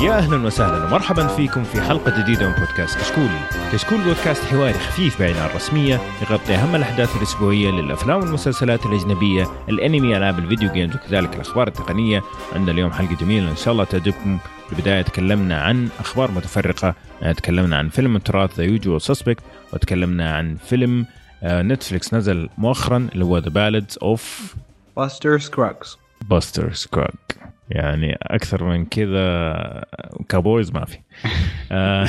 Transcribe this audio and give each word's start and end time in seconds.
يا 0.00 0.18
أهلا 0.18 0.46
وسهلا 0.46 0.84
ومرحبا 0.84 1.26
فيكم 1.26 1.64
في 1.64 1.80
حلقة 1.80 2.22
جديدة 2.22 2.48
من 2.48 2.54
بودكاست 2.54 2.98
كشكولي. 2.98 3.40
كشكول 3.72 4.00
بودكاست 4.04 4.44
حواري 4.44 4.72
خفيف 4.74 5.20
بعيد 5.20 5.36
عن 5.36 5.50
الرسمية 5.50 6.00
يغطي 6.22 6.54
أهم 6.54 6.76
الأحداث 6.76 7.16
الأسبوعية 7.16 7.70
للأفلام 7.70 8.20
والمسلسلات 8.20 8.86
الأجنبية، 8.86 9.46
الأنمي، 9.68 10.16
ألعاب 10.16 10.38
ال 10.38 10.44
video 10.44 10.72
games 10.72 10.94
وكذلك 10.94 11.34
الأخبار 11.34 11.68
التقنية. 11.68 12.22
عندنا 12.52 12.72
اليوم 12.72 12.92
حلقة 12.92 13.14
جميلة 13.14 13.50
إن 13.50 13.56
شاء 13.56 13.72
الله 13.72 13.84
تعجبكم. 13.84 14.38
في 14.66 14.72
البداية 14.72 15.02
تكلمنا 15.02 15.62
عن 15.62 15.88
أخبار 16.00 16.30
متفرقة، 16.30 16.94
يعني 17.22 17.34
تكلمنا 17.34 17.76
عن 17.76 17.88
فيلم 17.88 18.16
التراث 18.16 18.56
The 18.58 18.64
Usual 18.64 19.02
Suspects 19.02 19.42
وتكلمنا 19.72 20.34
عن 20.34 20.56
فيلم 20.68 21.06
آه، 21.42 21.62
نتفليكس 21.62 22.14
نزل 22.14 22.48
مؤخرا 22.58 23.08
اللي 23.12 23.24
هو 23.24 23.38
The 23.38 23.48
Ballads 23.48 23.98
of 24.02 24.54
Buster 24.96 25.38
Scruggs 25.38 25.98
Buster 26.30 26.72
Scruggs 26.72 27.36
يعني 27.70 28.18
أكثر 28.22 28.64
من 28.64 28.84
كذا 28.86 29.84
cowboys 30.28 30.72
ما 30.72 30.84
في. 30.84 30.98
آه، 31.72 32.06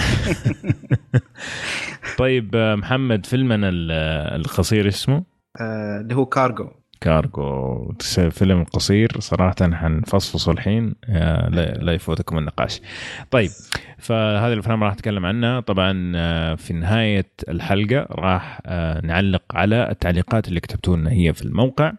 طيب 2.18 2.56
آه، 2.56 2.76
محمد 2.76 3.26
فيلمنا 3.26 3.70
ال- 3.70 3.92
القصير 4.42 4.88
اسمه؟ 4.88 5.24
آه، 5.62 6.00
اللي 6.02 6.16
هو 6.16 6.26
Cargo. 6.26 6.70
Cargo. 7.02 7.92
فيلم 8.32 8.64
قصير 8.64 9.12
صراحة 9.20 9.56
حنفصفصه 9.74 10.52
الحين. 10.52 10.96
لا 11.08 11.74
لا 11.82 11.94
يفوتكم 11.94 12.38
النقاش. 12.38 12.82
طيب 13.32 13.50
فهذه 13.98 14.54
الأفلام 14.54 14.84
راح 14.84 14.94
أتكلم 14.94 15.26
عنها. 15.26 15.60
طبعا 15.60 15.92
في 16.56 16.74
نهاية 16.74 17.28
الحلقة 17.50 18.08
راح 18.12 18.62
نعلق 19.04 19.44
على 19.52 19.90
التعليقات 19.92 20.48
اللي 20.48 20.60
كتبتوا 20.60 20.98
لنا 20.98 21.12
هي 21.12 21.34
في 21.34 21.42
الموقع. 21.42 21.92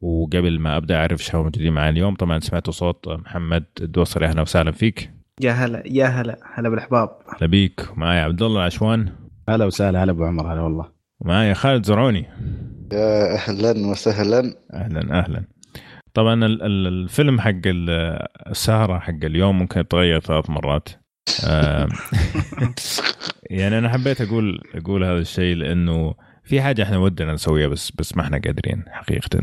وقبل 0.00 0.58
ما 0.58 0.76
أبدأ 0.76 0.96
أعرف 0.96 1.24
شو 1.24 1.42
موجودين 1.42 1.72
معي 1.72 1.88
اليوم 1.88 2.14
طبعا 2.14 2.38
سمعتوا 2.40 2.72
صوت 2.72 3.08
محمد 3.08 3.64
الدوسري. 3.80 4.26
أهلا 4.26 4.42
وسهلا 4.42 4.72
فيك. 4.72 5.10
يا 5.40 5.52
هلا 5.52 5.82
يا 5.86 6.06
هلا 6.06 6.38
هلا 6.54 6.68
بالأحباب. 6.68 7.08
هلا 7.38 7.46
بيك. 7.50 7.88
ومعي 7.96 8.20
عبد 8.20 8.42
الله 8.42 8.60
العشوان. 8.60 9.12
هلا 9.48 9.64
وسهلا 9.64 10.04
هلا 10.04 10.12
أبو 10.12 10.24
عمر 10.24 10.52
هلا 10.52 10.60
والله. 10.60 10.88
ومعي 11.20 11.54
خالد 11.54 11.84
زرعوني. 11.86 12.26
يا 12.92 13.34
أهلا 13.34 13.86
وسهلا. 13.86 14.54
أهلا 14.74 15.18
أهلا. 15.18 15.44
طبعا 16.14 16.34
ال- 16.46 16.62
ال- 16.62 16.86
الفيلم 16.86 17.40
حق 17.40 17.50
ال- 17.66 18.26
السهرة 18.50 18.98
حق 18.98 19.24
اليوم 19.24 19.58
ممكن 19.58 19.80
يتغير 19.80 20.20
ثلاث 20.20 20.50
مرات. 20.50 20.88
يعني 23.50 23.78
أنا 23.78 23.88
حبيت 23.88 24.20
أقول 24.20 24.60
أقول 24.74 25.04
هذا 25.04 25.18
الشيء 25.18 25.56
لأنه 25.56 26.14
في 26.50 26.62
حاجة 26.62 26.82
إحنا 26.82 26.98
ودنا 26.98 27.32
نسويها 27.32 27.68
بس 27.68 27.92
بس 27.98 28.16
ما 28.16 28.22
إحنا 28.22 28.40
قادرين 28.44 28.84
حقيقة. 28.88 29.40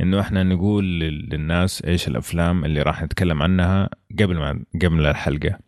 إنه 0.00 0.20
إحنا 0.20 0.42
نقول 0.42 0.84
لل- 1.00 1.28
للناس 1.32 1.84
إيش 1.84 2.08
الأفلام 2.08 2.64
اللي 2.64 2.82
راح 2.82 3.02
نتكلم 3.02 3.42
عنها 3.42 3.88
قبل 4.20 4.36
ما 4.36 4.64
قبل 4.82 5.06
الحلقة. 5.06 5.58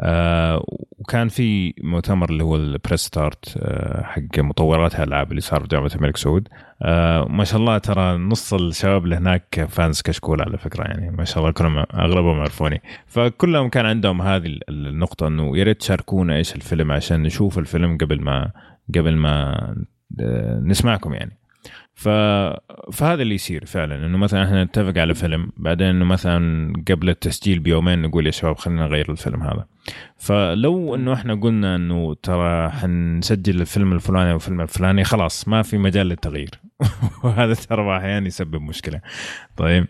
آه 0.00 0.64
وكان 0.98 1.28
في 1.28 1.74
مؤتمر 1.82 2.30
اللي 2.30 2.44
هو 2.44 2.56
ال 2.56 2.63
Press 2.63 3.00
Start 3.00 3.56
آه 3.58 4.02
حق 4.02 4.38
مطورات 4.38 4.94
الالعاب 4.94 5.30
اللي 5.30 5.40
صار 5.40 5.60
في 5.60 5.66
جامعة 5.68 5.90
الملك 5.94 6.16
سعود. 6.16 6.48
آه 6.82 7.24
ما 7.24 7.44
شاء 7.44 7.60
الله 7.60 7.78
ترى 7.78 8.16
نص 8.16 8.54
الشباب 8.54 9.04
اللي 9.04 9.16
هناك 9.16 9.66
fans 9.68 10.02
كشكول 10.02 10.42
على 10.42 10.58
فكرة 10.58 10.84
يعني 10.84 11.10
ما 11.10 11.24
شاء 11.24 11.38
الله 11.38 11.50
كلهم 11.50 11.78
أغلبهم 11.78 12.36
يعرفوني. 12.36 12.82
فكلهم 13.06 13.68
كان 13.68 13.86
عندهم 13.86 14.22
هذه 14.22 14.46
ال- 14.46 14.70
النقطة 14.88 15.26
إنه 15.26 15.58
يا 15.58 15.64
ريت 15.64 15.80
تشاركونا 15.80 16.36
إيش 16.36 16.54
الفيلم 16.56 16.92
عشان 16.92 17.22
نشوف 17.22 17.58
الفيلم 17.58 17.98
قبل 17.98 18.20
ما 18.22 18.50
قبل 18.94 19.16
ما 19.16 19.76
نسمعكم 20.62 21.14
يعني. 21.14 21.38
ف... 21.96 22.08
فهذا 22.92 23.22
اللي 23.22 23.34
يصير 23.34 23.64
فعلا. 23.64 24.06
إنه 24.06 24.18
مثلا 24.18 24.44
إحنا 24.44 24.64
نتفق 24.64 24.98
على 24.98 25.14
فيلم 25.14 25.52
بعدين 25.56 25.86
إنه 25.86 26.04
مثلا 26.04 26.72
قبل 26.90 27.08
التسجيل 27.08 27.58
بيومين 27.58 28.02
نقول 28.02 28.26
يا 28.26 28.30
شباب 28.30 28.56
خلينا 28.56 28.86
نغير 28.86 29.10
الفيلم 29.10 29.42
هذا. 29.42 29.66
فلو 30.16 30.94
إنه 30.94 31.12
إحنا 31.12 31.34
قلنا 31.34 31.76
إنه 31.76 32.14
ترى 32.14 32.70
حنسجل 32.70 33.60
الفيلم 33.60 33.92
الفلاني 33.92 34.32
والفيلم 34.32 34.60
الفلاني 34.60 35.04
خلاص 35.04 35.48
ما 35.48 35.62
في 35.62 35.78
مجال 35.78 36.06
للتغيير. 36.06 36.50
وهذا 37.24 37.54
ترى 37.54 37.96
أحيانا 37.96 38.26
يسبب 38.26 38.62
مشكلة. 38.62 39.00
طيب 39.56 39.86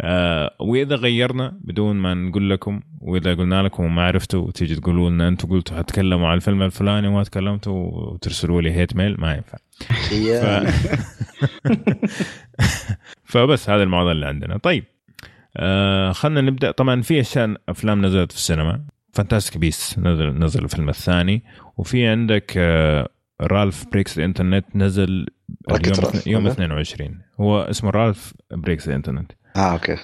آه 0.00 0.56
وإذا 0.60 0.96
غيرنا 0.96 1.58
بدون 1.60 1.96
ما 1.96 2.14
نقول 2.14 2.50
لكم 2.50 2.80
وإذا 3.00 3.34
قلنا 3.34 3.62
لكم 3.62 3.84
وما 3.84 4.02
عرفتوا 4.02 4.50
تيجي 4.50 4.74
تقولوا 4.74 5.10
لنا 5.10 5.28
أنتم 5.28 5.48
قلتوا 5.48 5.76
حتكلموا 5.76 6.28
عن 6.28 6.36
الفيلم 6.36 6.62
الفلاني 6.62 7.08
وما 7.08 7.22
تكلمتوا 7.22 7.90
وترسلوا 7.90 8.62
لي 8.62 8.72
هيت 8.72 8.96
ميل 8.96 9.16
ما 9.20 9.34
ينفع. 9.34 9.58
هي 10.10 10.40
فبس 13.24 13.70
هذا 13.70 13.82
الموضوع 13.82 14.12
اللي 14.12 14.26
عندنا. 14.26 14.58
طيب 14.58 14.84
آه 15.56 16.12
خلينا 16.12 16.40
نبدأ. 16.40 16.70
طبعا 16.70 17.02
في 17.02 17.20
أشياء 17.20 17.56
أفلام 17.68 18.06
نزلت 18.06 18.32
في 18.32 18.38
السينما. 18.38 18.84
Fantastic 19.12 19.58
Beasts 19.58 19.98
نزل 19.98 20.38
نزل 20.38 20.64
الفيلم 20.64 20.88
الثاني. 20.88 21.44
وفي 21.76 22.06
عندك 22.06 22.52
آه 22.56 23.08
Ralph 23.40 23.84
Breaks 23.92 24.18
the 24.18 24.31
Internet 24.31 24.64
نزل 24.74 25.26
اليوم 25.70 26.12
يوم 26.26 26.44
ولا؟ 26.44 26.52
22 26.52 27.20
هو 27.40 27.62
اسمه 27.62 27.90
Ralph 27.90 28.34
Breaks 28.52 28.88
the 28.88 29.00
Internet 29.00 29.32
آه 29.56 29.72
أوكي. 29.72 29.96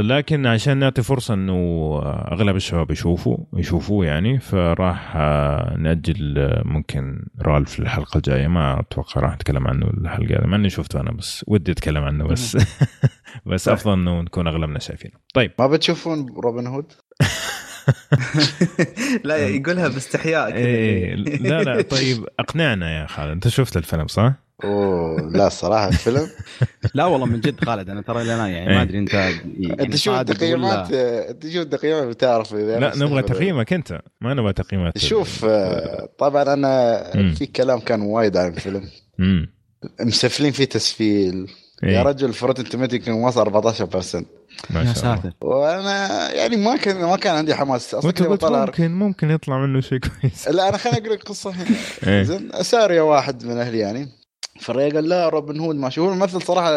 لكن 0.00 0.46
عشان 0.46 0.78
نعطي 0.78 1.02
فرصة 1.02 1.34
إنه 1.34 1.52
آه، 1.52 2.28
أغلب 2.32 2.56
الشباب 2.56 2.90
يشوفوا 2.90 3.36
يشوفوه 3.56 4.06
يعني 4.06 4.38
فراح 4.38 5.12
آه 5.16 5.76
نأجل 5.78 6.38
آه، 6.38 6.62
ممكن 6.64 7.26
رالف 7.42 7.80
للحلقة 7.80 8.16
الجاية. 8.16 8.48
ما 8.48 8.80
أتوقع 8.80 9.20
راح 9.20 9.34
نتكلم 9.34 9.66
عنه 9.66 9.86
الحلقة 9.86 10.40
هذه. 10.40 10.46
مع 10.46 10.56
اني 10.56 10.70
شفته 10.70 11.00
أنا 11.00 11.12
بس 11.12 11.44
ودي 11.48 11.72
أتكلم 11.72 12.04
عنه 12.04 12.24
بس. 12.26 12.56
بس 13.46 13.68
أفضل 13.68 13.92
إنه 13.92 14.20
نكون 14.20 14.46
أغلبنا 14.46 14.78
شايفينه. 14.78 15.14
طيب. 15.34 15.52
ما 15.58 15.66
بتشوفون 15.66 16.26
روبن 16.44 16.66
هود؟ 16.66 16.92
لا 19.24 19.36
يقولها 19.36 19.88
باستحياء 19.88 20.50
كذا. 20.50 20.58
إيه 20.58 21.14
لا 21.14 21.62
لا 21.62 21.82
طيب 21.82 22.26
أقنعنا 22.38 23.00
يا 23.00 23.06
خالد. 23.06 23.30
أنت 23.30 23.48
شفت 23.48 23.76
الفيلم 23.76 24.06
صح؟ 24.06 24.32
أوه 24.64 25.30
لا 25.32 25.46
الصراحه 25.46 25.88
الفيلم؟ 25.88 26.28
لا 26.94 27.04
والله 27.04 27.26
من 27.26 27.40
جد 27.40 27.64
خالد 27.64 27.90
أنا 27.90 28.02
ترى 28.02 28.22
أنا 28.22 28.48
يعني 28.48 28.70
إيه. 28.70 28.76
ما 28.76 28.82
أدري 28.82 28.98
أنت 28.98 29.14
يعني 29.14 29.82
أنت 29.82 29.96
شوف 29.96 30.14
التقييمات؟ 30.20 30.92
أنت 30.92 31.46
شوف 31.46 31.62
التقييمات؟ 31.62 32.06
بتعرف 32.06 32.54
إذا 32.54 32.78
لا 32.78 32.96
نبغى. 32.96 33.22
تقييمك 33.22 33.72
أنت. 33.72 34.00
ما 34.20 34.34
نبغى 34.34 34.52
تقييمات. 34.52 34.98
شوف 34.98 35.44
آه، 35.44 36.08
طبعا 36.18 36.42
أنا 36.42 37.04
مم. 37.14 37.34
في 37.34 37.46
كلام 37.46 37.80
كان 37.80 38.00
وايد 38.00 38.36
عن 38.36 38.48
الفيلم. 38.48 38.88
مسفلين 40.00 40.52
فيه 40.52 40.64
تسفيل. 40.64 41.50
يا 41.82 41.88
إيه. 41.88 42.02
رجل 42.02 42.32
فروتن 42.32 42.64
توميتو 42.64 42.96
يمكن 42.96 43.12
وصل 43.12 43.44
14% 43.44 44.24
ما 44.70 44.80
يا 44.80 44.84
شاء 44.84 44.84
الله. 44.84 44.92
ساتر. 44.94 45.32
وأنا 45.40 46.32
يعني 46.32 46.56
ما 46.56 46.76
كان 46.76 46.96
ما 46.96 47.16
كان 47.16 47.36
عندي 47.36 47.54
حماس. 47.54 47.94
أصلا 47.94 48.10
قلت 48.10 48.44
ممكن 48.44 48.90
ممكن 48.90 49.30
يطلع 49.30 49.58
منه 49.66 49.80
شيء 49.80 49.98
كويس. 49.98 50.48
لا 50.48 50.68
أنا 50.68 50.76
خليني 50.76 50.98
أقول 50.98 51.10
لك 51.12 51.22
قصة. 51.22 51.50
هنا 51.50 51.66
إيه. 52.06 52.22
زين 52.22 52.50
ساريا 52.62 53.02
واحد 53.02 53.44
من 53.44 53.58
أهلي 53.58 53.78
يعني. 53.78 54.08
فالرجال 54.60 54.94
قال 54.94 55.08
لا 55.08 55.28
روبن 55.28 55.60
هود 55.60 55.76
ماشي 55.76 56.00
هو 56.00 56.12
الممثل 56.12 56.42
صراحة 56.42 56.72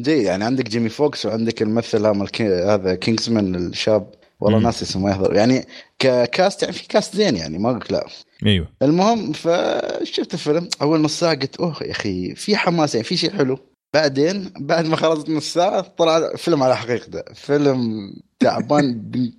جيد. 0.00 0.24
يعني 0.24 0.44
عندك 0.44 0.68
جيمي 0.68 0.88
فوكس 0.88 1.26
وعندك 1.26 1.62
الممثل 1.62 2.06
هذا 2.46 2.94
كينجزمان 2.94 3.54
الشاب 3.54 4.10
والله. 4.40 4.58
ناس 4.58 4.82
اسمه 4.82 5.02
ما 5.02 5.10
يحضر. 5.10 5.34
يعني 5.34 5.66
ككاست 5.98 6.62
يعني 6.62 6.74
في 6.74 6.88
كاست 6.88 7.16
زين 7.16 7.36
يعني 7.36 7.58
ما 7.58 7.70
أقول 7.70 7.82
لا. 7.90 8.06
أيوه. 8.46 8.68
المهم 8.82 9.32
فشفت 9.32 10.34
الفيلم 10.34 10.68
أول 10.82 11.00
نص 11.00 11.20
ساعه 11.20 11.34
قلت 11.34 11.56
أوه 11.56 11.76
يا 11.82 11.90
أخي 11.90 12.34
في 12.34 12.56
حماس 12.56 12.94
يعني 12.94 13.04
في 13.04 13.16
شيء 13.16 13.30
حلو. 13.30 13.58
بعدين 13.94 14.52
بعد 14.56 14.86
ما 14.86 14.96
خلصت 14.96 15.28
نص 15.28 15.52
ساعة 15.52 15.80
طلع 15.80 16.36
فيلم 16.36 16.62
على 16.62 16.76
حقيقته 16.76 17.22
فيلم 17.34 18.12
تعبان. 18.38 19.02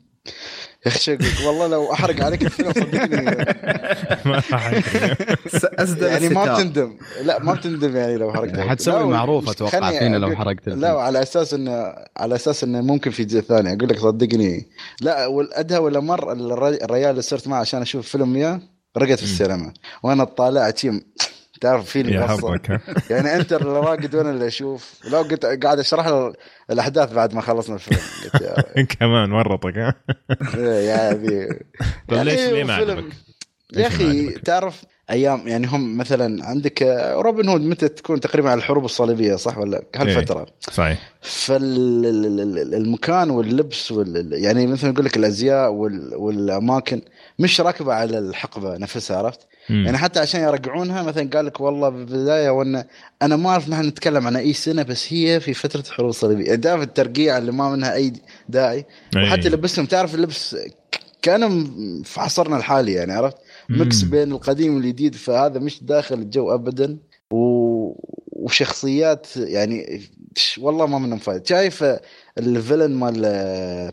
يا 0.86 0.92
أخي 0.92 1.14
لك؟ 1.14 1.22
والله 1.48 1.68
لو 1.68 1.94
أحرق 1.94 2.24
عليك 2.26 2.42
الفيلم 2.44 2.72
صدقني 2.74 3.26
ما. 4.26 4.42
أسدل 5.80 6.08
يعني 6.08 6.30
ما. 6.30 6.54
بتندم 6.56 6.98
لا 7.24 7.40
ما 7.44 7.54
بتندم 7.54 7.96
يعني 7.96 8.18
لو 8.18 8.34
حرقت. 8.34 8.60
حتسوي 8.60 9.04
معروف 9.04 9.50
أتوقع 9.50 9.92
فينا 10.00 10.18
لو 10.18 10.36
حرقت 10.36 10.68
لا. 10.70 10.90
على 11.02 11.22
أساس 11.22 11.54
انه 11.54 11.94
على 12.18 12.36
أساس 12.36 12.64
انه 12.64 12.82
ممكن 12.82 13.12
في 13.12 13.24
جزء 13.24 13.42
ثاني 13.42 13.70
أقول 13.74 13.90
لك 13.90 14.00
صدقني 14.00 14.68
لا 15.02 15.26
والادهى 15.28 15.78
ولا 15.78 16.00
مر 16.00 16.32
الر- 16.32 16.68
الرجال 16.84 17.10
اللي 17.10 17.22
صرت 17.22 17.48
معه 17.48 17.60
عشان 17.60 17.82
أشوف 17.82 18.08
فيلم 18.10 18.34
وياه 18.36 18.62
رقد 18.98 19.16
في 19.16 19.24
السينما 19.24 19.74
وأنا 20.04 20.24
طالع 20.24 20.70
تيم 20.70 21.02
تعرف 21.64 21.90
في 21.90 22.02
اللي 22.02 22.14
يا. 22.16 22.28
حظك؟ 22.28 22.82
يعني 23.12 23.36
أنت 23.36 23.54
اللي 23.54 23.70
راقد 23.80 24.16
وأنا 24.16 24.30
اللي 24.30 24.48
أشوف 24.48 24.94
لو 25.12 25.18
قلت 25.22 25.46
قاعد 25.46 25.80
أشرح 25.80 26.08
له 26.08 26.34
الأحداث 26.72 27.14
بعد 27.14 27.34
ما 27.34 27.42
خلصنا 27.42 27.76
الفيلم 27.76 28.00
كمان 29.00 29.32
ورطك 29.32 29.78
ها 29.78 29.94
يا 30.90 31.12
أبي 31.12 31.48
طيب 32.08 32.22
ليش 32.24 32.40
يعني 32.40 32.54
ليه 32.54 32.64
ما 32.64 32.78
فيلم- 32.80 32.92
عجبك؟ 32.98 33.14
يا 33.74 33.88
أخي؟ 33.88 34.30
تعرف 34.30 34.84
أيام 35.10 35.48
يعني 35.48 35.68
هم 35.68 35.98
مثلا 35.98 36.46
عندك 36.46 36.84
آه، 36.84 37.14
روبن 37.16 37.50
هود 37.50 37.62
متى 37.62 37.88
تكون 37.88 38.20
تقريبا 38.20 38.50
على 38.50 38.58
الحروب 38.58 38.86
الصليبية 38.86 39.36
صح 39.36 39.58
ولا 39.58 39.84
هالفترة 39.96 40.46
صحيح 40.60 41.00
فالمكان 41.22 43.30
واللبس 43.30 43.92
وال 43.92 44.30
يعني 44.34 44.68
مثلا 44.68 44.90
يقول 44.92 45.06
لك 45.06 45.18
الأزياء 45.18 45.72
وال- 45.72 46.16
والأماكن 46.16 47.02
مش 47.40 47.62
راكبة 47.62 47.94
على 47.94 48.20
الحقبة 48.20 48.78
نفسها 48.78 49.18
عرفت؟ 49.18 49.40
مم. 49.70 49.86
يعني 49.86 49.98
حتى 49.98 50.20
عشان 50.20 50.42
يرجعونها 50.42 51.04
مثلا 51.04 51.30
قال 51.30 51.46
لك 51.46 51.62
والله 51.62 51.90
بالبداية 51.90 52.50
وأنا 52.50 52.88
أنا 53.22 53.36
ما 53.36 53.50
أعرف 53.50 53.70
نحن 53.70 53.86
نتكلم 53.86 54.28
عن 54.28 54.36
أي 54.36 54.54
سنة 54.54 54.84
بس 54.84 55.14
هي 55.14 55.40
في 55.40 55.54
فترة 55.54 55.80
الحروب 55.82 56.10
الصليبيه 56.10 56.46
يعني 56.46 56.58
تعرف 56.58 56.82
الترقيع 56.82 57.38
اللي 57.38 57.52
ما 57.52 57.70
منها 57.70 57.94
أي 57.94 58.14
داعي 58.50 58.86
أي. 59.16 59.24
وحتى 59.24 59.50
لبسهم 59.50 59.86
تعرف 59.86 60.16
اللبس 60.16 60.56
كأنه 61.22 61.48
م- 61.48 62.02
في 62.04 62.20
عصرنا 62.22 62.58
الحالي 62.58 62.94
يعني 62.94 63.14
عرفت 63.14 63.38
mix. 63.70 64.02
بين 64.02 64.32
القديم 64.32 64.76
والجديد 64.76 65.16
فهذا 65.16 65.60
مش 65.60 65.84
داخل 65.84 66.16
الجو 66.16 66.54
ابدا 66.54 66.98
و... 67.34 67.38
وشخصيات 68.32 69.38
يعني 69.38 70.02
والله 70.60 70.86
ما 70.86 71.00
منهم 71.00 71.20
فايد 71.20 71.48
شايف 71.48 71.86
ال 72.38 72.45
villain 72.45 72.92
مال 72.96 73.22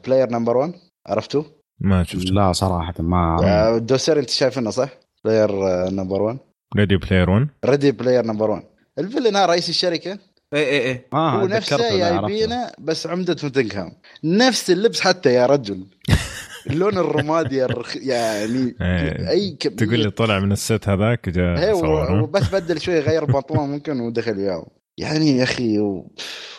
Player 0.06 0.30
Number 0.30 0.56
1 0.56 0.72
عرفته؟ 1.06 1.44
ما 1.80 2.02
شفت 2.04 2.30
لا 2.30 2.52
صراحة 2.52 2.94
ما 2.98 3.36
آه، 3.44 3.78
دوسر 3.78 4.18
أنت 4.18 4.30
شايفينه 4.30 4.70
صح؟ 4.70 4.88
Player 5.24 5.50
Number 5.90 6.22
1 6.22 6.38
Ready 6.76 6.96
Player 6.96 7.30
1 7.30 7.48
Ready 7.64 7.92
Player 7.92 8.26
Number 8.26 8.50
1 8.50 8.62
ال 8.98 9.03
villain 9.03 9.36
هذا 9.36 9.46
رئيس 9.46 9.68
الشركة. 9.68 10.18
اي 10.54 10.68
اي 10.70 10.90
اي 10.90 11.04
آه 11.12 11.30
هو 11.42 11.46
نفسه. 11.46 11.76
جايبينه 11.98 12.70
بس 12.78 13.06
عمدة 13.06 13.36
نوتنغهام 13.44 13.92
نفس 14.24 14.70
اللبس 14.70 15.00
حتى 15.00 15.34
يا 15.34 15.46
رجل. 15.46 15.86
اللون 16.70 16.98
الرمادي 16.98 17.64
الرخ... 17.64 17.96
يعني 17.96 18.74
إيه. 18.80 19.28
أي 19.30 19.56
كمية 19.60 19.76
تقول 19.76 19.98
لي 19.98 20.10
طلع 20.10 20.38
من 20.38 20.52
الست 20.52 20.88
هذاك 20.88 21.28
جاء 21.28 21.72
و- 21.76 21.98
ها؟ 21.98 22.20
وبس 22.22 22.48
بدل 22.54 22.80
شوي 22.80 22.98
غير 23.00 23.24
بنطلون 23.24 23.68
ممكن 23.68 24.00
ودخل 24.00 24.36
وياه. 24.38 24.66
يعني 24.98 25.36
يا 25.36 25.42
أخي 25.42 25.78
و... 25.78 26.10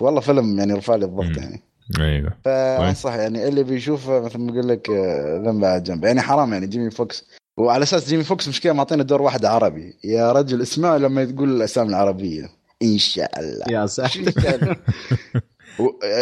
والله 0.02 0.22
فيلم 0.22 0.60
يعني 0.60 0.74
رفع 0.74 0.96
لي 0.96 1.06
الضغط. 1.06 1.38
يعني. 1.38 1.62
أيوه. 2.00 2.34
فانصح 2.46 3.14
يعني 3.14 3.48
اللي 3.48 3.64
بيشوفه 3.64 4.20
مثل 4.20 4.40
ما 4.40 4.52
أقول 4.52 4.68
لك 4.68 4.90
آه، 4.90 5.42
ذنبه 5.46 5.66
على 5.66 5.82
جنبه 5.82 6.04
يعني 6.06 6.22
حرام 6.22 6.54
يعني 6.54 6.68
جيمي 6.68 6.92
فوكس 6.92 7.30
وعلى 7.58 7.84
أساس 7.84 8.10
جيمي 8.10 8.24
فوكس 8.24 8.48
مشكلة 8.48 8.74
معطينا 8.74 9.04
دور 9.04 9.22
واحد 9.22 9.46
عربي. 9.46 9.94
يا 10.04 10.32
رجل 10.32 10.62
اسمعوا 10.62 10.98
لما 10.98 11.26
تقول 11.26 11.56
الأسامي 11.56 11.90
العربية. 11.90 12.50
إن 12.84 12.98
شاء 12.98 13.40
الله. 13.40 13.66
يا 13.70 13.86
ساتر. 13.86 14.78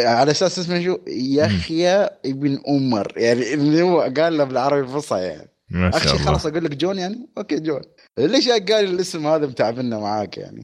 على 0.06 0.32
أساس 0.32 0.60
اسمه 0.60 0.84
شو؟ 0.84 0.98
يحيى 1.08 2.10
ابن 2.26 2.60
عمر. 2.68 3.14
يعني 3.18 3.54
اللي 3.54 3.82
هو 3.82 4.02
قال 4.18 4.38
له 4.38 4.44
بالعربي 4.44 4.82
الفصحى 4.82 5.20
يعني. 5.20 5.50
ما 5.70 5.90
اخشى 5.90 6.04
شاء 6.04 6.14
الله. 6.14 6.26
خلاص 6.26 6.46
أقول 6.46 6.66
لك 6.66 6.76
جون 6.76 6.98
يعني؟ 6.98 7.30
okay 7.38 7.60
جون. 7.60 7.82
ليش 8.20 8.50
قال 8.50 8.72
الاسم 8.72 9.28
هذا 9.28 9.48
متعبنا 9.48 10.00
معاك 10.00 10.38
يعني؟ 10.38 10.62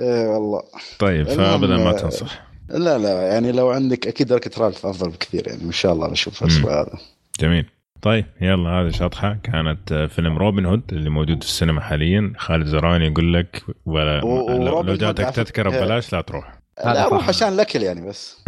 إيه 0.00 0.28
والله. 0.28 0.62
طيب 0.98 1.28
فأبدا 1.28 1.76
ما 1.76 1.90
آه، 1.90 1.92
تنصح. 1.92 2.46
لا 2.68 2.98
لا 2.98 3.22
يعني 3.22 3.52
لو 3.52 3.70
عندك 3.70 4.06
أكيد 4.06 4.26
دركة 4.26 4.64
رالف 4.64 4.86
أفضل 4.86 5.10
بكثير 5.10 5.48
يعني. 5.48 5.62
إن 5.62 5.72
شاء 5.72 5.92
الله 5.92 6.10
نشوف. 6.10 6.42
الأسبوع 6.42 6.80
هذا. 6.80 6.98
جميل. 7.40 7.66
طيب 8.04 8.24
يلا 8.40 8.70
هذه 8.70 8.90
شطحة 8.90 9.36
كانت 9.42 9.92
آه، 9.92 10.06
فيلم 10.06 10.38
روبن 10.38 10.66
هود 10.66 10.82
اللي 10.92 11.10
موجود 11.10 11.42
في 11.42 11.48
السينما 11.48 11.80
حاليا 11.80 12.32
خالد 12.38 12.66
زراني 12.66 13.06
يقول 13.06 13.34
لك 13.34 13.62
ولا 13.86 14.24
و- 14.24 14.50
لو, 14.64 14.82
لو 14.82 14.94
جاتك 14.94 15.30
تذكرة 15.30 15.70
إيه. 15.70 15.78
ببلاش 15.80 16.12
لا 16.12 16.20
تروح 16.20 16.58
لا 16.84 17.06
أروح. 17.06 17.28
عشان 17.28 17.48
الأكل 17.48 17.82
يعني 17.82 18.08
بس 18.08 18.36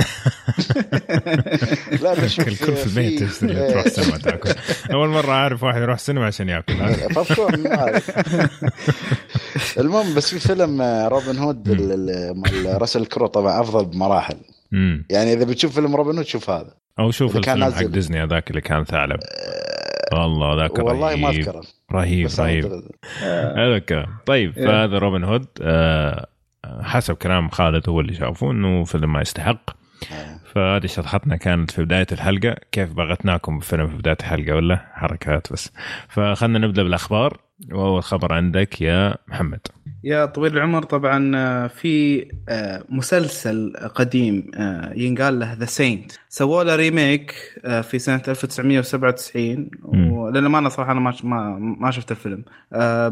لا 2.03 2.14
بشوف 2.25 2.49
الكل 2.49 2.76
في 2.76 2.87
البيت 2.87 3.23
تشتري 3.23 3.58
إيه. 3.58 3.70
تروح 3.70 3.85
السينما 3.85 4.19
تأكل 4.19 4.50
أول 4.93 5.08
مرة 5.08 5.31
أعرف 5.32 5.62
واحد 5.62 5.82
يروح 5.82 5.94
السينما 5.94 6.26
عشان 6.26 6.49
يأكل 6.49 6.81
أعرف. 6.81 7.41
المهم 9.81 10.14
بس 10.14 10.35
في 10.35 10.49
فيلم 10.49 10.82
آه، 10.82 11.09
روبن 11.09 11.38
هود 11.38 11.69
ال- 11.69 11.93
ال- 12.11 12.41
مال 12.41 12.81
راسل 12.82 13.06
كرو 13.06 13.26
طبعا 13.26 13.61
أفضل 13.61 13.85
بمراحل 13.85 14.37
يعني 15.11 15.32
إذا 15.32 15.44
بتشوف 15.44 15.75
فيلم 15.75 15.96
روبن 15.96 16.17
هود 16.17 16.26
شوف 16.26 16.50
هذا. 16.50 16.75
أو 16.99 17.11
شوف 17.11 17.37
الفيلم 17.37 17.64
حق. 17.64 17.82
ديزني 17.82 18.23
هذاك 18.23 18.50
اللي 18.50 18.61
كان 18.61 18.84
ثعلب. 18.84 19.20
والله 20.12 20.62
ذاك 20.62 20.78
والله 20.78 21.17
ما 21.17 21.28
رهيب. 21.28 21.40
أذكره. 21.49 21.62
رهيب 21.93 22.28
رهيب. 22.38 22.64
أعتقد- 22.64 22.93
هذا 23.58 23.76
الكلام 23.76 24.06
طيب 24.26 24.58
إيه. 24.58 24.67
فهذا 24.67 24.99
روبن 24.99 25.25
هود 25.25 25.46
آه 25.62 26.26
حسب 26.82 27.14
كلام 27.14 27.49
خالد 27.49 27.88
هو 27.88 28.00
اللي 28.00 28.14
شافه 28.14 28.50
إنه 28.50 28.84
فيلم 28.84 29.12
ما 29.12 29.20
يستحق. 29.20 29.70
آه. 30.12 30.40
فهذه 30.55 30.87
شطحتنا 30.87 31.37
كانت 31.37 31.70
في 31.70 31.84
بداية 31.84 32.06
الحلقة. 32.12 32.56
كيف 32.73 32.93
بغتناكم 32.93 33.58
بفيلم 33.58 33.88
في 33.88 33.96
بداية 33.96 34.17
الحلقة 34.20 34.55
ولا؟ 34.55 34.87
حركات 34.93 35.52
بس. 35.52 35.73
فخلنا 36.08 36.58
نبدأ 36.58 36.82
بالأخبار. 36.82 37.40
وأول 37.73 38.02
خبر 38.02 38.32
عندك 38.32 38.81
يا 38.82 39.14
محمد. 39.28 39.61
يا 40.06 40.25
طويل 40.26 40.56
العمر 40.56 40.82
طبعا 40.82 41.32
آه، 41.37 41.67
في 41.67 42.26
آه، 42.49 42.82
مسلسل 42.88 43.73
قديم 43.94 44.50
آه، 44.55 44.93
ينقال 44.97 45.38
له 45.38 45.53
The 45.52 45.64
Saint 45.64 46.12
سووا 46.29 46.64
له 46.64 46.76
remake 46.76 47.34
في 47.82 47.99
سنة 47.99 48.23
1997 48.29 49.70
مم. 49.93 50.12
وللامانه 50.12 50.69
صراحة 50.69 50.93
أنا 50.93 51.00
ما 51.00 51.58
ما 51.58 51.91
شفت 51.91 52.11
الفيلم. 52.11 52.44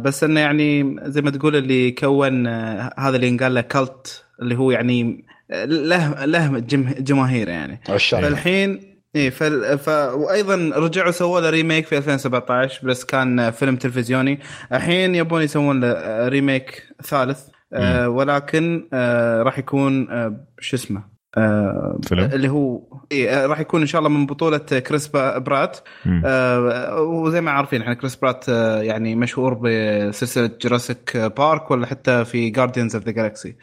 بس 0.03 0.25
إنه 0.25 0.41
يعني 0.41 0.97
زي 1.03 1.23
ما 1.23 1.31
تقول 1.31 1.57
اللي 1.57 1.91
كون 1.91 2.47
هذا 2.47 3.17
اللي 3.17 3.29
ينقال 3.29 3.55
له 3.55 3.61
cult 3.61 4.25
اللي 4.43 4.57
هو 4.59 4.71
يعني 4.71 5.25
له 5.65 6.25
له 6.25 6.59
جم- 6.59 6.95
جماهير 6.99 7.49
يعني. 7.49 7.81
عشاق 7.89 8.21
فالحين 8.21 8.94
إيه 9.17 9.31
فال... 9.31 9.79
ف... 9.79 9.89
وأيضا 9.89 10.73
رجعوا 10.77 11.11
سووا 11.11 11.41
له 11.41 11.51
remake 11.51 11.87
في 11.87 11.99
2017 11.99 12.87
بس 12.87 13.05
كان 13.05 13.51
فيلم 13.51 13.77
تلفزيوني 13.77 14.41
الحين 14.73 15.15
يبون 15.15 15.43
يسوون 15.43 15.81
له 15.81 16.29
remake 16.29 16.87
ثالث 17.03 17.41
آه 17.73 18.09
ولكن 18.09 18.89
آه 18.93 19.43
راح 19.43 19.59
يكون 19.59 20.11
آه 20.11 20.47
شو 20.61 20.77
اسمه 20.77 21.15
آه 21.37 21.99
فيلم؟ 22.09 22.25
اللي 22.25 22.49
هو 22.49 22.83
إيه 23.13 23.45
آه، 23.45 23.47
راح 23.47 23.61
يكون 23.61 23.81
إن 23.81 23.87
شاء 23.87 23.99
الله 23.99 24.11
من 24.11 24.27
بطولة 24.27 24.59
كريس 24.59 25.09
برات. 25.09 25.79
آه 26.25 27.01
وزي 27.01 27.41
ما 27.41 27.51
عارفين 27.51 27.83
إحنا 27.83 27.95
كريس 27.95 28.17
برات 28.17 28.49
آه 28.49 28.83
يعني 28.83 29.17
مشهور 29.17 29.55
بسلسلة 29.55 30.51
Jurassic 30.63 31.17
Park 31.17 31.71
ولا 31.71 31.87
حتى 31.87 32.25
في 32.25 32.51
Guardians 32.51 32.97
of 32.97 33.05
the 33.05 33.13
Galaxy. 33.13 33.57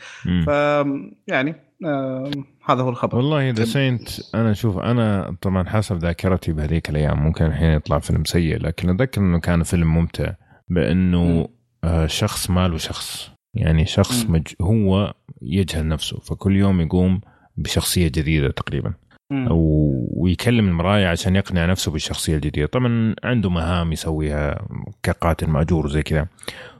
ف 0.45 0.47
يعني 1.27 1.55
آه 1.85 2.31
هذا 2.65 2.81
هو 2.81 2.89
الخبر. 2.89 3.17
والله 3.17 3.49
The 3.49 3.65
Saint 3.65 4.09
أنا 4.35 4.53
شوف 4.53 4.77
أنا 4.77 5.35
طبعا 5.41 5.69
حسب 5.69 5.97
ذاكرتي 5.97 6.53
بهذيك 6.53 6.89
الأيام 6.89 7.23
ممكن 7.23 7.45
الحين 7.45 7.71
يطلع 7.71 7.99
فيلم 7.99 8.23
سيء 8.23 8.57
لكن 8.57 8.89
أتذكر 8.89 9.21
إنه 9.21 9.39
كان 9.39 9.63
فيلم 9.63 9.93
ممتع 9.93 10.33
بأنه. 10.69 11.47
آه 11.83 12.05
شخص 12.07 12.49
ماله 12.49 12.77
شخص. 12.77 13.31
يعني 13.53 13.85
شخص. 13.85 14.25
مج... 14.29 14.47
هو 14.61 15.13
يجهل 15.41 15.87
نفسه 15.87 16.19
فكل 16.19 16.55
يوم 16.55 16.81
يقوم 16.81 17.21
بشخصية 17.57 18.07
جديدة 18.07 18.51
تقريبا. 18.51 18.93
ويكلم 20.17 20.67
المراية 20.67 21.07
عشان 21.07 21.35
يقنع 21.35 21.65
نفسه 21.65 21.91
بالشخصية 21.91 22.35
الجديدة. 22.35 22.67
طبعا 22.67 23.15
عنده 23.23 23.49
مهام 23.49 23.91
يسويها 23.91 24.67
كقاتل 25.03 25.49
مأجور 25.49 25.85
وزي 25.85 26.03
كذا. 26.03 26.27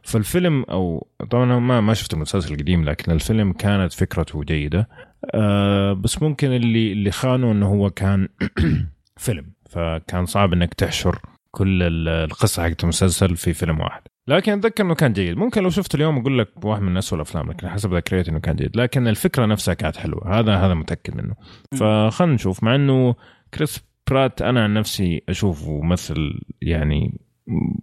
فالفيلم 0.03 0.63
أو 0.63 1.08
طبعا 1.29 1.60
ما 1.60 1.81
ما 1.81 1.93
شفت 1.93 2.13
المسلسل 2.13 2.53
القديم 2.53 2.84
لكن 2.86 3.12
الفيلم 3.12 3.53
كانت 3.53 3.93
فكرته 3.93 4.43
جيدة. 4.43 4.89
آه 5.34 5.93
بس 5.93 6.22
ممكن 6.22 6.51
اللي 6.51 6.91
اللي 6.91 7.12
خانه 7.12 7.51
إنه 7.51 7.67
هو 7.67 7.89
كان 7.89 8.27
فيلم 9.17 9.53
فكان 9.70 10.25
صعب 10.25 10.53
إنك 10.53 10.74
تحشر 10.74 11.20
كل 11.51 11.84
ال- 11.84 12.08
القصة 12.10 12.63
حقت 12.63 12.84
المسلسل 12.84 13.36
في 13.36 13.53
فيلم 13.53 13.79
واحد. 13.79 14.01
لكن 14.27 14.51
أتذكر 14.51 14.84
إنه 14.84 14.96
كان 14.96 15.13
جيد. 15.13 15.38
ممكن 15.38 15.63
لو 15.63 15.70
شفته 15.70 15.96
اليوم 15.96 16.17
أقول 16.17 16.39
لك 16.39 16.65
واحد 16.65 16.81
من 16.81 16.98
اسوء 16.98 17.15
الأفلام 17.17 17.50
لكن 17.51 17.70
حسب 17.70 17.93
ذاكرتي 17.93 18.31
إنه 18.31 18.39
كان 18.39 18.55
جيد. 18.55 18.77
لكن 18.77 19.08
الفكرة 19.08 19.46
نفسها 19.46 19.74
كانت 19.74 19.98
حلوة. 19.98 20.39
هذا 20.39 20.55
هذا 20.55 20.74
متأكد 20.74 21.15
منه. 21.15 21.36
فخلنا 21.79 22.34
نشوف. 22.34 22.63
مع 22.63 22.75
إنه 22.75 23.15
كريس 23.53 23.79
برات 24.10 24.41
أنا 24.41 24.63
عن 24.63 24.74
نفسي 24.74 25.22
أشوفه 25.29 25.81
ممثل 25.81 26.39
يعني 26.62 27.20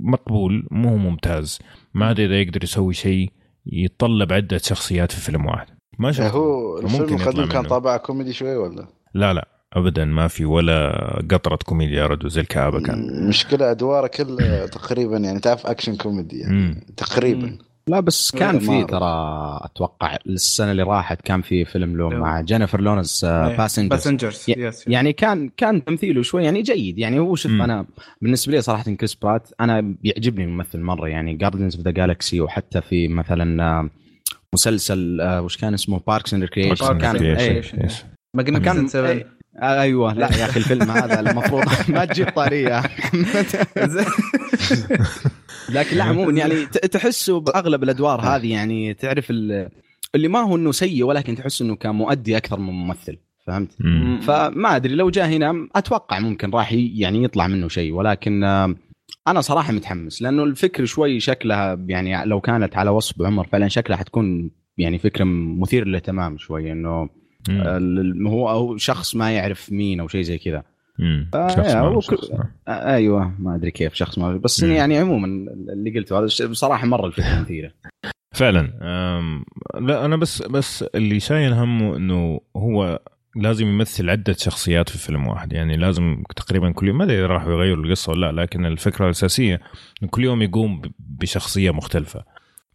مقبول 0.01 0.69
مو 0.71 0.89
هو 0.89 0.97
ممتاز 0.97 1.59
ما 1.95 2.11
ادري 2.11 2.27
إذا 2.27 2.41
يقدر 2.41 2.65
يسوي 2.65 2.95
شيء 2.95 3.31
يتطلب 3.67 4.33
عدة 4.33 4.59
شخصيات 4.59 5.13
في 5.13 5.21
فيلم 5.21 5.47
واحد 5.47 5.67
ما 5.99 6.13
شفت 6.13 6.31
هو 6.35 6.79
الفيلم 6.79 7.03
ممكن 7.03 7.15
يطلع 7.15 7.29
القديم 7.29 7.49
كان 7.49 7.61
منه. 7.61 7.69
طابع 7.69 7.97
كوميدي 7.97 8.33
شوي 8.33 8.57
ولا؟ 8.57 8.87
لا 9.15 9.33
لا 9.33 9.49
ابدا 9.73 10.05
ما 10.05 10.29
في 10.29 10.45
ولا 10.45 10.93
قطرة 11.31 11.59
كوميديا 11.67 11.97
يا 11.97 12.07
رجل 12.07 12.31
زي 12.31 12.41
الكآبة 12.41 12.81
كان 12.81 13.29
مشكلة 13.29 13.71
أدواره 13.71 14.07
كلها 14.07 14.67
تقريبا 14.67 15.17
يعني 15.17 15.41
تعرف 15.41 15.67
أكشن 15.67 15.97
كوميدي 15.97 16.39
يعني. 16.39 16.87
تقريبا. 16.97 17.59
لا 17.89 18.01
بس 18.01 18.31
كان 18.31 18.59
في. 18.59 18.85
ترى 18.85 19.59
أتوقع 19.63 20.17
السنة 20.27 20.71
اللي 20.71 20.83
راحت 20.83 21.23
كان 21.23 21.43
في 21.43 21.65
فيلم 21.65 21.97
له 21.97 22.11
لو. 22.11 22.21
مع 22.21 22.41
جينيفر 22.41 22.81
لورنس. 22.81 23.25
Passengers 23.25 23.89
Passengers 23.89 24.45
يعني 24.87 25.13
كان 25.13 25.51
كان 25.57 25.85
تمثيله 25.85 26.23
شوي 26.23 26.45
يعني 26.45 26.63
جيد. 26.63 26.99
يعني 26.99 27.19
هو 27.19 27.35
شوف. 27.35 27.53
أنا 27.53 27.87
بالنسبة 28.23 28.53
لي 28.53 28.61
صراحة 28.61 28.83
كريس 28.83 29.15
برات 29.15 29.49
أنا 29.61 29.81
بيعجبني 29.81 30.45
الممثل 30.45 30.81
مرة. 30.81 31.09
يعني 31.09 31.35
Guardians 31.35 31.77
of 31.77 31.85
the 31.85 31.91
Galaxy 31.91 32.41
وحتى 32.41 32.81
في 32.81 33.09
مثلا 33.09 33.63
آه، 33.63 33.91
مسلسل 34.55 35.21
آه، 35.21 35.43
وش 35.43 35.57
كان 35.57 35.75
اسمه؟ 35.75 36.01
Parks 36.07 36.35
and 36.35 36.43
Recreation 36.43 36.99
كان 38.59 38.89
7 38.89 39.11
إيه، 39.11 39.23
آه، 39.23 39.38
أيوه. 39.63 40.13
لا 40.15 40.37
يا 40.37 40.45
أخي 40.45 40.61
الفيلم 40.61 40.91
هذا 40.91 41.21
المفروض 41.21 41.65
ما 41.89 42.05
تجيب 42.05 42.29
طاريه. 42.31 42.83
لكن 45.71 45.97
لا 45.97 46.05
عموما 46.05 46.33
يعني 46.33 46.67
تحسه 46.67 47.41
بأغلب 47.41 47.83
الأدوار 47.83 48.21
هذه 48.21 48.53
يعني 48.53 48.95
تعرف 48.95 49.31
ال- 49.31 49.69
اللي 50.15 50.29
ما 50.29 50.39
هو 50.41 50.57
إنه 50.57 50.73
سيء 50.73 51.05
ولكن 51.05 51.35
تحس 51.37 51.63
إنه 51.63 51.77
كان 51.77 51.95
مؤدي 51.95 52.37
أكثر 52.37 52.59
من 52.59 52.73
ممثل. 52.73 53.19
فهمت؟ 53.47 53.71
مم. 53.81 54.21
فما 54.23 54.77
أدري 54.77 54.95
لو 54.95 55.11
جاء 55.11 55.29
هنا 55.29 55.69
أتوقع 55.77 56.19
ممكن 56.19 56.51
راح 56.51 56.73
يعني 56.73 57.25
يطلع 57.25 57.47
منه 57.47 57.69
شيء. 57.69 57.93
ولكن 57.93 58.45
آه، 58.45 58.75
أنا 59.29 59.41
صراحة 59.41 59.73
متحمس 59.73 60.23
لأنه 60.23 60.45
الفكر 60.45 60.85
شوي 60.85 61.21
شكلها 61.21 61.79
يعني 61.89 62.25
لو 62.25 62.41
كانت 62.41 62.77
على 62.77 62.91
وصف 62.91 63.23
عمر 63.23 63.47
فعلا 63.47 63.69
شكلها 63.69 63.99
حتكون 63.99 64.51
يعني 64.79 64.99
فكرة 64.99 65.25
مثير 65.59 65.87
للاهتمام 65.87 66.39
شوي 66.39 66.73
إنه 66.73 67.09
هو 68.27 68.49
هو 68.49 68.77
شخص 68.77 69.17
ما 69.17 69.31
يعرف 69.31 69.73
مين 69.73 70.01
أو 70.01 70.09
شيء 70.09 70.23
زي 70.23 70.39
كذا. 70.39 70.63
آه، 71.35 71.49
شخص 71.49 71.75
ما 71.75 72.01
شخص، 72.01 72.31
آه. 72.31 72.49
آه، 72.69 72.95
أيوه 72.95 73.35
ما 73.39 73.55
أدري 73.55 73.71
كيف 73.71 73.95
شخص 73.95 74.19
ما 74.19 74.37
بس 74.37 74.65
مم. 74.65 74.73
يعني 74.73 74.99
عموما 74.99 75.27
اللي 75.73 75.99
قلته 75.99 76.19
هذا 76.19 76.47
بصراحة 76.47 76.87
مرة 76.87 77.07
الفكرة 77.07 77.41
مثيرة 77.43 77.73
فعلا 78.33 78.61
لا 79.81 80.05
أنا 80.05 80.17
بس 80.17 80.43
بس 80.43 80.83
اللي 80.83 81.21
شايل 81.21 81.53
همه 81.53 81.97
إنه 81.97 82.41
هو 82.57 83.01
لازم 83.37 83.67
يمثل 83.67 84.11
عدة 84.11 84.33
شخصيات 84.33 84.89
في 84.89 84.99
فيلم 84.99 85.27
واحد 85.27 85.53
يعني 85.53 85.77
لازم 85.77 86.23
تقريبا 86.37 86.73
كل 86.73 86.89
يوم 86.89 86.99
ما 86.99 87.05
أدري 87.05 87.19
إذا 87.19 87.27
راح 87.27 87.43
يغيروا 87.43 87.85
القصة 87.85 88.13
ولا 88.13 88.33
لأ 88.33 88.43
لكن 88.43 88.67
الفكرة 88.67 89.05
الأساسية 89.05 89.61
انه 90.03 90.11
كل 90.11 90.25
يوم 90.25 90.43
يقوم 90.43 90.83
بشخصية 90.99 91.71
مختلفة 91.71 92.25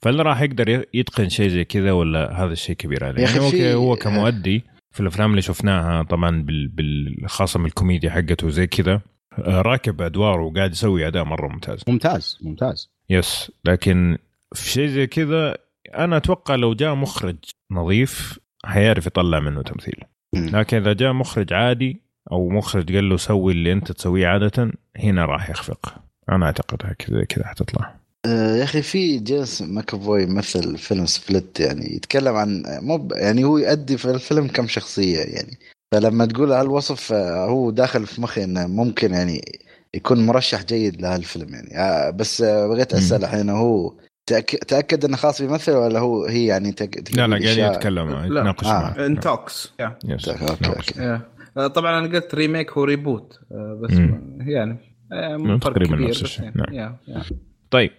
فهل 0.04 0.26
راح 0.26 0.42
يقدر 0.42 0.86
يتقن 0.94 1.30
شيء 1.30 1.48
زي 1.48 1.64
كذا 1.64 1.92
ولا 1.92 2.44
هذا 2.44 2.54
الشيء 2.54 2.76
كبير 2.76 3.06
عليه؟ 3.06 3.24
يعني 3.24 3.40
okay 3.40 3.74
هو 3.74 3.96
كمؤدي 3.96 4.64
في 4.92 5.00
الأفلام 5.00 5.30
اللي 5.30 5.42
شفناها 5.42 6.04
طبعا 6.04 6.44
بال... 6.44 6.68
بال... 6.68 7.16
خاصة 7.30 7.60
من 7.60 7.66
الكوميديا 7.66 8.10
حقته 8.10 8.48
وزي 8.48 8.68
كذا 8.68 9.02
آه، 9.40 9.62
راكب 9.62 10.02
ادواره 10.02 10.44
وقاعد 10.44 10.72
يسوي 10.72 11.08
أداء 11.08 11.24
مرة 11.24 11.48
ممتاز. 11.48 11.84
ممتاز 11.88 12.38
ممتاز. 12.42 12.92
yes 13.10 13.52
لكن 13.66 14.18
في 14.56 14.70
شيء 14.70 14.88
زي 14.88 15.08
كذا 15.08 15.58
أنا 15.96 16.18
أتوقع 16.18 16.56
لو 16.56 16.74
جاء 16.74 16.96
مخرج 16.96 17.38
نظيف 17.72 18.40
حيعرف 18.66 19.08
يطلع 19.08 19.40
منه 19.40 19.62
تمثيل. 19.62 20.04
لكن 20.34 20.78
إذا 20.78 20.94
جاء 20.94 21.14
مخرج 21.14 21.54
عادي 21.54 22.02
أو 22.32 22.50
مخرج 22.50 22.96
قال 22.96 23.10
له 23.10 23.18
سوي 23.18 23.54
اللي 23.54 23.72
أنت 23.72 23.92
تسويه 23.92 24.28
عادة 24.28 24.72
هنا 24.98 25.26
راح 25.26 25.50
يخفق. 25.50 25.96
أنا 26.30 26.46
أعتقد 26.46 26.94
كذا 27.00 27.24
كذا 27.24 27.48
حتطلع. 27.48 28.03
آه، 28.26 28.56
يا 28.56 28.64
أخي 28.64 28.82
في 28.82 29.20
جيمس 29.20 29.62
ماكافوي 29.62 30.26
مثل 30.26 30.78
فيلم 30.78 31.06
Split 31.06 31.60
يعني 31.60 31.96
يتكلم 31.96 32.36
عن 32.36 32.64
مو 32.82 32.98
ب- 32.98 33.12
يعني 33.12 33.44
هو 33.44 33.58
يؤدي 33.58 33.98
في 33.98 34.06
الفيلم 34.12 34.48
كم 34.48 34.68
شخصية 34.68 35.20
يعني 35.20 35.58
فلما 35.94 36.26
تقول 36.26 36.52
هالوصف 36.52 37.14
آه، 37.14 37.46
هو 37.50 37.72
داخل 37.72 38.06
في 38.06 38.22
مخي 38.22 38.44
إنه 38.44 38.68
ممكن 38.68 39.14
يعني 39.14 39.60
يكون 39.94 40.26
مرشح 40.26 40.64
جيد 40.64 41.02
لهالفيلم 41.02 41.54
يعني 41.54 41.78
آه، 41.80 42.10
بس 42.10 42.42
آه، 42.42 42.68
بغيت. 42.68 42.94
اسال 42.94 43.24
الحين 43.24 43.50
هو 43.50 43.90
تأك- 44.32 44.66
تأكد 44.68 45.06
إنه 45.06 45.18
خلاص 45.18 45.42
بيمثل 45.42 45.72
ولا 45.72 46.00
هو 46.00 46.26
هي 46.26 46.46
يعني 46.46 46.72
تك... 46.72 47.16
لا 47.18 47.28
لا 47.28 47.38
قاعد؟ 47.58 47.76
يتكلم. 47.76 48.10
يتناقش 48.26 48.66
آه. 48.68 48.70
معه 48.70 49.06
in 49.06 49.20
talks 49.20 49.72
yeah 49.80 49.98
yes 50.06 50.30
okay 50.30 50.44
يتناقش. 50.44 50.90
okay 50.90 51.00
yeah. 51.02 51.22
آه، 51.58 51.68
طبعا 51.68 52.00
أنا 52.00 52.08
قلت 52.20 52.36
remake 52.36 52.72
هو 52.72 52.84
reboot 52.84 53.40
آه، 53.52 53.80
بس 53.84 53.92
مم. 53.94 54.38
يعني 54.48 54.78
آه، 55.12 55.58
تقريباً 55.62 55.96
نفس 55.96 56.22
الشيء، 56.22 56.46
يعني. 56.46 56.98
نعم. 57.08 57.24
طيب 57.72 57.92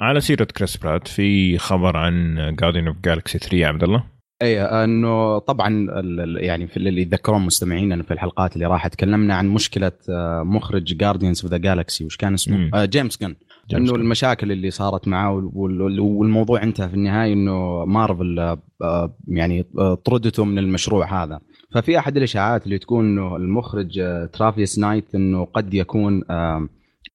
على 0.00 0.20
سيرة 0.20 0.44
كريس 0.44 0.76
برات 0.76 1.08
في 1.08 1.58
خبر 1.58 1.96
عن 1.96 2.36
Guardians 2.60 2.86
of 2.86 2.96
Galaxy 3.04 3.38
3 3.38 3.56
يا 3.56 3.66
عبد 3.66 3.82
الله 3.82 4.04
اي 4.42 4.62
إنه 4.62 5.38
طبعا 5.38 5.86
يعني 6.40 6.66
في 6.66 6.76
اللي 6.76 7.02
يتذكرون 7.02 7.42
مستمعينا 7.42 8.02
في 8.02 8.10
الحلقات 8.10 8.54
اللي 8.54 8.66
راحت 8.66 8.92
تكلمنا 8.92 9.34
عن 9.34 9.48
مشكلة 9.48 9.92
آه، 10.10 10.42
مخرج 10.42 10.82
Guardians 10.96 11.42
of 11.42 11.50
the 11.50 11.56
Galaxy 11.58 12.04
وش 12.04 12.16
كان 12.16 12.28
مم. 12.28 12.34
اسمه؟ 12.34 12.70
آه، 12.74 12.84
جيمس 12.84 13.18
جن 13.22 13.34
إنه 13.74 13.92
جن. 13.92 13.94
المشاكل 14.00 14.52
اللي 14.52 14.70
صارت 14.70 15.08
معاه 15.08 15.32
وال- 15.32 15.50
وال- 15.82 16.00
والموضوع 16.00 16.62
انتهى 16.62 16.88
في 16.88 16.94
النهاية 16.94 17.32
إنه 17.32 17.84
مارفل 17.84 18.38
آه، 18.38 18.62
آه، 18.82 19.16
يعني 19.28 19.62
طردته 20.04 20.44
من 20.44 20.58
المشروع 20.58 21.24
هذا 21.24 21.40
ففي 21.74 21.98
أحد 21.98 22.16
الإشاعات 22.16 22.64
اللي 22.64 22.78
تكون 22.78 23.04
إنه 23.04 23.36
المخرج 23.36 23.98
آه، 23.98 24.26
ترافيس 24.26 24.78
نايت 24.78 25.14
إنه 25.14 25.44
قد 25.44 25.74
يكون 25.74 26.22
آه، 26.30 26.68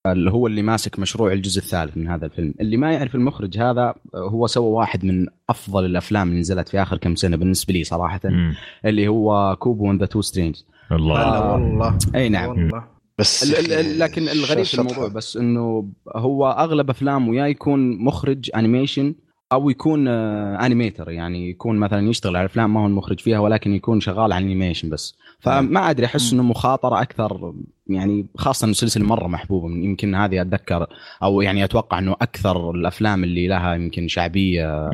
اللي 0.07 0.31
هو 0.31 0.48
اللي 0.48 0.62
ماسك 0.62 1.00
مشروع 1.00 1.33
الجزء 1.33 1.60
الثالث 1.62 1.98
من 1.98 2.07
هذا 2.07 2.25
الفيلم. 2.25 2.53
اللي 2.62 2.77
ما 2.77 2.91
يعرف 2.93 3.15
المخرج 3.15 3.57
هذا 3.57 3.81
آه، 4.15 4.29
هو 4.29 4.48
سوى 4.48 4.65
واحد 4.71 5.05
من 5.05 5.27
أفضل 5.50 5.86
الأفلام 5.86 6.27
اللي 6.29 6.39
نزلت 6.39 6.69
في 6.69 6.81
آخر 6.81 6.98
كم 6.98 7.15
سنة 7.15 7.38
بالنسبة 7.38 7.74
لي 7.74 7.83
صراحة 7.83 8.19
مم. 8.25 8.55
اللي 8.86 9.07
هو 9.07 9.55
Kubo 9.60 9.91
and 9.91 10.00
the 10.00 10.05
Two 10.05 10.21
Strings 10.21 10.55
الله. 10.91 11.21
هلا 11.21 11.39
والله. 11.53 11.98
أي 12.15 12.29
نعم. 12.29 12.50
والله. 12.50 12.83
بس 13.19 13.60
ال- 13.60 13.71
ال- 13.74 14.00
لكن 14.00 14.21
الغريب 14.29 14.65
في 14.65 14.79
الموضوع 14.79 15.07
بس 15.07 15.38
إنه 15.38 15.89
هو 16.15 16.48
أغلب 16.51 16.89
افلامه 16.89 17.36
يا 17.36 17.48
يكون 17.48 18.03
مخرج 18.03 18.50
animation 18.55 19.15
أو 19.51 19.69
يكون 19.69 20.07
آه، 20.07 20.65
animator 20.65 21.10
يعني 21.12 21.50
يكون 21.50 21.77
مثلا 21.77 22.10
يشتغل 22.10 22.36
على 22.36 22.45
أفلام 22.45 22.74
ما 22.74 22.81
هو 22.81 22.86
المخرج 22.88 23.19
فيها 23.19 23.39
ولكن 23.39 23.74
يكون 23.74 24.00
شغال 24.00 24.33
على 24.33 24.45
animation 24.45 24.89
بس. 24.89 25.15
فما 25.41 25.89
أدري 25.89 26.05
أحس 26.05 26.33
إنه 26.33 26.43
مخاطرة 26.43 27.01
أكثر 27.01 27.53
يعني 27.88 28.25
خاصة 28.38 28.65
إنه 28.65 28.74
سلسله 28.74 29.05
مرة 29.05 29.27
محبوبة 29.27 29.67
يمكن 29.69 30.15
هذه 30.15 30.41
أتذكر 30.41 30.88
أو 31.24 31.41
يعني 31.41 31.63
أتوقع 31.63 32.00
إنه 32.00 32.12
أكثر 32.21 32.71
الأفلام 32.71 33.24
اللي 33.24 33.48
لها 33.48 33.75
يمكن 33.75 34.07
شعبية. 34.07 34.89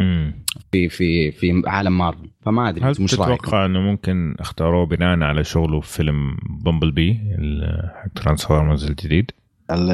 في 0.72 0.90
في 0.90 1.32
في 1.32 1.64
عالم 1.68 1.98
مارفل 1.98 2.30
فما 2.46 2.70
أدري 2.70 2.82
هل 2.82 2.88
رايكم؟ 2.88 3.06
تتوقع 3.06 3.66
إنه 3.66 3.80
ممكن 3.80 4.36
اختاروه 4.40 4.86
بناء 4.86 5.20
على 5.20 5.44
شغله 5.44 5.80
في 5.82 5.94
فيلم 5.94 6.38
Bumblebee 6.50 7.12
ال- 7.40 7.92
حق 7.96 8.24
Transformers 8.24 8.86
الجديد؟ 8.86 9.32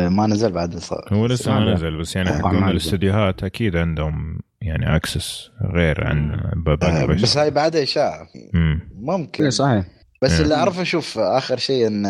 ما 0.09 0.27
نزل 0.27 0.51
بعد 0.51 0.75
صار 0.75 1.07
هو 1.11 1.25
لسه 1.25 1.59
ما 1.59 1.73
نزل 1.73 1.97
بس 1.97 2.15
يعني 2.15 2.29
حقون 2.29 2.55
نزل. 2.55 2.71
الاستديوهات 2.71 3.43
أكيد 3.43 3.75
عندهم 3.75 4.39
يعني 4.61 4.95
access 4.95 5.51
غير 5.73 6.07
عن 6.07 6.39
باقي 6.55 7.03
آه،. 7.03 7.05
بس 7.05 7.37
هاي 7.37 7.51
بعدها 7.51 7.83
إشاعة 7.83 8.27
مم. 8.53 8.79
ممكن 9.01 9.43
إيه 9.43 9.49
صحيح 9.49 9.85
بس 10.23 10.31
إيه. 10.31 10.41
اللي 10.41 10.55
أعرفه 10.55 10.81
أشوف 10.81 11.17
آخر 11.19 11.57
شيء 11.57 11.87
إن 11.87 12.07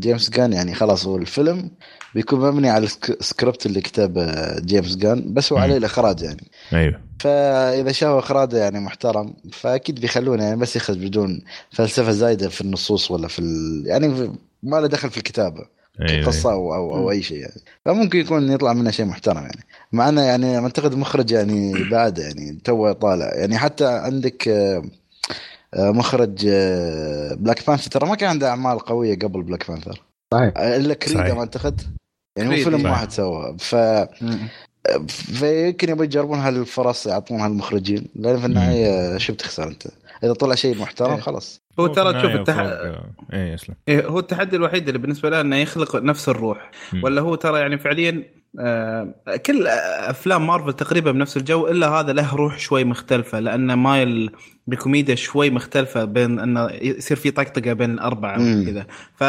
James 0.00 0.30
Gunn 0.30 0.52
يعني 0.52 0.74
خلاص 0.74 1.06
هو 1.06 1.16
الفيلم 1.16 1.70
بيكون 2.14 2.40
مبني 2.40 2.70
على 2.70 2.84
السك- 2.86 3.16
السكريبت 3.20 3.66
اللي 3.66 3.80
كتبه 3.80 4.58
James 4.60 4.96
Gunn 4.96 5.32
بس 5.34 5.52
هو 5.52 5.58
مم. 5.58 5.64
عليه 5.64 5.76
الإخراج 5.76 6.22
يعني. 6.22 6.50
أيوه. 6.72 7.00
فإذا 7.20 7.92
شافوا 7.92 8.18
إخراجه 8.18 8.56
يعني 8.56 8.80
محترم 8.80 9.34
فأكيد 9.52 10.00
بيخلونه 10.00 10.44
يعني 10.44 10.56
بس 10.60 10.76
يخرج 10.76 10.98
بدون 10.98 11.40
فلسفة 11.70 12.10
زايدة 12.12 12.48
في 12.48 12.60
النصوص 12.60 13.10
ولا 13.10 13.28
في 13.28 13.38
ال... 13.38 13.82
يعني 13.86 14.08
ما 14.62 14.76
له 14.80 14.86
دخل 14.86 15.10
في 15.10 15.16
الكتابة 15.18 15.64
أيوه 16.08 16.26
قصه 16.26 16.52
أو 16.52 16.74
أو, 16.74 16.96
أو 16.96 17.10
أي 17.10 17.22
شيء 17.22 17.38
يعني. 17.38 17.60
فممكن 17.84 18.18
يكون 18.18 18.52
يطلع 18.52 18.72
منه 18.72 18.90
شيء 18.90 19.06
محترم 19.06 19.36
يعني. 19.42 19.64
مع 19.92 20.08
إنه 20.08 20.20
يعني 20.22 20.58
أعتقد 20.58 20.94
مخرج 20.94 21.30
يعني 21.30 21.72
بعد 21.90 22.18
يعني 22.18 22.58
تو 22.64 22.92
طالع 22.92 23.34
يعني. 23.34 23.58
حتى 23.58 23.86
عندك 23.86 24.48
آه، 24.48 24.76
آه، 24.76 24.82
مخرج 25.76 26.46
Black 27.36 27.66
Panther 27.66 27.90
ترى 27.90 28.08
ما 28.08 28.14
كان 28.14 28.28
عنده 28.30 28.48
أعمال 28.48 28.78
قوية 28.78 29.18
قبل 29.18 29.42
Black 29.42 29.70
Panther 29.70 30.02
صحيح. 30.34 30.52
إلا 30.58 30.94
Creed 30.94 31.20
صحيح. 31.20 31.34
ما 31.34 31.40
اعتقد 31.40 31.80
يعني 32.38 32.48
هو 32.48 32.54
Creed، 32.54 32.64
فيلم. 32.64 32.90
واحد 32.90 33.10
سوى 33.10 33.56
ف. 33.58 33.74
فيمكن 35.08 35.88
يبغى 35.88 36.04
يجربون 36.04 36.38
هالفرص 36.38 37.06
يعطون 37.06 37.40
هالمخرجين 37.40 38.06
لأن 38.14 38.38
في 38.38 38.46
النهاية 38.46 39.18
شو 39.18 39.32
بتخسر 39.32 39.68
أنت؟ 39.68 39.86
إذا 40.24 40.32
طلع 40.32 40.54
شيء 40.54 40.78
محترم 40.78 41.12
إيه. 41.14 41.20
خلاص 41.20 41.60
هو 41.80 41.86
ترى 41.86 42.12
تشوف 42.12 42.24
النهاية 42.24 42.40
التح... 42.40 42.54
فوق- 42.56 43.32
إيه 43.32 43.56
إيه، 43.88 44.06
هو 44.06 44.18
التحدي 44.18 44.56
الوحيد 44.56 44.86
اللي 44.88 44.98
بالنسبة 44.98 45.30
له 45.30 45.40
إنه 45.40 45.56
يخلق 45.56 45.96
نفس 45.96 46.28
الروح 46.28 46.70
مم. 46.92 47.04
ولا 47.04 47.20
هو 47.20 47.34
ترى 47.34 47.60
يعني 47.60 47.78
فعليا 47.78 48.10
آه، 48.10 48.24
كل 49.46 49.66
أفلام 49.66 50.46
مارفل 50.46 50.72
تقريبا 50.72 51.12
بنفس 51.12 51.36
الجو 51.36 51.68
إلا 51.68 51.88
هذا 51.88 52.12
له 52.12 52.34
روح 52.34 52.58
شوي 52.58 52.84
مختلفة 52.84 53.40
لأنه 53.40 53.74
مايل 53.74 54.30
بكوميديا 54.66 55.14
شوي 55.14 55.50
مختلفة 55.50 56.04
بين 56.04 56.38
إنه 56.38 56.68
يصير 56.70 57.16
في 57.16 57.30
طقطقة 57.30 57.72
بين 57.72 57.90
الأربعة. 57.90 58.38
وكذا. 58.62 58.86
ف 59.16 59.20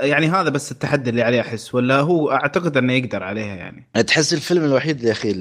يعني 0.00 0.28
هذا 0.28 0.48
بس 0.50 0.72
التحدي 0.72 1.10
اللي 1.10 1.22
عليه 1.22 1.40
أحس 1.40 1.74
ولا 1.74 2.00
هو 2.00 2.30
أعتقد 2.30 2.76
إنه 2.76 2.92
يقدر 2.92 3.22
عليها 3.22 3.54
يعني. 3.54 3.88
تحس 4.06 4.34
الفيلم 4.34 4.64
الوحيد 4.64 5.04
يا 5.04 5.12
أخي 5.12 5.32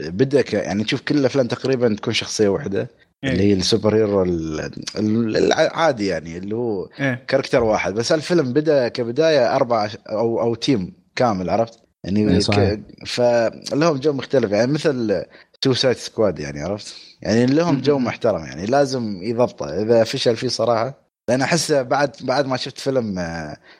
بدأ 0.00 0.44
يعني 0.52 0.84
تشوف 0.84 1.00
كل 1.00 1.18
الأفلام 1.18 1.46
تقريبا 1.46 1.94
تكون 1.94 2.14
شخصية 2.14 2.48
واحدة 2.48 2.88
اللي 3.24 3.42
هي 3.42 3.52
ال 3.52 3.59
super 3.59 3.94
hero 3.96 4.22
ال- 4.22 4.60
ال- 4.98 5.36
العادي 5.36 6.06
يعني 6.06 6.38
اللي 6.38 6.54
هو 6.56 6.88
character 7.28 7.64
واحد. 7.64 7.94
بس 7.94 8.12
الفيلم 8.12 8.52
بدأ 8.52 8.88
كبداية 8.88 9.56
أربع 9.56 9.88
أو 10.10 10.40
أو 10.40 10.54
team 10.54 10.92
كامل 11.16 11.50
عرفت؟ 11.50 11.85
يعني 12.06 12.30
إيه. 12.30 12.38
ك... 12.38 12.80
فلهم 13.06 13.96
جو 13.96 14.12
مختلف 14.12 14.50
يعني 14.50 14.72
مثل 14.72 15.24
Suicide 15.64 15.96
Squad 15.96 16.38
يعني 16.38 16.60
عرفت؟ 16.62 16.94
يعني 17.22 17.46
لهم 17.46 17.80
جو. 17.80 17.98
محترم 17.98 18.44
يعني 18.44 18.66
لازم 18.66 19.22
يضبطه 19.22 19.82
إذا 19.82 20.04
فشل 20.04 20.36
فيه 20.36 20.48
صراحة 20.48 21.05
لأن 21.28 21.42
أحس 21.42 21.72
بعد 21.72 22.10
بعد 22.22 22.46
ما 22.46 22.56
شفت 22.56 22.78
فيلم 22.78 23.14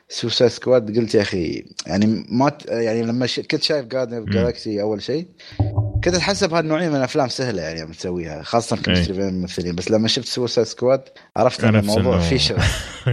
Suicide 0.09 0.51
Squad 0.51 0.99
قلت 0.99 1.15
يا 1.15 1.23
أخي 1.23 1.65
يعني 1.87 2.25
ما 2.29 2.53
يعني 2.69 3.03
لما 3.03 3.27
ش... 3.27 3.41
كنت 3.41 3.63
شايف 3.63 3.87
Guardian. 3.87 4.25
Galaxy 4.25 4.83
أول 4.83 5.03
شيء 5.03 5.27
كنت 6.05 6.15
اتحسب 6.15 6.55
هالنوعيه 6.55 6.89
من 6.89 6.97
الأفلام 6.97 7.29
سهلة 7.29 7.63
يعني 7.63 7.81
لما 7.81 7.93
تسويها 7.93 8.43
خاصة 8.43 8.77
chemistry 8.77 9.17
بين 9.17 9.29
الممثلين 9.29 9.75
بس 9.75 9.91
لما 9.91 10.09
شفت 10.09 10.27
Suicide 10.27 10.67
Squad 10.67 11.03
عرفت 11.37 11.65
إن 11.65 11.77
الموضوع 11.77 12.19
إنه- 12.19 12.23
فيه 12.23 12.37
شغل 12.37 12.59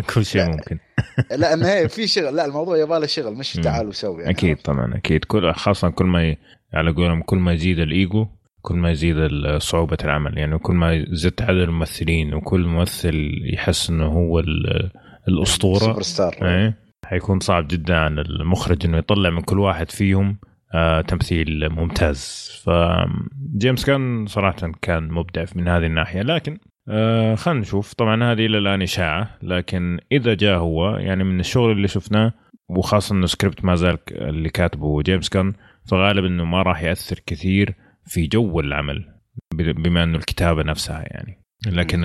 كل 0.13 0.25
شيء. 0.25 0.46
ممكن 0.46 0.80
لا 1.42 1.54
انه 1.54 1.68
هي 1.68 1.90
في 1.90 2.08
شغل 2.08 2.36
لا 2.36 2.46
الموضوع 2.46 2.78
يبغى 2.78 3.08
شغل 3.08 3.34
مش. 3.34 3.54
تعال 3.54 3.88
وسوي 3.88 4.22
يعني 4.22 4.34
أكيد 4.36 4.58
طبعا 4.58 4.96
أكيد 4.98 5.25
كل 5.25 5.54
خاصة 5.54 5.90
كل 5.90 6.06
ما 6.06 6.24
ي... 6.30 6.38
على 6.74 6.92
قولهم 6.92 7.22
كل 7.22 7.38
ما 7.38 7.54
يزيد 7.54 7.80
الإيجو 7.80 8.28
كل 8.63 8.75
ما 8.75 8.91
يزيد 8.91 9.15
صعوبة 9.58 9.98
العمل. 10.03 10.38
يعني 10.38 10.58
كل 10.58 10.74
ما 10.74 11.05
زدت 11.10 11.41
عدد 11.41 11.58
الممثلين 11.58 12.34
وكل 12.34 12.65
ممثل 12.65 13.32
يحس 13.53 13.89
إنه 13.89 14.05
هو 14.05 14.39
ال- 14.39 14.91
الأسطورة 15.27 15.79
سوبر 15.79 16.01
ستار. 16.01 16.34
إيه 16.41 16.77
حيكون 17.05 17.39
صعب 17.39 17.67
جدا 17.67 17.96
على 17.96 18.22
المخرج 18.22 18.86
إنه 18.86 18.98
يطلع 18.98 19.29
من 19.29 19.41
كل 19.41 19.60
واحد 19.60 19.91
فيهم 19.91 20.38
آه 20.74 21.01
تمثيل 21.01 21.70
ممتاز. 21.70 22.51
ف 22.65 22.86
James 22.86 23.86
Gunn 23.86 24.25
صراحة 24.25 24.72
كان 24.82 25.08
مبدع 25.12 25.46
من 25.55 25.67
هذه 25.67 25.86
الناحية. 25.86 26.22
لكن 26.22 26.58
آه 26.89 27.36
خلينا 27.36 27.60
نشوف. 27.60 27.93
طبعا 27.93 28.24
هذه 28.32 28.46
إلى 28.46 28.58
الآن 28.58 28.82
إشاعة. 28.82 29.38
لكن 29.43 30.00
إذا 30.12 30.34
جاء 30.34 30.58
هو 30.58 30.98
يعني 30.98 31.24
من 31.24 31.39
الشغل 31.39 31.72
اللي 31.72 31.88
شفناه 31.88 32.34
وخاصة 32.70 33.15
إنه 33.15 33.25
سكريبت 33.25 33.65
ما 33.65 33.75
زال 33.75 33.98
اللي 34.12 34.50
كاتبه 34.50 35.01
James 35.01 35.30
Gunn 35.30 35.53
فغالب 35.89 36.25
إنه 36.25 36.46
ما 36.46 36.62
راح 36.62 36.84
يأثر 36.84 37.20
كثير 37.25 37.74
في 38.05 38.27
جو 38.27 38.60
العمل 38.60 39.13
بما 39.55 40.03
إنه 40.03 40.17
الكتابة 40.17 40.63
نفسها 40.63 41.01
يعني. 41.01 41.39
لكن 41.67 42.01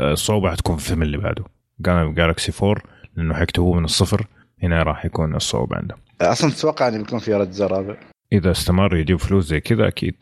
الصعوبه 0.00 0.50
حتكون 0.50 0.76
في 0.76 0.82
الفيلم 0.82 1.02
اللي 1.02 1.18
بعده. 1.18 1.44
Galaxy 2.14 2.66
4 2.66 2.82
لأنه 3.16 3.34
حيكتبوه 3.34 3.76
من 3.76 3.84
الصفر 3.84 4.26
هنا 4.62 4.82
راح 4.82 5.04
يكون 5.04 5.34
الصعوبه 5.34 5.76
عنده. 5.76 5.96
أصلا 6.20 6.50
تتوقع 6.50 6.88
إنه 6.88 6.98
بيكون 6.98 7.18
في 7.18 7.34
رد 7.34 7.60
رابع؟ 7.60 7.96
إذا 8.32 8.50
استمر 8.50 8.96
يجيب 8.96 9.16
فلوس 9.16 9.44
زي 9.44 9.60
كذا 9.60 9.88
أكيد. 9.88 10.14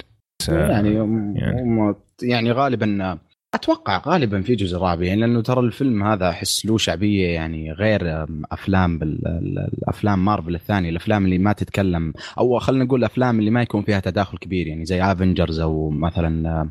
يعني 0.49 0.95
يعني, 1.35 1.95
يعني 2.23 2.52
غالبا 2.52 3.18
أتوقع 3.57 4.03
غالبا 4.07 4.43
في 4.43 4.55
جزء 4.55 4.79
رابع 4.79 5.05
يعني 5.05 5.21
لأنه 5.21 5.43
ترى 5.43 5.61
الفيلم 5.61 6.03
هذا 6.03 6.29
أحس 6.29 6.67
له 6.67 6.79
شعبية 6.79 7.27
يعني 7.27 7.73
غير 7.73 8.27
أفلام 8.53 8.99
الافلام 9.03 10.25
مارفل 10.25 10.55
الثانية 10.55 10.91
الأفلام 10.91 11.25
اللي 11.25 11.39
ما 11.39 11.53
تتكلم 11.53 12.13
أو 12.39 12.59
خلينا 12.59 12.85
نقول 12.85 13.01
الافلام 13.01 13.39
اللي 13.39 13.51
ما 13.51 13.63
يكون 13.63 13.83
فيها 13.83 14.01
تداخل 14.01 14.39
كبير 14.39 14.67
يعني 14.67 14.85
زي 14.85 15.03
Avengers 15.03 15.61
أو 15.61 15.91
مثلا 15.91 16.71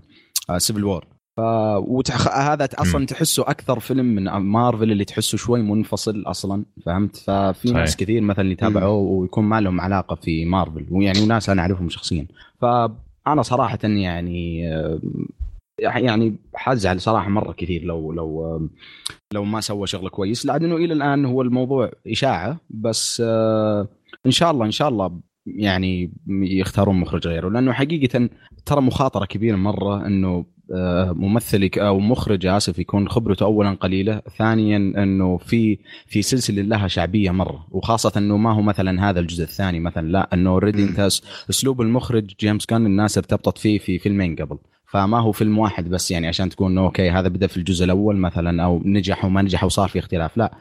Civil 0.57 0.83
آه، 0.83 0.87
War 0.87 1.05
ف 1.37 1.39
وتح... 1.87 2.37
هذا 2.37 2.69
أصلا 2.73 3.05
تحسه 3.05 3.43
أكثر 3.43 3.79
فيلم 3.79 4.05
من 4.05 4.23
مارفل 4.23 4.91
اللي 4.91 5.05
تحسه 5.05 5.37
شوي 5.37 5.61
منفصل 5.61 6.23
أصلا 6.25 6.65
فهمت؟ 6.85 7.17
ففي 7.17 7.71
ناس 7.71 7.95
كثير 7.95 8.21
مثلا 8.21 8.51
يتابعوه 8.51 8.97
ويكون 8.97 9.43
ما 9.43 9.61
لهم 9.61 9.81
علاقة 9.81 10.15
في 10.15 10.45
مارفل 10.45 10.85
ويعني 10.91 11.21
وناس 11.21 11.49
أنا 11.49 11.61
أعرفهم 11.61 11.89
شخصيا. 11.89 12.27
فانا 12.61 13.41
صراحة 13.41 13.79
يعني 13.83 14.73
آه، 14.73 14.99
يعني 15.79 16.35
حزعل 16.55 17.01
صراحة 17.01 17.29
مرة 17.29 17.51
كثير 17.51 17.83
لو 17.83 18.11
لو 18.11 18.59
لو 19.33 19.43
ما 19.43 19.61
سوى 19.61 19.87
شغله 19.87 20.09
كويس. 20.09 20.45
لأنه 20.45 20.75
إلى 20.75 20.93
الآن 20.93 21.25
هو 21.25 21.41
الموضوع 21.41 21.91
إشاعة 22.07 22.57
بس 22.69 23.23
آه، 23.25 23.87
إن 24.25 24.31
شاء 24.31 24.51
الله 24.51 24.65
إن 24.65 24.71
شاء 24.71 24.89
الله 24.89 25.19
يعني 25.45 26.11
يختارون 26.27 26.99
مخرج 26.99 27.27
غيره. 27.27 27.49
لأنه 27.49 27.73
حقيقة 27.73 28.29
ترى 28.65 28.81
مخاطرة 28.81 29.25
كبيرة 29.25 29.55
مرة 29.55 30.07
إنه 30.07 30.45
آه، 30.75 31.11
ممثل 31.11 31.69
أو 31.77 31.99
مخرج 31.99 32.45
آسف 32.45 32.79
يكون 32.79 33.09
خبرته 33.09 33.43
اولا 33.43 33.73
قليلة، 33.73 34.21
ثانيا 34.37 34.77
إنه 34.77 35.37
في 35.37 35.79
في 36.07 36.21
سلسلة 36.21 36.61
لها 36.61 36.87
شعبية 36.87 37.31
مرة. 37.31 37.67
وخاصة 37.71 38.11
إنه 38.17 38.37
ما 38.37 38.53
هو 38.53 38.61
مثلا 38.61 39.09
هذا 39.09 39.19
الجزء 39.19 39.43
الثاني 39.43 39.79
مثلا 39.79 40.07
لا 40.07 40.29
إنه 40.33 40.49
اوريدي 40.49 40.83
أنت 40.83 40.99
أسلوب 41.49 41.81
المخرج 41.81 42.33
James 42.39 42.65
Gunn 42.65 42.85
الناس 42.85 43.17
ارتبطت 43.17 43.57
فيه 43.57 43.79
في 43.79 43.99
فيلمين 43.99 44.35
قبل. 44.35 44.57
فما 44.87 45.19
هو 45.19 45.31
فيلم 45.31 45.59
واحد 45.59 45.89
بس 45.89 46.11
يعني 46.11 46.27
عشان 46.27 46.49
تكون 46.49 46.77
okay 46.77 47.09
هذا 47.11 47.27
بدأ 47.27 47.47
في 47.47 47.57
الجزء 47.57 47.85
الأول 47.85 48.17
مثلا 48.17 48.63
أو 48.63 48.81
نجح 48.85 49.25
وما 49.25 49.41
نجح 49.41 49.63
وصار 49.63 49.87
في 49.87 49.99
اختلاف 49.99 50.37
لا 50.37 50.51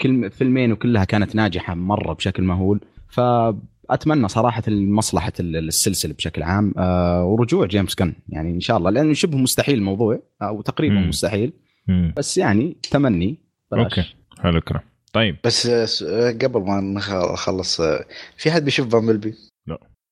كل 0.00 0.30
فيلمين 0.30 0.72
وكلها 0.72 1.04
كانت 1.04 1.34
ناجحة 1.34 1.74
مرة 1.74 2.12
بشكل 2.12 2.42
مهول 2.42 2.80
فأتمنى 3.08 4.28
صراحة 4.28 4.62
لمصلحة 4.68 5.32
السلسلة 5.40 6.14
بشكل 6.14 6.42
عام 6.42 6.74
آه 6.78 7.24
ورجوع 7.24 7.66
James 7.66 7.94
Gunn 7.94 8.14
يعني 8.28 8.50
إن 8.50 8.60
شاء 8.60 8.76
الله 8.76 8.90
لأنه 8.90 9.12
شبه 9.12 9.38
مستحيل 9.38 9.78
الموضوع 9.78 10.22
أو 10.42 10.62
تقريبا 10.62 10.94
مم. 10.94 11.08
مستحيل 11.08 11.52
مم. 11.88 12.14
بس 12.16 12.38
يعني 12.38 12.76
تمني 12.90 13.38
بلاش. 13.72 13.84
okay 13.84 14.14
حلو 14.38 14.60
كلام 14.60 14.82
طيب 15.12 15.36
بس 15.44 15.66
آه، 16.02 16.30
قبل 16.30 16.60
ما 16.60 16.80
نخلص 16.80 17.80
آه، 17.80 18.04
في 18.36 18.50
حد 18.50 18.64
بيشوف 18.64 18.86
Bumblebee؟ 18.86 19.34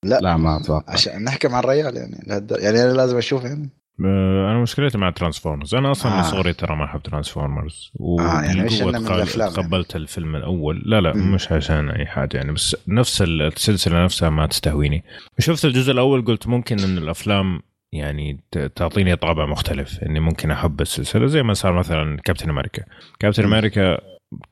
لا. 0.03 0.15
لا 0.15 0.19
لا 0.21 0.37
ما 0.37 0.57
أتوقع. 0.57 0.93
عشان 0.93 1.23
نحكم 1.23 1.55
عن 1.55 1.63
الريال 1.63 1.97
يعني. 1.97 2.17
يعني 2.51 2.83
أنا 2.83 2.93
لازم 2.93 3.17
أشوف 3.17 3.43
يعني. 3.43 3.69
أنا 3.99 4.61
مشكلتي 4.61 4.97
مع 4.97 5.09
Transformers 5.09 5.75
أنا 5.75 5.91
أصلا 5.91 6.11
آه. 6.11 6.17
من 6.17 6.23
صغري 6.23 6.53
ترى 6.53 6.75
ما 6.75 6.85
أحب 6.85 7.01
Transformers 7.01 7.91
و 7.95 8.21
آه 8.21 8.41
يعني 8.41 8.69
تقبلت 8.69 9.91
يعني. 9.91 10.03
الفيلم 10.03 10.35
الأول. 10.35 10.83
لا 10.85 11.01
لا 11.01 11.13
مم. 11.13 11.33
مش 11.33 11.51
عشان 11.51 11.89
أي 11.89 12.05
حاجة 12.05 12.37
يعني 12.37 12.51
بس 12.51 12.75
نفس 12.87 13.21
السلسلة 13.21 14.03
نفسها 14.03 14.29
ما 14.29 14.47
تستهويني. 14.47 15.03
شفت 15.39 15.65
الجزء 15.65 15.91
الأول 15.91 16.25
قلت 16.25 16.47
ممكن 16.47 16.79
إن 16.79 16.97
الأفلام 16.97 17.61
يعني 17.93 18.39
تعطيني 18.75 19.15
طابع 19.15 19.45
مختلف 19.45 20.03
إني 20.03 20.19
ممكن 20.19 20.51
أحب 20.51 20.81
السلسلة. 20.81 21.27
زي 21.27 21.43
ما 21.43 21.53
صار 21.53 21.73
مثلا 21.73 22.17
كابتن 22.17 22.49
أمريكا 22.49 22.83
كابتن 23.19 23.43
أمريكا 23.43 23.97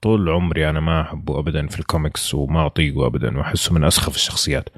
طول 0.02 0.30
عمري 0.30 0.70
أنا 0.70 0.80
ما 0.80 1.02
أحبه 1.02 1.40
ابدا 1.40 1.68
في 1.68 1.80
الكوميكس 1.80 2.34
وما 2.34 2.66
أطيقه 2.66 3.08
ابدا 3.08 3.38
وأحسه 3.38 3.74
من 3.74 3.84
أسخف 3.84 4.16
الشخصيات. 4.16 4.70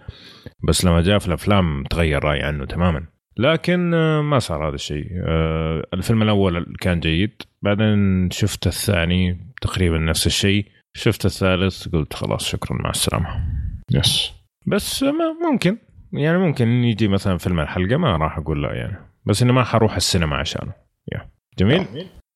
بس 0.68 0.86
لما 0.86 1.02
جاء 1.02 1.20
في 1.20 1.28
الأفلام 1.28 1.84
تغير 1.84 2.24
رأيي 2.24 2.44
عنه 2.44 2.66
تماما. 2.66 3.06
لكن 3.38 3.94
آه، 3.94 4.22
ما 4.22 4.40
صار 4.40 4.68
هذا 4.68 4.76
الشيء. 4.76 5.08
آه، 5.28 5.84
الفيلم 5.94 6.22
الأول 6.22 6.76
كان 6.80 7.00
جيد. 7.00 7.42
بعدين 7.62 8.30
شفت 8.32 8.68
الثاني 8.68 9.54
تقريبا 9.62 9.98
نفس 9.98 10.28
الشيء. 10.28 10.66
شفت 10.98 11.26
الثالث 11.26 11.88
قلت 11.88 12.14
خلاص 12.14 12.46
شكرا 12.50 12.78
مع 12.82 12.90
السلامة. 12.90 13.46
yes. 13.92 14.34
بس 14.66 15.06
ممكن. 15.52 15.78
يعني 16.14 16.38
ممكن 16.38 16.68
يجي 16.68 17.08
مثلا 17.08 17.38
فيلم 17.38 17.60
الحلقة 17.60 17.98
ما 17.98 18.18
راح 18.18 18.38
أقول 18.38 18.64
لا 18.64 18.74
يعني. 18.74 18.98
بس 19.26 19.42
إني 19.42 19.52
ما 19.52 19.64
حروح 19.64 19.96
السينما 19.96 20.36
عشانه. 20.36 20.74
yeah. 21.14 21.30
جميل؟ 21.60 21.86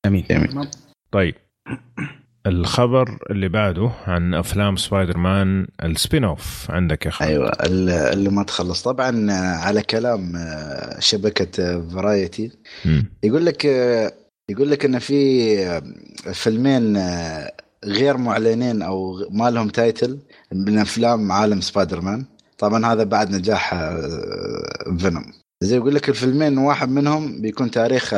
جميل 0.05 0.25
جميل. 0.29 0.67
طيب. 1.11 1.35
الخبر 2.47 3.17
اللي 3.31 3.49
بعده 3.49 3.91
عن 4.07 4.33
أفلام 4.33 4.75
Spider-Man 4.75 5.17
ال 5.17 5.67
spin-off 5.83 6.71
عندك 6.71 7.05
يا 7.05 7.11
خالد. 7.11 7.31
أيوه 7.31 7.51
اللي 8.13 8.29
ما 8.29 8.43
تخلص. 8.43 8.83
طبعا 8.83 9.31
على 9.57 9.81
كلام 9.81 10.35
آه، 10.35 10.99
شبكة 10.99 11.81
Variety 11.89 12.51
يقول 13.23 13.45
لك 13.45 13.65
آه، 13.65 14.11
يقول 14.49 14.71
لك 14.71 14.85
إن 14.85 14.99
في 14.99 15.59
آه، 15.59 15.83
فيلمين 16.33 16.97
غير 17.85 18.17
معلنين 18.17 18.81
أو 18.81 19.27
ما 19.31 19.49
لهم 19.49 19.69
title 19.69 20.19
من 20.51 20.77
أفلام 20.77 21.31
عالم 21.31 21.61
سبايدر 21.61 22.01
مان 22.01 22.25
طبعا 22.57 22.85
هذا 22.85 23.03
بعد 23.03 23.31
نجاح 23.31 23.75
فينوم 24.97 25.33
زي 25.63 25.75
يقول 25.75 25.95
لك 25.95 26.09
الفيلمين 26.09 26.57
واحد 26.57 26.89
منهم 26.89 27.41
بيكون 27.41 27.71
تاريخ 27.71 28.13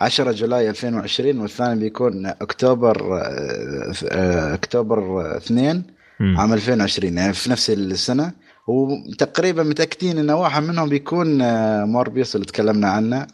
10 0.00 0.32
جولاي 0.32 0.70
2020 0.70 1.38
والثاني 1.40 1.80
بيكون 1.80 2.26
أكتوبر 2.26 3.18
آه، 3.18 3.92
آه، 4.08 4.54
اكتوبر 4.54 5.36
2 5.36 5.82
عام 6.20 6.52
2020 6.52 7.18
يعني 7.18 7.32
في 7.32 7.50
نفس 7.50 7.70
السنة. 7.70 8.32
وتقريبا 8.66 9.62
متأكدين 9.62 10.18
إن 10.18 10.30
واحد 10.30 10.62
منهم 10.62 10.88
بيكون 10.88 11.42
آه، 11.42 11.84
موربيوس 11.84 12.34
اللي 12.34 12.46
تكلمنا 12.46 12.88
عنه 12.88 13.26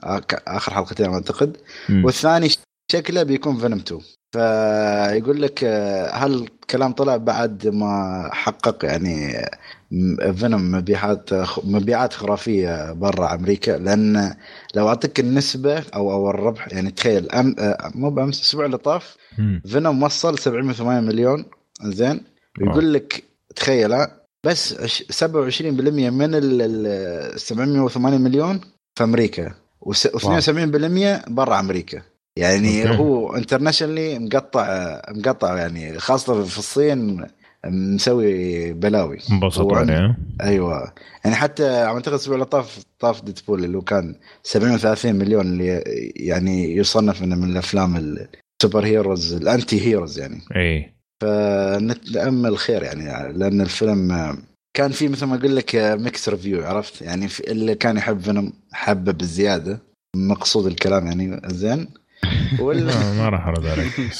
آخر 0.48 0.72
حلقتين 0.72 1.06
أعتقد. 1.06 1.56
والثاني 1.90 2.48
شكله 2.92 3.22
بيكون 3.22 3.56
فينوم 3.58 3.78
2 3.78 4.00
فيقول 4.32 5.42
لك 5.42 5.64
هل 6.12 6.48
الكلام 6.66 6.92
طلع 6.92 7.16
بعد 7.16 7.68
ما 7.68 8.22
حقق 8.32 8.84
يعني 8.84 9.46
فينوم 10.36 10.70
مبيعات 10.70 11.30
مبيعات 11.64 12.12
خرافية 12.12 12.92
برا 12.92 13.34
أمريكا. 13.34 13.70
لأن 13.70 14.34
لو 14.74 14.88
أعطيك 14.88 15.20
النسبة 15.20 15.84
أو 15.94 16.12
أو 16.12 16.30
الربح 16.30 16.68
يعني 16.72 16.90
تخيل 16.90 17.30
أم 17.30 17.56
مو 17.94 18.10
بأمس 18.10 18.38
الأسبوع 18.38 18.66
اللي 18.66 18.78
طاف 18.78 19.16
فينوم 19.66 20.02
وصل 20.02 20.38
708 20.38 21.00
مليون. 21.00 21.44
زين؟ 21.82 22.20
ويقول 22.60 22.94
لك 22.94 23.24
تخيل 23.56 24.06
بس 24.44 24.74
27% 24.74 25.62
من 26.10 26.30
ال 26.34 27.40
780 27.40 28.20
مليون 28.20 28.60
في 28.94 29.04
أمريكا 29.04 29.54
و72% 29.86 31.30
برا 31.30 31.60
أمريكا. 31.60 32.02
يعني 32.36 32.88
okay. 32.88 32.98
هو 32.98 33.36
internationally 33.36 34.18
مقطع 34.18 35.00
مقطع 35.08 35.56
يعني 35.56 35.98
خاصة 35.98 36.44
في 36.44 36.58
الصين 36.58 37.26
مسوي 37.66 38.72
بلاوي. 38.72 39.18
انبسط 39.32 39.72
عليه. 39.72 40.16
أيوه. 40.40 40.92
يعني 41.24 41.36
حتى 41.36 41.68
أعتقد 41.68 42.08
الأسبوع 42.08 42.34
اللي 42.34 42.46
طاف 42.46 42.78
طاف 43.00 43.24
Deadpool 43.24 43.64
اللي 43.64 43.76
هو 43.76 43.82
كان 43.82 44.14
37 44.42 45.14
مليون 45.14 45.46
اللي 45.46 45.82
يعني 46.16 46.76
يصنف 46.76 47.22
إنه 47.22 47.36
من 47.36 47.50
الأفلام 47.50 47.96
ال 47.96 48.11
super 48.11 48.84
heroes 48.84 49.25
ال 49.25 49.32
anti-heroes 49.32 50.18
يعني. 50.18 50.40
إي. 50.56 50.92
فنتأمل 51.22 52.58
خير 52.58 52.82
يعني 52.82 53.32
لأن 53.32 53.60
الفيلم 53.60 54.36
كان 54.76 54.90
في 54.90 55.08
مثل 55.08 55.26
ما 55.26 55.36
أقول 55.36 55.56
لك 55.56 55.76
mixed 55.76 56.28
review 56.28 56.64
عرفت؟ 56.66 57.02
يعني 57.02 57.28
اللي 57.48 57.74
كان 57.74 57.96
يحب 57.96 58.20
فيلم 58.20 58.52
حبة 58.72 59.12
بالزياده 59.12 59.78
مقصود 60.16 60.66
الكلام 60.66 61.06
يعني 61.06 61.40
زين. 61.46 61.88
ولا 62.60 63.12
ما 63.12 63.28
راح 63.28 63.46
أرد 63.46 63.66
عليك. 63.66 63.92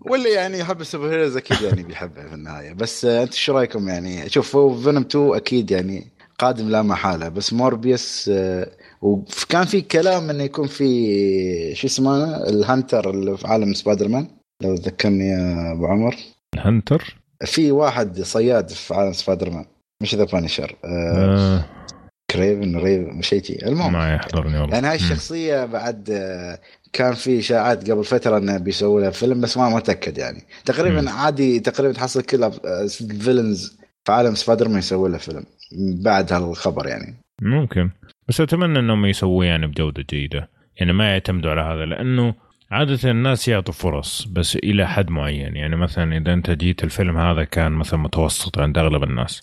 ولا 0.10 0.28
يعني 0.34 0.58
يحب 0.58 0.80
ال 0.80 0.85
super 0.85 1.10
heroes 1.10 1.36
أكيد 1.36 1.60
يعني 1.60 1.82
بيحبها 1.82 2.28
في 2.28 2.34
النهاية. 2.34 2.72
بس 2.72 3.04
أنت 3.04 3.34
شو 3.34 3.52
رأيكم 3.52 3.88
يعني؟ 3.88 4.28
شوف 4.28 4.56
هو 4.56 4.74
فينوم 4.74 5.02
2 5.02 5.34
أكيد 5.34 5.70
يعني 5.70 6.06
قادم 6.38 6.68
لا 6.68 6.82
محالة 6.82 7.28
بس 7.28 7.52
موربيوس 7.52 8.30
آه، 8.34 8.70
وكان 9.02 9.64
في 9.64 9.80
كلام 9.80 10.30
إنه 10.30 10.42
يكون 10.44 10.66
في 10.66 11.74
شو 11.74 11.86
اسمه 11.86 12.36
ال 12.48 12.57
hunter 12.57 13.10
اللي 13.10 13.36
في 13.36 13.48
عالم 13.48 13.74
سبايدر 13.74 14.08
مان 14.08 14.26
لو 14.62 14.76
تذكرني 14.76 15.28
يا 15.28 15.72
أبو 15.72 15.86
عمر. 15.86 16.16
الهانتر 16.54 17.16
في 17.44 17.70
واحد 17.72 18.22
صياد 18.22 18.68
في 18.68 18.94
عالم 18.94 19.12
سبايدر 19.12 19.50
مان 19.50 19.64
مش 20.02 20.14
the 20.14 20.24
Punisher 20.24 20.76
آه. 20.84 21.64
كريفن 22.30 22.76
ريف 22.76 23.20
شي. 23.20 23.66
المهم 23.66 23.92
ما 23.92 24.14
يحضرني 24.14 24.58
والله. 24.58 24.74
يعني 24.74 24.86
هاي. 24.86 24.94
الشخصية 24.94 25.64
بعد 25.64 26.10
آه، 26.10 26.58
كان 26.92 27.14
في 27.14 27.38
إشاعات 27.38 27.90
قبل 27.90 28.04
فترة 28.04 28.38
إنه 28.38 28.58
بيسووا 28.58 29.00
لها 29.00 29.10
فيلم 29.10 29.40
بس 29.40 29.56
ما 29.56 29.68
متأكد 29.68 30.18
يعني. 30.18 30.42
تقريبا 30.64 31.00
مم. 31.00 31.08
عادي 31.08 31.60
تقريبا 31.60 31.92
تحصل 31.92 32.22
كل 32.22 32.50
ال 32.64 32.77
villains 32.77 33.78
في 34.04 34.12
عالم 34.12 34.34
سبايدر 34.34 34.68
مان 34.68 34.78
يسووا 34.78 35.08
له 35.08 35.18
فيلم 35.18 35.44
بعد 36.04 36.32
هالخبر 36.32 36.86
يعني. 36.86 37.14
ممكن. 37.42 37.90
بس 38.28 38.40
أتمنى 38.40 38.78
إنهم 38.78 39.06
يسووه 39.06 39.44
يعني 39.44 39.66
بجودة 39.66 40.04
جيدة. 40.10 40.48
يعني 40.76 40.92
ما 40.92 41.12
يعتمدوا 41.12 41.50
على 41.50 41.60
هذا 41.60 41.84
لأنه 41.84 42.34
عادة 42.70 43.10
الناس 43.10 43.48
يعطوا 43.48 43.74
فرص 43.74 44.24
بس 44.24 44.56
إلى 44.56 44.88
حد 44.88 45.10
معين. 45.10 45.56
يعني 45.56 45.76
مثلا 45.76 46.16
إذا 46.16 46.32
أنت 46.32 46.50
جيت 46.50 46.84
الفيلم 46.84 47.18
هذا 47.18 47.44
كان 47.44 47.72
مثلا 47.72 48.00
متوسط 48.00 48.58
عند 48.58 48.78
أغلب 48.78 49.02
الناس. 49.02 49.42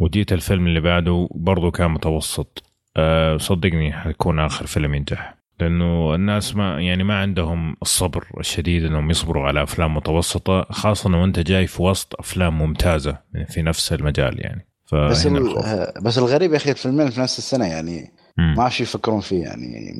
وجيت 0.00 0.32
الفيلم 0.32 0.66
اللي 0.66 0.80
بعده 0.80 1.28
برضو 1.34 1.70
كان 1.70 1.90
متوسط. 1.90 2.62
أه 2.96 3.36
صدقني 3.36 3.92
حيكون 3.92 4.38
آخر 4.40 4.66
فيلم 4.66 4.94
ينجح. 4.94 5.34
لأنه 5.60 6.14
الناس 6.14 6.56
ما 6.56 6.80
يعني 6.80 7.04
ما 7.04 7.14
عندهم 7.20 7.76
الصبر 7.82 8.26
الشديد 8.40 8.84
أنهم 8.84 9.10
يصبروا 9.10 9.46
على 9.46 9.62
أفلام 9.62 9.94
متوسطة 9.94 10.62
خاصة 10.70 11.10
وأنت 11.20 11.38
جاي 11.38 11.66
في 11.66 11.82
وسط 11.82 12.14
أفلام 12.18 12.58
ممتازة 12.58 13.18
في 13.48 13.62
نفس 13.62 13.92
المجال 13.92 14.40
يعني. 14.40 14.66
بس. 14.92 15.26
آه، 15.26 16.00
بس 16.02 16.18
الغريب 16.18 16.50
يا 16.52 16.56
أخي 16.56 16.70
الفيلمين 16.70 17.10
في 17.10 17.20
نفس 17.20 17.38
السنة 17.38 17.66
يعني. 17.66 18.12
ما 18.36 18.64
إيش 18.66 18.80
يفكرون 18.80 19.20
فيه 19.20 19.42
يعني. 19.42 19.92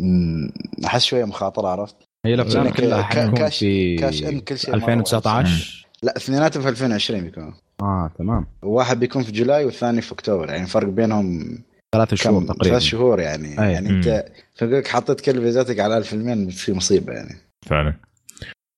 أحس 0.86 1.04
شوية 1.04 1.24
مخاطرة 1.24 1.68
عرفت؟ 1.68 1.96
هي 2.26 2.34
الأفلام 2.34 2.64
يعني 2.64 2.76
كلها 2.76 3.02
حتكون 3.02 3.34
كاش- 3.34 3.58
في 3.58 3.96
كاش 3.96 4.24
إن 4.24 4.40
كل 4.40 4.58
شيء 4.58 4.70
مرة 4.70 4.76
2019 4.76 5.86
لا 6.02 6.16
اثنيناتهم 6.16 6.62
في 6.62 6.68
2020 6.68 7.20
بيكونوا. 7.24 7.52
آه 7.82 8.10
تمام. 8.18 8.46
واحد 8.62 9.00
بيكون 9.00 9.22
في 9.22 9.32
جولاي 9.32 9.64
والثاني 9.64 10.00
في 10.00 10.12
أكتوبر 10.12 10.48
يعني 10.48 10.66
فرق 10.66 10.88
بينهم 10.88 11.58
ثلاث 11.94 12.14
شهور 12.14 12.42
تقريبا. 12.42 12.64
ثلاث 12.64 12.82
شهور 12.82 13.20
يعني. 13.20 13.64
أي. 13.64 13.72
يعني 13.72 13.90
أنت 13.90 14.24
فقولك 14.54 14.88
حطيت 14.88 15.20
كل 15.20 15.40
فيزاتك 15.40 15.80
على 15.80 15.98
الفيلمين 15.98 16.46
بتصير 16.46 16.74
مصيبة 16.74 17.12
يعني. 17.12 17.36
فعلا. 17.66 17.94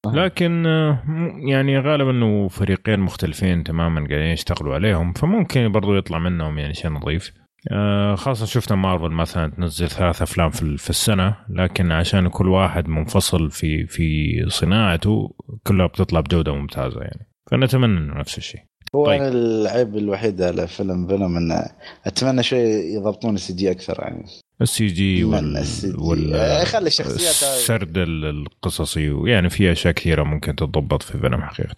لكن 0.06 0.66
آه، 0.66 1.02
يعني 1.48 1.78
غالبا 1.78 2.10
إنه 2.10 2.48
فريقين 2.48 3.00
مختلفين 3.00 3.64
تماما 3.64 4.06
قاعدين 4.08 4.32
يشتغلوا 4.32 4.74
عليهم 4.74 5.12
فممكن 5.12 5.72
برضو 5.72 5.94
يطلع 5.94 6.18
منهم 6.18 6.58
يعني 6.58 6.74
شيء 6.74 6.90
نظيف. 6.90 7.32
آه، 7.70 8.14
خاصة 8.14 8.46
شفنا 8.46 8.76
مارفل 8.76 9.10
مثلا 9.10 9.50
تنزل 9.50 9.88
ثلاث 9.88 10.22
أفلام 10.22 10.50
في 10.50 10.76
في 10.76 10.90
السنة 10.90 11.36
لكن 11.48 11.92
عشان 11.92 12.28
كل 12.28 12.48
واحد 12.48 12.88
منفصل 12.88 13.50
في 13.50 13.86
في 13.86 14.36
صناعته 14.48 15.34
كلها 15.66 15.86
بتطلع 15.86 16.20
بجودة 16.20 16.54
ممتازة 16.54 17.00
يعني. 17.00 17.28
فنتمنى 17.50 17.98
إنه 17.98 18.14
نفس 18.14 18.38
الشيء. 18.38 18.60
هو 18.94 19.06
طيب. 19.06 19.22
العيب 19.22 19.96
الوحيد 19.96 20.42
على 20.42 20.66
فيلم 20.66 21.06
فينوم 21.06 21.36
إنه 21.36 21.64
أتمنى 22.06 22.42
شوي 22.42 22.60
يضبطون 22.94 23.34
ال 23.34 23.52
CG 23.52 23.70
أكثر 23.70 23.98
يعني. 24.02 24.24
ال 24.62 24.86
CG 24.86 25.24
وال 25.24 26.34
آه، 26.34 26.64
خلي 26.64 26.86
الشخصيات. 26.86 27.56
السرد 27.58 27.98
ال- 27.98 28.24
القصصي 28.24 29.10
ويعني 29.10 29.50
في 29.50 29.72
أشياء 29.72 29.94
كثيرة 29.94 30.22
ممكن 30.22 30.56
تتضبط 30.56 31.02
في 31.02 31.18
فيلم 31.18 31.42
حقيقة. 31.42 31.74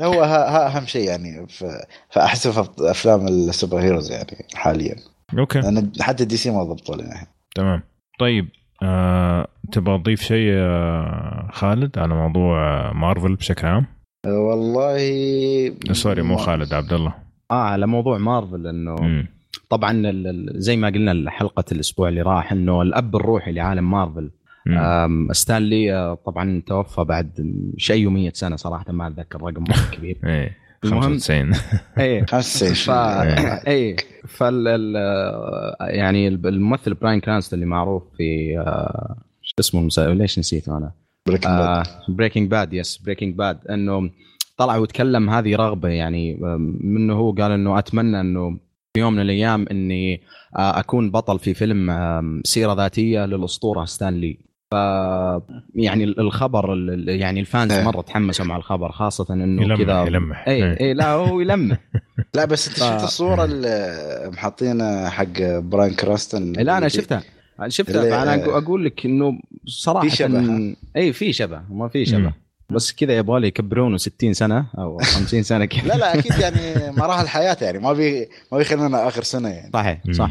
هو 0.00 0.22
ها, 0.22 0.48
ها 0.50 0.76
أهم 0.76 0.86
شيء 0.86 1.08
يعني 1.08 1.46
ف- 1.48 1.64
فاحسه 2.10 2.62
في 2.62 2.70
أفلام 2.90 3.28
ال 3.28 3.36
super 3.36 3.78
heroes 3.80 4.10
يعني 4.12 4.46
حاليا. 4.54 4.96
okay. 5.38 5.60
لأن 5.60 5.92
حتى 6.00 6.24
DC 6.24 6.50
ما 6.50 6.62
ضبطوا 6.62 6.96
لنا. 6.96 7.26
تمام. 7.54 7.82
طيب 8.18 8.48
آه، 8.82 9.48
تبغى 9.72 9.98
تضيف 9.98 10.22
شيء 10.22 10.52
آه، 10.52 11.48
خالد 11.52 11.98
على 11.98 12.14
موضوع 12.14 12.92
مارفل 12.92 13.34
بشكل 13.36 13.66
عام؟ 13.66 13.86
والله 14.32 14.98
سوري 15.92 16.22
مو 16.22 16.36
خالد 16.36 16.72
عبد 16.74 16.92
الله 16.92 17.14
آه 17.50 17.54
على 17.54 17.86
موضوع 17.86 18.18
مارفل 18.18 18.66
إنه 18.66 18.94
مم. 18.94 19.26
طبعا 19.70 19.90
ال- 19.92 20.26
ال- 20.26 20.60
زي 20.62 20.76
ما 20.76 20.88
قلنا 20.88 21.30
حلقه 21.30 21.64
الأسبوع 21.72 22.08
اللي 22.08 22.22
راح 22.22 22.52
إنه 22.52 22.82
الأب 22.82 23.16
الروحي 23.16 23.52
لعالم 23.52 23.90
مارفل 23.90 24.30
ستانلي 25.32 25.94
آه، 25.94 26.14
طبعا 26.26 26.62
توفى 26.66 27.04
بعد 27.04 27.52
شيء 27.76 28.28
و100 28.30 28.34
سنة 28.34 28.56
صراحة 28.56 28.92
ما 28.92 29.06
أتذكر 29.06 29.42
رقم 29.42 29.62
مره 29.68 29.90
كبير 29.96 30.18
إيه 30.24 30.56
المهم- 30.84 31.02
95 31.02 31.52
إيه 31.98 32.24
95 32.26 32.74
ف 32.74 32.90
اي 33.68 33.96
فال 34.28 34.68
ال- 34.68 35.74
يعني 35.80 36.28
الممثل 36.28 36.94
براين 36.94 37.20
كرانستون 37.20 37.56
اللي 37.58 37.70
معروف 37.70 38.02
في 38.16 38.58
آه، 38.58 39.16
شو 39.42 39.54
اسمه. 39.60 39.88
ليش 40.14 40.38
نسيته 40.38 40.76
أنا؟ 40.76 40.92
Breaking 41.28 41.84
Breaking 42.08 42.50
Bad 42.50 42.72
yes 42.72 42.96
Breaking 42.98 43.34
Bad 43.34 43.58
إنه 43.70 44.10
طلع 44.56 44.76
وتكلم 44.76 45.30
هذه 45.30 45.56
رغبة 45.56 45.88
يعني 45.88 46.34
منه 46.80 47.14
هو 47.14 47.32
قال 47.32 47.52
إنه 47.52 47.78
أتمنى 47.78 48.20
إنه 48.20 48.50
في 48.94 49.00
يوم 49.00 49.12
من 49.12 49.20
الأيام 49.20 49.66
إني 49.70 50.20
آه، 50.56 50.78
أكون 50.78 51.10
بطل 51.10 51.38
في 51.38 51.54
فيلم 51.54 51.90
سيرة 52.44 52.72
ذاتية 52.74 53.26
للأسطورة 53.26 53.84
ستانلي 53.84 54.38
ف 54.70 54.74
يعني 55.74 56.04
الخبر 56.04 56.72
ال- 56.72 57.08
يعني 57.08 57.40
ال 57.40 57.46
fans 57.46 57.72
إيه. 57.72 57.84
مرة 57.84 58.00
تحمسوا 58.02 58.44
مع 58.44 58.56
الخبر 58.56 58.92
خاصة 58.92 59.26
إنه 59.34 59.62
يلمح 59.62 59.78
كذا. 59.82 60.02
يلمح. 60.04 60.48
اي 60.48 60.64
إيه. 60.64 60.80
اي 60.80 60.94
لا 60.94 61.10
هو 61.12 61.40
يلمح. 61.40 61.78
لا 62.36 62.44
بس 62.44 62.68
أنت 62.68 62.76
ف- 62.78 62.82
شفت 62.82 63.04
الصورة 63.04 63.44
اللي 63.44 64.30
محاطينها 64.32 65.08
حق 65.10 65.40
براين 65.58 65.94
كراستن؟ 65.94 66.52
لا 66.52 66.78
أنا 66.78 66.88
شفتها. 66.88 67.22
شفتها 67.68 68.00
اللي- 68.00 68.10
فانا 68.10 68.44
أقو- 68.44 68.48
أقول 68.48 68.84
لك 68.84 69.06
إنه 69.06 69.38
صراحة 69.66 70.08
في 70.08 70.16
شبه،؟ 70.16 70.74
اي 70.96 71.12
في 71.12 71.32
شبه 71.32 71.62
ما 71.70 71.88
في 71.88 71.98
مم. 71.98 72.04
شبه 72.04 72.32
بس 72.70 72.92
كذا 72.92 73.16
يبغى 73.16 73.40
لي 73.40 73.46
يكبرونه 73.46 73.96
60 73.96 74.32
سنة 74.32 74.66
أو 74.78 74.98
50 74.98 75.42
سنة 75.42 75.64
كذا. 75.64 75.82
لا 75.82 75.94
لا 75.94 76.18
أكيد 76.18 76.32
يعني 76.38 76.90
مراحل 76.96 77.28
حياته 77.28 77.64
يعني 77.64 77.78
ما 77.78 77.92
بي 77.92 78.28
ما 78.52 78.58
بيخلينا 78.58 79.08
آخر 79.08 79.22
سنة 79.22 79.48
يعني. 79.48 79.70
صحيح 79.74 79.98
مم. 80.04 80.12
صح. 80.12 80.30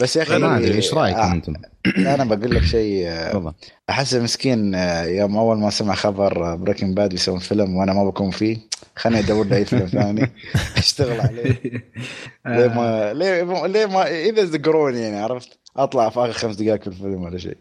بس 0.00 0.16
يا 0.16 0.22
أخي 0.22 0.38
ما 0.38 0.58
أدري 0.58 0.74
إيش 0.74 0.94
رايكم 0.94 1.18
آه، 1.18 1.32
أنتم؟ 1.32 1.54
أنا 1.98 2.24
بقول 2.24 2.54
لك 2.54 2.62
شيء 2.62 3.04
آه، 3.08 3.54
أحس 3.90 4.14
مسكين 4.14 4.74
آه، 4.74 5.04
يوم 5.04 5.36
أول 5.36 5.58
ما 5.58 5.70
سمع 5.70 5.94
خبر 5.94 6.54
Breaking 6.54 6.96
Bad 6.96 7.10
بيسوون 7.10 7.38
فيلم 7.38 7.76
وأنا 7.76 7.92
ما 7.92 8.04
بكون 8.04 8.30
فيه 8.30 8.56
خليني 8.96 9.20
أدور 9.24 9.46
لي 9.46 9.56
أي 9.56 9.64
فيلم 9.64 9.86
ثاني. 9.86 10.30
أشتغل 10.76 11.20
عليه. 11.20 11.60
ليه 12.46 12.66
ما 12.68 13.12
ليه 13.12 13.42
ما 13.42 13.66
ليه 13.66 13.86
ما 13.86 14.06
إذا 14.08 14.44
ذكروني 14.44 15.00
يعني 15.00 15.16
عرفت؟ 15.18 15.58
أطلع 15.76 16.08
في 16.08 16.20
آخر 16.20 16.32
خمس 16.32 16.56
دقائق 16.56 16.80
في 16.80 16.86
الفيلم 16.86 17.22
ولا 17.22 17.38
شيء. 17.38 17.56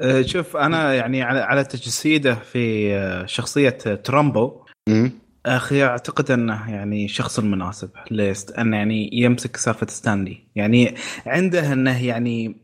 آه، 0.00 0.22
شوف 0.22 0.56
أنا 0.56 0.94
يعني 0.94 1.22
على 1.22 1.38
على 1.40 1.64
تجسيده 1.64 2.34
في 2.34 2.94
آه، 2.94 3.26
شخصية 3.26 3.70
ترامبو. 4.04 4.62
أخي 5.46 5.84
أعتقد 5.84 6.30
أنه 6.30 6.70
يعني 6.70 7.08
شخص 7.08 7.38
المناسب 7.38 7.90
ليست 8.10 8.50
انه 8.50 8.76
يعني 8.76 9.10
يمسك 9.12 9.56
سالفة 9.56 9.86
ستانلي. 9.86 10.38
يعني 10.54 10.94
عنده 11.26 11.72
أنه 11.72 12.04
يعني 12.04 12.56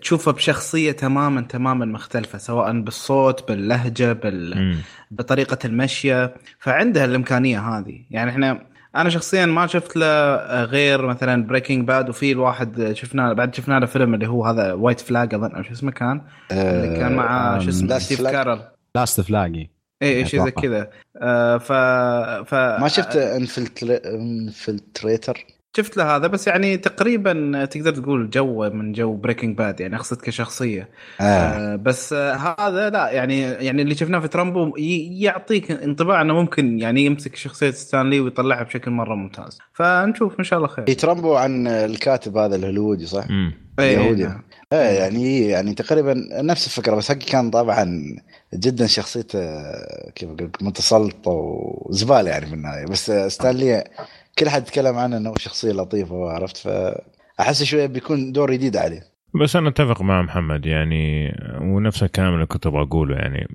تشوفه 0.00 0.32
بشخصية 0.32 0.92
تماما 0.92 1.40
تماما 1.40 1.84
مختلفة 1.84 2.38
سواء 2.38 2.80
بالصوت 2.80 3.48
باللهجة 3.48 4.12
بال... 4.12 4.78
بطريقة 5.10 5.58
المشيه 5.64 6.34
فعنده 6.58 7.04
الإمكانية 7.04 7.60
هذه. 7.60 8.00
يعني 8.10 8.30
إحنا 8.30 8.73
أنا 8.96 9.10
شخصيا 9.10 9.46
ما 9.46 9.66
شفت 9.66 9.96
له 9.96 10.36
غير 10.64 11.06
مثلا 11.06 11.46
بريكنج 11.46 11.88
باد 11.88 12.08
وفي 12.08 12.32
الواحد 12.32 12.92
شفنا 12.92 13.32
بعد 13.32 13.54
شفنا 13.54 13.80
له 13.80 13.86
فيلم 13.86 14.14
اللي 14.14 14.28
هو 14.28 14.44
هذا 14.46 14.72
وايت 14.72 15.00
فلاج 15.00 15.34
أظن 15.34 15.54
أو 15.56 15.62
شو 15.62 15.72
اسمه 15.72 15.90
كان؟ 15.90 16.22
اللي 16.52 16.96
كان 16.98 17.12
مع 17.16 17.58
شو 17.58 17.68
اسمه 17.68 17.88
Last 17.98 18.02
ستيف. 18.02 18.22
كارل 18.22 18.60
لاست 18.96 19.20
فلاجي 19.20 19.70
إي. 20.02 20.16
إي 20.16 20.26
شيء 20.26 20.44
زي. 20.44 20.50
كذا. 20.50 20.90
آه 21.16 21.58
ف 21.58 21.72
ف 22.48 22.54
ما 22.54 22.88
شفت 22.88 23.16
انفلتريتر 24.06 25.44
شفت 25.76 25.96
له 25.96 26.16
هذا 26.16 26.26
بس 26.26 26.46
يعني 26.46 26.76
تقريبا 26.76 27.64
تقدر 27.64 27.94
تقول 27.94 28.30
جو 28.30 28.70
من 28.70 28.92
جو 28.92 29.14
بريكنج 29.16 29.58
باد 29.58 29.80
يعني 29.80 29.96
أقصد 29.96 30.20
كشخصية 30.22 30.88
آه. 31.20 31.24
آه 31.24 31.76
بس 31.76 32.12
آه 32.12 32.54
هذا 32.58 32.90
لا 32.90 33.10
يعني 33.10 33.40
يعني 33.40 33.82
اللي 33.82 33.94
شفناه 33.94 34.18
في 34.18 34.28
ترامبو 34.28 34.76
ي- 34.76 35.20
يعطيك 35.22 35.70
انطباع 35.70 36.20
إنه 36.22 36.34
ممكن 36.34 36.80
يعني 36.80 37.04
يمسك 37.04 37.36
شخصية 37.36 37.70
ستانلي 37.70 38.20
ويطلعها 38.20 38.62
بشكل 38.62 38.90
مرة 38.90 39.14
ممتاز 39.14 39.58
فنشوف 39.72 40.38
إن 40.38 40.44
شاء 40.44 40.58
الله 40.58 40.68
خير 40.68 40.84
يترمبوا 40.90 41.38
عن 41.38 41.66
الكاتب 41.66 42.36
هذا 42.36 42.56
الهوليودي 42.56 43.06
صح؟ 43.06 43.30
مم. 43.30 43.52
إيه، 43.78 43.98
يهودي. 43.98 44.22
نعم. 44.22 44.42
إيه 44.72 44.78
يعني 44.98 45.40
يعني 45.48 45.74
تقريبا 45.74 46.14
نفس 46.32 46.66
الفكرة 46.66 46.94
بس 46.94 47.08
حقي 47.08 47.16
كان 47.18 47.50
طبعا 47.50 48.16
جدا 48.54 48.86
شخصيته 48.86 49.38
كيف 50.10 50.28
أقول 50.28 50.44
لك 50.44 50.62
متسلطة 50.62 51.30
وزبالة 51.86 52.30
يعني 52.30 52.46
في 52.46 52.54
النهاية 52.54 52.86
بس 52.86 53.10
ستانلي 53.10 53.84
كل 54.38 54.48
حد 54.48 54.64
تكلم 54.64 54.96
عنه 54.96 55.16
إنه 55.16 55.34
شخصية 55.38 55.72
لطيفة 55.72 56.30
عرفت؟ 56.30 56.56
فاحس 56.56 57.62
شوية 57.62 57.86
بيكون 57.86 58.32
دور 58.32 58.52
جديد 58.52 58.76
عليه. 58.76 59.14
بس 59.42 59.56
أنا 59.56 59.68
أتفق 59.68 60.02
مع 60.02 60.22
محمد 60.22 60.66
يعني 60.66 61.32
ونفس 61.60 62.02
الكلام 62.02 62.34
اللي 62.34 62.46
كنت 62.46 62.66
أبغى 62.66 62.82
أقوله 62.82 63.16
يعني 63.16 63.48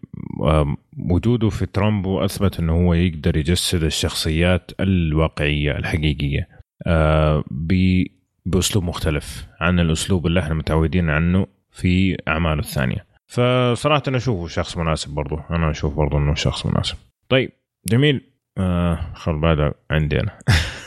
وجوده 1.09 1.49
في 1.49 1.65
ترامبو 1.65 2.25
أثبت 2.25 2.59
إنه 2.59 2.73
هو 2.73 2.93
يقدر 2.93 3.37
يجسد 3.37 3.83
الشخصيات 3.83 4.71
الواقعية 4.79 5.71
الحقيقية 5.71 6.47
آه، 6.87 7.43
بأسلوب 8.45 8.83
مختلف 8.83 9.45
عن 9.59 9.79
الأسلوب 9.79 10.27
اللي 10.27 10.39
إحنا 10.39 10.53
متعودين 10.53 11.09
عنه 11.09 11.47
في 11.71 12.17
أعماله 12.27 12.59
الثانية. 12.59 13.05
فصراحة 13.27 14.03
أنا 14.07 14.17
أشوفه 14.17 14.47
شخص 14.47 14.77
مناسب 14.77 15.13
برضو 15.13 15.39
أنا 15.51 15.71
أشوف 15.71 15.93
برضو 15.93 16.17
إنه 16.17 16.35
شخص 16.35 16.65
مناسب. 16.65 16.95
طيب 17.29 17.51
جميل. 17.87 18.21
آه 18.59 18.99
خل 19.13 19.39
بعد 19.39 19.73
عندي 19.91 20.19
أنا. 20.19 20.39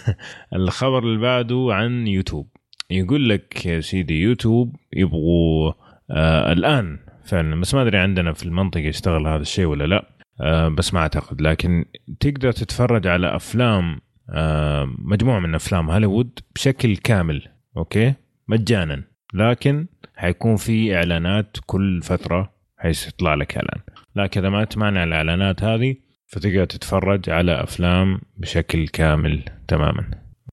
الخبر 0.56 0.98
اللي 0.98 1.20
بعده 1.20 1.68
عن 1.70 2.06
يوتيوب. 2.06 2.48
يقول 2.90 3.28
لك 3.28 3.66
يا 3.66 3.80
سيدي 3.80 4.20
يوتيوب 4.20 4.76
يبغوا 4.92 5.72
آه 6.10 6.52
الآن 6.52 6.98
فعلا 7.24 7.60
بس 7.60 7.74
ما 7.74 7.82
أدري 7.82 7.98
عندنا 7.98 8.32
في 8.32 8.42
المنطقة 8.42 8.80
يشتغل 8.80 9.26
هذا 9.26 9.42
الشيء 9.42 9.66
ولا 9.66 9.84
لا. 9.84 10.08
آه 10.40 10.68
بس 10.68 10.94
ما 10.94 11.00
أعتقد. 11.00 11.40
لكن 11.40 11.84
تقدر 12.20 12.52
تتفرج 12.52 13.06
على 13.06 13.36
أفلام 13.36 14.00
آه 14.30 14.94
مجموعة 14.98 15.40
من 15.40 15.54
أفلام 15.54 15.90
هوليوود 15.90 16.38
بشكل 16.54 16.96
كامل 16.96 17.48
okay؟ 17.76 18.14
مجانا. 18.48 19.02
لكن 19.34 19.86
حيكون 20.16 20.56
في 20.56 20.96
إعلانات 20.96 21.56
كل 21.66 22.02
فترة 22.02 22.52
حيطلع 22.78 23.34
لك 23.34 23.56
إعلان. 23.56 23.80
لكن 24.16 24.40
إذا 24.40 24.48
ما 24.48 24.64
تمانع 24.64 25.04
الإعلانات 25.04 25.64
هذه 25.64 25.96
فتقدر 26.32 26.64
تتفرج 26.64 27.30
على 27.30 27.62
أفلام 27.62 28.20
بشكل 28.36 28.88
كامل 28.88 29.44
تماما 29.68 30.04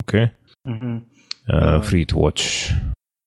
okay. 0.02 0.30
آه. 1.54 1.80
free 1.80 2.06
to 2.06 2.20
watch 2.20 2.72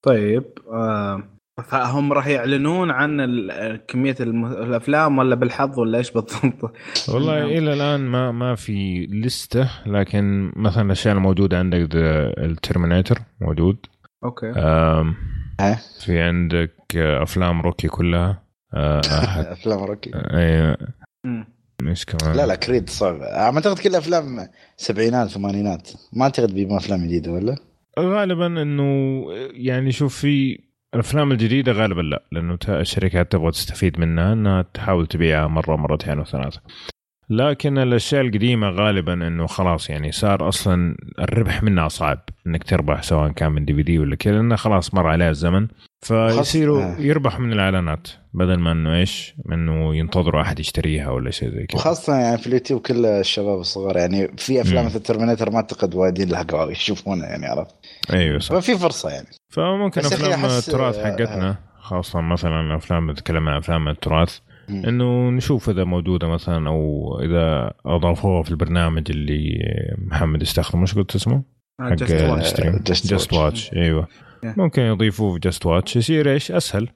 طيب 0.04 0.44
آه 0.72 1.22
فهم 1.64 2.12
راح 2.12 2.26
يعلنون 2.26 2.90
عن 2.90 3.20
ال- 3.20 3.76
كمية 3.86 4.16
الم- 4.20 4.46
الأفلام 4.52 5.18
ولا 5.18 5.34
بالحظ 5.34 5.78
ولا 5.78 5.98
إيش 5.98 6.10
بالضبط؟ 6.10 6.72
والله 7.08 7.38
نعم. 7.38 7.48
إلى 7.48 7.72
الآن 7.72 8.00
ما 8.00 8.32
ما 8.32 8.54
في 8.54 9.06
لستة 9.06 9.70
لكن 9.86 10.52
مثلا 10.56 10.82
الأشياء 10.82 11.14
الموجودة 11.16 11.58
عندك 11.58 11.88
ال 12.38 12.45
Terminator 12.45 13.18
موجود 13.40 13.76
okay 14.24 14.50
آم، 14.50 15.14
ها؟ 15.60 15.74
في 16.04 16.20
عندك 16.20 16.74
آه، 16.96 17.22
أفلام 17.22 17.60
روكي 17.62 17.88
كلها 17.88 18.42
آه، 18.74 19.00
أفلام 19.52 19.78
روكي 19.84 20.10
أيوه. 20.14 20.76
إيش 21.88 22.04
كمان. 22.04 22.36
لا 22.36 22.46
لا 22.46 22.54
كريد 22.54 22.90
صعب 22.90 23.16
ما 23.16 23.54
أعتقد 23.54 23.78
كل 23.78 23.94
أفلام 23.94 24.48
سبعينات 24.76 25.28
ثمانينات. 25.28 25.90
ما 26.12 26.24
أعتقد 26.24 26.48
بيجيبون 26.54 26.76
أفلام 26.76 27.04
جديدة 27.04 27.32
ولا؟ 27.32 27.56
غالبا 27.98 28.46
إنه 28.46 29.24
يعني 29.52 29.92
شوف 29.92 30.16
في 30.16 30.58
الأفلام 30.94 31.32
الجديدة 31.32 31.72
غالبا 31.72 32.00
لا 32.00 32.22
لأنه 32.32 32.58
الشركات 32.68 33.32
تبغى 33.32 33.50
تستفيد 33.50 34.00
منها 34.00 34.32
إنها 34.32 34.62
تحاول 34.74 35.06
تبيعها 35.06 35.48
مرة 35.48 35.76
مرتين 35.76 36.18
وثلاثة. 36.18 36.60
لكن 37.32 37.78
الأشياء 37.78 38.22
القديمة 38.22 38.70
غالبا 38.70 39.12
إنه 39.12 39.46
خلاص 39.46 39.90
يعني 39.90 40.12
صار 40.12 40.48
أصلا 40.48 40.96
الربح 41.18 41.62
منها 41.62 41.88
صعب 41.88 42.18
إنك 42.46 42.64
تربح 42.64 43.02
سواء 43.02 43.30
كان 43.30 43.52
من 43.52 43.64
دي 43.64 43.74
في 43.74 43.82
دي 43.82 43.98
ولا 43.98 44.16
كذا 44.16 44.32
لأنه 44.32 44.56
خلاص 44.56 44.94
مر 44.94 45.06
عليه 45.06 45.28
الزمن 45.28 45.68
فيصيروا 46.00 46.82
آه. 46.82 46.96
يربح 46.98 47.40
من 47.40 47.52
الإعلانات 47.52 48.08
بدل 48.34 48.58
ما 48.58 48.72
إنه 48.72 48.94
إيش 48.94 49.34
إنه 49.52 49.96
ينتظروا 49.96 50.42
أحد 50.42 50.60
يشتريها 50.60 51.10
ولا 51.10 51.30
شيء 51.30 51.50
زي 51.50 51.66
كذا 51.66 51.80
وخاصه 51.80 52.16
يعني 52.16 52.38
في 52.38 52.46
اليوتيوب 52.46 52.80
كل 52.80 53.06
الشباب 53.06 53.60
الصغار 53.60 53.96
يعني 53.96 54.28
في 54.36 54.60
أفلام. 54.60 54.86
مثل 54.86 55.00
ترمينيتر 55.00 55.50
ما 55.50 55.56
أعتقد 55.56 55.94
وايدين 55.94 56.28
لحقوا 56.28 56.70
يشوفونها 56.70 57.26
يعني 57.26 57.46
عرفت 57.46 57.74
أيوه 58.12 58.38
صح 58.38 58.54
ففي 58.54 58.78
فرصة 58.78 59.10
يعني 59.10 59.28
فممكن 59.48 60.00
أفلام 60.00 60.44
التراث 60.44 60.98
حقتنا 60.98 61.56
خاصة 61.80 62.20
مثلا 62.20 62.76
أفلام 62.76 63.10
نتكلم 63.10 63.48
عن 63.48 63.56
أفلام 63.56 63.88
التراث. 63.88 64.38
إنه 64.74 65.30
نشوف 65.30 65.70
إذا 65.70 65.84
موجودة 65.84 66.28
مثلا 66.28 66.68
أو 66.68 67.18
إذا 67.22 67.72
أضافوها 67.86 68.42
في 68.42 68.50
البرنامج 68.50 69.10
اللي 69.10 69.58
محمد 69.98 70.42
يستخدمه 70.42 70.82
إيش 70.82 70.94
قلت 70.94 71.14
اسمه؟ 71.14 71.42
آه، 71.80 71.84
حق. 71.84 71.92
ال 71.92 72.05
stream 72.05 72.80
Just. 72.86 73.32
Watch 73.32 73.72
أيوه 73.72 74.08
Yeah. 74.44 74.58
ممكن 74.58 74.82
يضيفوه 74.82 75.32
في 75.34 75.38
Just 75.38 75.66
Watch 75.66 75.96
يصير 75.96 76.32
إيش 76.32 76.52
أسهل 76.52 76.88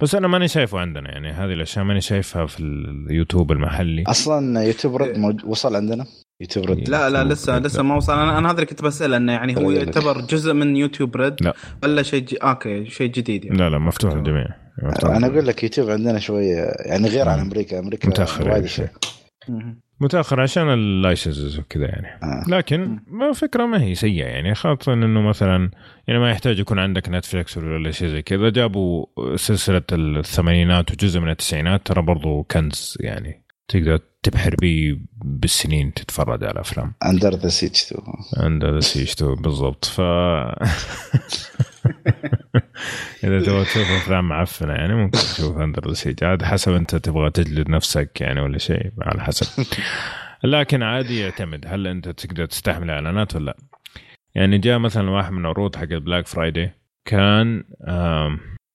بس 0.00 0.14
أنا 0.14 0.28
ماني 0.28 0.48
شايفه 0.48 0.78
عندنا 0.78 1.10
يعني 1.10 1.30
هذه 1.30 1.52
الأشياء 1.52 1.84
ماني 1.84 2.00
شايفها 2.00 2.46
في 2.46 2.60
اليوتيوب 2.60 3.52
المحلي 3.52 4.04
أصلا 4.06 4.62
يوتيوب 4.62 4.96
Red. 4.96 5.44
وصل 5.44 5.76
عندنا 5.76 6.06
يوتيوب 6.40 6.66
Red 6.70 6.88
لا 6.88 7.10
لا 7.10 7.24
لسه 7.24 7.54
Red 7.54 7.66
لسه. 7.66 7.82
ما 7.82 7.96
وصل 7.96 8.12
أنا 8.12 8.38
أنا 8.38 8.48
هذا 8.48 8.54
اللي 8.54 8.66
كنت 8.66 8.82
بسال 8.82 9.14
إنه 9.14 9.32
يعني 9.32 9.56
هو. 9.56 9.70
يعتبر 9.70 10.20
جزء 10.20 10.52
من 10.52 10.76
يوتيوب 10.76 11.16
Red 11.16 11.34
لا. 11.40 11.54
ولا 11.82 12.02
شيء 12.02 12.24
ج... 12.24 12.34
okay 12.42 12.84
شيء 12.84 13.10
جديد 13.10 13.44
يعني 13.44 13.58
لا 13.58 13.70
لا 13.70 13.78
مفتوح 13.78 14.14
للجميع 14.14 14.46
أنا. 15.04 15.26
أقول 15.26 15.46
لك 15.46 15.62
يوتيوب 15.62 15.90
عندنا 15.90 16.18
شوية 16.18 16.72
يعني 16.78 17.08
غير 17.08 17.28
عن. 17.28 17.38
أمريكا 17.38 17.78
أمريكا 17.78 18.08
متأخر 18.08 18.46
يعني 18.46 18.68
شيء. 18.68 18.88
متأخر 20.00 20.40
عشان 20.40 20.68
ال 20.68 20.78
licenses 20.78 21.58
وكذا 21.58 21.84
يعني 21.84 22.06
آه. 22.22 22.44
لكن 22.48 23.00
ما 23.06 23.32
فكرة 23.32 23.66
ما 23.66 23.82
هي 23.82 23.94
سيئة 23.94 24.26
يعني 24.26 24.54
خاصة 24.54 24.92
إنه 24.92 25.20
مثلا 25.20 25.70
يعني 26.08 26.20
ما 26.20 26.30
يحتاج 26.30 26.58
يكون 26.58 26.78
عندك 26.78 27.08
نتفلكس 27.08 27.58
ولا 27.58 27.90
شيء 27.90 28.08
زي 28.08 28.22
كذا 28.22 28.50
جابوا 28.50 29.06
سلسلة 29.36 29.82
الثمانينات 29.92 30.90
وجزء 30.90 31.20
من 31.20 31.30
التسعينات 31.30 31.86
ترى 31.86 32.02
برضو 32.02 32.42
كنز 32.42 32.96
يعني 33.00 33.42
تقدر 33.68 34.00
تبحر 34.22 34.54
بيه 34.60 34.98
بالسنين 35.24 35.94
تتفرج 35.94 36.44
على 36.44 36.60
أفلام 36.60 36.92
Under 37.04 37.34
the 37.34 37.48
Siege 37.48 37.82
two 37.88 38.02
Under 38.36 38.64
the 38.64 38.80
Siege 38.80 39.14
two 39.14 39.34
بالضبط 39.34 39.84
ف 39.84 40.00
إذا 43.24 43.40
تبغى 43.40 43.64
تشوف 43.64 43.90
أفلام 43.90 44.28
معفنة 44.28 44.72
يعني 44.72 44.94
ممكن 44.94 45.18
تشوف 45.18 45.58
Under 45.58 45.88
the 45.88 45.94
Siege 45.94 46.24
عاد 46.24 46.42
حسب 46.42 46.72
أنت 46.72 46.96
تبغى 46.96 47.30
تجلد 47.30 47.70
نفسك 47.70 48.20
يعني 48.20 48.40
ولا 48.40 48.58
شيء 48.58 48.90
على 49.02 49.22
حسب. 49.24 49.64
لكن 50.44 50.82
عادي 50.82 51.20
يعتمد. 51.20 51.64
هل 51.68 51.86
أنت 51.86 52.08
تقدر 52.08 52.46
تستحمل 52.46 52.90
إعلانات 52.90 53.36
ولا 53.36 53.44
لا؟ 53.44 53.56
يعني 54.34 54.58
جاء 54.58 54.78
مثلا 54.78 55.10
واحد 55.10 55.32
من 55.32 55.40
العروض 55.40 55.76
حق 55.76 55.82
ال 55.82 55.89
Black 55.89 56.26
Friday 56.26 56.72
كان 57.04 57.64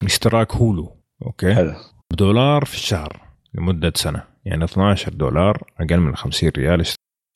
اشتراك 0.03 0.51
هولو 0.51 0.97
okay؟ 1.25 1.55
حلو. 1.55 1.73
بدولار 2.13 2.65
في 2.65 2.73
الشهر 2.73 3.21
لمدة 3.53 3.93
سنة. 3.95 4.23
يعني 4.45 4.63
12 4.63 5.13
دولار 5.13 5.63
أقل 5.79 5.97
من 5.97 6.15
50 6.15 6.49
ريال 6.57 6.85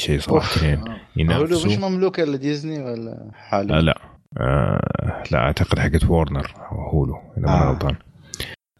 شيء 0.01 0.19
صراحة 0.19 0.65
يعني 0.65 0.81
هولو 0.81 0.97
ينافسوا 1.15 1.71
مش 1.71 1.77
مملوكه 1.77 2.23
لديزني 2.23 2.83
ولا 2.83 3.31
حالي؟ 3.33 3.77
آه 3.77 3.79
لا. 3.79 4.10
آه 4.37 5.23
لا 5.31 5.39
أعتقد 5.39 5.79
حقت 5.79 6.05
وورنر 6.05 6.53
أو 6.71 6.89
هولو 6.89 7.15
إذا 7.37 7.45
ما 7.45 7.63
آه. 7.63 7.71
غلطان. 7.71 7.95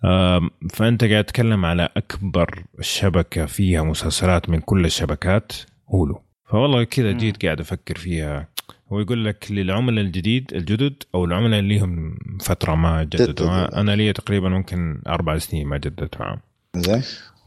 آم، 0.06 0.50
فأنت 0.74 1.04
قاعد 1.04 1.24
تتكلم 1.24 1.66
على 1.66 1.90
أكبر 1.98 2.64
شبكة 2.82 3.46
فيها 3.46 3.84
مسلسلات 3.84 4.50
من 4.50 4.60
كل 4.60 4.86
الشبكات 4.86 5.52
هولو. 5.90 6.22
فوالله 6.50 6.84
كذا. 6.84 7.12
جيت 7.12 7.46
قاعد 7.46 7.60
أفكر 7.60 7.96
فيها. 7.98 8.48
هو 8.92 9.00
يقول 9.00 9.26
لك 9.26 9.52
للعملاء 9.52 10.06
الجديد 10.06 10.54
الجدد 10.54 11.04
أو 11.16 11.26
العملاء 11.26 11.60
اللي 11.60 11.78
لهم 11.78 12.18
فترة 12.42 12.76
ما 12.76 13.04
جددوا. 13.04 13.82
أنا 13.82 13.92
لي 13.92 14.14
تقريبا 14.14 14.50
ممكن 14.50 15.02
أربع 15.08 15.38
سنين 15.38 15.68
ما 15.68 15.78
جددت 15.78 16.22
معهم 16.22 16.40
زين. 16.76 17.02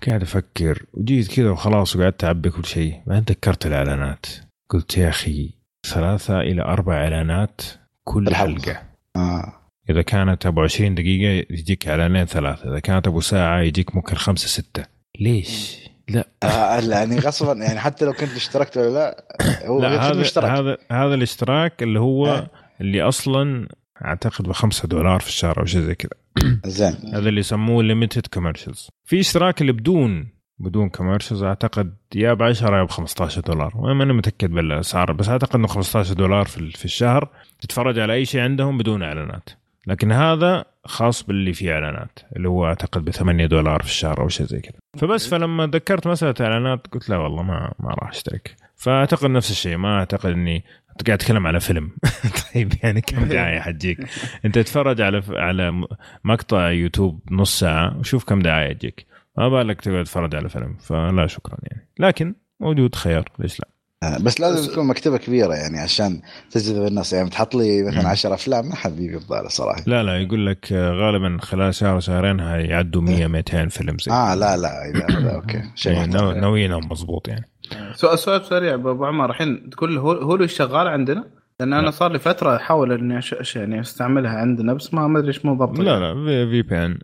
قاعد 0.07 0.23
أفكر 0.23 0.83
وجيت 0.93 1.37
كذا 1.37 1.51
وخلاص 1.51 1.97
وقعدت 1.97 2.25
أعبي 2.25 2.51
كل 2.51 2.65
شيء. 2.65 3.01
بعدين 3.07 3.25
تذكرت 3.25 3.67
الإعلانات. 3.67 4.27
قلت 4.71 4.99
يا 4.99 5.09
أخي 5.09 5.55
ثلاثة 5.87 6.41
إلى 6.41 6.63
أربع 6.63 6.95
إعلانات 6.95 7.61
كل 8.05 8.29
الحلقة. 8.29 8.63
حلقة. 8.63 8.83
آه. 9.17 9.53
إذا 9.91 10.03
كانت 10.03 10.47
أبو 10.47 10.61
20 10.63 10.95
دقيقة 10.95 11.47
يجيك 11.51 11.89
إعلانين 11.89 12.25
ثلاثة 12.25 12.71
إذا 12.71 12.79
كانت 12.79 13.07
أبو 13.07 13.21
ساعة 13.21 13.61
يجيك 13.61 13.97
ممكن 13.97 14.17
خمسة 14.17 14.49
ستة. 14.49 14.85
ليش؟ 15.21 15.85
لا. 16.09 16.29
آه، 16.43 16.81
يعني 16.81 17.19
غصبا 17.19 17.53
يعني 17.53 17.81
حتى 17.81 18.05
لو 18.05 18.13
كنت 18.13 18.37
اشتركت 18.37 18.77
ولا 18.77 18.89
لا 18.91 19.25
هو 19.67 19.83
لا 19.83 20.11
هذا 20.11 20.23
هذا 20.37 20.77
هذا 20.93 21.15
الاشتراك 21.15 21.83
اللي 21.83 22.01
هو 22.01 22.27
آه. 22.27 22.51
اللي 22.81 23.03
أصلا 23.03 23.69
أعتقد 24.05 24.49
بخمسة 24.49 24.89
دولار 24.89 25.21
في 25.21 25.29
الشهر 25.29 25.61
أو 25.61 25.65
شيء 25.65 25.81
زي 25.81 25.95
كذا. 25.95 26.11
زين. 26.67 27.15
هذا 27.15 27.29
اللي 27.29 27.41
يسموه 27.41 27.83
limited 27.83 28.27
commercials 28.27 28.89
في 29.05 29.21
اشتراك 29.21 29.61
اللي 29.61 29.73
بدون 29.73 30.34
بدون 30.59 30.89
commercials 30.89 31.43
أعتقد 31.43 31.95
يا 32.15 32.35
ب 32.35 32.43
10 32.43 32.79
يا 32.79 32.83
ب 32.83 32.91
15 32.91 33.41
دولار. 33.41 33.73
وأنا 33.77 33.95
ماني 33.95 34.13
متأكد 34.13 34.51
بالأسعار 34.51 35.13
بس 35.13 35.29
أعتقد 35.29 35.55
إنه 35.55 35.67
15 35.67 36.15
دولار 36.15 36.45
في 36.45 36.71
في 36.71 36.85
الشهر 36.85 37.29
تتفرج 37.61 37.99
على 37.99 38.13
أي 38.13 38.25
شيء 38.25 38.41
عندهم 38.41 38.79
بدون 38.79 39.03
إعلانات. 39.03 39.51
لكن 39.87 40.13
هذا 40.13 40.65
خاص 40.85 41.23
باللي 41.23 41.53
فيه 41.53 41.73
إعلانات 41.73 42.19
اللي 42.37 42.49
هو 42.49 42.67
أعتقد 42.67 43.05
ب 43.05 43.11
8 43.11 43.47
دولار 43.47 43.83
في 43.83 43.89
الشهر 43.89 44.21
أو 44.21 44.29
شيء 44.29 44.47
زي 44.47 44.61
كذا. 44.61 44.79
فبس 44.99 45.29
فلما 45.29 45.67
تذكرت 45.67 46.07
مسألة 46.07 46.35
إعلانات 46.41 46.87
قلت 46.87 47.09
لا 47.11 47.17
والله 47.17 47.43
ما 47.43 47.73
ما 47.79 47.91
راح 47.91 48.11
أشترك. 48.11 48.57
فأعتقد 48.77 49.31
نفس 49.31 49.51
الشيء. 49.51 49.77
ما 49.77 49.99
أعتقد 49.99 50.31
اني 50.31 50.65
أنت 50.91 51.07
قاعد 51.07 51.19
تتكلم 51.19 51.47
على 51.47 51.61
فيلم. 51.61 51.91
طيب 52.55 52.73
يعني 52.83 53.01
كم 53.01 53.25
دعاية 53.35 53.61
حتجيك؟ 53.61 53.99
أنت 54.45 54.55
تتفرج 54.55 55.01
على 55.01 55.23
على 55.29 55.87
مقطع 56.25 56.71
يوتيوب 56.71 57.21
نص 57.31 57.61
ساعة 57.61 57.99
وشوف 57.99 58.25
كم 58.25 58.43
دعاية 58.43 58.73
تجيك. 58.73 59.07
ما 59.39 59.49
بالك 59.49 59.81
تقعد 59.81 60.05
تتفرج 60.05 60.35
على 60.35 60.49
فيلم 60.49 60.77
فلا 60.81 61.27
شكرا 61.27 61.57
يعني. 61.63 61.89
لكن 61.99 62.35
موجود 62.61 62.95
خيار 62.95 63.29
ليش 63.39 63.61
لا 63.61 63.69
آه، 64.03 64.19
بس 64.19 64.41
لازم 64.41 64.73
تكون 64.73 64.87
مكتبة 64.87 65.17
كبيرة 65.19 65.55
يعني 65.55 65.79
عشان 65.81 66.21
تجذب 66.51 66.87
الناس. 66.87 67.13
يعني 67.13 67.31
تحط 67.31 67.55
لي. 67.55 67.83
مثلا 67.83 68.09
10 68.09 68.35
أفلام 68.35 68.69
ما 68.69 68.75
حد 68.77 68.97
بيجي 68.97 69.17
بباله 69.17 69.49
صراحة. 69.49 69.83
لا 69.87 70.03
لا 70.03 70.17
يقول 70.21 70.47
لك 70.47 70.73
غالبا 70.73 71.39
خلال 71.41 71.75
شهر 71.75 72.01
شهرين 72.01 72.41
هيعدوا 72.41 73.03
100 73.03 73.27
200 73.27 73.69
فيلم 73.69 73.97
زي 73.99 74.13
آه 74.13 74.35
لا 74.35 74.57
لا 74.57 74.91
اذا 74.91 75.35
okay. 75.35 75.63
شيء 75.75 75.93
يعني 75.93 76.09
محترم. 76.09 76.25
ناو- 76.31 76.41
ناويينهم 76.41 76.85
مضبوط 76.91 77.29
يعني. 77.29 77.49
سؤال 77.95 78.19
سؤال 78.19 78.45
سريع 78.45 78.75
أبو 78.75 79.05
عمر. 79.05 79.31
الحين 79.31 79.71
تقول 79.71 79.99
هو 79.99 80.13
هو 80.13 80.47
شغال 80.47 80.89
عندنا؟ 80.89 81.25
لأن 81.61 81.73
أنا 81.73 81.85
لا. 81.85 81.91
صار 81.91 82.13
لي 82.13 82.19
فترة 82.19 82.57
أحاول 82.57 82.93
إني 82.93 83.19
أش... 83.19 83.35
أش- 83.35 83.57
يعني 83.57 83.81
أستعملها 83.81 84.33
عندنا 84.33 84.73
بس 84.75 84.95
ما 84.95 85.19
أدري 85.19 85.29
إيش 85.29 85.39
بالضبط 85.39 85.79
لا 85.79 86.01
لا 86.01 86.15
في, 86.15 86.47
VPN 86.47 86.99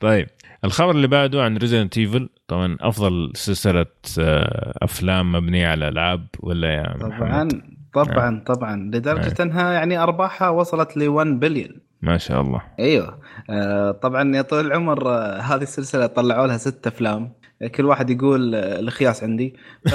طيب. 0.00 0.26
الخبر 0.64 0.90
اللي 0.90 1.06
بعده 1.06 1.42
عن 1.42 1.56
Resident 1.56 1.98
Evil 1.98 2.28
طبعا 2.48 2.76
أفضل 2.80 3.32
سلسلة 3.34 3.86
آه، 4.18 4.78
أفلام 4.82 5.32
مبنية 5.32 5.68
على 5.68 5.88
ألعاب 5.88 6.26
ولا 6.40 6.74
يا 6.74 6.96
طبعا 7.00 7.08
محمد؟ 7.08 7.62
طبعا 7.94 8.42
طبعا 8.46 8.90
لدرجة 8.94 9.42
أنها 9.42 9.72
يعني 9.72 9.98
أرباحها 9.98 10.48
وصلت 10.48 10.96
ل 10.96 11.08
1 11.08 11.26
بليون 11.26 11.80
ما 12.02 12.18
شاء 12.18 12.40
الله. 12.40 12.62
أيوه. 12.78 13.18
آه 13.50 13.90
طبعا 13.90 14.36
يا 14.36 14.42
طويل 14.42 14.66
العمر 14.66 15.10
آه 15.10 15.40
هذه 15.40 15.62
السلسلة 15.62 16.06
طلعوا 16.06 16.46
لها 16.46 16.56
ست 16.56 16.86
أفلام. 16.86 17.32
كل 17.74 17.84
واحد 17.84 18.10
يقول 18.10 18.54
آه، 18.54 18.80
الخياس 18.80 19.24
عندي. 19.24 19.56
ف... 19.88 19.94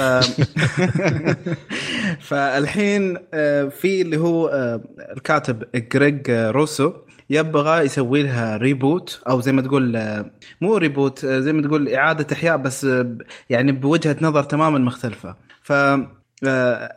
فالحين 2.28 3.16
آه 3.34 3.64
في 3.64 4.02
اللي 4.02 4.16
هو 4.16 4.50
الكاتب 5.16 5.64
جريج 5.92 6.30
روسو 6.30 6.92
يبغى 7.30 7.84
يسوي 7.84 8.22
لها 8.22 8.56
reboot 8.56 9.22
أو 9.28 9.40
زي 9.40 9.52
ما 9.52 9.62
تقول 9.62 9.96
آه، 9.96 10.30
مو 10.60 10.76
reboot 10.76 11.24
آه، 11.24 11.40
زي 11.40 11.52
ما 11.52 11.62
تقول 11.62 11.88
إعادة 11.88 12.26
إحياء 12.32 12.56
بس 12.56 12.84
آه، 12.84 13.18
يعني 13.50 13.72
بوجهة 13.72 14.16
نظر 14.20 14.42
تماما 14.42 14.78
مختلفة. 14.78 15.36
ف 15.62 15.72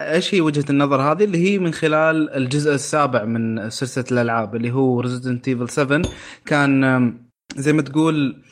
إيش 0.02 0.36
هي 0.36 0.42
وجهة 0.42 0.66
النظر 0.70 1.02
هذه؟ 1.02 1.24
اللي 1.24 1.38
هي 1.38 1.60
من 1.60 1.74
خلال 1.74 2.30
الجزء 2.30 2.74
السابع 2.74 3.24
من 3.24 3.70
سلسلة 3.70 4.06
الألعاب 4.12 4.56
اللي 4.56 4.72
هو 4.72 5.00
Resident 5.02 5.48
Evil 5.48 5.70
7 5.70 6.02
كان 6.46 7.13
زي 7.56 7.74
ما 7.74 7.82
تقول 7.82 8.44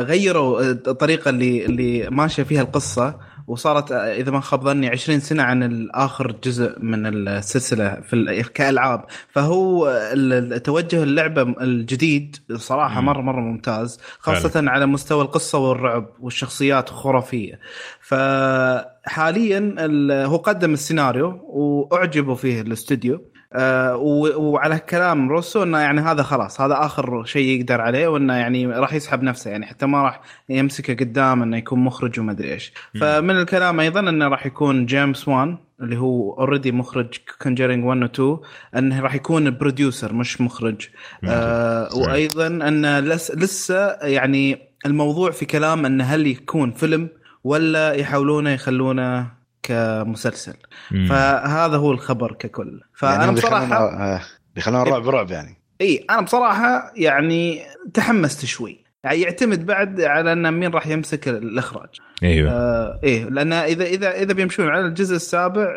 غيروا 0.00 0.62
الطريقة 0.70 1.28
اللي 1.28 1.66
اللي 1.66 2.10
ماشية 2.10 2.42
فيها 2.42 2.62
القصة. 2.62 3.18
وصارت 3.46 3.92
آه، 3.92 3.96
إذا 4.14 4.30
ما 4.30 4.40
خاب 4.40 4.64
ظني 4.64 4.88
20 4.88 5.20
سنة 5.20 5.42
عن 5.42 5.62
الآخر 5.62 6.36
جزء 6.44 6.78
من 6.80 7.06
السلسلة 7.28 8.00
في 8.00 8.12
ال- 8.16 8.52
كألعاب. 8.52 9.04
فهو 9.32 9.88
ال- 10.12 10.52
التوجه 10.52 11.02
اللعبة 11.02 11.42
الجديد 11.42 12.36
صراحة. 12.56 13.00
مرة 13.00 13.20
مرة 13.20 13.40
ممتاز 13.40 14.00
خاصة 14.18 14.70
على 14.70 14.86
مستوى 14.86 15.22
القصة 15.22 15.58
والرعب 15.58 16.08
والشخصيات 16.20 16.88
خرافية. 16.90 17.60
فحاليا 18.00 19.58
ال- 19.78 20.26
هو 20.26 20.36
قدم 20.36 20.72
السيناريو 20.72 21.40
واعجبوا 21.48 22.34
فيه 22.34 22.60
الاستوديو. 22.60 23.33
آه، 23.54 23.96
وعلى 24.36 24.78
كلام 24.78 25.28
روسو 25.28 25.62
إنه 25.62 25.78
يعني 25.78 26.00
هذا 26.00 26.22
خلاص 26.22 26.60
هذا 26.60 26.74
آخر 26.78 27.24
شيء 27.24 27.48
يقدر 27.48 27.80
عليه 27.80 28.08
وإنه 28.08 28.34
يعني 28.34 28.66
راح 28.66 28.94
يسحب 28.94 29.22
نفسه 29.22 29.50
يعني 29.50 29.66
حتى 29.66 29.86
ما 29.86 30.02
راح 30.02 30.20
يمسكه 30.48 30.94
قدام 30.94 31.42
إنه 31.42 31.56
يكون 31.56 31.78
مخرج 31.78 32.20
وما 32.20 32.32
أدري 32.32 32.52
إيش. 32.52 32.72
فمن 33.00 33.30
الكلام 33.30 33.80
أيضا 33.80 34.00
إنه 34.00 34.28
راح 34.28 34.46
يكون 34.46 34.86
جيمس 34.86 35.28
وان 35.28 35.58
اللي 35.80 35.98
هو 35.98 36.32
already 36.32 36.72
مخرج 36.72 37.14
Conjuring 37.42 37.84
1 37.84 38.02
و 38.02 38.04
2 38.04 38.38
إنه 38.76 39.00
راح 39.00 39.14
يكون 39.14 39.58
producer 39.58 40.12
مش 40.12 40.40
مخرج. 40.40 40.88
آه 41.24 41.88
وأيضا 41.96 42.46
إنه 42.46 43.00
لس 43.00 43.30
لسه 43.30 43.96
يعني 44.02 44.58
الموضوع 44.86 45.30
في 45.30 45.44
كلام 45.44 45.86
إنه 45.86 46.04
هل 46.04 46.26
يكون 46.26 46.72
فيلم 46.72 47.08
ولا 47.44 47.92
يحاولونه 47.92 48.50
يخلونه 48.50 49.33
كمسلسل. 49.68 50.54
مم. 50.90 51.06
فهذا 51.08 51.76
هو 51.76 51.92
الخبر 51.92 52.32
ككل. 52.32 52.80
فأنا 52.94 53.24
يعني 53.24 53.32
بصراحة 53.36 53.64
بيخلونا- 53.66 54.14
آه، 54.14 54.20
بيخلونا 54.54 54.82
رعب 54.82 55.08
رعب 55.08 55.30
يعني. 55.30 55.56
اي 55.80 56.04
أنا 56.10 56.20
بصراحة 56.20 56.92
يعني 56.96 57.62
تحمست 57.94 58.44
شوي. 58.44 58.84
يعني 59.04 59.20
يعتمد 59.20 59.66
بعد 59.66 60.00
على 60.00 60.32
أن 60.32 60.50
مين 60.54 60.70
راح 60.70 60.86
يمسك 60.86 61.28
الإخراج. 61.28 61.88
أيوه. 62.22 62.50
آه 62.50 63.00
إيه 63.04 63.24
لأن 63.24 63.52
اذا 63.52 63.84
اذا 63.84 64.10
إذا 64.22 64.32
بيمشون 64.32 64.68
على 64.68 64.86
الجزء 64.86 65.16
السابع 65.16 65.76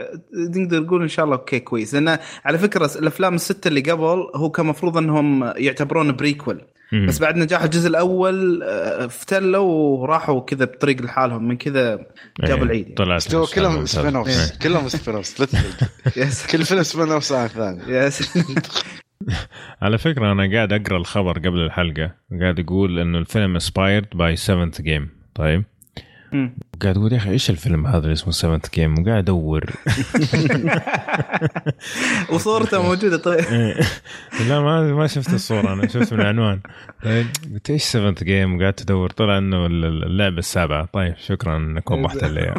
نقدر 0.55 0.79
نقول 0.83 1.01
إن 1.01 1.07
شاء 1.07 1.25
الله 1.25 1.35
okay 1.37 1.59
كويس. 1.59 1.93
لأن 1.95 2.17
على 2.45 2.57
فكرة 2.57 2.91
الأفلام 2.95 3.35
الستة 3.35 3.67
اللي 3.67 3.81
قبل 3.81 4.27
هو 4.35 4.49
كان 4.49 4.65
المفروض 4.65 4.97
إنهم 4.97 5.43
يعتبرون 5.57 6.11
prequel 6.15 6.61
مم. 6.91 7.05
بس 7.05 7.19
بعد 7.19 7.37
نجاح 7.37 7.63
الجزء 7.63 7.87
الأول 7.89 8.63
آه، 8.63 9.05
افتلوا 9.05 9.97
وراحوا 9.99 10.41
كذا 10.41 10.65
بطريق 10.65 11.01
لحالهم 11.01 11.47
من 11.47 11.57
كذا 11.57 12.05
جابوا 12.39 12.57
إيه، 12.57 12.63
العيد 12.63 12.83
يعني. 12.83 12.95
طلعت 12.95 13.17
مستوى 13.17 13.47
كلهم. 13.47 13.85
spin-off 13.85 14.27
إيه. 14.27 14.59
كلهم 14.61 14.87
spin-off 14.87 15.39
yes 16.17 16.47
كل 16.47 16.65
فيلم 16.65 16.83
spin-off 16.83 17.33
عن 17.33 17.45
الثاني 17.45 17.81
yes 17.87 18.37
على 19.81 19.97
فكرة 19.97 20.31
أنا 20.31 20.55
قاعد 20.55 20.73
أقرأ 20.73 20.97
الخبر 20.97 21.39
قبل 21.39 21.59
الحلقة 21.59 22.15
قاعد 22.41 22.59
يقول 22.59 22.99
إنه 22.99 23.17
الفيلم 23.17 23.53
inspired 23.53 24.07
by 24.15 24.35
seventh 24.35 24.81
game 24.81 25.09
طيب. 25.35 25.63
قاعد 26.81 26.97
أقول 26.97 27.13
يا 27.13 27.17
أخي 27.17 27.29
إيش 27.29 27.49
الفيلم 27.49 27.87
هذا 27.87 27.97
اللي 27.97 28.13
اسمه 28.13 28.31
seventh 28.31 28.73
game 28.73 28.99
وقاعد 28.99 29.23
أدور. 29.23 29.65
وصورته 32.33 32.83
موجودة 32.83 33.17
طيب. 33.17 33.39
إيه. 33.51 33.75
لا 34.49 34.59
ما 34.59 34.93
ما 34.93 35.07
شفت 35.07 35.33
الصورة 35.33 35.73
أنا 35.73 35.87
شفت 35.87 36.13
من 36.13 36.21
العنوان. 36.21 36.59
طيب 37.03 37.27
قلت 37.53 37.69
إيش 37.69 37.83
seventh 37.83 38.23
game 38.23 38.57
وقعدت 38.57 38.81
أدور 38.81 39.09
طلع 39.09 39.37
إنه 39.37 39.65
اللعبة 39.65 40.37
السابعة. 40.37 40.85
طيب 40.93 41.15
شكرا 41.17 41.57
إنك 41.57 41.91
وضحت 41.91 42.23
لي. 42.23 42.53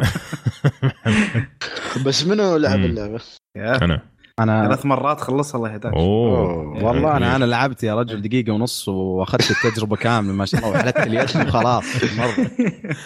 بس 2.05 2.27
منو 2.27 2.57
لعب. 2.57 2.79
اللعبة؟ 2.79 3.19
أنا. 3.57 4.08
أنا 4.39 4.67
ثلاث 4.67 4.85
مرات 4.85 5.21
خلصها 5.21 5.57
الله 5.57 5.73
يهداك. 5.73 5.93
أوه. 5.93 6.83
والله 6.83 7.17
أنا 7.17 7.35
أنا 7.35 7.45
لعبت 7.45 7.83
يا 7.83 7.95
رجل 7.95 8.21
دقيقة 8.21 8.53
ونص 8.53 8.87
وأخذت 8.87 9.51
التجربة 9.51 9.95
كاملة 9.95 10.33
ما 10.33 10.45
شاء 10.45 10.61
الله 10.61 10.71
وحلت 10.71 10.97
اليد 10.97 11.47
وخلاص 11.47 11.85
مرة. 12.17 12.51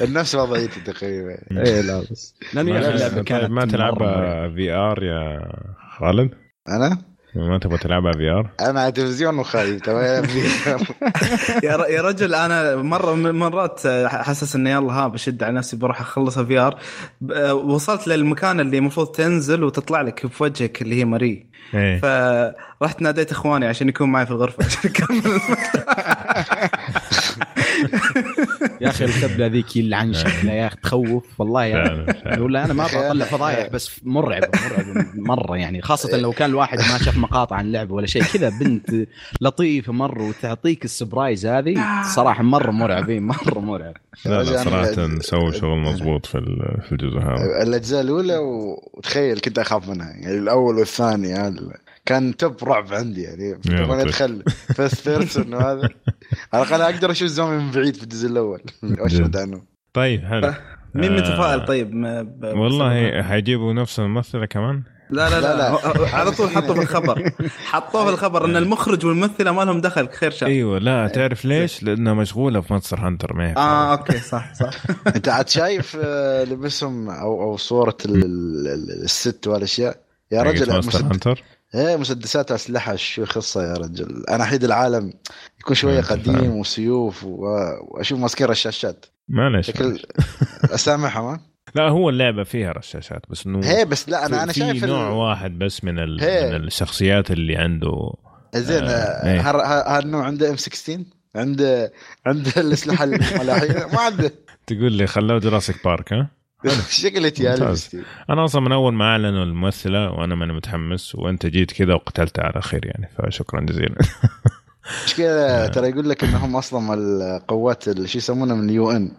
نفس 0.02 0.36
وضعيتي 0.36 0.80
تقريبا. 0.82 1.38
إيه 1.52 1.82
لا 1.82 2.04
بس. 2.12 2.36
ما. 3.50 3.66
تلعبها 3.66 4.50
في 4.50 4.72
آر 4.72 5.04
يا 5.04 5.52
خالد؟ 6.00 6.30
أنا؟ 6.70 7.13
ما 7.36 7.58
تبغى 7.58 7.78
تلعبها 7.78 8.12
VR؟ 8.12 8.50
أنا 8.60 8.82
على 8.82 8.92
تلفزيون 8.92 9.40
وخايف 9.40 9.82
تمام 9.82 10.24
يا 11.64 12.02
رجل 12.02 12.36
أنا 12.36 12.76
مرة 12.76 13.16
من 13.16 13.26
المرات 13.26 13.88
حاسس 14.08 14.56
إني 14.56 14.72
يلا 14.72 14.94
ها 14.94 15.08
بشد 15.08 15.44
على 15.44 15.54
نفسي 15.54 15.78
بروح 15.78 16.02
أخلصها 16.02 16.44
في 16.44 16.60
ار 16.60 16.80
وصلت 17.54 18.08
للمكان 18.08 18.60
اللي 18.60 18.78
المفروض 18.78 19.08
تنزل 19.08 19.64
وتطلع 19.64 20.02
لك 20.02 20.28
في 20.28 20.44
وجهك 20.44 20.82
اللي 20.82 20.96
هي 20.96 21.06
ماري. 21.06 21.54
إيه. 21.74 22.00
فرحت 22.00 23.02
ناديت 23.02 23.32
إخواني 23.32 23.66
عشان 23.66 23.90
يكون 23.90 24.12
معي 24.12 24.26
في 24.26 24.32
الغرفة 24.32 24.66
عشان 24.66 24.90
نكمل 24.90 25.22
يا 28.82 28.90
أخي 28.90 29.06
الكبله 29.06 29.48
ذيك 29.48 29.76
يلعن 29.78 30.14
شكلها 30.14 30.54
يا 30.54 30.68
أخي 30.68 30.76
تخوف 30.84 31.26
والله 31.40 31.66
يا 31.66 31.84
فعلا 31.86 32.14
فعلا. 32.14 32.36
يقول 32.38 32.54
لا 32.54 32.66
أنا 32.66 32.74
ما 32.74 32.86
أبغى 32.86 33.08
اطلع 33.08 33.26
فضايح 33.26 33.68
بس 33.70 33.92
مرعبه 34.04 34.48
مرعبه 34.70 35.06
مرة 35.16 35.58
يعني 35.58 35.82
خاصة 35.82 36.18
لو 36.18 36.32
كان 36.32 36.50
الواحد 36.50 36.78
ما 36.78 36.98
شاف 36.98 37.18
مقاطع 37.18 37.56
عن 37.56 37.66
اللعبه 37.66 37.94
ولا 37.94 38.08
شيء. 38.08 38.24
كذا 38.24 38.50
بنت 38.50 39.08
لطيفة 39.42 39.94
مرة 39.94 40.24
وتعطيك 40.28 40.86
ال 40.86 40.92
surprise 40.92 41.46
هذه 41.46 41.76
صراحة 42.16 42.44
مرة 42.44 42.72
مرعبين 42.72 43.24
مرة 43.24 43.60
مرعب. 43.60 43.94
لا 44.26 44.44
لا 44.44 44.52
يعني- 44.52 44.70
صراحة 44.70 45.20
سووا 45.20 45.52
شغل 45.52 45.80
مضبوط 45.80 46.26
في 46.26 46.36
ال- 46.38 46.82
في 46.86 46.92
الجزء 46.92 47.18
هذا. 47.20 47.64
الأجزاء 47.64 48.02
الأولى 48.02 48.38
وتخيل 48.38 49.40
كنت 49.40 49.60
أخاف 49.60 49.90
منها 49.90 50.10
يعني 50.10 50.38
الأول 50.38 50.76
والثاني 50.78 51.34
هذا 51.34 51.74
كان 52.06 52.38
top 52.38 52.64
رعب 52.64 52.94
عندي 52.94 53.22
يعني. 53.22 53.60
لما. 53.66 54.02
أدخل 54.02 54.44
first 54.76 55.10
person 55.10 55.54
وهذا. 55.56 55.90
على 56.54 56.64
الأقل 56.64 56.82
أقدر 56.82 57.12
أشوف 57.12 57.28
زومبي 57.28 57.64
من 57.64 57.72
بعيد 57.72 57.96
في 57.96 58.04
الجزء 58.04 58.28
الأول. 58.28 58.62
واشهد 58.84 59.38
عنه. 59.38 59.62
طيب 59.94 60.26
حلو. 60.26 60.54
مين 60.96 61.12
آه، 61.12 61.18
متفائل 61.18 61.66
طيب؟ 61.66 61.94
والله 62.44 63.22
حيجيبوا 63.24 63.74
نفس 63.74 64.00
الممثلة 64.00 64.46
كمان؟ 64.46 64.84
لا 65.10 65.30
لا 65.30 65.42
لا, 65.42 65.58
لا، 65.58 65.70
هو- 65.70 66.06
على 66.06 66.32
طول 66.32 66.50
حطوا 66.50 66.76
في 66.76 66.82
الخبر. 66.82 67.32
حطوه 67.66 68.04
في 68.06 68.10
الخبر 68.14 68.46
إن 68.46 68.56
المخرج 68.56 69.06
والممثلة 69.06 69.52
ما 69.52 69.62
لهم 69.62 69.82
دخل 69.82 70.10
خير 70.10 70.32
شر. 70.32 70.48
أيوه 70.48 70.80
لا 70.80 71.08
تعرف 71.08 71.46
ليش؟ 71.46 71.84
لأنها 71.84 72.14
مشغولة 72.14 72.62
في 72.62 72.74
Monster 72.74 73.00
Hunter 73.00 73.34
ما 73.34 73.50
هي 73.50 73.54
آه 73.58 73.92
okay 73.98 74.18
صح 74.18 74.54
صح. 74.54 74.70
أنت 75.16 75.30
عاد 75.30 75.50
شايف 75.50 75.96
لبسهم 76.50 77.10
أو 77.10 77.42
أو 77.44 77.58
صورة 77.58 77.98
ال- 78.06 78.16
ال- 78.26 78.68
ال- 78.68 79.04
الست 79.04 79.48
والأشياء؟ 79.48 79.98
يا 80.32 80.42
رجل 80.44 80.72
Monster 80.74 80.98
مسد... 81.00 81.06
Hunter؟ 81.06 81.44
إيه 81.76 81.96
مسدسات 81.98 82.52
أسلحة 82.52 82.96
شو 82.96 83.26
خصه 83.26 83.64
يا 83.64 83.74
رجل 83.74 84.24
أنا 84.30 84.44
احيد 84.44 84.64
العالم 84.64 85.14
يكون 85.60 85.76
شوية 85.76 86.02
قديم. 86.02 86.56
وسيوف. 86.58 87.24
وأشوف 87.24 88.20
ماسكين 88.20 88.48
رشاشات 88.48 89.06
معلش 89.30 89.68
شكل 89.68 90.00
أسامحها 90.76 91.22
ما 91.22 91.40
لا 91.76 91.90
هو 91.90 92.10
اللعبة 92.10 92.44
فيها 92.44 92.72
رشاشات 92.72 93.22
بس 93.30 93.46
إنه 93.46 93.66
هي 93.68 93.86
بس 93.86 94.10
لا 94.10 94.26
أنا 94.26 94.44
أنا 94.44 94.52
شايف 94.52 94.84
ال- 94.84 94.90
نوع 94.90 95.10
واحد 95.10 95.60
بس 95.60 95.84
من 95.84 96.00
ال... 96.00 96.16
من 96.52 96.64
الشخصيات 96.68 97.32
اللي 97.32 97.56
عنده 97.58 98.14
زين 98.56 98.84
آه، 98.84 98.90
آه، 98.90 99.34
إيه. 99.34 99.98
هالنوع 99.98 100.26
عنده 100.26 100.50
ام 100.50 100.58
16 100.58 101.00
عنده 101.36 101.92
عنده 102.26 102.52
الأسلحة 102.62 103.04
الملاحية 103.04 103.88
ما 103.94 104.00
عنده 104.02 104.32
تقول 104.68 104.92
لي 104.92 105.08
خلوه 105.08 105.40
جراسيك 105.40 105.84
بارك 105.86 106.14
ها؟ 106.14 106.30
شكلتي 107.04 107.50
ممتاز. 107.50 107.90
أنا 108.30 108.46
أصلا 108.46 108.62
من 108.62 108.72
أول 108.72 108.94
ما 108.94 109.06
أعلنوا 109.06 109.44
الممثلة 109.44 110.12
وأنا 110.12 110.36
ماني 110.36 110.54
متحمس 110.54 111.16
وأنت 111.16 111.46
جيت 111.46 111.72
كذا 111.72 111.94
وقتلت 111.94 112.40
على 112.40 112.62
خير 112.62 112.86
يعني 112.86 113.10
فشكرا 113.18 113.62
جزيلا. 113.62 113.96
مشكلة 115.06 115.68
ترى 115.68 115.90
يقول 115.90 116.10
لك 116.10 116.24
إنهم 116.24 116.56
أصلا 116.56 116.94
القوات 116.94 117.88
اللي 117.88 118.08
شو 118.08 118.18
يسمونها 118.18 118.56
من 118.56 118.70
اليو 118.70 118.92
إن. 118.92 119.12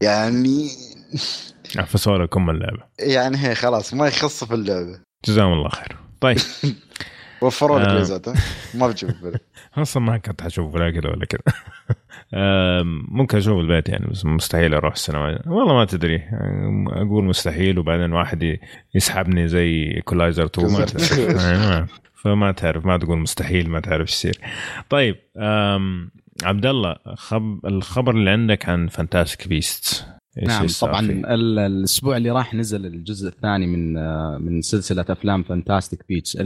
يعني 0.00 0.68
عفسوا 1.76 2.18
لكم 2.18 2.50
اللعبة؟ 2.50 2.82
يعني 2.98 3.36
هي 3.36 3.54
خلاص 3.54 3.94
ما 3.94 4.06
يخص 4.06 4.44
في 4.44 4.54
اللعبة. 4.54 5.00
جزاهم 5.26 5.52
الله 5.52 5.68
خير. 5.68 5.96
طيب. 6.20 6.38
وفروا 7.42 7.78
لك 7.80 7.86
آه. 7.86 7.94
ميزات 7.98 8.28
ها؟ 8.28 8.34
ما 8.74 8.88
بتشوف 8.88 9.10
أصلا 9.78 10.02
ما 10.02 10.18
كنت 10.18 10.42
حشوف 10.42 10.74
ولا 10.74 10.90
كذا 10.90 11.10
ولا 11.12 11.26
كذا. 11.26 11.40
ممكن 13.08 13.38
أشوف 13.38 13.58
البيت 13.58 13.88
يعني 13.88 14.06
بس 14.06 14.24
مستحيل 14.24 14.74
أروح 14.74 14.92
السينما. 14.92 15.40
والله 15.46 15.74
ما 15.74 15.84
تدري 15.84 16.16
آم، 16.16 16.88
أقول 16.88 17.24
مستحيل 17.24 17.78
وبعدين 17.78 18.12
واحد 18.12 18.58
يسحبني 18.94 19.48
زي 19.48 19.82
ايكولايزر 19.96 20.44
2 20.44 20.72
ما 20.72 20.84
تعرف 20.84 21.18
يعني 21.18 21.86
فما 22.14 22.52
تعرف 22.52 22.86
ما 22.86 22.96
تقول 22.98 23.18
مستحيل 23.18 23.70
ما 23.70 23.80
تعرف 23.80 24.00
إيش 24.00 24.10
يصير. 24.12 24.38
طيب 24.90 25.16
عبد 26.44 26.66
الله 26.66 26.96
خب 27.14 27.66
الخبر 27.66 28.14
اللي 28.14 28.30
عندك 28.30 28.68
عن 28.68 28.86
فانتاستيك 28.88 29.48
بيست 29.48 30.06
نعم 30.46 30.66
طبعا 30.80 31.00
ال- 31.00 31.58
الأسبوع 31.58 32.16
اللي 32.16 32.30
راح 32.30 32.54
نزل 32.54 32.86
الجزء 32.86 33.28
الثاني 33.28 33.66
من 33.66 33.94
من 34.42 34.60
سلسلة 34.62 35.04
أفلام 35.08 35.42
Fantastic 35.42 36.04
Beasts 36.08 36.36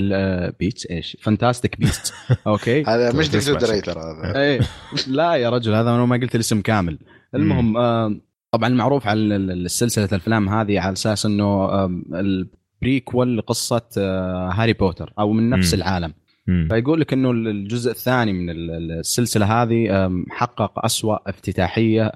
Beasts 0.60 0.86
إيش؟ 0.90 1.16
Fantastic 1.20 1.80
Beasts 1.80 2.14
okay. 2.46 2.82
هذا 2.84 3.12
مش 3.12 3.30
شيء. 3.30 3.58
دريتر 3.58 3.98
هذا؟ 3.98 4.36
إيه 4.40 4.60
لا 5.08 5.34
يا 5.34 5.50
رجل 5.50 5.74
هذا 5.74 5.90
أنا 5.90 6.04
ما 6.06 6.16
قلت 6.16 6.34
الاسم 6.34 6.60
كامل. 6.60 6.98
المهم 7.34 7.76
آه 7.76 8.16
طبعا 8.52 8.68
المعروف 8.68 9.08
ال- 9.08 9.70
سلسلة 9.70 10.04
الأفلام 10.04 10.48
هذه 10.48 10.80
على 10.80 10.92
أساس 10.92 11.26
إنه 11.26 11.44
آه 11.44 12.02
ال 12.14 12.30
prequel 12.30 13.38
لقصة 13.38 13.82
آه 13.98 14.50
هاري 14.52 14.72
بوتر 14.72 15.12
أو 15.18 15.32
من 15.32 15.50
نفس 15.50 15.74
مم. 15.74 15.80
العالم. 15.80 16.14
مم. 16.46 16.68
فيقول 16.70 17.00
لك 17.00 17.12
إنه 17.12 17.30
الجزء 17.30 17.90
الثاني 17.90 18.32
من 18.32 18.50
ال- 18.50 18.70
ال- 18.70 18.92
السلسلة 18.98 19.62
هذه 19.62 20.10
حقق 20.30 20.84
أسوأ 20.84 21.28
افتتاحية 21.30 22.12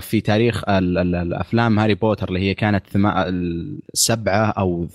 في 0.00 0.20
تاريخ 0.20 0.68
ال- 0.68 0.98
ال- 0.98 1.14
الأفلام 1.14 1.78
هاري 1.78 1.94
بوتر 1.94 2.28
اللي 2.28 2.40
هي 2.40 2.54
كانت 2.54 2.84
السبعة 2.96 4.46
أو 4.50 4.86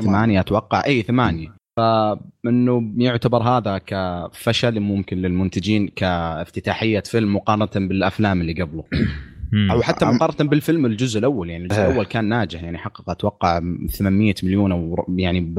ثمانية. 0.00 0.40
أتوقع. 0.40 0.82
إي 0.86 1.02
ثمانية. 1.02 1.48
فإنه 1.76 2.92
يعتبر 2.96 3.42
هذا 3.42 3.78
كفشل 3.78 4.80
ممكن 4.80 5.16
للمنتجين 5.16 5.88
كافتتاحية 5.88 7.00
فيلم 7.00 7.36
مقارنة 7.36 7.88
بالأفلام 7.88 8.40
اللي 8.40 8.62
قبله. 8.62 8.84
أو 9.70 9.82
حتى 9.82 10.04
مقارنة 10.04 10.50
بالفيلم 10.50 10.86
الجزء 10.86 11.18
الأول. 11.18 11.50
يعني 11.50 11.64
الجزء 11.64 11.80
إيه. 11.80 11.86
الأول 11.90 12.04
كان 12.06 12.24
ناجح. 12.24 12.62
يعني 12.62 12.78
حقق 12.78 13.10
أتوقع 13.10 13.60
800 13.98 14.34
مليون 14.42 14.72
أو 14.72 15.06
يعني 15.18 15.52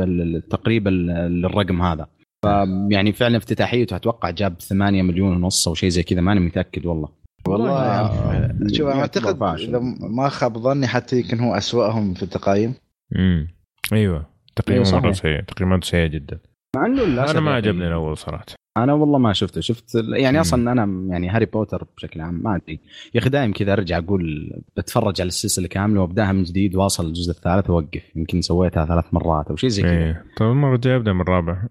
تقريبا 0.50 0.90
الرقم 1.28 1.82
هذا. 1.82 2.08
ف 2.44 2.48
يعني 2.92 3.14
فعلا 3.14 3.38
افتتاحيته 3.38 3.96
أتوقع 3.96 4.30
جاب 4.30 4.60
8 4.62 5.02
مليون 5.02 5.36
ونص 5.36 5.68
أو 5.68 5.74
شيء 5.74 5.90
زي 5.90 6.04
كذا. 6.04 6.22
ماني 6.22 6.40
متأكد 6.40 6.86
والله. 6.86 7.25
والله 7.48 7.80
آه، 7.80 8.58
شوف 8.74 8.88
أنا 8.88 9.02
أعتقد. 9.02 9.44
إذا 9.60 9.80
ما 10.00 10.30
خاب 10.30 10.58
ظني 10.58 10.88
حتى 10.88 11.20
يمكن 11.20 11.40
هو 11.40 11.54
أسوأهم 11.54 12.14
في 12.14 12.24
التقايم 12.24 12.74
مم. 13.12 13.48
أيوه. 13.94 14.26
تقييمه 14.56 14.86
إيه، 14.86 14.92
صحيح. 14.92 15.04
مره 15.04 15.12
سيء. 15.12 15.42
تقييماته 15.42 15.88
سيئه 15.88 16.08
جدا. 16.08 16.40
مع 16.76 16.86
إنه 16.86 17.32
أنا 17.32 17.40
ما 17.40 17.54
عجبني 17.54 17.88
الأول 17.88 18.18
صراحة. 18.18 18.46
أنا 18.78 18.94
والله 18.94 19.20
ما 19.20 19.34
شفته. 19.34 19.62
شفت 19.62 19.96
يعني 19.96 20.38
مم. 20.38 20.42
أصلا 20.42 20.72
أنا 20.72 21.12
يعني 21.14 21.30
هاري 21.30 21.46
بوتر 21.46 21.88
بشكل 21.98 22.22
عام 22.22 22.44
ما 22.44 22.56
أدري. 22.56 22.80
يا 23.14 23.20
أخي 23.20 23.30
دائم 23.30 23.54
كذا 23.54 23.74
أرجع 23.74 23.98
أقول 23.98 24.52
بتفرج 24.78 25.22
على 25.22 25.28
السلسلة 25.28 25.68
كاملة 25.68 26.02
وأبدأها 26.02 26.32
من 26.32 26.44
جديد 26.44 26.76
وأصل 26.76 27.06
الجزء 27.08 27.32
الثالث 27.32 27.70
وأوقف. 27.70 28.16
يمكن 28.16 28.42
سويتها 28.42 28.86
ثلاث 28.86 29.06
مرات 29.12 29.48
أو 29.48 29.56
شيء 29.56 29.70
زي 29.70 29.82
كذا. 29.82 29.92
إيه. 29.92 30.26
طيب 30.38 30.50
المرة 30.50 30.76
الجاية 30.76 30.96
أبدأ 30.96 31.14
من 31.14 31.22
الرابع. 31.22 31.58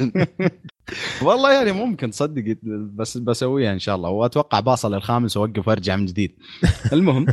والله 1.22 1.52
يعني 1.52 1.72
ممكن 1.72 2.10
تصدق 2.10 2.56
بس 2.94 3.18
بسويها 3.18 3.72
إن 3.72 3.78
شاء 3.78 3.96
الله. 3.96 4.10
وأتوقع 4.10 4.60
باصل 4.60 4.94
الخامس 4.94 5.36
وأوقف 5.36 5.68
وأرجع 5.68 5.96
من 5.96 6.06
جديد. 6.06 6.36
المهم. 6.92 7.26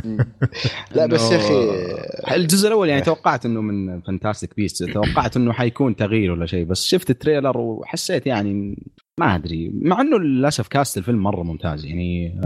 لا 0.94 1.06
بس 1.06 1.32
يا 1.32 1.36
أخي 1.36 2.36
الجزء 2.36 2.68
الأول 2.68 2.88
يعني 2.88 3.02
توقعت 3.02 3.46
إنه 3.46 3.60
من 3.60 4.00
Fantastic 4.00 4.56
Beasts 4.56 4.84
توقعت 4.94 5.36
إنه 5.36 5.52
حيكون 5.52 5.96
تغيير 5.96 6.32
ولا 6.32 6.46
شيء 6.46 6.64
بس 6.64 6.86
شفت 6.86 7.10
ال 7.10 7.16
trailer 7.16 7.58
وحسيت 7.58 8.26
يعني 8.26 8.76
ما 9.20 9.34
أدري. 9.34 9.70
مع 9.74 10.00
إنه 10.00 10.18
للأسف 10.18 10.68
cast 10.68 10.98
الفيلم 10.98 11.22
مرة 11.22 11.42
ممتاز. 11.42 11.84
يعني. 11.84 12.40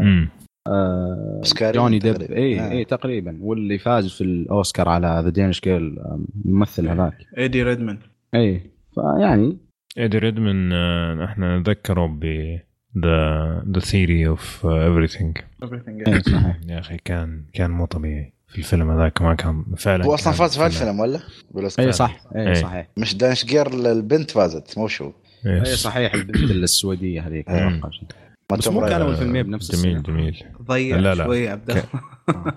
آه 0.68 1.42
جوني 1.62 1.98
ديب. 1.98 2.22
اي 2.22 2.61
آه. 2.61 2.70
اي 2.70 2.84
تقريبا. 2.84 3.38
واللي 3.40 3.78
فاز 3.78 4.09
في 4.09 4.20
الأوسكار 4.20 4.88
على 4.88 5.20
ذا 5.24 5.30
Danish 5.30 5.60
Girl 5.60 5.98
الممثل 6.44 6.88
هذاك. 6.88 7.18
ايدي 7.38 7.62
ريدمان 7.62 7.98
اي 8.34 8.70
فيعني 8.94 9.59
ايدي 9.99 10.18
ريدمان 10.18 10.72
إحنا 11.22 11.59
نتذكره 11.59 12.07
ب 12.07 12.24
the 13.04 13.62
The 13.74 13.80
Theory 13.80 14.28
of 14.28 14.66
Everything 14.66 15.42
إيه، 16.09 16.22
صحيح 16.22 16.57
يا 16.68 16.78
أخي 16.78 16.97
كان 17.05 17.45
كان 17.53 17.70
مو 17.70 17.84
طبيعي 17.86 18.32
في 18.49 18.59
الفيلم 18.59 18.90
هذاك 18.90 19.22
ما 19.22 19.34
كان 19.34 19.64
فعلا 19.76 20.05
هو 20.05 20.14
أصلا 20.14 20.32
فاز 20.32 20.59
في 20.59 20.66
الفيلم 20.66 21.01
ولا؟ 21.01 21.20
اي 21.78 21.93
صح 21.93 22.20
إيه. 22.36 22.49
اي 22.49 22.55
صحيح 22.55 22.88
مش 22.97 23.16
دانش 23.16 23.45
جير 23.45 23.66
البنت 23.66 24.30
فازت 24.30 24.78
مو 24.78 24.88
شو 24.88 25.12
اي 25.47 25.51
yes. 25.58 25.68
صحيح 25.82 26.14
البنت 26.14 26.36
السويدية 26.51 27.20
هذيك. 27.26 27.49
ما 27.51 27.90
بس 28.53 28.68
مو 28.68 28.80
كانوا 28.80 29.11
الفيلمين 29.11 29.43
بنفس 29.43 29.76
جميل 29.82 29.97
السنة. 29.97 30.14
جميل 30.14 30.45
ضيع 30.62 30.97
لا، 30.97 31.14
لا. 31.14 31.24
شوي 31.24 31.49
عبد 31.49 31.70
الله 31.70 31.84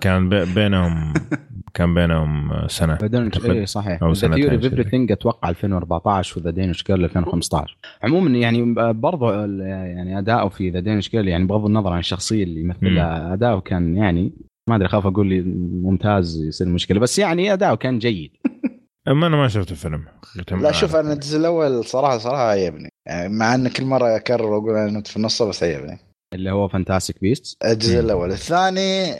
كان 0.00 0.28
بي- 0.28 0.44
بينهم 0.54 1.12
كان 1.76 1.94
بينهم 1.94 2.52
سنة 2.68 2.94
بعدين 2.94 3.22
أعتقد. 3.22 3.50
اي 3.50 3.66
صحيح. 3.66 4.02
The 4.04 4.12
سنتين 4.12 4.36
Theory 4.42 4.60
شيء. 4.62 4.70
Everything 4.70 5.12
أتوقع 5.12 5.48
2014 5.48 6.40
و 6.40 6.42
The 6.42 6.50
Danish 6.50 6.84
Girl 6.84 7.04
2015 7.04 7.76
عموما 8.02 8.30
يعني 8.38 8.74
برضو 8.92 9.30
ال- 9.30 9.60
يعني 9.96 10.18
أداؤه 10.18 10.48
في 10.48 10.70
The 10.70 10.80
Danish 10.80 11.10
Girl 11.10 11.28
يعني 11.28 11.44
بغض 11.44 11.64
النظر 11.66 11.92
عن 11.92 11.98
الشخصية 11.98 12.44
اللي 12.44 12.60
يمثلها 12.60 13.32
أداؤه 13.32 13.60
كان 13.60 13.96
يعني 13.96 14.32
ما 14.68 14.76
أدري 14.76 14.86
اخاف 14.86 15.06
أقول 15.06 15.26
لي 15.26 15.40
ممتاز 15.82 16.42
يصير 16.48 16.68
مشكلة 16.68 17.00
بس 17.00 17.18
يعني 17.18 17.52
أداؤه 17.52 17.76
كان 17.76 17.98
جيد. 17.98 18.30
أما 19.08 19.26
أنا 19.26 19.36
ما 19.36 19.48
شفت 19.48 19.70
الفيلم. 19.70 20.04
لا 20.50 20.72
شوف 20.72 20.96
أنا 20.96 21.12
الجزء 21.12 21.38
الأول 21.38 21.84
صراحة 21.84 22.18
صراحة 22.18 22.50
عجبني 22.50 22.88
يعني 23.06 23.28
مع 23.38 23.54
إن 23.54 23.68
كل 23.68 23.84
مرة 23.84 24.16
أكرر 24.16 24.44
وأقول 24.46 24.70
أنا 24.76 24.90
نمت 24.90 25.06
في 25.06 25.16
النص 25.16 25.42
بس 25.42 25.62
عجبني 25.62 25.98
اللي 26.32 26.50
هو 26.50 26.68
Fantastic 26.68 27.20
Beasts 27.20 27.64
الجزء 27.64 27.94
مم. 27.94 28.04
الأول. 28.04 28.30
الثاني 28.32 29.14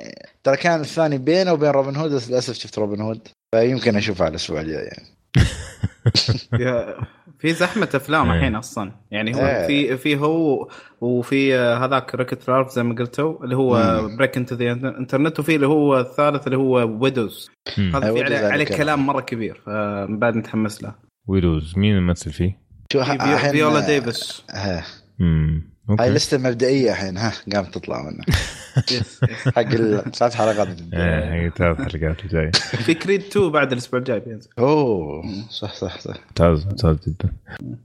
ترى 0.44 0.56
كان 0.56 0.80
الثاني 0.80 1.18
بينه 1.18 1.52
وبين 1.52 1.70
روبن 1.70 1.96
هود 1.96 2.12
بس 2.12 2.30
للأسف 2.30 2.54
شفت 2.54 2.78
روبن 2.78 3.00
هود 3.00 3.28
فيمكن 3.54 3.96
أشوفه 3.96 4.24
على 4.24 4.30
الأسبوع 4.30 4.60
الجاي 4.60 4.84
يعني. 4.84 5.06
في 7.38 7.52
زحمة 7.52 7.88
أفلام 7.94 8.30
إيه. 8.30 8.38
الحين 8.38 8.54
أصلا. 8.54 8.92
يعني 9.10 9.34
هو 9.34 9.40
إيه. 9.46 9.66
في 9.66 9.96
في 9.96 10.16
هو 10.16 10.68
وفي 11.00 11.56
آه، 11.56 11.84
هذاك 11.84 12.14
Wreck-It 12.14 12.48
Ralph 12.50 12.70
زي 12.70 12.82
ما 12.82 12.94
قلتوا 12.94 13.44
اللي 13.44 13.56
هو. 13.56 14.00
Break 14.18 14.36
into 14.36 14.54
the 14.54 14.72
Internet 14.72 15.40
وفي 15.40 15.54
اللي 15.54 15.66
هو 15.66 16.00
الثالث 16.00 16.46
اللي 16.46 16.58
هو 16.58 16.98
Widows 17.00 17.50
هذا 17.78 18.12
في 18.12 18.24
عليه, 18.24 18.38
عليه 18.38 18.64
كلام. 18.64 19.06
مرة 19.06 19.20
كبير 19.20 19.62
فبعد 19.66 20.36
نتحمس 20.36 20.82
له. 20.82 20.94
Widows 21.26 21.78
مين 21.78 21.96
الممثل 21.96 22.32
فيه؟ 22.32 22.58
شو 22.92 23.04
فيولا 23.50 23.84
آه، 23.84 23.86
ديفيس. 23.86 24.44
امم 25.90 26.00
هاي 26.00 26.10
لستة 26.10 26.38
مبدئية 26.38 26.90
الحين 26.90 27.16
ها 27.16 27.32
قامت 27.54 27.74
تطلع 27.74 28.02
منه 28.02 28.24
yes، 28.92 29.20
yes. 29.22 29.48
حق 29.48 29.58
الثلاث 29.58 30.34
حلقات 30.34 30.68
إيه 30.92 31.32
هي 31.32 31.50
ثلاث 31.50 31.76
حلقات 31.76 32.20
الجاي 32.24 32.52
في 32.52 32.94
Creed 32.94 33.20
2 33.22 33.50
بعد 33.50 33.72
الأسبوع 33.72 34.00
الجاي 34.00 34.20
بينزل. 34.20 34.50
أوه 34.58 35.22
صح 35.50 35.74
صح 35.74 36.00
صح. 36.00 36.14
ممتاز 36.26 36.66
ممتاز 36.66 36.96
جدا. 37.08 37.32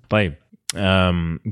طيب 0.10 0.34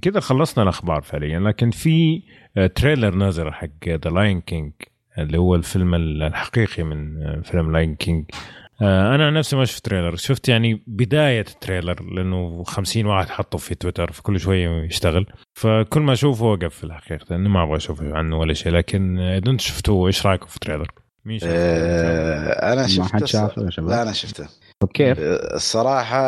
كذا 0.01 0.19
خلصنا 0.19 0.63
الأخبار 0.63 1.01
فعليا 1.01 1.39
لكن 1.39 1.71
في 1.71 2.21
آه، 2.57 2.67
trailer 2.67 3.15
نازل 3.15 3.51
حق 3.53 3.87
The 3.87 4.09
Lion 4.09 4.41
King 4.41 4.71
اللي 5.17 5.37
هو 5.37 5.55
الفيلم 5.55 5.95
الحقيقي 5.95 6.83
من 6.83 7.23
آه، 7.23 7.41
فيلم 7.41 7.71
Lion 7.71 7.95
King 7.95 8.25
آه، 8.33 8.58
أنا 8.81 9.27
عن 9.27 9.33
نفسي 9.33 9.55
ما 9.55 9.65
شفت 9.65 9.85
trailer 9.85 10.15
شفت 10.15 10.49
يعني 10.49 10.83
بداية 10.87 11.45
ال 11.47 11.54
trailer 11.54 12.03
لأنه 12.03 12.63
50 12.63 13.05
واحد 13.05 13.29
حطه 13.29 13.57
في 13.57 13.75
تويتر 13.75 14.11
فكل 14.11 14.39
شوية 14.39 14.83
يشتغل. 14.83 15.25
فكل 15.53 16.01
ما 16.01 16.13
أشوفه 16.13 16.45
وقف 16.45 16.75
في 16.75 16.83
الحقيقة 16.83 17.25
لأنه 17.29 17.49
ما 17.49 17.63
أبغى 17.63 17.77
أشوف 17.77 18.01
عنه 18.01 18.37
ولا 18.37 18.53
شيء. 18.53 18.71
لكن 18.71 19.19
آه، 19.19 19.37
إذا 19.37 19.51
أنت 19.51 19.61
شفتوه 19.61 20.07
إيش 20.07 20.25
رايكم 20.25 20.47
في 20.47 20.55
ال 20.55 20.59
trailer؟ 20.59 20.91
مين 21.25 21.39
شافه؟ 21.39 21.53
آه، 21.53 22.73
أنا 22.73 22.81
ما 22.81 22.87
شفته 22.87 23.03
حد 23.03 23.25
شافه 23.25 23.61
يا 23.65 23.69
شباب. 23.69 23.89
لا 23.89 24.01
أنا 24.01 24.11
شفته. 24.11 24.47
طب 24.79 24.87
كيف؟ 24.93 25.19
آه، 25.19 25.55
الصراحة 25.55 26.23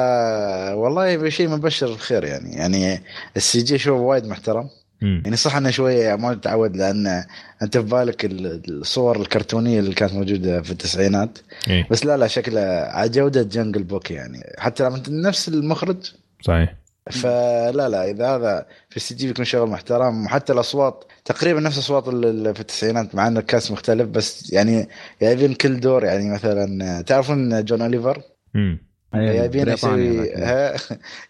والله 0.76 1.30
شيء 1.30 1.49
مبشر 1.49 1.88
بالخير 1.88 2.24
يعني. 2.24 2.56
يعني 2.56 3.04
السي 3.36 3.64
جي 3.64 3.78
شو 3.78 3.95
وايد 3.95 4.26
محترم. 4.26 4.70
مم. 5.02 5.22
يعني 5.26 5.38
صح 5.38 5.56
إنه 5.56 5.70
شوية 5.70 6.16
ما 6.16 6.34
تتعود 6.34 6.78
لأن 6.78 7.24
أنت 7.62 7.78
في 7.78 7.84
بالك 7.84 8.26
ال- 8.26 8.62
الصور 8.82 9.22
الكرتونية 9.22 9.80
اللي 9.80 9.93
كانت 9.93 10.14
موجودة 10.14 10.62
في 10.62 10.72
التسعينات. 10.72 11.39
إيه. 11.68 11.88
بس 11.91 12.06
لا 12.06 12.18
لا 12.18 12.28
شكله 12.28 12.62
على 12.62 13.10
جوده 13.10 13.43
Jungle 13.43 13.84
Book 13.84 14.11
يعني. 14.12 14.43
حتى 14.58 14.84
لما 14.84 15.04
نفس 15.10 15.47
المخرج 15.47 16.12
صحيح. 16.41 16.76
فلا 17.12 17.89
لا 17.89 18.10
إذا 18.12 18.36
هذا 18.36 18.66
في 18.89 18.97
ال 18.97 19.15
CG 19.15 19.28
بيكون 19.28 19.45
شغل 19.45 19.70
محترم. 19.70 20.26
وحتى 20.26 20.54
الأصوات 20.54 21.04
تقريبا 21.26 21.60
نفس 21.60 21.78
اصوات 21.78 22.08
اللي 22.08 22.54
في 22.54 22.60
التسعينات 22.60 23.16
مع 23.16 23.28
ان 23.28 23.38
ال 23.38 23.44
cast 23.44 23.72
مختلف. 23.72 24.08
بس 24.08 24.54
يعني 24.54 24.88
جايبين 25.22 25.54
كل 25.54 25.80
دور 25.80 26.04
يعني 26.04 26.30
مثلا 26.34 27.02
تعرفون 27.02 27.66
جون 27.66 27.82
أوليفر؟ 27.82 28.22
مم. 28.54 28.90
جايبين 29.14 29.68
يسوي 29.70 30.30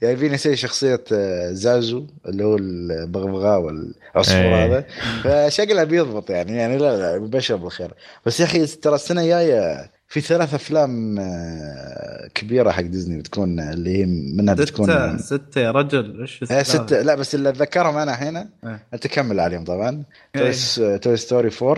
جايبين 0.03 0.33
يسوي 0.33 0.55
شخصية 0.55 1.03
آه، 1.13 1.51
زازو 1.51 2.05
اللي 2.25 2.43
هو 2.43 2.55
البغبغاء 2.55 3.59
والعصفور 3.59 4.41
إيه. 4.41 4.65
هذا. 4.65 4.85
فشكله 5.23 5.83
بيضبط 5.83 6.29
يعني 6.29 6.57
يعني 6.57 6.77
لا 6.77 6.97
لا 6.97 7.17
بشر 7.17 7.55
بالخير. 7.55 7.93
بس 8.25 8.39
يا 8.39 8.45
أخي 8.45 8.65
ترى 8.65 8.95
السنة 8.95 9.21
الجاية 9.21 9.91
في 10.07 10.21
ثلاث 10.21 10.53
أفلام 10.53 11.19
آه، 11.19 12.29
كبيرة 12.35 12.71
حق 12.71 12.81
ديزني 12.81 13.17
بتكون 13.17 13.59
اللي 13.59 13.97
هي 13.97 14.05
منها 14.05 14.53
بتكون 14.53 15.17
ستة 15.17 15.17
ستة 15.17 15.61
يا 15.61 15.71
رجل. 15.71 16.21
إيش 16.21 16.51
إيه 16.51 16.63
ستة. 16.63 17.01
لا 17.01 17.15
بس 17.15 17.35
اللي 17.35 17.49
اتذكرهم 17.49 17.97
أنا 17.97 18.11
الحين 18.13 18.37
إيه. 18.37 18.47
انت 18.93 19.07
كمل 19.07 19.39
عليهم 19.39 19.63
طبعا. 19.63 20.03
إيه. 20.35 20.97
Toy 20.97 21.17
Story 21.17 21.51
4 21.61 21.77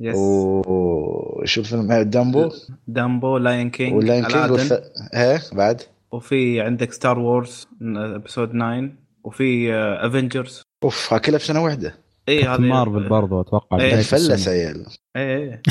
yes 0.00 0.16
وشو 0.16 1.60
الفيلم 1.60 1.92
إيه، 1.92 2.02
دامبو 2.02 2.50
دامبو 2.86 3.38
Lion 3.38 3.70
King 3.70 3.94
و 3.94 4.00
Lion 4.00 4.24
King 4.24 4.34
Aladdin. 4.36 4.52
والث... 4.52 4.72
إيه 5.14 5.40
بعد؟ 5.52 5.82
وفي 6.12 6.60
عندك 6.60 6.92
Star 6.92 7.18
Wars 7.18 7.66
Episode 7.96 8.48
9 8.48 8.90
وفي 9.24 9.74
Avengers 9.74 10.62
أوف 10.84 11.12
ها 11.12 11.18
كلها 11.18 11.38
في 11.38 11.46
سنة 11.46 11.64
واحدة. 11.64 11.94
اي 12.28 12.42
هذه 12.42 12.60
مارفل 12.60 13.08
برضو 13.08 13.40
أتوقع 13.40 13.78
إيه، 13.78 13.86
بداية 13.86 14.02
فلس. 14.02 14.48
عيال. 14.48 14.86
اي 15.16 15.36
اي 15.36 15.62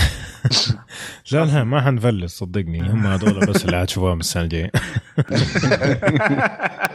لا 1.32 1.46
لا 1.46 1.64
ما 1.64 1.82
حنفلس 1.82 2.38
صدقني. 2.38 2.82
هم 2.82 3.08
هذول 3.08 3.46
بس 3.46 3.66
اللي 3.66 3.82
حتشوفوها 3.82 4.14
من 4.14 4.20
السنة 4.20 4.44
الجاية. 4.44 4.72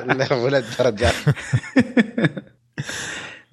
لا 0.19 0.35
ولد 0.35 0.65
درجات 0.79 1.15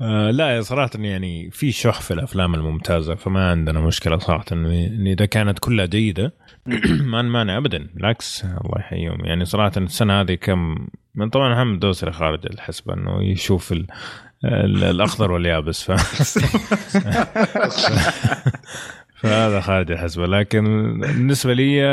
آه 0.02 0.32
لا 0.32 0.62
صراحة 0.62 0.90
يعني 0.96 1.52
في 1.52 1.72
شح 1.72 2.02
في 2.02 2.12
الأفلام 2.14 2.56
الممتازة 2.56 3.16
فما 3.16 3.52
عندنا 3.52 3.80
مشكلة 3.80 4.18
صراحة 4.18 4.46
انه 4.52 4.70
إن 4.70 5.08
إذا 5.08 5.26
كانت 5.26 5.60
كلها 5.60 5.86
جيدة 5.86 6.34
ما 7.12 7.22
نمانع 7.22 7.58
ابدا 7.58 7.90
بالعكس 7.94 8.46
الله 8.46 8.80
يحييهم. 8.80 9.26
يعني 9.26 9.46
صراحة 9.46 9.72
السنة 9.78 10.22
هذه 10.22 10.34
كم 10.34 10.88
من 11.16 11.30
طبعا 11.30 11.54
محمد 11.54 11.80
دوسري 11.80 12.12
خارج 12.12 12.46
الحسبة 12.46 12.94
إنه 12.94 13.24
يشوف 13.24 13.72
ال 13.72 13.88
ال 14.46 14.84
الأخضر 14.84 15.32
واليابس 15.32 15.84
ف... 15.84 15.92
فهذا 19.22 19.62
خارج 19.62 19.92
الحسبة. 19.92 20.26
لكن 20.26 20.64
بالنسبة 21.00 21.54
لي 21.54 21.84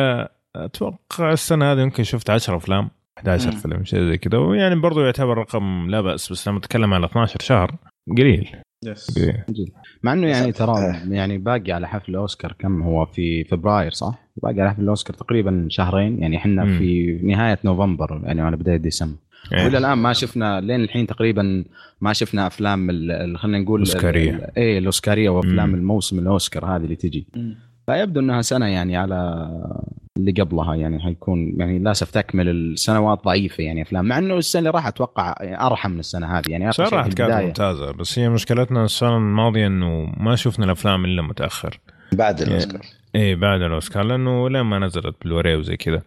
أتوقع 0.56 1.32
السنة 1.32 1.72
هذه 1.72 1.80
يمكن 1.80 2.04
شفت 2.04 2.30
10 2.30 2.56
أفلام 2.56 2.90
11 3.18 3.50
مم. 3.50 3.56
فيلم 3.56 3.84
شيء 3.84 4.00
زي 4.00 4.18
كذا. 4.18 4.38
ويعني 4.38 4.74
برضو 4.74 5.00
يعتبر 5.00 5.38
رقم 5.38 5.90
لا 5.90 6.00
بأس 6.00 6.32
بس 6.32 6.48
لما 6.48 6.60
تتكلم 6.60 6.94
على 6.94 7.06
12 7.06 7.40
شهر. 7.40 7.74
قليل 8.18 8.48
يس 8.86 9.18
قليل 9.48 9.72
مع 10.02 10.12
إنه 10.12 10.26
يعني 10.28 10.52
ترى. 10.52 10.74
يعني 11.10 11.38
باقي 11.38 11.72
على 11.72 11.88
حفل 11.88 12.10
الأوسكار 12.12 12.52
كم 12.58 12.82
هو 12.82 13.06
في 13.06 13.44
فبراير 13.44 13.90
صح؟ 13.90 14.18
باقي 14.42 14.60
على 14.60 14.70
حفل 14.70 14.82
الأوسكار 14.82 15.16
تقريبا 15.16 15.66
شهرين 15.70 16.18
يعني 16.22 16.36
إحنا 16.36 16.64
مم. 16.64 16.78
في 16.78 17.12
نهاية 17.22 17.58
نوفمبر 17.64 18.20
يعني 18.24 18.40
على 18.40 18.56
بداية 18.56 18.76
ديسمبر 18.76 19.16
إيه. 19.52 19.64
وإلى 19.64 19.78
الآن 19.78 19.98
ما 19.98 20.12
شفنا 20.12 20.60
لين 20.60 20.80
الحين 20.80 21.06
تقريبا 21.06 21.64
ما 22.00 22.12
شفنا 22.12 22.46
أفلام 22.46 22.88
خلينا 23.36 23.58
نقول 23.58 23.82
ال- 23.82 23.86
الأوسكارية. 23.88 24.30
ال- 24.34 24.58
إيه 24.58 24.78
الأوسكارية 24.78 25.28
وأفلام 25.28 25.68
مم. 25.68 25.74
الموسم 25.74 26.18
الأوسكار 26.18 26.64
هذه 26.66 26.84
اللي 26.84 26.96
تجي 26.96 27.26
فيبدو 27.86 28.20
إنها 28.20 28.42
سنة 28.42 28.66
يعني 28.66 28.96
على 28.96 29.48
اللي 30.16 30.32
قبلها 30.32 30.74
يعني 30.74 31.00
حيكون 31.02 31.54
يعني 31.56 31.78
للأسف 31.78 32.10
تكمل 32.10 32.48
السنوات 32.48 33.24
ضعيفة 33.24 33.64
يعني 33.64 33.82
أفلام 33.82 34.04
مع 34.04 34.18
إنه 34.18 34.36
السنة 34.38 34.58
اللي 34.58 34.70
راح 34.70 34.86
أتوقع 34.86 35.34
أرحم 35.40 35.90
من 35.90 35.98
السنة 35.98 36.38
هذه 36.38 36.44
يعني 36.48 36.72
في 36.72 36.82
كانت 37.16 37.20
ممتازة 37.20 37.92
بس 37.92 38.18
هي 38.18 38.28
مشكلتنا 38.28 38.84
السنة 38.84 39.16
الماضية 39.16 39.66
إنه 39.66 40.12
ما 40.16 40.36
شفنا 40.36 40.64
الأفلام 40.64 41.04
إلا 41.04 41.22
متأخر. 41.22 41.80
بعد 42.12 42.40
الأوسكار. 42.40 42.80
إيه 43.14 43.34
بعد 43.36 43.62
الأوسكار 43.62 44.02
لأنه 44.02 44.50
لين 44.50 44.62
ما 44.62 44.78
نزلت 44.78 45.16
بلوري 45.24 45.56
وزي 45.56 45.76
كذا. 45.76 46.02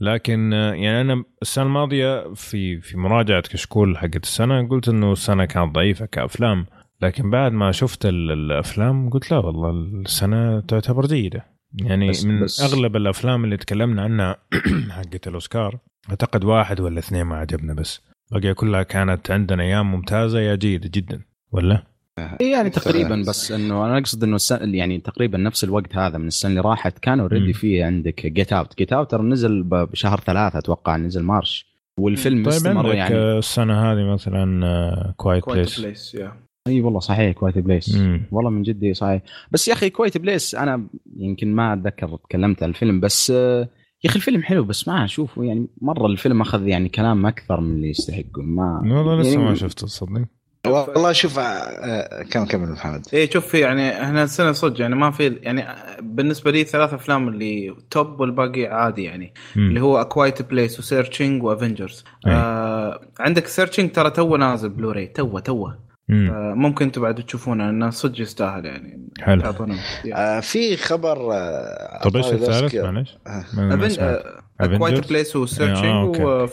لكن 0.00 0.52
يعني 0.52 1.00
أنا 1.00 1.24
السنة 1.42 1.64
الماضية 1.64 2.34
في 2.34 2.80
في 2.80 2.98
مراجعة 2.98 3.40
كشكول 3.40 3.98
حقت 3.98 4.22
السنة 4.22 4.68
قلت 4.68 4.88
إنه 4.88 5.12
السنة 5.12 5.44
كانت 5.44 5.74
ضعيفة 5.74 6.06
كأفلام. 6.06 6.66
لكن 7.04 7.30
بعد 7.30 7.52
ما 7.52 7.72
شفت 7.72 8.06
ال- 8.06 8.30
الأفلام 8.32 9.10
قلت 9.10 9.30
لا 9.30 9.38
والله 9.38 9.70
السنة 9.70 10.60
تعتبر 10.60 11.06
جيدة. 11.06 11.44
يعني 11.82 12.10
بس- 12.10 12.24
من 12.24 12.44
بس- 12.44 12.60
أغلب 12.60 12.96
الأفلام 12.96 13.44
اللي 13.44 13.56
تكلمنا 13.56 14.02
عنها 14.02 14.36
حقت 14.96 15.28
الأوسكار 15.28 15.78
أعتقد 16.10 16.44
واحد 16.44 16.80
ولا 16.80 16.98
اثنين 16.98 17.22
ما 17.22 17.36
عجبنا 17.36 17.74
بس. 17.74 18.00
بقي 18.32 18.54
كلها 18.54 18.82
كانت 18.82 19.30
عندنا 19.30 19.62
أيام 19.62 19.92
ممتازة 19.92 20.40
يا 20.40 20.54
جيده 20.54 20.90
جدا 20.94 21.20
ولا؟ 21.52 21.82
إيه 22.40 22.52
يعني 22.52 22.70
تقريبا 22.70 23.24
بس 23.28 23.52
إنه 23.52 23.86
أنا 23.86 23.98
أقصد 23.98 24.24
إنه 24.24 24.36
السنة 24.36 24.76
يعني 24.76 24.98
تقريبا 25.00 25.38
نفس 25.38 25.64
الوقت 25.64 25.96
هذا 25.96 26.18
من 26.18 26.26
السنة 26.26 26.50
اللي 26.50 26.60
راحت 26.60 26.98
كان. 26.98 27.20
already 27.20 27.52
في 27.52 27.82
عندك 27.82 28.26
Get 28.26 28.52
Out 28.52 28.78
Get 28.78 28.92
Out 28.92 29.10
ترى 29.10 29.22
نزل 29.22 29.62
ب- 29.62 29.74
بشهر 29.74 30.20
ثلاثة 30.20 30.58
أتوقع 30.58 30.96
نزل 30.96 31.22
March. 31.22 31.66
والفيلم 32.00 32.38
طيب 32.44 32.48
استمر 32.48 32.86
عندك 32.86 32.94
يعني. 32.96 33.14
السنة 33.38 33.92
هذه 33.92 34.04
مثلا 34.12 35.14
Quiet 35.16 35.48
Place 35.48 35.80
Place 35.80 36.14
يا 36.14 36.32
إي 36.66 36.80
والله 36.80 37.00
صحيح 37.00 37.32
Quiet 37.32 37.58
Place 37.58 37.94
مم. 37.94 38.22
والله 38.32 38.50
من 38.50 38.62
جدي 38.62 38.94
صحيح. 38.94 39.22
بس 39.50 39.68
يا 39.68 39.72
أخي 39.72 39.90
Quiet 39.90 40.18
Place 40.18 40.54
أنا 40.54 40.86
يمكن 41.16 41.54
ما 41.54 41.72
أتذكر 41.72 42.16
تكلمت 42.16 42.62
عن 42.62 42.68
الفيلم 42.68 43.00
بس 43.00 43.30
آه، 43.30 43.68
يا 44.04 44.10
أخي 44.10 44.16
الفيلم 44.16 44.42
حلو 44.42 44.64
بس 44.64 44.88
ما 44.88 45.04
اشوفه 45.04 45.44
يعني 45.44 45.66
مرة 45.80 46.06
الفيلم 46.06 46.40
أخذ 46.40 46.68
يعني 46.68 46.88
كلام 46.88 47.26
أكثر 47.26 47.60
من 47.60 47.76
اللي 47.76 47.90
يستحقه. 47.90 48.42
ما 48.42 48.80
والله 48.84 49.20
لسه 49.20 49.30
يعني 49.30 49.44
ما 49.44 49.54
شفته 49.54 49.86
تصدق؟ 49.86 50.24
والله 50.66 51.12
شوف 51.12 51.38
آه، 51.38 52.22
كم 52.22 52.44
كمل 52.44 52.72
محمد؟ 52.72 53.06
إيه 53.12 53.30
شوف 53.30 53.54
يعني 53.54 54.02
إحنا 54.02 54.22
السنة 54.22 54.52
صدق 54.52 54.80
يعني 54.80 54.94
ما 54.94 55.10
في 55.10 55.38
يعني 55.42 55.64
بالنسبة 56.02 56.50
لي 56.50 56.64
ثلاث 56.64 56.94
أفلام 56.94 57.28
اللي 57.28 57.76
top 57.90 58.20
والباقي 58.20 58.66
عادي 58.66 59.02
يعني 59.02 59.34
مم. 59.56 59.68
اللي 59.68 59.80
هو 59.80 60.00
A 60.00 60.07
Quiet 60.07 60.42
Place 60.42 60.78
و 60.78 60.84
Searching 60.84 61.42
و 61.42 61.48
Avengers. 61.48 62.04
آه 62.26 63.00
عندك 63.20 63.46
Searching 63.46 63.92
ترى 63.92 64.10
تو 64.10 64.36
نازل 64.36 64.68
بلوراي 64.68 65.06
تو 65.06 65.38
تو. 65.38 65.70
ممكن 66.54 66.84
أنتم 66.84 67.02
بعد 67.02 67.14
تشوفونه 67.14 67.64
لأنه 67.66 67.90
صدق 67.90 68.20
يستاهل 68.20 68.64
يعني 68.64 69.08
حلو. 69.20 69.42
آه، 70.14 70.40
في 70.40 70.76
خبر 70.76 71.32
آه، 71.32 72.00
طب 72.04 72.16
إيش 72.16 72.26
الثالث. 72.32 72.74
معلش؟ 72.74 73.16
آه. 73.26 73.44
سمعت. 73.52 73.72
آه،؟ 73.98 74.42
Place 75.08 75.36
و 75.36 75.44
Searching 75.44 76.16
آه، 76.20 76.48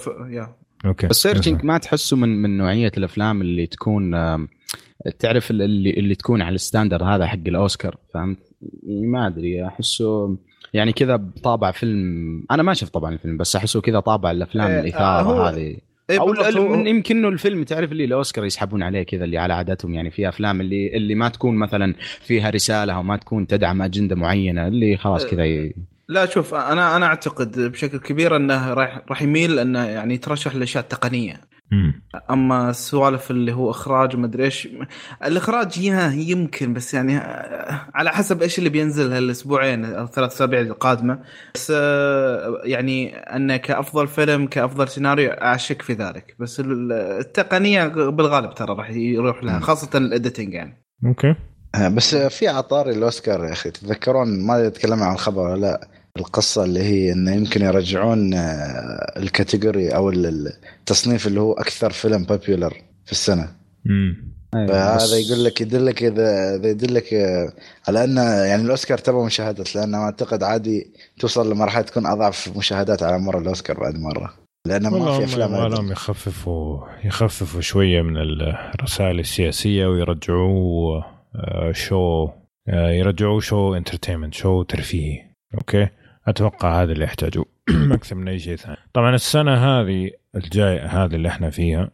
okay 0.86 1.08
بس 1.08 1.22
Searching 1.22 1.66
ما 1.66 1.78
تحسه 1.78 2.18
من 2.18 2.42
من 2.42 2.58
نوعية 2.58 2.92
الأفلام 2.98 3.42
اللي 3.42 3.68
تكون 3.68 4.12
تعرف 5.20 5.52
اللي 5.52 5.90
اللي 5.90 6.16
تكون 6.16 6.42
على 6.42 6.56
ال 6.56 6.61
standard 6.61 7.04
هذا 7.04 7.26
حق 7.26 7.38
الأوسكار 7.48 7.96
فهمت؟ 8.14 8.38
ما 8.88 9.28
أدري 9.28 9.68
أحسه 9.68 10.38
يعني 10.74 10.94
كذا 10.94 11.16
بطابع 11.16 11.72
فيلم 11.72 12.46
أنا 12.52 12.64
ما 12.64 12.74
شفت 12.74 12.94
طبعا 12.94 13.14
الفيلم 13.14 13.38
بس 13.38 13.56
أحسه 13.56 13.82
كذا 13.82 14.00
طابع 14.00 14.32
الأفلام 14.32 14.68
إيه، 14.72 14.80
الإثارة 14.80 15.22
هو- 15.24 15.42
هذه 15.42 15.78
أو 16.20 16.28
من- 16.76 16.88
يمكن 16.88 17.18
إنه 17.18 17.28
الفيلم 17.28 17.64
تعرف 17.64 17.92
اللي 17.92 18.04
الأوسكار 18.06 18.46
يسحبون 18.46 18.84
عليه 18.84 19.04
كذا 19.04 19.24
اللي 19.26 19.38
على 19.38 19.54
عادتهم 19.54 19.94
يعني 19.94 20.12
في 20.12 20.30
أفلام 20.30 20.62
اللي 20.62 20.98
اللي 20.98 21.16
ما 21.16 21.30
تكون 21.30 21.56
مثلا 21.56 21.94
فيها 22.22 22.50
رسالة 22.50 22.94
أو 22.94 23.04
ما 23.04 23.18
تكون 23.18 23.48
تدعم 23.48 23.82
أجندة 23.82 24.16
معينة 24.16 24.68
اللي 24.68 24.98
خلاص 24.98 25.26
كذا 25.26 25.46
ي- 25.46 25.76
لا 26.10 26.26
شوف 26.26 26.54
أنا 26.54 26.96
أنا 26.96 27.06
أعتقد 27.06 27.60
بشكل 27.60 27.98
كبير 27.98 28.36
إنه 28.36 28.74
راح 28.74 29.02
راح 29.10 29.22
يميل 29.22 29.60
إنه 29.60 29.86
يعني 29.86 30.14
يترشح 30.14 30.56
للاشياء 30.56 30.84
التقنيه 30.84 31.42
مم. 31.72 32.02
أما 32.30 32.70
السوالف 32.70 33.32
اللي 33.32 33.54
هو 33.54 33.72
إخراج 33.72 34.16
ومدري 34.16 34.44
إيش 34.44 34.68
الإخراج 35.26 35.78
يا 35.78 36.08
يمكن 36.08 36.74
بس 36.74 36.94
يعني 36.94 37.18
على 37.96 38.10
حسب 38.10 38.42
إيش 38.42 38.58
اللي 38.60 38.70
بينزل 38.70 39.14
هالأسبوعين 39.14 39.86
أو 39.86 40.08
ثلاث 40.08 40.34
أسابيع 40.34 40.62
القادمة. 40.62 41.20
بس 41.56 41.74
آه، 41.76 42.62
يعني 42.64 43.16
انه 43.16 43.58
كأفضل 43.58 44.08
فيلم 44.08 44.48
كأفضل 44.48 44.88
سيناريو 44.88 45.32
اشك 45.32 45.82
في 45.82 45.94
ذلك. 45.94 46.36
بس 46.40 46.60
ال- 46.60 46.92
التقنية 46.92 47.88
بالغالب 47.88 48.54
ترى 48.56 48.76
راح 48.76 48.90
يروح 48.90 49.44
لها 49.44 49.60
خاصة 49.60 49.98
ال 49.98 50.05
editing 50.05 50.54
يعني. 50.54 50.84
okay. 51.06 51.36
آه، 51.76 51.88
بس 51.90 52.14
آه، 52.14 52.28
في 52.28 52.48
إطار 52.48 52.90
الأوسكار 52.90 53.46
يا 53.46 53.52
أخي 53.52 53.72
تتذكرون؟ 53.72 54.46
ما 54.48 54.70
تكلمنا 54.70 55.06
عن 55.06 55.14
الخبر 55.14 55.42
ولا 55.42 55.62
لا. 55.62 55.88
القصة 56.18 56.64
اللي 56.64 56.80
هي 56.84 57.12
انه 57.12 57.36
يمكن 57.36 57.62
يرجعون 57.62 58.34
آه، 58.34 59.14
ال 59.18 59.26
category 59.26 59.90
أو 59.96 60.10
ال- 60.10 60.52
التصنيف 60.80 61.28
اللي 61.28 61.42
هو 61.42 61.54
أكثر 61.54 61.90
فيلم 61.92 62.24
popular 62.24 62.74
في 63.06 63.12
السنة. 63.12 63.48
مم. 63.86 64.32
أيوة، 64.56 64.68
فهذا 64.68 65.18
يقول 65.18 65.44
لك 65.46 65.62
يدلك 65.62 66.04
اذا 66.04 66.56
إذا 66.56 66.70
يدلك 66.70 67.14
آه، 67.14 67.54
على 67.88 68.04
أن 68.04 68.18
يعني 68.18 68.62
الأوسكار 68.62 68.98
تبغى 68.98 69.26
مشاهدات 69.26 69.76
لأنه 69.76 69.98
أعتقد 69.98 70.44
عادي 70.44 70.94
توصل 71.20 71.52
لمرحلة 71.52 71.82
تكون 71.84 72.06
أضعف 72.06 72.58
مشاهدات 72.58 73.04
على 73.04 73.20
مر 73.20 73.38
الأوسكار 73.40 73.80
بعد 73.80 73.96
مرة. 73.96 74.34
لأنه 74.68 74.90
ما 74.90 75.12
في 75.12 75.18
هم 75.18 75.24
افلام. 75.24 75.68
لهم 75.68 75.92
يخففوا 75.92 76.80
يخففوا 77.04 77.62
شوية 77.62 78.02
من 78.02 78.18
الرسائل 78.18 79.20
السياسية 79.20 79.86
ويرجعوه 79.88 81.06
شو 81.72 82.30
آه، 82.70 82.90
يرجعوه 82.90 83.40
show 83.40 83.76
entertainment 83.76 84.34
show 84.34 84.64
ترفيهي. 84.64 85.22
okay؟ 85.58 85.88
أتوقع 86.28 86.82
هذا 86.82 86.92
اللي 86.92 87.04
يحتاجوه 87.06 87.46
أكثر 87.92 88.16
من 88.16 88.28
أي 88.28 88.40
شيء 88.40 88.56
ثاني؟ 88.56 88.78
طبعا 88.94 89.16
السنة 89.16 89.54
هذه 89.54 90.12
الجاية 90.36 90.86
هذه 90.86 91.16
اللي 91.16 91.28
إحنا 91.28 91.50
فيها 91.50 91.92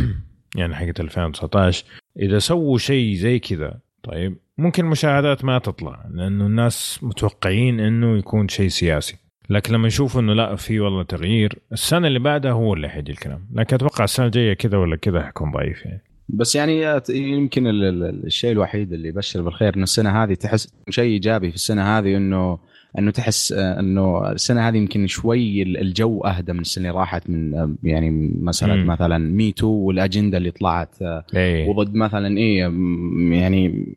يعني 0.56 0.74
حقت 0.74 1.00
2019 1.00 1.84
إذا 2.18 2.38
سووا 2.38 2.78
شيء 2.78 3.14
زي 3.14 3.38
كذا 3.38 3.78
طيب 4.02 4.36
ممكن 4.58 4.84
المشاهدات 4.84 5.44
ما 5.44 5.58
تطلع 5.58 6.04
لأنه 6.10 6.46
الناس 6.46 6.98
متوقعين 7.02 7.80
إنه 7.80 8.18
يكون 8.18 8.48
شيء 8.48 8.68
سياسي. 8.68 9.16
لكن 9.50 9.72
لما 9.74 9.88
يشوفوا 9.88 10.20
إنه 10.20 10.32
لا 10.32 10.56
في 10.56 10.80
والله 10.80 11.02
تغيير 11.02 11.58
السنة 11.72 12.06
اللي 12.08 12.18
بعدها 12.18 12.52
هو 12.52 12.74
اللي 12.74 12.88
حيجي 12.88 13.12
الكلام. 13.12 13.46
لكن 13.54 13.76
أتوقع 13.76 14.04
السنة 14.04 14.26
الجاية 14.26 14.54
كذا 14.54 14.78
ولا 14.78 14.96
كذا 14.96 15.22
حيكون 15.22 15.50
ضعيف 15.50 15.84
يعني. 15.84 16.02
بس 16.28 16.54
يعني 16.54 17.00
يمكن 17.10 17.66
ال- 17.66 17.84
ال- 17.84 18.26
الشيء 18.26 18.52
الوحيد 18.52 18.92
اللي 18.92 19.08
يبشر 19.08 19.42
بالخير 19.42 19.76
ان 19.76 19.82
السنة 19.82 20.22
هذه 20.24 20.34
تحس 20.34 20.74
شيء 20.90 21.04
إيجابي 21.04 21.48
في 21.50 21.54
السنة 21.54 21.98
هذه 21.98 22.16
إنه 22.16 22.58
انه 22.98 23.10
تحس 23.10 23.52
آه، 23.52 23.80
انه 23.80 24.32
السنة 24.32 24.68
هذه 24.68 24.76
يمكن 24.76 25.06
شوي 25.06 25.62
الجو 25.62 26.20
اهدى 26.20 26.52
من 26.52 26.60
السنة 26.60 26.88
اللي 26.88 27.00
راحت 27.00 27.30
من 27.30 27.54
آه، 27.54 27.74
يعني 27.82 28.10
مسألة 28.40 28.74
مم. 28.74 28.86
مثلا 28.86 29.18
me 29.18 29.38
too 29.38 29.68
والأجندة 29.68 30.38
اللي 30.38 30.50
طلعت 30.50 31.02
آه، 31.02 31.24
اي 31.36 31.68
وضد 31.68 31.94
مثلا 31.94 32.38
إيه 32.38 32.60
يعني 33.40 33.94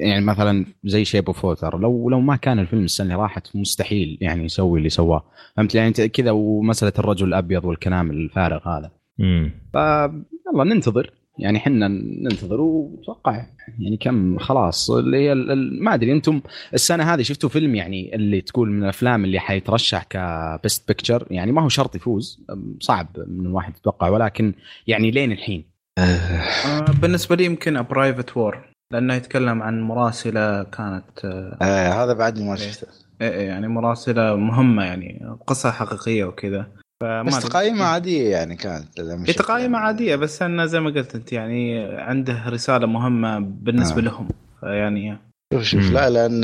يعني 0.00 0.24
مثلا 0.24 0.64
زي 0.84 1.04
Shape 1.04 1.26
of 1.26 1.44
Water 1.44 1.78
لو 1.78 2.10
لو 2.10 2.20
ما 2.20 2.36
كان 2.36 2.58
الفيلم 2.58 2.84
السنة 2.84 3.06
اللي 3.06 3.22
راحت 3.22 3.56
مستحيل 3.56 4.18
يعني 4.20 4.44
يسوي 4.44 4.78
اللي 4.78 4.88
سواه. 4.88 5.24
فهمت؟ 5.56 5.74
يعني 5.74 5.92
كذا 5.92 6.30
ومسألة 6.30 6.92
الرجل 6.98 7.28
الأبيض 7.28 7.64
والكلام 7.64 8.10
الفارغ 8.10 8.68
هذا. 8.68 8.90
مم. 9.18 9.50
ف 9.72 9.76
يلا 9.76 10.64
ننتظر. 10.64 11.10
يعني 11.38 11.58
حنا 11.58 11.88
ننتظر 11.88 12.60
واتوقع 12.60 13.46
يعني 13.78 13.96
كم 13.96 14.38
خلاص 14.38 14.90
اللي 14.90 15.16
هي 15.16 15.34
ما 15.80 15.94
أدري 15.94 16.12
أنتم 16.12 16.40
السنة 16.74 17.14
هذه 17.14 17.22
شفتوا 17.22 17.48
فيلم 17.48 17.74
يعني 17.74 18.14
اللي 18.14 18.40
تقول 18.40 18.70
من 18.70 18.82
الأفلام 18.82 19.24
اللي 19.24 19.40
حيترشح 19.40 20.02
ك 20.02 20.19
best 20.19 20.88
picture 20.88 21.26
يعني 21.30 21.52
ما 21.52 21.62
هو 21.62 21.68
شرط 21.68 21.96
يفوز 21.96 22.44
صعب 22.80 23.08
من 23.26 23.46
الواحد 23.46 23.76
يتوقع 23.76 24.08
ولكن 24.08 24.54
يعني 24.86 25.10
لين 25.10 25.32
الحين؟ 25.32 25.64
آه، 25.98 26.84
بالنسبة 27.02 27.36
لي 27.36 27.44
يمكن 27.44 27.82
Private 27.82 28.36
War 28.36 28.74
لأنه 28.92 29.14
يتكلم 29.14 29.62
عن 29.62 29.82
مراسلة 29.82 30.62
كانت 30.62 31.24
آه، 31.24 31.58
آه 31.62 32.04
هذا 32.04 32.12
بعدني 32.12 32.48
ما 32.48 32.56
شفته 32.56 32.86
إيه 33.20 33.28
إيه، 33.30 33.46
يعني 33.48 33.68
مراسلة 33.68 34.36
مهمة 34.36 34.84
يعني 34.84 35.36
قصة 35.46 35.70
حقيقية 35.70 36.24
وكذا. 36.24 36.66
بس 37.02 37.34
أدري. 37.34 37.48
تقاييمه 37.48 37.84
عادية 37.84 38.30
يعني 38.30 38.56
كانت 38.56 39.00
لما 39.00 39.22
هي 39.22 39.26
شفته. 39.26 39.42
تقاييمه 39.44 39.78
عادية 39.78 40.16
بس 40.16 40.42
أنه 40.42 40.66
زي 40.66 40.80
ما 40.80 40.90
قلت 40.90 41.14
أنت 41.14 41.32
يعني 41.32 41.84
عنده 41.84 42.42
رسالة 42.48 42.86
مهمة 42.86 43.38
بالنسبة 43.38 43.98
آه. 43.98 44.04
لهم 44.04 44.28
يعني 44.62 45.18
شوف 45.52 45.62
شوف. 45.62 45.90
لا 45.92 46.10
لأن 46.10 46.42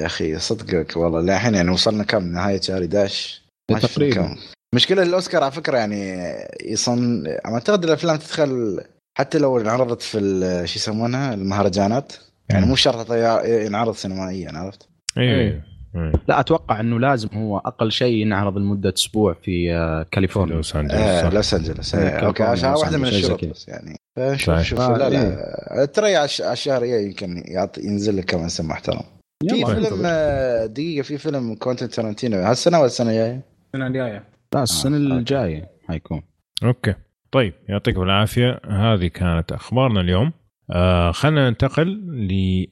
يا 0.00 0.06
أخي 0.06 0.38
صدقك 0.38 0.96
والله 0.96 1.20
للحين 1.20 1.54
يعني 1.54 1.70
وصلنا 1.70 2.04
كم 2.04 2.24
نهاية 2.32 2.60
شهر 2.60 2.82
11 2.82 3.40
ما 3.70 3.78
شفنا 3.78 3.88
تقريباً. 3.94 4.14
كم. 4.28 4.36
مشكلة 4.74 5.02
الأوسكار 5.02 5.42
على 5.42 5.52
فكرة 5.52 5.78
يعني 5.78 6.18
يصن 6.64 7.24
أعتقد 7.46 7.84
الأفلام 7.84 8.16
تدخل 8.16 8.80
حتى 9.18 9.38
لو 9.38 9.60
انعرضت 9.60 10.02
في 10.02 10.18
شو 10.66 10.76
يسمونها 10.78 11.34
المهرجانات 11.34 12.12
يعني 12.48 12.66
مو 12.66 12.76
شرط 12.76 13.12
ينعرض 13.44 13.94
سينمائيا 13.94 14.52
عرفت؟ 14.58 14.88
أيوه 15.18 15.34
إيه. 15.34 15.40
إيه. 15.50 15.64
لا 16.28 16.40
أتوقع 16.40 16.80
إنه 16.80 17.00
لازم 17.00 17.28
هو 17.34 17.58
أقل 17.58 17.92
شيء 17.92 18.14
ينعرض 18.16 18.58
لمدة 18.58 18.92
أسبوع 18.96 19.32
في 19.42 19.74
آه، 19.74 20.06
كاليفورنيا. 20.10 20.54
لوس 20.56 20.76
أنجلوس 20.76 21.00
آه. 21.00 21.30
لوس 21.30 21.54
أنجلوس. 21.54 21.94
آه 21.94 22.08
okay 22.26 22.42
عشان 22.42 22.68
واحدة 22.70 22.98
من 22.98 23.04
الشروط. 23.04 23.44
بس 23.44 23.68
يعني. 23.68 23.96
فشوف 24.16 24.46
صحيح. 24.46 24.62
شوف 24.62 24.80
آه، 24.80 24.96
لا 24.96 25.08
إيه. 25.08 25.76
لا 25.76 25.84
ترى 25.84 26.16
على 26.16 26.24
الش- 26.24 26.40
على 26.40 26.52
الشهر 26.52 26.82
الجاي 26.82 27.04
يمكن 27.04 27.42
يعطي 27.46 27.80
ينزل 27.80 28.16
لك 28.16 28.24
كمان 28.24 28.44
اسم 28.44 28.68
محترم 28.68 29.00
في 29.48 29.64
فيلم. 29.66 30.02
آه، 30.04 30.66
دقيقة 30.66 31.02
في 31.02 31.18
فيلم 31.18 31.54
كوينتين 31.54 31.88
تارانتينو. 31.88 32.36
هالسنة 32.36 32.78
ولا 32.78 32.86
السنة 32.86 33.10
الجاية؟ 33.10 33.40
السنة 33.74 33.86
الجاية. 33.86 34.24
لا 34.54 34.62
السنة 34.62 34.96
الجاية 34.96 35.68
حيكون. 35.88 36.22
okay. 36.64 36.94
طيب 37.32 37.52
يعطيكم 37.68 38.02
العافية. 38.02 38.60
هذه 38.68 39.06
كانت 39.06 39.52
أخبارنا 39.52 40.00
اليوم. 40.00 40.32
آه 40.72 41.10
خلينا 41.12 41.48
ننتقل 41.50 41.86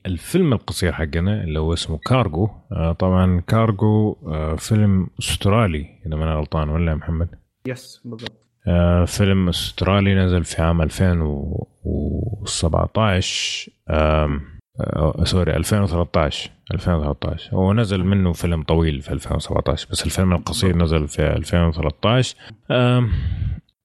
للفيلم 0.06 0.52
القصير 0.52 0.92
حقنا 0.92 1.44
اللي 1.44 1.58
هو 1.58 1.72
اسمه 1.72 1.98
كارجو 1.98 2.48
آه 2.72 2.92
طبعا 2.92 3.40
كارجو 3.40 4.16
آه 4.26 4.54
فيلم 4.54 5.06
أسترالي 5.20 5.86
إذا 6.06 6.16
ما 6.16 6.24
أنا 6.24 6.34
غلطان 6.34 6.68
ولا 6.68 6.94
محمد؟ 6.94 7.28
yes 7.66 8.00
بالضبط. 8.04 8.32
آه 8.66 9.04
فيلم 9.04 9.48
أسترالي 9.48 10.14
نزل 10.14 10.44
في 10.44 10.62
عام 10.62 10.82
2017 10.82 13.70
آم، 13.90 14.40
آه 14.80 15.24
سوري 15.24 15.56
2013 15.56 16.50
2013 16.74 17.56
هو 17.56 17.72
نزل 17.72 18.04
منه 18.04 18.32
فيلم 18.32 18.62
طويل 18.62 19.00
في 19.02 19.12
2017 19.12 19.88
بس 19.90 20.06
الفيلم 20.06 20.32
القصير 20.32 20.76
نزل 20.76 21.08
في 21.08 21.22
2013 21.22 22.36
آم، 22.70 23.10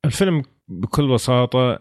الفيلم 0.06 0.44
بكل 0.68 1.14
بساطة 1.14 1.72
آه، 1.72 1.80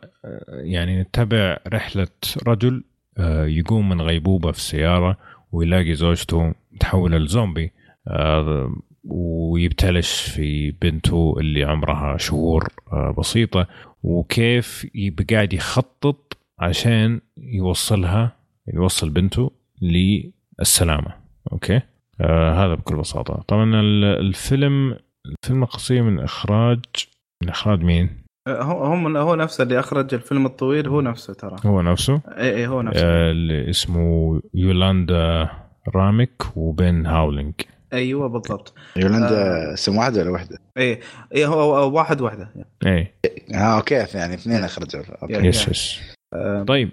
يعني 0.48 1.00
نتبع 1.00 1.58
رحلة 1.68 2.08
رجل 2.46 2.84
آه، 3.18 3.46
يقوم 3.46 3.88
من 3.88 4.00
غيبوبة 4.00 4.52
في 4.52 4.58
السيارة 4.58 5.16
ويلاقي 5.52 5.94
زوجته 5.94 6.54
متحولة 6.72 7.18
لزومبي 7.18 7.72
آه، 8.08 8.76
ويبتلش 9.04 10.20
في 10.22 10.70
بنته 10.70 11.34
اللي 11.40 11.64
عمرها 11.64 12.16
شهور 12.16 12.68
بسيطة 13.18 13.66
وكيف 14.02 14.86
قاعد 15.30 15.52
يخطط 15.52 16.36
عشان 16.58 17.20
يوصلها 17.36 18.36
يوصل 18.74 19.10
بنته 19.10 19.50
للسلامة. 19.82 21.14
okay؟ 21.52 21.80
هذا 22.20 22.74
بكل 22.74 22.96
بساطة. 22.96 23.44
طبعا 23.48 23.80
ال- 23.80 24.04
الفيلم 24.04 24.96
الفيلم 25.26 25.62
القصير 25.62 26.02
من 26.02 26.20
إخراج 26.20 26.78
من 27.42 27.48
إخراج 27.48 27.80
مين؟ 27.82 28.21
آه، 28.46 28.62
هو 28.62 28.84
هم 28.84 29.16
هو 29.16 29.34
نفسه 29.34 29.62
اللي 29.64 29.78
أخرج 29.78 30.14
الفيلم 30.14 30.46
الطويل 30.46 30.88
هو 30.88 31.00
نفسه 31.00 31.34
ترى. 31.34 31.56
هو 31.66 31.82
نفسه؟ 31.82 32.20
اي 32.28 32.56
إي 32.56 32.66
هو 32.66 32.82
نفسه. 32.82 33.00
آه 33.06 33.30
اللي 33.30 33.70
اسمه 33.70 34.40
يولاندا 34.54 35.48
راميك 35.94 36.42
وبن 36.56 37.06
هاولينج. 37.06 37.54
أيوه 37.92 38.28
بالضبط. 38.28 38.74
يولندا 38.96 39.72
اسم 39.74 39.96
واحد 39.96 40.18
ولا 40.18 40.30
وحدة؟ 40.30 40.58
إي 40.78 41.00
إي 41.34 41.46
هو 41.46 41.74
هو 41.76 41.96
واحد 41.96 42.20
واحدة 42.20 42.54
إيه 42.86 43.14
آه 43.54 43.56
okay 43.76 43.94
يعني 43.94 44.34
اثنين 44.34 44.64
أخرجوا. 44.64 45.02
أوكي. 45.22 45.32
يعني- 45.32 45.48
yes 45.48 45.68
yes 45.68 46.00
آه، 46.34 46.62
طيب 46.62 46.90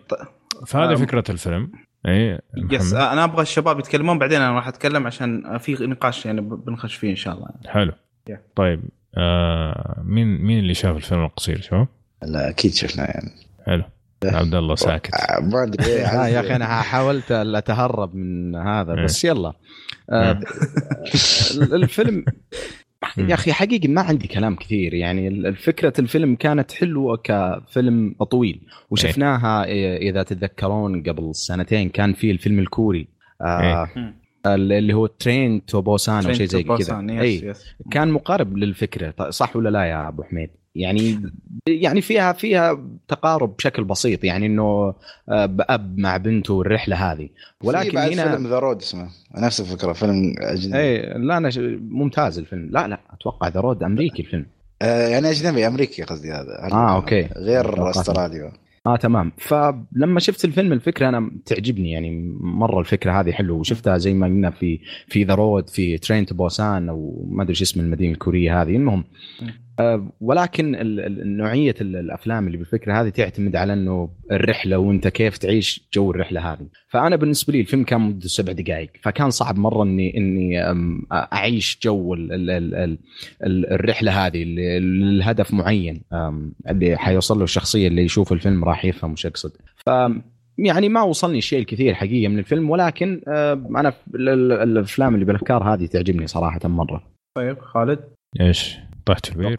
فهذه 0.68 0.91
آه، 0.91 0.95
فكرة 0.95 1.24
الفيلم. 1.30 1.72
إيه 2.08 2.39
yes. 2.72 2.94
آه، 2.93 3.14
أنا 3.14 3.24
أبغى 3.24 3.41
الشباب 3.41 3.80
يتكلمون 3.80 4.20
بعدين 4.20 4.41
أنا 4.41 4.56
راح 4.56 4.68
أتكلم 4.68 5.08
عشان 5.08 5.58
في 5.58 5.74
نقاش 5.88 6.26
يعني 6.26 6.41
بنخش 6.41 6.95
فيه 6.95 7.10
إن 7.10 7.16
شاء 7.16 7.34
الله. 7.34 7.47
حلو. 7.68 7.91
Yeah. 8.32 8.38
طيب 8.56 8.82
آه 9.18 10.01
مين 10.05 10.28
مين 10.41 10.60
اللي 10.60 10.74
شاف 10.74 10.95
الفيلم 10.95 11.24
القصير 11.26 11.62
شباب؟ 11.62 11.88
لا 12.24 12.49
أكيد 12.49 12.74
شفنا 12.74 13.03
يعني. 13.03 13.32
حلو. 13.66 13.84
عبد 14.24 14.55
الله 14.55 14.76
ساكت. 14.76 15.14
آه، 15.14 15.39
ما 15.39 15.64
أدري. 15.64 15.86
إيه، 15.86 16.14
لا 16.18 16.28
يا 16.28 16.39
أخي 16.39 16.55
أنا 16.55 16.82
حاولت 16.91 17.32
أتهرب 17.32 18.16
من 18.16 18.55
هذا 18.55 18.93
إيه. 18.93 19.03
بس 19.03 19.24
يلا. 19.26 19.53
آه، 20.10 20.39
الفيلم 21.60 22.26
يا 23.30 23.34
أخي 23.34 23.53
حقيقي 23.53 23.88
ما 23.88 24.01
عندي 24.01 24.28
كلام 24.28 24.55
كثير. 24.55 24.93
يعني 24.93 25.28
الفكرة 25.28 25.93
الفيلم 25.99 26.36
كانت 26.36 26.72
حلوة 26.72 27.18
كفيلم 27.24 28.16
طويل 28.32 28.62
وشفناها 28.89 29.66
إيه، 29.66 30.10
إذا 30.10 30.24
تتذكرون 30.24 31.03
قبل 31.03 31.36
سنتين 31.36 31.89
كان 31.89 32.14
في 32.14 32.32
الفيلم 32.32 32.60
الكوري. 32.60 33.07
آه. 33.41 33.89
اللي 34.46 34.94
هو 34.94 35.06
Train 35.08 35.66
to 35.66 35.82
Busan 35.82 36.26
أو 36.26 36.34
شيء 36.34 36.48
زي 36.48 36.64
كذا. 36.64 36.76
Busan، 36.76 37.10
yes 37.10 37.22
إي. 37.22 37.50
yes 37.50 37.66
كان 37.92 38.12
مقارب 38.12 38.58
للفكرة 38.58 39.30
صح 39.30 39.56
ولا 39.56 39.70
لا 39.70 39.84
يا 39.84 40.08
أبو 40.08 40.24
حميد؟ 40.24 40.50
يعني 40.76 41.22
يعني 41.68 42.02
فيها 42.02 42.34
فيها 42.34 42.80
تقارب 43.08 43.56
بشكل 43.58 43.84
بسيط 43.84 44.24
يعني 44.24 44.46
إنه 44.46 44.64
آه، 45.30 45.56
اب 45.60 45.98
مع 45.98 46.18
بنته 46.18 46.54
والرحلة 46.54 46.96
هذه. 47.12 47.30
ولكن 47.64 47.92
بعد 47.96 48.12
هنا 48.12 48.32
فيلم 48.32 48.48
The 48.48 48.60
Road 48.60 48.82
اسمه. 48.82 49.10
نفس 49.38 49.60
الفكرة 49.62 49.94
فيلم 49.94 50.36
أجنبي. 50.40 50.78
إي 50.80 51.14
لا 51.18 51.38
أنا 51.38 51.50
ش- 51.50 51.60
ممتاز 51.90 52.40
الفيلم. 52.40 52.70
لا 52.72 52.88
لا 52.88 53.00
أتوقع 53.14 53.48
The 53.48 53.60
Road 53.60 53.84
أمريكي 53.84 54.22
الفيلم. 54.22 54.46
آه 54.82 55.08
يعني 55.08 55.30
أجنبي 55.30 55.68
أمريكي 55.68 56.04
قصدي 56.04 56.32
هذا. 56.32 56.60
آه، 56.72 56.96
okay. 56.96 57.22
غير. 57.38 57.90
أستراليا. 57.90 58.52
آه 58.94 58.96
تمام. 58.96 59.32
فلما 59.38 60.20
شفت 60.20 60.46
الفيلم 60.46 60.74
الفكرة 60.74 61.10
أنا 61.10 61.32
تعجبني 61.46 61.92
يعني 61.92 62.38
مرة 62.40 62.80
الفكرة 62.80 63.22
هذه 63.22 63.32
حلوة 63.32 63.58
وشفتها 63.58 63.98
زي 63.98 64.14
ما 64.14 64.28
قلنا 64.28 64.50
في 64.50 64.80
في 65.08 65.24
The 65.24 65.36
Road 65.36 65.70
في 65.70 65.98
Train 65.98 66.26
to 66.26 66.36
Busan 66.36 66.90
أو 66.90 67.28
ما 67.32 67.44
أدري 67.44 67.50
إيش 67.52 67.62
اسم 67.62 67.80
المدينة 67.80 68.14
الكورية 68.14 68.62
هذه. 68.62 68.76
المهم 68.76 69.04
ولكن 70.22 70.76
ال- 70.76 71.00
ال- 71.00 71.38
نوعية 71.38 71.76
ال- 71.82 71.96
الأفلام 71.96 72.48
اللي 72.48 72.58
بالفكرة 72.58 73.02
هذه 73.02 73.10
تعتمد 73.10 73.56
على 73.56 73.74
إنه 73.74 74.10
الرحلة 74.32 74.78
وإنت 74.78 75.08
كيف 75.08 75.38
تعيش 75.38 75.90
جو 75.94 76.12
الرحلة 76.12 76.54
هذه. 76.54 76.68
فأنا 76.90 77.16
بالنسبة 77.16 77.54
لي 77.54 77.60
الفيلم 77.62 77.84
كان 77.84 78.02
مدته 78.02 78.28
سبع 78.28 78.54
دقائق 78.54 78.90
فكان 79.02 79.30
صعب 79.30 79.58
مرة 79.58 79.84
اني 79.84 80.18
إني 80.18 80.62
أم، 80.72 81.02
أعيش 81.12 81.80
جو 81.84 82.14
ال 82.14 82.32
ال 82.32 82.50
ال 82.52 82.76
ال 82.76 82.98
ال 83.44 83.72
الرحلة 83.74 84.26
هذه 84.28 84.44
اللي 84.44 84.78
الهدف 84.78 85.54
معين 85.54 86.02
أم، 86.14 86.54
اللي 86.70 86.98
حيوصل 86.98 87.38
له 87.38 87.44
الشخصية 87.44 87.88
اللي 87.88 88.02
يشوف 88.04 88.34
الفيلم 88.34 88.64
راح 88.66 88.86
يفهم 88.86 89.12
وش 89.12 89.26
اقصد 89.26 89.52
ف 89.86 89.90
يعني 90.58 90.90
ما 90.90 91.02
وصلني 91.02 91.38
الشيء 91.38 91.60
الكثير 91.60 91.94
حقيقه 91.94 92.28
من 92.30 92.40
الفيلم 92.40 92.70
ولكن 92.70 93.22
آه، 93.28 93.54
أنا 93.54 93.94
ال- 94.16 94.30
ال- 94.30 94.52
الأفلام 94.52 95.14
اللي 95.14 95.26
بالأفكار 95.26 95.74
هذه 95.74 95.86
تعجبني 95.86 96.28
صراحة 96.28 96.60
مرة. 96.66 97.04
طيب 97.38 97.60
خالد؟ 97.60 98.00
إيش؟ 98.42 98.78
طحت 99.10 99.26
في 99.26 99.32
البير؟ 99.32 99.57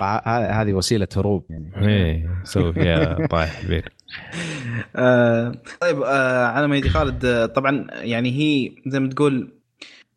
هذه 0.61 0.73
وسيلة 0.73 1.09
هروب 1.17 1.45
يعني. 1.51 1.73
إيه 1.89 2.43
سوي 2.45 2.73
فيها 2.73 3.27
طايح 3.27 3.51
في 3.51 3.65
البير. 3.65 3.93
آه 4.97 5.53
طيب 5.81 6.03
آه 6.03 6.47
على 6.47 6.69
ما 6.69 6.77
يجي 6.77 6.89
خالد 6.89 7.25
آه 7.25 7.47
طبعا 7.47 7.87
يعني 7.91 8.31
هي 8.31 8.73
زي 8.87 9.01
ما 9.01 9.09
تقول 9.09 9.53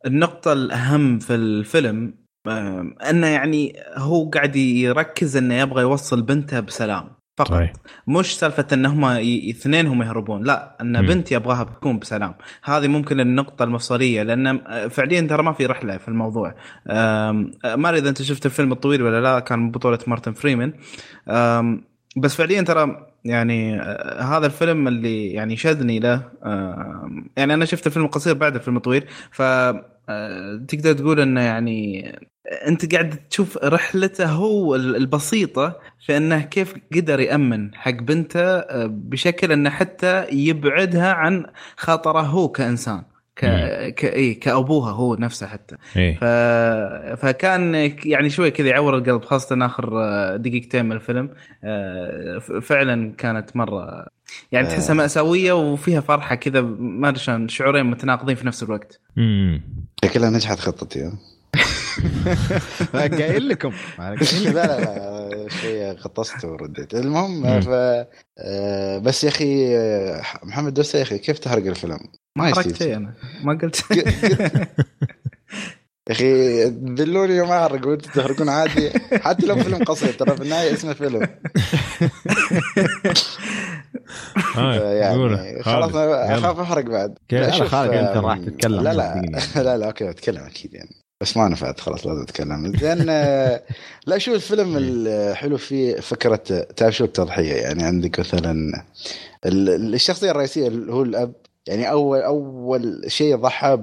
النقطة 0.05 0.53
الأهم 0.53 1.19
في 1.19 1.35
الفيلم 1.35 2.13
آه 2.47 2.95
إنه 3.09 3.27
يعني 3.27 3.75
هو 3.97 4.29
قاعد 4.29 4.55
يركز 4.55 5.37
إنه 5.37 5.53
يبغى 5.55 5.81
يوصل 5.81 6.21
بنته 6.21 6.59
بسلام. 6.59 7.09
فقط. 7.37 7.51
صحيح. 7.51 7.73
مش 8.07 8.39
سالفة 8.39 8.67
إن 8.73 8.85
هم 8.85 9.05
اثنين 9.49 9.87
هم 9.87 10.01
يهربون 10.01 10.43
لا 10.43 10.77
إن 10.81 11.01
مم. 11.01 11.07
بنت 11.07 11.31
يبغاها 11.31 11.63
تكون 11.63 11.99
بسلام. 11.99 12.35
هذه 12.63 12.87
ممكن 12.87 13.19
النقطة 13.19 13.63
المفصلية 13.63 14.23
لأن 14.23 14.59
فعليا 14.89 15.21
ترى 15.21 15.43
ما 15.43 15.53
في 15.53 15.65
رحلة 15.65 15.97
في 15.97 16.07
الموضوع. 16.07 16.55
أم، 16.87 17.51
ما 17.65 17.89
أدري 17.89 17.99
إذا 17.99 18.09
أنت 18.09 18.21
شفت 18.21 18.45
الفيلم 18.45 18.71
الطويل 18.71 19.01
ولا 19.01 19.21
لا 19.21 19.39
كان 19.39 19.71
بطولة 19.71 19.99
مارتن 20.07 20.33
فريمان. 20.33 20.73
بس 22.17 22.35
فعليا 22.35 22.61
ترى 22.61 23.07
يعني 23.25 23.81
آه، 23.81 24.21
هذا 24.21 24.45
الفيلم 24.45 24.87
اللي 24.87 25.27
يعني 25.27 25.57
شدني 25.57 25.99
له 25.99 26.21
يعني 27.37 27.53
أنا 27.53 27.65
شفت 27.65 27.87
الفيلم 27.87 28.05
القصير 28.05 28.33
بعد 28.33 28.55
الفيلم 28.55 28.77
الطويل 28.77 29.05
ف 29.31 29.41
آه، 30.09 30.65
تقدر 30.67 30.93
تقول 30.93 31.19
إنه 31.19 31.41
يعني 31.41 32.03
انت 32.67 32.93
قاعد 32.93 33.15
تشوف 33.29 33.57
رحلته 33.57 34.25
هو 34.25 34.75
البسيطة 34.75 35.79
في 36.05 36.17
انه 36.17 36.41
كيف 36.41 36.73
قدر 36.95 37.19
يأمن 37.19 37.75
حق 37.75 37.91
بنته 37.91 38.41
آه، 38.41 38.85
بشكل 38.85 39.51
انه 39.51 39.69
حتى 39.69 40.27
يبعدها 40.31 41.13
عن 41.13 41.45
خطره 41.77 42.21
هو 42.21 42.47
كإنسان 42.47 43.03
ك... 43.35 43.45
ك... 43.95 44.05
إيه 44.05 44.39
كأبوها 44.39 44.91
هو 44.91 45.15
نفسه 45.15 45.47
حتى. 45.47 45.75
إيه. 45.95 46.15
ف... 46.15 46.23
فكان 47.21 47.91
يعني 48.05 48.29
شوي 48.29 48.51
كذا 48.51 48.67
يعور 48.67 48.97
القلب 48.97 49.23
خاصة 49.23 49.65
آخر 49.65 50.01
آه، 50.03 50.35
دقيقتين 50.35 50.85
من 50.85 50.91
الفيلم 50.91 51.29
آه، 51.63 52.39
فعلا 52.39 53.13
كانت 53.17 53.55
مرة 53.55 54.07
يعني 54.51 54.67
تحسها 54.67 54.93
مأساوية 54.93 55.53
وفيها 55.53 56.01
فرحة 56.01 56.35
كذا 56.35 56.61
ما 56.79 57.09
أدري 57.09 57.19
شلون 57.19 57.47
شعورين 57.47 57.85
متناقضين 57.85 58.35
في 58.35 58.47
نفس 58.47 58.63
الوقت. 58.63 58.99
مم. 59.15 59.61
شكلها 60.05 60.29
نجحت 60.29 60.59
خطتي؟ 60.59 61.11
قايل 63.19 63.49
لكم. 63.49 63.73
لا 63.99 64.51
لا 64.51 64.79
لا 64.79 65.49
شوية 65.49 65.91
غطست 65.91 66.45
ورديت. 66.45 66.93
المهم. 66.93 67.61
ف 67.61 67.69
آه، 68.39 68.97
بس 68.97 69.23
يا 69.23 69.29
أخي 69.29 69.77
آه، 69.77 70.21
محمد 70.43 70.73
دوسة 70.73 70.97
يا 70.97 71.03
أخي 71.03 71.17
كيف 71.17 71.39
تحرق 71.39 71.65
الفيلم؟ 71.65 71.99
ما 72.37 72.49
يصير 72.49 72.75
شيء. 72.75 72.95
أنا. 72.95 73.13
ما 73.43 73.59
قلت. 73.61 73.83
يا 76.09 76.11
أخي 76.11 76.69
دلوني 76.69 77.41
ما 77.41 77.65
أحرق 77.65 77.87
وأنتم 77.87 78.11
تحرقون 78.11 78.49
عادي. 78.49 78.91
حتى 79.13 79.45
لو 79.45 79.55
فيلم 79.55 79.83
قصير 79.83 80.13
ترى 80.13 80.35
في 80.35 80.43
النهاية 80.43 80.73
اسمه 80.73 80.93
فيلم. 80.93 81.27
آه،. 84.57 84.93
يعني 84.93 85.63
خلاص. 85.63 85.95
اخاف 85.95 86.59
أحرق 86.59 86.85
بعد. 86.85 87.17
كيف؟ 87.29 87.63
خالد 87.63 87.93
أنت 87.93 88.17
راح 88.17 88.37
تتكلم 88.37 88.83
لا 88.83 88.93
لا. 88.93 89.21
لا 89.55 89.77
لا 89.77 89.85
okay 89.85 90.09
بتكلم 90.09 90.43
أكيد 90.43 90.73
يعني. 90.73 91.02
بس 91.23 91.37
ما 91.37 91.47
نفعت 91.47 91.79
خلاص 91.79 92.05
لازم 92.07 92.21
اتكلم 92.21 92.77
زين 92.79 93.05
آه، 93.09 93.63
لا 94.05 94.17
شو 94.17 94.33
الفيلم 94.35 94.77
الحلو 94.81 95.57
فيه 95.57 95.95
فكرة 95.95 96.35
تعرف 96.75 96.95
شو 96.95 97.03
التضحية؟ 97.03 97.53
يعني 97.53 97.83
عندك 97.83 98.19
مثلا 98.19 98.83
ال- 99.45 99.93
الشخصية 99.93 100.31
الرئيسية 100.31 100.67
اللي 100.67 100.93
هو 100.93 101.01
الأب 101.03 101.33
يعني 101.67 101.89
أول 101.91 102.19
أول 102.21 103.03
شيء 103.07 103.35
ضحى 103.35 103.79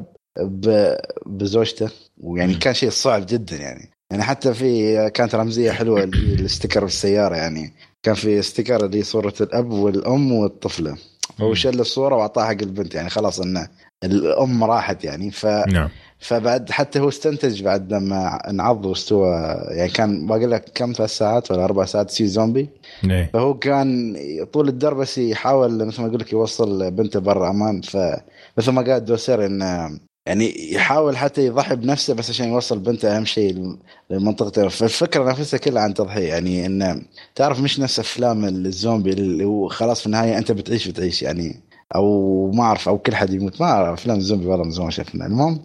بزوجته 1.26 1.91
ويعني. 2.18 2.55
كان 2.55 2.74
شيء 2.74 2.91
صعب 2.91 3.26
جدا 3.28 3.57
يعني. 3.57 3.91
يعني 4.11 4.22
حتى 4.22 4.55
في 4.55 5.11
كانت 5.11 5.34
رمزية 5.34 5.70
حلوة 5.72 6.03
ال 6.05 6.14
sticker 6.14 6.85
بالسيارة 6.84 7.36
يعني 7.36 7.72
كان 8.03 8.14
في 8.14 8.38
استيكر 8.38 8.84
اللي 8.86 9.03
صورة 9.03 9.34
الأب 9.41 9.70
والأم 9.70 10.32
والطفله 10.32 10.97
فهو 11.38 11.49
مم. 11.49 11.55
شل 11.55 11.80
الصورة 11.80 12.16
وأعطاها 12.16 12.45
حق 12.45 12.51
البنت 12.62 12.95
يعني 12.95 13.11
خلاص 13.11 13.41
إنه 13.41 13.68
الأم 14.05 14.64
راحت 14.64 15.05
يعني. 15.05 15.30
ف 15.30 15.47
نعم. 15.47 15.88
فبعد 16.21 16.71
حتى 16.71 17.01
هو 17.01 17.09
استنتج 17.09 17.62
بعد 17.62 17.93
لما 17.93 18.51
انعض 18.51 18.87
واستوى 18.87 19.29
يعني 19.71 19.91
كان 19.91 20.27
باقي 20.27 20.47
له 20.47 20.59
كم 20.59 20.93
ثلاث 20.93 21.11
ساعات 21.11 21.51
ولا 21.51 21.64
أربع 21.64 21.85
ساعات 21.85 22.11
يصير 22.11 22.27
زومبي. 22.27 22.68
إيه. 23.11 23.31
فهو 23.33 23.55
كان 23.59 24.16
طول 24.53 24.68
الدرب 24.68 24.97
بس 24.97 25.18
يحاول 25.18 25.87
مثل 25.87 26.01
ما 26.03 26.09
أقول 26.09 26.21
لك 26.21 26.33
يوصل 26.33 26.91
بنته 26.91 27.21
برا 27.21 27.51
أمان. 27.51 27.81
فمثل 27.81 28.73
ما 28.73 28.83
قال 28.83 29.05
دوسير 29.05 29.47
انه 29.47 30.01
يعني 30.27 30.73
يحاول 30.75 31.16
حتى 31.16 31.47
يضحي 31.47 31.77
بنفسه 31.77 32.14
بس 32.14 32.31
عشان 32.31 32.49
يوصل 32.49 32.79
بنته 32.79 33.16
أهم 33.16 33.25
شيء 33.25 33.77
لمنطقته. 34.11 34.68
فالفكرة 34.68 35.25
نفسها 35.31 35.59
كلها 35.59 35.83
عن 35.83 35.95
تضحية. 35.95 36.29
يعني 36.29 36.66
انه 36.66 37.03
تعرف 37.35 37.61
مش 37.61 37.81
نفس 37.81 37.99
أفلام 37.99 38.45
الزومبي 38.45 39.11
اللي 39.11 39.45
هو 39.45 39.68
خلاص 39.68 40.01
في 40.01 40.07
النهاية 40.07 40.39
أنت 40.39 40.53
بتعيش 40.53 40.89
بتعيش 40.89 41.23
يعني. 41.23 41.61
أو 41.95 42.51
ما 42.51 42.62
أعرف 42.62 42.89
أو 42.89 42.99
كل 42.99 43.14
حد 43.14 43.33
يموت. 43.35 43.61
ما 43.61 43.66
أعرف 43.66 44.01
أفلام 44.01 44.18
الزومبي 44.18 44.47
والله 44.47 44.64
من 44.64 44.71
زمان 44.71 44.91
شفنا 44.91 45.27
المهم 45.27 45.61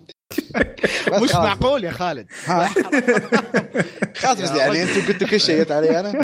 مش. 1.24 1.36
معقول 1.36 1.84
يا 1.84 1.92
خالد. 1.92 2.28
خلاص 4.16 4.42
بس 4.42 4.52
يعني 4.52 4.84
أنتم 4.84 5.08
قلتوا 5.08 5.28
كل 5.28 5.40
شيء 5.40 5.74
علي 5.74 6.00
أنا. 6.00 6.14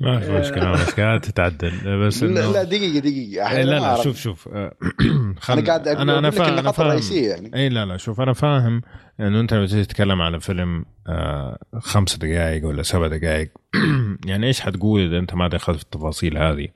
ما 0.00 0.20
في 0.20 0.32
مشكلة 0.32 0.72
بس 0.72 0.90
قاعد 0.90 1.20
تتعدل. 1.20 2.06
بس 2.06 2.22
لا, 2.22 2.28
انه 2.28 2.52
لا 2.52 2.62
دقيقة 2.62 2.98
دقيقة. 2.98 3.32
إيه، 3.32 3.46
أحياناً 3.46 3.70
لا 3.70 3.78
لا. 3.78 4.02
شوف 4.02 4.16
شوف. 4.16 4.48
آه، 4.48 4.74
خل... 5.40 5.58
أنا 5.58 5.66
قاعد 5.66 5.88
أقول 5.88 6.10
أنا 6.10 6.30
فاهم 6.30 6.58
أنا 6.58 6.72
فاهم. 6.72 7.00
يعني. 7.12 7.50
اي 7.54 7.68
لا 7.68 7.84
لا 7.84 7.96
شوف 7.96 8.20
أنا 8.20 8.32
فاهم 8.32 8.82
إنه 9.20 9.40
أنت 9.40 9.54
لما 9.54 9.66
تيجي 9.66 9.84
تتكلم 9.84 10.22
على 10.22 10.40
فيلم 10.40 10.84
آه 11.08 11.58
خمس 11.78 12.16
دقائق 12.16 12.66
ولا 12.66 12.82
سبع 12.82 13.06
دقائق 13.06 13.50
يعني 14.26 14.46
إيش 14.46 14.60
حتقول 14.60 15.00
إذا 15.00 15.18
أنت 15.18 15.34
ما 15.34 15.48
دخلت 15.48 15.76
في 15.76 15.82
التفاصيل 15.84 16.38
هذه؟ 16.38 16.68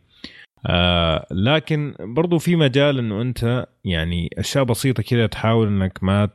آه 0.67 1.27
لكن 1.31 1.95
برضو 2.01 2.39
في 2.39 2.57
مجال 2.57 2.99
إنه 2.99 3.23
أنت 3.23 3.67
يعني 3.85 4.31
أشياء 4.39 4.65
بسيطة 4.65 5.03
كذا 5.03 5.27
تحاول 5.27 5.67
إنك 5.69 5.99
ما 6.03 6.29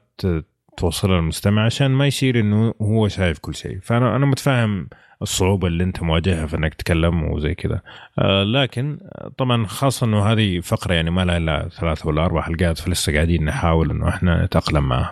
توصلها 0.77 1.15
للمستمع 1.15 1.65
عشان 1.65 1.91
ما 1.91 2.07
يصير 2.07 2.39
إنه 2.39 2.73
هو 2.81 3.07
شايف 3.07 3.39
كل 3.39 3.55
شيء. 3.55 3.79
فأنا 3.83 4.15
أنا 4.15 4.25
متفاهم 4.25 4.87
الصعوبة 5.21 5.67
اللي 5.67 5.83
أنت 5.83 6.03
مواجهها 6.03 6.45
في 6.45 6.55
إنك 6.57 6.73
تتكلم 6.73 7.23
وزي 7.31 7.55
كذا 7.55 7.81
آه 8.19 8.43
لكن 8.43 8.99
طبعا 9.37 9.65
خاصة 9.65 10.05
إنه 10.07 10.25
هذه 10.25 10.59
فقرة 10.59 10.93
يعني 10.93 11.11
ما 11.11 11.25
لها 11.25 11.37
إلا 11.37 11.69
ثلاث 11.79 12.05
ولا 12.05 12.25
أربع 12.25 12.41
حلقات 12.41 12.77
فلسه 12.77 13.13
قاعدين 13.13 13.45
نحاول 13.45 13.91
إنه 13.91 14.09
إحنا 14.09 14.45
نتأقلم 14.45 14.89
معها. 14.89 15.11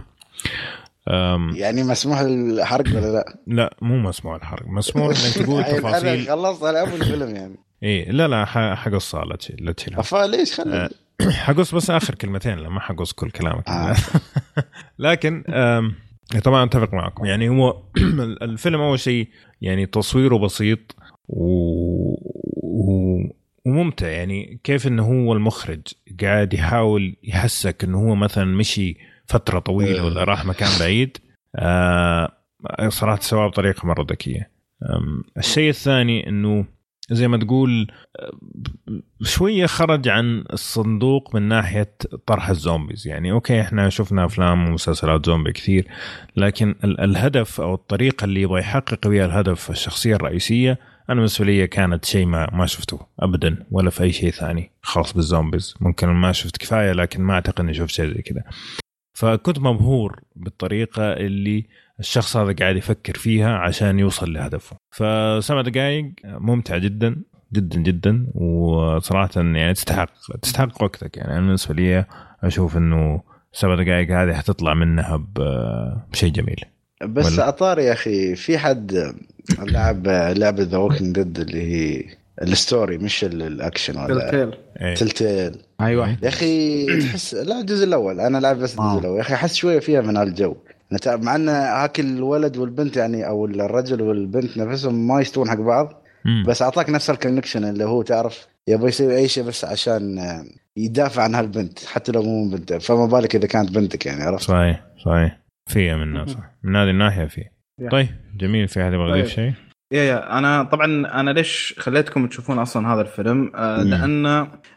يعني 1.56 1.84
مسموح 1.84 2.20
الحرق 2.20 2.88
ولا 2.88 3.12
لا؟ 3.14 3.38
لا 3.48 3.76
مو 3.82 3.98
مسموع 3.98 4.36
الحرق. 4.36 4.68
مسموع 4.68 5.06
إنك 5.10 5.46
تقول 5.46 5.64
تفاصيل. 5.78 6.28
خلصت 6.28 6.64
على 6.64 6.80
أول 6.80 6.90
الفيلم 6.90 7.36
يعني. 7.36 7.56
إيه 7.84 8.12
لا 8.12 8.28
لا 8.28 8.46
حقصها 8.76 9.26
لا 9.26 9.72
تشيلها 9.74 10.00
أفا 10.00 10.28
ليش؟ 10.28 10.54
خلي 10.54 10.76
آه. 10.76 10.90
حقص 11.32 11.76
بس 11.76 11.90
آخر 11.90 12.16
كلمتين 12.16 12.58
لا 12.58 12.70
ما 12.70 12.80
حقص 12.80 13.12
كل 13.14 13.32
كلامك. 13.32 13.70
آه. 13.70 13.96
لكن 15.00 15.44
آم، 15.50 15.96
طبعا 16.44 16.64
أتفق 16.64 16.94
معكم. 16.94 17.26
يعني 17.26 17.50
هو 17.50 17.84
الفيلم 18.42 18.82
أول 18.82 19.00
شيء 19.00 19.28
يعني 19.62 19.86
تصويره 19.86 20.38
بسيط 20.38 20.96
و... 21.28 21.46
و... 22.64 23.18
وممتع. 23.66 24.08
يعني 24.08 24.60
كيف 24.64 24.88
إنه 24.88 25.06
هو 25.06 25.34
المخرج 25.34 25.82
قاعد 26.22 26.54
يحاول 26.54 27.16
يحسك 27.24 27.84
إنه 27.84 27.98
هو 28.10 28.16
مثلا 28.16 28.46
مشي 28.46 28.98
فترة 29.26 29.60
طويلة 29.60 30.06
ولا 30.06 30.24
راح 30.24 30.46
مكان 30.46 30.70
بعيد. 30.80 31.18
آه 31.56 32.32
صراحة 32.88 33.22
سواها 33.22 33.48
بطريقة 33.48 33.88
مرة 33.88 34.06
ذكية. 34.12 34.52
الشيء 35.38 35.70
الثاني 35.70 36.30
إنه 36.30 36.66
زي 37.12 37.28
ما 37.28 37.38
تقول 37.38 37.92
شوية 39.24 39.66
خرج 39.66 40.08
عن 40.08 40.44
الصندوق 40.54 41.36
من 41.36 41.42
ناحية 41.42 41.96
طرح 42.26 42.50
ال 42.50 42.56
zombies. 42.56 43.08
يعني 43.08 43.32
okay 43.32 43.62
إحنا 43.62 43.90
شفنا 43.90 44.26
أفلام 44.26 44.70
ومسلسلات 44.70 45.26
زومبي 45.26 45.52
كثير 45.52 45.88
لكن 46.36 46.76
ال- 46.84 47.00
الهدف 47.00 47.62
أو 47.62 47.74
الطريقة 47.74 48.26
اللي 48.26 48.42
يبغى 48.42 48.60
يحقق 48.60 49.08
بها 49.08 49.26
الهدف 49.26 49.70
الشخصية 49.70 50.16
الرئيسية 50.16 50.80
أنا 51.10 51.16
بالنسبة 51.16 51.46
لي 51.46 51.68
كانت 51.68 52.06
شيء 52.06 52.26
ما 52.26 52.50
ما 52.54 52.66
شفته 52.66 53.00
ابدا 53.20 53.66
ولا 53.72 53.90
في 53.90 54.04
أي 54.04 54.12
شيء 54.12 54.32
ثاني 54.32 54.72
خاص 54.82 55.14
بالزومبيز. 55.14 55.76
ممكن 55.82 56.08
ما 56.08 56.32
شفت 56.32 56.58
كفاية 56.58 56.92
لكن 56.92 57.22
ما 57.22 57.34
أعتقد 57.34 57.60
إني 57.60 57.74
شفت 57.74 57.90
شيء 57.90 58.08
زي 58.14 58.22
كذا. 58.22 58.44
فكنت 59.14 59.60
مبهور 59.60 60.20
بالطريقة 60.36 61.14
اللي 61.14 61.68
الشخص 62.00 62.38
هذا 62.38 62.54
قاعد 62.60 62.76
يفكر 62.76 63.14
فيها 63.14 63.58
عشان 63.58 64.00
يوصل 64.00 64.34
لهدفه. 64.34 64.76
فسبع 64.92 65.62
دقائق 65.62 66.12
ممتع 66.26 66.78
جدا 66.78 67.16
جدا 67.54 67.80
جدا 67.80 68.28
وصراحة 68.36 69.30
يعني 69.36 69.74
تستحق 69.74 70.10
تستحق 70.42 70.84
وقتك. 70.84 71.18
يعني 71.18 71.32
أنا 71.32 71.40
بالنسبة 71.42 71.76
لي 71.76 72.06
أشوف 72.44 72.78
إنه 72.78 73.22
سبع 73.54 73.76
دقائق 73.84 74.12
هذه 74.12 74.34
حتطلع 74.34 74.74
منها 74.74 75.24
بشيء 76.12 76.32
جميل. 76.32 76.60
بس 77.06 77.34
ولا؟ 77.34 77.48
اطار 77.50 77.80
يا 77.80 77.94
أخي 77.94 78.36
في 78.36 78.58
حد 78.58 79.14
لعب 79.60 80.08
لعبة 80.08 80.64
ذا 80.64 80.78
Walking 80.78 81.16
Dead 81.16 81.40
اللي 81.40 81.62
هي 81.62 82.04
ال 82.42 82.51
story 82.51 82.98
مش 82.98 83.24
ال- 83.24 83.42
الأكشن 83.42 83.98
ولا 84.00 84.32
Telltale. 84.32 84.60
إيه. 84.82 84.96
Telltale. 84.96 85.56
أيوه. 85.82 86.10
يا 86.24 86.28
أخي 86.28 86.86
تحس 87.00 87.34
لا 87.34 87.60
الجزء 87.62 87.84
الأول. 87.86 88.20
أنا 88.20 88.38
لعب 88.38 88.56
بس 88.58 88.72
الجزء 88.72 88.82
آه. 88.84 89.00
الأول. 89.00 89.16
يا 89.18 89.22
أخي 89.22 89.34
أحس 89.34 89.56
شوية 89.56 89.80
فيها 89.80 90.02
من 90.02 90.18
هالجو. 90.18 90.54
تعرف- 90.54 90.77
مع 91.06 91.36
إن 91.36 91.50
هاك 91.50 92.00
الولد 92.00 92.58
والبنت 92.58 92.98
يعني 92.98 93.28
أو 93.28 93.46
الرجل 93.46 94.02
والبنت 94.02 94.58
نفسهم 94.58 95.08
ما 95.08 95.22
يستوون 95.22 95.50
حق 95.50 95.60
بعض 95.60 96.04
مم. 96.26 96.44
بس 96.48 96.62
أعطاك 96.62 96.90
نفس 96.90 97.10
ال 97.10 97.15
connection 97.15 97.64
اللي 97.64 97.84
هو 97.84 98.02
تعرف 98.02 98.48
يبغى 98.68 98.88
يسوي 98.88 99.18
أي 99.18 99.28
شيء 99.28 99.44
بس 99.44 99.66
عشان 99.66 100.20
آه، 100.20 100.46
يدافع 100.78 101.24
عن 101.24 101.36
هالبنت 101.36 101.86
حتى 101.86 102.12
لو 102.12 102.24
مو 102.24 102.50
بنته 102.50 102.78
فما 102.78 103.06
بالك 103.06 103.36
إذا 103.36 103.48
كانت 103.48 103.72
بنتك 103.72 104.06
يعني 104.06 104.24
عرفت 104.24 104.44
صحيح 104.44 104.86
صحيح 105.06 105.40
فيها 105.70 105.96
منها 105.96 106.26
صح 106.26 106.52
من 106.64 106.76
هذه 106.76 106.90
الناحية 106.90 107.26
فيه 107.26 107.52
يا. 107.82 107.90
طيب 107.90 108.08
جميل 108.38 108.68
في 108.68 108.84
أحد 108.84 108.94
يبغى 108.94 109.10
يضيف 109.10 109.26
طيب. 109.26 109.36
شيء؟ 109.36 109.54
يا 109.94 110.04
يا 110.04 110.38
أنا 110.38 110.64
طبعا 110.64 110.86
أنا 111.20 111.32
ليش 111.32 111.76
خليتكم 111.80 112.28
تشوفون 112.28 112.60
أصلا 112.60 112.94
هذا 112.94 113.02
الفيلم 113.02 113.52
آه. 113.56 113.84
لأن 113.84 114.26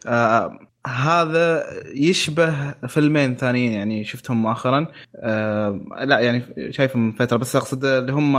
آه 0.06 0.58
هذا 0.86 1.64
يشبه 1.94 2.70
فيلمين 2.88 3.36
ثانيين 3.36 3.72
يعني 3.72 4.04
شفتهم 4.04 4.42
مؤخرا 4.42 4.86
آه 5.16 5.80
لا 6.04 6.20
يعني 6.20 6.42
شايفهم 6.70 7.06
من 7.06 7.12
فترة 7.12 7.36
بس 7.36 7.56
أقصد 7.56 7.84
اللي 7.84 8.12
هم 8.12 8.36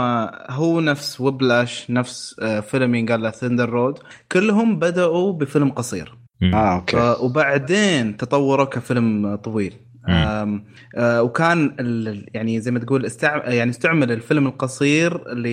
هو 0.50 0.80
نفس 0.80 1.22
وبلاش 1.22 1.92
نفس 1.92 2.36
آه 2.39 2.60
فيلم 2.60 2.96
ينقال 2.96 3.22
له 3.22 3.30
ثندر 3.30 3.70
رود 3.70 4.00
كلهم 4.32 4.80
بدأوا 4.80 5.34
بفيلم 5.34 5.72
قصير. 5.72 6.18
آه 6.44 6.76
أوكي 6.76 6.98
آه، 6.98 7.22
وبعدين 7.22 8.18
تطوروا 8.18 8.66
كفيلم 8.66 9.36
طويل. 9.36 9.74
آم، 10.10 10.64
آه، 10.95 11.24
وكان 11.24 11.76
يعني 12.34 12.62
زي 12.62 12.72
ما 12.72 12.80
تقول 12.80 13.06
استع... 13.06 13.49
يعني 13.49 13.72
استعمل 13.72 14.12
الفيلم 14.12 14.47
القصير 14.47 15.34
ل... 15.34 15.45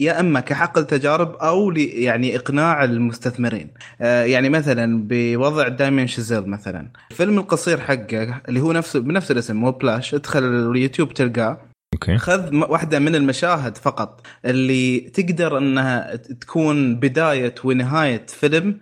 يا 0.00 0.20
إما 0.20 0.40
كحقل 0.40 0.86
تجارب 0.86 1.36
أو. 1.36 1.70
يعني 1.76 2.36
إقناع 2.36 2.84
المستثمرين. 2.84 3.68
آه، 4.00 4.24
يعني 4.24 4.48
مثلا 4.48 5.04
بوضع 5.08 5.68
Damien 5.68 6.06
Chazelle 6.06 6.48
مثلا. 6.48 6.88
الفيلم 7.10 7.38
القصير 7.38 7.80
حقه 7.80 8.40
اللي 8.48 8.60
هو 8.60 8.72
نفسه 8.72 9.00
بنفس 9.00 9.30
الاسم 9.30 9.56
مو 9.56 9.70
بلاش 9.70 10.14
ادخل 10.14 10.70
اليوتيوب 10.70 11.14
تلقاه. 11.14 11.60
أوكي. 11.94 12.18
خذ 12.18 12.56
واحدة 12.56 12.98
من 12.98 13.14
المشاهد 13.14 13.76
فقط 13.76 14.26
اللي 14.44 15.00
تقدر 15.00 15.58
إنها 15.58 16.16
تكون 16.16 16.96
بداية 16.96 17.54
ونهاية 17.64 18.26
فيلم 18.28 18.78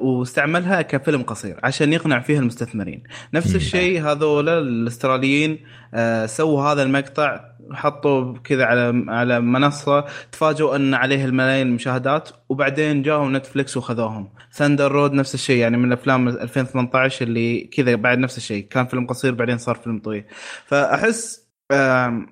واستعملها 0.00 0.82
كفيلم 0.82 1.22
قصير 1.22 1.60
عشان 1.62 1.92
يقنع 1.92 2.20
فيها 2.20 2.40
المستثمرين. 2.40 3.02
نفس. 3.34 3.56
الشيء 3.56 4.02
هذول 4.02 4.48
الأستراليين 4.48 5.58
آه 5.94 6.26
سووا 6.26 6.62
هذا 6.62 6.82
المقطع 6.82 7.40
حطوا 7.72 8.38
كذا 8.44 8.64
على 8.64 9.04
على 9.08 9.40
منصة 9.40 10.04
تفاجئوا 10.32 10.76
أن 10.76 10.94
عليه 10.94 11.24
الملايين 11.24 11.66
المشاهدات 11.66 12.28
وبعدين 12.48 13.02
جاهم 13.02 13.36
نتفلكس 13.36 13.76
وخذوهم. 13.76 14.28
Thunder 14.52 14.92
Road 14.92 15.12
نفس 15.12 15.34
الشيء 15.34 15.56
يعني 15.56 15.76
من 15.76 15.84
الأفلام 15.84 16.28
2018 16.28 17.26
اللي 17.26 17.60
كذا 17.60 17.94
بعد 17.94 18.18
نفس 18.18 18.36
الشيء 18.36 18.66
كان 18.70 18.86
فيلم 18.86 19.06
قصير 19.06 19.34
بعدين 19.34 19.58
صار 19.58 19.74
فيلم 19.74 19.98
طويل. 19.98 20.24
فأحس 20.66 21.46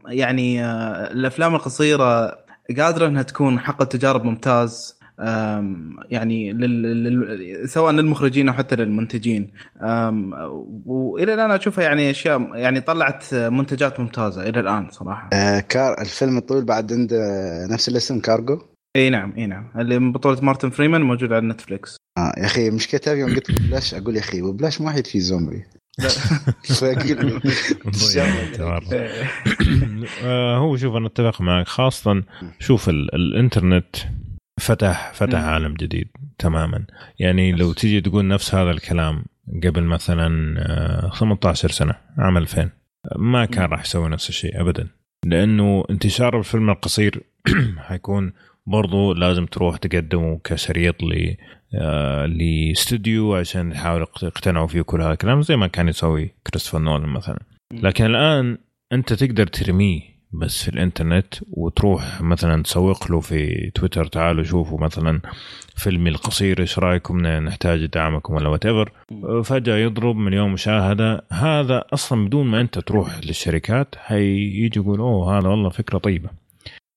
يعني 0.09 0.65
آه، 0.65 1.13
الأفلام 1.13 1.55
القصيرة 1.55 2.39
قادرة 2.79 3.07
إنها 3.07 3.23
تكون 3.23 3.61
حق 3.61 3.85
تجارب 3.85 4.25
ممتاز 4.25 4.99
يعني 6.11 6.53
لل... 6.53 6.83
لل... 6.83 7.69
سواء 7.69 7.93
للمخرجين 7.93 8.49
أو 8.49 8.55
حتى 8.55 8.77
للمنتجين. 8.77 9.51
وإلى 10.87 11.35
الآن 11.35 11.51
أشوفها 11.51 11.85
يعني 11.85 12.11
أشياء 12.11 12.55
يعني 12.55 12.81
طلعت 12.81 13.35
منتجات 13.35 14.01
ممتازة 14.01 14.49
إلى 14.49 14.61
الآن 14.61 14.89
صراحة. 14.91 15.31
آه 15.33 15.61
كار 15.61 16.01
الفيلم 16.01 16.39
الطويل 16.39 16.65
بعد 16.65 16.93
عنده 16.93 17.17
نفس 17.71 17.89
الاسم 17.89 18.21
كارجو؟ 18.21 18.59
إي 18.97 19.11
نعم 19.11 19.35
إي 19.39 19.47
نعم. 19.47 19.71
اللي 19.79 19.99
من 19.99 20.13
بطولة 20.13 20.41
مارتن 20.41 20.71
فريمان 20.71 21.03
موجود 21.03 21.33
على 21.33 21.47
نتفلكس 21.47 21.97
آه 22.19 22.33
يا 22.37 22.47
أخي 22.47 22.71
مشكلتها 22.71 23.15
يوم 23.15 23.35
قلت 23.35 23.63
بلاش 23.63 23.95
أقول 23.95 24.17
يا 24.17 24.21
أخي 24.21 24.43
وبلاش 24.43 24.81
ما 24.81 24.87
واحد 24.87 25.07
في 25.07 25.21
زومبي. 25.21 25.65
آه، 30.25 30.57
هو 30.57 30.77
شوف 30.77 30.97
أنا 30.97 31.07
أتفق 31.07 31.41
معك. 31.41 31.69
خاصة 31.69 32.23
شوف 32.59 32.89
ال 32.89 33.15
الإنترنت 33.15 33.97
فتح 34.61 35.13
فتح 35.15 35.39
مم. 35.39 35.45
عالم 35.45 35.75
جديد 35.75 36.09
تماما. 36.39 36.87
يعني 37.19 37.53
لو 37.53 37.73
تيجي 37.73 38.01
تقول 38.01 38.29
نفس 38.29 38.55
هذا 38.55 38.71
الكلام 38.71 39.25
قبل 39.65 39.83
مثلا 39.83 40.55
آه، 40.59 41.11
18 41.19 41.71
سنة 41.71 41.95
عام 42.19 42.37
2000 42.37 42.71
ما 43.17 43.45
كان. 43.45 43.65
راح 43.65 43.81
يسوي 43.81 44.09
نفس 44.09 44.29
الشيء 44.29 44.61
ابدا. 44.61 44.89
لأنه 45.27 45.85
انتشار 45.91 46.39
الفيلم 46.39 46.71
القصير 46.71 47.23
حيكون 47.89 48.33
برضو 48.67 49.13
لازم 49.13 49.47
تروح 49.47 49.77
تقدمه 49.77 50.41
كشريط 50.45 51.03
ل 51.03 51.37
آه، 51.75 52.27
لاستوديو 52.27 53.35
عشان 53.35 53.73
يحاولوا 53.73 54.07
يقتنعوا 54.23 54.67
فيه 54.67 54.83
كل 54.83 55.03
هذا 55.03 55.13
الكلام 55.13 55.43
زي 55.43 55.57
ما 55.57 55.67
كان 55.67 55.89
يسوي 55.89 56.35
كريستوفر 56.47 56.79
نولان 56.79 57.09
مثلا. 57.09 57.39
لكن 57.73 58.05
الآن 58.05 58.59
أنت 58.93 59.13
تقدر 59.13 59.47
ترميه 59.47 60.14
بس 60.39 60.63
في 60.63 60.69
الإنترنت 60.69 61.35
وتروح 61.51 62.21
مثلا 62.21 62.63
تسوق 62.63 63.11
له 63.11 63.21
في 63.21 63.71
تويتر 63.75 64.05
تعالوا 64.05 64.45
شوفوا 64.45 64.81
مثلا 64.81 65.21
فيلمي 65.77 66.11
القصير 66.11 66.61
إيش 66.61 66.79
رأيكم؟ 66.79 67.27
نحتاج 67.27 67.87
دعمكم 67.87 68.35
ولا 68.35 68.49
whatever 68.49 68.93
فجأة 69.45 69.77
يضرب 69.77 70.17
مليون 70.17 70.51
مشاهدة. 70.51 71.25
هذا 71.33 71.85
أصلا 71.93 72.25
بدون 72.25 72.47
ما 72.47 72.61
أنت 72.61 72.79
تروح 72.79 73.19
للشركات 73.25 73.95
هيجي 74.07 74.79
يقول 74.79 75.01
أوه 75.01 75.39
هذا 75.39 75.49
والله 75.49 75.69
فكرة 75.69 75.99
طيبة. 75.99 76.31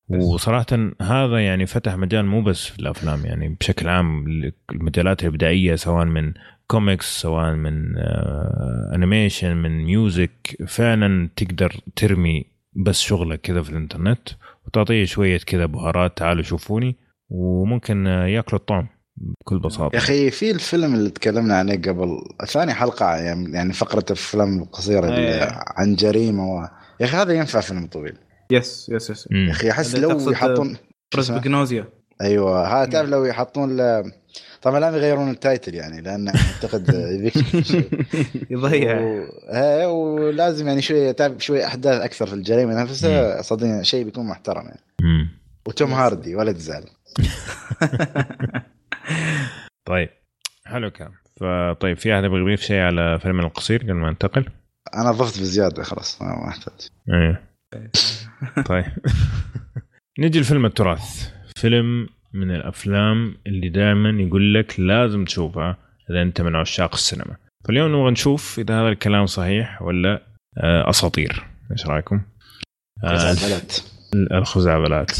وصراحة 0.09 0.91
هذا 1.01 1.39
يعني 1.39 1.65
فتح 1.65 1.95
مجال 1.95 2.25
مو 2.25 2.41
بس 2.41 2.65
في 2.65 2.79
الأفلام 2.79 3.25
يعني 3.25 3.49
بشكل 3.59 3.89
عام 3.89 4.25
المجالات 4.71 5.21
الإبداعية 5.21 5.75
سواء 5.75 6.05
من 6.05 6.33
كوميكس 6.67 7.21
سواء 7.21 7.53
من 7.53 7.97
آه 7.97 8.91
animation 8.95 9.57
من 9.57 9.83
music 9.84 10.57
فعلا 10.67 11.29
تقدر 11.35 11.75
ترمي 11.95 12.45
بس 12.78 12.99
شغلك 12.99 13.41
كذا 13.41 13.61
في 13.61 13.69
الإنترنت 13.69 14.30
وتعطيه 14.67 15.05
شوية 15.05 15.38
كذا 15.38 15.65
بهارات 15.65 16.17
تعالوا 16.17 16.43
شوفوني 16.43 16.95
وممكن 17.30 18.07
آه 18.07 18.25
ياكلوا 18.25 18.59
الطعم 18.59 18.88
بكل 19.17 19.59
بساطة. 19.59 19.93
يا 19.93 19.97
أخي 19.99 20.32
في 20.32 20.51
الفيلم 20.51 20.93
اللي 20.93 21.09
تكلمنا 21.09 21.57
عنه 21.57 21.73
قبل 21.73 22.17
ثاني 22.47 22.73
حلقة 22.73 23.15
يعني 23.15 23.51
يعني 23.51 23.73
فقرة 23.73 24.05
الافلام 24.09 24.61
القصيرة 24.61 25.07
اللي 25.07 25.43
أيه. 25.43 25.59
عن 25.78 25.95
جريمة 25.95 26.55
و... 26.55 26.67
يا 26.99 27.05
أخي 27.05 27.17
هذا 27.17 27.34
ينفع 27.34 27.59
فيلم 27.59 27.88
طويل. 27.88 28.17
yes 28.51 28.89
yes 28.89 29.09
yes. 29.09 29.28
يا 29.32 29.51
أخي 29.51 29.71
أحس 29.71 29.95
اللي 29.95 30.07
لو 30.07 30.32
يحطون 30.32 30.78
perspective 31.13 31.68
نوزيا 31.68 31.88
أيوه 32.21 32.67
هذا 32.67 32.89
تعرف 32.89 33.09
لو 33.09 33.25
يحطون 33.25 33.78
ل... 33.78 34.11
طبعا 34.62 34.80
لازم 34.80 34.97
يغيرون 34.97 35.30
ال 35.30 35.37
title 35.37 35.76
يعني 35.76 36.01
لأن 36.01 36.28
أعتقد 36.28 36.91
يضيع. 38.51 38.99
و... 38.99 39.24
إيه 39.53 39.88
ولازم 39.91 40.68
يعني 40.68 40.82
شوية 40.82 41.12
تعرف 41.12 41.43
شوية 41.43 41.66
أحداث 41.66 42.01
أكثر 42.01 42.28
في 42.28 42.34
الجريمة 42.34 42.82
نفسها. 42.82 43.41
صدقني 43.41 43.84
شيء 43.84 44.03
بيكون 44.05 44.28
محترم 44.28 44.66
يعني. 44.66 44.80
وتوم 45.68 45.93
هاردي 45.93 46.36
ولا 46.36 46.51
تزعل 46.51 46.84
طيب. 49.88 50.10
حلو 50.66 50.91
كلام. 50.91 51.12
فطيب 51.39 51.97
في 51.97 52.16
أحد 52.16 52.24
يبغى 52.24 52.39
يضيف 52.39 52.62
شيء 52.62 52.80
على 52.80 53.20
فيلم 53.20 53.39
القصير 53.39 53.82
قبل 53.84 53.93
ما 53.93 54.10
ننتقل؟ 54.10 54.45
أنا 54.93 55.12
ضفت 55.12 55.39
بزيادة 55.39 55.84
خلاص 55.84 56.22
ما 56.22 56.28
ما 56.28 56.47
أحتاج. 56.49 56.89
إيه. 57.14 57.43
طيب. 58.66 58.86
نجي 60.20 60.39
لفيلم 60.39 60.66
التراث. 60.66 61.30
فيلم 61.55 62.08
من 62.38 62.51
الأفلام 62.51 63.38
اللي 63.47 63.69
دائما 63.69 64.09
يقول 64.23 64.53
لك 64.53 64.79
لازم 64.79 65.25
تشوفها 65.25 65.77
إذا 66.09 66.21
أنت 66.21 66.41
من 66.41 66.55
عشاق 66.55 66.93
السينما. 66.93 67.35
فاليوم 67.67 67.91
نبغى 67.91 68.11
نشوف 68.11 68.59
إذا 68.59 68.81
هذا 68.81 68.89
الكلام 68.89 69.25
صحيح 69.25 69.81
ولا 69.81 70.21
آه، 70.57 70.89
أساطير. 70.89 71.43
إيش 71.71 71.85
رأيكم؟ 71.85 72.21
آه، 73.03 73.31
البلد 73.31 73.71
الخزعبلات. 74.31 75.11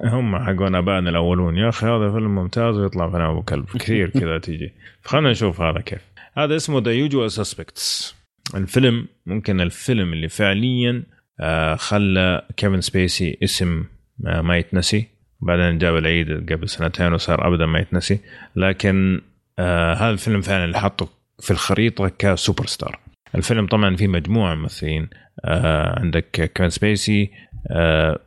هم 0.00 0.38
حقون 0.38 0.74
أبائنا 0.74 1.10
الأولون. 1.10 1.56
يا 1.56 1.68
أخي 1.68 1.86
هذا 1.86 2.12
فيلم 2.12 2.34
ممتاز 2.34 2.76
ويطلع 2.76 3.10
فيلم 3.10 3.22
ابو 3.22 3.42
كلب 3.42 3.64
كثير 3.64 4.10
كذا 4.10 4.38
تيجي. 4.38 4.72
فخلنا 5.02 5.30
نشوف 5.30 5.60
هذا 5.60 5.80
كيف. 5.80 6.00
هذا 6.36 6.56
اسمه 6.56 6.80
The 6.80 6.92
Usual 6.92 7.32
Suspects 7.32 8.14
الفيلم 8.54 9.06
ممكن 9.26 9.60
الفيلم 9.60 10.12
اللي 10.12 10.28
فعليا 10.28 11.02
آه، 11.40 11.74
خلى 11.74 12.46
كيفن 12.56 12.80
سبيسي 12.80 13.38
اسم 13.42 13.84
آه، 14.26 14.40
ما 14.40 14.56
يتنسي. 14.58 15.11
بعدين 15.42 15.78
جاب 15.78 15.96
العيد 15.96 16.52
قبل 16.52 16.68
سنتين 16.68 17.12
وصار 17.12 17.48
ابدا 17.48 17.66
ما 17.66 17.78
يتنسي. 17.78 18.20
لكن 18.56 19.20
آه 19.58 19.94
هذا 19.94 20.10
الفيلم 20.10 20.40
فعلا 20.40 20.64
اللي 20.64 20.80
حطه 20.80 21.08
في 21.40 21.50
الخريطة 21.50 22.08
كسوبر 22.18 22.66
ستار 22.66 22.98
الفيلم 23.34 23.66
طبعا 23.66 23.96
فيه 23.96 24.08
مجموعة 24.08 24.54
ممثلين 24.54 25.08
آه 25.44 26.00
عندك 26.00 26.24
كيفن 26.32 26.68
سبيسي 26.68 27.30
آه 27.70 28.18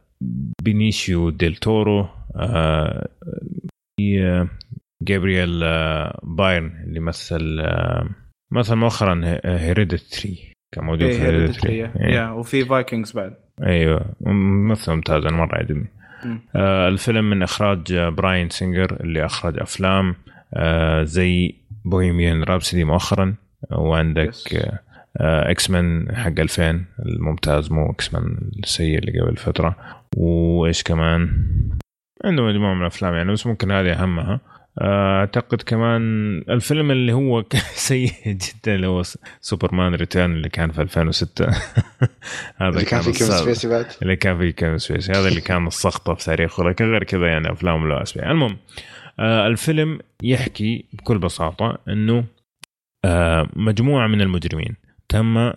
بينيشيو 0.64 1.30
ديل 1.30 1.56
تورو 1.56 2.08
آه 2.36 3.08
جابرييل 5.04 5.64
آه 5.64 6.20
بايرن 6.24 6.84
اللي 6.88 7.00
مثل 7.00 7.60
آه 7.60 8.10
مثل 8.52 8.76
مؤخرا 8.76 9.40
Hereditary. 9.46 10.38
كان 10.76 10.86
موجود 10.86 11.12
في 11.12 11.22
Hereditary. 11.22 11.78
يا 11.96 12.30
وفي 12.30 12.66
Vikings 12.66 13.12
بعد. 13.12 13.34
أيوه 13.64 14.06
ممثل 14.22 14.92
ممتاز 14.92 15.26
أنا 15.26 15.38
مرة 15.38 15.56
عجبني. 15.56 15.88
آه 16.56 16.88
الفيلم 16.88 17.30
من 17.30 17.44
إخراج 17.44 17.94
براين 17.98 18.50
سينجر 18.50 18.98
اللي 19.02 19.26
أخرج 19.26 19.60
أفلام 19.60 20.16
آه 20.54 21.04
زي 21.04 21.56
Bohemian 21.86 22.44
Rhapsody 22.44 22.84
مؤخرا 22.84 23.36
وعندك. 23.72 24.34
آه 25.18 25.52
X-Men 25.52 26.16
حق 26.16 26.40
2000 26.40 26.86
الممتاز 27.06 27.72
مو 27.72 27.92
X-Men 27.92 28.38
السيء 28.64 28.98
اللي 28.98 29.22
قبل 29.22 29.38
فترة. 29.38 29.76
وإيش 30.18 30.84
كمان؟ 30.84 31.30
عنده 32.26 32.44
مجموعة 32.44 32.74
من 32.74 32.82
الأفلام 32.82 33.14
يعني 33.14 33.32
بس 33.32 33.48
ممكن 33.48 33.72
هذه 33.72 33.92
أهمها. 33.94 34.34
آه، 34.34 34.55
أعتقد 34.82 35.62
كمان 35.62 36.02
الفيلم 36.50 36.92
اللي 36.92 37.14
هو 37.14 37.44
كان 37.44 37.62
سيء 37.88 38.12
جدا 38.26 38.76
اللي 38.76 38.88
هو 38.88 39.02
Superman 39.42 39.96
Returns 39.96 40.32
اللي 40.32 40.50
كان 40.50 40.72
في 40.72 40.82
2006 40.82 41.46
هذا 42.58 42.70
اللي 42.70 42.86
كان 42.86 43.02
في 43.02 43.12
كيفن. 43.12 43.32
سبيسي 43.32 43.68
بعد؟ 43.70 43.86
اللي 44.02 44.16
كان 44.16 44.38
في 44.38 44.52
كيفن 44.52 44.78
سبيسي. 44.78 45.12
هذا 45.12 45.28
اللي 45.28 45.42
كان 45.42 45.68
السخطة 45.68 46.14
في 46.14 46.26
تاريخه 46.26 46.64
لكن 46.64 46.86
غير 46.86 47.04
كذا 47.04 47.28
يعني 47.28 47.52
أفلام 47.52 47.90
لا 47.90 48.04
أسبوع 48.04 48.32
المهم 48.32 48.58
آه 49.20 49.48
الفيلم 49.48 50.00
يحكي 50.24 50.86
بكل 50.94 51.18
بساطة 51.18 51.78
إنه 51.88 52.24
آه 53.06 53.50
مجموعة 53.56 54.08
من 54.08 54.22
المجرمين 54.22 54.76
تم 55.10 55.38
آه، 55.38 55.54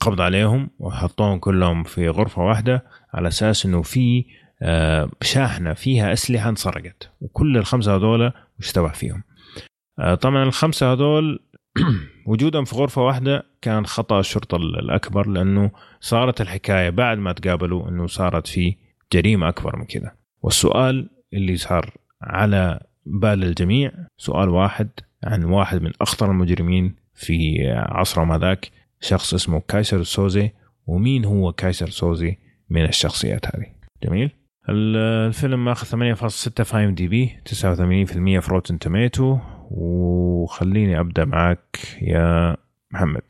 قبض 0.00 0.20
عليهم 0.20 0.70
وحطوهم 0.78 1.38
كلهم 1.38 1.84
في 1.84 2.08
غرفة 2.08 2.42
واحدة 2.42 2.84
على 3.14 3.28
أساس 3.28 3.66
إنه 3.66 3.82
في 3.82 4.18
آه، 4.20 4.45
شاحنة 5.22 5.74
فيها 5.74 6.12
أسلحة 6.12 6.48
انسرقت 6.48 7.10
وكل 7.20 7.56
الخمسة 7.56 7.96
هذول 7.96 8.32
اشتبه 8.58 8.88
فيهم؟ 8.88 9.22
آه، 9.98 10.14
طبعا 10.14 10.42
الخمسة 10.42 10.92
هذول 10.92 11.40
وجودهم 12.26 12.64
في 12.64 12.76
غرفة 12.76 13.02
واحدة 13.02 13.46
كان 13.62 13.86
خطأ 13.86 14.20
الشرطة 14.20 14.56
الأكبر 14.56 15.28
لأنه 15.28 15.70
صارت 16.00 16.40
الحكاية 16.40 16.90
بعد 16.90 17.18
ما 17.18 17.32
تقابلوا 17.32 17.88
إنه 17.88 18.06
صارت 18.06 18.46
في 18.46 18.76
جريمة 19.12 19.48
أكبر 19.48 19.76
من 19.76 19.84
كذا. 19.84 20.12
والسؤال 20.42 21.08
اللي 21.32 21.56
صار 21.56 21.94
على 22.22 22.80
بال 23.06 23.44
الجميع 23.44 23.92
سؤال 24.18 24.48
واحد 24.48 24.88
عن 25.24 25.44
واحد 25.44 25.82
من 25.82 25.92
أخطر 26.00 26.30
المجرمين 26.30 26.94
في 27.14 27.70
عصرهم 27.72 28.32
هذاك 28.32 28.70
شخص 29.00 29.34
اسمه 29.34 29.62
كايسر 29.68 30.02
سوزي 30.02 30.50
ومين 30.86 31.24
هو 31.24 31.52
كايسر 31.52 31.88
سوزي 31.90 32.36
من 32.70 32.84
الشخصيات 32.84 33.46
هذه؟ 33.46 33.66
جميل؟ 34.02 34.30
الفيلم 34.68 35.64
ماخذ 35.64 36.14
8.6 36.14 36.62
في 36.62 36.76
IMDb 36.76 37.36
89% 37.48 37.52
في 37.52 38.46
Rotten 38.48 38.78
Tomatoes 38.78 39.38
وخليني 39.70 41.00
أبدأ 41.00 41.24
معك 41.24 41.78
يا 42.02 42.56
محمد. 42.90 43.22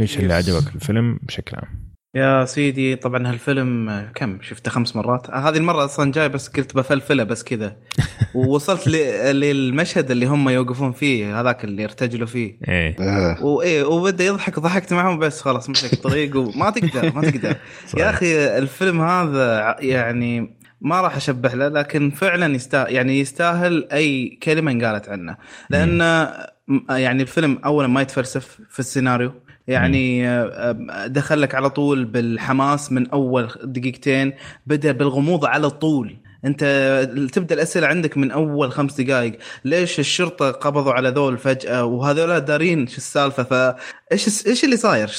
إيش 0.00 0.18
اللي. 0.18 0.34
عجبك 0.34 0.68
في 0.68 0.74
الفيلم 0.74 1.18
بشكل 1.22 1.56
عام؟ 1.56 1.94
يا 2.14 2.44
سيدي 2.44 2.96
طبعا 2.96 3.30
هالفيلم 3.30 4.02
كم؟ 4.14 4.38
شفته 4.42 4.70
خمس 4.70 4.96
مرات. 4.96 5.30
آه، 5.30 5.48
هذه 5.48 5.56
المرة 5.56 5.84
أصلا 5.84 6.12
جاي 6.12 6.28
بس 6.28 6.48
قلت 6.48 6.76
بفلفله 6.76 7.24
بس 7.24 7.44
كذا. 7.44 7.76
ووصلت 8.34 8.88
للمشهد 8.88 10.10
اللي 10.10 10.26
هم 10.26 10.48
يوقفون 10.48 10.92
فيه 10.92 11.40
هذاك 11.40 11.64
اللي 11.64 11.84
ارتجلوا 11.84 12.26
فيه. 12.26 12.58
إيه. 12.68 12.96
آه. 13.00 13.44
وايه 13.44 13.84
وبدأ 13.84 14.24
يضحك 14.24 14.58
ضحكت 14.58 14.92
معهم 14.92 15.18
بس 15.18 15.42
خلاص 15.42 15.70
مسك 15.70 15.92
الطريق 15.92 16.36
وما 16.36 16.70
تقدر 16.70 17.12
ما 17.14 17.30
تقدر. 17.30 17.56
يا 17.98 18.10
أخي 18.10 18.58
الفيلم 18.58 19.00
هذا 19.00 19.76
يعني 19.80 20.63
ما 20.84 21.00
راح 21.00 21.16
أشبه 21.16 21.48
له 21.48 21.68
لكن 21.68 22.10
فعلا 22.10 22.54
يستاهل 22.54 22.92
يعني 22.92 23.20
يستاهل 23.20 23.88
أي 23.92 24.38
كلمة 24.42 24.72
انقالت 24.72 25.08
عنه. 25.08 25.36
لأن 25.70 26.00
يعني 26.90 27.22
الفيلم 27.22 27.58
اولا 27.64 27.88
ما 27.88 28.02
يتفلسف 28.02 28.58
في 28.70 28.78
السيناريو. 28.80 29.32
يعني 29.66 30.28
آه، 30.28 30.76
آه، 30.90 31.06
دخل 31.06 31.42
لك 31.42 31.54
على 31.54 31.70
طول 31.70 32.04
بالحماس 32.04 32.92
من 32.92 33.10
أول 33.10 33.50
دقيقتين 33.64 34.32
بدأ 34.66 34.92
بالغموض 34.92 35.44
على 35.44 35.70
طول. 35.70 36.16
انت 36.44 36.64
تبدأ 37.32 37.54
الأسئلة 37.54 37.86
عندك 37.86 38.16
من 38.16 38.30
أول 38.30 38.72
خمس 38.72 39.00
دقائق. 39.00 39.38
ليش 39.64 39.98
الشرطة 40.00 40.50
قبضوا 40.50 40.92
على 40.92 41.08
ذول 41.08 41.38
فجأة؟ 41.38 41.84
وهذول 41.84 42.40
دارين 42.40 42.86
شو 42.86 42.96
السالفة؟ 42.96 43.42
فايش 43.42 44.46
إيش 44.46 44.64
اللي 44.64 44.76
صاير؟ 44.76 45.10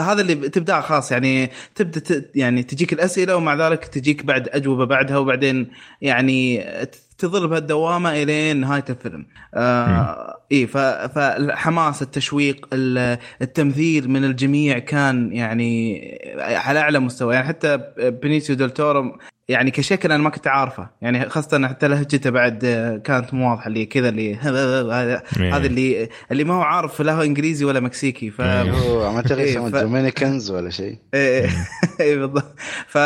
هذا 0.00 0.20
اللي 0.20 0.34
تبدا 0.34 0.80
خلاص. 0.80 1.12
يعني 1.12 1.50
تبدأ 1.74 2.24
يعني 2.34 2.62
تجيك 2.62 2.92
الأسئلة 2.92 3.36
ومع 3.36 3.68
ذلك 3.68 3.84
تجيك 3.84 4.24
بعد 4.24 4.48
أجوبة 4.48 4.84
بعدها 4.84 5.18
وبعدين 5.18 5.70
يعني 6.00 6.64
تظل 7.18 7.48
بهالدوامة 7.48 8.22
إلين 8.22 8.56
نهاية 8.56 8.84
الفيلم. 8.90 9.26
آه 9.54 10.38
إي 10.52 10.66
فالحماس 10.66 12.02
التشويق 12.02 12.66
ال- 12.72 13.18
التمثيل 13.42 14.10
من 14.10 14.24
الجميع 14.24 14.78
كان 14.78 15.32
يعني 15.32 16.02
على 16.38 16.78
أعلى 16.78 16.98
مستوى. 16.98 17.34
يعني 17.34 17.46
حتى 17.48 17.78
بنيسيو 17.98 18.56
دول 18.56 18.70
تورو 18.70 19.18
يعني 19.52 19.70
كشكل 19.70 20.12
أنا 20.12 20.22
ما 20.22 20.30
كنت 20.30 20.46
عارفه 20.46 20.88
يعني 21.02 21.28
خاصة 21.28 21.68
حتى 21.68 21.88
لهجته 21.88 22.30
بعد 22.30 22.64
آه، 22.64 22.96
كانت 22.96 23.34
مو 23.34 23.50
واضحة 23.50 23.66
اللي 23.66 23.86
كذا 23.86 24.08
اللي 24.08 24.34
هذا 24.44 25.22
إيه. 25.40 25.56
هذا 25.56 25.66
اللي 25.66 26.08
اللي 26.32 26.44
ما 26.44 26.54
هو 26.54 26.62
عارف 26.62 27.02
لا 27.02 27.12
هو 27.12 27.22
إنجليزي 27.22 27.64
ولا 27.64 27.80
مكسيكي 27.80 28.30
ف 28.30 28.40
إيه. 28.40 28.70
هو 28.70 29.12
ما 29.12 29.22
تغير 29.22 29.66
إيه، 29.66 29.68
دومينيكنز 29.68 30.50
ولا 30.50 30.70
شيء 30.70 30.98
إيه 31.14 31.50
إيه 32.00 32.16
بالضبط 32.20 32.54
ف... 32.86 32.98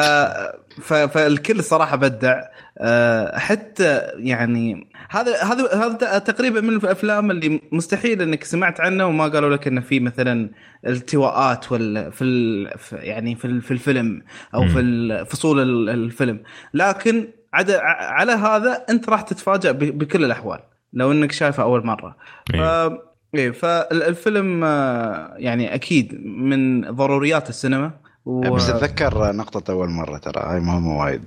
فالكل 0.80 1.64
صراحة 1.64 1.96
بدع 1.96 2.42
أه 2.78 3.38
حتى 3.38 4.00
يعني 4.16 4.90
هذا 5.10 5.42
هذا 5.42 5.74
هذا 5.74 6.18
تقريبا 6.18 6.60
من 6.60 6.76
الأفلام 6.76 7.30
اللي 7.30 7.60
مستحيل 7.72 8.22
إنك 8.22 8.44
سمعت 8.44 8.80
عنه 8.80 9.06
وما 9.06 9.28
قالوا 9.28 9.56
لك 9.56 9.66
إنه 9.66 9.80
في 9.80 10.00
مثلا 10.00 10.50
التواءات 10.86 11.72
وال 11.72 12.12
في 12.12 12.24
ال... 12.24 12.70
يعني 12.92 13.34
في 13.34 13.60
في 13.60 13.70
الفيلم 13.70 14.22
أو. 14.54 14.68
في 14.68 15.24
فصول 15.30 15.60
ال- 15.60 15.88
الفيلم 15.88 16.42
لكن 16.74 17.28
عد... 17.54 17.70
ع- 17.70 18.12
على 18.12 18.32
هذا 18.32 18.84
أنت 18.90 19.08
راح 19.08 19.20
تتفاجأ 19.20 19.72
ب... 19.72 19.78
بكل 19.78 20.24
الأحوال 20.24 20.58
لو 20.92 21.12
إنك 21.12 21.32
شايفه 21.32 21.62
أول 21.62 21.86
مرة 21.86 22.16
إيه. 22.54 22.88
ف... 22.88 22.92
إيه 23.34 23.50
فالفيلم 23.50 24.64
آه، 24.64 25.34
يعني 25.36 25.74
أكيد 25.74 26.20
من 26.24 26.80
ضروريات 26.80 27.48
السينما 27.48 27.90
و... 28.26 28.40
بس 28.54 28.70
أتذكر 28.70 29.32
نقطة 29.32 29.72
أول 29.72 29.88
مرة 29.90 30.18
ترى 30.18 30.42
هاي 30.42 30.60
مهمة 30.60 30.98
وايد. 30.98 31.24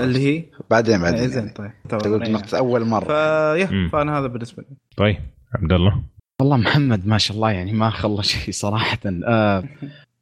اللي 0.00 0.18
هي؟ 0.18 0.44
بعدين 0.70 0.94
إيه، 0.94 1.02
بعدين 1.02 1.28
زين 1.28 1.38
يعني. 1.38 1.50
طيب 1.54 1.70
تقول 1.88 2.30
نقطة 2.32 2.58
أول 2.58 2.84
مرة. 2.84 3.04
فيا 3.04 3.70
مم. 3.70 3.88
فأنا 3.92 4.18
هذا 4.18 4.26
بالنسبة 4.26 4.62
لي. 4.70 4.76
طيب 4.96 5.16
عبد 5.54 5.72
الله. 5.72 6.02
والله 6.40 6.56
محمد 6.56 7.06
ما 7.06 7.18
شاء 7.18 7.36
الله 7.36 7.50
يعني 7.50 7.72
ما 7.72 7.90
خلى 7.90 8.22
شيء 8.32 8.54
صراحة. 8.54 8.98
آه 9.26 9.64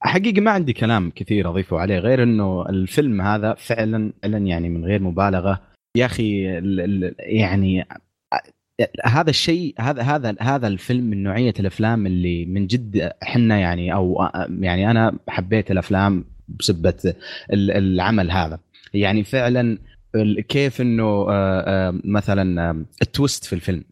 حقيقه 0.01 0.41
ما 0.41 0.51
عندي 0.51 0.73
كلام 0.73 1.11
كثير 1.16 1.49
أضيفه 1.51 1.79
عليه 1.79 1.99
غير 1.99 2.23
إنه 2.23 2.66
الفيلم 2.68 3.20
هذا 3.20 3.55
فعلا 3.55 4.12
فعلا 4.25 4.39
يعني 4.39 4.68
من 4.68 4.85
غير 4.85 5.03
مبالغة. 5.03 5.61
يا 5.97 6.07
ال- 6.81 7.14
يعني 7.18 7.87
هذا 9.05 9.30
الشيء 9.30 9.74
هذا 9.78 10.03
هذا 10.03 10.35
هذا 10.41 10.66
الفيلم 10.66 11.05
من 11.05 11.22
نوعية 11.22 11.55
الأفلام 11.61 12.07
اللي 12.07 12.45
من 12.47 12.66
جد 12.66 13.12
إحنا 13.22 13.59
يعني 13.59 13.95
أو 13.95 14.28
يعني 14.61 14.91
أنا 14.91 15.18
حبيت 15.28 15.70
الأفلام 15.70 16.24
بسبة 16.49 17.14
ال- 17.53 17.70
العمل 17.70 18.30
هذا 18.30 18.59
يعني 18.95 19.24
فعلا 19.24 19.78
كيف 20.49 20.80
إنه 20.80 21.05
آه، 21.05 21.28
آه، 21.30 22.01
مثلا 22.05 22.70
آه، 22.70 22.85
التويست 23.03 23.45
في 23.45 23.53
الفيلم. 23.53 23.85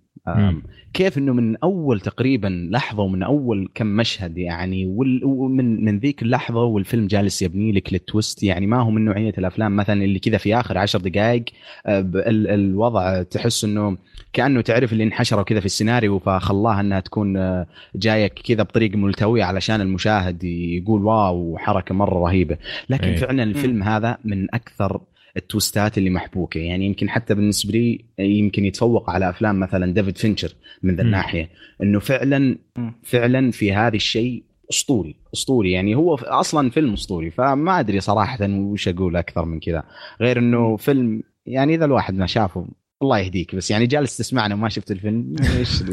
كيف 0.94 1.18
إنه 1.18 1.32
من 1.32 1.56
أول 1.56 2.00
تقريبا 2.00 2.68
لحظة 2.70 3.02
ومن 3.02 3.22
أول 3.22 3.68
كم 3.74 3.86
مشهد 3.86 4.38
يعني 4.38 4.86
ومن 5.24 5.84
من 5.84 5.98
ذيك 5.98 6.22
اللحظة 6.22 6.64
والفيلم 6.64 7.06
جالس 7.06 7.42
يبني 7.42 7.72
لك 7.72 7.92
لل 7.92 8.06
twist 8.06 8.42
يعني 8.42 8.66
ما 8.66 8.80
هو 8.82 8.90
من 8.90 9.04
نوعية 9.04 9.32
الأفلام 9.38 9.76
مثلا 9.76 10.04
اللي 10.04 10.18
كذا 10.18 10.38
في 10.38 10.56
آخر 10.56 10.78
عشر 10.78 10.98
دقائق 10.98 11.44
آه، 11.86 12.10
الوضع 12.26 13.22
تحس 13.22 13.64
إنه 13.64 13.96
كأنه 14.32 14.60
تعرف 14.60 14.92
اللي 14.92 15.04
انحشروا 15.04 15.42
كذا 15.42 15.60
في 15.60 15.66
السيناريو 15.66 16.18
فخلاها 16.18 16.80
إنها 16.80 17.00
تكون 17.00 17.36
آه، 17.36 17.66
جاية 17.96 18.26
كذا 18.26 18.62
بطريقه 18.62 18.96
ملتويه 18.96 19.44
علشان 19.44 19.80
المشاهد 19.80 20.44
يقول 20.44 21.04
wow 21.04 21.58
حركة 21.58 21.94
مرة 21.94 22.18
رهيبة. 22.18 22.56
لكن 22.88 23.08
إيه. 23.08 23.16
فعلا 23.16 23.42
الفيلم 23.42 23.82
هذا 23.82 24.18
من 24.24 24.54
أكثر 24.54 25.00
ال 25.36 25.45
twistات 25.45 25.98
اللي 25.98 26.10
محبوكة 26.10 26.60
يعني 26.60 26.86
يمكن 26.86 27.10
حتى 27.10 27.34
بالنسبة 27.34 27.72
لي 27.72 28.04
يمكن 28.18 28.64
يتفوق 28.64 29.10
على 29.10 29.30
أفلام 29.30 29.60
مثلا 29.60 29.94
ديفيد 29.94 30.18
فينشر 30.18 30.54
من 30.82 30.96
ذا. 30.96 31.02
الناحية 31.02 31.48
إنه 31.82 31.98
فعلا. 31.98 32.58
فعلا 33.02 33.50
في 33.50 33.72
هذا 33.72 33.96
الشيء 33.96 34.42
أسطوري 34.70 35.16
أسطوري 35.34 35.72
يعني 35.72 35.94
هو 35.94 36.14
أصلا 36.14 36.70
فيلم 36.70 36.92
أسطوري 36.92 37.30
فما 37.30 37.80
أدري 37.80 38.00
صراحة 38.00 38.38
وش 38.50 38.88
أقول 38.88 39.16
أكثر 39.16 39.44
من 39.44 39.60
كذا 39.60 39.82
غير 40.20 40.38
إنه 40.38 40.76
فيلم 40.76 41.22
يعني 41.46 41.74
إذا 41.74 41.84
الواحد 41.84 42.14
ما 42.14 42.26
شافه 42.26 42.66
الله 43.02 43.18
يهديك 43.18 43.54
بس 43.54 43.70
يعني 43.70 43.86
جالس 43.86 44.16
تسمعنا 44.16 44.54
وما 44.54 44.68
شفت 44.68 44.90
الفيلم 44.90 45.36
إيش 45.58 45.82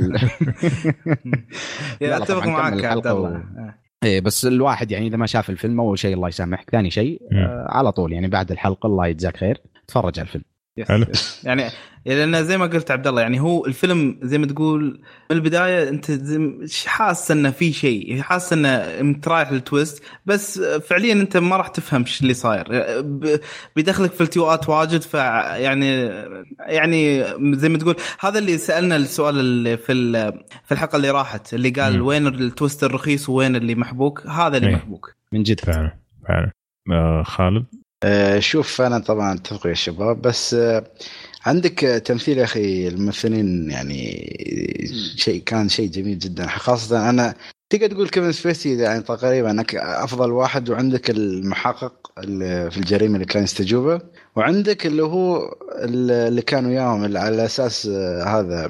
أتفق 2.01 2.47
معك 2.47 2.85
عبد 2.85 3.07
الله. 3.07 3.43
إيه 4.07 4.21
بس 4.21 4.45
الواحد 4.45 4.91
يعني 4.91 5.07
إذا 5.07 5.17
ما 5.17 5.25
شاف 5.25 5.49
الفيلم 5.49 5.79
أول 5.79 5.99
شيء 5.99 6.15
الله 6.15 6.27
يسامحك 6.27 6.69
ثاني 6.69 6.91
شيء. 6.91 7.21
آه 7.31 7.65
على 7.69 7.91
طول 7.91 8.13
يعني 8.13 8.27
بعد 8.27 8.51
الحلقة 8.51 8.87
الله 8.87 9.07
يجزاك 9.07 9.37
خير 9.37 9.61
تفرج 9.87 10.19
على 10.19 10.27
الفيلم 10.27 10.43
Yes، 10.77 10.87
حلو. 10.87 11.05
Yes. 11.13 11.41
يعني 11.45 11.69
لأن 12.15 12.43
زي 12.43 12.57
ما 12.57 12.65
قلت 12.65 12.91
عبد 12.91 13.07
الله 13.07 13.21
يعني 13.21 13.39
هو 13.39 13.65
الفيلم 13.65 14.19
زي 14.21 14.37
ما 14.37 14.45
تقول 14.45 14.83
من 15.31 15.37
البداية 15.37 15.89
أنت 15.89 16.11
حاسس 16.85 17.31
إنه 17.31 17.51
في 17.51 17.73
شيء 17.73 18.21
حاسس 18.21 18.53
إنه 18.53 18.69
انت 18.69 19.27
رايح 19.27 19.51
لل 19.51 19.66
twist 19.66 20.03
بس 20.25 20.59
فعليا 20.59 21.13
أنت 21.13 21.37
ما 21.37 21.57
راح 21.57 21.67
تفهم 21.67 22.01
إيش 22.01 22.21
اللي 22.21 22.33
صاير 22.33 22.67
بيدخلك 23.75 24.11
في 24.11 24.21
التواءات 24.21 24.69
واجد 24.69 25.01
ف 25.01 25.13
يعني 25.13 25.95
يعني 26.59 27.23
زي 27.57 27.69
ما 27.69 27.77
تقول 27.77 27.95
هذا 28.19 28.39
اللي 28.39 28.57
سألنا 28.57 28.95
السؤال 28.95 29.39
اللي 29.39 29.77
في 29.77 30.13
في 30.65 30.71
الحلقة 30.71 30.95
اللي 30.95 31.09
راحت 31.09 31.53
اللي 31.53 31.69
قال 31.69 31.99
مم. 31.99 32.05
وين 32.05 32.27
ال 32.27 32.37
twist 32.37 32.83
الرخيص 32.83 33.29
وين 33.29 33.55
اللي 33.55 33.75
محبوك 33.75 34.27
هذا 34.27 34.57
اللي 34.57 34.69
إيه. 34.69 34.75
محبوك 34.75 35.15
من 35.31 35.43
جد 35.43 35.59
فعلا 35.59 35.97
فعلا 36.27 36.51
آه 36.91 37.23
خالد 37.23 37.65
شوف 38.39 38.81
أنا 38.81 38.99
طبعا 38.99 39.33
أتفق 39.33 39.67
يا 39.67 39.73
شباب 39.73 40.21
بس 40.21 40.53
آه، 40.53 40.83
عندك 41.45 41.79
تمثيل 42.05 42.37
يا 42.37 42.43
أخي 42.43 42.87
الممثلين 42.87 43.71
يعني 43.71 44.29
شيء 45.15 45.43
كان 45.43 45.69
شيء 45.69 45.89
جميل 45.89 46.19
جدا. 46.19 46.47
خاصة 46.47 47.09
أنا 47.09 47.35
تقدر 47.69 47.87
تقول 47.87 48.09
كيفن 48.09 48.31
سبيسي 48.31 48.77
يعني 48.77 49.03
تقريبا 49.03 49.51
أنك 49.51 49.75
أفضل 49.75 50.31
واحد 50.31 50.69
وعندك 50.69 51.09
المحقق 51.09 52.11
في 52.69 52.77
الجريمة 52.77 53.15
اللي 53.15 53.25
كان 53.25 53.43
يستجوبه 53.43 54.01
وعندك 54.35 54.85
اللي 54.85 55.03
هو 55.03 55.55
اللي 55.83 56.41
كان 56.41 56.65
وياهم 56.65 57.05
اللي 57.05 57.19
على 57.19 57.45
أساس 57.45 57.87
هذا 58.25 58.69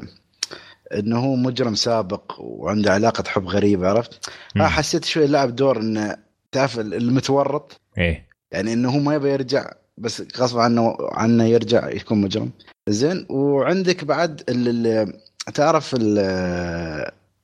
إنه 0.93 1.19
هو 1.19 1.35
مجرم 1.35 1.75
سابق 1.75 2.31
وعنده 2.39 2.93
علاقة 2.93 3.23
حب 3.27 3.47
غريبة 3.47 3.87
عرفت؟ 3.89 4.29
آه 4.57 4.67
حسيت 4.67 5.05
شوي 5.05 5.27
لعب 5.27 5.55
دور 5.55 5.77
إنه 5.79 6.17
تعرف 6.51 6.79
المتورط. 6.79 7.81
إيه. 7.97 8.26
يعني 8.51 8.73
إنه 8.73 8.89
هو 8.89 8.99
ما 8.99 9.15
يبغى 9.15 9.29
يرجع 9.31 9.71
بس 9.97 10.23
غصب 10.37 10.59
عنه 10.59 10.97
عنه 10.99 11.43
يرجع 11.43 11.89
يكون 11.89 12.21
مجرم. 12.21 12.51
زين 12.89 13.25
وعندك 13.29 14.03
بعد 14.03 14.43
اللي 14.49 15.13
تعرف 15.53 15.95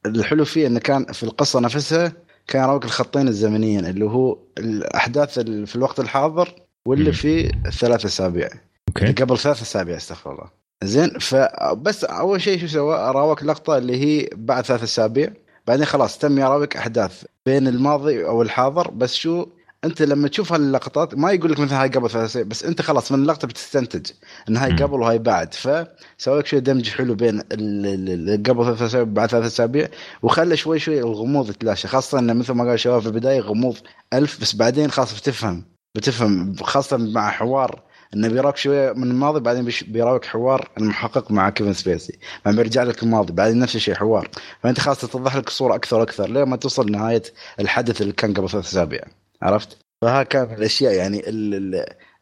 الحلو 0.05 0.45
فيه 0.45 0.67
إنه 0.67 0.79
كان 0.79 1.05
في 1.05 1.23
القصة 1.23 1.59
نفسها 1.59 2.13
كان 2.47 2.63
يراوك 2.63 2.85
الخطين 2.85 3.27
الزمنيين 3.27 3.85
اللي 3.85 4.05
هو 4.05 4.37
الأحداث 4.57 5.39
اللي 5.39 5.65
في 5.65 5.75
الوقت 5.75 5.99
الحاضر 5.99 6.55
واللي 6.85 7.13
في 7.13 7.51
ثلاث 7.79 8.05
أسابيع. 8.05 8.49
أوكي. 8.87 9.11
قبل 9.11 9.37
ثلاث 9.37 9.61
أسابيع 9.61 9.97
استغفر 9.97 10.31
الله. 10.31 10.49
زين 10.83 11.09
فبس 11.19 12.03
أول 12.03 12.41
شيء 12.41 12.59
شو 12.59 12.67
سوى؟ 12.67 12.95
راوك 12.95 13.43
لقطة 13.43 13.77
اللي 13.77 13.97
هي 13.97 14.29
بعد 14.35 14.65
ثلاث 14.65 14.83
أسابيع 14.83 15.33
بعدين 15.67 15.85
خلاص 15.85 16.17
تم 16.17 16.39
يراوك 16.39 16.77
أحداث 16.77 17.25
بين 17.45 17.67
الماضي 17.67 18.25
أو 18.25 18.41
الحاضر 18.41 18.91
بس 18.91 19.13
شو 19.13 19.45
أنت 19.83 20.01
لما 20.01 20.27
تشوف 20.27 20.53
هاللقطات 20.53 21.15
ما 21.15 21.31
يقول 21.31 21.51
لك 21.51 21.59
مثلا 21.59 21.81
هاي 21.81 21.89
قبل 21.89 22.09
ثلاث 22.09 22.31
سنين 22.31 22.47
بس 22.47 22.63
أنت 22.63 22.81
خلاص 22.81 23.11
من 23.11 23.19
اللقطة 23.21 23.47
بتستنتج 23.47 24.11
إن 24.49 24.57
هاي 24.57 24.71
قبل 24.71 24.99
وهاي 25.01 25.19
بعد. 25.19 25.53
فسوى 25.53 26.39
لك 26.39 26.45
شوي 26.45 26.59
دمج 26.59 26.89
حلو 26.89 27.15
بين 27.15 27.41
قبل 27.41 28.65
ثلاث 28.65 28.81
أسابيع 28.81 29.13
بعد 29.13 29.29
ثلاث 29.29 29.45
أسابيع 29.45 29.87
وخلى 30.23 30.57
شوي 30.57 30.79
شوي 30.79 30.99
الغموض 30.99 31.49
يتلاشى. 31.49 31.87
خاصة 31.87 32.19
انه 32.19 32.33
مثل 32.33 32.53
ما 32.53 32.63
قال 32.63 32.73
الشباب 32.73 33.01
في 33.01 33.07
البداية 33.07 33.39
غموض 33.39 33.77
ألف 34.13 34.41
بس 34.41 34.55
بعدين 34.55 34.91
خلاص 34.91 35.19
بتفهم. 35.19 35.63
بتفهم 35.95 36.55
خاصة 36.55 36.97
مع 36.97 37.29
حوار 37.31 37.83
إنه 38.13 38.27
بيراك 38.27 38.57
شوية 38.57 38.93
من 38.93 39.11
الماضي 39.11 39.39
بعدين 39.39 39.69
بيراك 39.87 40.25
حوار 40.25 40.69
المحقق 40.77 41.31
مع 41.31 41.49
كيفن 41.49 41.73
سبيسي. 41.73 42.19
بعدين 42.45 42.61
بيرجع 42.61 42.83
لك 42.83 43.03
الماضي 43.03 43.33
بعدين 43.33 43.59
نفس 43.59 43.75
الشيء 43.75 43.95
حوار. 43.95 44.29
فأنت 44.63 44.79
خلاص 44.79 45.01
تتضح 45.01 45.35
لك 45.35 45.47
الصورة 45.47 45.75
أكثر 45.75 45.99
وأكثر 45.99 46.29
لين 46.29 46.59
توصل 46.59 46.87
لنهاية 46.87 47.23
الحدث 47.59 48.01
اللي 48.01 48.13
كان 48.13 48.33
قبل 48.33 48.49
ثلاث 48.49 48.65
أسابيع. 48.65 49.22
عرفت؟ 49.43 49.77
فها 50.01 50.23
كان 50.23 50.53
الأشياء 50.53 50.93
يعني 50.93 51.21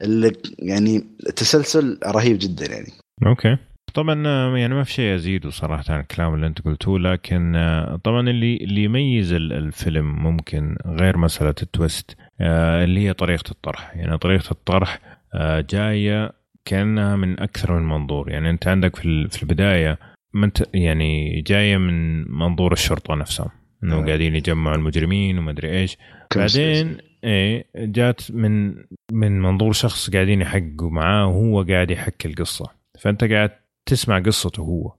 اللي 0.01 0.31
يعني 0.59 0.99
تسلسل 1.35 1.99
رهيب 2.05 2.37
جدا 2.39 2.65
يعني. 2.73 2.91
Okay. 3.27 3.57
طبعا 3.93 4.27
يعني 4.57 4.73
ما 4.73 4.83
في 4.83 4.91
شيء 4.91 5.15
ازيده 5.15 5.49
صراحة 5.49 5.83
عن 5.89 5.99
الكلام 5.99 6.33
اللي 6.33 6.47
أنت 6.47 6.61
قلتوه 6.61 6.99
لكن 6.99 7.53
طبعا 8.03 8.29
اللي 8.29 8.57
اللي 8.57 8.83
يميز 8.83 9.33
الفيلم 9.33 10.23
ممكن 10.23 10.75
غير 10.85 11.17
مسألة 11.17 11.55
ال 11.61 11.70
twist 11.70 12.15
آه، 12.41 12.83
اللي 12.83 12.99
هي 13.07 13.13
طريقة 13.13 13.51
الطرح. 13.51 13.95
يعني 13.95 14.17
طريقة 14.17 14.51
الطرح 14.51 14.99
آه، 15.33 15.65
جاية 15.69 16.31
كأنها 16.65 17.15
من 17.15 17.39
أكثر 17.39 17.79
من 17.79 17.87
منظور. 17.87 18.29
يعني 18.29 18.49
أنت 18.49 18.67
عندك 18.67 18.95
في 18.95 19.43
البداية 19.43 19.99
منت 20.33 20.63
يعني 20.73 21.41
جاية 21.41 21.77
من 21.77 22.23
منظور 22.31 22.73
الشرطة 22.73 23.15
نفسهم 23.15 23.49
انه 23.83 23.99
آه. 23.99 24.05
قاعدين 24.05 24.35
يجمعوا 24.35 24.75
المجرمين 24.75 25.39
وما 25.39 25.51
أدري 25.51 25.71
إيش. 25.79 25.97
بعدين 26.35 26.97
إيه 27.23 27.65
جات 27.75 28.31
من 28.31 28.75
من 29.11 29.41
منظور 29.41 29.71
شخص 29.71 30.09
قاعدين 30.09 30.41
يحققوا 30.41 30.89
معاه 30.89 31.27
وهو 31.27 31.63
قاعد 31.63 31.91
يحكي 31.91 32.27
القصة. 32.27 32.69
فأنت 32.99 33.23
قاعد 33.23 33.51
تسمع 33.85 34.19
قصته 34.19 34.61
هو. 34.61 34.93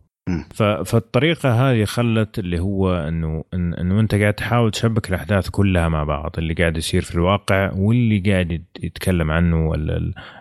فالطريقة 0.84 1.70
هذه 1.70 1.84
خلت 1.84 2.38
اللي 2.38 2.60
هو 2.60 2.94
إنه 2.94 3.44
إنه 3.54 4.00
أنت 4.00 4.14
قاعد 4.14 4.34
تحاول 4.34 4.70
تشبك 4.70 5.08
الأحداث 5.08 5.48
كلها 5.48 5.88
مع 5.88 6.04
بعض 6.04 6.34
اللي 6.38 6.54
قاعد 6.54 6.76
يصير 6.76 7.02
في 7.02 7.14
الواقع 7.14 7.72
واللي 7.76 8.18
قاعد 8.18 8.64
يتكلم 8.82 9.30
عنه 9.30 9.74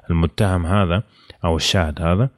المتهم 0.09 0.65
هذا 0.65 1.03
أو 1.43 1.55
الشاهد 1.55 2.01
هذا. 2.01 2.29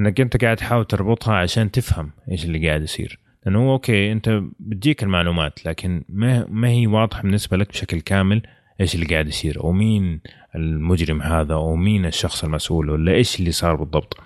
إنك 0.00 0.20
أنت 0.20 0.44
قاعد 0.44 0.56
تحاول 0.56 0.84
تربطها 0.84 1.34
عشان 1.34 1.70
تفهم 1.70 2.10
إيش 2.30 2.44
اللي 2.44 2.68
قاعد 2.68 2.82
يصير. 2.82 3.18
لأنه 3.46 3.58
هو 3.58 3.72
okay 3.72 4.12
أنت 4.12 4.42
بتجيك 4.60 5.02
المعلومات 5.02 5.66
لكن 5.66 6.04
ما 6.08 6.46
ما 6.48 6.68
هي 6.68 6.86
واضحة 6.86 7.22
بالنسبة 7.22 7.56
لك 7.56 7.68
بشكل 7.68 8.00
كامل. 8.00 8.42
إيش 8.80 8.94
اللي 8.94 9.06
قاعد 9.06 9.28
يصير؟ 9.28 9.60
أو 9.60 9.72
مين 9.72 10.20
المجرم 10.54 11.22
هذا؟ 11.22 11.54
أو 11.54 11.76
مين 11.76 12.06
الشخص 12.06 12.44
المسؤول؟ 12.44 12.90
ولا 12.90 13.12
إيش 13.12 13.40
اللي 13.40 13.52
صار 13.52 13.74
بالضبط؟ 13.74 14.16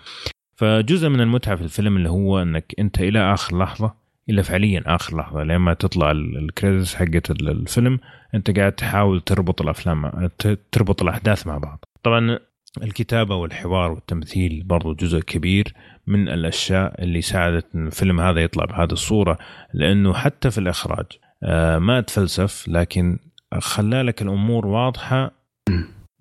فجزء 0.57 1.09
من 1.09 1.21
المتعة 1.21 1.57
في 1.57 1.63
الفيلم 1.63 1.97
اللي 1.97 2.11
هو 2.11 2.43
إنك 2.43 2.75
أنت 2.79 3.01
إلى 3.01 3.35
آخر 3.35 3.59
لحظة 3.59 3.95
إلى 4.31 4.43
فعليا 4.43 4.83
آخر 4.87 5.17
لحظة 5.17 5.43
لما 5.43 5.75
تطلع 5.75 6.11
ال 6.11 6.21
credits 6.21 6.95
حقت 6.95 7.31
الفيلم 7.31 7.99
أنت 8.35 8.59
قاعد 8.59 8.73
تحاول 8.73 9.21
تربط 9.21 9.63
الأفلام 9.63 10.29
تربط 10.73 11.03
الأحداث 11.03 11.47
مع 11.47 11.59
بعض. 11.59 11.85
طبعا 12.03 12.39
الكتابة 12.83 13.37
والحوار 13.37 13.93
والتمثيل 13.93 14.63
برضو 14.65 14.95
جزء 14.95 15.21
كبير 15.21 15.75
من 16.07 16.29
الأشياء 16.29 17.03
اللي 17.03 17.21
ساعدت 17.21 17.67
أن 17.75 17.87
الفيلم 17.87 18.21
هذا 18.21 18.41
يطلع 18.41 18.65
بهذه 18.65 18.93
الصورة 18.93 19.39
لأنه 19.75 20.15
حتى 20.15 20.51
في 20.51 20.59
الإخراج 20.59 21.07
آه، 21.43 21.79
ما 21.79 22.01
تفلسف 22.01 22.69
لكن 22.69 23.19
خلالك 23.61 24.23
الأمور 24.23 24.67
واضحة 24.67 25.31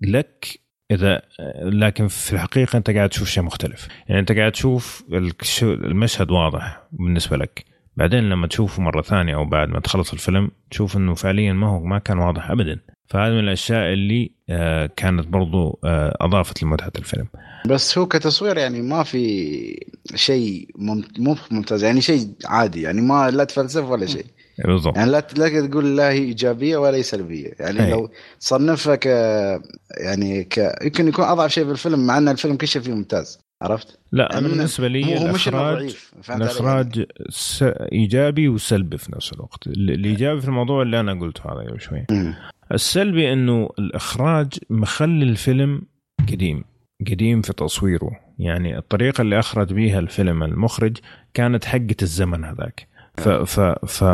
لك 0.00 0.62
إذا 0.90 1.22
لكن 1.62 2.08
في 2.08 2.32
الحقيقة 2.32 2.76
أنت 2.76 2.90
قاعد 2.90 3.08
تشوف 3.08 3.28
شيء 3.28 3.42
مختلف. 3.42 3.88
يعني 4.08 4.20
أنت 4.20 4.32
قاعد 4.32 4.52
تشوف 4.52 5.04
المشهد 5.62 6.30
واضح 6.30 6.82
بالنسبة 6.92 7.36
لك. 7.36 7.64
بعدين 7.96 8.28
لما 8.28 8.46
تشوفه 8.46 8.82
مرة 8.82 9.02
ثانية 9.02 9.34
أو 9.34 9.44
بعد 9.44 9.68
ما 9.68 9.80
تخلص 9.80 10.12
الفيلم 10.12 10.50
تشوف 10.70 10.96
إنه 10.96 11.14
فعليا 11.14 11.52
ما 11.52 11.68
هو 11.68 11.80
ما 11.80 11.98
كان 11.98 12.18
واضح 12.18 12.50
ابدا. 12.50 12.80
فهذه 13.06 13.32
من 13.32 13.38
الأشياء 13.38 13.92
اللي 13.92 14.30
آه، 14.50 14.86
كانت 14.96 15.26
برضو 15.26 15.80
آه، 15.84 16.16
أضافت 16.20 16.62
لمتعة 16.62 16.92
الفيلم. 16.98 17.26
بس 17.66 17.98
هو 17.98 18.06
كتصوير 18.06 18.58
يعني 18.58 18.82
ما 18.82 19.02
في 19.02 19.86
شيء 20.14 20.68
مو 21.18 21.36
ممتاز. 21.50 21.84
يعني 21.84 22.00
شيء 22.00 22.28
عادي. 22.44 22.82
يعني 22.82 23.00
ما 23.00 23.30
لا 23.30 23.44
تفلسف 23.44 23.84
ولا 23.84 24.06
شيء. 24.06 24.26
بالضبط. 24.66 24.96
يعني 24.96 25.10
لا 25.10 25.26
لا 25.36 25.66
تقول 25.66 25.96
لا 25.96 26.10
هي 26.10 26.18
إيجابية 26.18 26.76
ولا 26.76 26.96
هي 26.96 27.02
سلبية. 27.02 27.52
يعني 27.60 27.84
أي. 27.84 27.90
لو 27.90 28.10
تصنفها 28.40 28.96
ك 28.96 29.06
يعني 30.00 30.44
ك 30.44 30.74
يمكن 30.82 31.08
يكون 31.08 31.24
أضعف 31.24 31.50
شيء 31.50 31.64
في 31.64 31.70
الفيلم 31.70 32.06
مع 32.06 32.18
أن 32.18 32.28
الفيلم 32.28 32.56
كل 32.56 32.68
شيء 32.68 32.82
فيه 32.82 32.92
ممتاز. 32.92 33.38
عرفت؟ 33.62 33.98
لا 34.12 34.28
يعني 34.32 34.48
بالنسبة 34.48 34.88
لي 34.88 35.18
هو 35.18 35.26
الاخراج 35.26 35.96
الإخراج 36.30 37.06
س... 37.28 37.62
إيجابي 37.92 38.48
وسلبي 38.48 38.98
في 38.98 39.12
نفس 39.16 39.32
الوقت. 39.32 39.66
الإيجابي 39.66 40.40
في 40.40 40.48
الموضوع 40.48 40.82
اللي 40.82 41.00
أنا 41.00 41.20
قلته 41.20 41.42
هذا 41.44 41.70
قبل 41.70 41.80
شوي. 41.80 42.06
السلبي 42.72 43.32
إنه 43.32 43.68
الإخراج 43.78 44.52
مخلي 44.70 45.24
الفيلم 45.24 45.82
قديم 46.32 46.64
قديم 47.10 47.42
في 47.42 47.52
تصويره. 47.52 48.10
يعني 48.38 48.78
الطريقة 48.78 49.22
اللي 49.22 49.38
أخرج 49.38 49.72
بيها 49.72 49.98
الفيلم 49.98 50.42
المخرج 50.42 50.96
كانت 51.34 51.64
حقة 51.64 51.96
الزمن 52.02 52.44
هذاك. 52.44 52.88
ف 53.16 53.28
ف 53.28 53.60
ف 53.86 54.04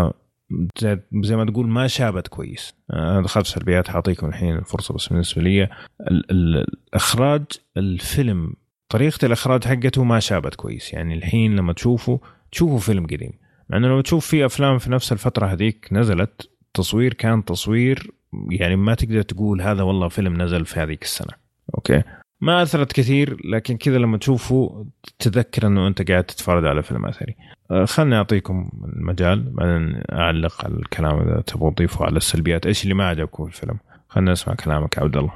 زي 1.23 1.37
ما 1.37 1.45
تقول 1.45 1.69
ما 1.69 1.87
شابت 1.87 2.29
كويس. 2.29 2.75
أنا 2.93 3.23
دخلت 3.23 3.47
سلبيات 3.47 3.89
حاعطيكم 3.89 4.27
الحين 4.27 4.57
الفرصه 4.57 4.95
بس 4.95 5.09
بالنسبة 5.09 5.43
لي. 5.43 5.69
الإخراج 6.11 7.43
الفيلم 7.77 8.53
طريقة 8.89 9.27
الإخراج 9.27 9.65
حقته 9.65 10.05
ما 10.05 10.21
شابت 10.21 10.55
كويس. 10.55 10.93
يعني 10.93 11.15
الحين 11.15 11.57
لما 11.57 11.73
تشوفه 11.73 12.21
تشوفه 12.53 12.79
فيلم 12.79 13.07
قديم. 13.07 13.33
مع 13.71 13.77
إنه 13.77 13.89
لما 13.89 14.03
تشوف 14.03 14.27
في 14.27 14.47
أفلام 14.47 14.79
في 14.79 14.91
نفس 14.91 15.13
الفترة 15.13 15.47
هذيك 15.47 15.89
نزلت 15.93 16.51
تصوير 16.75 17.15
كان 17.15 17.45
تصوير 17.45 18.11
يعني 18.51 18.77
ما 18.77 18.95
تقدر 18.95 19.23
تقول 19.23 19.63
هذا 19.63 19.83
والله 19.83 20.09
فيلم 20.09 20.43
نزل 20.43 20.65
في 20.65 20.81
هذيك 20.81 21.03
السنة. 21.03 21.33
أوكي؟ 21.75 22.03
ما 22.41 22.63
أثرت 22.63 22.93
كثير 22.93 23.37
لكن 23.45 23.77
كذا 23.77 23.99
لما 23.99 24.19
تشوفه 24.19 24.87
تذكر 25.19 25.67
إنه 25.67 25.87
أنت 25.87 26.11
قاعد 26.11 26.25
تتفرج 26.25 26.67
على 26.67 26.83
فيلم 26.83 27.07
اثري 27.07 27.37
آه، 27.39 27.58
خلني 27.85 28.17
أعطيكم 28.17 28.71
المجال 28.97 29.51
بعدين 29.51 30.03
أعلق 30.13 30.65
على 30.65 30.75
الكلام 30.75 31.21
إذا 31.21 31.41
تبغوا 31.41 31.71
تضيفوا 31.71 32.07
على 32.07 32.17
السلبيات. 32.17 32.67
إيش 32.67 32.83
اللي 32.83 32.95
ما 32.95 33.09
عجبكم 33.09 33.47
في 33.47 33.51
الفيلم؟ 33.51 33.79
خلنا 34.09 34.33
نسمع 34.33 34.55
كلامك 34.55 34.99
عبد 34.99 35.17
الله. 35.17 35.33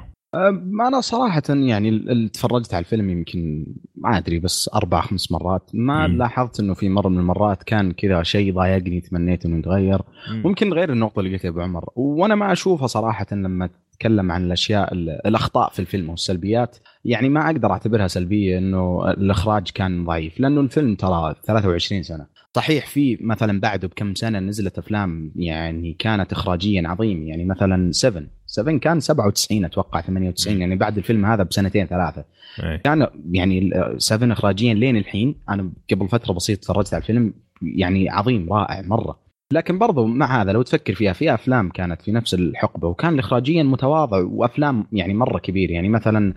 أنا 0.87 1.01
صراحة 1.01 1.43
يعني 1.49 1.89
اللي 1.89 2.29
تفرجت 2.29 2.73
على 2.73 2.83
الفيلم 2.83 3.09
يمكن 3.09 3.65
ما 3.95 4.17
أدري 4.17 4.39
بس 4.39 4.69
أربع 4.75 5.01
خمس 5.01 5.31
مرات. 5.31 5.69
ما 5.73 6.07
م. 6.07 6.17
لاحظت 6.17 6.59
إنه 6.59 6.73
في 6.73 6.89
مرة 6.89 7.09
من 7.09 7.19
المرات 7.19 7.63
كان 7.63 7.91
كذا 7.91 8.23
شيء 8.23 8.53
ضايقني 8.53 9.01
تمنيت 9.01 9.45
إنه 9.45 9.57
يتغير. 9.57 10.01
ممكن 10.29 10.73
غير 10.73 10.91
النقطة 10.91 11.19
اللي 11.19 11.33
قلتها 11.33 11.49
أبو 11.49 11.61
عمر. 11.61 11.89
وأنا 11.95 12.35
ما 12.35 12.51
أشوفها 12.51 12.87
صراحة 12.87 13.25
لما 13.31 13.69
تتكلم 13.91 14.31
عن 14.31 14.45
الأشياء 14.45 14.93
الأخطاء 14.93 15.69
في 15.69 15.79
الفيلم 15.79 16.09
والسلبيات. 16.09 16.77
يعني 17.05 17.29
ما 17.29 17.45
أقدر 17.45 17.71
أعتبرها 17.71 18.07
سلبية 18.07 18.57
إنه 18.57 19.11
الإخراج 19.11 19.69
كان 19.73 20.05
ضعيف 20.05 20.39
لأنه 20.39 20.61
الفيلم 20.61 20.95
ترى 20.95 21.35
23 21.43 22.03
سنة. 22.03 22.25
صحيح 22.55 22.87
في 22.87 23.17
مثلا 23.21 23.59
بعده 23.59 23.87
بكم 23.87 24.15
سنة 24.15 24.39
نزلت 24.39 24.77
أفلام 24.77 25.31
يعني 25.35 25.95
كانت 25.99 26.31
اخراجيا 26.31 26.83
عظيم 26.87 27.27
يعني 27.27 27.45
مثلا 27.45 27.91
7 27.91 28.23
7 28.45 28.77
كان 28.77 28.99
97 28.99 29.65
أتوقع 29.65 30.01
98 30.01 30.61
يعني 30.61 30.75
بعد 30.75 30.97
الفيلم 30.97 31.25
هذا 31.25 31.43
بسنتين 31.43 31.85
ثلاثة. 31.85 32.25
أي. 32.63 32.77
كان 32.77 33.07
يعني 33.31 33.71
7 33.97 34.33
اخراجيا 34.33 34.73
لين 34.73 34.97
الحين 34.97 35.35
أنا 35.49 35.71
قبل 35.91 36.07
فترة 36.07 36.33
بسيطة 36.33 36.61
تفرجت 36.61 36.93
على 36.93 37.01
الفيلم 37.01 37.33
يعني 37.61 38.09
عظيم 38.09 38.53
رائع 38.53 38.81
مرة. 38.81 39.22
لكن 39.53 39.77
برضو 39.77 40.05
مع 40.05 40.41
هذا 40.41 40.51
لو 40.51 40.61
تفكر 40.61 40.93
فيها 40.95 41.13
في 41.13 41.33
أفلام 41.33 41.69
كانت 41.69 42.01
في 42.01 42.11
نفس 42.11 42.33
الحقبة 42.33 42.87
وكان 42.87 43.19
اخراجيا 43.19 43.63
متواضع 43.63 44.17
وأفلام 44.17 44.85
يعني 44.91 45.13
مرة 45.13 45.39
كبير 45.39 45.71
يعني 45.71 45.89
مثلا 45.89 46.33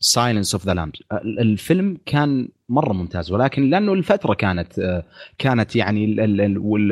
Silence 0.00 0.54
of 0.54 0.66
the 0.66 0.74
Lambs 0.74 1.02
الفيلم 1.22 1.98
كان 2.06 2.48
مرة 2.68 2.92
ممتاز. 2.92 3.32
ولكن 3.32 3.70
لأنه 3.70 3.92
الفترة 3.92 4.34
كانت 4.34 4.78
آه، 4.78 5.02
كانت 5.38 5.76
يعني 5.76 6.16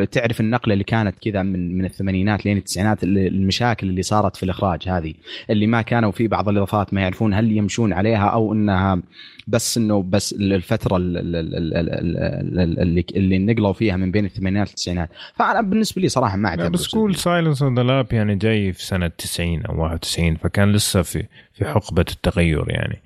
تعرف 0.07 0.41
النقلة 0.41 0.73
اللي 0.73 0.85
كانت 0.85 1.15
كذا 1.19 1.43
من 1.43 1.79
من 1.79 1.85
الثمانينات 1.85 2.47
لين 2.47 2.57
التسعينات 2.57 3.05
المشاكل 3.05 3.89
اللي 3.89 4.03
صارت 4.03 4.37
في 4.37 4.43
الإخراج 4.43 4.89
هذه 4.89 5.15
اللي 5.51 5.67
ما 5.67 5.83
كانوا 5.83 6.11
في 6.11 6.29
بعض 6.29 6.49
الإضافات 6.49 6.95
ما 6.95 7.01
يعرفون 7.01 7.35
هل 7.35 7.53
يمشون 7.53 7.93
عليها 7.93 8.27
أو 8.27 8.53
إنها 8.53 9.03
بس 9.47 9.79
إنه 9.79 10.03
بس 10.03 10.33
الفترة 10.33 10.97
ال- 10.97 11.17
ال- 11.17 11.37
ال- 11.37 11.55
ال- 11.55 11.77
ال- 11.79 12.59
ال- 12.59 12.81
اللي 12.81 13.05
اللي 13.17 13.39
نقلوا 13.39 13.73
فيها 13.73 13.97
من 13.97 14.11
بين 14.11 14.25
الثمانينات 14.25 14.69
والتسعينات 14.69 15.11
فأنا 15.35 15.61
بالنسبة 15.61 16.03
لي 16.03 16.09
صراحة 16.09 16.37
ما 16.37 16.49
اعتبر 16.49 16.69
بس 16.69 16.89
قول 16.89 17.15
Silence 17.15 17.63
of 17.63 17.75
the 17.75 17.83
Lambs 17.83 18.13
يعني 18.13 18.37
جاي 18.37 18.73
في 18.73 18.85
سنة 18.85 19.07
90 19.09 19.63
أو 19.67 19.83
91 19.83 20.37
فكان 20.37 20.73
لسه 20.73 21.03
في 21.03 21.25
في 21.53 21.65
حقبة 21.65 22.05
التغير 22.13 22.65
يعني. 22.69 22.99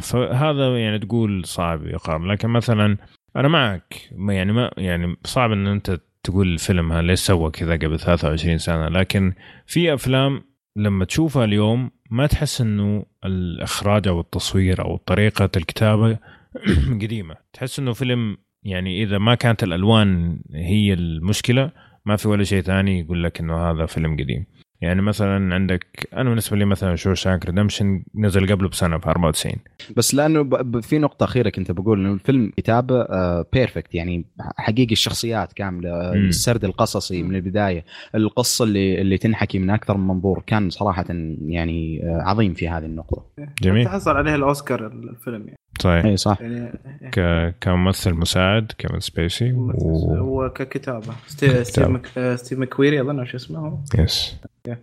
فهذا 0.00 0.78
يعني 0.78 0.98
تقول 0.98 1.44
صعب 1.44 1.86
يقارن 1.86 2.26
لكن 2.26 2.48
مثلا 2.48 2.96
أنا 3.36 3.48
معك. 3.48 4.10
يعني 4.28 4.52
ما 4.52 4.70
يعني 4.76 5.16
صعب 5.24 5.52
إن 5.52 5.66
أنت 5.66 6.00
تقول 6.22 6.52
الفيلم 6.52 6.92
هذا 6.92 7.02
ليش 7.02 7.18
سوى 7.20 7.50
كذا 7.50 7.72
قبل 7.72 7.98
23 7.98 8.58
سنة. 8.58 8.88
لكن 8.88 9.32
في 9.66 9.94
أفلام 9.94 10.42
لما 10.76 11.04
تشوفها 11.04 11.44
اليوم 11.44 11.90
ما 12.10 12.26
تحس 12.26 12.60
إنه 12.60 13.06
الإخراج 13.24 14.08
أو 14.08 14.20
التصوير 14.20 14.84
أو 14.84 14.96
طريقة 14.96 15.50
الكتابة 15.56 16.18
قديمة. 17.02 17.36
تحس 17.52 17.78
إنه 17.78 17.92
فيلم 17.92 18.36
يعني 18.62 19.02
إذا 19.02 19.18
ما 19.18 19.34
كانت 19.34 19.62
الألوان 19.62 20.40
هي 20.54 20.92
المشكلة 20.92 21.70
ما 22.04 22.16
في 22.16 22.28
ولا 22.28 22.44
شيء 22.44 22.62
ثاني 22.62 23.00
يقول 23.00 23.24
لك 23.24 23.40
إنه 23.40 23.70
هذا 23.70 23.86
فيلم 23.86 24.12
قديم. 24.12 24.46
يعني 24.82 25.02
مثلا 25.02 25.54
عندك 25.54 26.08
أنا 26.14 26.28
بالنسبة 26.28 26.56
لي 26.56 26.64
مثلا 26.64 26.96
Shawshank 26.96 27.46
Redemption 27.46 28.02
نزل 28.14 28.52
قبله 28.52 28.68
بسنة 28.68 28.98
في 28.98 29.08
94 29.10 29.54
بس 29.96 30.14
لأنه 30.14 30.42
ب- 30.42 30.70
ب- 30.70 30.80
في 30.80 30.98
نقطة 30.98 31.24
أخيرة 31.24 31.48
كنت 31.48 31.70
بقول 31.70 32.00
إنه 32.00 32.12
الفيلم 32.14 32.52
كتابة 32.56 33.06
perfect 33.52 33.94
يعني 33.94 34.24
حقيقي 34.56 34.92
الشخصيات 34.92 35.52
كاملة 35.52 35.90
آه، 35.90 36.14
مم. 36.14 36.28
السرد 36.28 36.64
القصصي 36.64 37.22
من 37.22 37.34
البداية 37.34 37.84
القصة 38.14 38.64
اللي 38.64 39.00
اللي 39.00 39.18
تنحكي 39.18 39.58
من 39.58 39.70
أكثر 39.70 39.96
من 39.96 40.06
منظور 40.06 40.42
كان 40.46 40.70
صراحة 40.70 41.04
يعني 41.46 42.00
آه، 42.04 42.22
عظيم 42.22 42.54
في 42.54 42.68
هذه 42.68 42.84
النقطة. 42.84 43.24
جميل. 43.62 43.84
تحصل 43.84 44.16
عليه 44.16 44.34
الأوسكار 44.34 44.86
الفيلم 44.86 45.44
يعني, 45.46 45.56
صحيح 45.80 46.04
اي 46.04 46.16
صح. 46.16 46.40
يعني 46.40 46.78
ك... 47.12 47.20
كممثل 47.60 48.14
مساعد 48.14 48.72
كيفن 48.78 49.00
سبيسي 49.00 49.52
و... 49.52 49.70
هو 50.14 50.50
ككتابة. 50.50 51.14
كري- 51.26 51.64
كريس 51.64 51.86
مك... 51.88 52.08
آه، 52.18 52.36
كريس 52.36 52.58
مكويري 52.58 53.00
أظن 53.00 53.24
شو 53.24 53.36
اسمه. 53.36 53.58
هو 53.58 53.78
yes 53.98 54.36
إيه. 54.68 54.82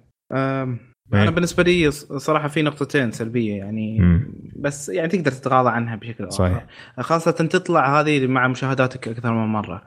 أنا 1.13 1.31
بالنسبة 1.31 1.63
لي 1.63 1.91
ص- 1.91 2.13
صراحة 2.13 2.47
في 2.47 2.61
نقطتين 2.61 3.11
سلبية 3.11 3.55
يعني 3.57 3.99
مم. 3.99 4.33
بس 4.55 4.89
يعني 4.89 5.07
تقدر 5.07 5.31
تتغاضى 5.31 5.69
عنها 5.69 5.95
بشكل 5.95 6.23
أو 6.23 6.29
صحيح. 6.29 6.65
اخر 6.97 7.03
خاصة 7.07 7.31
تطلع 7.31 7.99
هذه 7.99 8.27
مع 8.27 8.47
مشاهداتك 8.47 9.07
أكثر 9.07 9.33
من 9.33 9.47
مرة. 9.47 9.81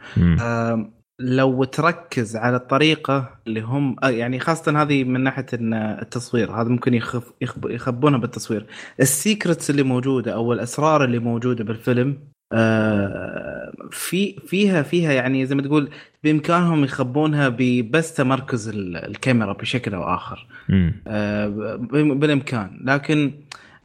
لو 1.22 1.64
تركز 1.64 2.36
على 2.36 2.56
الطريقة 2.56 3.30
اللي 3.46 3.60
هم 3.60 3.96
آه، 4.02 4.08
يعني 4.10 4.38
خاصة 4.40 4.82
هذه 4.82 5.04
من 5.04 5.20
ناحية 5.20 5.46
إن 5.54 5.74
التصوير 5.74 6.50
هذا 6.52 6.68
ممكن 6.68 6.94
يخف 6.94 7.22
يخب- 7.40 7.70
يخبونها 7.70 8.18
بالتصوير. 8.18 8.66
السيكرتس 9.00 9.70
اللي 9.70 9.82
موجودة 9.82 10.34
أو 10.34 10.52
الأسرار 10.52 11.04
اللي 11.04 11.18
موجودة 11.18 11.64
بالفيلم 11.64 12.18
آه، 12.52 13.72
في 13.90 14.36
فيها 14.46 14.82
فيها 14.82 15.12
يعني 15.12 15.46
زي 15.46 15.54
ما 15.54 15.62
تقول 15.62 15.90
بإمكانهم 16.24 16.84
يخبونها 16.84 17.48
ببس 17.58 18.14
تمركز 18.14 18.68
ال- 18.68 18.96
الكاميرا 18.96 19.52
بشكل 19.52 19.94
أو 19.94 20.14
آخر. 20.14 20.46
آه، 21.06 21.46
ب- 21.76 22.20
بالإمكان. 22.20 22.80
لكن 22.84 23.32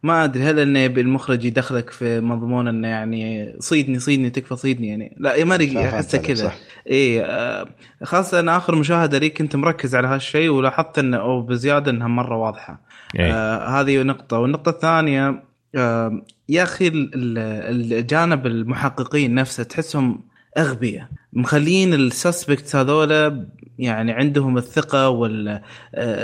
ما 0.04 0.24
أدري 0.24 0.44
هل 0.44 0.60
إنه 0.60 0.80
يبي 0.80 1.02
المخرج 1.02 1.46
يدخلك 1.46 1.90
في 1.90 2.20
مضمون 2.22 2.68
إنه 2.68 2.88
يعني 2.88 3.56
صيدني 3.60 4.00
صيدني 4.00 4.30
تكفى 4.30 4.56
صيدني 4.56 4.88
يعني؟ 4.88 5.16
لا 5.20 5.46
ما 5.46 5.56
أدري 5.56 5.80
أحسه 5.90 6.18
كذا. 6.18 6.48
صح. 6.48 6.56
اي 6.92 7.22
آه، 7.26 7.66
خاصة 8.04 8.58
آخر 8.58 8.76
مشاهدة 8.76 9.18
لي 9.18 9.30
كنت 9.30 9.56
مركز 9.56 9.96
على 9.96 10.08
هالشيء 10.08 10.50
ولاحظت 10.50 11.00
إنه 11.00 11.18
أو 11.18 11.42
بزيادة 11.42 11.92
إنها 11.92 12.08
مرة 12.08 12.38
واضحة. 12.38 12.82
إيه. 13.20 13.34
آه 13.34 13.68
هذه 13.82 14.04
نقطة. 14.04 14.40
والنقطة 14.40 14.70
الثانية 14.70 15.44
آه 15.76 16.22
يا 16.50 16.64
ال- 17.16 17.38
الجانب 17.94 18.46
المحققين 18.46 19.36
نفسه 19.36 19.64
تحسهم 19.64 20.22
أغبياء. 20.58 21.08
مخلين 21.34 21.94
السسبكت 21.94 22.76
هذولا 22.76 23.48
يعني 23.80 24.12
عندهم 24.12 24.58
الثقة 24.58 25.10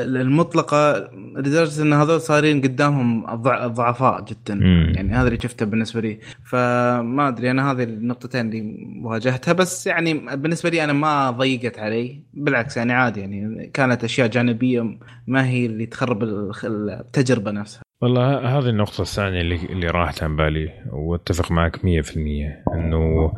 والمطلقة 0.06 1.10
لدرجة 1.38 1.82
أن 1.82 1.94
هذول 1.94 2.22
صايرين 2.22 2.62
قدامهم 2.62 3.26
ضع- 3.36 3.68
ضعفاء 3.68 4.22
جدا. 4.26 4.56
مم. 4.56 4.94
يعني 4.96 5.14
هذا 5.14 5.28
اللي 5.28 5.40
شفته 5.40 5.66
بالنسبة 5.66 6.02
لي. 6.02 6.20
فما 6.44 7.28
أدري 7.28 7.52
أنا 7.52 7.72
هذه 7.72 7.84
النقطتين 7.84 8.42
اللي 8.50 8.88
واجهتها. 9.04 9.54
بس 9.54 9.88
يعني 9.88 10.14
بالنسبة 10.14 10.70
لي 10.70 10.84
أنا 10.84 10.94
ما 10.94 11.32
ضيقت 11.32 11.80
علي. 11.80 12.20
بالعكس 12.34 12.78
يعني 12.78 12.94
عادي 12.94 13.20
يعني 13.20 13.70
كانت 13.74 14.04
أشياء 14.04 14.28
جانبية 14.28 14.98
ما 15.28 15.48
هي 15.48 15.66
اللي 15.66 15.86
تخرب 15.86 16.24
التجربة 16.24 17.52
نفسها. 17.52 17.82
والله 18.02 18.58
هذه 18.58 18.70
النقطة 18.70 19.02
الثانية 19.02 19.42
اللي 19.42 19.56
اللي 19.56 19.88
راحت 19.88 20.24
عن 20.24 20.36
بالي 20.36 20.70
وأتفق 20.92 21.52
معك 21.52 21.76
100% 21.78 21.82
إنه 22.74 23.32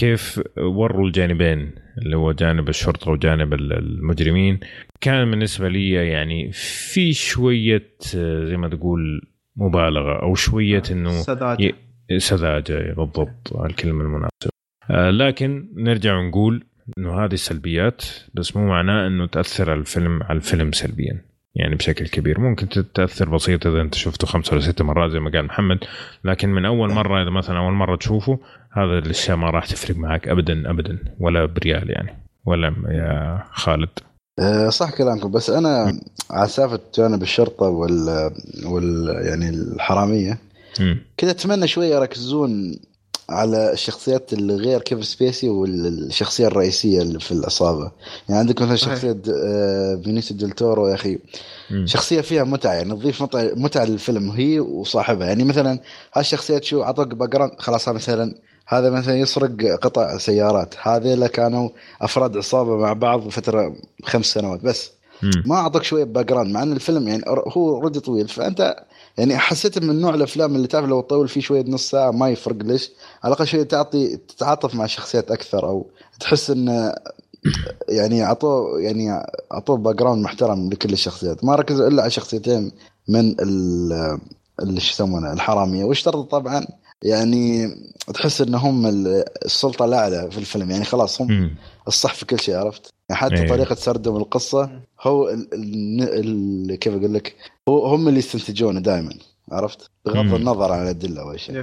كيف 0.00 0.40
وروا 0.58 1.06
الجانبين 1.06 1.72
اللي 1.98 2.16
هو 2.16 2.32
جانب 2.32 2.68
الشرطة 2.68 3.10
وجانب 3.10 3.54
ال- 3.54 3.72
المجرمين. 3.72 4.60
كان 5.00 5.30
بالنسبة 5.30 5.68
لي 5.68 5.90
يعني 5.90 6.50
في 6.92 7.12
شوية 7.12 7.88
آه، 8.16 8.44
زي 8.44 8.56
ما 8.56 8.68
تقول 8.68 9.22
مبالغة 9.56 10.22
أو 10.22 10.34
شوية 10.34 10.82
إنه 10.90 11.10
سذاجة. 11.10 11.62
ي- 12.10 12.18
سذاجة 12.18 12.94
بالضبط 12.94 13.56
الكلمة 13.64 14.02
المناسبة. 14.04 14.50
آه، 14.90 15.10
لكن 15.10 15.68
نرجع 15.76 16.16
ونقول 16.16 16.64
إنه 16.98 17.24
هذه 17.24 17.32
السلبيات 17.32 18.04
بس 18.34 18.56
مو 18.56 18.66
معناه 18.68 19.06
إنه 19.06 19.26
تأثر 19.26 19.74
الفيلم 19.74 20.22
على 20.22 20.36
الفيلم 20.36 20.72
سلبيا. 20.72 21.24
يعني 21.54 21.74
بشكل 21.74 22.06
كبير. 22.06 22.40
ممكن 22.40 22.68
تتاثر 22.68 23.28
بسيط 23.28 23.66
إذا 23.66 23.80
أنت 23.80 23.94
شفته 23.94 24.26
خمسة 24.26 24.52
ولا 24.52 24.60
ست 24.60 24.82
مرات 24.82 25.10
زي 25.10 25.20
ما 25.20 25.30
قال 25.30 25.44
محمد 25.44 25.78
لكن 26.24 26.48
من 26.48 26.64
أول 26.64 26.92
مرة 26.92 27.22
إذا 27.22 27.30
مثلا 27.30 27.58
أول 27.58 27.72
مرة 27.72 27.96
تشوفه 27.96 28.38
هذا 28.72 28.98
الأشياء 28.98 29.36
ما 29.36 29.50
راح 29.50 29.66
تفرق 29.66 29.96
معك 29.96 30.28
ابدا 30.28 30.70
ابدا 30.70 30.98
ولا 31.20 31.46
بريال 31.46 31.90
يعني 31.90 32.16
ولا 32.46 32.74
يا 32.88 33.44
خالد 33.52 33.88
أه، 34.38 34.68
صح 34.68 34.90
كلامكم 34.90 35.30
بس 35.30 35.50
أنا 35.50 36.00
على 36.30 36.48
سالفه 36.48 36.80
جانب 36.94 37.22
الشرطة 37.22 37.66
وال, 37.66 38.30
وال 38.64 39.08
يعني 39.26 39.48
الحرامية. 39.48 40.38
كذا 41.16 41.30
أتمنى 41.30 41.68
شوية 41.68 41.94
يركزون 41.94 42.80
على 43.28 43.72
الشخصيات 43.72 44.32
اللي 44.32 44.54
غير 44.54 44.80
كيفن 44.80 45.04
سبيسي 45.04 45.48
والشخصية 45.48 46.46
الرئيسية 46.46 47.02
اللي 47.02 47.20
في 47.20 47.32
العصابه 47.32 47.92
يعني 48.28 48.40
عندك 48.40 48.62
مثلا. 48.62 48.76
شخصية 48.76 49.22
آه، 49.44 50.00
بينيسيو 50.04 50.36
ديل 50.36 50.50
تورو 50.50 50.88
يا 50.88 50.94
أخي. 50.94 51.18
شخصية 51.84 52.20
فيها 52.20 52.44
متعة 52.44 52.72
يعني 52.72 52.90
تضيف 52.90 53.22
متعة 53.22 53.50
متعة 53.54 53.84
للفيلم 53.84 54.30
هي 54.30 54.60
وصاحبها 54.60 55.26
يعني 55.26 55.44
مثلا 55.44 55.80
هالشخصيات 56.14 56.64
شو 56.64 56.82
عطوك 56.82 57.14
back 57.14 57.60
خلاص 57.60 57.88
هذا 57.88 57.96
مثلا 57.96 58.34
هذا 58.70 58.90
مثلا 58.90 59.16
يسرق 59.18 59.78
قطع 59.82 60.18
سيارات. 60.18 60.74
هذيلا 60.82 61.26
كانوا 61.26 61.68
أفراد 62.02 62.36
عصابة 62.36 62.76
مع 62.76 62.92
بعض 62.92 63.28
فترة 63.28 63.74
خمس 64.04 64.26
سنوات 64.26 64.60
بس. 64.64 64.90
مم. 65.22 65.30
ما 65.46 65.54
اعطاك 65.56 65.82
شوية 65.82 66.04
background 66.04 66.50
مع 66.54 66.62
إن 66.62 66.72
الفيلم 66.72 67.08
يعني 67.08 67.22
هو 67.26 67.76
already 67.76 68.00
طويل. 68.00 68.28
فأنت 68.28 68.76
يعني 69.18 69.38
حسيت 69.38 69.78
من 69.78 70.00
نوع 70.00 70.14
الأفلام 70.14 70.56
اللي 70.56 70.66
تعرف 70.66 70.86
لو 70.88 71.00
تطول 71.00 71.28
فيه 71.28 71.40
شوية 71.40 71.64
نص 71.68 71.90
ساعة 71.90 72.10
ما 72.10 72.28
يفرق 72.28 72.56
ليش. 72.62 72.90
على 73.24 73.32
الأقل 73.32 73.46
شوية 73.46 73.62
تعطي 73.62 74.16
تتعاطف 74.16 74.74
مع 74.74 74.84
الشخصيات 74.84 75.30
أكثر 75.30 75.66
أو 75.66 75.86
تحس 76.20 76.50
إن 76.50 76.92
يعني 77.88 78.24
اعطوه 78.24 78.80
يعني 78.80 79.22
أعطوه 79.52 79.76
background 79.76 80.24
محترم 80.24 80.70
لكل 80.70 80.92
الشخصيات. 80.92 81.44
ما 81.44 81.54
ركزوا 81.54 81.88
إلا 81.88 82.02
على 82.02 82.10
شخصيتين 82.10 82.72
من 83.08 83.30
ال- 83.40 84.18
اللي 84.62 84.80
شو 84.80 84.92
يسمونه 84.92 85.32
الحرامية. 85.32 85.84
واشترطوا 85.84 86.22
طبعا 86.22 86.66
يعني 87.04 87.68
تحس 88.14 88.40
ان 88.40 88.54
هم 88.54 88.86
ال- 88.86 89.24
السلطة 89.44 89.84
الاعلى 89.84 90.30
في 90.30 90.38
الفيلم. 90.38 90.70
يعني 90.70 90.84
خلاص 90.84 91.20
هم. 91.20 91.54
الصح 91.88 92.14
في 92.14 92.26
كل 92.26 92.40
شيء 92.40 92.56
عرفت؟ 92.56 92.90
يعني 93.08 93.20
حتى 93.20 93.34
إيه. 93.42 93.48
طريقة 93.48 93.74
سردهم 93.74 94.16
القصة 94.16 94.70
هو 95.02 95.28
ال 95.28 95.48
ال 95.54 96.70
ال 96.70 96.78
كيف 96.78 96.94
أقول 96.94 97.14
لك؟ 97.14 97.34
هو 97.68 97.86
هم 97.86 98.08
اللي 98.08 98.18
يستنتجونه 98.18 98.80
دائما 98.80 99.12
عرفت؟ 99.52 99.90
بغض. 100.04 100.34
النظر 100.34 100.72
عن 100.72 100.82
الأدلة 100.82 101.20
اول 101.22 101.40
شيء. 101.40 101.54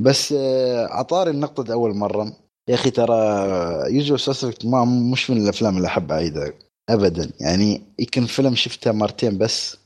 بس 0.00 0.34
آه، 0.38 0.86
عطاري 0.86 1.30
النقطة 1.30 1.72
أول 1.72 1.94
مرة. 1.96 2.32
يا 2.68 2.74
أخي 2.74 2.90
ترى 2.90 3.14
Usual 3.94 4.20
Suspects 4.20 4.66
ما 4.66 4.84
مش 4.84 5.30
من 5.30 5.42
الأفلام 5.42 5.76
اللي 5.76 5.86
أحب 5.88 6.12
أعيدها 6.12 6.52
ابدا. 6.88 7.30
يعني 7.40 7.82
يمكن 7.98 8.26
فيلم 8.26 8.54
شفته 8.54 8.92
مرتين 8.92 9.38
بس 9.38 9.76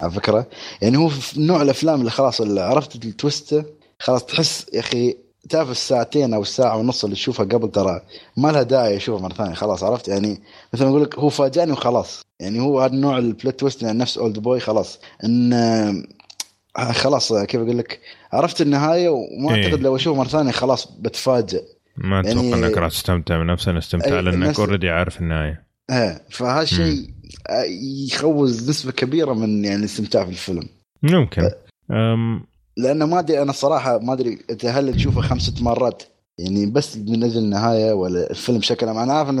على 0.00 0.10
فكرة. 0.12 0.46
يعني 0.82 0.96
هو 0.96 1.10
نوع 1.36 1.62
الأفلام 1.62 2.00
اللي 2.00 2.10
خلاص 2.10 2.40
اللي 2.40 2.60
عرفت 2.60 3.04
ال 3.04 3.13
twist؟ 3.13 3.64
خلاص 4.00 4.24
تحس 4.26 4.66
يا 4.74 4.80
أخي 4.80 5.16
تعرف 5.48 5.70
الساعتين 5.70 6.34
أو 6.34 6.42
الساعة 6.42 6.76
ونص 6.76 7.04
اللي 7.04 7.16
تشوفها 7.16 7.46
قبل 7.46 7.70
ترى 7.70 8.00
ما 8.36 8.48
لها 8.48 8.62
داعي 8.62 8.96
أشوفها 8.96 9.22
مرة 9.22 9.34
ثانية 9.34 9.54
خلاص 9.54 9.82
عرفت؟ 9.82 10.08
يعني 10.08 10.40
مثل 10.74 10.84
ما 10.84 10.90
أقول 10.90 11.02
لك 11.02 11.18
هو 11.18 11.28
فاجأني 11.28 11.72
وخلاص. 11.72 12.22
يعني 12.40 12.60
هو 12.60 12.80
هذا 12.80 12.92
النوع 12.92 13.18
ال 13.18 13.26
plot 13.26 13.60
twist 13.60 13.82
يعني 13.82 13.98
نفس 13.98 14.18
Oldboy 14.18 14.60
خلاص. 14.60 14.98
إن 15.24 15.52
آه، 15.52 16.92
خلاص 16.92 17.32
آه، 17.32 17.44
كيف 17.44 17.60
أقول 17.60 17.78
لك؟ 17.78 18.00
عرفت 18.32 18.60
النهاية 18.60 19.08
وما 19.08 19.54
إيه. 19.54 19.66
اجد 19.66 19.80
لو 19.80 19.96
اشوفه 19.96 20.18
مرة 20.18 20.28
ثانية 20.28 20.52
خلاص 20.52 20.88
بتفاجئ 21.00 21.62
ما 21.96 22.20
أتوقع 22.20 22.34
يعني- 22.44 22.54
إنك 22.66 22.78
راح 22.78 22.90
تستمتع 22.90 23.42
بنفس 23.42 23.68
الاستمتاع 23.68 24.18
أي، 24.18 24.22
لأنك 24.22 24.58
already 24.60 24.90
عارف 24.90 25.20
النهاية. 25.20 25.66
إيه 25.90 26.22
فهذا 26.30 26.62
الشيء 26.62 27.10
آه، 27.50 27.64
يخوز 28.08 28.70
نسبة 28.70 28.92
كبيرة 28.92 29.32
من 29.32 29.64
يعني 29.64 29.76
الاستمتاع 29.76 30.24
في 30.24 30.30
الفيلم 30.30 30.62
ممكن 31.02 31.50
أم 31.90 32.44
لأنه 32.82 33.06
ما 33.06 33.18
أدري 33.18 33.42
أنا 33.42 33.52
صراحة 33.52 33.98
ما 33.98 34.12
أدري 34.12 34.38
انت 34.50 34.64
هل 34.64 34.94
تشوفه 34.94 35.20
خمس 35.20 35.42
ست 35.42 35.62
مرات 35.62 36.02
يعني 36.38 36.66
بس 36.66 36.96
من 36.96 37.24
أجل 37.24 37.38
النهاية 37.38 37.92
ولا 37.92 38.30
الفيلم 38.30 38.58
بشكل 38.58 38.88
عام. 38.88 38.98
أنا 38.98 39.12
عارف 39.12 39.28
إن 39.28 39.38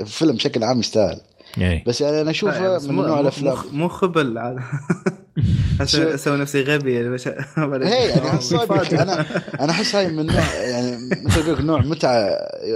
الفيلم 0.00 0.32
بشكل 0.36 0.64
عام 0.64 0.80
يستاهل. 0.80 1.20
اي 1.58 1.82
بس 1.86 2.00
يعني 2.00 2.20
أنا 2.20 2.30
أشوفه 2.30 2.78
من 2.88 2.94
مو- 2.94 3.06
نوع 3.06 3.20
الأفلام. 3.20 3.56
مو- 3.72 3.88
خبل 3.88 4.38
عاد. 4.38 4.56
شو- 5.84 6.02
أسوي 6.02 6.36
نفسي 6.38 6.62
غبي 6.62 6.94
يعني 6.94 7.16
هي 7.88 8.08
يعني 8.08 8.40
صادق 8.40 9.00
أنا 9.00 9.26
أنا 9.60 9.70
أحس 9.70 9.94
هاي 9.94 10.08
من 10.08 10.26
نوع 10.26 10.54
يعني 10.54 10.96
مثل 11.24 11.52
لك 11.52 11.60
نوع 11.60 11.80
متعة 11.80 12.28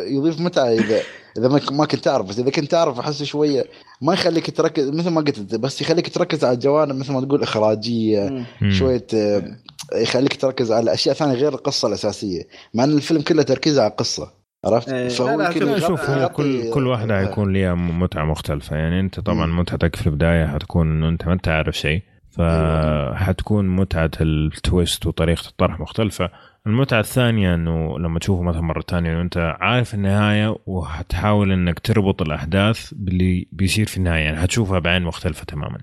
يضيف 0.07 0.41
متعة 0.41 0.69
اذا 0.69 1.01
إذا 1.39 1.49
ما 1.73 1.85
كنت 1.87 2.05
تعرف 2.05 2.27
بس 2.27 2.39
إذا 2.39 2.51
كنت 2.51 2.71
تعرف 2.71 2.99
أحس 2.99 3.23
شوية 3.23 3.65
ما 4.03 4.13
يخليك 4.13 4.57
تركز 4.57 4.89
مثل 4.89 5.09
ما 5.11 5.21
قلت 5.21 5.55
بس 5.55 5.81
يخليك 5.81 6.15
تركز 6.15 6.45
على 6.45 6.55
الجوانب 6.55 6.97
مثل 6.97 7.13
ما 7.13 7.21
تقول 7.21 7.43
إخراجية. 7.43 8.47
شوية 8.71 9.07
آه، 9.15 9.57
يخليك 9.95 10.37
تركز 10.41 10.73
على 10.73 10.95
أشياء 10.95 11.15
ثانية 11.15 11.35
غير 11.35 11.55
القصة 11.55 11.89
الأساسية 11.89 12.43
مع 12.75 12.85
إن 12.85 12.93
الفيلم 12.97 13.21
كله 13.23 13.43
تركيزه 13.43 13.83
على 13.83 13.91
القصة 13.91 14.33
عرفت؟ 14.65 14.89
إيه، 14.89 15.09
فهو 15.09 15.41
لا، 15.41 15.51
لا، 15.51 15.79
شوف- 15.81 16.11
هو 16.11 16.29
كل 16.29 16.71
كل 16.71 16.87
واحدة 16.87 17.21
آه. 17.21 17.27
حيكون 17.27 17.53
لها 17.53 17.75
متعة 17.75 18.25
مختلفة 18.25 18.77
يعني 18.77 19.01
أنت 19.01 19.21
طبعا 19.21 19.47
مم. 19.47 19.59
متعتك 19.59 19.97
في 19.97 20.07
البداية 20.07 20.47
حتكون 20.47 20.91
إنه 20.91 21.09
أنت 21.09 21.27
ما 21.27 21.33
انت 21.33 21.49
عارف 21.49 21.79
شيء 21.79 22.03
فحتكون 22.31 23.69
متعة 23.77 24.11
التويست 24.21 25.07
وطريقة 25.07 25.49
الطرح 25.49 25.81
مختلفة 25.81 26.31
المتعة 26.67 27.01
الثانية 27.01 27.55
إنه 27.55 27.99
لما 27.99 28.19
تشوفه 28.19 28.43
مثلا 28.43 28.61
مرة 28.61 28.81
ثانية 28.89 29.13
إنه 29.13 29.21
أنت 29.21 29.57
عارف 29.61 29.95
النهاية 29.95 30.57
وحتحاول 30.67 31.53
إنك 31.53 31.79
تربط 31.79 32.23
الأحداث 32.23 32.95
باللي 32.97 33.49
بيصير 33.53 33.87
في 33.87 33.97
النهاية. 33.97 34.25
يعني 34.25 34.37
حتشوفها 34.37 34.79
بعين 34.79 35.03
مختلفة 35.03 35.45
تماما. 35.45 35.79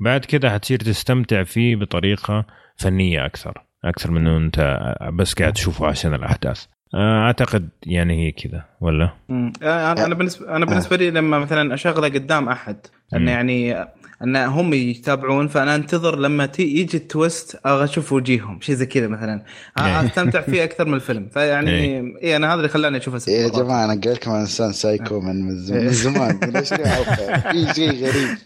بعد 0.00 0.24
كده 0.24 0.50
حتصير 0.50 0.78
تستمتع 0.78 1.42
فيه 1.42 1.76
بطريقة 1.76 2.46
فنية 2.76 3.26
أكثر 3.26 3.66
أكثر 3.84 4.10
من 4.10 4.26
إنه 4.26 4.36
أنت 4.36 4.82
بس 5.12 5.34
قاعد 5.34 5.52
تشوفه 5.52 5.86
عشان 5.86 6.14
الأحداث. 6.14 6.66
أعتقد 6.94 7.68
يعني 7.86 8.26
هي 8.26 8.32
كذا 8.32 8.64
ولا 8.80 9.10
مم. 9.28 9.52
أنا 9.62 10.04
أنا 10.06 10.14
بالنسبة 10.14 10.56
أنا 10.56 10.66
بالنسبة 10.66 10.96
لي 10.96 11.10
لما 11.10 11.38
مثلا 11.38 11.74
أشغله 11.74 12.08
قدام 12.08 12.48
أحد. 12.48 12.76
إنه 13.14 13.30
يعني 13.30 13.86
ان 14.24 14.36
هم 14.36 14.74
يتابعون 14.74 15.48
فأنا 15.48 15.74
أنتظر 15.74 16.18
لما 16.18 16.46
تي 16.46 16.62
يجي 16.62 16.96
ال 16.96 17.07
twist 17.07 17.60
أبغى 17.64 17.84
أشوف 17.84 18.12
وجيههم 18.12 18.60
شيء 18.60 18.74
زي 18.74 18.86
كذا 18.86 19.08
مثلا 19.08 19.42
إيه. 19.78 20.06
أستمتع 20.06 20.40
فيه 20.40 20.64
أكثر 20.68 20.84
من 20.84 20.94
الفيلم 20.94 21.28
فيعني 21.34 21.70
إيه. 21.70 22.14
اي 22.22 22.36
أنا 22.36 22.46
هذا 22.48 22.54
اللي 22.54 22.68
خلاني 22.68 22.96
أشوفه 22.98 23.18
ست 23.18 23.28
يا. 23.28 23.48
جماعة 23.48 23.84
أنا 23.84 24.00
قايل 24.00 24.14
لكم 24.14 24.30
أنا 24.30 24.40
إنسان 24.40 24.72
سايكو 24.72 25.20
من 25.20 25.42
من 25.42 25.58
زمان, 25.58 25.84
من 25.84 25.90
زمان. 25.90 26.40
من 26.42 26.56
20 26.56 26.86
حلقه 26.86 27.52
في 27.52 27.74
شيء 27.74 28.06
غريب 28.06 28.36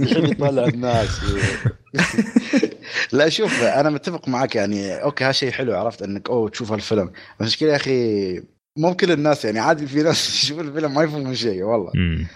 يحب 0.10 0.24
يطلع 0.24 0.64
الناس 0.64 1.20
لا 3.12 3.28
شوف 3.28 3.62
أنا 3.62 3.90
متفق 3.90 4.28
معك 4.28 4.56
يعني 4.56 4.94
okay 5.02 5.24
هالشيء 5.24 5.50
حلو 5.50 5.74
عرفت 5.76 6.02
إنك 6.02 6.30
أوه 6.30 6.48
تشوف 6.48 6.72
الفيلم 6.72 7.04
بس 7.06 7.12
المشكلة 7.40 7.70
يا 7.70 7.76
أخي 7.76 8.42
مو 8.78 8.94
كل 8.96 9.12
الناس 9.12 9.44
يعني 9.44 9.58
عادي 9.58 9.86
في 9.86 10.02
ناس 10.02 10.28
يشوفوا 10.44 10.62
الفيلم 10.62 10.94
ما 10.94 11.02
يفهمون 11.02 11.34
شيء 11.34 11.62
والله. 11.62 11.90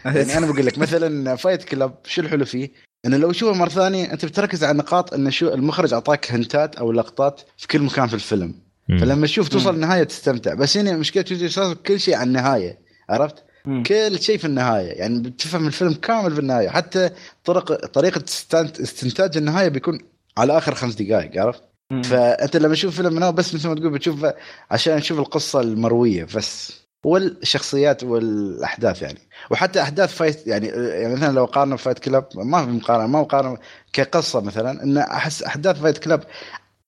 يعني 0.04 0.38
أنا 0.38 0.46
بقول 0.46 0.66
لك 0.66 0.78
مثلا 0.78 1.36
Fight 1.36 1.64
Club 1.64 1.94
شو 2.04 2.20
الحلو 2.22 2.44
فيه؟ 2.44 2.70
إنه 3.06 3.16
لو 3.16 3.32
تشوفه 3.32 3.58
مرة 3.58 3.68
ثانية 3.68 4.12
أنت 4.12 4.24
بتركز 4.24 4.64
على 4.64 4.72
النقاط 4.72 5.14
انه 5.14 5.30
شو 5.30 5.48
المخرج 5.54 5.92
أعطاك 5.92 6.32
hint 6.32 6.68
ات 6.68 6.76
أو 6.76 6.92
لقطات 6.92 7.40
في 7.56 7.68
كل 7.68 7.80
مكان 7.82 8.06
في 8.06 8.14
الفيلم. 8.14 8.54
فلما 9.00 9.26
تشوف 9.26 9.48
توصل 9.48 9.74
النهاية 9.74 10.02
تستمتع 10.02 10.54
بس 10.54 10.76
هنا 10.76 10.96
مشكلة 10.96 11.22
يوجوال 11.30 11.74
كل 11.74 12.00
شيء 12.00 12.14
على 12.14 12.26
النهاية 12.26 12.78
عرفت؟ 13.10 13.34
مم. 13.64 13.82
كل 13.82 14.20
شيء 14.20 14.38
في 14.38 14.44
النهاية 14.44 14.86
يعني 14.88 15.18
بتفهم 15.22 15.66
الفيلم 15.66 15.92
كامل 15.94 16.34
في 16.34 16.40
النهاية 16.40 16.68
حتى 16.68 17.10
طرق 17.44 17.86
طريقة 17.86 18.24
استنت- 18.28 18.80
استنتاج 18.80 19.36
النهاية 19.36 19.68
بيكون 19.68 19.98
على 20.38 20.58
آخر 20.58 20.74
خمس 20.74 20.94
دقائق 20.94 21.42
عرفت؟ 21.42 21.62
فأنت 22.04 22.56
لما 22.56 22.74
تشوف 22.74 22.96
فيلم 22.96 23.12
من 23.12 23.30
بس 23.30 23.54
مثل 23.54 23.68
ما 23.68 23.74
تقول 23.74 23.90
بتشوف 23.90 24.26
عشان 24.70 25.00
تشوف 25.00 25.18
القصة 25.18 25.60
المروية 25.60 26.24
بس 26.24 26.80
والشخصيات 27.04 28.04
والأحداث 28.04 29.02
يعني. 29.02 29.18
وحتى 29.50 29.82
أحداث 29.82 30.14
Fight 30.14 30.46
يعني 30.46 30.66
يعني 30.66 31.14
مثلا 31.14 31.32
لو 31.32 31.44
قارنا 31.44 31.76
Fight 31.76 31.98
Club 31.98 32.28
ما 32.34 32.64
في 32.64 32.70
مقارنة 32.70 33.06
ما 33.06 33.20
مقارنة 33.20 33.58
كقصة 33.92 34.40
مثلا 34.40 34.82
إن 34.82 34.98
أحس 34.98 35.42
أحداث 35.42 35.80
Fight 35.80 35.98
Club 35.98 36.24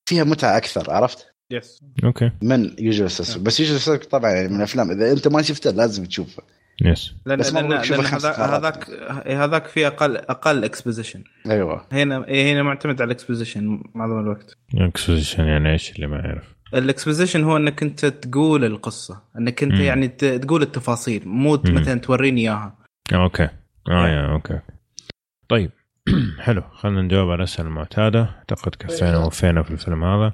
فيها 0.06 0.24
متعة 0.24 0.56
أكثر 0.56 0.90
عرفت؟ 0.90 1.27
yes 1.51 1.81
okay. 2.05 2.31
من 2.43 2.74
Usual 2.79 3.11
Suspects 3.11 3.47
بس 3.47 3.60
Usual 3.61 3.81
Suspects 3.81 4.11
طبعا 4.10 4.31
يعني 4.31 4.48
من 4.48 4.56
الأفلام 4.56 4.90
إذا 4.90 5.12
أنت 5.12 5.28
ما 5.28 5.43
شفته 5.43 5.70
لازم 5.70 6.05
تشوفه 6.05 6.43
yes 6.85 7.15
لأن 7.27 7.39
بس 7.39 7.53
لأن. 7.55 7.73
هذاك 7.73 8.90
هذاك 9.27 9.66
في 9.66 9.86
أقل 9.86 10.16
أقل 10.16 10.65
exposition 10.65 11.24
أيوه. 11.51 11.86
هنا 11.93 12.28
إيه، 12.28 12.53
هنا 12.53 12.62
معتمد 12.62 13.03
على 13.03 13.07
ال 13.09 13.15
exposition 13.15 13.83
معظم 13.94 14.20
الوقت. 14.20 14.57
exposition 14.74 15.45
يعني 15.44 15.73
إيش 15.73 15.93
اللي 15.93 16.07
ما 16.07 16.16
يعرف؟ 16.16 16.55
ال 16.74 16.81
exposition 16.81 17.45
هو 17.44 17.57
إنك 17.57 17.82
أنت 17.82 18.07
تقول 18.07 18.65
القصة. 18.65 19.23
إنك 19.39 19.62
أنت 19.62 19.73
مم. 19.74 19.81
يعني 19.81 20.09
ت- 20.09 20.24
تقول 20.24 20.62
التفاصيل. 20.62 21.28
مو. 21.28 21.61
مثلا 21.66 22.01
توريني 22.01 22.40
إياها. 22.40 22.77
آه، 23.12 23.16
okay. 23.23 23.49
آه 23.89 24.09
يا 24.09 24.32
okay. 24.33 24.61
طيب. 25.49 25.70
حلو. 26.40 26.62
خلينا 26.73 27.03
نجاوب 27.03 27.28
على 27.31 27.39
الاسئله 27.39 27.69
المعتاده 27.69 28.23
أعتقد 28.39 28.74
كفينا 28.74 29.19
ووفينا 29.19 29.62
في 29.62 29.70
الفيلم 29.70 30.05
هذا. 30.05 30.32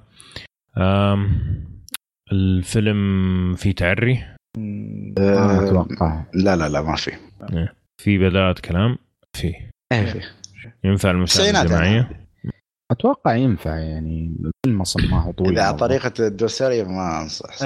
الفيلم 2.32 3.55
فيه 3.55 3.73
تعري. 3.74 4.24
ما 5.18 5.18
آه، 5.18 5.64
أتوقع. 5.64 6.22
لا 6.35 6.56
لا 6.56 6.68
لا 6.68 6.82
ما 6.82 6.97
في. 6.97 7.12
في 8.02 8.18
بدايه 8.18 8.52
كلام؟ 8.52 8.98
فيه 9.36 9.70
إيه. 9.93 10.05
في 10.05 10.20
ينفع 10.85 11.10
المساعدة 11.10 11.62
الجماعية. 11.62 12.28
أتوقع 12.90 13.35
ينفع 13.35 13.76
يعني 13.76 14.36
الفيلم 14.44 14.80
أصلا 14.80 15.06
ما 15.06 15.22
هو 15.22 15.32
طويل. 15.32 15.52
إذا 15.52 15.62
على. 15.62 15.76
طريقة 15.76 16.12
الدوسري 16.20 16.85
ما 16.85 17.22
أنصح. 17.22 17.51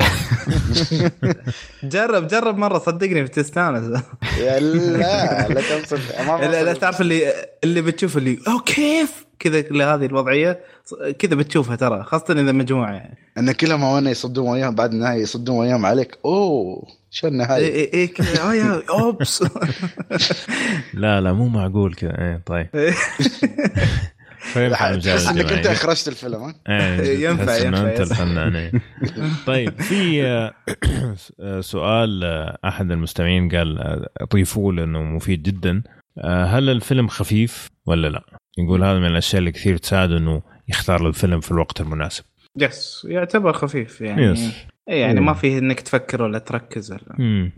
جرب 1.93 2.27
جرب 2.27 2.57
مرة 2.57 2.79
صدقني 2.79 3.23
بتستانس. 3.23 4.03
يا 4.39 4.61
لا 4.61 5.49
لا 5.49 5.61
تنصف 5.61 6.21
ما 6.21 6.37
لا. 6.37 6.73
تعرف 6.73 7.01
اللي 7.01 7.33
اللي 7.65 7.83
بتشوف 7.83 8.17
اللي 8.17 8.39
أو 8.49 8.59
كيف؟ 8.59 9.27
كذا 9.39 9.95
هذه 9.95 10.07
الوضعية. 10.07 10.61
كذا 11.19 11.35
بتشوفها 11.35 11.77
ترى 11.77 12.03
خاصة 12.05 12.35
إذا 12.41 12.53
مجموعة 12.53 12.93
يعني 12.93 13.19
إن 13.39 13.53
كلهم 13.53 13.83
وأنا 13.83 14.11
يصدون 14.11 14.49
وياهم 14.49 14.75
بعد 14.75 14.93
النهاية 14.93 15.23
يصدون 15.23 15.57
وياهم 15.59 15.87
عليك 15.87 16.19
أوه 16.25 16.87
شو 17.11 17.27
اي 17.27 17.33
النهايه 17.33 17.75
اي 17.75 17.91
إي 17.95 18.07
كذا 18.07 18.43
آه 18.43 18.55
يا 18.55 18.83
أوبس 18.91 19.45
لا 20.95 21.21
لا 21.21 21.33
مو 21.33 21.49
معقول 21.49 21.95
كذا 21.95 22.19
إيه 22.19 22.43
طيب 22.47 22.69
المساعدة 24.57 24.99
تحس 25.01 25.29
إنك 25.29 25.53
أنت. 25.53 25.67
اخرجت 25.67 26.09
الفيلم 26.09 26.43
ها؟ 26.43 26.55
إيه، 26.69 27.29
ينفع- 27.29 27.57
ينفع 27.67 27.91
أنت. 27.91 28.01
الفنان 28.01 28.57
إيه. 28.57 28.73
طيب 29.47 29.81
في 29.83 30.25
آه، 30.27 30.53
سؤال 31.61 32.25
آه، 32.25 32.59
أحد 32.69 32.91
المستمعين 32.91 33.49
قال 33.49 33.79
أضيفوه 34.21 34.73
لأنه 34.73 35.03
مفيد 35.03 35.43
جدا 35.43 35.83
هل 36.25 36.69
الفيلم 36.71 37.09
خفيف 37.09 37.69
ولا 37.87 38.09
لا؟ 38.09 38.23
يقول 38.59 38.85
هذا 38.85 38.99
من 38.99 39.07
الأشياء 39.07 39.39
اللي 39.41 39.53
كثير 39.53 39.77
تساعده 39.77 40.17
إنه 40.17 40.43
يختار 40.73 41.07
الفيلم 41.07 41.41
في 41.41 41.51
الوقت 41.51 41.81
المناسب. 41.81 42.25
yes 42.61 43.07
يعتبر 43.11 43.53
خفيف 43.53 44.01
يعني 44.01 44.23
yes. 44.23 44.51
إي 44.91 45.01
يعني 45.01 45.21
مم. 45.21 45.27
ما 45.27 45.35
فيه 45.35 45.59
إنك 45.59 45.81
تفكر 45.81 46.23
ولا 46.23 46.39
تركز 46.39 46.93
ولا 46.93 47.03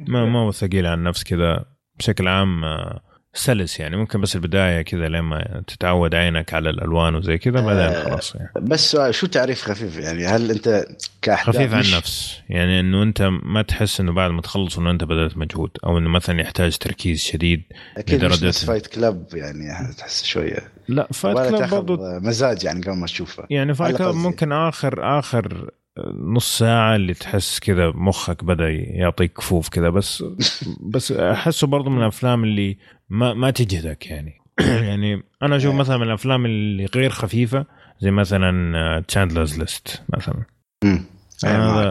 ما 0.09 0.24
ما 0.27 0.39
هو 0.39 0.51
ثقيل 0.53 0.86
على 0.86 0.95
النفس 0.95 1.24
كذا 1.24 1.65
بشكل 1.99 2.28
عام 2.28 2.65
آه، 2.65 3.01
سلس 3.36 3.81
يعني 3.81 3.97
ممكن 3.97 4.20
بس 4.20 4.36
البداية 4.36 4.82
كذا 4.82 5.09
لما 5.09 5.62
تتعود 5.66 6.15
عينك 6.15 6.55
على 6.55 6.70
الألوان 6.70 7.15
وزي 7.15 7.39
كذا 7.39 7.61
بعدين 7.61 7.82
آه، 7.82 8.05
خلاص 8.05 8.35
يعني. 8.35 8.51
بس 8.61 8.91
سؤال 8.93 9.15
شو 9.15 9.27
تعريف 9.27 9.62
خفيف 9.62 9.99
يعني 9.99 10.27
هل 10.27 10.51
أنت 10.51 10.85
كأحداث 11.23 11.57
خفيف 11.57 11.70
على 11.73 11.81
مش- 11.81 11.93
النفس 11.93 12.41
يعني 12.49 12.81
إنه 12.81 13.03
أنت 13.03 13.23
ما 13.43 13.62
تحس 13.62 14.01
إنه 14.01 14.12
بعد 14.12 14.31
ما 14.31 14.41
تخلص 14.43 14.78
إنه 14.78 14.91
أنت 14.91 15.05
بذلت 15.05 15.36
مجهود 15.36 15.70
أو 15.86 15.99
إنه 15.99 16.09
مثلا 16.09 16.41
يحتاج 16.41 16.77
تركيز 16.78 17.20
شديد 17.23 17.62
أكيد 17.97 18.24
مش 18.24 18.65
Fight 18.65 18.87
Club 18.87 19.27
يعني 19.35 19.95
تحس 19.95 20.24
شوية 20.24 20.59
لا 20.89 21.09
Fight 21.12 21.37
ولا 21.36 21.51
Club 21.51 21.71
برضو 21.70 21.97
مزاج 22.20 22.65
يعني 22.65 22.81
قبل 22.82 22.97
ما 22.97 23.06
تشوفه. 23.06 23.47
يعني 23.51 23.74
Fight 23.75 23.97
Club 23.97 24.15
ممكن 24.15 24.52
اخر 24.52 25.19
آخر 25.19 25.70
نص 26.15 26.59
ساعة 26.59 26.97
اللي 26.97 27.15
تحس 27.15 27.59
كذا 27.59 27.90
مخك 27.94 28.44
بدأ 28.44 28.69
يعطيك 28.70 29.32
كفوف 29.32 29.69
كذا 29.69 29.89
بس 29.89 30.24
بس 30.94 31.12
أحسه 31.12 31.66
برضو 31.66 31.90
من 31.90 31.98
الأفلام 32.02 32.44
اللي 32.44 32.78
ما 33.09 33.35
ما 33.35 33.51
تجهدك 33.51 34.06
يعني. 34.06 34.32
يعني 34.89 35.23
أنا 35.43 35.56
أشوف 35.56 35.74
مثلا 35.74 35.97
من 35.97 36.02
الأفلام 36.06 36.47
اللي 36.47 36.86
غير 36.94 37.11
خفيفة 37.11 37.66
زي 38.01 38.11
مثلا 38.11 39.05
Schindler's 39.09 39.59
List 39.59 40.03
مثلا. 40.09 40.43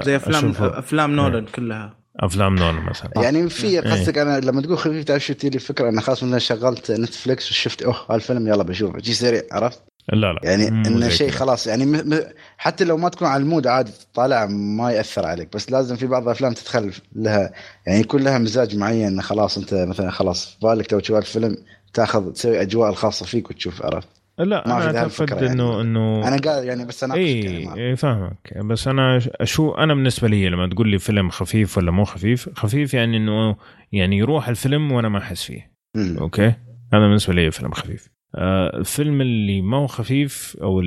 زي 0.03 0.15
افلام 0.15 0.53
أشوفه- 0.53 0.61
أفلام 0.61 1.15
نولان 1.15 1.45
كلها. 1.45 2.02
أفلام 2.19 2.55
نولان 2.55 2.83
مثلا 2.85 3.11
يعني 3.15 3.49
في 3.49 3.67
إيه. 3.67 3.79
قصدك 3.81 4.17
أنا 4.17 4.39
لما 4.39 4.61
تقول 4.61 4.77
خفيف 4.77 5.03
تعرف 5.03 5.25
شو 5.25 5.33
تجي 5.33 5.55
الفكرة 5.57 5.89
أنا 5.89 6.01
خلاص 6.01 6.23
مثلا 6.23 6.39
شغلت 6.39 6.91
Netflix 6.91 7.51
وشفت 7.51 7.81
أوه 7.81 7.95
هالفيلم 8.09 8.47
يلا 8.47 8.63
بشوفه 8.63 8.99
شي 9.01 9.13
سريع 9.13 9.41
عرفت؟ 9.51 9.81
لا 10.13 10.33
لا 10.33 10.39
يعني 10.43 10.67
إنه 10.67 11.09
شيء. 11.09 11.31
خلاص 11.31 11.67
يعني 11.67 11.85
م... 11.85 11.91
م... 11.91 12.19
حتى 12.57 12.83
لو 12.83 12.97
ما 12.97 13.09
تكون 13.09 13.27
على 13.27 13.43
ال 13.43 13.48
mood 13.48 13.67
عادي 13.67 13.91
طالع 14.13 14.45
ما 14.45 14.91
يأثر 14.91 15.25
عليك 15.25 15.55
بس 15.55 15.71
لازم 15.71 15.95
في 15.95 16.07
بعض 16.07 16.23
الأفلام 16.23 16.53
تدخل 16.53 16.93
لها 17.15 17.53
يعني 17.87 17.99
يكون 17.99 18.23
لها 18.23 18.37
مزاج 18.37 18.75
معين 18.75 19.21
خلاص 19.21 19.57
أنت 19.57 19.73
مثلا 19.73 20.11
خلاص 20.11 20.45
في 20.45 20.57
بالك 20.61 20.87
تو 20.87 20.99
تشوف 20.99 21.17
الفيلم 21.17 21.57
تأخذ 21.93 22.33
تسوي 22.33 22.61
أجواء 22.61 22.89
الخاصة 22.89 23.25
فيك 23.25 23.49
وتشوف 23.49 23.85
عرفت؟ 23.85 24.22
لا 24.37 24.63
ما 24.67 24.79
ذا 24.79 24.85
أعتقد 24.85 25.03
الفكرة 25.03 25.45
يعني. 25.45 25.81
إنه 25.81 26.27
أنا 26.27 26.37
قال 26.37 26.67
يعني 26.67 26.85
بس 26.85 27.03
أنا 27.03 27.13
اي 27.13 27.89
اي 27.89 27.95
فاهمك. 27.95 28.57
بس 28.57 28.87
أنا 28.87 29.19
اشو 29.27 29.71
أنا 29.71 29.93
بالنسبة 29.93 30.27
لي 30.27 30.49
لما 30.49 30.67
تقول 30.67 30.89
لي 30.89 30.99
فيلم 30.99 31.29
خفيف 31.29 31.77
ولا 31.77 31.91
مو 31.91 32.03
خفيف 32.03 32.49
خفيف 32.55 32.93
يعني 32.93 33.17
إنه 33.17 33.55
يعني 33.91 34.17
يروح 34.17 34.49
الفيلم 34.49 34.91
وأنا 34.91 35.09
ما 35.09 35.19
أحس 35.19 35.43
فيه. 35.43 35.71
okay؟ 35.97 36.53
هذا 36.93 37.07
بالنسبة 37.07 37.33
لي 37.33 37.51
فيلم 37.51 37.71
خفيف. 37.71 38.09
آه 38.35 38.77
الفيلم 38.77 39.21
اللي 39.21 39.61
ما 39.61 39.77
هو 39.77 39.87
خفيف 39.87 40.57
أو. 40.61 40.81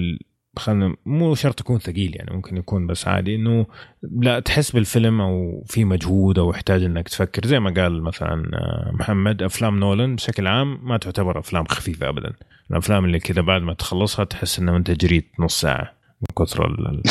خلينا 0.59 0.97
مو 1.07 1.35
شرط 1.35 1.61
يكون 1.61 1.79
ثقيل 1.79 2.17
يعني 2.17 2.37
ممكن 2.37 2.57
يكون 2.57 2.87
بس 2.87 3.09
عادي 3.09 3.35
إنه 3.35 3.67
لا 4.03 4.41
تحس 4.41 4.71
بالفيلم 4.71 5.21
أو 5.21 5.65
في 5.67 5.85
مجهود 5.85 6.39
أو 6.39 6.51
يحتاج 6.51 6.83
إنك 6.83 7.09
تفكر. 7.09 7.47
زي 7.47 7.61
ما 7.61 7.71
قال 7.71 8.03
مثلا 8.03 8.51
آه، 8.55 8.91
محمد 8.93 9.43
أفلام 9.43 9.79
نولان 9.79 10.17
بشكل 10.17 10.47
عام 10.47 10.89
ما 10.89 10.97
تعتبر 10.97 11.39
أفلام 11.39 11.65
خفيفة 11.65 12.09
ابدا. 12.09 12.33
الأفلام 12.71 13.05
اللي 13.05 13.19
كذا 13.19 13.43
بعد 13.43 13.63
ما 13.63 13.75
تخلصها 13.75 14.25
تحس 14.25 14.59
انه 14.59 14.77
انت 14.77 14.91
جريت 14.91 15.27
نص 15.39 15.61
ساعة 15.61 15.93
من 16.21 16.45
كثر 16.45 16.67
ال- 16.67 16.89
ال- 16.89 17.03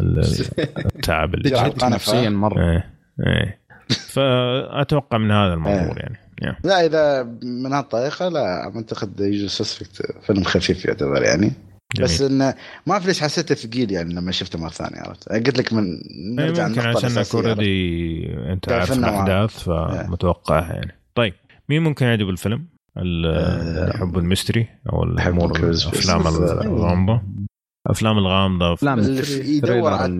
ال- 0.00 0.86
التعب 0.86 1.34
اللي 1.34 1.60
أنا 1.60 1.88
نفسيا. 1.88 2.30
مرة 2.30 2.70
إيه 2.70 2.90
إيه 3.26 3.60
فأتوقع 4.08 5.18
من 5.18 5.30
هذا 5.30 5.54
المنظور 5.54 5.98
يعني 5.98 6.16
yeah. 6.44 6.54
لا 6.64 6.86
إذا 6.86 7.22
من 7.42 7.72
هالطريقة 7.72 8.28
لا 8.28 8.64
أعتقد 8.76 9.20
Usual 9.20 9.50
Suspects 9.50 10.02
فيلم 10.26 10.42
خفيف 10.44 10.84
يعتبر 10.84 11.22
يعني 11.22 11.52
جميل. 11.96 12.08
بس 12.08 12.22
انه 12.22 12.54
ما 12.86 12.92
اعرف 12.92 13.06
ليش 13.06 13.20
حسيته 13.20 13.54
ثقيل 13.54 13.90
يعني 13.92 14.14
لما 14.14 14.32
شفته 14.32 14.58
مرة 14.58 14.68
ثانية 14.70 15.00
عرفت 15.00 15.28
قلت 15.28 15.58
لك 15.58 15.72
من 15.72 15.84
إيه 15.84 16.46
نرجع 16.46 16.68
ممكن 16.68 16.80
عرفت؟ 16.80 17.34
already 17.34 18.26
أنت 18.52 18.72
عارف. 18.72 18.92
الأحداث 18.92 19.62
فمتوقعها 19.62 20.72
يعني 20.72 20.94
طيب 21.14 21.34
مين 21.68 21.82
ممكن 21.82 22.06
يعجب 22.06 22.28
الفيلم؟ 22.28 22.66
آه، 23.00 23.60
اللي 23.80 23.90
يحب 23.94 24.18
ال 24.18 24.24
mystery 24.24 24.66
أو 24.92 25.04
الأفلام 25.04 26.22
بس- 26.22 26.36
الغامضة. 26.66 27.22
أفلام 27.86 28.18
الغامضة 28.18 28.72
أفلام 28.72 28.98
يدور 29.78 29.92
على. 29.92 30.12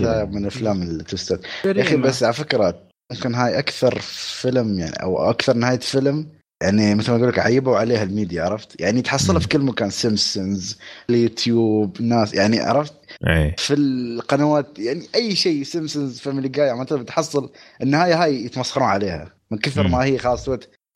لا، 0.00 0.24
من 0.24 0.46
أفلام 0.46 0.82
ال 0.82 0.90
twist 0.90 1.32
ات 1.32 1.40
يا 1.64 1.82
أخي 1.82 1.96
بس 1.96 2.22
على 2.22 2.32
فكرة 2.32 2.78
ممكن 3.12 3.34
هاي 3.34 3.58
أكثر 3.58 3.98
فيلم 4.40 4.78
يعني 4.78 4.92
أو 5.02 5.30
أكثر 5.30 5.56
نهاية 5.56 5.78
فيلم 5.78 6.26
يعني 6.62 6.94
مثل 6.94 7.10
ما 7.10 7.16
أقول 7.16 7.28
لك 7.28 7.38
عيبوا 7.38 7.76
عليها 7.76 8.02
الميديا 8.02 8.42
عرفت؟ 8.42 8.80
يعني 8.80 9.02
تحصلها. 9.02 9.38
في 9.38 9.48
كل 9.48 9.58
مكان 9.60 9.90
سيمبسونز 9.90 10.78
اليوتيوب 11.10 12.02
ناس 12.02 12.34
يعني 12.34 12.60
عرفت؟ 12.60 12.94
إيه. 13.26 13.54
في 13.58 13.74
القنوات 13.74 14.78
يعني 14.78 15.02
أي 15.14 15.34
شيء 15.36 15.62
Simpsons 15.62 16.20
Family 16.20 16.48
Guy 16.48 16.70
عم 16.70 16.84
بتحصل 16.84 17.50
النهاية 17.82 18.22
هاي 18.22 18.44
يتمسخرون 18.44 18.88
عليها. 18.88 19.32
من 19.50 19.58
كثر 19.58 19.82
مم. 19.86 19.90
ما 19.92 20.04
هي 20.04 20.18
خلاص 20.18 20.48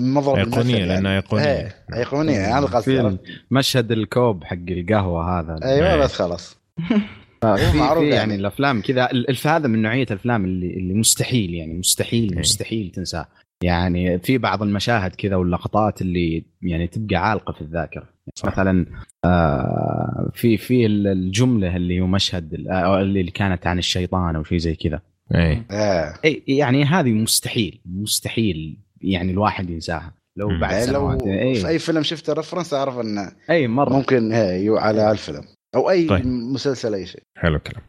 مضرب 0.03 0.37
أيقونية 0.37 0.61
المثل 0.61 0.71
يعني. 0.79 0.87
لانها 0.87 1.15
أيقونية 1.16 1.45
إيه 1.45 1.75
أيقونية 1.95 2.33
يعني 2.33 2.53
هذا 2.66 2.77
عرفت؟ 2.77 3.21
مشهد 3.51 3.93
الكوب 3.93 4.45
حق 4.45 4.57
القهوة 4.69 5.41
هذا 5.41 5.59
أيوه 5.65 5.95
إيه. 5.95 6.01
بس 6.01 6.12
خلاص 6.15 6.57
في 7.41 7.77
معروف 7.79 8.03
يعني. 8.05 8.16
يعني 8.16 8.35
الأفلام 8.35 8.81
كذا 8.83 9.11
ال- 9.11 9.31
الف 9.31 9.47
هذا 9.47 9.69
من 9.69 9.83
نوعية 9.83 10.07
الأفلام 10.11 10.45
اللي 10.45 10.71
اللي 10.77 10.95
مستحيل 10.95 11.55
يعني 11.55 11.75
مستحيل 11.75 12.33
إيه. 12.33 12.39
مستحيل 12.39 12.91
تنساه 12.95 13.27
يعني 13.62 14.19
في 14.19 14.39
بعض 14.39 14.62
المشاهد 14.62 15.15
كذا 15.15 15.37
واللقطات 15.37 16.03
اللي 16.03 16.45
يعني 16.62 16.87
تبقى 16.87 17.16
عالقة 17.31 17.53
في 17.53 17.61
الذاكرة 17.61 18.09
صح. 18.35 18.47
مثلا 18.49 18.87
آه 19.25 20.31
في 20.35 20.57
في 20.57 20.87
ال- 20.87 21.07
الجملة 21.07 21.77
اللي 21.77 22.01
هو 22.01 22.07
مشهد 22.07 22.55
ال- 22.55 22.69
آه، 22.71 23.01
اللي 23.01 23.31
كانت 23.31 23.66
عن 23.66 23.79
الشيطان 23.79 24.37
أو 24.37 24.45
شيء 24.45 24.59
زي 24.59 24.75
كذا 24.75 25.01
اي 25.35 26.43
يعني 26.49 26.85
هذه 26.85 27.12
مستحيل 27.12 27.81
مستحيل 27.87 28.77
يعني 29.05 29.32
الواحد 29.32 29.70
ينساها 29.70 30.12
لو. 30.39 30.48
بعد 30.48 30.72
يعني 30.72 30.86
لو 30.86 30.93
سنوات 30.93 31.22
في 31.59 31.68
أي 31.68 31.78
فيلم 31.78 32.02
شفته 32.02 32.32
reference 32.32 32.74
أعرف 32.74 32.98
إنه 32.98 33.32
أي 33.51 33.68
مرة 33.68 33.93
ممكن 33.93 34.32
يو 34.32 34.76
على 34.76 35.10
الفيلم 35.10 35.44
أو 35.74 35.90
أي 35.90 36.06
طيب. 36.06 36.26
مسلسل 36.26 36.94
أي 36.94 37.06
شيء 37.06 37.22
حلو 37.39 37.56
الكلام 37.56 37.82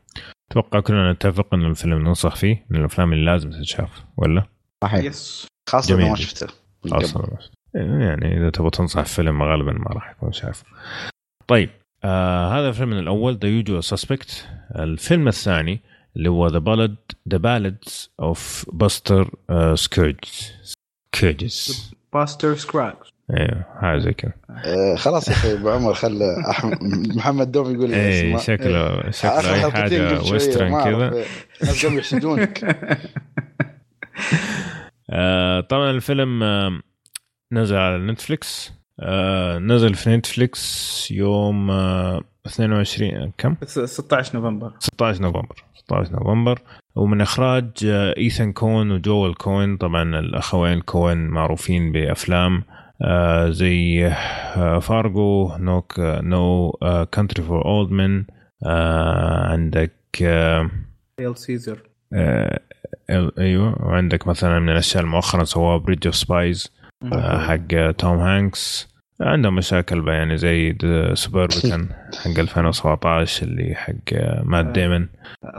أتوقع 0.52 0.80
كلنا 0.80 1.14
نتفق 1.14 1.54
انه 1.54 1.68
الفيلم 1.68 2.00
ننصح 2.00 2.36
فيه 2.36 2.66
من 2.70 2.80
الأفلام 2.80 3.14
اللي 3.14 3.26
لازم 3.26 3.50
تتشاف 3.50 4.06
ولا؟ 4.18 4.44
صحيح 4.84 5.04
yes 5.04 5.48
خاصة 5.70 5.96
اذا 5.96 6.10
ما. 6.10 6.16
شفته 6.16 6.48
خلاص 6.90 7.14
قبل. 7.14 7.28
خلاص. 7.28 7.52
يعني 7.76 8.38
إذا 8.38 8.50
تبغى 8.50 8.70
تنصح 8.70 9.06
فيلم 9.06 9.44
غالبا 9.44 9.72
ما 9.72 9.88
راح 9.88 10.12
يكون 10.12 10.32
شايفه. 10.32 10.66
طيب 11.48 11.70
آه 12.04 12.60
هذا 12.60 12.70
الفيلم 12.70 12.94
الأول 12.94 13.38
The 13.38 13.50
Usual 13.50 13.84
Suspects 13.84 14.48
الفيلم 14.76 15.28
الثاني 15.28 15.82
اللي 16.16 16.30
هو 16.30 16.48
The 16.48 16.60
Balla 16.60 16.96
The 17.30 17.38
Ballad 17.38 18.12
of 18.20 18.66
Buster 18.74 19.30
Scruggs 19.76 20.54
Scruggs 21.20 21.92
Buster 22.14 22.56
Scruggs 22.56 23.08
أيوه 23.38 23.66
حاجة 23.82 24.00
زي 24.00 24.14
كذا 24.14 24.32
آه 24.66 24.96
خلاص 24.96 25.28
يا 25.28 25.34
أخي 25.34 25.54
أبو 25.54 25.70
عمر 25.70 25.94
خلى 25.94 26.36
محمد 27.16 27.52
دوم 27.52 27.74
يقول 27.76 27.90
لي 27.90 28.10
اسمه. 28.32 28.38
شكله 28.38 29.12
شكله 29.12 29.40
آخر 29.40 29.54
أي 29.54 29.72
حاجة 29.72 30.22
western 30.32 30.84
كذا 30.84 31.14
إيه. 31.14 31.26
الناس 31.62 31.86
قاموا 31.86 32.00
يحسدونك 32.00 32.64
آه 35.10 35.62
طبعا 35.62 35.92
الفيلم 35.92 36.44
آه 36.44 36.80
نزل 37.52 37.76
على 37.76 37.98
Netflix. 37.98 38.74
آه 39.00 39.58
نزل 39.58 39.94
في 39.96 40.16
Netflix 40.16 41.08
يوم 41.12 41.72
آه 41.72 42.22
22 42.48 43.32
كم؟ 43.38 43.56
16 43.66 44.36
نوفمبر. 44.40 44.74
16 44.80 45.22
نوفمبر. 45.22 45.64
16 45.76 46.12
نوفمبر. 46.12 46.62
ومن 46.96 47.22
إخراج 47.22 47.72
آه، 47.86 48.18
إيثان 48.18 48.54
كون 48.54 49.00
وجويل 49.00 49.38
كوين 49.38 49.78
طبعا 49.78 50.20
الأخوين 50.20 50.82
كوين 50.82 51.28
معروفين 51.28 51.92
بأفلام 51.92 52.64
آه، 53.02 53.50
زي 53.50 54.08
آه، 54.08 54.80
Fargo 54.80 55.52
No 55.58 55.94
No 56.00 56.72
Country 57.14 57.44
for 57.44 57.66
Old 57.66 57.92
Men 57.92 58.26
عندك 59.52 59.94
Hail 61.20 61.38
Caesar 61.38 61.90
أيوه. 63.40 63.86
وعندك 63.86 64.28
مثلا 64.28 64.60
من 64.60 64.70
الأشياء 64.70 65.04
اللي 65.04 65.16
مؤخرا 65.16 65.44
سواها 65.44 65.78
Bridge 65.78 66.08
of 66.08 66.16
Spies 66.16 66.72
حق 67.14 67.92
توم 67.92 68.18
هانكس 68.18 68.95
عندهم 69.22 69.56
مشاكل 69.56 70.02
بقى 70.02 70.16
يعني 70.16 70.38
زي 70.38 70.76
Suburbicon 71.14 71.90
حق 72.24 72.40
2017 72.40 73.44
اللي 73.48 73.76
حق 73.76 73.94
آه، 74.14 74.42
مات 74.46 74.66
ديمون 74.66 75.10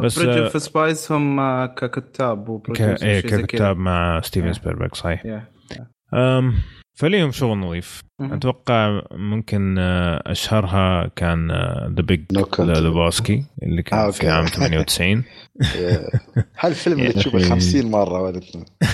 بس، 0.00 0.18
بس 0.18 0.18
Bridge 0.24 0.38
آه، 0.38 0.44
of 0.44 0.62
Spies 0.62 1.12
هم 1.12 1.40
آه، 1.40 1.66
ككتاب 1.66 2.44
ك... 2.44 2.48
و 2.48 2.55
producer 2.55 3.06
إيه 3.06 3.20
كذا. 3.20 3.42
ككتاب 3.42 3.76
مع 3.76 4.20
ستيفن. 4.20 4.52
سبيلبرغ 4.52 4.94
صحيح 4.94 5.22
Yeah. 5.22 5.82
أم 6.14 6.54
فليهم 6.94 7.30
شغل 7.32 7.58
نظيف. 7.58 8.02
أتوقع 8.20 9.02
ممكن 9.12 9.78
آه، 9.78 10.22
أشهرها 10.26 11.10
كان 11.16 11.50
The 11.96 12.02
Big. 12.02 12.24
Lebowski 12.58 13.44
اللي 13.62 13.82
كان 13.82 13.98
آه، 13.98 14.10
في. 14.10 14.28
عام 14.28 14.46
98 14.46 15.24
إيه. 15.76 16.08
هالفيلم 16.60 16.98
اللي 17.00 17.12
تشوفه 17.22 17.38
أخي. 17.38 17.48
50 17.50 17.90
مره. 17.90 18.42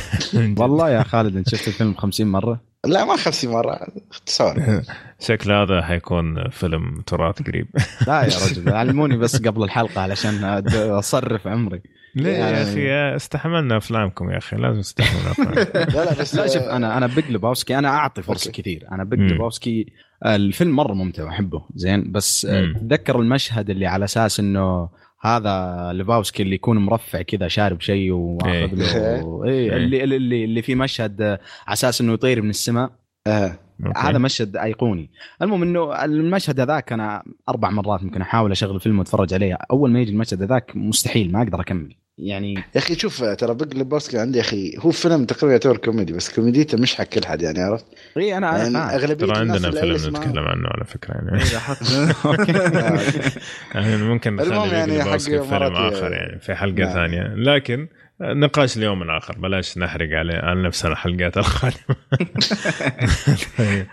والله 0.63 0.91
يا 0.91 1.03
خالد 1.03 1.37
إنت 1.37 1.49
شفت 1.49 1.69
الفيلم 1.69 1.95
50 1.95 2.27
مرة 2.27 2.72
لا 2.87 3.05
ما 3.05 3.17
50 3.17 3.51
مرة. 3.53 3.79
اختصار 4.11 4.83
شكل 5.29 5.53
هذا 5.53 5.83
حيكون 5.83 6.49
فيلم 6.51 7.01
تراث 7.07 7.43
قريب. 7.43 7.67
لا 8.09 8.21
يا 8.23 8.25
رجل 8.47 8.73
علموني 8.73 9.17
بس 9.17 9.37
قبل 9.43 9.63
الحلقة 9.63 10.01
علشان 10.01 10.45
أصرف 10.75 11.47
عمري. 11.47 11.83
ليه 12.15 12.31
يا 12.33 12.39
يعني- 12.39 12.63
أخي؟ 12.63 13.17
استحملنا 13.17 13.77
أفلامكم 13.77 14.31
يا 14.31 14.39
أخي 14.39 14.57
لازم 14.57 14.81
تستحملنا 14.81 15.31
أفلامكم. 15.31 15.79
لا 15.99 16.05
لا 16.05 16.21
بس 16.21 16.35
لا 16.35 16.47
شوف 16.47 16.63
أنا 16.63 16.97
أنا 16.99 17.07
Big 17.07 17.31
Lebowski 17.31 17.79
أنا 17.79 17.89
أعطي 17.89 18.23
فرصة 18.23 18.49
okay. 18.49 18.63
كثير. 18.63 18.87
أنا 18.93 19.05
Big. 19.05 19.21
Lebowski 19.21 19.87
آه، 20.25 20.37
الفيلم 20.37 20.77
مرة 20.77 20.93
ممتع 20.93 21.25
واحبه 21.25 21.63
زين. 21.75 22.13
بس 22.13 22.45
آه، 22.45 22.61
مم. 22.63 22.75
تذكر 22.89 23.21
المشهد 23.21 23.71
اللي 23.71 23.87
على 23.87 24.05
أساس 24.05 24.41
إنه 24.41 24.89
هذا 25.23 25.91
Lebowski 25.93 26.43
اللي 26.43 26.55
يكون 26.55 26.79
مرفع 26.79 27.23
كذا 27.23 27.49
شارب 27.49 27.81
شيء 27.81 28.13
واخذ 28.13 28.75
له 28.75 28.95
إيه. 28.97 29.45
إيه 29.45 29.71
إيه. 29.71 29.77
اللي 29.77 30.05
اللي 30.05 30.45
اللي 30.45 30.63
في 30.63 30.75
مشهد 30.75 31.23
على 31.23 31.39
أساس 31.69 32.01
إنه 32.01 32.13
يطير 32.13 32.43
من 32.43 32.51
السماء 32.51 32.91
آه. 33.27 33.59
هذا 33.97 34.19
مشهد 34.19 34.57
أيقوني 34.57 35.11
المهم 35.43 35.63
إنه 35.63 36.05
المشهد 36.05 36.61
هذاك 36.61 36.93
أنا 36.93 37.23
أربع 37.49 37.71
مرات 37.71 38.05
ممكن 38.05 38.21
أحاول 38.21 38.51
أشغل 38.51 38.75
الفيلم 38.75 38.99
وأتفرج 38.99 39.35
عليه 39.35 39.59
أول 39.71 39.91
ما 39.91 40.01
يجي 40.01 40.13
المشهد 40.13 40.43
هذاك 40.43 40.77
مستحيل 40.77 41.33
ما 41.33 41.43
أقدر 41.43 41.61
أكمل 41.61 41.95
يعني 42.23 42.55
يا 42.55 42.63
أخي 42.77 42.95
شوف 42.95 43.25
ترى 43.25 43.55
Big 43.55 43.75
Lebowski 43.75 44.19
عندي 44.19 44.39
يا 44.39 44.43
أخي 44.43 44.75
هو 44.79 44.91
فيلم 44.91 45.25
تقريبا 45.25 45.53
يعتبر 45.53 45.77
كوميدي 45.77 46.13
بس 46.13 46.35
كوميديته 46.35 46.79
مش 46.79 46.95
حق 46.95 47.05
كل 47.05 47.27
حد 47.27 47.43
يعني 47.43 47.63
عرفت؟ 47.63 47.87
إي 48.17 48.37
أنا 48.37 48.59
يعني 48.59 48.69
أنا 48.69 48.89
فاهم. 48.89 48.99
أغلبية 48.99 49.27
ترى 49.27 49.43
الناس 49.43 49.65
عندنا 49.65 49.83
اللي 49.83 49.99
فيلم 49.99 50.17
نتكلم 50.17 50.45
عنه 50.45 50.69
على 50.69 50.85
فكرة 50.85 51.15
يعني 51.15 51.43
يعني 53.75 53.97
ممكن 53.97 54.37
نخلي 54.37 54.49
المهم 54.49 54.75
يعني 54.75 54.95
يعني 54.95 55.11
حق 55.11 55.17
فيلم 55.19 55.55
آخر 55.55 56.13
يعني 56.13 56.39
في 56.39 56.55
حلقة 56.55 56.85
نعم. 56.85 56.93
ثانية 56.93 57.35
لكن 57.37 57.89
نقاش 58.21 58.77
ليوم 58.77 59.11
اخر 59.11 59.39
بلاش 59.39 59.79
نحرق 59.79 60.19
عليه 60.19 60.39
على 60.39 60.63
نفسنا 60.63 60.93
الحلقات 60.93 61.39
القادمة 61.39 61.97
طيب. 63.59 63.87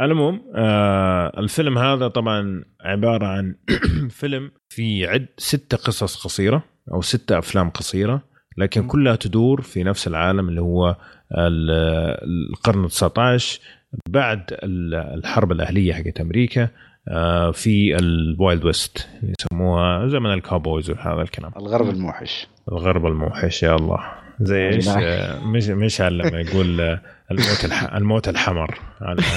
المهم 0.00 0.42
آه 0.54 1.32
الفيلم 1.40 1.78
هذا 1.78 2.08
طبعا 2.08 2.64
عبارة 2.80 3.26
عن 3.26 3.54
فيلم 4.20 4.50
في 4.68 5.06
عد 5.06 5.26
ستة 5.38 5.76
قصص 5.76 6.24
قصيرة 6.24 6.64
أو 6.92 7.00
ستة 7.02 7.38
أفلام 7.38 7.70
قصيرة 7.70 8.22
لكن 8.58 8.86
كلها 8.86 9.16
تدور 9.16 9.60
في 9.62 9.82
نفس 9.84 10.06
العالم 10.08 10.48
اللي 10.48 10.60
هو 10.60 10.96
ال- 11.38 12.50
القرن 12.50 12.88
19 12.88 13.60
بعد 14.08 14.42
ال- 14.52 14.94
الحرب 14.94 15.52
الأهلية 15.52 15.92
حقت 15.92 16.20
أمريكا 16.20 16.68
آه، 17.08 17.50
في 17.50 17.96
ال 17.96 18.10
Wild 18.10 18.64
West 18.64 19.08
يسموها 19.22 20.08
زمن 20.08 20.32
ال 20.32 20.39
cowboys 20.39 20.90
وهذا 20.90 21.22
الكلام. 21.22 21.52
الغرب 21.56 21.88
الموحش. 21.88 22.46
الغرب 22.72 23.06
الموحش 23.06 23.62
يا 23.62 23.74
الله. 23.76 23.98
زي 24.40 24.68
إيش؟ 24.68 24.88
آه، 24.88 25.44
مش 25.44 25.66
مش 25.68 26.00
لما 26.02 26.40
يقول 26.40 26.80
آه، 26.80 27.00
الموت 27.30 27.64
الح... 27.64 27.94
الموت 27.94 28.28
الحمر 28.28 28.78
على 29.00 29.22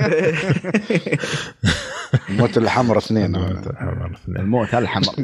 الموت 2.30 2.58
الحمر 2.58 2.98
اثنين. 2.98 3.36
الموت 3.36 3.66
الحمر 3.66 4.10
اثنين. 4.14 4.36
الموت 4.40 4.74
الحمر. 4.74 5.14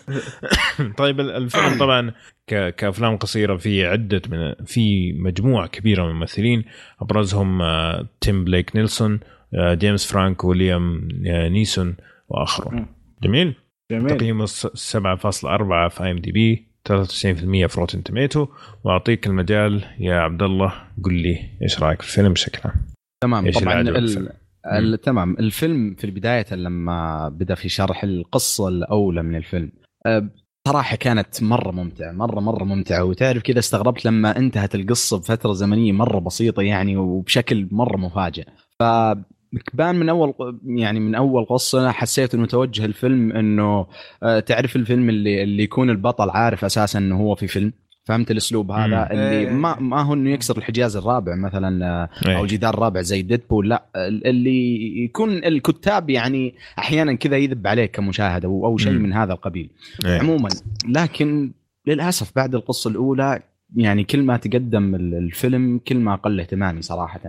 طيب 0.98 1.20
ال- 1.20 1.30
الفيلم 1.30 1.78
طبعا 1.84 2.12
ك... 2.46 2.74
كأفلام 2.74 3.16
قصيرة 3.16 3.56
في 3.56 3.86
عدة 3.86 4.22
من 4.30 4.54
في 4.66 5.12
مجموعة 5.12 5.66
كبيرة 5.66 6.02
من 6.04 6.10
الممثلين 6.10 6.64
أبرزهم 7.00 7.62
آه، 7.62 8.06
تيم 8.20 8.44
بليك 8.44 8.76
نيلسون 8.76 9.20
جيمس 9.54 10.06
فرانكو 10.12 10.44
ويليام 10.44 11.08
آه، 11.26 11.48
نيسون 11.48 11.94
وآخرون. 12.28 12.86
جميل؟ 13.22 13.54
جميل. 13.92 14.16
تقييمه 14.16 14.46
س- 14.46 14.66
7.4 14.96 15.88
في 15.88 16.10
IMDb 16.10 16.66
93% 16.88 17.66
في 17.66 17.74
Rotten 17.80 18.02
Tomatoes 18.02 18.46
وأعطيك 18.84 19.26
المجال 19.26 19.84
يا 19.98 20.14
عبد 20.14 20.42
الله 20.42 20.72
قل 21.04 21.14
لي 21.14 21.38
إيش 21.62 21.82
رأيك 21.82 22.02
في 22.02 22.08
الفيلم 22.08 22.32
بشكل 22.32 22.60
عام؟ 22.64 22.74
تمام 23.22 23.46
إيش 23.46 23.58
طبعا 23.58 23.80
ال... 23.80 23.96
الفيلم؟ 23.96 24.28
ال... 24.72 25.00
تمام. 25.00 25.36
الفيلم 25.38 25.94
في 25.94 26.04
البداية 26.04 26.46
لما 26.54 27.28
بدأ 27.28 27.54
في 27.54 27.68
شرح 27.68 28.04
القصة 28.04 28.68
الأولى 28.68 29.22
من 29.22 29.36
الفيلم 29.36 29.72
أه، 30.06 30.28
صراحة 30.68 30.96
كانت 30.96 31.42
مرة 31.42 31.70
ممتعة 31.70 32.12
مرة 32.12 32.40
مرة 32.40 32.64
ممتعة. 32.64 33.04
وتعرف 33.04 33.42
كذا 33.42 33.58
استغربت 33.58 34.04
لما 34.04 34.36
انتهت 34.38 34.74
القصة 34.74 35.18
بفترة 35.18 35.52
زمنية 35.52 35.92
مرة 35.92 36.18
بسيطة 36.18 36.62
يعني 36.62 36.96
وبشكل 36.96 37.68
مرة 37.70 37.96
مفاجئ. 37.96 38.44
ف 38.80 38.82
بان 39.74 39.94
من 39.94 40.08
أول 40.08 40.34
يعني 40.66 41.00
من 41.00 41.14
أول 41.14 41.44
قصة 41.44 41.90
حسيت 41.90 42.34
إنه 42.34 42.46
توجه 42.46 42.84
الفيلم 42.84 43.32
إنه 43.32 43.86
آه، 44.22 44.40
تعرف 44.40 44.76
الفيلم 44.76 45.08
اللي 45.08 45.42
اللي 45.42 45.62
يكون 45.62 45.90
البطل 45.90 46.30
عارف 46.30 46.64
أساسا 46.64 46.98
إنه 46.98 47.16
هو 47.20 47.34
في 47.34 47.46
فيلم 47.46 47.72
فهمت 48.04 48.30
الأسلوب 48.30 48.70
هذا 48.70 48.86
مم. 48.86 49.08
اللي 49.10 49.30
إيه. 49.38 49.50
ما 49.50 49.80
ما 49.80 50.02
هو 50.02 50.14
إنه 50.14 50.30
يكسر 50.30 50.58
الحجاز 50.58 50.96
الرابع 50.96 51.34
مثلا 51.36 51.86
آه، 51.86 52.08
إيه. 52.28 52.36
أو 52.36 52.46
جدار 52.46 52.78
رابع 52.78 53.00
زي 53.00 53.22
ديدبول 53.22 53.68
لا 53.68 53.84
اللي 54.26 54.78
يكون 55.04 55.30
الكتاب 55.44 56.10
يعني 56.10 56.54
أحيانا 56.78 57.12
كذا 57.14 57.36
يذب 57.36 57.66
عليك 57.66 57.90
كمشاهد 57.90 58.44
أو 58.44 58.76
شيء 58.76 58.92
مم. 58.92 59.02
من 59.02 59.12
هذا 59.12 59.32
القبيل 59.32 59.70
إيه. 60.04 60.18
عموما 60.18 60.48
لكن 60.88 61.52
للأسف 61.86 62.32
بعد 62.36 62.54
القصة 62.54 62.90
الأولى 62.90 63.42
يعني 63.76 64.04
كل 64.04 64.22
ما 64.22 64.36
تقدم 64.36 64.94
ال- 64.94 65.14
الفيلم 65.14 65.80
كل 65.88 65.96
ما 65.96 66.14
قل 66.14 66.40
اهتمامي 66.40 66.82
صراحة 66.82 67.20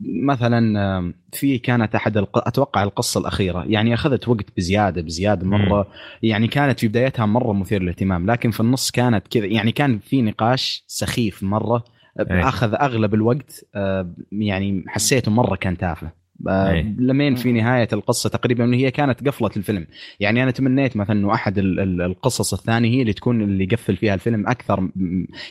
مثلا 0.00 1.12
في 1.32 1.58
كانت 1.58 1.94
أحد 1.94 2.16
الق... 2.16 2.48
أتوقع 2.48 2.82
القصة 2.82 3.20
الأخيرة 3.20 3.64
يعني 3.68 3.94
أخذت 3.94 4.28
وقت 4.28 4.46
بزيادة 4.56 5.02
بزيادة 5.02 5.46
مرة. 5.46 5.86
يعني 6.22 6.48
كانت 6.48 6.80
في 6.80 6.88
بدايتها 6.88 7.26
مرة 7.26 7.52
مثير 7.52 7.82
للاهتمام 7.82 8.30
لكن 8.30 8.50
في 8.50 8.60
النص 8.60 8.90
كانت 8.90 9.28
كذا 9.28 9.46
يعني 9.46 9.72
كان 9.72 9.98
في 9.98 10.22
نقاش 10.22 10.84
سخيف 10.86 11.42
مرة 11.42 11.84
أي. 12.30 12.42
أخذ 12.42 12.74
أغلب 12.74 13.14
الوقت 13.14 13.64
أه، 13.74 14.14
يعني 14.32 14.84
حسيته 14.88 15.30
مرة 15.30 15.56
كان 15.56 15.76
تافه. 15.76 16.10
أه، 16.48 16.70
أي. 16.70 16.82
لمين 16.98 17.34
في 17.34 17.52
نهاية 17.52 17.88
القصة 17.92 18.28
تقريبا 18.30 18.74
هي 18.74 18.90
كانت 18.90 19.28
قفله 19.28 19.50
الفيلم. 19.56 19.86
يعني 20.20 20.42
أنا 20.42 20.50
تمنيت 20.50 20.96
مثلا 20.96 21.16
إنه 21.18 21.34
أحد 21.34 21.58
ال- 21.58 21.80
ال- 21.80 22.02
القصص 22.02 22.54
الثانية 22.54 22.90
هي 22.90 23.00
اللي 23.02 23.12
تكون 23.12 23.42
اللي 23.42 23.64
يقفل 23.64 23.96
فيها 23.96 24.14
الفيلم 24.14 24.46
أكثر 24.48 24.88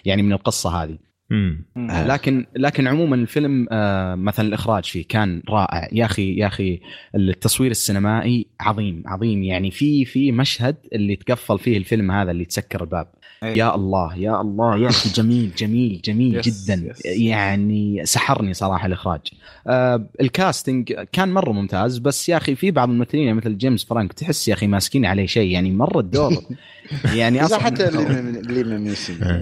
يعني 0.06 0.22
من 0.22 0.34
القصة 0.34 0.84
هذه. 0.84 0.98
مم. 1.34 1.66
آه. 1.78 2.08
لكن 2.08 2.46
لكن 2.56 2.88
عموما 2.88 3.16
الفيلم 3.16 3.68
آه، 3.72 4.16
مثلا 4.16 4.48
الإخراج 4.48 4.86
فيه 4.86 5.06
كان 5.08 5.42
رائع 5.50 5.90
يا 5.92 6.06
أخي 6.06 6.36
يا 6.36 6.48
أخي 6.48 6.80
التصوير 7.16 7.72
السينمائي 7.72 8.48
عظيم 8.60 9.04
عظيم 9.06 9.44
يعني 9.44 9.72
في 9.72 10.06
في 10.06 10.32
مشهد 10.32 10.76
اللي 10.94 11.16
تقفل 11.16 11.60
فيه 11.60 11.78
الفيلم 11.78 12.12
هذا 12.12 12.32
اللي 12.32 12.46
تسكر 12.46 12.82
الباب 12.82 13.08
إيه. 13.44 13.58
يا 13.58 13.76
الله 13.76 14.18
يا 14.18 14.42
الله 14.42 14.78
يا 14.78 14.90
أخي 14.90 15.10
جميل 15.22 15.52
جميل 15.58 16.02
جميل 16.06 16.42
جدا. 16.42 16.94
يعني 17.06 18.06
سحرني 18.06 18.54
صراحة 18.54 18.88
الإخراج 18.88 19.22
آه 19.68 20.08
ال 20.22 20.31
casting 20.31 20.94
كان 21.12 21.34
مرة 21.34 21.52
ممتاز 21.52 21.98
بس 21.98 22.30
يا 22.30 22.38
أخي 22.38 22.56
في 22.56 22.72
بعض 22.72 22.90
الممثلين 22.90 23.24
يعني 23.24 23.38
مثل 23.38 23.58
جيمس 23.58 23.86
فرانكو 23.86 24.14
تحس 24.14 24.48
يا 24.48 24.54
أخي 24.54 24.68
ماسكين 24.68 25.06
عليه 25.06 25.26
شيء 25.26 25.52
يعني 25.52 25.72
مرة 25.72 26.00
الدور 26.00 26.34
يعني 27.16 27.46
أصلا 27.46 27.60
حتى 27.60 27.88
اللي 27.90 28.78
من 28.78 28.94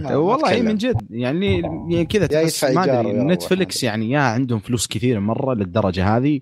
ما 0.04 0.16
والله 0.16 0.50
اي 0.50 0.54
أتكلم. 0.54 0.66
من 0.66 0.76
جد 0.78 0.98
يعني 1.10 1.60
يعني 1.90 2.06
كذا 2.06 2.28
ما 2.74 3.00
أدري. 3.00 3.12
Netflix 3.14 3.84
يعني 3.84 4.12
يا 4.12 4.20
عندهم 4.20 4.60
فلوس 4.60 4.88
كثير 4.88 5.20
مرة 5.20 5.54
للدرجة 5.54 6.18
هذه. 6.18 6.40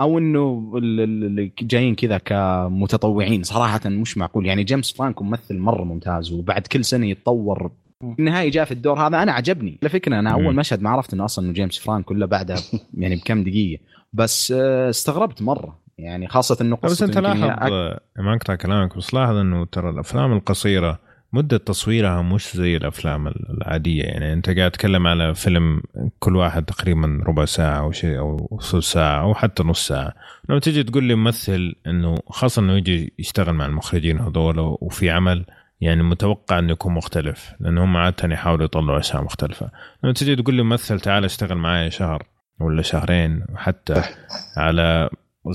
أو 0.00 0.18
إنه 0.18 0.72
ال- 0.76 1.00
ال- 1.00 1.24
اللي 1.24 1.52
جايين 1.62 1.94
كذا 1.94 2.18
كمتطوعين. 2.18 3.42
صراحة 3.42 3.80
مش 3.86 4.18
معقول. 4.18 4.46
يعني 4.46 4.64
جيمس 4.64 4.92
فرانكو 4.92 5.24
ممثل 5.24 5.58
مرة 5.58 5.84
ممتاز 5.84 6.32
وبعد 6.32 6.66
كل 6.66 6.84
سنة 6.84 7.06
يتطور. 7.06 7.70
في 8.00 8.14
النهاية 8.18 8.50
جاء 8.50 8.64
في 8.64 8.72
الدور 8.72 9.00
هذا 9.06 9.22
أنا 9.22 9.32
عجبني. 9.32 9.78
على 9.82 9.88
فكرة 9.90 10.18
أنا 10.18 10.30
أول. 10.32 10.54
مشهد 10.54 10.82
ما 10.82 10.90
عرفت 10.90 11.14
إنه 11.14 11.24
أصلا 11.24 11.44
إنه 11.44 11.52
جيمس 11.54 11.78
فرانكو 11.78 12.14
الا 12.14 12.26
بعدها 12.26 12.56
يعني 12.98 13.16
بكم 13.16 13.42
دقيقة. 13.44 13.82
بس 14.12 14.52
آه، 14.56 14.90
استغربت 14.90 15.42
مرة. 15.42 15.78
يعني 15.98 16.28
خاصة 16.28 16.56
إنه 16.60 16.78
بس 16.82 17.02
أنت 17.02 17.18
لاحظ 17.18 17.42
آه، 17.42 18.00
ما 18.18 18.34
اقطع 18.34 18.54
كلامك 18.54 18.96
بس 18.96 19.14
لاحظ 19.14 19.34
إنه 19.36 19.64
ترى 19.64 19.90
الأفلام 19.90 20.32
القصيرة 20.32 20.98
مدة 21.32 21.56
تصويرها 21.58 22.22
مش 22.22 22.56
زي 22.56 22.76
الأفلام 22.76 23.28
العادية. 23.28 24.02
يعني 24.02 24.32
أنت 24.32 24.50
قاعد 24.50 24.70
تتكلم 24.70 25.06
على 25.06 25.34
فيلم 25.34 25.82
كل 26.18 26.36
واحد 26.36 26.64
تقريبا 26.64 27.20
ربع 27.26 27.44
ساعة 27.44 27.78
أو 27.78 27.92
شيء 27.92 28.18
أو 28.18 28.60
ثلث 28.62 28.84
ساعة 28.84 29.22
أو 29.22 29.34
حتى 29.34 29.62
نص 29.62 29.88
ساعة. 29.88 30.14
لما 30.48 30.60
تيجي 30.60 30.82
تقول 30.82 31.04
لي 31.04 31.14
ممثل 31.14 31.74
إنه 31.86 32.18
خاصة 32.28 32.62
إنه 32.62 32.72
يجي 32.72 33.12
يشتغل 33.18 33.54
مع 33.54 33.66
المخرجين 33.66 34.20
هذول 34.20 34.58
وفي 34.58 35.10
عمل 35.10 35.44
يعني 35.80 36.02
متوقع 36.02 36.58
إنه 36.58 36.72
يكون 36.72 36.94
مختلف 36.94 37.52
لأنه 37.60 37.84
هم 37.84 37.96
عادة 37.96 38.34
يحاولوا 38.34 38.64
يطلعوا 38.64 38.98
أشياء 38.98 39.22
مختلفة. 39.22 39.70
لما 40.04 40.12
تيجي 40.12 40.36
تقول 40.36 40.54
لي 40.54 40.62
ممثل 40.62 41.00
تعال 41.00 41.24
اشتغل 41.24 41.58
معي 41.58 41.90
شهر 41.90 42.22
ولا 42.60 42.82
شهرين 42.82 43.44
وحتى 43.52 44.02
على 44.56 45.10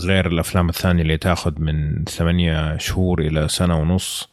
غير 0.05 0.27
الأفلام 0.27 0.69
الثانية 0.69 1.01
اللي 1.01 1.17
تاخذ 1.17 1.59
من 1.59 2.03
ثمانية 2.05 2.77
شهور 2.77 3.21
إلى 3.21 3.47
سنة 3.47 3.79
ونص. 3.79 4.29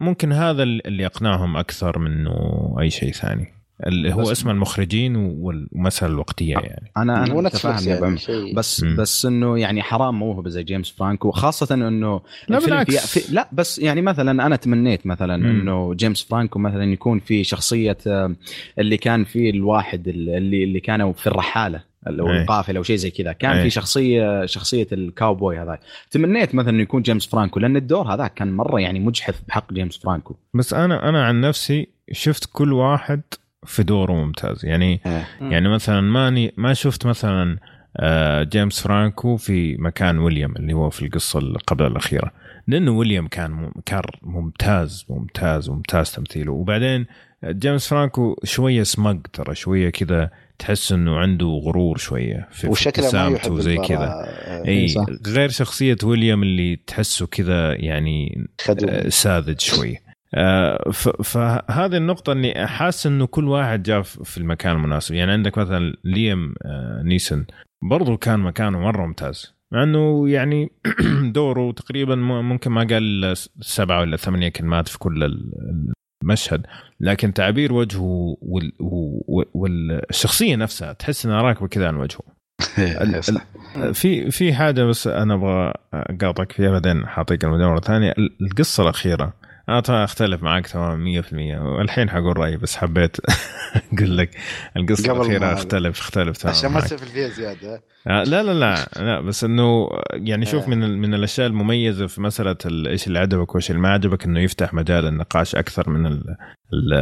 فممكن 0.00 0.32
هذا 0.32 0.62
اللي 0.62 1.02
يقنعهم 1.02 1.56
أكثر 1.56 1.98
منه 1.98 2.34
أي 2.80 2.90
شيء 2.90 3.12
ثاني 3.12 3.60
اللي 3.86 4.14
هو 4.14 4.32
اسم 4.32 4.50
المخرجين 4.50 5.16
والمسألة 5.16 6.12
الوقتية 6.12 6.52
يعني 6.52 6.92
أنا 6.96 7.24
أنا 7.24 7.34
متفاهم 7.34 7.88
يعني 7.88 8.06
عمر. 8.06 8.16
شيء 8.16 8.54
بس 8.56 8.82
مم. 8.82 8.96
بس 8.96 9.26
إنه 9.26 9.58
يعني 9.58 9.82
حرام 9.82 10.18
موهبه 10.18 10.50
زي 10.50 10.62
جيمس 10.62 10.90
فرانكو 10.90 11.30
خاصه 11.30 11.74
إنه 11.74 12.20
لا 12.48 12.58
بالعكس. 12.58 13.06
في 13.06 13.20
في 13.20 13.34
لا 13.34 13.48
بس 13.52 13.78
يعني 13.78 14.02
مثلا 14.02 14.46
أنا 14.46 14.56
تمنيت 14.56 15.06
مثلا 15.06 15.36
مم. 15.36 15.46
إنه 15.46 15.94
جيمس 15.94 16.22
فرانكو 16.22 16.58
مثلا 16.58 16.84
يكون 16.92 17.18
في 17.18 17.44
شخصية 17.44 17.96
اللي 18.78 18.96
كان 18.96 19.24
فيه 19.24 19.50
الواحد 19.50 20.08
اللي 20.08 20.64
اللي 20.64 20.80
كانوا 20.80 21.12
في 21.12 21.26
الرحالة 21.26 21.89
أو 22.06 22.30
أي. 22.30 22.42
القافلة 22.42 22.78
أو 22.78 22.82
شيء 22.82 22.96
زي 22.96 23.10
كذا. 23.10 23.32
كان 23.32 23.50
أي. 23.50 23.62
في 23.62 23.70
شخصية 23.70 24.46
شخصية 24.46 24.86
الكاوبوي 24.92 25.58
هذا 25.58 25.78
تمنيت 26.10 26.54
مثلا 26.54 26.70
إنه 26.70 26.82
يكون 26.82 27.02
جيمس 27.02 27.26
فرانكو 27.26 27.60
لأن 27.60 27.76
الدور 27.76 28.14
هذا 28.14 28.26
كان 28.26 28.52
مرة 28.52 28.80
يعني 28.80 29.00
مجحف 29.00 29.42
بحق 29.48 29.72
جيمس 29.72 29.98
فرانكو. 29.98 30.36
بس 30.54 30.74
أنا 30.74 31.08
أنا 31.08 31.24
عن 31.24 31.40
نفسي 31.40 31.88
شفت 32.12 32.48
كل 32.52 32.72
واحد 32.72 33.20
في 33.66 33.82
دوره 33.82 34.12
ممتاز. 34.12 34.66
يعني 34.66 35.00
يعني 35.40 35.68
مثلا 35.68 36.00
ماني 36.00 36.52
ما 36.56 36.74
شفت 36.74 37.06
مثلا 37.06 37.58
آه، 37.96 38.42
جيمس 38.42 38.80
فرانكو 38.80 39.36
في 39.36 39.76
مكان 39.76 40.18
ويليام 40.18 40.56
اللي 40.56 40.72
هو 40.72 40.90
في 40.90 41.06
القصة 41.06 41.38
اللي 41.38 41.58
قبل 41.66 41.86
الأخيرة. 41.86 42.32
لأنه 42.66 42.90
ويليام 42.90 43.28
كان 43.28 43.72
كان 43.86 44.02
ممتاز 44.22 45.06
ممتاز 45.08 45.70
ممتاز 45.70 46.12
تمثيله. 46.12 46.52
وبعدين 46.52 47.06
جيمس 47.44 47.88
فرانكو 47.88 48.36
شوية 48.44 48.82
سمج 48.82 49.26
ترى 49.32 49.54
شوية 49.54 49.90
كذا 49.90 50.30
تحس 50.60 50.92
إنه 50.92 51.16
عنده 51.16 51.46
غرور 51.46 51.96
شوية 51.96 52.48
في 52.50 52.68
وشكله 52.68 53.12
ما 53.12 53.36
يحب 53.36 53.52
وزي. 53.52 53.76
كذا. 53.76 54.06
آه، 54.06 54.68
إي. 54.68 54.94
غير 55.26 55.48
شخصية 55.48 55.96
ويليام 56.04 56.42
اللي 56.42 56.76
تحسه 56.76 57.26
كذا 57.26 57.74
يعني 57.74 58.46
خدوم 58.60 58.90
آه، 58.90 59.08
ساذج 59.08 59.60
شوي. 59.60 59.98
آه، 60.34 60.90
فهذه 61.24 61.96
النقطة 61.96 62.32
إني 62.32 62.66
حاسس 62.66 63.06
إنه 63.06 63.26
كل 63.26 63.48
واحد 63.48 63.82
جاء 63.82 64.02
في 64.02 64.38
المكان 64.38 64.76
المناسب، 64.76 65.14
يعني 65.14 65.32
عندك 65.32 65.58
مثلا 65.58 65.96
ليام 66.04 66.54
نيسون 67.04 67.46
برضو 67.82 68.16
كان 68.16 68.40
مكانه 68.40 68.80
مرة 68.80 69.06
ممتاز، 69.06 69.54
مع 69.72 69.82
إنه 69.82 70.28
يعني 70.28 70.72
دوره 71.34 71.72
تقريبا 71.72 72.14
ممكن 72.14 72.70
ما 72.70 72.86
قال 72.90 73.34
سبعة 73.60 74.00
ولا 74.00 74.16
ثمانية 74.16 74.48
كلمات 74.48 74.88
في 74.88 74.98
كل 74.98 75.24
المشهد، 76.22 76.66
لكن 77.00 77.32
تعبير 77.34 77.72
وجهه 77.72 78.36
وال- 78.42 78.72
و- 78.80 79.42
والشخصية 79.54 80.56
نفسها 80.56 80.92
تحس 80.92 81.26
إنها 81.26 81.42
راكبة 81.42 81.68
كذا 81.68 81.88
عن 81.88 81.96
وجهه. 81.96 82.20
ال- 82.78 83.24
صح. 83.24 83.44
في 83.92 84.30
في 84.30 84.54
حاجة 84.54 84.82
بس 84.84 85.06
أنا 85.06 85.34
أبغى 85.34 85.72
أقاطعك 85.94 86.52
فيها 86.52 86.70
بعدين 86.70 87.06
حاعطيك 87.06 87.44
المدى 87.44 87.64
مره 87.64 87.80
ثانية 87.80 88.10
ال- 88.18 88.36
القصة 88.42 88.82
الأخيرة 88.82 89.32
أنا 89.70 89.80
طبعا 89.80 90.04
أختلف 90.04 90.42
معك 90.42 90.66
تماما 90.66 91.22
100% 91.22 91.32
والحين 91.62 92.10
حقول 92.10 92.36
رأيي 92.38 92.56
بس 92.56 92.76
حبيت 92.76 93.16
أقول 93.94 94.18
لك 94.18 94.30
القصة 94.76 95.12
الأخيرة. 95.12 95.52
أختلف 95.52 96.00
أختلف 96.00 96.36
تماما 96.36 96.56
عشان 96.58 96.70
ما. 96.72 96.80
تسفل 96.80 97.06
فيها 97.06 97.28
زيادة. 97.28 97.82
آه، 98.06 98.22
لا 98.24 98.42
لا 98.42 98.52
لا 98.52 98.88
لا 98.96 99.20
بس 99.20 99.44
إنه 99.44 99.88
يعني 100.12 100.46
شوف 100.46 100.64
آه. 100.64 100.68
من 100.68 100.78
من 101.00 101.14
الأشياء 101.14 101.46
المميزة 101.46 102.06
في 102.06 102.20
مسألة 102.20 102.56
ال- 102.66 102.88
إيش 102.88 103.06
اللي 103.06 103.18
عجبك 103.18 103.54
وإيش 103.54 103.70
اللي 103.70 103.80
ما 103.82 103.88
عجبك 103.88 104.24
إنه 104.24 104.40
يفتح 104.40 104.74
مجال 104.74 105.06
النقاش 105.06 105.54
أكثر 105.54 105.90
من 105.90 106.06
ال- 106.06 106.36
ال- 106.72 106.94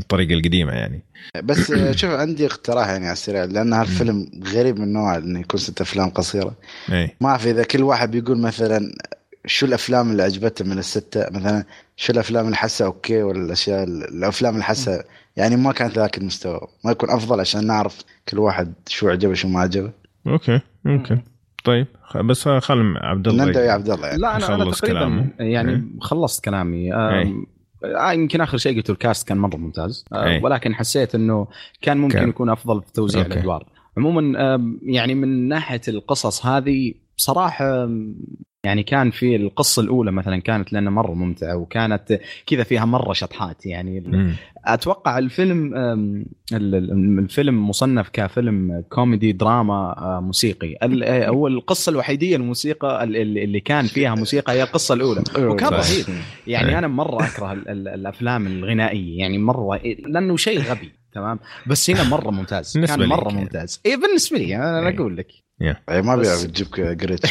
الطريقة 0.00 0.34
القديمة 0.34 0.72
يعني. 0.72 1.04
بس 1.44 1.70
آه، 1.70 1.92
شوف 1.92 2.10
عندي 2.10 2.46
اقتراح 2.46 2.88
يعني 2.88 3.04
على 3.04 3.12
السريع 3.12 3.44
لأن 3.44 3.72
هالفيلم 3.72 4.26
غريب 4.54 4.78
من 4.78 4.92
نوعه 4.92 5.16
إنه 5.18 5.40
يكون 5.40 5.60
ست 5.60 5.80
أفلام 5.80 6.08
قصيرة. 6.10 6.56
اي 6.92 7.16
ما 7.20 7.28
أعرف 7.28 7.46
إذا 7.46 7.62
كل 7.64 7.82
واحد 7.82 8.10
بيقول 8.10 8.38
مثلا 8.38 8.92
شو 9.46 9.66
الأفلام 9.66 10.10
اللي 10.10 10.22
عجبته 10.22 10.64
من 10.64 10.78
الستة 10.78 11.26
مثلا 11.30 11.64
شو 12.00 12.12
الأفلام 12.12 12.44
اللي 12.44 12.56
حسها 12.56 12.86
okay 12.86 13.22
ولا 13.22 13.44
الأشياء 13.44 13.84
الأفلام 13.84 14.52
اللي 14.54 14.64
حسها 14.64 15.04
يعني 15.36 15.56
ما 15.56 15.72
كانت 15.72 15.98
ذاك 15.98 16.18
المستوى 16.18 16.60
ما 16.84 16.90
يكون 16.90 17.10
أفضل 17.10 17.40
عشان 17.40 17.66
نعرف 17.66 17.98
كل 18.28 18.38
واحد 18.38 18.74
شو 18.88 19.08
عجبه 19.08 19.34
شو 19.34 19.48
ما 19.48 19.60
عجبه 19.60 19.92
okay 20.26 20.60
ممكن 20.84 21.20
طيب 21.64 21.86
خ- 22.02 22.16
بس 22.20 22.48
خل 22.48 22.94
عبد 22.96 23.28
الله 23.28 23.44
نبدأ 23.44 23.64
يا 23.64 23.72
عبد 23.72 23.90
الله 23.90 24.06
يعني 24.06 24.18
لا 24.20 24.36
أنا 24.36 24.44
يخلص 24.44 24.80
تقريبا 24.80 24.98
كلامه. 24.98 25.30
يعني 25.38 25.72
إيه. 25.72 25.82
خلصت 26.00 26.44
كلامي 26.44 26.94
آم، 26.94 27.46
آه 27.84 28.12
يمكن 28.12 28.40
آخر 28.40 28.58
شيء 28.58 28.76
قلته 28.76 28.92
ال 28.92 28.99
cast 28.99 29.28
كان 29.28 29.38
مرة 29.38 29.56
ممتاز 29.56 30.04
آه 30.12 30.24
إيه. 30.26 30.42
ولكن 30.44 30.74
حسيت 30.74 31.14
إنه 31.14 31.46
كان 31.82 31.96
ممكن 31.98 32.18
كان. 32.18 32.28
يكون 32.28 32.50
أفضل 32.50 32.82
في 32.82 32.92
توزيع 32.92 33.22
okay. 33.22 33.32
الأدوار 33.34 33.66
عموما 33.96 34.54
آم، 34.54 34.80
يعني 34.82 35.14
من 35.14 35.48
ناحية 35.48 35.80
القصص 35.88 36.46
هذه 36.46 36.94
بصراحه 37.18 37.88
يعني 38.64 38.82
كان 38.82 39.10
في 39.10 39.36
القصة 39.36 39.82
الأولى 39.82 40.12
مثلا 40.12 40.40
كانت 40.40 40.72
لنا 40.72 40.90
مرة 40.90 41.14
ممتعة 41.14 41.56
وكانت 41.56 42.20
كذا 42.46 42.62
فيها 42.64 42.84
مرة 42.84 43.12
شطحات 43.12 43.66
يعني 43.66 44.00
مم. 44.00 44.34
أتوقع 44.64 45.18
الفيلم 45.18 45.74
الفيلم 46.52 47.68
مصنف 47.68 48.08
كفيلم 48.12 48.84
كوميدي 48.88 49.32
دراما 49.32 49.74
آه، 49.98 50.20
موسيقي 50.20 50.76
آه، 50.82 51.28
هو 51.28 51.46
القصة 51.46 51.90
الوحيدية 51.90 52.36
الموسيقى 52.36 53.04
ال- 53.04 53.16
ال- 53.16 53.38
اللي 53.38 53.60
كان 53.60 53.84
فيها 53.84 54.14
موسيقى 54.14 54.52
هي 54.52 54.62
القصة 54.62 54.94
الأولى 54.94 55.22
وكان. 55.38 55.68
رهيب 55.72 56.04
يعني. 56.46 56.78
أنا 56.78 56.88
مرة 56.88 57.24
أكره 57.26 57.52
ال- 57.52 57.68
ال- 57.68 57.88
الأفلام 57.88 58.46
الغنائية 58.46 59.18
يعني 59.18 59.38
مرة 59.38 59.80
لأنه 60.06 60.36
شيء 60.36 60.60
غبي 60.60 60.92
تمام 61.12 61.38
بس 61.66 61.90
هنا 61.90 62.08
مرة 62.08 62.30
ممتاز 62.30 62.78
كان 62.78 63.08
مرة. 63.08 63.30
ممتاز 63.32 63.80
اي 63.86 63.96
بالنسبة 63.96 64.38
لي 64.38 64.56
أنا 64.56 64.78
أنا. 64.78 64.88
أقول 64.96 65.16
لك 65.16 65.26
يعني 65.60 65.78
ما 66.06 66.16
بس- 66.16 66.26
بيعرف 66.26 66.44
تجيبك 66.44 66.80
جريتش 66.80 67.30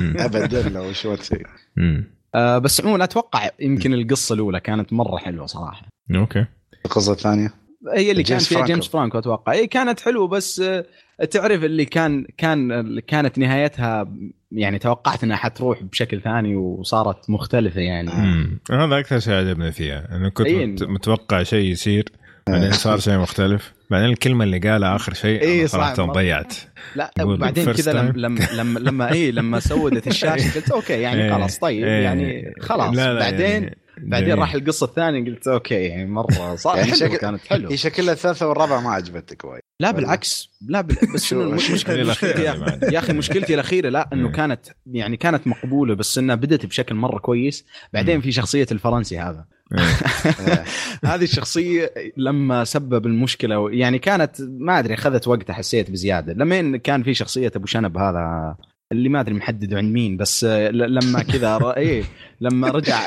مم. 0.00 0.14
ابدا 0.18 0.68
لو 0.68 0.92
شو 0.92 1.14
تسوي 1.14 1.38
مم. 1.76 2.04
آه 2.34 2.58
بس 2.58 2.80
عموما 2.80 3.04
أتوقع 3.04 3.48
يمكن 3.60 3.94
القصة 3.94 4.34
الأولى 4.34 4.60
كانت 4.60 4.92
مرة 4.92 5.16
حلوة 5.16 5.46
صراحة 5.46 5.86
okay 6.14 6.46
القصة 6.84 7.12
الثانية 7.12 7.52
هي 7.94 8.10
اللي 8.10 8.22
كان 8.22 8.38
فيها 8.38 8.48
فرانكو. 8.58 8.72
جيمس 8.72 8.88
فرانكو 8.88 9.18
أتوقع 9.18 9.52
إي 9.52 9.66
كانت 9.66 10.00
حلوة 10.00 10.28
بس 10.28 10.60
آه، 10.60 10.84
تعرف 11.30 11.64
اللي 11.64 11.84
كان 11.84 12.26
كان 12.38 12.98
كانت 13.00 13.38
نهايتها 13.38 14.08
يعني 14.52 14.78
توقعت 14.78 15.24
إنها 15.24 15.36
حتروح 15.36 15.82
بشكل 15.82 16.20
ثاني 16.20 16.56
وصارت 16.56 17.30
مختلفة 17.30 17.80
يعني 17.80 18.10
مم. 18.10 18.60
هذا 18.70 18.98
أكثر 18.98 19.18
شيء 19.18 19.34
عجبني 19.34 19.72
فيها 19.72 20.16
إنه 20.16 20.28
كنت. 20.28 20.48
مت- 20.48 20.82
متوقع 20.82 21.42
شيء 21.42 21.70
يصير 21.70 22.04
بعدين 22.48 22.72
صار 22.72 22.98
شيء 22.98 23.18
مختلف 23.18 23.72
بعدين 23.90 24.08
الكلمة 24.10 24.44
اللي 24.44 24.58
قالها 24.58 24.96
آخر 24.96 25.14
شيء 25.14 25.40
إيه، 25.40 25.66
صح. 25.66 25.72
صراحة 25.94 26.12
ضيعت 26.12 26.54
لا 26.96 27.10
first 27.18 27.76
كذا 27.76 27.92
لما. 27.92 28.40
لما 28.52 28.78
لما, 28.78 29.12
اي 29.12 29.30
لما 29.30 29.60
سودت 29.60 30.06
الشاشة 30.06 30.54
قلت 30.54 30.70
okay 30.70 30.92
يعني 31.00 31.22
إيه. 31.24 31.30
خلاص 31.32 31.58
طيب 31.58 31.84
إيه. 31.84 32.02
يعني 32.04 32.52
خلاص 32.60 32.94
لا 32.96 33.12
لا 33.14 33.20
بعدين 33.20 33.40
يعني 33.62 33.78
بعدين 33.98 34.28
جميل. 34.28 34.38
راح 34.40 34.54
القصة 34.54 34.86
الثانية 34.86 35.24
قلت 35.30 35.48
okay 35.48 35.74
يعني 35.74 36.06
مرة 36.10 36.54
صار 36.56 36.76
يعني 36.76 36.94
شكل- 36.94 37.16
كانت 37.16 37.46
حلوة 37.46 37.72
هي 37.72 37.76
شكلها 37.76 38.12
الثالثة 38.12 38.48
والرابعة 38.48 38.80
ما 38.80 38.90
عجبتك 38.90 39.44
وايد 39.44 39.62
لا 39.80 39.90
بالعكس 39.90 40.50
لا 40.66 40.80
بال... 40.80 40.96
بس 41.14 41.24
شو- 41.24 41.50
مشكلتي 41.50 42.42
يا 42.42 42.44
يعني 42.44 42.94
يا 42.94 42.98
أخي 42.98 43.12
مشكلتي 43.12 43.54
الأخيرة 43.54 43.88
لا 43.88 44.08
إنه. 44.12 44.30
كانت 44.32 44.60
يعني 44.86 45.16
كانت 45.16 45.46
مقبولة 45.46 45.94
بس 45.94 46.18
إنها 46.18 46.34
بدت 46.34 46.66
بشكل 46.66 46.94
مرة 46.94 47.18
كويس 47.18 47.64
بعدين. 47.92 48.20
في 48.20 48.32
شخصية 48.32 48.66
الفرنسي 48.72 49.18
هذا 49.18 49.44
إيه. 49.72 50.64
هذه 51.14 51.24
الشخصية 51.24 51.92
لما 52.16 52.64
سبب 52.64 53.06
المشكلة 53.06 53.70
يعني 53.70 53.98
كانت 53.98 54.36
ما 54.40 54.78
أدري 54.78 54.94
أخذت 54.94 55.28
وقت 55.28 55.50
حسيت 55.50 55.90
بزيادة 55.90 56.32
لما 56.32 56.76
كان 56.76 57.02
في 57.02 57.14
شخصية 57.14 57.52
أبو 57.56 57.66
شنب 57.66 57.98
هذا 57.98 58.56
اللي 58.92 59.08
ما 59.08 59.20
أدري 59.20 59.34
محدده 59.34 59.76
عند 59.76 59.92
مين 59.92 60.16
بس 60.16 60.44
لما 60.44 61.22
كذا 61.22 61.58
ر- 61.58 61.70
إيه 61.76 62.04
لما 62.40 62.68
رجع 62.68 63.00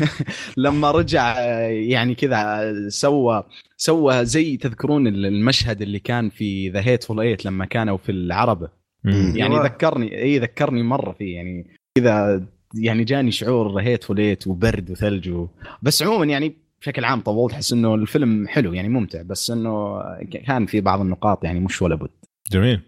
لما 0.56 0.90
رجع 0.90 1.38
يعني 1.68 2.14
كذا 2.14 2.72
سوى 2.88 3.42
سوى 3.76 4.24
زي 4.24 4.56
تذكرون 4.56 5.06
المشهد 5.06 5.82
اللي 5.82 5.98
كان 5.98 6.30
في 6.30 6.70
ذا 6.70 6.80
هيتفول 6.80 7.20
ايت 7.20 7.44
لما 7.44 7.64
كانوا 7.64 7.96
في 7.96 8.12
العربة. 8.12 8.68
مم. 9.04 9.32
يعني. 9.36 9.58
ذكرني 9.58 10.22
إي 10.22 10.38
ذكرني 10.38 10.82
مرة 10.82 11.12
فيه. 11.12 11.36
يعني 11.36 11.66
كذا 11.98 12.46
يعني 12.74 13.04
جاني 13.04 13.30
شعور 13.30 13.80
Hateful 13.80 14.04
Eight 14.04 14.46
وبرد 14.46 14.90
وثلج 14.90 15.30
و... 15.30 15.48
بس 15.82 16.02
عموما 16.02 16.24
يعني 16.24 16.56
بشكل 16.80 17.04
عام 17.04 17.20
طولت 17.20 17.54
احس 17.54 17.72
إنه 17.72 17.94
الفيلم 17.94 18.48
حلو 18.48 18.72
يعني 18.72 18.88
ممتع 18.88 19.22
بس 19.22 19.50
إنه 19.50 20.02
كان 20.46 20.66
في 20.66 20.80
بعض 20.80 21.00
النقاط 21.00 21.44
يعني 21.44 21.60
مش 21.60 21.82
ولا 21.82 21.94
بد. 21.94 22.10
جميل. 22.52 22.80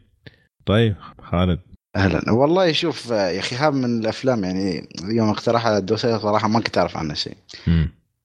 طيب 0.66 0.94
خالد. 1.22 1.60
أهلا. 1.96 2.32
والله 2.32 2.72
شوف 2.72 3.10
يا 3.10 3.38
أخي 3.38 3.56
هذا 3.56 3.70
من 3.70 4.00
الأفلام 4.00 4.44
يعني 4.44 4.88
يوم 5.04 5.28
اقترحها 5.28 5.78
الدوسري 5.78 6.16
صراحة 6.16 6.48
ما 6.48 6.60
كنت 6.60 6.78
أعرف 6.78 6.96
عنه 6.96 7.14
شيء. 7.14 7.36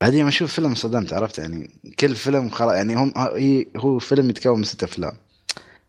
بعدين 0.04 0.24
ما 0.24 0.30
أشوف 0.30 0.54
فيلم 0.54 0.76
صدمت 0.76 1.14
عرفت؟ 1.14 1.38
يعني 1.38 1.70
كل 2.00 2.16
فيلم 2.16 2.50
خلاص 2.50 2.74
يعني 2.76 2.96
هم 2.96 3.14
هي- 3.18 3.66
هو 3.78 4.00
فيلم 4.00 4.30
يتكون 4.30 4.58
من 4.58 4.64
ست 4.64 4.84
أفلام. 4.84 5.12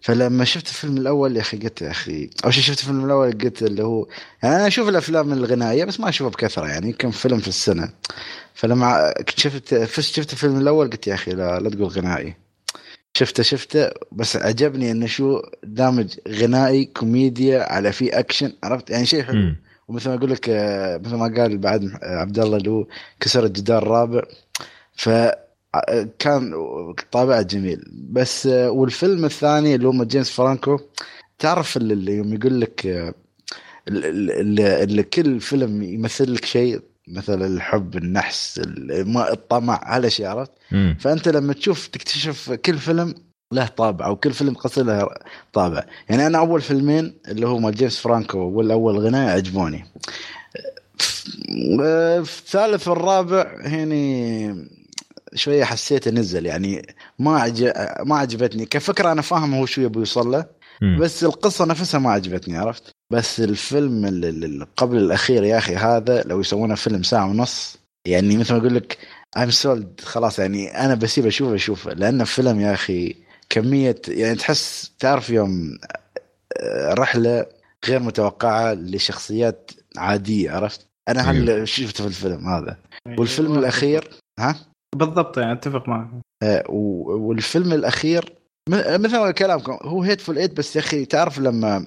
فلما 0.00 0.44
شفت 0.44 0.68
الفيلم 0.68 0.96
الأول 0.96 1.36
يا 1.36 1.40
أخي 1.40 1.56
قلت 1.58 1.82
يا 1.82 1.90
أخي 1.90 2.30
أول 2.44 2.54
شيء 2.54 2.62
شفت 2.62 2.80
الفيلم 2.80 3.04
الأول 3.04 3.32
قلت 3.38 3.62
اللي 3.62 3.82
هو 3.84 4.06
يعني 4.42 4.56
أنا 4.56 4.66
أشوف 4.66 4.88
الأفلام 4.88 5.32
الغنائية 5.32 5.84
بس 5.84 6.00
ما 6.00 6.08
أشوفها 6.08 6.30
بكثرة 6.30 6.66
يعني 6.66 6.86
يمكن 6.86 7.10
فيلم 7.10 7.38
في 7.38 7.48
السنة. 7.48 7.88
فلما 8.54 9.14
شفت 9.36 10.00
شفت 10.00 10.32
الفيلم 10.32 10.58
الأول 10.58 10.90
قلت 10.90 11.06
يا 11.06 11.14
أخي 11.14 11.30
لا 11.30 11.60
لا 11.60 11.70
تقول 11.70 11.88
غنائي. 11.88 12.34
شفته 13.14 13.42
شفته 13.42 13.90
بس 14.12 14.36
عجبني 14.36 14.90
انه 14.90 15.06
شو 15.06 15.40
دامج 15.64 16.14
غنائي 16.28 16.84
كوميديا 16.84 17.62
على 17.72 17.92
في 17.92 18.18
أكشن 18.18 18.52
عرفت؟ 18.62 18.90
يعني 18.90 19.06
شيء 19.06 19.22
حلو. 19.22 19.54
ومثل 19.88 20.08
ما 20.08 20.14
أقول 20.14 20.30
لك 20.30 20.48
آه، 20.48 20.96
مثل 20.98 21.14
ما 21.14 21.34
قال 21.36 21.58
بعد 21.58 21.84
آه، 22.02 22.16
عبد 22.18 22.38
الله 22.38 22.56
اللي 22.56 22.70
هو 22.70 22.86
كسر 23.20 23.44
الجدار 23.44 23.82
الرابع 23.82 24.22
ف 24.96 25.08
آه، 25.08 26.08
كان 26.18 26.52
طابع 27.12 27.42
جميل 27.42 27.84
بس 28.10 28.46
والفيلم 28.46 29.24
الثاني 29.24 29.74
اللي 29.74 29.88
هو 29.88 30.04
جيمس 30.04 30.30
فرانكو 30.30 30.78
تعرف 31.38 31.76
اللي- 31.76 32.12
يوم 32.16 32.34
يقول 32.34 32.60
لك 32.60 32.86
اللي, 33.88 34.82
اللي, 34.82 35.02
كل 35.02 35.40
فيلم 35.40 35.82
يمثل 35.82 36.34
لك 36.34 36.44
شيء 36.44 36.80
مثل 37.08 37.42
الحب 37.42 37.96
النحس 37.96 38.60
الطمع 39.32 39.96
هالأشياء 39.96 40.30
عرفت. 40.38 40.50
فأنت 41.00 41.28
لما 41.28 41.52
تشوف 41.52 41.86
تكتشف 41.86 42.52
كل 42.52 42.78
فيلم 42.78 43.14
له 43.54 43.66
طابع 43.66 44.06
أو 44.06 44.16
كل 44.16 44.32
فيلم 44.32 44.54
قصير 44.54 44.84
له 44.84 45.08
طابع. 45.52 45.84
يعني 46.08 46.26
أنا 46.26 46.38
أول 46.38 46.60
فيلمين 46.60 47.14
اللي 47.28 47.46
هو 47.48 47.58
مال 47.58 47.74
جيمس 47.74 47.98
فرانكو 47.98 48.38
والأول 48.38 48.98
غناء 48.98 49.36
عجبوني. 49.36 49.86
في 52.24 52.40
الثالث 52.40 52.88
والرابع 52.88 53.60
هني 53.64 54.68
شوية 55.34 55.64
حسيت 55.64 56.08
نزل 56.08 56.46
يعني 56.46 56.94
ما 57.18 57.40
عج... 57.40 57.72
ما 58.06 58.16
عجبتني. 58.16 58.66
كفكرة 58.66 59.12
أنا 59.12 59.22
فاهم 59.22 59.54
هو 59.54 59.66
شو 59.66 59.80
يبي 59.80 59.98
يوصل 59.98 60.30
له. 60.30 60.44
بس 60.98 61.24
القصة 61.24 61.64
نفسها 61.64 62.00
ما 62.00 62.10
عجبتني 62.10 62.56
عرفت؟ 62.56 62.82
بس 63.10 63.40
الفيلم 63.40 64.04
اللي 64.04 64.66
قبل 64.76 64.96
الأخير 64.96 65.44
يا 65.44 65.58
أخي 65.58 65.76
هذا 65.76 66.22
لو 66.22 66.40
يسوونه 66.40 66.74
فيلم 66.74 67.02
ساعة 67.02 67.26
ونص 67.26 67.76
يعني 68.06 68.36
مثل 68.36 68.52
ما 68.52 68.58
أقول 68.60 68.74
لك 68.74 68.98
ايم 69.36 69.50
سولد 69.50 70.00
خلاص 70.04 70.38
يعني 70.38 70.84
أنا 70.84 70.94
بسيب 70.94 71.26
أشوفه 71.26 71.54
أشوفه. 71.54 71.92
لأنه 71.92 72.24
فيلم 72.24 72.60
يا 72.60 72.72
أخي 72.72 73.16
كمية 73.50 73.96
يعني 74.08 74.34
تحس 74.34 74.92
تعرف 74.98 75.30
يوم 75.30 75.78
آه، 76.60 76.94
رحلة 76.94 77.46
غير 77.86 78.00
متوقعة 78.00 78.74
لشخصيات 78.74 79.70
عادية 79.96 80.50
عرفت؟ 80.50 80.86
أنا 81.08 81.20
هل 81.30 81.68
شفته 81.68 82.02
في 82.04 82.08
الفيلم 82.08 82.48
هذا. 82.48 82.76
والفيلم 83.18 83.58
الأخير 83.58 84.10
ها؟ 84.40 84.56
بالضبط 84.96 85.38
يعني 85.38 85.52
أتفق 85.52 85.88
معك. 85.88 86.08
آه، 86.42 86.64
والفيلم 86.68 87.72
الأخير 87.72 88.32
م- 88.68 89.02
مثل 89.02 89.18
ما 89.18 89.30
كلامكم 89.30 89.78
هو 89.82 90.02
Hateful 90.02 90.38
Eight 90.38 90.56
بس 90.56 90.76
يا 90.76 90.80
أخي 90.80 91.04
تعرف 91.04 91.38
لما 91.38 91.86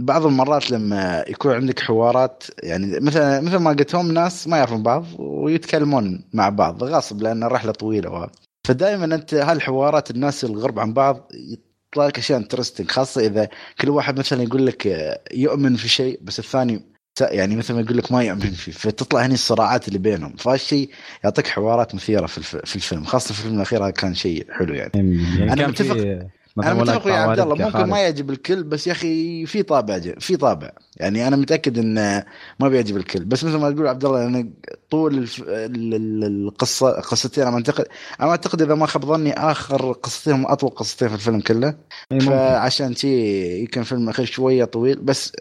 بعض 0.00 0.26
المرات 0.26 0.70
لما 0.70 1.24
يكون 1.28 1.52
عندك 1.54 1.80
حوارات 1.80 2.44
يعني 2.62 3.00
مثلا 3.00 3.40
مثل 3.40 3.56
ما 3.56 3.70
قلت 3.70 3.94
هم 3.94 4.12
ناس 4.12 4.48
ما 4.48 4.56
يعرفون 4.56 4.82
بعض 4.82 5.04
ويتكلمون 5.18 6.24
مع 6.32 6.48
بعض 6.48 6.84
غصب 6.84 7.22
لأن 7.22 7.42
الرحلة 7.42 7.72
طويلة 7.72 8.10
وهذا. 8.10 8.30
فدائما 8.68 9.04
أنت 9.14 9.34
هالحوارات 9.34 10.10
الناس 10.10 10.44
الغرب 10.44 10.78
عن 10.78 10.92
بعض 10.92 11.30
يطلع 11.34 12.06
لك 12.06 12.18
أشياء 12.18 12.38
interesting 12.38 12.90
خاصة 12.90 13.20
إذا 13.26 13.48
كل 13.80 13.88
واحد 13.88 14.18
مثلا 14.18 14.42
يقول 14.42 14.66
لك 14.66 14.86
يؤمن 15.34 15.76
في 15.76 15.88
شيء 15.88 16.18
بس 16.22 16.38
الثاني 16.38 16.80
يعني 17.20 17.56
مثل 17.56 17.74
ما 17.74 17.80
يقول 17.80 17.96
لك 17.98 18.12
ما 18.12 18.22
يؤمن 18.22 18.40
فيه 18.40 18.72
فتطلع 18.72 19.20
هني 19.26 19.34
الصراعات 19.34 19.88
اللي 19.88 19.98
بينهم. 19.98 20.36
فهالشيء 20.36 20.90
يعطيك 21.24 21.46
حوارات 21.46 21.94
مثيرة 21.94 22.26
في 22.26 22.38
الف- 22.38 22.56
في 22.56 22.76
الفيلم 22.76 23.04
خاصة 23.04 23.34
في 23.34 23.40
الفيلم 23.40 23.56
الأخير 23.56 23.84
هذا 23.84 23.90
كان 23.90 24.14
شيء 24.14 24.46
حلو 24.52 24.74
يعني. 24.74 24.90
يعني 25.38 25.60
كان 25.60 25.70
متفق- 25.70 25.96
في 25.96 26.26
أنا 26.62 26.74
متفق 26.74 27.06
ويا 27.06 27.14
عبد 27.14 27.40
الله 27.40 27.54
ممكن. 27.54 27.84
ما 27.84 27.98
يعجب 27.98 28.30
الكل 28.30 28.62
بس 28.62 28.86
يا 28.86 28.92
أخي 28.92 29.46
في 29.46 29.62
طابع 29.62 29.98
في 29.98 30.36
طابع. 30.36 30.70
يعني 30.96 31.28
أنا 31.28 31.36
متأكد 31.36 31.78
انه 31.78 32.24
ما 32.60 32.68
بيعجب 32.68 32.96
الكل. 32.96 33.24
بس 33.24 33.44
مثل 33.44 33.56
ما 33.56 33.70
تقول 33.70 33.86
عبد 33.86 34.04
الله 34.04 34.26
أنا 34.26 34.48
طول 34.90 35.18
الف... 35.18 35.42
ال- 35.42 35.94
ال- 35.94 36.24
القصة 36.24 36.90
قصتين 36.90 37.46
أنا 37.46 37.56
أعتقد 37.56 37.84
أنا 38.20 38.30
أعتقد 38.30 38.62
إذا 38.62 38.74
ما 38.74 38.86
خاب 38.86 39.04
ظني 39.04 39.32
آخر 39.32 39.92
قصتين 39.92 40.32
هم 40.32 40.46
أطول 40.46 40.70
قصتين 40.70 41.08
في 41.08 41.14
الفيلم 41.14 41.40
كله. 41.40 41.74
فعشان 42.20 42.94
شي 42.94 43.58
يمكن 43.60 43.80
الفيلم 43.80 44.04
الاخير 44.04 44.26
شوية 44.26 44.64
طويل 44.64 44.98
بس 45.00 45.32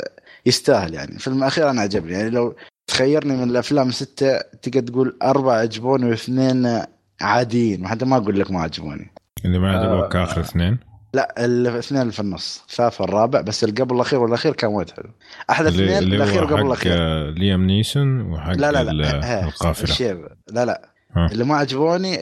يستاهل 0.46 0.94
يعني. 0.94 1.16
الفيلم 1.16 1.38
الاخير 1.38 1.70
أنا 1.70 1.82
عجبني. 1.82 2.14
يعني 2.14 2.30
لو 2.30 2.56
تخيرني 2.88 3.38
من 3.38 3.50
الأفلام 3.50 3.90
السته 3.90 4.40
تقدر 4.40 4.82
تقول 4.82 5.18
أربعة 5.24 5.56
عجبوني 5.60 6.06
واثنين 6.10 6.82
عاديين. 7.22 7.88
حتى 7.88 8.06
ما 8.06 8.18
أقول 8.18 8.40
لك 8.40 8.52
ما 8.52 8.62
عجبوني. 8.62 9.12
اللي 9.46 9.60
ما 9.60 9.76
آه. 9.76 9.78
عجبوك 9.80 10.16
آخر 10.16 10.42
اثنين؟ 10.42 10.78
لا 11.18 11.46
الاثنين 11.46 12.02
اللي 12.02 12.14
في 12.14 12.20
النص 12.20 12.64
الثالث 12.70 13.02
والرابع 13.02 13.42
بس 13.42 13.64
اللي 13.64 13.82
قبل 13.82 13.96
الأخير 13.96 14.20
والأخير 14.20 14.54
كان 14.54 14.70
وايد 14.70 14.90
حلو. 14.90 15.10
أحلى 15.50 15.70
اللي, 15.70 15.84
اثنين 15.86 15.98
اللي 15.98 16.16
الأخير 16.16 16.46
قبل 16.46 16.66
الأخير. 16.66 16.94
آه، 16.98 17.30
ليام 17.30 17.64
نيسون 17.66 18.22
وحق 18.22 18.52
لا 18.54 18.72
لا 18.72 18.84
لا 18.84 19.44
القافلة. 19.44 19.90
الشيب. 19.90 20.28
لا 20.52 20.66
لا. 20.66 20.90
ها. 21.16 21.26
اللي 21.32 21.44
ما 21.44 21.56
عجبوني 21.58 22.16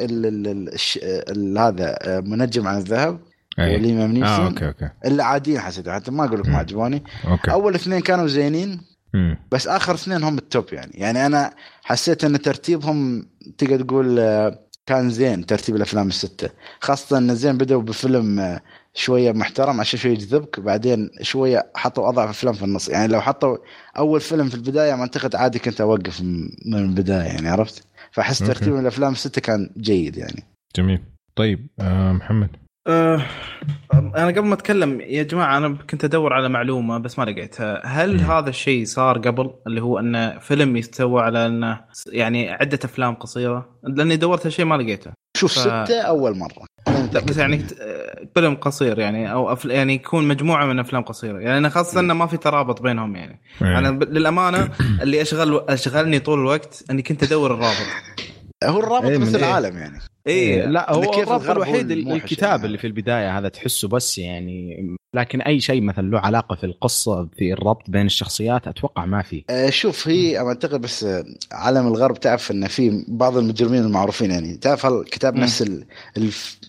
هذا 1.58 1.98
آه، 2.02 2.20
منجم 2.20 2.68
عن 2.68 2.78
الذهب 2.78 3.20
أي. 3.60 3.76
وليام 3.76 4.00
آه 4.00 4.08
نيسون. 4.08 4.46
okay 4.46 4.68
okay. 4.68 4.90
اللي 5.06 5.24
عاديين 5.24 5.60
حسيت 5.60 5.90
حتى 5.90 6.12
ما 6.12 6.26
أقول 6.26 6.40
لك 6.40 6.50
ما. 6.50 6.58
عجبوني. 6.58 7.04
okay. 7.28 7.52
أول 7.52 7.76
اثنين 7.76 8.00
كانوا 8.00 8.28
زينين 8.28 8.82
مم. 9.14 9.38
بس 9.52 9.68
آخر 9.68 9.94
اثنين 9.94 10.24
هم 10.24 10.38
ال 10.38 10.45
top 10.45 10.66
يعني. 10.74 10.92
يعني 10.94 11.26
أنا 11.26 11.54
حسيت 11.84 12.24
إن 12.24 12.42
ترتيبهم 12.42 13.28
تقدر 13.58 13.84
تقول 13.84 14.20
آه، 14.20 14.60
كان 14.86 15.10
زين 15.10 15.46
ترتيب 15.46 15.76
الأفلام 15.76 16.08
الستة. 16.08 16.50
خاصة 16.80 17.18
إن 17.18 17.36
زين 17.36 17.58
بدأوا 17.58 17.82
بفيلم 17.82 18.40
آه، 18.40 18.62
شوية 18.98 19.32
محترم 19.32 19.80
عشان 19.80 20.00
شوية 20.00 20.12
يجذبك 20.12 20.60
بعدين 20.60 21.10
شوية 21.22 21.72
حطوا 21.76 22.10
أضعف 22.10 22.30
افلام 22.30 22.54
في 22.54 22.64
النص. 22.66 22.90
يعني 22.90 23.14
لو 23.14 23.22
حطوا 23.22 23.58
أول 23.98 24.22
فيلم 24.22 24.50
في 24.50 24.56
البداية 24.56 24.94
ما 24.96 25.02
أعتقد 25.02 25.36
عادي 25.36 25.60
كنت 25.60 25.82
أوقف 25.82 26.22
م- 26.22 26.50
من 26.66 26.78
البداية 26.78 27.24
يعني 27.28 27.50
عرفت؟ 27.50 27.88
فأحس. 28.12 28.40
ترتيب 28.40 28.76
الأفلام 28.76 29.12
السته 29.12 29.42
كان 29.42 29.70
جيد 29.78 30.18
يعني. 30.18 30.44
جميل. 30.76 31.00
طيب 31.36 31.68
آه 31.80 32.12
محمد. 32.12 32.50
أه 32.88 33.26
أنا 33.94 34.28
قبل 34.28 34.42
ما 34.46 34.54
أتكلم 34.54 35.02
يا 35.02 35.24
جماعة 35.24 35.58
أنا 35.58 35.78
كنت 35.90 36.04
أدور 36.06 36.34
على 36.34 36.50
معلومة 36.50 36.98
بس 36.98 37.20
ما 37.20 37.24
لقيتها. 37.24 37.82
هل 37.86 38.14
مم. 38.14 38.32
هذا 38.32 38.50
الشيء 38.50 38.86
صار 38.86 39.18
قبل؟ 39.18 39.54
اللي 39.68 39.82
هو 39.82 40.00
انه 40.00 40.40
فيلم 40.40 40.78
يستوى 40.78 41.22
على 41.22 41.46
انه 41.46 41.82
يعني 42.12 42.50
عدة 42.52 42.80
أفلام 42.86 43.14
قصيرة؟ 43.16 43.80
لأني 43.84 44.16
دورت 44.16 44.46
هالشيء 44.46 44.66
ما 44.66 44.76
لقيته. 44.76 45.12
شوف 45.38 45.54
ف- 45.54 45.60
ستة 45.60 46.02
أول 46.02 46.38
مرة. 46.38 46.66
لا 47.14 47.20
بس 47.20 47.38
يعني 47.38 47.62
فيلم 48.34 48.56
قصير 48.56 49.00
يعني 49.00 49.32
أو 49.32 49.54
أفل 49.54 49.72
يعني 49.72 49.94
يكون 49.94 50.28
مجموعة 50.28 50.66
من 50.66 50.80
أفلام 50.80 51.04
قصيرة. 51.04 51.40
يعني 51.40 51.58
أنا 51.58 51.70
خاصة 51.70 52.00
انه 52.00 52.14
ما 52.14 52.28
في 52.28 52.38
ترابط 52.38 52.82
بينهم 52.82 53.16
يعني. 53.16 53.40
إيه. 53.62 53.78
أنا 53.78 53.92
ب- 53.92 54.04
للأمانة 54.04 54.70
اللي 55.02 55.22
اشغل 55.22 55.66
أشغلني 55.70 56.20
طول 56.20 56.40
الوقت 56.40 56.84
إني 56.92 57.02
كنت 57.02 57.24
أدور 57.24 57.54
الرابط. 57.54 57.76
هو 58.70 58.80
الرابط 58.80 59.06
إيه، 59.06 59.18
بس 59.18 59.28
من 59.28 59.36
إيه؟ 59.36 59.46
العالم 59.46 59.78
يعني 59.78 60.00
اي 60.28 60.66
لا 60.66 60.90
إن 60.90 60.96
هو 60.96 61.12
كيف 61.12 61.24
الرابط 61.28 61.50
الوحيد 61.50 61.92
الكتاب 61.92 62.50
يعني. 62.50 62.66
اللي 62.66 62.78
في 62.78 62.88
البداية 62.88 63.38
هذا 63.40 63.50
تحسه 63.50 63.88
بس 63.88 64.18
يعني 64.18 64.96
لكن 65.16 65.42
أي 65.42 65.60
شيء 65.60 65.82
مثلا 65.82 66.10
له 66.10 66.20
علاقة 66.20 66.56
في 66.56 66.66
القصة 66.66 67.28
في 67.38 67.54
الربط 67.54 67.90
بين 67.90 68.06
الشخصيات 68.06 68.68
أتوقع 68.68 69.06
ما 69.06 69.22
في 69.22 69.44
آه، 69.50 69.70
شوف 69.70 70.08
هي 70.08 70.40
أعتقد 70.40 70.82
بس 70.82 71.04
آه، 71.04 71.26
عالم 71.52 71.88
الغرب 71.88 72.20
تعرف 72.20 72.52
إن 72.52 72.68
في 72.68 73.06
بعض 73.08 73.38
المجرمين 73.38 73.82
المعروفين 73.84 74.32
يعني 74.32 74.58
تعرف 74.58 74.86
هالكتاب 74.86 75.36
مم. 75.36 75.42
نفس 75.44 75.62
ال- 75.62 75.86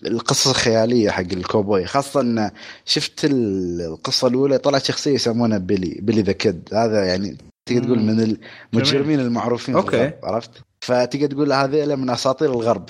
القصص 0.05 0.47
الخيالية 0.47 1.09
حق 1.09 1.21
الكوبوي 1.33 1.85
خاصة 1.85 2.21
إن 2.21 2.51
شفت 2.85 3.25
ال- 3.25 3.81
القصة 3.81 4.27
الأولى 4.27 4.57
طلعت 4.57 4.85
شخصية 4.85 5.11
يسمونها 5.13 5.57
Billy 5.57 5.97
Billy 6.01 6.21
the 6.21 6.31
Kid 6.31 6.69
هذا 6.73 7.05
يعني 7.05 7.37
تقدر 7.65 7.83
تقول. 7.85 7.99
من 7.99 8.37
المجرمين 8.73 9.19
المعروفين. 9.19 9.75
الغرب 9.75 10.13
عرفت 10.23 10.51
فتقدر 10.87 11.27
تقول 11.27 11.53
هذيلا 11.53 11.95
من 11.95 12.09
أساطير 12.09 12.51
الغرب 12.51 12.85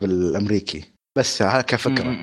بالأمريكي. 0.00 0.84
بس 1.16 1.42
هذا 1.42 1.60
كفكرة. 1.60 2.16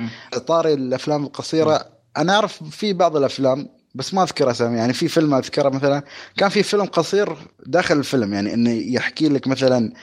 طاري 0.48 0.74
الأفلام 0.74 1.24
القصيرة 1.24 1.86
أنا 2.18 2.36
أعرف 2.36 2.64
في 2.64 2.94
بعض 2.94 3.18
الأفلام 3.18 3.70
بس 3.96 4.14
ما 4.14 4.24
اذكر 4.24 4.52
أسامي. 4.52 4.78
يعني 4.78 4.94
في 4.94 5.08
فيلم 5.08 5.34
أذكره 5.34 5.70
مثلا 5.70 6.04
كان 6.38 6.50
في 6.50 6.64
فيلم 6.64 6.86
قصير 6.86 7.38
داخل 7.66 7.98
الفيلم. 7.98 8.34
يعني 8.34 8.54
إنه 8.54 8.72
يحكي 8.72 9.30
لك 9.30 9.48
مثلا 9.48 9.94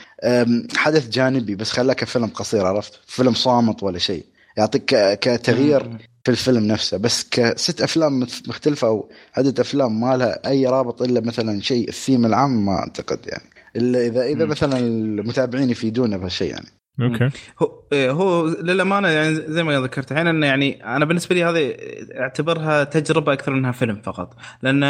حدث 0.77 1.09
جانبي 1.09 1.55
بس 1.55 1.70
خلاه 1.70 1.94
كفيلم 1.94 2.27
قصير 2.27 2.66
عرفت؟ 2.66 3.01
فيلم 3.06 3.35
صامت 3.35 3.82
ولا 3.82 3.98
شيء. 3.98 4.24
يعطيك 4.56 4.85
كتغيير 5.20 5.98
في 6.24 6.31
الفيلم 6.31 6.66
نفسه. 6.66 6.97
بس 6.97 7.27
كست 7.31 7.82
أفلام 7.82 8.27
مختلفة 8.48 8.89
أو 8.89 9.10
عده 9.36 9.62
أفلام 9.62 10.01
ما 10.01 10.16
لها 10.16 10.48
أي 10.48 10.66
رابط 10.66 11.02
إلا 11.02 11.20
مثلا 11.20 11.60
شيء 11.60 11.89
الثيم 11.89 12.27
العام 12.27 12.66
ما 12.66 12.72
أعتقد 12.72 13.18
يعني. 13.27 13.51
إلا 13.76 14.06
اذا 14.06 14.22
إذا. 14.22 14.44
مثلا 14.44 14.78
المتابعين 14.78 15.70
يفيدونا 15.70 16.16
بهالشيء 16.16 16.51
يعني. 16.51 16.66
okay. 17.01 17.31
هو 17.62 17.82
إيه، 17.92 18.10
هو 18.10 18.47
للأمانة 18.47 19.09
يعني 19.09 19.34
زي 19.34 19.62
ما 19.62 19.80
ذكرت 19.80 20.12
الحين 20.12 20.26
انه 20.26 20.47
يعني 20.47 20.84
أنا 20.97 21.05
بالنسبة 21.05 21.34
لي 21.34 21.44
هذه 21.44 21.76
أعتبرها 22.20 22.84
تجربة 22.84 23.32
أكثر 23.32 23.52
منها 23.52 23.72
فيلم 23.72 24.01
فقط. 24.02 24.36
لأن 24.62 24.82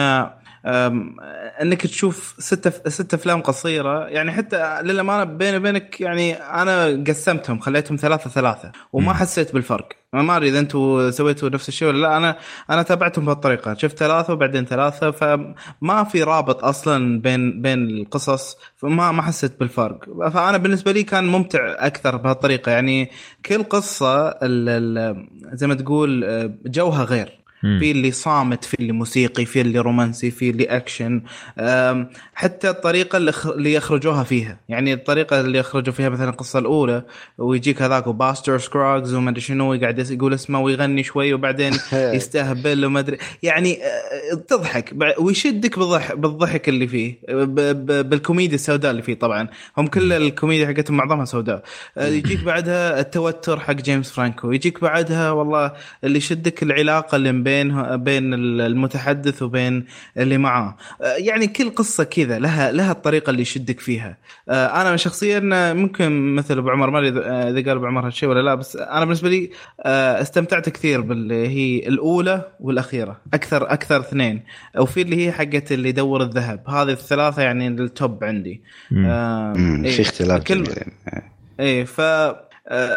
انك 0.65 1.83
تشوف 1.83 2.35
ست 2.39 2.89
ست 2.89 3.15
افلام 3.15 3.41
قصيرة 3.43 4.07
يعني 4.09 4.33
حتى 4.33 4.83
للأمانة 4.83 5.25
بيني 5.25 5.57
وبينك 5.57 6.01
يعني 6.01 6.35
أنا 6.35 7.05
قسمتهم 7.09 7.59
خليتهم 7.61 7.97
ثلاثة 7.97 8.31
ثلاثة 8.31 8.73
وما 8.93 9.13
مم. 9.13 9.19
حسيت 9.19 9.55
بالفرق 9.55 9.89
ما 10.13 10.37
أدري 10.37 10.49
إذا 10.49 10.59
أنتم 10.59 11.11
سويتوا 11.11 11.49
نفس 11.49 11.69
الشيء 11.69 11.89
ولا 11.89 11.99
لا 11.99 12.17
أنا 12.17 12.37
أنا 12.71 12.83
تابعتهم 12.83 13.25
بهالطريقة 13.25 13.75
شفت 13.75 13.99
ثلاثة 13.99 14.33
وبعدين 14.33 14.65
ثلاثة 14.65 15.11
فما 15.11 16.05
في 16.05 16.23
رابط 16.23 16.65
أصلا 16.65 17.21
بين 17.21 17.63
بين 17.63 17.91
القصص 17.91 18.57
فما 18.77 19.13
ما 19.13 19.23
حسيت 19.23 19.61
بالفرق 19.61 20.05
فأنا 20.29 20.57
بالنسبة 20.57 20.93
لي 20.93 21.03
كان 21.03 21.27
ممتع 21.27 21.75
أكثر 21.79 22.17
بهالطريقة 22.17 22.73
يعني 22.73 23.11
كل 23.47 23.63
قصة 23.63 24.29
ال 24.29 24.69
ال 24.69 25.27
زي 25.53 25.67
ما 25.67 25.75
تقول 25.75 26.25
آه، 26.25 26.51
جوها 26.67 27.05
غير. 27.05 27.40
في 27.61 27.91
اللي 27.91 28.11
صامت 28.11 28.65
في 28.65 28.75
اللي 28.81 28.93
موسيقي 28.93 29.45
في 29.45 29.61
اللي 29.61 29.79
رومانسي 29.79 30.31
في 30.31 30.51
اللي 30.51 30.65
أكشن. 30.65 31.23
حتى 32.35 32.71
الطريقة 32.71 33.17
اللي, 33.17 33.33
يخرجوها 33.75 34.25
فيها. 34.25 34.59
يعني 34.69 34.93
الطريقة 34.95 35.41
اللي 35.41 35.59
يخرجوا 35.59 35.93
فيها 35.93 36.09
مثلا 36.09 36.29
القصة 36.31 36.59
الأولى 36.59 37.03
ويجيك 37.39 37.83
هذاك 37.83 38.09
Buster 38.09 38.59
Scruggs 38.59 39.15
وما 39.15 39.31
أدري 39.31 39.41
شنو 39.41 39.75
يقعد 39.75 39.99
يس- 39.99 40.11
يقول 40.11 40.35
اسمه 40.35 40.61
ويغني 40.61 41.03
شوي 41.03 41.35
وبعدين 41.35 41.73
يستهبل 42.17 42.85
وما 42.85 43.01
أدري. 43.01 43.19
يعني 43.43 43.79
آه، 43.85 44.35
تضحك. 44.49 44.95
ويشدك 45.19 45.79
بالضحك 45.79 46.17
بالضحك 46.19 46.69
اللي 46.69 46.87
فيه. 46.89 47.19
بالكوميديا 48.03 48.55
السوداء 48.55 48.91
اللي 48.91 49.03
فيه 49.03 49.15
طبعا. 49.15 49.49
هم 49.79 49.87
كل 49.87 50.13
الكوميديا 50.13 50.67
حقتهم 50.67 50.97
معظمها 50.97 51.25
سوداء. 51.25 51.63
آه، 51.99 52.07
يجيك 52.07 52.43
بعدها 52.45 53.01
التوتر 53.01 53.61
حق 53.61 53.73
جيمس 53.75 54.11
فرانكو. 54.11 54.53
يجيك 54.53 54.81
بعدها 54.81 55.31
والله 55.31 55.73
اللي 56.05 56.19
يشدك 56.19 56.63
العلاقة 56.63 57.17
اللي 57.17 57.31
بين 57.51 57.97
بين 57.97 58.35
المتحدث 58.35 59.43
وبين 59.43 59.85
اللي 60.17 60.39
معاه 60.39 60.77
آه، 61.03 61.15
يعني 61.19 61.47
كل 61.47 61.71
قصة 61.71 62.05
كذا 62.05 62.39
لها 62.39 62.73
لها 62.73 62.93
الطريقة 62.93 63.31
اللي 63.31 63.43
يشدك 63.43 63.81
فيها 63.81 64.17
آه، 64.49 64.67
أنا 64.83 64.97
شخصيا 64.97 65.41
ممكن 65.73 66.35
مثل 66.35 66.59
أبو 66.59 66.71
عمر 66.71 66.91
ما 66.91 66.99
أدري 66.99 67.11
إذا- 67.13 67.27
إذا 67.27 67.69
قال 67.69 67.77
أبو 67.77 67.87
عمر 67.87 68.07
هالشيء 68.07 68.29
ولا 68.29 68.41
لا 68.41 68.55
بس 68.55 68.77
أنا 68.77 69.01
بالنسبة 69.05 69.29
لي 69.29 69.51
استمتعت 70.21 70.69
كثير 70.69 71.01
باللي 71.01 71.49
هي 71.49 71.89
الأولى 71.89 72.45
والأخيرة 72.61 73.21
أكثر 73.35 73.73
أكثر 73.73 74.01
اثنين 74.01 74.43
وفي 74.79 75.03
اللي 75.03 75.27
هي 75.27 75.33
حقت 75.33 75.73
اللي 75.73 75.89
يدور 75.89 76.23
الذهب 76.23 76.69
هذه 76.69 76.91
الثلاثة 76.91 77.43
يعني 77.43 77.69
التوب 77.69 78.25
عندي 78.25 78.63
مم. 78.91 79.07
آه، 79.07 79.53
مم، 79.57 79.85
إيه. 79.85 79.91
في 79.97 80.03
اختلاف 80.03 80.43
كل- 80.43 80.65
يعني. 81.07 81.33
إيه 81.61 81.85
ف 81.85 82.01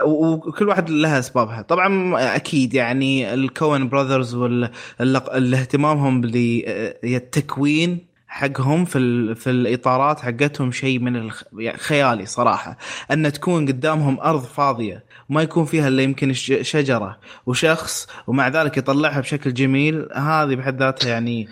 وكل 0.06 0.70
واحد 0.70 0.90
لها 0.90 1.20
أسبابها 1.20 1.62
طبعا 1.62 2.14
أكيد 2.36 2.74
يعني 2.74 3.34
الكون 3.34 3.90
براذرز 3.90 4.36
والاهتمامهم 4.36 6.22
بالتكوين 6.22 8.14
حقهم 8.28 8.86
في. 8.86 9.36
في 9.36 9.50
الإطارات 9.50 10.20
حقتهم 10.20 10.72
شيء 10.72 11.00
من. 11.00 11.30
يعني 11.58 11.78
خيالي 11.78 12.26
صراحة 12.26 12.78
أن 13.12 13.32
تكون 13.32 13.68
قدامهم 13.68 14.20
أرض 14.20 14.44
فاضية 14.44 15.04
وما 15.30 15.42
يكون 15.42 15.66
فيها 15.66 15.88
إلا 15.88 16.04
يمكن 16.04 16.34
شجرة 16.34 17.20
وشخص 17.46 18.08
ومع 18.28 18.48
ذلك 18.48 18.78
يطلعها 18.78 19.20
بشكل 19.20 19.54
جميل 19.54 20.08
هذه 20.16 20.56
بحد 20.56 20.80
ذاتها 20.80 21.10
يعني. 21.10 21.48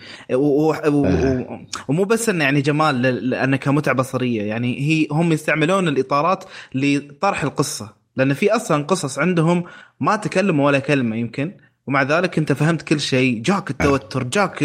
آه. 1.06 1.60
ومو 1.88 2.04
بس 2.04 2.28
إنه 2.28 2.44
يعني 2.44 2.60
جمال 2.60 3.02
لأنه 3.02 3.56
كمتعة 3.56 3.94
بصرية 3.94 4.42
يعني 4.42 4.80
هي 4.80 5.08
هم 5.10 5.32
يستعملون 5.32 5.88
الإطارات 5.88 6.44
لطرح 6.74 7.42
القصة 7.42 8.01
لأن 8.16 8.34
في 8.34 8.56
أصلا 8.56 8.84
قصص 8.84 9.18
عندهم 9.18 9.64
ما 10.00 10.16
تكلموا 10.16 10.66
ولا 10.66 10.78
كلمة 10.78 11.16
يمكن. 11.16 11.56
ومع 11.86 12.02
ذلك 12.02 12.38
أنت 12.38 12.52
فهمت 12.52 12.82
كل 12.82 13.00
شيء. 13.00 13.42
جاك 13.42 13.70
التوتر 13.70 14.22
جاك 14.22 14.62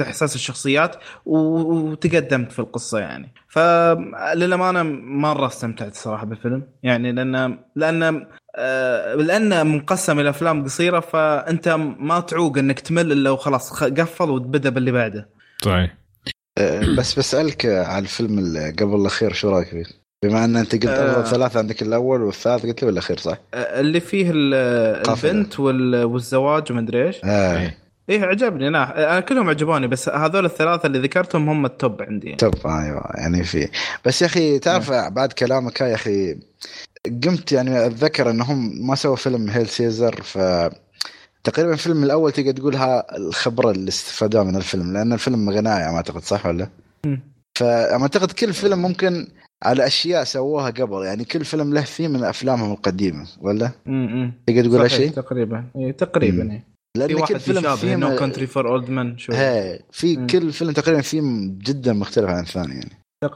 إحساس 0.00 0.34
الشخصيات 0.34 0.96
وتقدمت 1.26 2.52
في 2.52 2.58
القصة 2.58 2.98
يعني. 2.98 3.32
فللامانه 3.48 4.82
مرة 5.02 5.46
استمتعت 5.46 5.92
الصراحه 5.92 6.26
بالفيلم. 6.26 6.62
يعني 6.82 7.12
لأن 7.12 7.58
لأن 7.76 8.26
آه، 8.58 9.14
لأن 9.14 9.66
مقسم 9.66 10.20
إلى 10.20 10.30
أفلام 10.30 10.64
قصيرة 10.64 11.00
فأنت 11.00 11.68
ما 11.98 12.20
تعوق 12.20 12.58
إنك 12.58 12.80
تمل 12.80 13.12
إلا 13.12 13.30
وخلاص 13.30 13.82
قفل 13.82 14.30
وتبدأ 14.30 14.70
باللي 14.70 14.92
بعده. 14.92 15.28
طيب 15.62 15.90
بس 16.98 17.18
بسألك 17.18 17.66
على 17.66 18.02
الفيلم 18.02 18.38
اللي 18.38 18.70
قبل 18.70 18.94
الأخير 18.94 19.32
شو 19.32 19.50
رأيك 19.50 19.68
فيه؟ 19.68 19.84
بما 20.28 20.44
أن 20.44 20.56
أنت 20.56 20.72
قلت 20.72 20.86
افضل 20.86 21.24
آه 21.24 21.30
ثلاثة 21.30 21.58
عندك 21.58 21.82
الأول 21.82 22.22
والثالث 22.22 22.66
قلت 22.66 22.82
لي 22.82 22.88
والاخير 22.88 23.18
صح؟ 23.18 23.38
آه 23.54 23.80
اللي 23.80 24.00
فيه 24.00 24.30
البنت 24.34 25.60
والزواج 25.60 26.72
ومدري 26.72 27.06
إيش 27.06 27.16
آه. 27.24 27.58
إيه 27.58 27.78
إيه 28.08 28.24
عجبني 28.24 28.68
أنا 28.68 29.12
أنا 29.12 29.20
كلهم 29.20 29.48
عجبوني 29.48 29.86
بس 29.86 30.08
هذول 30.08 30.44
الثلاثة 30.44 30.86
اللي 30.86 30.98
ذكرتهم 30.98 31.48
هم 31.48 31.66
التوب 31.66 32.02
عندي 32.02 32.26
يعني. 32.26 32.38
توب 32.38 32.66
أيوه 32.66 33.10
يعني 33.14 33.44
في 33.44 33.68
بس 34.04 34.22
يا 34.22 34.26
أخي 34.26 34.58
تعرف 34.58 34.92
آه. 34.92 35.08
بعد 35.08 35.32
كلامك 35.32 35.80
يا 35.80 35.94
أخي 35.94 36.36
قمت 37.24 37.52
يعني 37.52 37.86
أتذكر 37.86 38.30
إنهم 38.30 38.86
ما 38.86 38.94
سووا 38.94 39.16
فيلم 39.16 39.50
Hail 39.50 39.68
Caesar 39.68 40.22
ف 40.22 40.38
تقريبا 41.44 41.72
الفيلم 41.72 42.04
الأول 42.04 42.32
تقدر 42.32 42.52
تقولها 42.52 43.16
الخبرة 43.16 43.70
اللي 43.70 43.88
استفادوها 43.88 44.44
من 44.44 44.56
الفيلم 44.56 44.92
لأن 44.92 45.12
الفيلم 45.12 45.50
غنائي 45.50 45.90
ما 45.90 45.96
أعتقد 45.96 46.22
صح 46.22 46.46
ولا؟ 46.46 46.68
فما 47.58 48.02
اعتقد 48.02 48.32
كل 48.32 48.52
فيلم 48.52 48.82
ممكن 48.82 49.28
على 49.64 49.86
أشياء 49.86 50.24
سووها 50.24 50.70
قبل. 50.70 51.04
يعني 51.04 51.24
كل 51.24 51.44
فيلم 51.44 51.74
له 51.74 51.80
ثيم 51.80 52.10
من 52.10 52.24
أفلامهم 52.24 52.72
القديمة 52.72 53.26
ولا؟ 53.40 53.70
امم 53.88 54.32
تقدر 54.46 54.70
تقول 54.70 54.90
شيء؟ 54.90 55.10
تقريبا. 55.10 55.64
إيه 55.76 55.92
تقريبا 55.92 56.52
إيه. 56.52 56.76
لأن 56.96 57.24
كل 57.24 57.40
فيلم 57.40 57.76
فيه 57.76 57.96
No 57.96 58.16
Country 58.16 58.46
for 58.46 58.68
Old 58.68 58.90
Men 58.90 59.18
شو 59.18 59.32
في 59.92 60.16
مم. 60.16 60.26
كل 60.26 60.52
فيلم 60.52 60.70
تقريبا 60.70 61.00
ثيم 61.00 61.58
جدا 61.58 61.92
مختلف 61.92 62.30
عن 62.30 62.42
الثاني 62.42 62.74
يعني. 62.74 62.90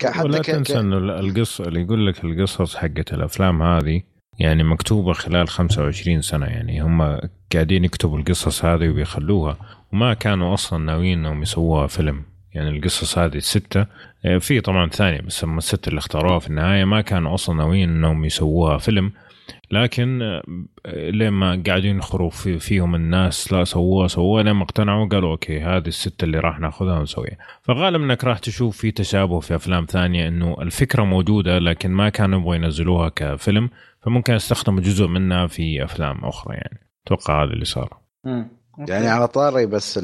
حتى 0.05 0.23
ولا 0.23 0.39
تنسى 0.39 0.81
إنه 0.81 0.99
القصة 0.99 1.65
اللي 1.65 1.81
يقول 1.81 2.07
لك 2.07 2.25
القصص 2.25 2.77
حقت 2.77 3.13
الأفلام 3.13 3.63
هذه 3.63 4.03
يعني 4.39 4.65
مكتوبة 4.65 5.13
خلال 5.13 5.49
25 5.49 6.23
سنة 6.23 6.47
يعني. 6.47 6.83
هم 6.83 7.21
قاعدين 7.53 7.85
يكتبوا 7.85 8.19
القصص 8.19 8.65
هذه 8.65 8.89
وبيخلوها 8.89 9.57
وما 9.93 10.15
كانوا 10.15 10.55
أصلا 10.55 10.85
ناويين 10.85 11.19
أنهم 11.19 11.43
يسووها 11.43 11.87
فيلم. 11.87 12.23
يعني 12.55 12.69
القصص 12.69 13.19
هذه 13.19 13.37
الستة. 13.37 13.87
آه، 14.25 14.39
في 14.39 14.61
طبعا 14.61 14.89
ثانية 14.89 15.21
بس 15.21 15.45
هم 15.45 15.59
الستة 15.59 15.89
اللي 15.89 15.99
اختاروها 15.99 16.39
في 16.39 16.49
النهاية 16.49 16.85
ما 16.85 17.01
كانوا 17.01 17.35
أصلا 17.35 17.57
ناويين 17.57 17.89
أنهم 17.91 18.25
يسووها 18.25 18.79
فيلم 18.79 19.13
لكن 19.71 20.23
آه، 20.23 21.11
لما 21.11 21.63
قاعدين 21.67 21.99
يخروا 21.99 22.31
في 22.31 22.59
فيهم 22.59 22.95
الناس 22.95 23.53
لا 23.53 23.65
سووها 23.65 24.09
سووها 24.09 24.43
لما 24.43 24.63
اقتنعوا 24.63 25.09
قالوا 25.09 25.31
أوكي 25.31 25.61
هذه 25.61 25.87
الستة 25.87 26.25
اللي 26.25 26.39
راح 26.39 26.61
ناخذها 26.61 26.99
ونسويها. 26.99 27.37
فغالبا 27.63 28.05
إنك 28.05 28.25
راح 28.25 28.39
تشوف 28.39 28.77
في 28.77 28.91
تشابه 28.91 29.41
في 29.41 29.55
أفلام 29.55 29.85
ثانية 29.85 30.29
إنه 30.29 30.57
الفكرة 30.63 31.05
موجودة 31.05 31.59
لكن 31.59 31.91
ما 31.91 32.09
كانوا 32.09 32.39
يبغوا 32.39 32.55
ينزلوها 32.55 33.09
كفيلم 33.09 33.71
فممكن 34.03 34.35
يستخدموا 34.35 34.81
جزء 34.81 35.07
منها 35.07 35.47
في 35.47 35.85
أفلام 35.85 36.25
أخرى 36.25 36.55
يعني. 36.55 36.87
أتوقع 37.07 37.45
هذا 37.45 37.53
اللي 37.53 37.65
صار. 37.65 37.99
يعني 38.79 39.09
على 39.09 39.29
طاري 39.29 39.67
بس 39.67 39.95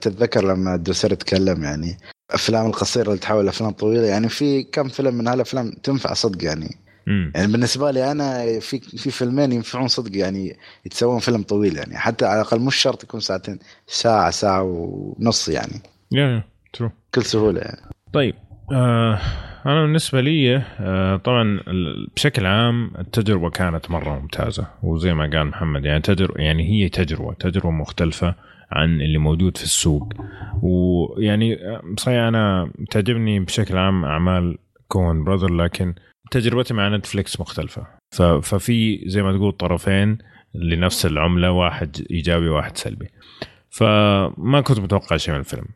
تتذكر 0.00 0.44
لما 0.44 0.74
الدوسر 0.74 1.14
تكلم 1.14 1.64
يعني 1.64 1.98
أفلام 2.30 2.66
القصيرة 2.66 3.06
اللي 3.08 3.18
تحول 3.18 3.48
افلام 3.48 3.70
طويلة 3.70 4.06
يعني 4.06 4.28
في 4.28 4.62
كم 4.62 4.88
فيلم 4.88 5.14
من 5.14 5.28
هالأفلام 5.28 5.70
تنفع 5.70 6.14
صدق 6.14 6.44
يعني. 6.44 6.76
مم. 7.06 7.32
يعني 7.34 7.52
بالنسبة 7.52 7.90
لي 7.90 8.10
أنا 8.10 8.60
في 8.60 8.80
في 8.80 9.10
فيلمين 9.10 9.52
ينفعون 9.52 9.88
صدق 9.88 10.16
يعني 10.16 10.56
يتسوون 10.86 11.18
فيلم 11.18 11.42
طويل 11.42 11.76
يعني. 11.76 11.98
حتى 11.98 12.24
على 12.26 12.40
الأقل 12.40 12.60
مش 12.60 12.76
شرط 12.76 13.04
يكون 13.04 13.20
ساعتين 13.20 13.58
ساعة 13.86 14.30
ساعة 14.30 14.62
ونص 14.62 15.48
يعني. 15.48 15.80
يا 16.12 16.42
true 16.72 16.90
بكل 17.12 17.24
سهولة 17.24 17.60
يعني. 17.60 17.80
طيب. 18.12 18.34
آه 18.72 19.18
أنا 19.66 19.82
بالنسبة 19.82 20.20
لي 20.20 20.62
آه 20.80 21.16
طبعا 21.16 21.60
بشكل 22.16 22.46
عام 22.46 22.90
التجربة 22.98 23.50
كانت 23.50 23.90
مرة 23.90 24.20
ممتازة 24.20 24.66
وزي 24.82 25.14
ما 25.14 25.30
قال 25.30 25.46
محمد 25.46 25.84
يعني 25.84 26.00
تجربه 26.00 26.42
يعني 26.42 26.68
هي 26.70 26.88
تجربة 26.88 27.34
تجربة 27.34 27.70
مختلفة 27.70 28.34
عن 28.70 29.00
اللي 29.00 29.18
موجود 29.18 29.56
في 29.56 29.64
السوق. 29.64 30.12
ويعني 30.62 31.58
صحيح 31.98 32.18
أنا 32.18 32.70
تعجبني 32.90 33.40
بشكل 33.40 33.76
عام 33.76 34.04
أعمال 34.04 34.58
كون 34.88 35.24
براذر 35.24 35.52
لكن 35.52 35.94
تجربتي 36.30 36.74
مع 36.74 36.88
نتفليكس 36.88 37.40
مختلفة. 37.40 37.86
ففي 38.42 39.02
زي 39.06 39.22
ما 39.22 39.32
تقول 39.32 39.52
طرفين 39.52 40.18
لنفس 40.54 41.06
العملة 41.06 41.50
واحد 41.50 42.06
إيجابي 42.10 42.48
وواحد 42.48 42.76
سلبي. 42.76 43.08
فما 43.70 44.60
كنت 44.60 44.80
متوقع 44.80 45.16
شيء 45.16 45.34
من 45.34 45.40
الفيلم. 45.40 45.66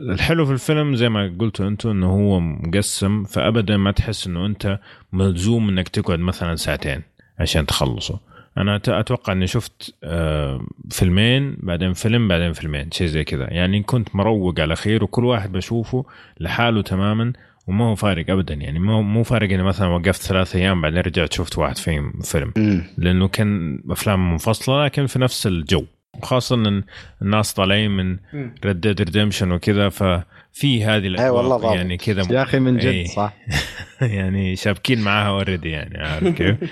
الحلو 0.00 0.46
في 0.46 0.52
الفيلم 0.52 0.94
زي 0.94 1.08
ما 1.08 1.36
قلتوا 1.40 1.68
أنتم 1.68 1.90
إنه 1.90 2.06
هو 2.06 2.40
مقسم 2.40 3.24
فابدا 3.24 3.76
ما 3.76 3.90
تحس 3.90 4.26
إنه 4.26 4.46
أنت 4.46 4.78
ملزوم 5.12 5.68
إنك 5.68 5.88
تقعد 5.88 6.18
مثلا 6.18 6.56
ساعتين 6.56 7.02
عشان 7.38 7.66
تخلصه. 7.66 8.20
أنا 8.58 8.80
أتوقع 8.88 9.32
إني 9.32 9.46
شفت 9.46 9.94
آه، 10.04 10.66
فيلمين 10.90 11.56
بعدين 11.58 11.92
فيلم 11.92 12.28
بعدين 12.28 12.52
فيلمين 12.52 12.90
شيء 12.90 13.06
زي 13.06 13.24
كذا. 13.24 13.50
يعني 13.50 13.82
كنت 13.82 14.16
مروق 14.16 14.60
على 14.60 14.76
خير 14.76 15.04
وكل 15.04 15.24
واحد 15.24 15.52
بشوفه 15.52 16.04
لحاله 16.40 16.82
تماما 16.82 17.32
وما 17.66 17.84
هو 17.84 17.94
فارق 17.94 18.30
ابدا. 18.30 18.54
يعني 18.54 18.78
مو 18.78 19.02
مو 19.02 19.22
فارق 19.22 19.52
إني 19.52 19.62
مثلا 19.62 19.88
وقفت 19.88 20.22
ثلاث 20.22 20.56
أيام 20.56 20.80
بعدين 20.80 21.00
رجعت 21.00 21.32
شفت 21.32 21.58
واحد 21.58 21.78
فيلم. 21.78 22.12
فيلم 22.12 22.52
لأنه 22.98 23.28
كان 23.28 23.82
أفلام 23.90 24.30
منفصلة 24.30 24.84
لكن 24.84 25.06
في 25.06 25.18
نفس 25.18 25.46
الجو. 25.46 25.84
وخاصه 26.22 26.54
إن 26.54 26.82
الناس 27.22 27.52
طالعين 27.52 27.90
من 27.90 28.16
Red 28.64 28.80
Dead 28.80 29.02
Redemption 29.02 29.52
وكذا 29.52 29.88
ففي 29.88 30.84
هذه 30.84 31.06
أي 31.18 31.30
والله 31.30 31.74
يعني 31.74 31.96
كذا 31.96 32.22
يا 32.30 32.42
أخي 32.42 32.58
من 32.58 32.78
جد 32.78 33.06
صح. 33.06 33.32
يعني 34.00 34.56
شابكين 34.56 35.00
معاها 35.00 35.28
already 35.28 35.70
يعني 35.70 35.98
عارف 35.98 36.28
كيف؟ 36.28 36.56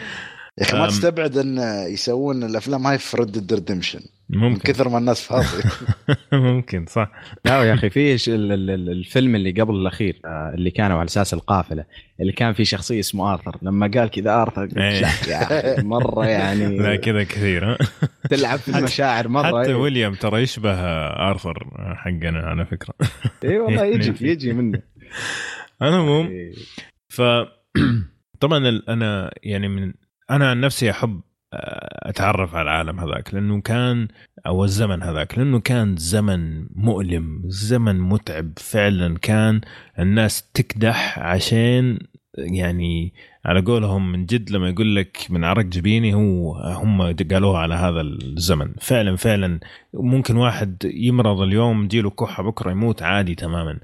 يا 0.58 0.62
أخي 0.62 0.78
ما 0.78 0.86
تستبعد 0.86 1.36
إن 1.36 1.58
يسوون 1.92 2.44
الأفلام 2.44 2.86
هاي 2.86 2.98
في 2.98 3.16
Red 3.16 3.32
Dead 3.32 3.52
Redemption 3.52 4.00
ممكن. 4.32 4.48
من 4.48 4.56
كثر 4.56 4.88
ما 4.88 4.98
الناس 4.98 5.22
فاضية. 5.22 5.70
ممكن 6.32 6.86
صح. 6.86 7.10
لا 7.44 7.62
يا 7.62 7.74
أخي 7.74 7.90
في 7.90 8.28
الفيلم 8.28 9.34
اللي 9.34 9.50
قبل 9.50 9.74
الأخير 9.74 10.20
آه، 10.24 10.52
اللي 10.54 10.70
كانوا 10.70 10.98
على 10.98 11.04
أساس 11.06 11.34
القافلة 11.34 11.84
اللي 12.20 12.32
كان 12.32 12.52
في 12.52 12.64
شخصية 12.64 13.00
اسمه 13.00 13.32
آرثر. 13.32 13.58
لما 13.62 13.90
قال 13.94 14.10
كذا 14.10 14.42
آرثر 14.42 14.62
قلت 14.62 14.76
إيه. 14.78 15.00
لا 15.28 15.82
مرة 15.82 16.26
يعني 16.26 16.78
لا 16.78 16.96
كذا 16.96 17.24
كثير 17.24 17.76
تلعب 18.30 18.58
في 18.58 18.78
المشاعر 18.78 19.28
مرة. 19.28 19.62
حتى 19.62 19.74
ويليام 19.74 20.14
ترى 20.14 20.42
يشبه 20.42 20.74
آرثر 21.30 21.68
حقنا 21.96 22.38
على 22.38 22.66
فكرة. 22.66 22.94
اي 23.44 23.58
والله 23.58 23.84
يجي 23.84 24.30
يجي 24.30 24.52
منه. 24.52 24.82
أنا 25.82 25.96
المهم 25.96 26.26
إيه. 26.26 26.52
ف 27.08 27.22
طبعا 28.40 28.80
أنا 28.88 29.30
يعني 29.42 29.68
من 29.68 29.92
أنا 30.30 30.50
عن 30.50 30.60
نفسي 30.60 30.90
أحب 30.90 31.20
أتعرف 32.02 32.54
على 32.54 32.62
العالم 32.62 33.00
هذاك 33.00 33.34
لأنه 33.34 33.60
كان 33.60 34.08
أو 34.46 34.64
الزمن 34.64 35.02
هذاك 35.02 35.38
لأنه 35.38 35.60
كان 35.60 35.96
زمن 35.96 36.66
مؤلم 36.74 37.42
زمن 37.46 38.00
متعب. 38.00 38.52
فعلا 38.56 39.18
كان 39.18 39.60
الناس 39.98 40.50
تكدح 40.52 41.18
عشان 41.18 41.98
يعني 42.38 43.14
على 43.44 43.60
قولهم 43.60 44.12
من 44.12 44.26
جد 44.26 44.50
لما 44.50 44.68
يقول 44.68 44.96
لك 44.96 45.26
من 45.30 45.44
عرق 45.44 45.64
جبيني 45.64 46.14
هو 46.14 46.54
هم 46.54 47.02
قالوها 47.30 47.58
على 47.58 47.74
هذا 47.74 48.00
الزمن. 48.00 48.74
فعلا 48.80 49.16
فعلا 49.16 49.60
ممكن 49.94 50.36
واحد 50.36 50.76
يمرض 50.84 51.40
اليوم 51.40 51.88
تجيله 51.88 52.10
كحة 52.10 52.42
بكرة 52.42 52.70
يموت 52.70 53.02
عادي 53.02 53.34
تماما. 53.34 53.78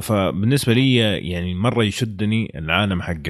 فبالنسبه 0.00 0.72
لي 0.72 0.96
يعني 1.30 1.54
مرة 1.54 1.84
يشدني 1.84 2.58
العالم 2.58 3.02
حق 3.02 3.22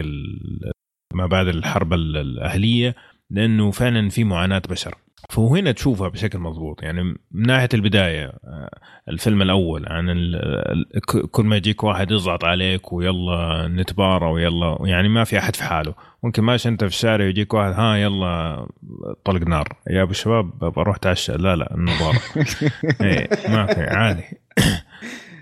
ما 1.14 1.26
بعد 1.26 1.48
الحرب 1.48 1.92
الأهلية. 1.92 2.94
لأنه 3.30 3.70
فعلا 3.70 4.08
في 4.08 4.24
معاناة 4.24 4.62
بشر. 4.70 4.94
فهنا 5.30 5.72
تشوفها 5.72 6.08
بشكل 6.08 6.38
مضبوط. 6.38 6.82
يعني 6.82 7.02
من 7.02 7.46
ناحية 7.46 7.68
البداية 7.74 8.24
آه، 8.26 8.70
الفيلم 9.08 9.42
الأول 9.42 9.86
عن 9.88 10.06
ال- 10.10 10.84
كل 11.30 11.44
ما 11.44 11.56
يجيك 11.56 11.84
واحد 11.84 12.10
يضغط 12.10 12.44
عليك 12.44 12.92
ويلا 12.92 13.68
نتبارى 13.68 14.26
ويلا 14.26 14.78
يعني 14.84 15.08
ما 15.08 15.24
في 15.24 15.38
أحد 15.38 15.56
في 15.56 15.64
حاله. 15.64 15.94
ممكن 16.22 16.42
ماشي 16.42 16.68
أنت 16.68 16.84
في 16.84 16.90
الشارع 16.90 17.24
يجيك 17.24 17.54
واحد 17.54 17.72
ها 17.72 17.96
يلا 17.96 18.66
طلق 19.24 19.42
نار. 19.46 19.68
يا 19.90 20.02
أبو 20.02 20.10
الشباب 20.10 20.58
بروح 20.58 20.96
أتعشى. 20.96 21.32
لا 21.32 21.56
لا 21.56 21.74
النظارة. 21.74 22.18
إيه 23.02 23.28
ما 23.48 23.66
في 23.66 23.80
عادي. 23.80 24.24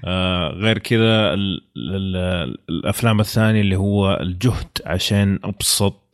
آه 0.05 0.49
غير 0.49 0.79
كذا 0.79 1.35
ال- 1.35 1.63
ال- 1.77 2.57
الأفلام 2.69 3.21
الثانية 3.21 3.61
اللي 3.61 3.77
هو 3.77 4.19
الجهد 4.21 4.69
عشان 4.87 5.39
أبسط 5.45 6.08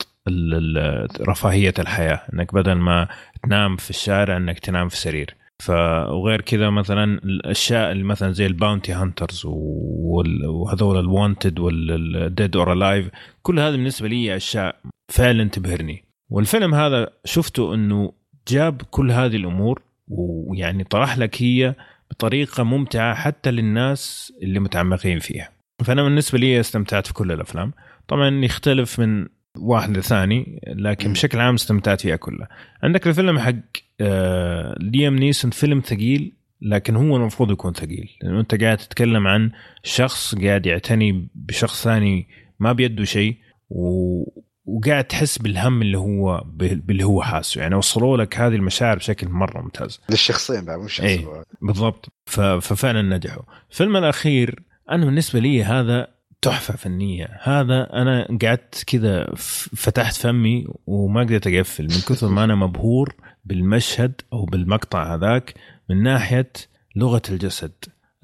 رفاهية 1.20 1.74
الحياة 1.78 2.22
إنك 2.34 2.54
بدل 2.54 2.74
ما 2.74 3.08
تنام 3.42 3.76
في 3.76 3.90
الشارع 3.90 4.36
إنك 4.36 4.58
تنام 4.58 4.88
في 4.88 4.96
سرير. 4.96 5.34
ف 5.62 5.70
وغير 6.10 6.40
كذا 6.40 6.70
مثلا 6.70 7.04
الأشياء 7.04 7.92
اللي 7.92 8.04
مثلا 8.04 8.32
زي 8.32 8.46
ال 8.46 8.53
bounty 8.53 8.92
hunters 8.92 9.42
وهذول 9.46 10.98
ال 10.98 11.07
wanted 11.07 11.58
وال 11.58 11.91
dead 11.91 12.56
or 12.56 12.72
alive 12.72 13.10
كل 13.42 13.58
هذا 13.58 13.70
بالنسبة 13.70 14.08
لي 14.08 14.36
أشياء 14.36 14.76
فعلا 15.12 15.48
تبهرني. 15.48 16.04
والفيلم 16.30 16.74
هذا 16.74 17.10
شفته 17.24 17.74
إنه 17.74 18.12
جاب 18.48 18.82
كل 18.90 19.10
هذه 19.10 19.36
الأمور 19.36 19.82
ويعني 20.08 20.84
طرح 20.84 21.18
لك 21.18 21.42
هي 21.42 21.74
بطريقة 22.10 22.62
ممتعة 22.62 23.14
حتى 23.14 23.50
للناس 23.50 24.32
اللي 24.42 24.60
متعمقين 24.60 25.18
فيها. 25.18 25.50
فأنا 25.84 26.02
بالنسبة 26.02 26.38
لي 26.38 26.60
استمتعت 26.60 27.06
في 27.06 27.14
كل 27.14 27.32
الأفلام. 27.32 27.72
طبعا 28.08 28.44
يختلف 28.44 29.00
من 29.00 29.26
واحد 29.58 29.96
لثاني 29.98 30.60
لكن. 30.66 31.12
بشكل 31.12 31.40
عام 31.40 31.54
استمتعت 31.54 32.00
فيها 32.00 32.16
كلها 32.16 32.48
عندك 32.82 33.06
الفيلم 33.06 33.38
حق 33.38 33.54
آه 34.00 34.76
ليام 34.80 35.16
نيسون 35.18 35.50
فيلم 35.50 35.80
ثقيل 35.80 36.32
لكن 36.62 36.96
هو 36.96 37.16
المفروض 37.16 37.50
يكون 37.50 37.72
ثقيل 37.72 38.10
لأنه 38.22 38.40
أنت 38.40 38.62
قاعد 38.62 38.76
تتكلم 38.76 39.26
عن 39.26 39.50
شخص 39.82 40.34
قاعد 40.34 40.66
يعتني 40.66 41.28
بشخص 41.34 41.84
ثاني 41.84 42.28
ما 42.60 42.72
بيده 42.72 43.04
شيء 43.04 43.36
و... 43.70 44.22
وقاعد 44.64 45.04
تحس 45.04 45.38
بالهم 45.38 45.82
اللي 45.82 45.98
هو 45.98 46.44
باللي 46.56 47.04
هو 47.04 47.22
حاسه 47.22 47.60
يعني 47.60 47.74
وصلوا 47.74 48.16
لك 48.16 48.38
هذه 48.38 48.54
المشاعر 48.54 48.96
بشكل 48.96 49.28
مرة 49.28 49.60
ممتاز 49.60 50.00
للشخصين 50.10 50.64
بعد 50.64 50.78
مو. 50.78 50.86
الواحد. 51.00 51.44
بالضبط 51.62 52.08
ف... 52.26 52.40
ففعلا 52.40 53.02
نجحوا 53.02 53.42
الفيلم 53.70 53.96
الأخير 53.96 54.62
أنا 54.90 55.04
بالنسبة 55.04 55.40
لي 55.40 55.64
هذا 55.64 56.13
تحفة 56.44 56.76
فنية. 56.76 57.38
هذا 57.42 57.88
أنا 57.92 58.38
قعدت 58.42 58.84
كذا 58.86 59.30
فتحت 59.76 60.14
فمي 60.16 60.66
وما 60.86 61.20
قدرت 61.20 61.46
أقفل. 61.46 61.82
من 61.82 61.88
كثر 62.08 62.28
ما 62.28 62.44
أنا 62.44 62.54
مبهور 62.54 63.14
بالمشهد 63.44 64.20
أو 64.32 64.44
بالمقطع 64.44 65.14
هذاك 65.14 65.54
من 65.90 66.02
ناحية 66.02 66.52
لغة 66.96 67.22
الجسد. 67.30 67.72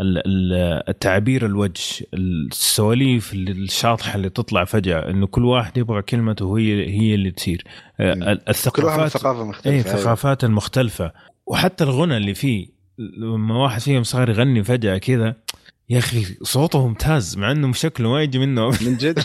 ال- 0.01 0.19
ال- 0.27 0.89
التعبير 0.89 1.47
الوجه 1.47 2.07
السواليف 2.15 3.33
الشاطحة 3.35 4.15
اللي 4.17 4.29
تطلع 4.29 4.65
فجأة 4.65 5.11
إنه 5.11 5.27
كل 5.27 5.45
واحد 5.45 5.79
يبغى 5.79 6.03
كلمته 6.03 6.45
وهي 6.45 6.87
هي 7.01 7.15
اللي 7.15 7.31
تصير. 7.31 7.65
الثقافات 8.01 8.77
كل 8.77 8.85
واحد 8.85 9.01
من 9.01 9.09
ثقافة 9.09 9.45
مختلفة. 9.45 9.71
إيه 9.71 9.85
أيوة. 9.85 9.95
الثقافات 9.95 10.45
المختلفة. 10.45 11.13
وحتى 11.47 11.85
الغنى 11.85 12.17
اللي 12.17 12.35
فيه 12.35 12.69
لما 13.19 13.57
واحد 13.63 13.81
فيهم 13.81 14.03
صار 14.03 14.31
يغني 14.31 14.65
فجأة 14.65 14.99
كذا 14.99 15.37
يا 15.91 15.99
أخي 15.99 16.25
صوته 16.43 16.87
ممتاز 16.89 17.37
مع 17.39 17.51
إنه 17.51 17.73
شكله 17.73 18.11
ما 18.11 18.23
يجي 18.23 18.39
منه. 18.39 18.69
من 18.87 18.97
جد. 18.97 19.19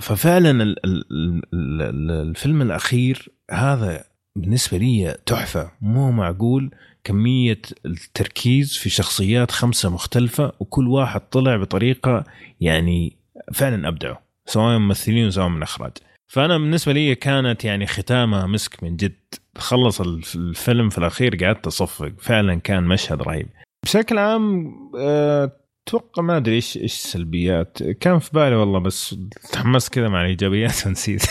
ففعلا 0.00 0.50
ال... 0.50 0.86
ال... 0.86 1.04
ال... 1.12 1.42
ال- 1.82 2.10
الفيلم 2.28 2.62
الأخير 2.62 3.28
هذا 3.50 4.04
بالنسبة 4.36 4.78
لي 4.78 5.16
تحفة. 5.26 5.70
مو 5.80 6.10
معقول 6.12 6.70
كمية 7.04 7.60
التركيز 7.86 8.76
في 8.76 8.90
شخصيات 8.90 9.50
خمسة 9.50 9.90
مختلفة 9.90 10.52
وكل 10.60 10.88
واحد 10.88 11.20
طلع 11.20 11.56
بطريقة 11.56 12.24
يعني 12.60 13.16
فعلا 13.54 13.88
أبدعوا 13.88 14.16
سواء 14.46 14.78
ممثلين 14.78 15.26
وسواء 15.26 15.48
من 15.48 15.62
إخراج. 15.62 15.92
فأنا 16.26 16.58
بالنسبة 16.58 16.92
لي 16.92 17.14
كانت 17.14 17.64
يعني 17.64 17.86
ختامها 17.86 18.46
مسك 18.46 18.82
من 18.84 18.96
جد. 18.96 19.14
خلص 19.58 20.00
الف- 20.00 20.34
الفيلم 20.34 20.88
في 20.88 20.98
الأخير 20.98 21.36
قعدت 21.44 21.66
أصفق. 21.66 22.12
فعلا 22.18 22.54
كان 22.54 22.82
مشهد 22.84 23.22
رهيب. 23.22 23.46
بشكل 23.84 24.18
عام 24.18 24.74
آه، 24.98 25.52
أتوقع 25.88 26.22
ما 26.22 26.36
أدري 26.36 26.54
إيش 26.54 26.76
إيش 26.76 26.92
السلبيات 26.94 27.82
كان 27.82 28.18
في 28.18 28.30
بالي 28.32 28.54
والله 28.56 28.78
بس 28.80 29.16
تحمست 29.52 29.94
كذا 29.94 30.08
مع 30.08 30.22
الإيجابيات 30.22 30.74
ونسيت. 30.86 31.22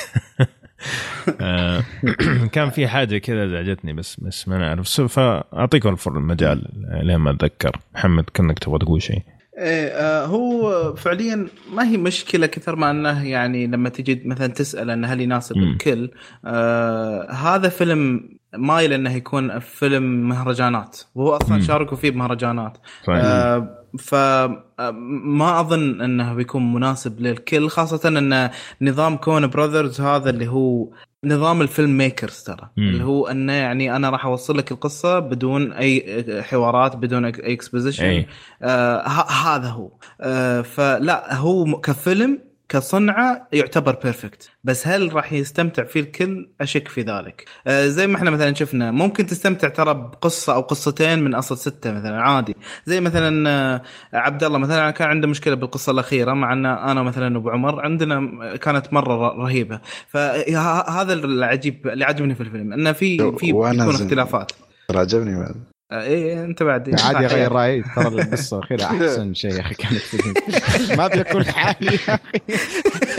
آه، 1.41 1.83
كان 2.53 2.69
في 2.69 2.87
حاجة 2.87 3.17
كذا 3.17 3.45
ازعجتني 3.45 3.93
بس 3.93 4.19
بس 4.19 4.47
ما 4.47 4.57
نعرف. 4.57 4.87
سو- 4.87 5.07
فاعطيكم 5.07 5.95
المجال 6.07 6.67
لين 7.03 7.15
ما 7.17 7.31
أتذكر. 7.31 7.77
محمد 7.95 8.23
كأنك 8.33 8.59
تبغى 8.59 8.79
تقول 8.79 9.01
شيء. 9.01 9.21
إيه 9.57 9.87
آه 9.87 10.25
هو 10.25 10.93
فعليا 10.95 11.47
ما 11.73 11.87
هي 11.87 11.97
مشكلة 11.97 12.47
كثر 12.47 12.75
ما 12.75 12.91
أنه 12.91 13.27
يعني 13.27 13.67
لما 13.67 13.89
تجي 13.89 14.21
مثلا 14.25 14.47
تسأل 14.47 14.89
أنه 14.89 15.07
هل 15.07 15.21
يناسب. 15.21 15.57
الكل 15.57 16.11
آه 16.45 17.31
هذا 17.31 17.69
فيلم 17.69 18.29
مايل 18.55 18.93
إنه 18.93 19.15
يكون 19.15 19.59
فيلم 19.59 20.29
مهرجانات 20.29 20.99
وهو 21.15 21.35
أصلا. 21.35 21.61
شاركوا 21.61 21.97
فيه 21.97 22.11
بمهرجانات 22.11 22.77
صحيح. 23.07 23.21
آه 23.25 23.79
فما 23.99 25.59
أظن 25.59 26.01
إنه 26.01 26.33
بيكون 26.33 26.73
مناسب 26.73 27.21
للكل 27.21 27.69
خاصة 27.69 28.07
إن 28.07 28.49
نظام 28.81 29.17
كون 29.17 29.47
براذرز 29.47 30.01
هذا 30.01 30.29
اللي 30.29 30.47
هو 30.47 30.89
نظام 31.25 31.61
ال 31.61 31.97
filmmakers 31.97 32.43
ترى. 32.43 32.69
اللي 32.77 33.03
هو 33.03 33.27
إنه 33.27 33.53
يعني 33.53 33.95
أنا 33.95 34.09
راح 34.09 34.25
أوصل 34.25 34.57
لك 34.57 34.71
القصة 34.71 35.19
بدون 35.19 35.73
أي 35.73 36.25
حوارات 36.43 36.95
بدون 36.95 37.25
أي 37.25 37.53
exposition 37.53 38.25
آه 38.61 39.07
هذا 39.45 39.67
هو 39.67 39.91
آه 40.21 40.61
فلا 40.61 41.35
هو 41.35 41.79
كفيلم 41.79 42.39
كصنعة 42.69 43.47
يعتبر 43.53 43.95
بيرفكت 44.03 44.49
بس 44.63 44.87
هل 44.87 45.13
راح 45.13 45.33
يستمتع 45.33 45.83
فيه 45.83 45.99
الكل؟ 45.99 46.49
أشك 46.61 46.87
في 46.87 47.01
ذلك. 47.01 47.45
آه 47.67 47.87
زي 47.87 48.07
ما 48.07 48.17
إحنا 48.17 48.29
مثلا 48.31 48.53
شفنا 48.53 48.91
ممكن 48.91 49.25
تستمتع 49.25 49.67
ترى 49.67 49.93
بقصة 49.93 50.53
أو 50.55 50.61
قصتين 50.61 51.19
من 51.19 51.35
أصل 51.35 51.57
ستة 51.57 51.91
مثلا 51.91 52.21
عادي. 52.21 52.55
زي 52.85 53.01
مثلا 53.01 53.49
آه 53.49 53.81
عبد 54.13 54.43
الله 54.43 54.57
مثلا 54.57 54.91
كان 54.91 55.07
عنده 55.07 55.27
مشكلة 55.27 55.55
بالقصة 55.55 55.91
الأخيرة 55.91 56.33
مع 56.33 56.53
إن 56.53 56.65
أنا 56.65 57.03
مثلا 57.03 57.37
ابو 57.37 57.49
عمر 57.49 57.81
عندنا 57.81 58.55
كانت 58.55 58.93
مرة 58.93 59.43
رهيبة. 59.43 59.79
فهذا 60.07 61.13
العجيب 61.13 61.87
اللي 61.87 62.05
عجبني 62.05 62.35
في 62.35 62.41
الفيلم 62.41 62.73
انه 62.73 62.91
في 62.91 63.17
في. 63.37 63.53
اختلافات. 63.89 64.51
عجبني. 64.95 65.35
بعد 65.35 65.72
إيه 66.01 66.43
أنت 66.43 66.63
بعد 66.63 67.01
عادي 67.01 67.25
اغير 67.25 67.51
رايي 67.51 67.83
ترى 67.95 68.07
القصة 68.21 68.57
الاخيره 68.59 68.83
أحسن 68.85 69.33
شيء 69.33 69.51
يا 69.51 69.61
أخي 69.61 69.75
كانت 69.75 69.93
في- 69.97 70.95
ما 70.97 71.05
ابي 71.05 71.21
اكون 71.21 71.45
حالي 71.45 71.91
يا 71.93 72.15
أخي. 72.15 72.19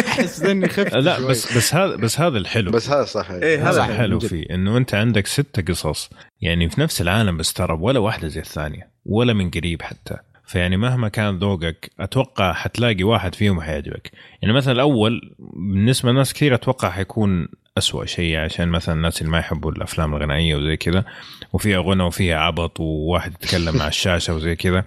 أحس 0.09 0.43
إني 0.43 0.69
خفت 0.69 0.95
لا 0.95 1.17
شوي. 1.17 1.29
بس 1.29 1.57
بس 1.57 1.75
هذا 1.75 1.97
بس 1.97 2.21
هذا 2.21 2.39
الحلو. 2.39 2.71
بس 2.71 2.91
هذا 2.91 3.05
صح. 3.05 3.31
إيه، 3.31 3.69
هذا 3.71 3.77
صح، 3.79 3.91
حلو. 3.91 4.13
من 4.13 4.19
جد. 4.19 4.27
فيه 4.29 4.45
إنه 4.51 4.77
أنت 4.77 4.95
عندك 4.95 5.27
ستة 5.27 5.63
قصص. 5.73 6.11
يعني 6.41 6.71
في 6.71 6.81
نفس 6.81 7.01
العالم 7.01 7.37
بس 7.37 7.53
ترى 7.53 7.79
ولا 7.81 7.99
واحدة 7.99 8.29
زي 8.29 8.41
الثانية 8.41 8.89
ولا 9.07 9.33
من 9.33 9.51
قريب 9.51 9.83
حتى. 9.83 10.17
فيعني 10.47 10.77
مهما 10.77 11.09
كان 11.09 11.39
ذوقك 11.39 11.91
أتوقع 12.01 12.53
حتلاقي 12.53 13.05
واحد 13.05 13.35
فيهم 13.35 13.61
حيعجبك. 13.61 14.11
يعني 14.43 14.55
مثلا 14.55 14.73
الأول 14.73 15.21
بالنسبة 15.39 16.11
لناس 16.13 16.33
كثير 16.33 16.55
أتوقع 16.55 16.91
حيكون 16.91 17.49
أسوأ 17.79 18.05
شيء 18.05 18.37
عشان 18.37 18.69
مثلا 18.69 18.95
الناس 18.95 19.21
اللي 19.21 19.33
ما 19.33 19.39
يحبوا 19.39 19.73
الأفلام 19.73 20.15
الغنائية 20.15 20.57
وزي 20.57 20.77
كذا. 20.77 21.05
وفيها 21.55 21.81
غنى 21.81 22.03
وفيها 22.03 22.37
عبط 22.37 22.81
وواحد 22.81 23.33
يتكلم 23.33 23.77
مع 23.77 23.89
الشاشة 23.89 24.35
وزي 24.35 24.57
كذا 24.57 24.85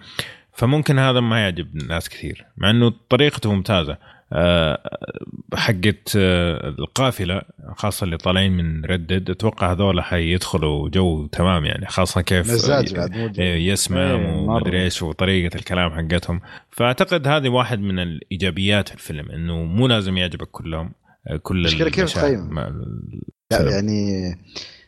فممكن 0.53 0.99
هذا 0.99 1.19
ما 1.19 1.39
يعجب 1.39 1.75
ناس 1.75 2.09
كثير 2.09 2.45
مع 2.57 2.69
إنه 2.69 2.93
طريقته 3.09 3.53
ممتازة 3.53 3.97
آه، 4.33 4.89
حقت 5.53 6.15
آه، 6.15 6.69
القافلة 6.69 7.41
خاصة 7.75 8.03
اللي 8.03 8.17
طالعين 8.17 8.51
من 8.51 8.85
ردد 8.85 9.29
أتوقع 9.29 9.71
هذول 9.71 10.01
حيدخلوا 10.01 10.89
جو 10.89 11.27
تمام 11.27 11.65
يعني 11.65 11.85
خاصة 11.85 12.21
كيف. 12.21 12.47
إيه، 13.39 13.71
يسمع 13.71 14.01
إيه، 14.01 14.13
ومدري. 14.13 14.83
إيش 14.83 15.01
وطريقة 15.01 15.55
الكلام 15.55 15.91
حقتهم 15.91 16.41
فأعتقد 16.71 17.27
هذه 17.27 17.49
واحد 17.49 17.79
من 17.79 17.99
الإيجابيات 17.99 18.89
في 18.89 18.95
الفيلم 18.95 19.31
إنه 19.31 19.63
مو 19.63 19.87
لازم 19.87 20.17
يعجبك 20.17 20.47
كلهم 20.51 20.91
آه، 21.27 21.37
كل 21.37 21.63
مشكلة 21.63 21.89
كيف 21.89 22.13
تقيم؟ 22.13 22.57
يعني 23.51 24.35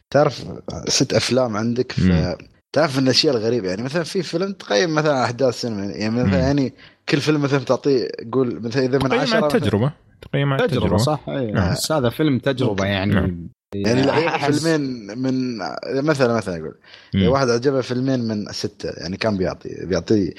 تعرف 0.10 0.44
ست 0.88 1.14
أفلام 1.14 1.58
عندك 1.58 1.92
ف. 1.92 2.36
تعرف 2.74 3.00
إن 3.00 3.04
الاشياء 3.04 3.38
الغريبه 3.38 3.70
يعني 3.70 3.84
مثلا 3.84 4.04
في 4.04 4.24
فيلم 4.24 4.52
تقيم 4.52 4.96
مثلا 4.96 5.24
أحداث 5.24 5.62
سينما 5.62 5.86
يعني 5.86 6.10
مم. 6.10 6.28
مثلا 6.30 6.40
يعني 6.40 6.74
كل 7.10 7.22
فيلم 7.22 7.42
مثلا 7.42 7.60
تعطيه 7.60 8.08
قول 8.32 8.62
مثلا 8.64 8.86
إذا 8.86 8.98
من 8.98 9.14
التجربة 9.14 9.92
تقييم 10.22 10.54
على 10.54 10.68
تجربة 10.68 10.86
التجربة 10.86 10.98
صح 10.98 11.30
اي 11.30 11.52
نعم. 11.52 11.72
بس 11.72 11.92
هذا 11.92 12.10
فيلم 12.10 12.40
تجربة 12.40 12.86
يعني 12.86 13.14
نعم. 13.14 13.50
يعني 13.76 14.04
أحس- 14.32 14.52
فيلمين 14.52 15.18
من 15.18 15.58
مثلا 16.04 16.38
مثلا 16.38 16.56
أقول 16.56 16.76
مم. 17.16 17.28
واحد 17.28 17.50
عجبه 17.50 17.82
فيلمين 17.82 18.20
من 18.20 18.46
ستة 18.52 18.90
يعني 18.90 19.18
كان 19.18 19.38
بيعطي 19.38 19.86
بيعطي 19.86 20.34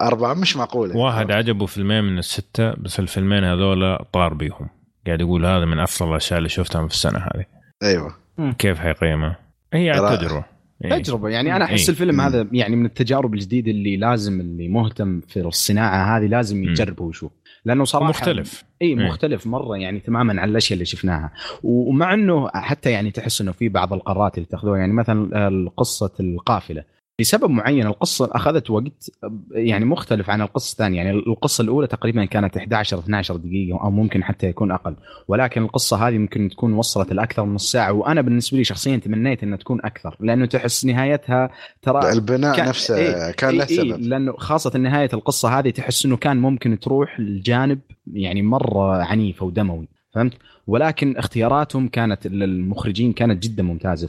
أربعة 0.00 0.34
مش 0.34 0.56
معقوله 0.56 0.96
واحد 0.96 1.30
عجبه 1.30 1.66
فيلمين 1.66 2.04
من 2.04 2.18
الستة 2.18 2.74
بس 2.74 3.00
الفيلمين 3.00 3.44
هذول 3.44 3.98
طار 4.12 4.34
بيهم 4.34 4.68
قاعد 5.06 5.20
يقول 5.20 5.46
هذا 5.46 5.64
من 5.64 5.78
أفضل 5.78 6.10
الأشياء 6.10 6.38
اللي 6.38 6.48
شفتها 6.48 6.86
في 6.86 6.94
السنة 6.94 7.18
هذه 7.18 7.44
أيوه 7.82 8.25
كيف 8.58 8.78
حيقيمها؟ 8.78 9.36
هي 9.72 9.92
تجربه 9.92 10.44
إيه. 10.84 10.98
تجربة 10.98 11.28
يعني 11.28 11.56
أنا 11.56 11.64
أحس 11.64 11.82
إيه. 11.82 11.88
الفيلم. 11.88 12.20
هذا 12.20 12.48
يعني 12.52 12.76
من 12.76 12.86
التجارب 12.86 13.34
الجديدة 13.34 13.70
اللي 13.70 13.96
لازم 13.96 14.40
اللي 14.40 14.68
مهتم 14.68 15.20
في 15.20 15.40
الصناعة 15.40 16.16
هذه 16.16 16.26
لازم. 16.26 16.64
يجربه 16.64 17.04
ويشوف 17.04 17.32
لأنه 17.64 17.84
صراحة 17.84 18.08
مختلف 18.08 18.64
اي 18.82 18.86
إيه. 18.86 18.94
مختلف 18.94 19.46
مرة 19.46 19.76
يعني 19.76 20.00
تماما 20.00 20.42
عن 20.42 20.48
الأشياء 20.48 20.74
اللي 20.74 20.84
شفناها 20.84 21.32
ومع 21.62 22.14
إنه 22.14 22.48
حتى 22.48 22.90
يعني 22.90 23.10
تحس 23.10 23.40
إنه 23.40 23.52
في 23.52 23.68
بعض 23.68 23.92
القرارات 23.92 24.34
اللي 24.38 24.46
تأخذوها 24.46 24.78
يعني 24.78 24.92
مثلا 24.92 25.70
قصة 25.76 26.12
القافلة 26.20 26.84
لسبب 27.20 27.50
معين 27.50 27.86
القصة 27.86 28.28
أخذت 28.32 28.70
وقت 28.70 29.10
يعني 29.50 29.84
مختلف 29.84 30.30
عن 30.30 30.40
القصة 30.42 30.72
الثانية. 30.72 30.96
يعني 30.96 31.10
القصة 31.10 31.62
الأولى 31.62 31.86
تقريبا 31.86 32.24
كانت 32.24 32.56
11 32.56 32.98
12 32.98 33.36
دقيقة 33.36 33.80
أو 33.84 33.90
ممكن 33.90 34.24
حتى 34.24 34.46
يكون 34.46 34.70
أقل. 34.72 34.96
ولكن 35.28 35.62
القصة 35.62 36.08
هذه 36.08 36.18
ممكن 36.18 36.48
تكون 36.48 36.72
وصلت 36.72 37.12
لأكثر 37.12 37.44
من 37.44 37.54
نص 37.54 37.72
ساعة. 37.72 37.92
وأنا 37.92 38.20
بالنسبة 38.20 38.58
لي 38.58 38.64
شخصيا 38.64 38.96
تمنيت 38.96 39.42
إنها 39.42 39.56
تكون 39.56 39.80
أكثر 39.84 40.16
لأنه 40.20 40.46
تحس 40.46 40.84
نهايتها 40.84 41.50
ترى 41.82 42.12
البناء 42.12 42.56
كان- 42.56 42.68
نفسه 42.68 42.96
إيه، 42.96 43.30
كان 43.30 43.50
له 43.56 43.66
إيه 43.70 43.70
إيه 43.82 43.92
سبب. 43.92 44.00
لأنه 44.00 44.32
خاصة 44.36 44.78
نهاية 44.78 45.10
القصة 45.14 45.58
هذه 45.58 45.70
تحس 45.70 46.06
إنه 46.06 46.16
كان 46.16 46.36
ممكن 46.36 46.78
تروح 46.80 47.20
لجانب 47.20 47.78
يعني 48.12 48.42
مرة 48.42 49.02
عنيفه 49.02 49.46
ودموي 49.46 49.88
فهمت؟ 50.14 50.32
ولكن 50.66 51.16
اختياراتهم 51.16 51.88
كانت 51.88 52.26
المخرجين 52.26 53.12
كانت 53.12 53.42
جدا 53.42 53.62
ممتازة. 53.62 54.06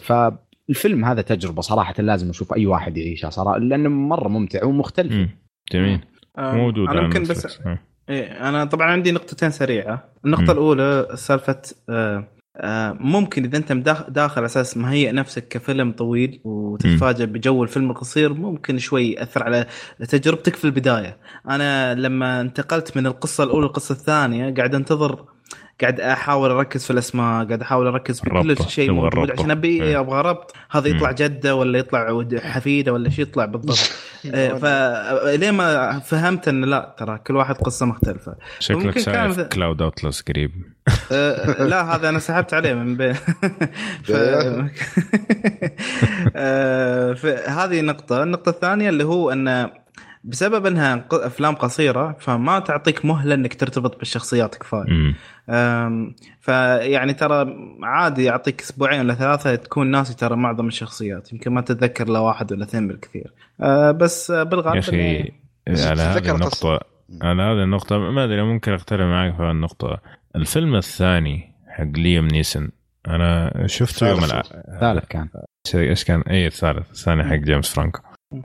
فالفيلم 0.68 1.06
هذا 1.06 1.22
تجربة 1.22 1.62
صراحة 1.62 1.94
لازم 2.00 2.30
أشوف 2.30 2.54
أي 2.54 2.66
واحد 2.66 2.98
يعيشها 2.98 3.30
صراحة 3.30 3.58
لأنه 3.58 3.90
مرة 3.90 4.28
ممتع 4.28 4.66
ومختلف 4.66 5.14
مم. 5.14 5.30
جميل 5.72 6.00
آه، 6.38 6.56
موجود 6.56 6.90
أنا 6.90 7.02
ممكن. 7.02 7.24
بس 7.24 7.62
آه. 7.62 7.80
إيه 8.10 8.50
أنا 8.50 8.66
طبعا 8.66 8.92
عندي 8.92 9.12
نقطتين 9.12 9.50
سريعة 9.50 10.10
النقطة 10.26 10.44
مم. 10.44 10.52
الأولى 10.52 11.08
سالفة 11.16 11.62
آه 11.90 12.28
آه 12.58 12.98
ممكن 13.00 13.44
إذا 13.44 13.58
أنت 13.58 13.72
داخل 14.10 14.38
على 14.38 14.46
أساس 14.46 14.78
مهيئ 14.78 15.12
نفسك 15.12 15.48
كفيلم 15.48 15.92
طويل 15.92 16.42
وتتفاجئ 16.44 17.26
بجو 17.26 17.64
الفيلم 17.64 17.92
القصير 17.92 18.34
ممكن 18.34 18.78
شوي 18.78 19.12
يأثر 19.12 19.44
على 19.44 19.66
تجربتك 20.10 20.56
في 20.56 20.66
البداية 20.66 21.18
أنا 21.50 21.96
لما 21.96 22.42
انتقلت 22.42 22.98
من 22.98 23.08
القصة 23.08 23.44
الأولى 23.44 23.66
للقصة 23.66 23.94
الثانية 23.94 24.54
قاعد 24.54 24.76
أنتظر 24.76 25.26
قاعد 25.82 26.00
أحاول 26.00 26.52
أركز 26.52 26.84
في 26.86 26.92
الأسماء 26.92 27.46
قاعد 27.46 27.62
أحاول 27.62 27.88
أركز 27.88 28.20
في 28.22 28.30
كل. 28.30 28.58
شيء 28.68 28.88
تبغى 28.92 29.02
موجود. 29.16 29.32
عشان 29.32 29.52
أبي 29.52 29.84
إيه. 29.84 30.00
أبغى 30.00 30.22
ربط 30.22 30.54
هذا 30.72 30.88
يطلع. 30.88 31.12
جدة 31.12 31.56
ولا 31.56 31.80
يطلع 31.80 32.24
حفيدة 32.40 32.94
ولا 32.94 33.10
شيء 33.10 33.26
يطلع 33.26 33.46
بالضبط 33.46 33.78
فليه 34.62 35.52
ما 35.52 36.00
فهمت 36.00 36.48
إن 36.48 36.66
لا 36.66 36.96
ترى 36.98 37.18
كل 37.18 37.36
واحد 37.36 37.56
قصة 37.56 37.86
مختلفة 37.86 38.36
شكلك 38.60 39.00
شايف 39.00 39.36
كان- 39.40 39.50
Cloud 39.50 39.82
Atlas 39.82 40.22
قريب 40.22 40.52
أه، 41.12 41.64
لا 41.64 41.96
هذا 41.96 42.10
أنا 42.10 42.20
سحبت 42.20 42.54
عليه 42.54 42.74
من 42.74 42.98
بين 42.98 43.14
ف... 44.04 44.12
أه، 46.36 47.16
هذه 47.48 47.82
نقطة، 47.82 48.24
النقطة 48.24 48.50
الثانية 48.50 48.90
اللي 48.90 49.04
هو 49.04 49.32
أن 49.32 49.70
بسبب 50.24 50.66
أنها 50.66 51.06
أفلام 51.12 51.56
قصيرة 51.56 52.16
فما 52.20 52.60
تعطيك 52.60 53.06
مهلة 53.06 53.36
إنك 53.36 53.54
ترتبط 53.60 53.98
بالشخصيات 54.00 54.56
كفاية. 54.56 55.16
فيعني 56.40 57.14
ترى 57.14 57.56
عادي 57.84 58.24
يعطيك 58.24 58.62
أسبوعين 58.62 59.00
ولا 59.00 59.14
ثلاثة 59.14 59.56
تكون 59.56 59.88
ناسي 59.88 60.16
ترى 60.16 60.36
معظم 60.36 60.68
الشخصيات، 60.68 61.34
يمكن 61.34 61.52
ما 61.52 61.62
تتذكر 61.62 62.08
إلا 62.08 62.20
واحد 62.20 62.52
ولا 62.54 62.64
اثنين 62.64 62.88
بالكثير. 62.88 63.34
أه، 63.62 63.92
بس 63.92 64.32
بالغالب 64.32 64.76
يا 64.76 64.80
أخي 64.80 65.32
بس 65.68 65.88
على 65.88 66.02
هذه 66.02 66.36
النقطة 66.36 66.80
على 67.22 67.44
هذه 67.44 67.64
النقطة 67.64 67.98
ما 67.98 68.24
أدري 68.24 68.44
ممكن 68.44 68.74
اختلف 68.74 69.02
معك 69.02 69.36
في 69.36 69.52
النقطة. 69.52 70.02
الفيلم 70.36 70.76
الثاني 70.76 71.54
حق 71.68 71.98
ليام 71.98 72.28
نيسن 72.28 72.70
أنا 73.08 73.64
شفته 73.66 74.10
يوم 74.10 74.24
الثالث. 74.24 75.06
كان. 75.06 75.30
إيش 75.76 76.04
كان؟ 76.04 76.22
اي 76.22 76.48
الثالث. 76.48 76.90
الثاني 76.92 77.24
حق 77.24 77.36
جيمس 77.36 77.74
فرانكو. 77.74 78.02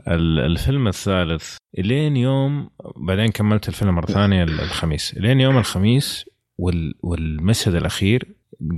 ال- 0.07 0.39
الفيلم 0.39 0.87
الثالث 0.87 1.57
إلين 1.79 2.17
يوم 2.17 2.69
بعدين 2.95 3.27
كملت 3.27 3.69
الفيلم 3.69 3.95
مرة 3.95 4.05
ثانية 4.05 4.43
ال- 4.43 4.59
الخميس. 4.61 5.13
إلين 5.17 5.41
يوم 5.41 5.57
الخميس 5.57 6.29
وال 6.57 6.93
والمشهد 7.03 7.75
الأخير 7.75 8.27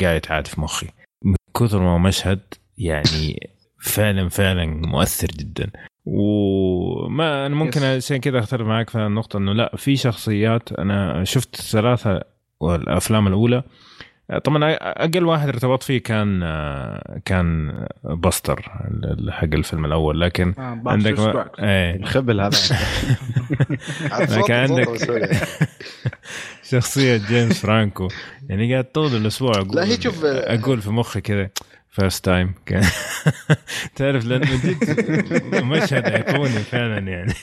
قاعد 0.02 0.16
يتعاد 0.16 0.48
في 0.48 0.62
مخي 0.62 0.88
من 1.24 1.36
كثر 1.60 1.80
ما 1.80 1.94
هو 1.94 2.00
مشهد 2.00 2.40
يعني 2.78 3.50
فعلا 3.96 4.30
فعلا 4.30 4.66
مؤثر 4.66 5.28
جدا 5.28 5.72
وما 6.06 7.46
أنا 7.46 7.56
ممكن. 7.56 7.84
عشان 7.84 8.18
كذا 8.18 8.40
أختلف 8.40 8.62
معك 8.62 8.90
في 8.90 8.98
النقطة 8.98 9.38
إنه 9.38 9.54
لا 9.54 9.76
في 9.76 9.96
شخصيات 9.96 10.72
أنا 10.72 11.24
شفت 11.24 11.56
ثلاثة 11.56 12.22
والأفلام 12.60 13.28
الأولى 13.28 13.64
طبعا 14.44 14.60
أقل 14.82 15.24
واحد 15.26 15.48
ارتبط 15.48 15.84
فيه 15.84 16.04
كان 16.04 16.40
كان 17.26 17.74
بستر 18.04 18.72
ال- 19.04 19.34
حق 19.34 19.44
الفيلم 19.54 19.86
الأول 19.86 20.22
لكن 20.22 20.54
آه، 20.58 20.82
عندك 20.86 21.20
ما... 21.20 21.50
إيه. 21.60 21.96
الخبل 21.96 22.42
هذا. 22.42 22.50
لكن 24.20 24.28
صوت 24.28 24.52
عندك. 24.52 24.90
شخصية 26.72 27.18
جيمس 27.18 27.60
فرانكو. 27.62 28.08
يعني 28.50 28.72
قاعد 28.72 28.84
طول 28.92 29.16
الأسبوع 29.16 29.52
أقول 29.56 29.76
لا، 29.76 29.84
هي 29.86 30.02
شوف- 30.02 30.26
أقول 30.26 30.82
في 30.82 30.90
مخي 30.90 31.22
كذا 31.22 31.50
first 31.90 32.26
time 32.26 32.54
تعرف 33.96 34.26
لأنه 34.26 34.46
جد 34.66 35.56
مشهد 35.64 36.06
أيقوني 36.06 36.50
فعلا 36.60 36.98
يعني. 37.12 37.34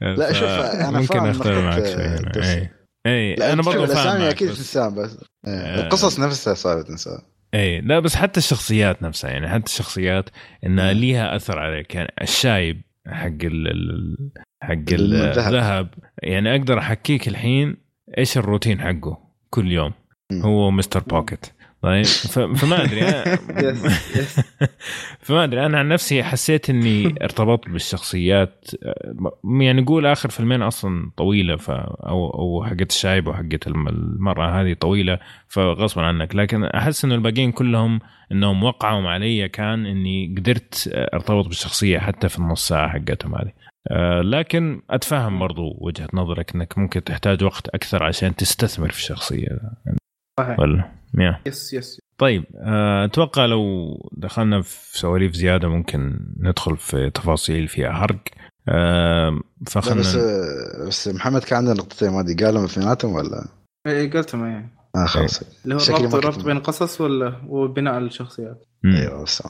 لا، 0.00 0.32
شوف، 0.32 0.48
أنا 0.48 0.90
ممكن 1.00 1.18
نقطة، 1.22 1.60
معك 1.62 1.78
آه، 1.82 2.32
شوي 2.42 2.68
اي 3.06 3.34
أنا 3.52 3.62
برضو 3.62 3.86
فاهم 3.86 4.22
أكيد 4.22 4.48
بس- 4.50 4.56
تنسان 4.56 4.94
بس 4.94 5.16
إيه، 5.46 5.52
آه. 5.54 5.82
القصص 5.84 6.20
نفسها 6.20 6.54
صارت 6.54 6.86
تنسان 6.88 7.18
اي 7.54 7.80
لا 7.80 8.00
بس 8.00 8.14
حتى 8.16 8.38
الشخصيات 8.38 9.02
نفسها 9.02 9.30
يعني 9.30 9.48
حتى 9.48 9.66
الشخصيات 9.66 10.30
إنها 10.66 10.92
ليها 10.92 11.36
أثر 11.36 11.58
عليك 11.58 11.94
يعني 11.94 12.12
الشايب 12.22 12.82
حق 13.06 13.26
ال 13.44 14.16
حق 14.62 14.72
ال- 14.72 15.14
الذهب. 15.14 15.88
يعني 16.22 16.50
أقدر 16.56 16.78
أحكيك 16.78 17.28
الحين 17.28 17.76
إيش 18.18 18.38
الروتين 18.38 18.80
حقه 18.80 19.18
كل 19.50 19.72
يوم. 19.72 19.92
هو 20.32 20.70
Mr. 20.70 21.00
Pocket 21.00 21.46
طيب 21.84 22.04
فما 22.56 22.84
أدري 22.84 23.00
فما 25.26 25.44
أدري 25.44 25.66
أنا 25.66 25.78
عن 25.78 25.88
نفسي 25.88 26.22
حسيت 26.24 26.70
إني 26.70 27.14
ارتبطت 27.22 27.68
بالشخصيات 27.68 28.64
م- 29.44 29.60
يعني 29.62 29.80
نقول 29.80 30.06
آخر 30.06 30.28
فيلمين 30.30 30.62
أصلا 30.62 31.10
طويلة 31.16 31.56
ف 31.56 31.70
أو 31.70 32.30
أو 32.30 32.64
حقت 32.64 32.90
الشايب 32.90 33.26
وحقت 33.26 33.66
الم- 33.66 33.88
المرأة 33.88 34.60
هذه 34.62 34.72
طويلة 34.72 35.18
فغصبا 35.48 36.02
عنك. 36.02 36.34
لكن 36.34 36.64
أحس 36.64 37.04
إنه 37.04 37.14
الباقيين 37.14 37.52
كلهم 37.52 38.00
إنهم 38.32 38.64
وقعوا 38.64 39.08
علي 39.10 39.48
كان 39.48 39.86
إني 39.86 40.34
قدرت 40.38 40.90
ارتبط 40.94 41.46
بالشخصية 41.46 41.98
حتى 41.98 42.28
في 42.28 42.38
النص 42.38 42.68
ساعة 42.68 42.88
حقتهم 42.88 43.34
هذه. 43.34 43.52
آه، 43.90 44.20
لكن 44.20 44.82
أتفهم 44.90 45.38
برضو 45.38 45.76
وجهة 45.80 46.08
نظرك 46.14 46.54
إنك 46.54 46.78
ممكن 46.78 47.04
تحتاج 47.04 47.44
وقت 47.44 47.68
أكثر 47.68 48.02
عشان 48.02 48.36
تستثمر 48.36 48.88
في 48.90 48.98
الشخصية. 48.98 49.48
صحيح. 50.40 50.58
ولا؟ 50.60 51.03
يا 51.18 51.40
يس 51.46 51.74
يس 51.74 52.00
طيب 52.18 52.44
آه، 52.56 53.04
أتوقع 53.04 53.46
لو 53.46 53.94
دخلنا 54.12 54.62
في 54.62 54.98
سواليف 54.98 55.32
زيادة 55.32 55.68
ممكن 55.68 56.20
ندخل 56.40 56.76
في 56.76 57.10
تفاصيل 57.10 57.68
فيها. 57.68 57.92
حرق 57.92 58.20
آه، 58.68 59.40
فخلنا 59.66 60.00
بس 60.00 60.16
بس 60.86 61.08
محمد 61.08 61.44
كان 61.44 61.58
عنده 61.58 61.72
نقطتين. 61.72 62.10
ما 62.10 62.20
أدري 62.20 62.44
قالهم 62.44 62.64
اثنيناتهم 62.64 63.12
ولا؟ 63.14 63.48
إيه 63.86 64.10
قلتهم 64.10 64.44
إيه. 64.44 64.72
آه 64.96 65.06
خلاص. 65.06 65.42
اللي 65.64 65.74
هو 65.74 65.78
الربط 65.78 66.14
الربط 66.14 66.44
بين 66.44 66.56
القصص 66.56 67.00
ولا 67.00 67.40
وبناء 67.48 67.98
الشخصيات. 67.98 68.64
أيوه 68.84 69.22
بس. 69.22 69.42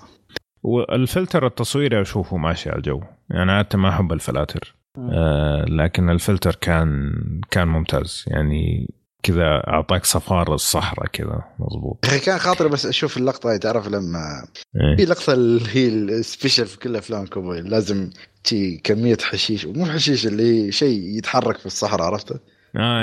والفلتر 0.62 1.46
التصويري 1.46 2.00
اشوفه 2.00 2.36
ماشي 2.36 2.70
على 2.70 2.76
الجو. 2.78 3.00
يعني 3.30 3.52
عاده 3.52 3.78
ما 3.78 3.88
أحب 3.88 4.12
الفلاتر. 4.12 4.74
آه، 4.98 5.64
لكن 5.68 6.10
الفلتر 6.10 6.54
كان 6.54 7.12
كان 7.50 7.68
ممتاز. 7.68 8.24
يعني 8.26 8.94
كذا 9.24 9.62
أعطاك 9.68 10.05
صفار 10.05 10.55
الصحراء 10.55 11.06
كذا 11.06 11.44
مضبوط 11.59 12.05
يا 12.05 12.09
أخي 12.09 12.18
كان 12.18 12.38
خاطري 12.38 12.68
بس 12.68 12.86
أشوف 12.86 13.16
اللقطة 13.16 13.51
هاي 13.51 13.59
تعرف 13.59 13.88
لما 13.88 14.46
إيه. 14.76 14.96
في 14.96 15.05
لقطة 15.05 15.32
اللي 15.32 15.68
هي 15.72 15.88
ال 15.88 15.98
special 15.98 16.66
في 16.66 16.78
كل 16.78 16.96
أفلام 16.96 17.26
كوبوي 17.26 17.60
لازم 17.60 18.10
تي 18.44 18.80
كمية 18.84 19.18
حشيش 19.22 19.64
ومو 19.64 19.86
حشيش 19.86 20.26
اللي 20.26 20.66
هي 20.66 20.72
شيء 20.72 21.18
يتحرك 21.18 21.59
في 21.59 21.66
الصحراء 21.66 22.06
عرفته؟ 22.06 22.38
آه 22.76 23.02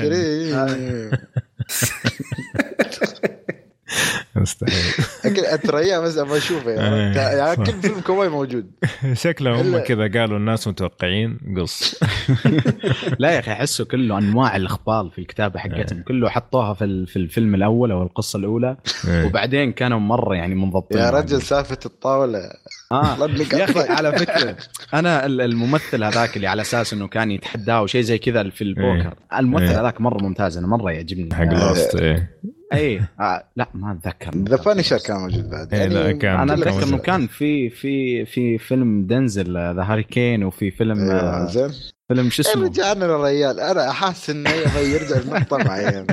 إيه. 0.00 1.10
إيه. 4.36 4.42
مستحيل 4.42 5.58
ترى 5.66 5.98
بس 6.00 6.18
أبغى 6.18 6.38
أشوفه. 6.38 6.70
يعني 6.70 6.96
إيه. 7.20 7.36
يعني 7.36 7.56
كل 7.56 7.72
فيلم 7.82 8.00
كوبوي 8.00 8.28
موجود. 8.28 8.70
شكلهم 9.12 9.74
هم 9.74 9.78
كذا 9.78 10.20
قالوا 10.20 10.38
الناس 10.38 10.68
متوقعين 10.68 11.38
قص. 11.58 12.00
لا 13.18 13.30
يا 13.30 13.38
أخي 13.38 13.52
أحسه 13.52 13.84
كله 13.84 14.18
أنواع 14.18 14.56
الأخبار 14.56 15.10
في 15.10 15.18
الكتابة 15.18 15.58
حقتهم. 15.58 16.02
كله 16.02 16.28
حطوها 16.28 16.74
في 16.74 16.84
ال- 16.84 17.06
في 17.06 17.16
الفيلم 17.16 17.54
الأول 17.54 17.90
أو 17.92 18.02
القصة 18.02 18.38
الأولى 18.38 18.76
إيه. 19.08 19.24
وبعدين 19.26 19.72
كانوا 19.72 19.98
مرة 19.98 20.34
يعني 20.34 20.54
منضبطين. 20.54 20.98
يا 20.98 21.10
رجل 21.10 21.42
سالفة 21.42 21.78
الطاولة. 21.86 22.38
آه. 22.92 23.16
يا 23.52 23.64
أخي. 23.64 23.80
على 23.92 24.12
فكرة 24.18 24.56
أنا 24.94 25.26
ال- 25.26 25.40
الممثل 25.40 26.04
هذاك 26.04 26.36
اللي 26.36 26.46
على 26.46 26.62
أساس 26.62 26.92
إنه 26.92 27.08
كان 27.08 27.30
يتحداه 27.30 27.82
وشيء 27.82 28.00
زي 28.02 28.18
كذا 28.18 28.50
في 28.50 28.64
البوكر 28.64 29.14
الممثل 29.38 29.64
إيه. 29.64 29.80
هذاك 29.80 30.00
مرة 30.00 30.22
ممتاز 30.22 30.56
أنا 30.58 30.66
مرة 30.66 30.90
يعجبني. 30.92 31.34
حق 31.34 31.40
آه. 31.42 31.46
last 31.72 31.94
إيه. 31.94 32.30
اي 32.72 33.00
آه 33.20 33.44
لا 33.56 33.68
ما 33.74 33.92
أتذكر. 33.92 34.21
The 34.48 34.56
Punisher 34.56 34.98
كان 34.98 35.16
موجود 35.16 35.50
بعد. 35.50 35.74
إيه، 35.74 35.80
يعني 35.80 35.94
لا، 35.94 36.12
كان- 36.12 36.40
أنا 36.40 36.54
أتذكر 36.54 36.88
إنه. 36.88 36.98
كان 36.98 37.26
في 37.26 37.70
في 37.70 38.24
في 38.24 38.58
فيلم 38.58 39.06
دنزل 39.06 39.52
The 39.52 39.82
Hurricane 39.82 40.44
وفي 40.44 40.70
فيلم 40.70 40.98
أيوه 40.98 41.20
آه، 41.44 41.46
زين. 41.50 41.70
فيلم 42.14 42.30
شو 42.30 42.42
اسمه؟ 42.42 42.64
رجعنا 42.64 43.04
للريال. 43.04 43.60
أنا 43.60 43.90
أحس 43.90 44.30
إنه 44.30 44.50
يبغى 44.50 44.92
يرجع 44.92 45.16
المقطع 45.16 45.56
معين 45.68 46.06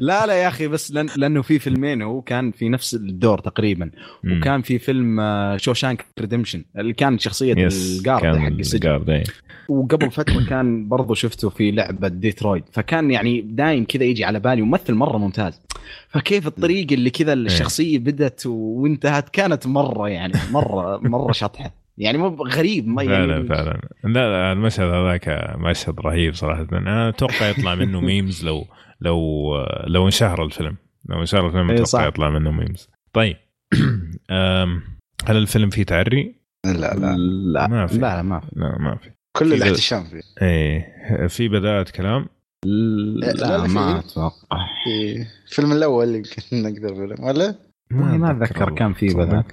لا 0.00 0.26
لا 0.26 0.34
يا 0.34 0.48
أخي 0.48 0.68
بس 0.68 0.90
لأن 0.90 1.08
لأنه 1.16 1.42
في 1.42 1.58
فيلمين 1.58 2.02
هو 2.02 2.22
كان 2.22 2.50
في 2.50 2.68
نفس 2.68 2.94
الدور 2.94 3.38
تقريبا. 3.38 3.90
مم. 4.24 4.38
وكان 4.38 4.62
في 4.62 4.78
فيلم 4.78 5.20
آه، 5.20 5.56
Shawshank 5.56 6.06
Redemption 6.20 6.64
اللي 6.78 6.92
كان 6.92 7.18
شخصية 7.18 7.54
يس 7.58 7.98
ال 7.98 8.02
guard 8.02 8.22
كان 8.22 8.40
حق 8.40 8.48
السجن 8.48 9.04
إيه. 9.08 9.24
وقبل 9.68 10.10
فترة 10.10 10.46
كان 10.48 10.88
برضو 10.88 11.14
شفته 11.14 11.48
في 11.48 11.70
لعبة 11.70 12.08
ديترويت. 12.08 12.64
فكان 12.72 13.10
يعني 13.10 13.40
دايم 13.40 13.84
كذا 13.84 14.04
يجي 14.04 14.24
على 14.24 14.40
بالي 14.40 14.62
ممثل 14.62 14.94
مرة 14.94 15.18
ممتاز. 15.18 15.60
فكيف 16.08 16.46
الطريقة 16.46 16.94
اللي 16.94 17.10
كذا 17.10 17.32
الشخصية 17.32 17.98
بدت 17.98 18.46
وانتهت 18.46 19.28
كانت 19.28 19.66
مرة 19.66 20.08
يعني 20.08 20.32
مره 20.50 20.98
مرة 20.98 21.32
شطحة. 21.32 21.87
يعني 21.98 22.18
مو 22.18 22.28
غريب 22.28 22.88
ما 22.88 23.02
يعني 23.02 23.26
فعلا 23.26 23.48
فعلا. 23.48 23.80
لا 24.04 24.10
لا 24.30 24.52
المشهد 24.52 24.88
هذاك 24.90 25.54
مشهد 25.58 26.00
رهيب 26.00 26.34
صراحة. 26.34 26.66
أنا 26.72 27.08
أتوقع 27.08 27.48
يطلع 27.48 27.74
منه 27.74 28.00
memes 28.10 28.44
لو 28.44 28.64
لو 29.00 29.52
لو 29.86 30.06
انشهر 30.06 30.44
الفيلم. 30.44 30.76
لو 31.08 31.20
انشهر 31.20 31.46
الفيلم 31.46 31.68
إيه 31.70 31.74
أتوقع 31.74 31.84
صح. 32.02 32.04
يطلع 32.06 32.30
منه 32.30 32.50
memes 32.50 32.88
طيب. 33.12 33.36
هل 35.28 35.36
الفيلم 35.36 35.70
فيه 35.70 35.82
تعري؟ 35.82 36.34
لا 36.66 36.94
لا. 36.94 37.16
لا. 37.52 37.66
ما 37.68 37.86
في. 37.86 37.98
لا 37.98 38.16
لا 38.16 38.22
ما 38.22 38.40
في. 38.40 38.46
لا 38.56 38.78
ما 38.78 38.96
في. 38.96 39.10
كل 39.36 39.48
في- 39.48 39.54
الاحتشام 39.54 40.04
فيه. 40.04 40.20
إيه. 40.42 41.26
في 41.26 41.48
بدايه 41.48 41.82
كلام؟ 41.82 42.26
لا, 42.66 43.32
لا، 43.32 43.66
ما 43.66 43.98
أتوقع. 43.98 44.58
في 44.84 45.24
الفيلم 45.50 45.72
الأول 45.72 46.14
يمكن 46.14 46.42
نقدر 46.62 46.94
فيلم 46.94 47.24
ولا؟ 47.24 47.54
ما 47.90 48.30
أتذكر. 48.30 48.74
كان 48.74 48.92
في 48.92 49.08
صدق. 49.08 49.44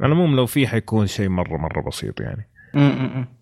على 0.00 0.12
العموم 0.12 0.36
لو 0.36 0.46
في 0.46 0.66
حيكون 0.66 1.06
شيء 1.06 1.28
مرة 1.28 1.56
مرة 1.56 1.88
بسيط 1.88 2.20
يعني. 2.20 2.48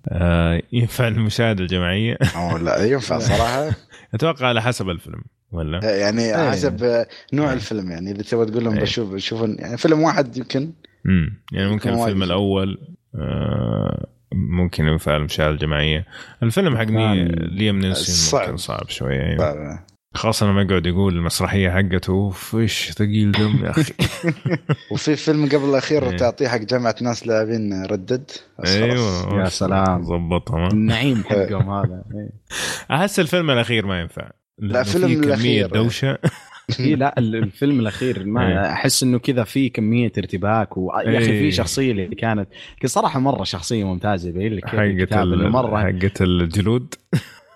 آه 0.09 0.63
ينفع 0.73 1.09
المشاهدة 1.09 1.63
الجماعية 1.63 2.19
أو 2.37 2.57
لا 2.57 2.85
ينفع 2.85 3.19
صراحة 3.29 3.71
أتوقع 4.15 4.47
على 4.47 4.63
حسب 4.63 4.91
الفيلم 4.91 5.23
ولا 5.53 5.97
يعني 5.97 6.51
حسب 6.51 7.07
نوع 7.33 7.49
إيه. 7.49 7.55
الفيلم 7.55 7.91
يعني 7.91 8.11
إذا 8.11 8.23
تبغى 8.23 8.47
تقول 8.47 8.65
لهم 8.65 8.75
إيه. 8.75 8.83
بشوف 8.83 9.13
بشوف 9.13 9.41
يعني 9.41 9.77
فيلم 9.77 10.03
واحد 10.03 10.37
يمكن 10.37 10.73
امم 11.07 11.43
يعني 11.53 11.71
ممكن 11.71 11.91
الفيلم. 11.91 12.23
الأول 12.23 12.79
آه 13.15 14.07
ممكن 14.35 14.85
ينفع 14.85 15.17
المشاهدة 15.17 15.51
الجماعية 15.53 16.07
الفيلم 16.43 16.77
حقني 16.77 17.25
كان 17.27 17.29
ليام 17.29 17.79
نيلسون 17.79 18.15
صعب. 18.15 18.43
ممكن 18.43 18.57
صعب 18.57 18.89
شوية 18.89 19.21
أيوه. 19.23 19.87
خاصه 20.17 20.47
لما 20.47 20.63
يقعد 20.63 20.87
يقول 20.87 21.17
المسرحية 21.17 21.71
حقته 21.71 22.11
أوف 22.11 22.57
إيش 22.57 22.91
ثقيل 22.91 23.33
دم 23.33 23.65
يا 23.65 23.71
أخي 23.71 23.93
وفي 24.93 25.17
فيلم 25.17 25.47
قبل 25.47 25.65
الأخير 25.71 26.11
إيه. 26.11 26.17
تعطيه 26.17 26.49
حق 26.49 26.59
جامعه 26.59 26.95
ناس 27.03 27.27
لاعبين 27.27 27.85
ردد. 27.87 28.31
أيوه 28.67 29.41
يا 29.41 29.49
سلام. 29.49 30.03
ظبطها. 30.03 30.69
النعيم 30.69 31.25
حقهم 31.31 31.71
هذا 31.71 32.05
إيه. 32.15 32.31
أحس 32.97 33.21
الفيلم 33.21 33.51
الأخير 33.51 33.87
ما 33.87 34.01
ينفع 34.01 34.31
لأنه 34.59 34.83
فيلم 34.83 35.07
كمية 35.15 35.27
الأخير. 35.27 35.67
دوشة 35.67 36.19
في 36.71 36.95
لا 36.97 37.19
ال- 37.19 37.37
الفيلم 37.37 37.81
الأخير 37.81 38.17
إيه. 38.21 38.25
ما 38.25 38.73
أحس 38.73 39.03
إنه 39.03 39.19
كذا 39.19 39.45
في 39.45 39.69
كمية 39.69 40.13
ارتباك 40.19 40.77
ويا 40.77 41.19
أخي 41.19 41.31
إيه. 41.31 41.41
في 41.41 41.53
شخصية 41.53 41.93
اللي 41.93 42.07
كانت 42.07 42.49
صراحة 42.85 43.21
مرة 43.21 43.45
شخصية 43.45 43.85
ممتازة 43.85 44.29
يبين 44.29 44.55
لك 44.55 44.67
حقت 44.67 45.15
مره 45.15 45.79
حقت 45.83 46.23
الجلود 46.23 46.95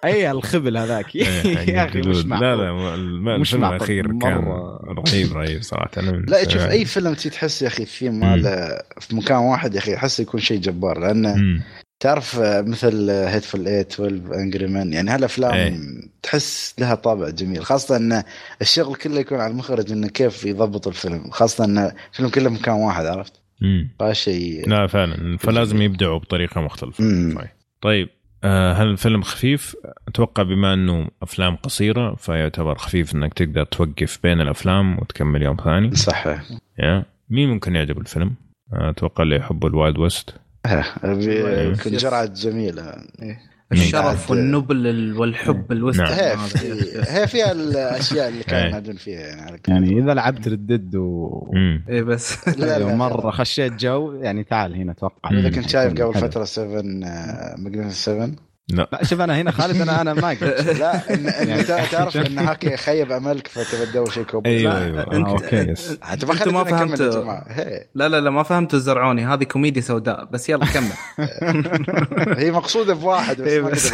اي 0.05 0.31
الخبل 0.31 0.77
هذاك 0.77 1.17
إيه، 1.17 1.27
يا 1.75 1.81
حقت 1.81 1.89
أخي 1.97 2.01
مش. 2.01 2.25
لا 2.25 2.27
معقول 2.27 3.25
لا 3.25 3.39
مش 3.39 3.49
الفيلم 3.55 3.61
معقول. 3.63 3.77
الأخير 3.77 4.07
كان 4.07 4.19
مرة. 4.39 4.95
رهيب 5.09 5.33
رهيب 5.33 5.63
صراحة 5.63 6.01
لا 6.29 6.43
شوف 6.49 6.53
سمعت. 6.53 6.71
أي 6.71 6.85
فيلم 6.85 7.15
تحس 7.15 7.63
يا 7.63 7.67
أخي 7.67 7.87
فيه 7.87 8.11
ماله 8.11 8.83
في 9.01 9.17
مكان 9.17 9.37
واحد 9.39 9.75
يا 9.75 9.79
أخي 9.79 9.95
احس 9.95 10.21
يكون 10.21 10.41
شيء 10.41 10.61
جبار 10.61 10.99
لأنه. 11.01 11.61
تعرف 12.03 12.39
آه، 12.39 12.61
مثل 12.61 13.11
هيتفول 13.11 13.61
8 13.65 13.81
12 13.81 14.35
انجري 14.35 14.67
مان 14.67 14.93
يعني 14.93 15.11
هالأفلام 15.11 15.55
إيه. 15.55 15.79
تحس 16.23 16.75
لها 16.79 16.95
طابع 16.95 17.29
جميل 17.31 17.65
خاصة 17.65 17.97
إن 17.97 18.23
الشغل 18.63 18.95
كله 18.95 19.21
يكون 19.21 19.41
على 19.41 19.51
المخرج 19.53 19.93
إنه 19.93 20.09
كيف 20.09 20.45
يضبط 20.45 20.89
الفيلم 20.89 21.31
خاصة 21.31 21.65
إن 21.65 21.79
الفيلم 22.13 22.29
كله 22.29 22.51
مكان 22.51 22.75
واحد 22.75 23.07
عرفت. 23.07 23.33
فشيء 24.01 24.69
لا 24.69 24.87
فعلا 24.87 25.37
فلازم 25.39 25.83
يبدعوا 25.83 26.19
بطريقة 26.19 26.61
مختلفة 26.61 27.05
مم. 27.05 27.39
طيب. 27.83 28.09
آه، 28.45 28.73
هل 28.73 28.87
الفيلم 28.87 29.23
خفيف؟ 29.23 29.77
أتوقع 30.09 30.43
بما 30.43 30.75
أنه 30.75 31.09
أفلام 31.23 31.57
قصيرة 31.57 32.15
فيعتبر 32.15 32.79
خفيف 32.79 33.15
إنك 33.15 33.35
تقدر 33.35 33.65
توقف 33.65 34.19
بين 34.23 34.41
الأفلام 34.41 34.99
وتكمل 34.99 35.43
يوم 35.43 35.57
ثاني. 35.65 35.95
صح 35.95 36.27
يا. 36.79 37.05
مين 37.31 37.49
ممكن 37.49 37.77
يعجب 37.77 37.99
الفيلم؟ 37.99 38.35
آه، 38.73 38.91
أتوقع 38.91 39.25
اللي 39.25 39.37
يحبوا 39.37 39.69
الوايد 39.69 39.99
ويست. 39.99 40.35
يكون 41.71 41.93
جرعة 41.93 42.27
جميلة. 42.27 42.95
الشرف 43.73 44.31
والنبل 44.31 44.87
ال- 44.87 45.17
والحب 45.19 45.73
الوسط 45.73 46.01
نعم. 46.01 46.11
هي. 46.13 46.37
في- 46.37 47.03
هي 47.09 47.27
فيها 47.27 47.53
الأشياء 47.53 48.29
اللي 48.29 48.39
إيه. 48.39 48.45
كانوا 48.47 48.69
ينادون 48.69 48.97
فيها 48.97 49.21
يعني 49.21 49.41
على 49.43 49.59
يعني 49.69 49.99
إذا 49.99 50.15
لعبت 50.15 50.49
ردد 50.49 50.95
و. 50.97 51.31
إيه 51.89 52.03
بس 52.03 52.49
لا 52.59 52.79
لا 52.79 52.95
مره 52.95 53.31
خشيت 53.31 53.73
جو 53.73 54.13
يعني 54.13 54.45
تعال 54.45 54.75
هنا 54.75 54.93
أتوقع 54.93 55.31
إذا. 55.31 55.51
كنت 55.51 55.69
شايف 55.69 55.93
قبل. 56.03 56.15
فترة 56.15 56.45
7 56.45 56.83
ماجنس 57.59 58.05
7 58.05 58.31
لا. 58.71 58.89
لا 58.93 59.05
شوف 59.05 59.21
أنا 59.21 59.41
هنا 59.41 59.51
خالد 59.51 59.81
أنا 59.81 60.01
أنا 60.01 60.15
ما 60.15 60.29
قلت. 60.41 60.43
لا 60.79 61.15
إن 61.15 61.65
تع- 61.67 61.85
تعرف 61.93 62.17
إن 62.17 62.39
هاكي 62.39 62.77
خيب 62.77 63.13
املك 63.13 63.47
فتبى 63.49 63.87
تدور 63.87 64.11
شيء 64.11 64.23
كوب. 64.23 64.47
أيوه 64.47 64.79
لا، 64.79 64.85
أيوه. 64.87 65.05
أنت- 65.25 65.29
أوكي 65.29 65.57
يس. 65.57 65.99
أنت 66.13 66.25
ما 66.49 66.65
فهمت. 66.65 67.01
لا 67.95 68.09
لا 68.09 68.21
لا 68.21 68.31
ما 68.31 68.43
فهمتوا 68.43 68.79
الزرعوني. 68.79 69.27
هذه 69.27 69.45
كوميديا 69.45 69.83
سوداء 69.83 70.25
بس 70.25 70.49
يلا 70.49 70.67
كمل. 70.67 70.93
هي 72.39 72.51
مقصودة 72.51 72.95
بواحد 72.95 73.43
بس 73.43 73.53
يعني، 73.53 73.67
عرفت؟ 73.67 73.93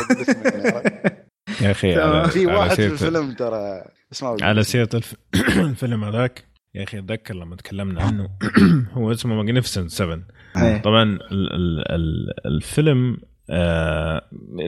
يا 1.61 1.71
أخي 1.71 2.31
في 2.31 2.47
واحد 2.47 2.75
في 2.75 2.87
الفيلم 2.87 3.33
ترى 3.33 3.83
اسمه 4.13 4.37
على 4.43 4.63
سيرة 4.63 4.89
الف... 4.95 5.15
الفيلم 5.71 6.05
هذاك 6.05 6.45
يا 6.75 6.83
أخي 6.83 6.99
أتذكر 6.99 7.35
لما 7.35 7.57
تكلمنا 7.57 8.03
عنه. 8.03 8.29
هو 8.97 9.13
اسمه 9.13 9.35
Magnificent 9.35 9.91
7 9.91 10.19
إيه. 10.57 10.83
طبعا 10.83 11.03
ال 11.03 11.19
ال 11.33 11.93
ال 11.93 12.27
الفيلم 12.47 13.17
آه 13.51 14.23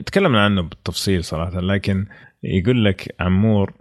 تكلمنا 0.05 0.45
عنه 0.45 0.61
بالتفصيل 0.61 1.23
صراحة 1.23 1.59
لكن 1.59 2.05
يقول 2.43 2.85
لك 2.85 3.15
عمور 3.19 3.73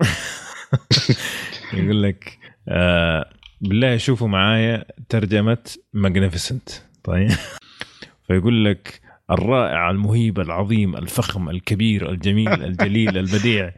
يقول 1.75 2.03
لك 2.03 2.39
آه 2.69 3.31
بالله 3.61 3.97
شوفوا 3.97 4.29
معايا 4.29 4.85
ترجمة 5.09 5.71
Magnificent 5.93 6.69
طيب؟ 7.05 7.31
فيقول 8.27 8.65
لك 8.65 9.01
الرائع 9.31 9.91
المهيب 9.91 10.41
العظيم 10.41 10.97
الفخم 10.97 11.51
الكبير 11.51 12.11
الجميل 12.11 12.65
الجليل 12.65 13.19
البديع. 13.19 13.73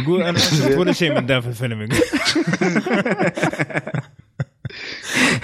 يقول 0.00 0.22
أنا 0.22 0.32
ما 0.32 0.38
شفت 0.38 0.76
ولا 0.76 0.92
شيء 0.92 1.14
من 1.14 1.26
ده 1.26 1.40
في 1.40 1.48
الفيلم. 1.48 1.88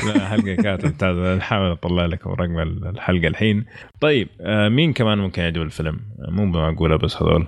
لا 0.06 0.28
حلقه 0.28 0.54
كانت 0.54 0.84
ممتازة. 0.84 1.34
نحاول 1.34 1.70
أطلع 1.70 2.06
لكم 2.06 2.30
رقم 2.30 2.58
الحلقة 2.58 3.28
الحين. 3.28 3.64
طيب 4.00 4.28
آه 4.40 4.68
مين 4.68 4.92
كمان 4.92 5.18
ممكن 5.18 5.42
يعجب 5.42 5.62
الفيلم؟ 5.62 6.00
مو 6.28 6.44
معقولة 6.46 6.96
بس 6.96 7.16
هذول. 7.16 7.46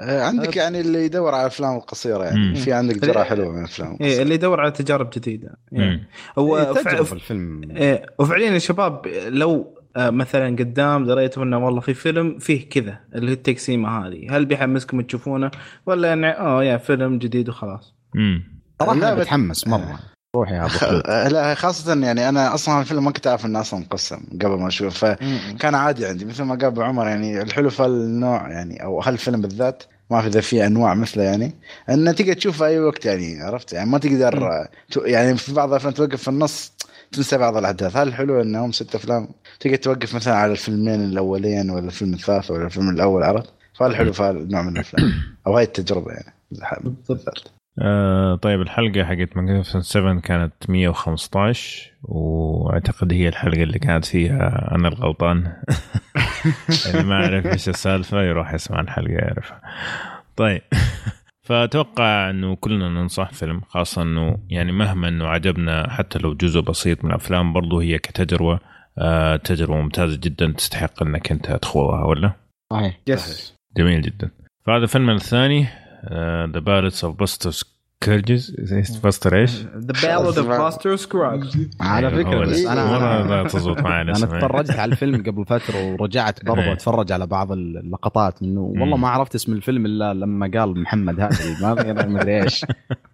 آه، 0.00 0.22
عندك 0.22 0.56
يعني 0.56 0.80
اللي 0.80 1.04
يدور 1.04 1.34
على 1.34 1.40
الافلام 1.40 1.76
القصيره 1.76 2.18
مم. 2.30 2.42
يعني 2.44 2.56
في 2.56 2.72
عندك 2.72 2.98
جرعة 3.06 3.24
حلوة 3.24 3.52
من 3.52 3.58
الأفلام 3.58 3.96
إيه 4.00 4.22
اللي 4.22 4.34
يدور 4.34 4.60
على 4.60 4.70
تجارب 4.70 5.10
جديدة. 5.16 5.56
مم. 5.72 5.80
يعني 5.82 6.06
هو 6.38 6.58
إيه، 6.58 6.64
فع- 6.72 6.82
تجربة 6.92 7.12
الفيلم 7.12 7.70
إيه 7.76 8.06
وفعليا 8.18 8.50
يا 8.50 8.58
شباب 8.58 9.06
لو 9.28 9.76
آه، 9.96 10.10
مثلا 10.10 10.56
قدام 10.56 11.04
دريتوا 11.06 11.42
إنه 11.42 11.64
والله 11.64 11.80
في 11.80 11.94
فيلم 11.94 12.38
فيه 12.38 12.68
كذا 12.68 12.98
اللي 13.14 13.30
هي 13.30 13.34
التقسيمة 13.34 13.88
هذه. 14.06 14.36
هل 14.36 14.44
بيحمسكم 14.44 15.00
تشوفونه؟ 15.00 15.50
ولا 15.86 16.08
يعني 16.08 16.26
آه 16.30 16.64
يا 16.64 16.76
فيلم 16.76 17.18
جديد 17.18 17.48
وخلاص. 17.48 17.94
امم 18.16 18.42
صراحة 18.82 19.14
بتحمس 19.14 19.68
مرة. 19.68 19.98
روحي 20.36 20.54
يا 20.54 20.64
ابو 20.64 21.02
آه، 21.06 21.28
لا 21.28 21.54
خاصة 21.54 21.94
يعني 21.94 22.28
أنا 22.28 22.54
أصلا 22.54 22.80
الفيلم 22.80 23.04
ما 23.04 23.10
كنت 23.10 23.26
أعرف 23.26 23.46
انه 23.46 23.60
أصلا 23.60 23.80
مقسم 23.80 24.20
قبل 24.32 24.58
ما 24.58 24.68
أشوف 24.68 25.04
فكان 25.04 25.74
عادي 25.74 26.06
عندي 26.06 26.24
مثل 26.24 26.42
ما 26.42 26.54
قال 26.54 26.64
أبو 26.64 26.82
عمر 26.82 27.08
يعني 27.08 27.42
الحلو 27.42 27.70
في 27.70 27.82
هالنوع 27.82 28.50
يعني 28.50 28.82
أو 28.82 29.00
هالفيلم 29.00 29.40
بالذات 29.40 29.82
ما 30.10 30.20
في 30.20 30.26
إذا 30.26 30.40
في 30.40 30.66
أنواع 30.66 30.94
مثله 30.94 31.22
يعني 31.22 31.54
انه 31.90 32.12
تقدر 32.12 32.32
تشوفه 32.32 32.58
في 32.58 32.64
أي 32.64 32.80
وقت 32.80 33.04
يعني 33.04 33.42
عرفت؟ 33.42 33.72
يعني 33.72 33.90
ما 33.90 33.98
تقدر 33.98 34.66
يعني 34.96 35.36
في 35.36 35.52
بعض 35.52 35.68
الأفلام 35.68 35.92
توقف 35.92 36.22
في 36.22 36.28
النص 36.28 36.72
تنسى 37.12 37.38
بعض 37.38 37.56
الأحداث. 37.56 37.96
هل 37.96 38.08
الحلو 38.08 38.42
إنهم 38.42 38.72
ست 38.72 38.94
أفلام 38.94 39.28
تقدر 39.60 39.76
توقف 39.76 40.14
مثلا 40.14 40.34
على 40.34 40.52
الفيلمين 40.52 41.04
الأولين 41.04 41.70
ولا 41.70 41.86
الفيلم 41.86 42.14
الثالث 42.14 42.50
ولا 42.50 42.64
الفيلم 42.64 42.90
الأول 42.90 43.22
عرفت؟ 43.22 43.52
فالحلو 43.74 44.12
في 44.12 44.22
هالنوع 44.22 44.62
من 44.62 44.72
الأفلام؟ 44.72 45.12
أو 45.46 45.56
هاي 45.56 45.64
التجربة 45.64 46.12
يعني. 46.12 46.34
بالذات 47.08 47.38
آه 47.82 48.34
طيب 48.34 48.60
الحلقة 48.60 49.04
حقت 49.04 49.36
Magnificent 49.36 49.82
7 49.82 50.20
كانت 50.20 50.52
115 50.68 51.92
وأعتقد 52.02 53.12
هي 53.12 53.28
الحلقة 53.28 53.62
اللي 53.62 53.78
كانت 53.78 54.04
فيها 54.04 54.74
أنا 54.74 54.88
الغلطان. 54.88 55.52
اللي 56.86 57.02
ما 57.08 57.20
يعرف 57.20 57.46
إيش 57.46 57.68
السالفة 57.68 58.22
يروح 58.22 58.54
يسمع 58.54 58.80
الحلقة 58.80 59.12
يعرفها. 59.12 59.60
طيب 60.36 60.62
فأتوقع 61.46 62.30
إنه 62.30 62.56
كلنا 62.56 62.88
ننصح 62.88 63.32
فيلم 63.32 63.60
خاصة 63.60 64.02
إنه 64.02 64.38
يعني 64.50 64.72
مهما 64.72 65.08
إنه 65.08 65.26
عجبنا 65.26 65.90
حتى 65.90 66.18
لو 66.18 66.34
جزء 66.34 66.60
بسيط 66.60 67.04
من 67.04 67.10
الأفلام 67.10 67.52
برضو 67.52 67.80
هي 67.80 67.98
كتجربة 67.98 68.58
آه 68.98 69.36
تجربة 69.36 69.76
ممتازة 69.76 70.18
جدا 70.22 70.52
تستحق 70.52 71.02
إنك 71.02 71.32
أنت 71.32 71.52
تخوضها 71.52 72.04
ولا؟ 72.04 72.32
صحيح. 72.72 73.00
yes 73.06 73.54
جميل 73.76 74.02
جدا. 74.02 74.30
فهذا 74.66 74.82
الفيلم 74.82 75.10
الثاني 75.10 75.66
The 76.52 76.60
Ballads 76.60 77.04
of 77.04 77.18
Buster 77.18 77.68
Scruggs 78.00 78.50
Buster 79.02 79.40
إيش؟ 79.40 79.50
The 79.76 79.92
Ballad 79.92 80.38
of 80.38 80.48
Buster 80.48 80.96
Scruggs 80.96 81.68
على 81.80 82.08
أيوة، 82.08 82.22
فكرة 82.22 82.46
بس. 82.46 82.66
أنا 82.66 83.28
لا 83.28 83.48
تزبط 83.48 83.80
معي 83.80 84.02
أنا 84.02 84.12
تفرجت 84.12 84.70
على 84.70 84.92
الفيلم 84.92 85.22
قبل 85.22 85.44
فترة 85.44 85.92
ورجعت 85.92 86.44
برضه 86.44 86.62
إيه. 86.62 86.72
أتفرج 86.72 87.12
على 87.12 87.26
بعض 87.26 87.52
اللقطات 87.52 88.42
منه 88.42 88.60
والله. 88.60 88.96
ما 88.96 89.08
عرفت 89.08 89.34
اسم 89.34 89.52
الفيلم 89.52 89.86
إلا 89.86 90.14
لما 90.14 90.50
قال 90.54 90.80
محمد 90.80 91.20
هذا 91.20 91.92
ما 92.06 92.22
أدري 92.22 92.42
إيش 92.42 92.64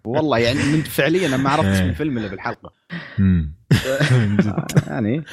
والله 0.05 0.37
يعني 0.37 0.59
من 0.59 0.81
فعليا 0.81 1.27
أنا 1.27 1.37
ما 1.37 1.49
عرفت 1.49 1.67
اسم 1.67 1.83
إيه. 1.83 1.89
الفيلم 1.89 2.17
إلا 2.17 2.27
بالحلقة 2.27 2.73
يعني 4.87 5.23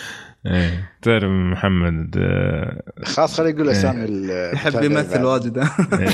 إيه. 0.47 0.91
تعرف 1.03 1.25
محمد 1.31 2.17
آه، 2.19 2.83
خلاص 3.05 3.37
خليه 3.37 3.51
يقول 3.51 3.69
إيه. 3.69 3.77
اسامي 3.79 4.05
ال- 4.05 4.55
يحب 4.55 4.83
يمثل 4.83 5.23
واجد. 5.25 5.59
إيه. 5.93 6.11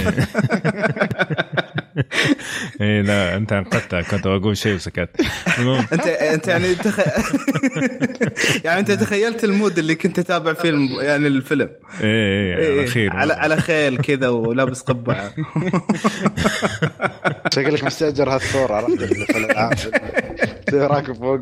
إيه 2.80 3.02
لا 3.02 3.36
أنت 3.36 3.52
انقذتها 3.52 4.02
كنت 4.02 4.28
بقول 4.28 4.56
شيء 4.56 4.74
وسكت. 4.74 5.08
المهم. 5.58 5.86
انت 5.92 6.06
أنت 6.06 6.48
يعني 6.48 6.74
تخ... 6.74 7.00
يعني 8.64 8.80
أنت 8.80 8.90
تخيلت 8.90 9.44
المود 9.44 9.78
اللي 9.78 9.94
كنت 9.94 10.20
تتابع 10.20 10.52
فيه. 10.52 10.72
يعني 11.00 11.26
الفيلم. 11.26 11.68
إيه 12.00 12.56
إيه 12.56 12.80
الاخير 12.80 13.12
على 13.16 13.32
على 13.32 13.56
خيل 13.56 13.96
كذا 13.98 14.28
ولابس 14.28 14.80
قبعة. 14.82 15.30
شكلك 17.54 17.84
مستأجر 17.84 18.30
هالثور 18.34 18.72
عرفت؟ 18.72 19.12
زي 20.70 20.78
راكب 20.86 21.14
فوق. 21.14 21.40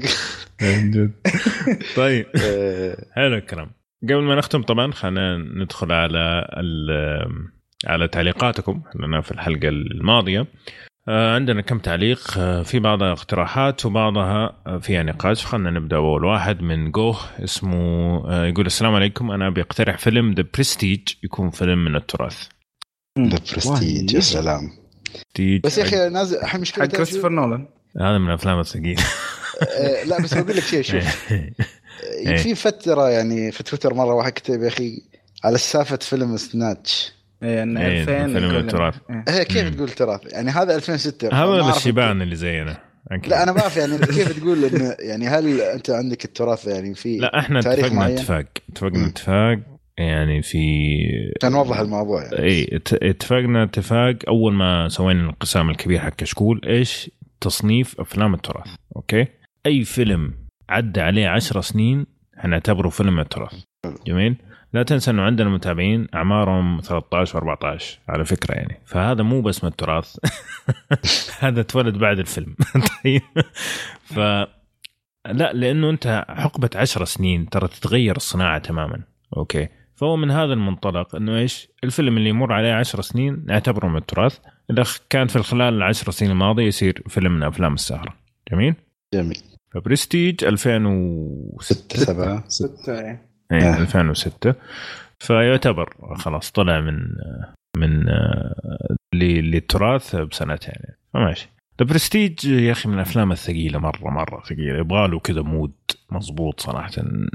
طيب. 1.96 2.26
آه، 2.42 2.96
حلو 3.34 3.42
الكلام. 3.42 3.70
قبل 4.02 4.22
ما 4.22 4.34
نختم 4.34 4.62
طبعا 4.62 4.92
خلينا 4.92 5.36
ندخل 5.36 5.92
على 5.92 6.46
ال- 6.56 7.48
على 7.86 8.08
تعليقاتكم 8.08 8.82
لنا 9.00 9.20
في 9.20 9.32
الحلقة 9.32 9.68
الماضية. 9.68 10.46
آه، 11.08 11.34
عندنا 11.34 11.60
كم 11.60 11.78
تعليق؟ 11.78 12.38
آه، 12.38 12.62
في 12.62 12.78
بعضها 12.78 13.12
اقتراحات 13.12 13.86
وبعضها 13.86 14.62
آه، 14.66 14.78
فيها 14.78 15.02
نقاش. 15.02 15.46
خلينا 15.46 15.70
نبدأ 15.70 15.96
اول 15.96 16.24
واحد 16.24 16.62
من 16.62 16.90
جوه 16.90 17.16
اسمه 17.44 17.76
يقول 18.46 18.66
السلام 18.66 18.94
عليكم. 18.94 19.30
أنا 19.30 19.50
بقترح 19.50 19.98
فيلم 19.98 20.32
The 20.34 20.44
Prestige 20.54 21.00
يكون 21.22 21.50
فيلم 21.50 21.84
من 21.84 21.96
التراث. 21.96 22.48
The 23.18 23.38
Prestige 23.38 24.14
يا 24.14 24.20
سلام. 24.20 24.70
Prestige. 25.14 25.60
بس 25.64 25.78
يا 25.78 25.82
أخي 25.82 26.08
نازل 26.08 26.38
الحين 26.38 26.60
مشكلة 26.60 26.84
حق 26.84 26.90
كريستوفر 26.90 27.28
نولان. 27.28 27.68
هذا 28.00 28.18
من 28.18 28.28
الأفلام 28.28 28.60
الثقيلة. 28.60 29.02
لا 30.06 30.22
بس 30.22 30.34
بقول 30.34 30.56
لك 30.56 30.62
شيء 30.62 30.82
شوف. 30.82 31.32
آه، 32.26 32.36
في 32.36 32.54
فترة 32.54 33.10
يعني 33.10 33.52
في 33.52 33.62
تويتر 33.62 33.94
مرة 33.94 34.14
واحد 34.14 34.32
كتب 34.32 34.62
يا 34.62 34.68
أخي 34.68 35.02
على 35.44 35.58
سالفة 35.58 35.96
فيلم 35.96 36.36
Snatch. 36.36 37.12
إيه، 37.42 37.62
إن 37.62 37.76
إيه، 37.76 38.00
2000 38.02 38.26
فيلم 38.32 38.50
التراث. 38.56 38.94
إيه. 39.10 39.24
هي 39.28 39.44
كيف. 39.44 39.74
تقول 39.74 39.88
تراث؟ 39.90 40.20
يعني 40.32 40.50
هذا 40.50 40.76
2006 40.76 41.28
هذا 41.32 41.76
الشيبان 41.76 42.22
اللي 42.22 42.36
زينا 42.36 42.78
أكيد. 43.10 43.30
لا 43.30 43.42
أنا 43.42 43.52
ما 43.52 43.60
أعرف 43.60 43.76
يعني 43.76 43.98
كيف 43.98 44.38
تقول 44.40 44.64
انه 44.64 44.96
يعني 45.00 45.28
هل 45.28 45.60
أنت 45.60 45.90
عندك 45.90 46.24
التراث 46.24 46.66
يعني 46.66 46.94
في 46.94 47.16
لا 47.16 47.38
إحنا 47.38 47.60
تاريخ 47.60 47.78
اتفقنا 47.84 48.00
معين؟ 48.00 48.18
اتفاق. 48.18 48.44
اتفقنا 48.72 48.98
مم. 48.98 49.04
اتفاق. 49.04 49.58
يعني 49.98 50.42
في 50.42 50.58
نوضح 51.44 51.78
الموضوع 51.78 52.22
يعني. 52.22 52.38
اي 52.42 52.68
ات- 52.72 53.02
اتفقنا 53.02 53.62
اتفاق. 53.62 54.14
أول 54.28 54.52
ما 54.54 54.88
سوينا 54.88 55.20
الانقسام 55.20 55.70
الكبير 55.70 55.98
حق 55.98 56.14
كشكول 56.16 56.60
إيش 56.66 57.10
تصنيف 57.40 58.00
أفلام 58.00 58.34
التراث؟ 58.34 58.66
okay؟ 58.96 59.26
أي 59.66 59.84
فيلم 59.84 60.34
عدى 60.68 61.00
عليه 61.00 61.28
عشر 61.28 61.60
سنين 61.60 62.06
حنعتبره 62.36 62.88
فيلم 62.88 63.20
التراث 63.20 63.64
جميل؟ 64.06 64.36
لا 64.74 64.82
تنسى 64.82 65.10
إنه 65.10 65.22
عندنا 65.22 65.48
متابعين 65.48 66.06
أعمارهم 66.14 66.80
13 66.82 67.40
و14 67.40 67.82
على 68.08 68.24
فكرة 68.24 68.54
يعني. 68.54 68.80
فهذا 68.86 69.22
مو 69.22 69.42
بس 69.42 69.64
من 69.64 69.70
التراث 69.70 70.16
هذا 71.44 71.60
اتولد 71.60 71.98
بعد 71.98 72.18
الفيلم. 72.18 72.56
طيب. 73.04 73.22
ف 74.04 74.18
لا 75.26 75.52
لأنه 75.52 75.90
أنت 75.90 76.24
حقبة 76.28 76.70
عشر 76.76 77.04
سنين 77.04 77.48
ترى 77.48 77.68
تتغير 77.68 78.16
الصناعة 78.16 78.58
تماما. 78.58 79.00
okay. 79.36 79.68
فهو 79.94 80.16
من 80.16 80.30
هذا 80.30 80.52
المنطلق 80.52 81.16
إنه 81.16 81.36
إيش؟ 81.38 81.68
الفيلم 81.84 82.16
اللي 82.16 82.28
يمر 82.28 82.52
عليه 82.52 82.72
عشر 82.72 83.00
سنين 83.00 83.44
نعتبره 83.46 83.88
من 83.88 83.96
التراث. 83.96 84.38
إذا 84.70 84.84
كان 85.10 85.26
في 85.26 85.42
خلال 85.42 85.74
العشر 85.74 86.10
سنين 86.10 86.30
الماضية 86.30 86.66
يصير 86.66 87.02
فيلم 87.08 87.32
من 87.32 87.42
أفلام 87.42 87.74
السهرة. 87.74 88.14
جميل؟ 88.52 88.74
جميل. 89.14 89.53
فبرستيج 89.74 90.44
2006 90.44 91.74
ستة 91.74 91.98
سبعة. 91.98 92.44
ستة 92.48 93.00
إيه. 93.00 93.28
إيه 93.52 93.74
آه. 93.74 93.78
2006 93.78 94.54
فيعتبر 95.18 96.14
خلاص 96.16 96.50
طلع 96.50 96.80
من 96.80 96.98
من 97.76 98.08
آه، 98.08 98.96
للتراث 99.14 100.16
بسنتين. 100.16 100.74
يعني 100.76 100.98
فماشي. 101.14 101.48
The 101.80 101.86
Prestige 101.86 102.44
يا 102.44 102.72
أخي 102.72 102.88
من 102.88 102.94
الافلام 102.94 103.32
الثقيلة 103.32 103.78
مرة 103.78 104.10
مرة 104.10 104.42
ثقيلة. 104.46 104.78
يبغى 104.78 105.08
له 105.08 105.18
كذا 105.18 105.42
mood 105.42 105.72
مضبوط 106.10 106.60
صراحة. 106.60 106.92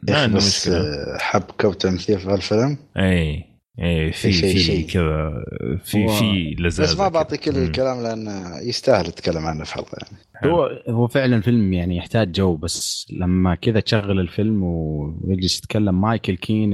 ما 0.09 0.21
عنده 0.21 0.37
بس 0.37 0.67
مشكلة. 0.67 0.77
آه، 0.77 1.17
حبكة 1.17 1.67
وتمثيل 1.67 2.19
في 2.19 2.27
هالفيلم؟ 2.29 2.77
اي 2.97 3.45
اي 3.83 4.11
في 4.11 4.31
شيء- 4.31 4.55
في. 4.57 4.83
كذا 4.83 5.43
في 5.83 6.07
في 6.07 6.55
لزازه 6.59 6.93
بس 6.93 6.99
ما 6.99 7.07
بعطي. 7.07 7.37
كل. 7.37 7.57
الكلام 7.57 8.03
لأن 8.03 8.27
يستاهل 8.67 9.05
اتكلم 9.07 9.45
عنه 9.45 9.63
في 9.63 9.73
حلقه 9.73 9.97
يعني 10.01 10.53
هو 10.53 10.69
هو 10.89 11.07
فعلا 11.07 11.41
فيلم 11.41 11.73
يعني 11.73 11.97
يحتاج 11.97 12.31
جو 12.31 12.55
بس 12.55 13.07
لما 13.19 13.55
كذا 13.55 13.79
تشغل 13.79 14.19
الفيلم 14.19 14.63
ويجلس 14.63 15.57
يتكلم 15.59 16.01
مايكل 16.01 16.35
كين 16.35 16.73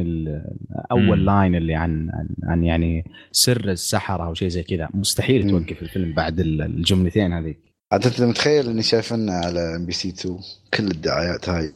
اول 0.91 1.19
مم. 1.19 1.25
line 1.25 1.55
اللي 1.55 1.75
عن 1.75 2.09
عن, 2.13 2.27
عن 2.43 2.63
يعني 2.63 3.05
سر 3.31 3.69
السحرة 3.71 4.23
أو 4.27 4.33
شيء 4.33 4.47
زي 4.47 4.63
كذا 4.63 4.89
مستحيل 4.93 5.43
مم. 5.43 5.49
توقف 5.59 5.81
الفيلم 5.81 6.13
بعد 6.13 6.39
ال- 6.39 6.61
الجملتين 6.61 7.33
هذيك 7.33 7.59
عاد 7.91 8.05
أنت 8.05 8.21
متخيل 8.21 8.69
إني 8.69 8.81
شايفنا 8.83 9.33
على 9.33 9.75
إم 9.75 9.85
بي 9.85 9.91
سي 9.91 10.09
2 10.09 10.37
كل 10.73 10.83
الدعايات 10.87 11.49
هاي 11.49 11.73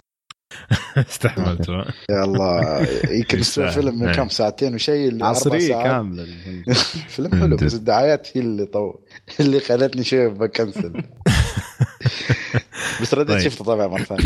استحملت 0.98 1.70
يا 2.10 2.24
الله 2.24 2.88
يمكن. 3.12 3.42
فيلم 3.42 4.00
من. 4.00 4.12
كم 4.12 4.30
ساعتين 4.30 4.76
وشيء 4.76 5.24
عصرية. 5.24 5.84
كاملة 5.84 6.26
فيلم 7.16 7.40
حلو. 7.40 7.56
بس 7.58 7.74
الدعايات 7.76 8.38
هي 8.38 8.42
اللي 8.42 8.66
طو 8.66 8.96
اللي 9.40 9.60
خلتني 9.60 10.04
شوي 10.04 10.30
بكنسل 10.30 10.94
بس 13.02 13.14
رديت 13.14 13.36
طيب. 13.38 13.40
شفته 13.50 13.66
طبعا 13.66 13.88
مرة 13.88 14.04
ثانية 14.04 14.24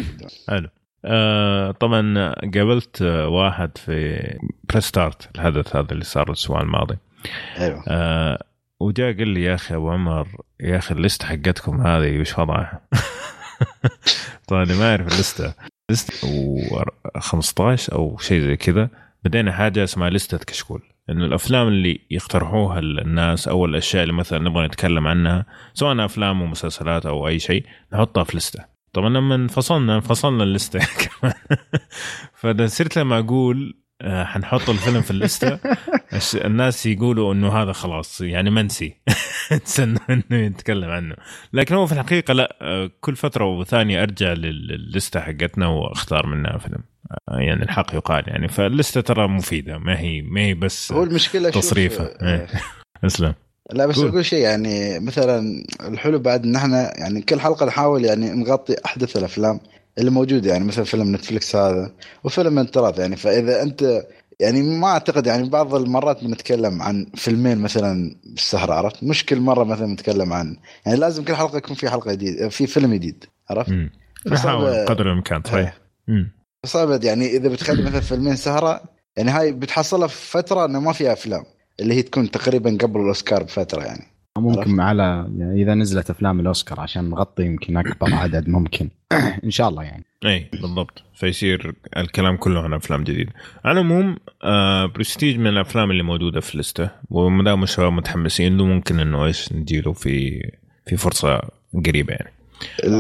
حلو 0.49 0.69
آه 1.05 1.71
طبعا 1.71 2.33
قابلت 2.53 3.01
آه، 3.01 3.27
واحد 3.27 3.77
في 3.77 4.19
Press 4.69 4.83
Start 4.83 5.29
الحدث 5.35 5.75
هذا 5.75 5.91
اللي 5.91 6.03
صار 6.03 6.27
الأسبوع 6.27 6.61
الماضي 6.61 6.97
أيوه 7.57 7.83
آه 7.87 8.43
وجاء 8.79 9.17
قال 9.17 9.27
لي 9.27 9.43
يا 9.43 9.55
أخي 9.55 9.75
أبو 9.75 9.89
عمر 9.89 10.27
يا 10.59 10.77
أخي 10.77 10.95
ال 10.95 11.01
list 11.01 11.23
حقتكم 11.23 11.81
هذه 11.87 12.19
وش 12.19 12.39
وضعها؟ 12.39 12.81
طبعا 14.47 14.65
ما 14.65 14.89
يعرف 14.89 15.07
الليستة 15.07 15.53
لسته 15.91 16.27
و 16.27 16.83
15 17.19 17.93
أو 17.93 18.17
شيء 18.17 18.41
زي 18.41 18.55
كذا 18.57 18.89
بدينا 19.23 19.51
حاجة 19.51 19.83
اسمها 19.83 20.09
لستة 20.09 20.37
كشكول. 20.37 20.81
انه 21.09 21.25
الأفلام 21.25 21.67
اللي 21.67 21.99
يقترحوها 22.11 22.79
الناس 22.79 23.47
أو 23.47 23.65
الأشياء 23.65 24.03
اللي 24.03 24.13
مثلا 24.13 24.39
نبغى 24.39 24.65
نتكلم 24.67 25.07
عنها 25.07 25.45
سواء 25.73 26.05
أفلام 26.05 26.41
ومسلسلات 26.41 27.05
أو 27.05 27.27
أي 27.27 27.39
شيء 27.39 27.65
نحطها 27.93 28.23
في 28.23 28.37
لستة. 28.37 28.65
طبعا 28.93 29.09
لما 29.09 29.35
انفصلنا 29.35 29.95
انفصلنا 29.95 30.43
الليسته 30.43 30.79
كمان. 31.03 31.33
فاذا 32.33 32.67
صرت 32.67 32.97
لما 32.97 33.19
أقول 33.19 33.82
حنحط 34.05 34.69
الفيلم 34.69 35.01
في 35.01 35.11
الليستة. 35.11 35.59
الناس 36.45 36.85
يقولوا 36.85 37.33
إنه 37.33 37.53
هذا 37.61 37.71
خلاص 37.71 38.21
يعني 38.21 38.49
منسي 38.49 38.97
انسى 39.51 39.83
إنه 39.83 40.23
يتكلم 40.31 40.89
عنه. 40.89 41.15
لكن 41.53 41.75
هو 41.75 41.85
في 41.85 41.91
الحقيقة 41.93 42.33
لا 42.33 42.57
آه، 42.61 42.91
كل 43.01 43.15
فترة 43.15 43.45
وثانية 43.45 44.03
أرجع 44.03 44.33
لل- 44.33 44.67
لللسته 44.67 45.19
حقتنا 45.19 45.67
وأختار 45.67 46.27
منها 46.27 46.57
فيلم. 46.57 46.83
آه، 47.29 47.37
يعني 47.39 47.63
الحق 47.63 47.95
يقال 47.95 48.23
يعني. 48.27 48.47
فاللسته 48.47 49.01
ترى 49.01 49.27
مفيدة 49.27 49.77
ما 49.77 49.99
هي 49.99 50.21
ما 50.21 50.41
هي 50.41 50.53
بس 50.53 50.91
هو 50.91 51.03
المشكلة. 51.03 51.49
آه، 52.21 52.27
إيه. 52.35 52.47
أسلم. 53.05 53.33
لا 53.71 53.85
بس 53.85 53.95
قول. 53.99 54.07
أقول 54.07 54.25
شيء 54.25 54.39
يعني 54.39 54.99
مثلا 54.99 55.63
الحلو 55.87 56.19
بعد 56.19 56.43
إن 56.45 56.55
إحنا 56.55 56.99
يعني 56.99 57.21
كل 57.21 57.39
حلقة 57.39 57.65
نحاول 57.65 58.05
يعني 58.05 58.31
نغطي 58.31 58.75
أحدث 58.85 59.17
الأفلام. 59.17 59.59
اللي 59.97 60.11
موجوده 60.11 60.51
يعني 60.51 60.63
مثلا 60.63 60.85
فيلم 60.85 61.15
نتفلكس 61.15 61.55
هذا 61.55 61.91
وفيلم 62.23 62.59
التراث 62.59 62.99
يعني. 62.99 63.15
فإذا 63.15 63.61
أنت 63.61 64.03
يعني 64.39 64.61
ما 64.61 64.87
أعتقد 64.87 65.27
يعني 65.27 65.49
بعض 65.49 65.75
المرات 65.75 66.23
بنتكلم 66.23 66.81
عن 66.81 67.05
فيلمين 67.15 67.57
مثلا 67.57 68.15
بالسهره 68.25 68.73
عرفت؟ 68.73 69.03
مش 69.03 69.25
كل 69.25 69.39
مرة 69.39 69.63
مثلا 69.63 69.87
نتكلم 69.87 70.33
عن 70.33 70.57
يعني 70.85 70.99
لازم 70.99 71.23
كل 71.23 71.35
حلقة 71.35 71.57
يكون 71.57 71.75
في 71.75 71.89
حلقة 71.89 72.11
جديده 72.13 72.49
في 72.49 72.67
فيلم 72.67 72.93
جديد 72.93 73.25
عرفت؟ 73.49 73.73
نحاول 74.27 74.85
قدر 74.85 75.11
الإمكان 75.11 75.41
صحيح. 75.45 75.77
إيه. 76.09 76.33
صعب 76.65 77.03
يعني 77.03 77.37
إذا 77.37 77.49
بتخلي 77.49 77.83
مثلا 77.83 77.99
فيلمين 77.99 78.35
سهرة 78.35 78.81
يعني 79.17 79.31
هاي 79.31 79.51
بتحصلها 79.51 80.07
في 80.07 80.31
فترة 80.31 80.65
إنه 80.65 80.79
ما 80.79 80.93
فيها 80.93 81.13
أفلام 81.13 81.43
اللي 81.79 81.93
هي 81.93 82.01
تكون 82.01 82.31
تقريبا 82.31 82.77
قبل 82.81 83.01
الأوسكار 83.01 83.43
بفترة 83.43 83.83
يعني. 83.83 84.12
ممكن 84.37 84.79
على 84.79 85.27
يعني 85.37 85.61
إذا 85.61 85.73
نزلت 85.73 86.09
أفلام 86.09 86.39
الأوسكار 86.39 86.79
عشان 86.79 87.09
نغطي 87.09 87.45
يمكن 87.45 87.77
أكبر 87.77 88.13
عدد 88.13 88.49
ممكن. 88.49 88.89
إن 89.43 89.51
شاء 89.51 89.69
الله 89.69 89.83
يعني. 89.83 90.03
اي 90.25 90.49
بالضبط. 90.51 91.03
فيصير 91.13 91.73
الكلام 91.97 92.37
كله 92.37 92.61
عن 92.61 92.73
أفلام 92.73 93.03
جديده 93.03 93.31
على 93.65 93.79
العموم 93.79 94.17
آه 94.43 94.85
برستيج 94.85 95.37
من 95.37 95.47
الأفلام 95.47 95.91
اللي 95.91 96.03
موجودة 96.03 96.39
في 96.39 96.55
ال 96.55 96.61
list 96.61 96.84
ه 96.84 96.89
وما 97.09 97.43
دام 97.43 97.63
الشباب 97.63 97.93
متحمسين 97.93 98.57
له 98.57 98.65
ممكن 98.65 98.99
إنه 98.99 99.25
إيش 99.25 99.53
نجيله 99.53 99.93
في 99.93 100.41
في 100.85 100.97
فرصة 100.97 101.41
قريبة 101.85 102.13
يعني. 102.13 102.31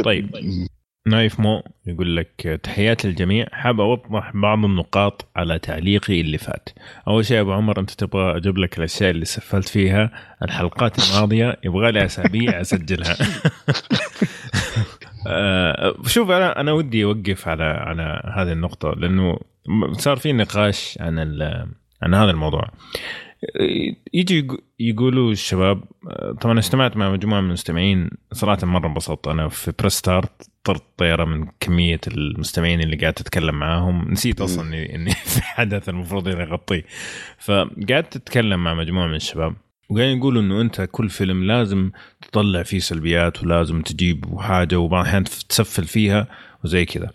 طيب. 0.03 0.35
نايف 1.07 1.39
مو 1.39 1.63
يقول 1.85 2.17
لك 2.17 2.59
تحياتي 2.63 3.07
للجميع. 3.07 3.45
حاب 3.51 3.79
أوضح 3.79 4.31
بعض 4.33 4.65
النقاط 4.65 5.25
على 5.35 5.59
تعليقي 5.59 6.21
اللي 6.21 6.37
فات. 6.37 6.69
أول 7.07 7.25
شيء 7.25 7.41
أبو 7.41 7.53
عمر 7.53 7.79
أنت 7.79 7.91
تبغى 7.91 8.37
أجيب 8.37 8.57
لك 8.57 8.77
الأشياء 8.77 9.11
اللي 9.11 9.25
سفلت 9.25 9.67
فيها؟ 9.67 10.11
الحلقات 10.41 10.99
الماضية. 10.99 11.57
يبغى 11.63 11.91
لي 11.91 12.05
أسابيع 12.05 12.61
أسجلها. 12.61 13.17
آه، 15.27 15.95
شوف 16.07 16.29
أنا 16.29 16.59
أنا 16.59 16.71
ودي 16.71 17.03
أوقف 17.03 17.47
على 17.47 17.63
على 17.63 18.33
هذه 18.35 18.51
النقطة 18.51 18.91
لأنه 18.91 19.39
صار 19.91 20.17
في 20.17 20.33
نقاش 20.33 20.97
عن 21.01 21.19
عن 22.01 22.13
هذا 22.13 22.31
الموضوع. 22.31 22.67
يجي 24.13 24.47
يقولوا 24.79 25.31
الشباب 25.31 25.83
طبعا 26.41 26.59
اجتمعت 26.59 26.97
مع 26.97 27.11
مجموعة 27.11 27.41
من 27.41 27.47
المستمعين 27.47 28.09
صراحة 28.31 28.65
مرة 28.67 28.87
انبسطت. 28.87 29.27
أنا 29.27 29.49
في 29.49 29.73
Press 29.79 29.93
Start 29.93 30.52
طرت 30.63 30.83
طياره 30.97 31.25
من 31.25 31.47
كمية 31.59 31.99
المستمعين 32.07 32.81
اللي 32.81 32.95
قاعد 32.95 33.13
اتكلم 33.19 33.55
معاهم. 33.55 34.11
نسيت 34.11 34.41
أصلا 34.41 34.67
اني 34.67 34.95
إني 34.95 35.11
في 35.33 35.41
حدث 35.41 35.89
المفروض 35.89 36.27
إني 36.27 36.43
أغطيه. 36.43 36.83
فقعدت 37.39 38.15
اتكلم 38.15 38.63
مع 38.63 38.73
مجموعة 38.73 39.07
من 39.07 39.15
الشباب 39.15 39.55
وقاعدين 39.89 40.17
يقولوا 40.17 40.41
إنه 40.41 40.61
أنت 40.61 40.87
كل 40.91 41.09
فيلم 41.09 41.43
لازم 41.43 41.91
تطلع 42.21 42.63
فيه 42.63 42.79
سلبيات 42.79 43.43
ولازم 43.43 43.81
تجيب 43.81 44.39
حاجة 44.39 44.79
وبعض 44.79 45.01
الأحيان 45.01 45.23
تسفل 45.23 45.83
فيها 45.83 46.27
وزي 46.63 46.85
كذا. 46.85 47.11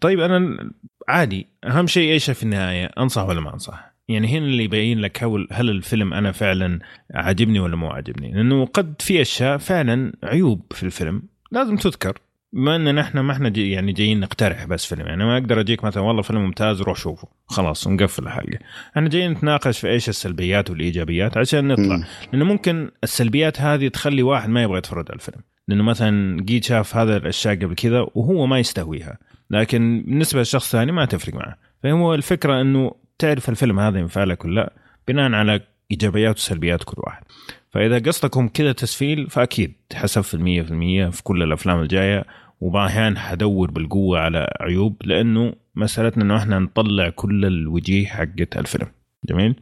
طيب 0.00 0.20
أنا 0.20 0.70
عادي 1.08 1.46
أهم 1.64 1.86
شيء 1.86 2.12
إيش 2.12 2.30
في 2.30 2.42
النهاية؟ 2.42 2.90
أنصح 2.98 3.22
ولا 3.22 3.40
ما 3.40 3.54
أنصح؟ 3.54 3.94
يعني 4.08 4.28
هنا 4.28 4.46
اللي 4.46 4.64
يبين 4.64 5.00
لك 5.00 5.24
هل 5.52 5.70
الفيلم 5.70 6.14
أنا 6.14 6.32
فعلا 6.32 6.78
عاجبني 7.14 7.60
ولا 7.60 7.76
مو 7.76 7.90
عاجبني. 7.90 8.32
لأنه 8.32 8.66
قد 8.66 8.94
في 9.00 9.20
أشياء 9.20 9.58
فعلا 9.58 10.12
عيوب 10.22 10.62
في 10.70 10.82
الفيلم 10.82 11.22
لازم 11.52 11.76
تذكر. 11.76 12.18
بما 12.54 12.76
إن 12.76 12.98
إحنا 12.98 13.22
ما 13.22 13.32
إحنا 13.32 13.48
جي 13.48 13.70
يعني 13.70 13.92
جايين 13.92 14.20
نقترح 14.20 14.64
بس 14.64 14.86
فيلم. 14.86 15.06
يعني 15.06 15.24
ما 15.24 15.38
أقدر 15.38 15.60
أجيك 15.60 15.84
مثلا 15.84 16.02
والله 16.02 16.22
فيلم 16.22 16.40
ممتاز 16.40 16.82
روح 16.82 16.98
شوفه. 16.98 17.28
خلاص 17.46 17.88
نقفل 17.88 18.22
الحلقة. 18.22 18.58
إحنا 18.96 19.08
جايين 19.08 19.30
نتناقش 19.30 19.78
في 19.78 19.88
إيش 19.88 20.08
السلبيات 20.08 20.70
والإيجابيات 20.70 21.36
عشان 21.36 21.68
نطلع. 21.68 22.04
لأنه 22.32 22.44
ممكن 22.44 22.90
السلبيات 23.04 23.60
هذه 23.60 23.88
تخلي 23.88 24.22
واحد 24.22 24.48
ما 24.48 24.62
يبغى 24.62 24.78
يتفرج 24.78 25.04
على 25.08 25.16
الفيلم. 25.16 25.40
لأنه 25.68 25.82
مثلا 25.84 26.42
جيت 26.42 26.64
شاف 26.64 26.96
هذا 26.96 27.16
الأشياء 27.16 27.54
قبل 27.54 27.74
كذا 27.74 28.06
وهو 28.14 28.46
ما 28.46 28.58
يستهويها. 28.58 29.18
لكن 29.50 30.04
بالنسبة 30.06 30.40
لشخص 30.40 30.72
ثاني 30.72 30.92
ما 30.92 31.04
تفرق 31.04 31.34
معه. 31.34 31.56
فهو 31.82 32.14
الفكرة 32.14 32.60
إنه 32.60 32.94
تعرف 33.18 33.48
الفيلم 33.48 33.80
هذا 33.80 33.98
ينفع 33.98 34.24
لك 34.24 34.44
ولا 34.44 34.54
لا 34.54 34.72
بناء 35.08 35.32
على 35.32 35.60
إيجابيات 35.90 36.36
وسلبيات 36.36 36.84
كل 36.84 36.96
واحد. 36.96 37.22
فإذا 37.70 37.98
قصدكم 37.98 38.48
كذا 38.48 38.72
تسفيل 38.72 39.30
فأكيد 39.30 39.74
حسب 39.94 40.20
في 40.20 40.34
المية 40.34 40.62
في 40.62 40.70
المية 40.70 41.08
في 41.08 41.22
كل 41.22 41.42
الأفلام 41.42 41.80
الجاية 41.80 42.24
وبعض 42.64 42.88
الاحيان 42.88 43.18
حدور 43.18 43.70
بالقوة 43.70 44.20
على 44.20 44.50
عيوب 44.60 44.96
لأنه 45.04 45.52
مسألتنا 45.74 46.24
إنه 46.24 46.36
إحنا 46.36 46.58
نطلع 46.58 47.08
كل 47.08 47.44
الوجيه 47.44 48.06
حقت 48.06 48.56
الفيلم. 48.56 48.86
جميل؟ 49.28 49.56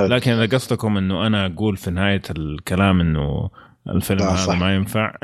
لكن 0.00 0.32
إذا 0.32 0.56
قصدكم 0.56 0.96
إنه 0.96 1.26
أنا 1.26 1.46
أقول 1.46 1.76
في 1.76 1.90
نهاية 1.90 2.22
الكلام 2.30 3.00
إنه 3.00 3.50
الفيلم 3.88 4.22
هذا 4.22 4.54
ما 4.54 4.74
ينفع. 4.74 5.14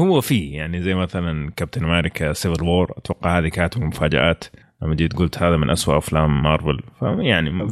هو 0.00 0.20
فيه 0.20 0.56
يعني 0.56 0.82
زي 0.82 0.94
مثلا 0.94 1.50
Captain 1.56 1.84
America 1.84 2.32
Civil 2.32 2.64
War 2.64 2.92
أتوقع 2.96 3.38
هذه 3.38 3.48
كانت 3.48 3.78
مفاجآت. 3.78 4.44
لما 4.82 4.94
جيت 4.94 5.12
قلت 5.12 5.42
هذا 5.42 5.56
من 5.56 5.70
أسوأ 5.70 5.98
أفلام 5.98 6.42
مارفل. 6.42 6.80
فيعني 6.98 7.28
يعني 7.28 7.68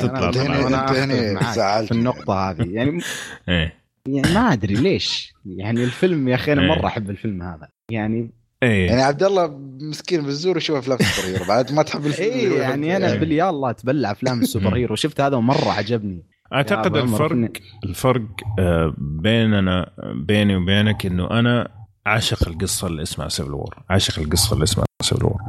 تطلع 0.00 0.28
أنا, 0.28 0.66
أنا 0.66 1.86
في 1.86 1.92
النقطة 1.92 2.50
هذه. 2.50 2.66
يعني 2.70 3.00
إيه. 3.48 3.79
يعني 4.08 4.34
ما 4.34 4.52
أدري 4.52 4.74
ليش. 4.74 5.32
يعني 5.46 5.84
الفيلم 5.84 6.28
يا 6.28 6.34
أخي 6.34 6.52
أنا 6.52 6.66
مرة 6.66 6.86
أحب 6.86 7.10
الفيلم 7.10 7.42
هذا. 7.42 7.68
يعني 7.90 8.32
إيه. 8.62 8.86
يعني 8.86 9.02
عبد 9.02 9.22
الله 9.22 9.58
مسكين 9.80 10.22
بالزور 10.22 10.56
يشوف 10.56 10.76
أفلام 10.76 10.98
ال 11.00 11.28
superhero 11.28 11.44
بعد 11.44 11.72
ما 11.72 11.82
تحب 11.82 12.06
الفيلم 12.06 12.32
إيه 12.32 12.60
يعني 12.60 12.96
أنا 12.96 13.14
باليالله 13.14 13.70
أتبلع 13.70 14.10
أفلام 14.10 14.40
ال 14.42 14.76
superhero 14.76 14.94
شفت 14.94 15.20
هذا 15.20 15.36
ومرة 15.36 15.70
عجبني. 15.70 16.26
أعتقد 16.52 16.96
الفرق 16.96 17.50
الفرق 17.84 18.26
آه، 18.58 18.94
بيننا 18.98 19.90
بيني 20.14 20.56
وبينك 20.56 21.06
إنه 21.06 21.30
أنا 21.30 21.68
عاشق 22.06 22.48
القصة 22.48 22.86
اللي 22.86 23.02
اسمها 23.02 23.28
Civil 23.28 23.54
War 23.54 23.82
عاشق 23.90 24.18
القصة 24.18 24.54
اللي 24.54 24.64
اسمها 24.64 24.84
Civil 25.02 25.24
War 25.24 25.40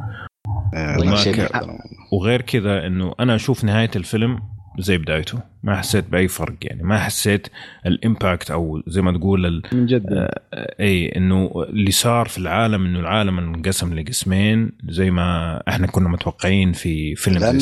وغير 2.12 2.42
كذا 2.42 2.86
إنه 2.86 3.14
أنا 3.20 3.34
أشوف 3.34 3.64
نهاية 3.64 3.90
الفيلم 3.96 4.40
زي 4.78 4.98
بدايته. 4.98 5.38
ما 5.62 5.76
حسيت 5.76 6.04
بأي 6.08 6.28
فرق 6.28 6.56
يعني. 6.62 6.82
ما 6.82 6.98
حسيت 6.98 7.48
ال 7.86 7.95
impact 7.95 8.50
أو 8.50 8.82
زي 8.86 9.02
ما 9.02 9.12
تقول 9.12 9.62
من 9.72 9.86
جد. 9.86 10.06
آه 10.12 10.74
اي 10.80 11.16
إنه 11.16 11.52
اللي 11.68 11.90
صار 11.90 12.28
في 12.28 12.38
العالم 12.38 12.84
إنه 12.84 13.00
العالم 13.00 13.38
انقسم 13.38 13.94
لقسمين 13.94 14.72
زي 14.88 15.10
ما 15.10 15.62
إحنا 15.68 15.86
كنا 15.86 16.08
متوقعين 16.08 16.72
في 16.72 17.14
فيلم 17.14 17.38
لأن 17.38 17.58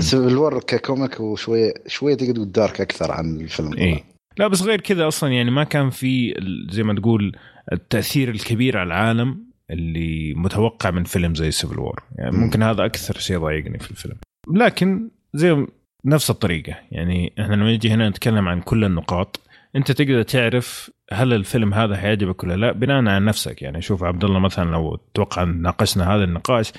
Civil 0.00 0.36
War 0.36 0.60
ك 0.60 0.70
comic 0.70 1.20
وشويه 1.20 1.74
شوية 1.86 2.14
تقدر 2.14 2.32
تقول 2.34 2.52
dark 2.52 2.80
أكثر 2.80 3.12
عن 3.12 3.40
الفيلم 3.40 3.72
اي 3.72 4.04
لا 4.38 4.48
بس 4.48 4.62
غير 4.62 4.80
كذا 4.80 5.08
أصلا 5.08 5.30
يعني 5.30 5.50
ما 5.50 5.64
كان 5.64 5.90
في 5.90 6.34
زي 6.70 6.82
ما 6.82 6.94
تقول 6.94 7.36
التأثير 7.72 8.30
الكبير 8.30 8.78
على 8.78 8.86
العالم 8.86 9.46
اللي 9.70 10.34
متوقع 10.34 10.90
من 10.90 11.04
فيلم 11.04 11.34
زي 11.34 11.50
Civil 11.50 11.78
War 11.78 12.02
يعني 12.18 12.36
ممكن 12.36 12.62
هذا 12.62 12.84
أكثر 12.84 13.18
شيء 13.18 13.38
ضايقني 13.38 13.78
في 13.78 13.90
الفيلم. 13.90 14.16
لكن 14.54 15.10
زي 15.34 15.66
نفس 16.04 16.30
الطريقة. 16.30 16.74
يعني 16.90 17.32
إحنا 17.40 17.54
لما 17.54 17.72
نجي 17.72 17.90
هنا 17.90 18.08
نتكلم 18.08 18.48
عن 18.48 18.60
كل 18.60 18.84
النقاط 18.84 19.40
انت 19.76 19.92
تقدر 19.92 20.22
تعرف 20.22 20.90
هل 21.12 21.32
الفيلم 21.32 21.74
هذا 21.74 21.96
حيعجبك 21.96 22.44
ولا 22.44 22.56
لا 22.56 22.72
بناء 22.72 22.96
على 22.96 23.24
نفسك. 23.24 23.62
يعني 23.62 23.82
شوف 23.82 24.04
عبد 24.04 24.24
الله 24.24 24.38
مثلا 24.38 24.70
لو 24.70 24.96
توقع 25.14 25.44
ناقشنا 25.44 26.14
هذا 26.14 26.24
النقاش 26.24 26.72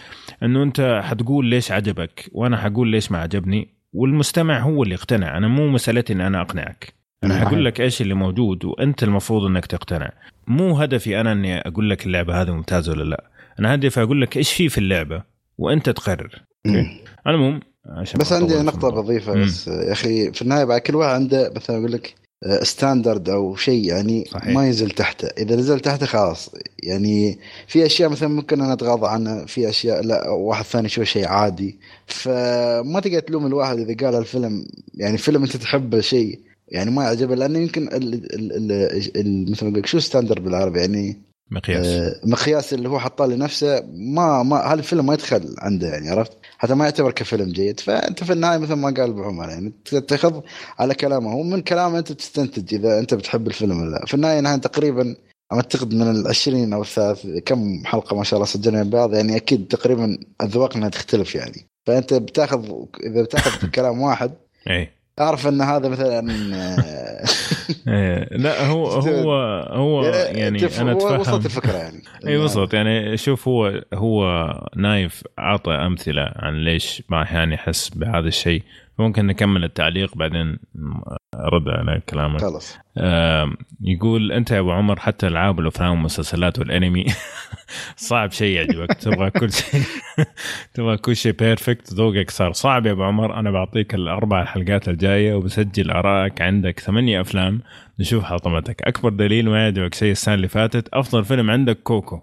إنه 0.43 0.63
أنت 0.63 1.01
حتقول 1.03 1.45
ليش 1.45 1.71
عجبك 1.71 2.29
وأنا 2.31 2.57
حقول 2.57 2.87
ليش 2.87 3.11
ما 3.11 3.17
عجبني 3.17 3.67
والمستمع 3.93 4.59
هو 4.59 4.83
اللي 4.83 4.93
يقتنع. 4.95 5.37
أنا 5.37 5.47
مو 5.47 5.67
مسألتي 5.67 6.13
إن 6.13 6.21
أنا 6.21 6.41
أقنعك. 6.41 6.93
أنا 7.23 7.39
حقول 7.39 7.65
لك 7.65 7.81
إيش 7.81 8.01
اللي 8.01 8.13
موجود 8.13 8.65
وأنت 8.65 9.03
المفروض 9.03 9.43
إنك 9.43 9.65
تقتنع. 9.65 10.11
مو 10.47 10.77
هدفي 10.77 11.21
أنا 11.21 11.31
إني 11.31 11.59
أقول 11.59 11.89
لك 11.89 12.05
اللعبة 12.05 12.41
هذه 12.41 12.51
ممتازة 12.51 12.91
ولا 12.91 13.03
لا. 13.03 13.29
أنا 13.59 13.75
هدفي 13.75 14.01
أقول 14.01 14.21
لك 14.21 14.37
إيش 14.37 14.53
في 14.53 14.69
في 14.69 14.77
اللعبة 14.77 15.23
وأنت 15.57 15.89
تقرر. 15.89 16.46
على 17.25 17.37
العموم 17.37 17.59
بس 18.19 18.33
عندي 18.33 18.55
نقطة 18.55 18.89
بضيفة 18.89 19.33
بس 19.33 19.67
يا 19.67 19.91
أخي 19.91 20.31
في 20.31 20.41
النهاية 20.41 20.63
بعد 20.63 20.81
كل 20.81 20.95
واحد 20.95 21.13
عنده 21.13 21.51
مثلا 21.55 21.77
أقول 21.77 21.91
لك 21.91 22.15
ستاندرد 22.61 23.29
أو 23.29 23.55
شيء 23.55 23.85
يعني 23.85 24.25
صحيح. 24.31 24.47
ما 24.47 24.65
ينزل 24.65 24.91
تحته. 24.91 25.27
إذا 25.27 25.55
نزل 25.55 25.79
تحته 25.79 26.05
خلاص. 26.05 26.49
يعني 26.83 27.39
في 27.67 27.85
أشياء 27.85 28.09
مثلا 28.09 28.29
ممكن 28.29 28.61
أنا 28.61 28.73
أتغاضى 28.73 29.07
عنها 29.07 29.45
في 29.45 29.69
أشياء 29.69 30.03
لا 30.03 30.29
واحد 30.29 30.65
ثاني 30.65 30.85
يشوف 30.85 31.03
شيء 31.03 31.27
عادي. 31.27 31.79
فما 32.05 32.99
تقدر 32.99 33.19
تلوم 33.19 33.45
الواحد 33.45 33.79
إذا 33.79 34.07
قال 34.07 34.19
الفيلم 34.19 34.65
يعني 34.93 35.17
فيلم 35.17 35.43
أنت 35.43 35.57
تحبه 35.57 36.01
شيء 36.01 36.39
يعني 36.67 36.91
ما 36.91 37.03
يعجبه. 37.03 37.35
لأنه 37.35 37.59
يمكن 37.59 37.89
مثل 39.51 39.65
ما 39.65 39.81
شو 39.85 39.99
ستاندرد 39.99 40.43
بالعربي؟ 40.43 40.79
يعني 40.79 41.17
مقياس. 41.51 41.85
آه 41.85 42.15
مقياس 42.23 42.73
اللي 42.73 42.89
هو 42.89 42.99
حطاه 42.99 43.25
لنفسه. 43.25 43.83
ما 43.93 44.43
ما 44.43 44.57
هذا 44.57 44.73
الفيلم 44.73 45.05
ما 45.05 45.13
يدخل 45.13 45.55
عنده 45.57 45.87
يعني 45.87 46.09
عرفت؟ 46.09 46.31
حتى 46.57 46.73
ما 46.73 46.85
يعتبر 46.85 47.11
كفيلم 47.11 47.51
جيد 47.51 47.79
فأنت 47.79 48.23
في 48.23 48.33
النهاية 48.33 48.57
مثل 48.57 48.73
ما 48.73 48.87
قال 48.87 49.09
أبو 49.09 49.23
عمر 49.23 49.49
يعني 49.49 49.73
تاخذ 50.07 50.41
على 50.79 50.95
كلامه. 50.95 51.31
هو 51.31 51.43
من 51.43 51.61
كلامه 51.61 51.99
أنت 51.99 52.11
تستنتج 52.11 52.73
إذا 52.73 52.99
أنت 52.99 53.13
بتحب 53.13 53.47
الفيلم 53.47 53.81
ولا 53.81 53.89
لا. 53.89 54.05
في 54.05 54.13
النهاية 54.13 54.39
نحن 54.39 54.61
تقريبا 54.61 55.15
أعتقد 55.53 55.93
من 55.93 56.11
ال 56.11 56.27
20 56.27 56.73
أو 56.73 56.81
الثلاث 56.81 57.27
كم 57.45 57.85
حلقة 57.85 58.15
ما 58.15 58.23
شاء 58.23 58.37
الله 58.37 58.47
سجلنا 58.47 58.83
بعض 58.83 59.13
يعني 59.13 59.35
أكيد 59.35 59.67
تقريبا 59.67 60.17
اذواقنا 60.41 60.89
تختلف 60.89 61.35
يعني. 61.35 61.67
فأنت 61.87 62.13
بتاخذ 62.13 62.71
إذا 63.03 63.21
بتاخذ 63.21 63.69
كلام 63.69 64.01
واحد 64.01 64.31
اي 64.69 64.89
اعرف 65.19 65.47
إن 65.47 65.61
هذا 65.61 65.89
مثلا 65.89 66.21
لا 68.31 68.67
هو 68.67 68.87
هو 69.09 69.33
هو 69.71 70.03
يعني 70.03 70.59
أنا 70.81 70.91
أتفهم. 70.91 71.19
وصلت 71.19 71.45
الفكرة 71.45 71.77
يعني. 71.77 72.01
اي 72.27 72.37
وصلت. 72.37 72.73
يعني 72.73 73.17
شوف 73.17 73.47
هو 73.47 73.81
هو 73.93 74.51
نايف 74.75 75.23
أعطى 75.39 75.71
أمثلة 75.71 76.31
عن 76.35 76.55
ليش 76.63 77.03
ما 77.09 77.21
أحيانا 77.21 77.53
يحس 77.53 77.89
بهذا 77.89 78.27
الشيء. 78.27 78.63
ممكن 78.99 79.25
نكمل 79.27 79.63
التعليق 79.63 80.15
بعدين 80.17 80.57
أرد 81.35 81.69
على 81.69 82.01
كلامك. 82.09 82.41
خلاص. 82.41 82.77
يقول 83.81 84.31
أنت 84.31 84.51
يا 84.51 84.59
أبو 84.59 84.71
عمر 84.71 84.99
حتى 84.99 85.27
ألعاب 85.27 85.57
والافلام 85.57 85.91
والمسلسلات 85.91 86.59
والأنمي 86.59 87.05
صعب 87.95 88.31
شيء 88.31 88.55
يعجبك. 88.55 88.93
تبغى 88.93 89.29
كل 89.29 89.51
شيء 89.51 89.81
تبغى 90.73 90.97
كل 90.97 91.15
شيء 91.15 91.31
perfect 91.31 91.93
ذوقك 91.93 92.29
صار 92.29 92.53
صعب 92.53 92.85
يا 92.85 92.91
أبو 92.91 93.03
عمر. 93.03 93.39
أنا 93.39 93.51
بعطيك 93.51 93.95
الأربع 93.95 94.45
حلقات 94.45 94.89
الجاية 94.89 95.33
وبسجل 95.33 95.91
آرائك 95.91 96.41
عندك 96.41 96.79
ثمانية 96.79 97.21
أفلام 97.21 97.61
نشوف 97.99 98.23
حطمتك. 98.23 98.81
أكبر 98.81 99.09
دليل 99.09 99.49
ما 99.49 99.63
يعجبك 99.63 99.93
شيء 99.93 100.11
السنة 100.11 100.33
اللي 100.35 100.47
فاتت؟ 100.47 100.89
أفضل 100.93 101.25
فيلم 101.25 101.51
عندك 101.51 101.79
Coco. 101.83 102.19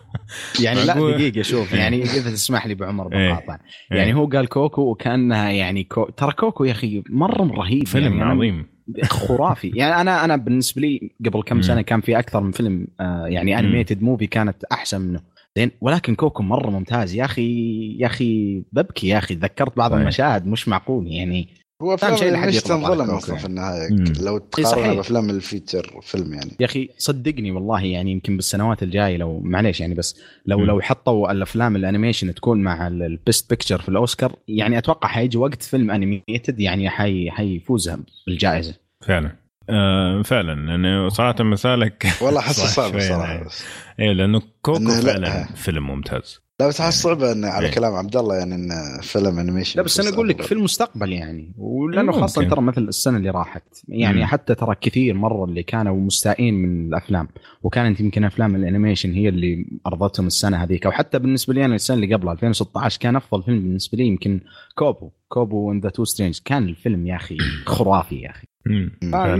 يعني 0.64 0.84
لا؟ 0.84 0.94
دقيقة 0.94 1.42
شوف 1.42 1.72
يعني 1.72 2.02
إذا 2.02 2.30
تسمح 2.30 2.66
لي 2.66 2.72
ابو 2.72 2.84
عمر 2.84 3.12
إيه. 3.12 3.32
بقاطع. 3.32 3.58
يعني 3.90 4.14
هو 4.14 4.26
قال 4.26 4.48
Coco 4.48 4.82
وكأنها 4.82 5.50
يعني 5.50 5.84
Co... 5.84 6.04
ترى 6.04 6.32
Coco 6.32 6.64
يا 6.64 6.72
أخي 6.72 7.02
مرة 7.10 7.42
رهيب 7.42 7.86
فيلم 7.86 8.18
يعني 8.18 8.30
عظيم. 8.30 8.66
خرافي. 9.04 9.68
يعني 9.68 10.00
أنا 10.00 10.24
أنا 10.24 10.36
بالنسبة 10.36 10.82
لي 10.82 11.10
قبل 11.26 11.42
كم. 11.42 11.62
سنة 11.62 11.82
كان 11.82 12.00
في 12.00 12.18
أكثر 12.18 12.40
من 12.40 12.50
فيلم 12.50 12.86
آه 13.00 13.26
يعني 13.26 13.58
animated 13.58 14.02
movie 14.02 14.26
كانت 14.26 14.64
أحسن 14.72 15.00
منه. 15.00 15.20
زين 15.56 15.70
ولكن 15.80 16.14
Coco 16.14 16.42
مرة 16.42 16.70
ممتاز. 16.70 17.14
يا 17.14 17.24
أخي 17.24 17.96
يا 18.00 18.06
أخي 18.06 18.62
ببكي 18.72 19.08
يا 19.08 19.18
أخي 19.18 19.34
تذكرت 19.34 19.76
بعض. 19.76 19.92
المشاهد 19.92 20.46
مش 20.46 20.68
معقول 20.68 21.06
يعني. 21.06 21.48
هو 21.82 21.96
شيء 21.96 22.12
افلام 22.14 22.32
لحد 22.34 22.48
مش 22.48 22.62
تنظلم 22.62 23.10
أصلا 23.10 23.28
يعني. 23.28 23.40
في 23.40 23.46
النهاية. 23.46 23.88
لو. 24.20 24.38
تقارنها 24.38 24.94
بأفلام 24.94 25.30
ال 25.30 25.39
feature 25.39 26.00
film 26.02 26.34
يعني 26.34 26.50
يا 26.60 26.66
أخي 26.66 26.88
صدقني 26.98 27.50
والله 27.50 27.84
يعني 27.84 28.12
يمكن 28.12 28.36
بالسنوات 28.36 28.82
الجاية 28.82 29.16
لو 29.16 29.40
معليش 29.40 29.80
يعني 29.80 29.94
بس 29.94 30.20
لو 30.46 30.58
مم. 30.58 30.64
لو 30.64 30.80
حطوا 30.80 31.32
الأفلام 31.32 31.76
ال 31.76 31.82
animation 31.82 32.34
تكون 32.34 32.62
مع 32.62 32.86
ال 32.86 32.99
best 32.99 33.50
picture 33.50 33.82
في 33.82 33.88
الأوسكار 33.88 34.36
يعني 34.48 34.78
أتوقع 34.78 35.08
حيجي 35.08 35.38
وقت 35.38 35.62
فيلم 35.62 35.90
animated 35.90 36.60
يعني 36.60 36.90
حي 36.90 37.30
حيفوز 37.30 37.90
بالجائزة 38.26 38.74
فعلا 39.06 39.30
آه 39.70 40.22
فعلا 40.22 40.54
لأنه 40.70 41.08
صراحة 41.08 41.44
مثالك 41.44 42.06
والله 42.20 42.40
احسه 42.40 42.66
صعب 42.76 42.90
شوي 42.90 42.98
الصراحه 43.00 43.32
يعني. 43.32 43.44
بس 43.44 43.64
إيه 44.00 44.12
لأنه 44.12 44.42
Coco 44.62 44.78
إنه 44.78 45.00
لا. 45.00 45.12
فعلا 45.12 45.44
فيلم 45.54 45.86
ممتاز 45.86 46.40
لا 46.60 46.68
بس 46.68 46.80
احس 46.80 47.02
صعبه 47.02 47.32
انه 47.32 47.48
على 47.48 47.66
إيه. 47.66 47.72
كلام 47.72 47.94
عبد 47.94 48.16
الله 48.16 48.34
يعني 48.36 48.54
انه 48.54 49.00
فيلم 49.02 49.38
animation 49.38 49.80
لا 49.80 49.84
بس 49.84 50.00
أنا 50.00 50.08
أقول 50.08 50.28
لك 50.28 50.42
في 50.42 50.52
المستقبل 50.52 51.12
يعني 51.12 51.54
ولأنه. 51.58 52.12
خاصة 52.12 52.48
ترى 52.48 52.60
مثل 52.60 52.82
السنة 52.82 53.16
اللي 53.16 53.30
راحت. 53.30 53.62
يعني 53.88 54.18
مم. 54.18 54.24
حتى 54.24 54.54
ترى 54.54 54.74
كثير 54.80 55.14
مرة 55.14 55.44
اللي 55.44 55.62
كانوا 55.62 55.96
مستائين 55.96 56.54
من 56.54 56.88
الأفلام 56.88 57.28
وكانت 57.62 58.00
يمكن 58.00 58.24
أفلام 58.24 58.56
ال 58.56 58.62
animation 58.62 59.12
هي 59.12 59.28
اللي 59.28 59.66
أرضتهم 59.86 60.26
السنة 60.26 60.56
هذيك. 60.56 60.86
أو 60.86 60.92
حتى 60.92 61.18
بالنسبة 61.18 61.54
لي 61.54 61.64
أنا 61.64 61.74
السنة 61.74 61.96
اللي 61.96 62.14
قبلها 62.14 62.32
2016 62.32 63.00
كان 63.00 63.16
أفضل 63.16 63.42
فيلم 63.42 63.58
بالنسبة 63.58 63.98
لي 63.98 64.06
يمكن 64.06 64.40
Kubo. 64.74 65.10
Kubo 65.28 65.72
and 65.72 65.80
the 65.80 65.88
Two 65.88 66.04
Strings 66.04 66.38
كان 66.44 66.62
الفيلم 66.62 67.06
يا 67.06 67.16
أخي 67.16 67.36
خرافي 67.66 68.20
يا 68.20 68.30
أخي. 68.30 68.46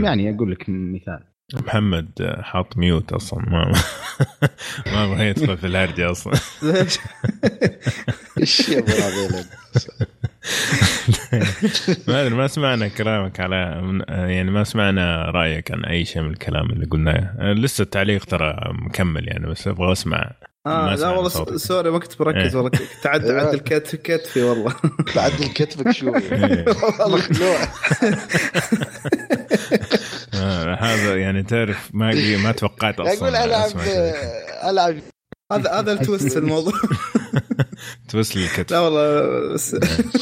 يعني 0.03 0.35
أقول 0.35 0.51
لك 0.51 0.65
مثال. 0.69 1.23
محمد 1.53 2.35
حاط 2.41 2.77
mute 2.77 3.13
أصلا. 3.13 3.39
ما 3.39 3.73
ما 4.85 5.07
بغى 5.07 5.27
يدخل 5.27 5.57
في 5.57 5.67
الهرجة 5.67 6.11
أصلا. 6.11 6.33
ليش؟ 6.61 6.99
إيش 8.39 8.69
يا 8.69 8.83
ما 12.07 12.21
أدري 12.21 12.35
ما 12.35 12.47
سمعنا 12.47 12.87
كلامك 12.87 13.39
على 13.39 13.55
يعني 14.07 14.51
ما 14.51 14.63
سمعنا 14.63 15.31
رأيك 15.31 15.71
عن 15.71 15.85
أي 15.85 16.05
شيء 16.05 16.21
من 16.21 16.29
الكلام 16.31 16.69
اللي 16.69 16.85
قلناه. 16.85 17.53
لسه 17.53 17.81
التعليق 17.81 18.25
ترى 18.25 18.55
مكمل 18.71 19.27
يعني 19.27 19.47
بس 19.47 19.67
أبغى 19.67 19.91
أسمع. 19.91 20.31
آه 20.67 20.95
لا 20.95 21.09
والله 21.09 21.57
سوري 21.57 21.89
ما 21.91 21.99
كنت 21.99 22.19
بركز 22.19 22.55
إيه. 22.55 22.55
والله. 22.55 22.69
كنت 22.69 23.05
عد 23.05 23.25
عدل 23.25 23.59
كتف 23.59 23.95
كتفي 23.95 24.43
والله. 24.43 24.73
بعدل 25.15 25.47
كتفك 25.47 25.91
شوي. 25.91 26.17
إيه. 26.17 26.65
والله 26.99 27.21
آه 30.33 30.75
هذا 30.75 31.15
يعني 31.17 31.43
تعرف 31.43 31.89
ما 31.93 32.37
ما 32.43 32.51
توقعت 32.51 32.99
أصلا 32.99 33.13
أقول 33.13 33.35
ألعب 33.35 33.71
كذا. 33.71 34.13
ألعب. 34.69 34.97
هذا 35.51 35.71
هذا 35.79 35.91
التويست 35.91 36.37
الموضوع. 36.37 36.73
توصل 38.09 38.39
الكتف 38.39 38.71
لا 38.71 38.79
والله 38.79 39.53
بس 39.53 39.75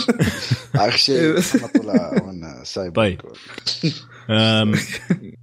آخر 0.76 0.98
شيء 0.98 1.40
طلع 1.82 2.24
وأنا 2.24 2.64
سايب 2.64 2.96
طيب. 2.96 3.22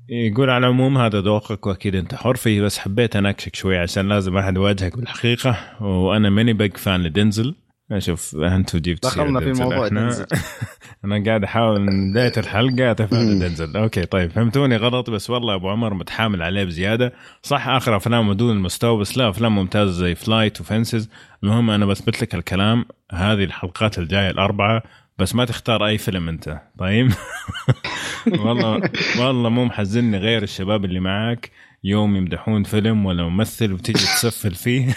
يقول 0.09 0.51
على 0.51 0.67
العموم 0.67 0.99
هذا 0.99 1.21
ذوقك 1.21 1.67
وأكيد 1.67 1.95
أنت 1.95 2.15
حر 2.15 2.37
فيه 2.37 2.63
بس 2.63 2.79
حبيت 2.79 3.17
أناقشك 3.17 3.57
شوي 3.57 3.79
عشان 3.79 4.09
لازم 4.09 4.37
أحد 4.37 4.57
يواجهك 4.57 4.97
بالحقيقة 4.97 5.83
وأنا 5.83 6.31
ماني 6.31 6.53
big 6.53 6.77
fan 6.77 7.03
لدنزل 7.03 7.55
شوف 7.99 8.37
أنتوا 8.37 8.81
جبت 8.81 9.03
دخلنا 9.03 9.41
في. 9.41 9.53
موضوع 9.53 9.89
دنزل. 9.89 10.27
أنا 11.05 11.25
قاعد 11.27 11.45
أحاول 11.45 11.81
من 11.81 12.11
بداية 12.13 12.33
الحلقة 12.37 12.91
أتفهم 12.91 13.39
دنزل 13.39 13.77
okay 13.77 14.07
طيب 14.07 14.31
فهمتوني 14.31 14.77
غلط 14.77 15.11
بس 15.11 15.31
والله 15.31 15.55
أبو 15.55 15.71
عمر 15.71 15.95
متحامل 15.95 16.43
عليه 16.43 16.65
بزيادة. 16.65 17.13
صح 17.43 17.69
آخر 17.69 17.97
افلامه 17.97 18.35
دون 18.35 18.57
المستوى 18.57 19.01
بس 19.01 19.19
لا 19.19 19.29
أفلام 19.29 19.55
ممتازة 19.55 19.93
زي 19.93 20.15
Flight 20.15 20.61
و 20.61 20.68
Fences 20.68 21.09
المهم 21.45 21.71
أنا 21.71 21.87
بثبت 21.87 22.23
لك 22.23 22.35
الكلام. 22.35 22.85
هذه 23.13 23.45
الحلقات 23.45 23.99
الجاية 23.99 24.31
الأربعة 24.31 24.83
بس 25.19 25.35
ما 25.35 25.45
تختار 25.45 25.87
أي 25.87 25.99
فيلم 25.99 26.29
أنت. 26.29 26.61
طيب؟ 26.79 27.13
والله 28.45 28.83
والله 29.19 29.49
مو 29.49 29.65
محزنني 29.65 30.19
غير 30.19 30.43
الشباب 30.43 30.85
اللي 30.85 31.01
معاك. 31.01 31.51
يوم 31.85 32.17
يمدحون 32.17 32.63
فيلم 32.63 33.07
ولا 33.07 33.23
ممثل 33.23 33.73
وتيجي 33.73 33.99
تسفل 33.99 34.55
فيه. 34.55 34.95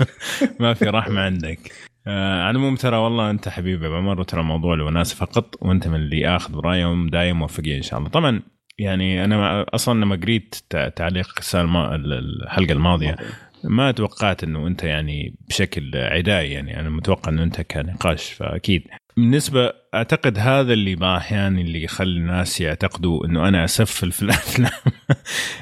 ما 0.60 0.74
في 0.74 0.84
رحمة 0.84 1.20
عندك. 1.20 1.91
آه 2.06 2.42
على 2.42 2.50
العموم 2.50 2.74
ترى 2.76 2.96
والله 2.96 3.30
انت 3.30 3.48
حبيبي 3.48 3.86
ابو 3.86 3.94
عمر 3.96 4.20
وترى 4.20 4.40
الموضوع 4.40 4.74
لوناسه 4.74 5.16
فقط 5.16 5.54
وانت 5.60 5.88
من 5.88 5.94
اللي 5.94 6.36
اخذ 6.36 6.52
برايهم 6.52 7.08
دايم 7.08 7.38
موفقين 7.38 7.76
إن 7.76 7.82
شاء 7.82 7.98
الله. 7.98 8.10
طبعا 8.10 8.42
يعني 8.78 9.24
أنا 9.24 9.66
أصلا 9.74 10.00
لما 10.00 10.16
قريت 10.16 10.56
تع- 10.70 10.88
تعليق 10.88 11.40
الحلقة 11.54 12.72
الماضية 12.72 13.16
ما 13.64 13.90
توقعت 13.92 14.44
إنه 14.44 14.66
أنت 14.66 14.84
يعني 14.84 15.34
بشكل 15.48 15.90
عدائي 15.94 16.50
يعني 16.52 16.80
أنا 16.80 16.90
متوقع 16.90 17.30
إنه 17.32 17.42
أنت 17.42 17.60
كنقاش 17.60 18.32
فأكيد. 18.32 18.82
بالنسبة 19.16 19.72
أعتقد 19.94 20.38
هذا 20.38 20.72
اللي 20.72 20.94
بعض 20.94 21.16
أحيانا 21.20 21.60
اللي 21.60 21.82
يخلي 21.84 22.18
الناس 22.20 22.60
يعتقدوا 22.60 23.26
إنه 23.26 23.48
أنا 23.48 23.64
اسفل 23.64 24.12
في 24.16 24.22
الأفلام. 24.22 24.70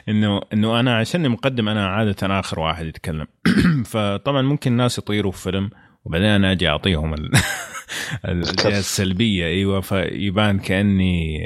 إنه 0.08 0.40
إنه 0.52 0.80
أنا 0.80 0.96
عشان 0.96 1.28
مقدم 1.28 1.68
أنا 1.68 1.86
عادة 1.88 2.40
آخر 2.40 2.60
واحد 2.60 2.86
يتكلم. 2.86 3.26
فطبعا 3.92 4.42
ممكن 4.42 4.72
الناس 4.72 4.98
يطيروا 4.98 5.32
في 5.32 5.42
فيلم 5.42 5.70
وبعدين 6.04 6.26
أنا 6.26 6.52
أجي 6.52 6.68
أعطيهم 6.68 7.14
ال- 7.14 7.30
الجهة 8.28 8.78
السلبية. 8.78 9.46
أيوه 9.46 9.80
فيبان 9.80 10.58
كأني 10.58 11.38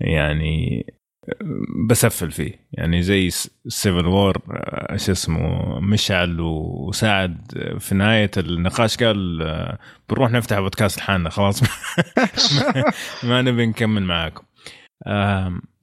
يعني 0.00 0.86
بسفل 1.88 2.30
فيه. 2.30 2.52
يعني 2.72 3.02
زي 3.02 3.30
Civil 3.68 4.06
War 4.06 4.38
إيش 4.92 5.10
اسمه 5.10 5.80
مشعل 5.80 6.40
وساعد 6.40 7.38
في 7.78 7.94
نهاية 7.94 8.30
النقاش 8.36 8.96
قال 8.96 9.42
آه، 9.42 9.78
بنروح 10.10 10.30
نفتح 10.30 10.58
بودكاست 10.58 10.98
لحالنا 10.98 11.30
خلاص. 11.30 11.62
ما 13.24 13.42
نبي 13.42 13.66
نكمل 13.66 14.02
معاكم. 14.02 14.42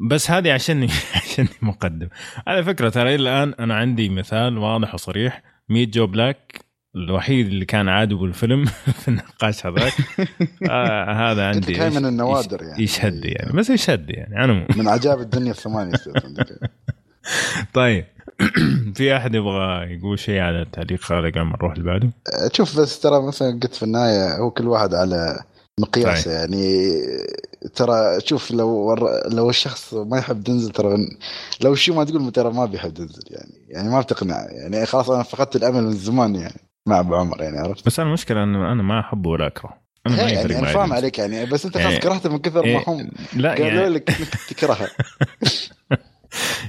بس 0.10 0.32
هذه 0.32 0.54
عشان 0.54 0.84
عشان 1.24 1.48
مقدم. 1.62 2.08
على 2.48 2.64
فكرة 2.64 2.90
ترى 2.90 3.16
إلى 3.16 3.22
الآن 3.24 3.54
أنا 3.60 3.76
عندي 3.76 4.10
مثال 4.10 4.58
واضح 4.58 4.94
وصريح. 4.94 5.44
Meet 5.70 5.90
Joe 5.90 6.08
Black 6.08 6.62
الوحيد 6.96 7.48
اللي 7.48 7.66
كان 7.66 7.90
عادي 7.90 8.16
بالفيلم 8.16 8.66
في 9.02 9.08
النقاش 9.08 9.66
هذاك. 9.66 9.94
آه 10.70 11.32
هذا 11.32 11.48
عندي 11.48 11.74
كاي 11.74 11.90
من 11.90 12.06
النوادر 12.06 12.64
يعني. 12.64 12.84
يشهد 12.84 13.26
يعني. 13.26 13.54
بس 13.54 13.70
يشهد 13.70 14.10
يعني. 14.10 14.36
على 14.36 14.46
العموم 14.46 14.68
من 14.78 14.88
عجائب 14.88 15.20
الدنيا 15.20 15.52
الثمانية. 15.52 15.94
طيب. 17.74 18.06
في 18.96 19.18
أحد 19.18 19.36
يبغى 19.36 19.94
يقول 19.94 20.20
شيء 20.20 20.40
على 20.40 20.62
التعليق 20.62 21.12
هذا 21.12 21.30
قبل 21.30 21.42
ما 21.42 21.56
نروح 21.58 21.74
اللي 21.74 21.84
بعده؟ 21.84 22.10
شوف 22.54 22.80
بس 22.80 23.00
ترى 23.00 23.28
مثلا 23.28 23.60
قلت 23.64 23.76
في 23.76 23.84
النهاية 23.84 24.38
هو 24.38 24.52
كل 24.52 24.68
واحد 24.68 24.94
على 24.94 25.44
مقياسه 25.80 26.32
يعني. 26.32 26.92
ترى 27.76 28.20
شوف 28.26 28.52
لو 28.52 28.68
ور... 28.68 29.10
لو 29.30 29.50
الشخص 29.50 29.94
ما 29.94 30.18
يحب 30.18 30.44
دنزل 30.44 30.72
ترى 30.72 30.98
لو 31.62 31.76
شو 31.76 31.94
ما 31.94 32.04
تقول 32.04 32.32
ترى 32.32 32.54
ما 32.54 32.66
بيحب 32.66 32.94
دنزل 32.94 33.24
يعني. 33.30 33.52
يعني 33.70 33.90
ما 33.90 34.02
بتقنع 34.02 34.46
يعني. 34.52 34.86
خلاص 34.86 35.10
أنا 35.10 35.24
فقدت 35.24 35.56
الأمل 35.56 35.84
من 35.84 35.92
زمان 35.92 36.36
يعني. 36.36 36.71
مع 36.86 37.00
أبو 37.00 37.16
عمر 37.16 37.42
يعني 37.42 37.58
عرفت؟ 37.58 37.86
بس 37.86 38.00
أنا 38.00 38.10
المشكلة 38.10 38.44
انه 38.44 38.72
أنا 38.72 38.84
ما 38.84 39.00
أحبه 39.00 39.30
ولا 39.30 39.48
أكره. 39.48 39.82
أنا 40.08 40.16
ما 40.16 40.28
هي 40.28 40.34
يفرق 40.34 40.52
يعني 40.52 40.68
فاهم. 40.68 40.94
عليك 40.94 41.20
يعني 41.20 41.46
بس 41.46 41.66
أنت 41.66 41.74
خلاص 41.78 41.86
يعني- 41.86 42.00
كرهته 42.00 42.30
من 42.30 42.38
كثر 42.38 42.64
إيه، 42.64 42.78
ما 42.78 42.84
هم 42.88 43.12
لا 43.36 43.50
قالوا 43.50 43.68
يعني. 43.68 43.90
لك 43.90 44.10
إنك 44.10 44.36
تكرهها 44.50 44.88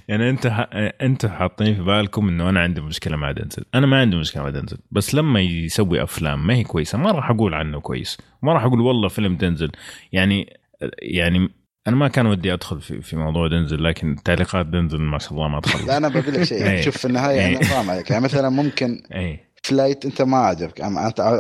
يعني 0.08 0.30
أنت 0.30 0.46
ح... 0.46 0.68
أنتوا 1.02 1.30
حاطين 1.30 1.74
في 1.74 1.82
بالكم 1.82 2.28
إنه 2.28 2.48
أنا 2.48 2.60
عندي 2.60 2.80
مشكلة 2.80 3.16
مع 3.16 3.32
دنزل 3.32 3.64
أنا 3.74 3.86
ما 3.86 4.00
عندي 4.00 4.16
مشكلة 4.16 4.42
مع 4.42 4.50
دنزل 4.50 4.78
بس 4.90 5.14
لما 5.14 5.40
يسوي 5.40 6.02
أفلام 6.02 6.46
ما 6.46 6.54
هي 6.54 6.64
كويسة 6.64 6.98
ما 6.98 7.10
راح 7.10 7.30
أقول 7.30 7.54
عنه 7.54 7.80
كويس. 7.80 8.18
ما 8.42 8.52
راح 8.52 8.64
أقول 8.64 8.80
والله 8.80 9.08
فيلم 9.08 9.36
دنزل 9.36 9.70
يعني 10.12 10.56
يعني 11.02 11.48
أنا 11.86 11.96
ما 11.96 12.08
كان 12.08 12.26
ودي 12.26 12.52
أدخل 12.52 12.80
في, 12.80 13.02
في 13.02 13.16
موضوع 13.16 13.48
دنزل 13.48 13.84
لكن 13.84 14.16
تعليقات 14.24 14.66
دنزل 14.66 14.98
ما 14.98 15.18
شاء 15.18 15.32
الله 15.32 15.48
ما 15.48 15.54
لا 15.54 15.60
تخلص 15.60 15.88
أنا 15.88 16.08
بقول 16.08 16.34
لك 16.34 16.42
شيء 16.42 16.66
إيه. 16.66 16.80
شوف 16.80 16.96
في 16.98 17.04
النهاية 17.04 17.40
إيه. 17.40 17.56
أنا 17.56 17.66
فاهم 17.66 17.90
عليك. 17.90 18.10
يعني 18.10 18.24
مثلا 18.24 18.48
ممكن 18.48 19.02
Flight 19.66 20.04
أنت 20.04 20.22
ما 20.22 20.36
عجبك 20.36 20.80
أنا 20.80 20.90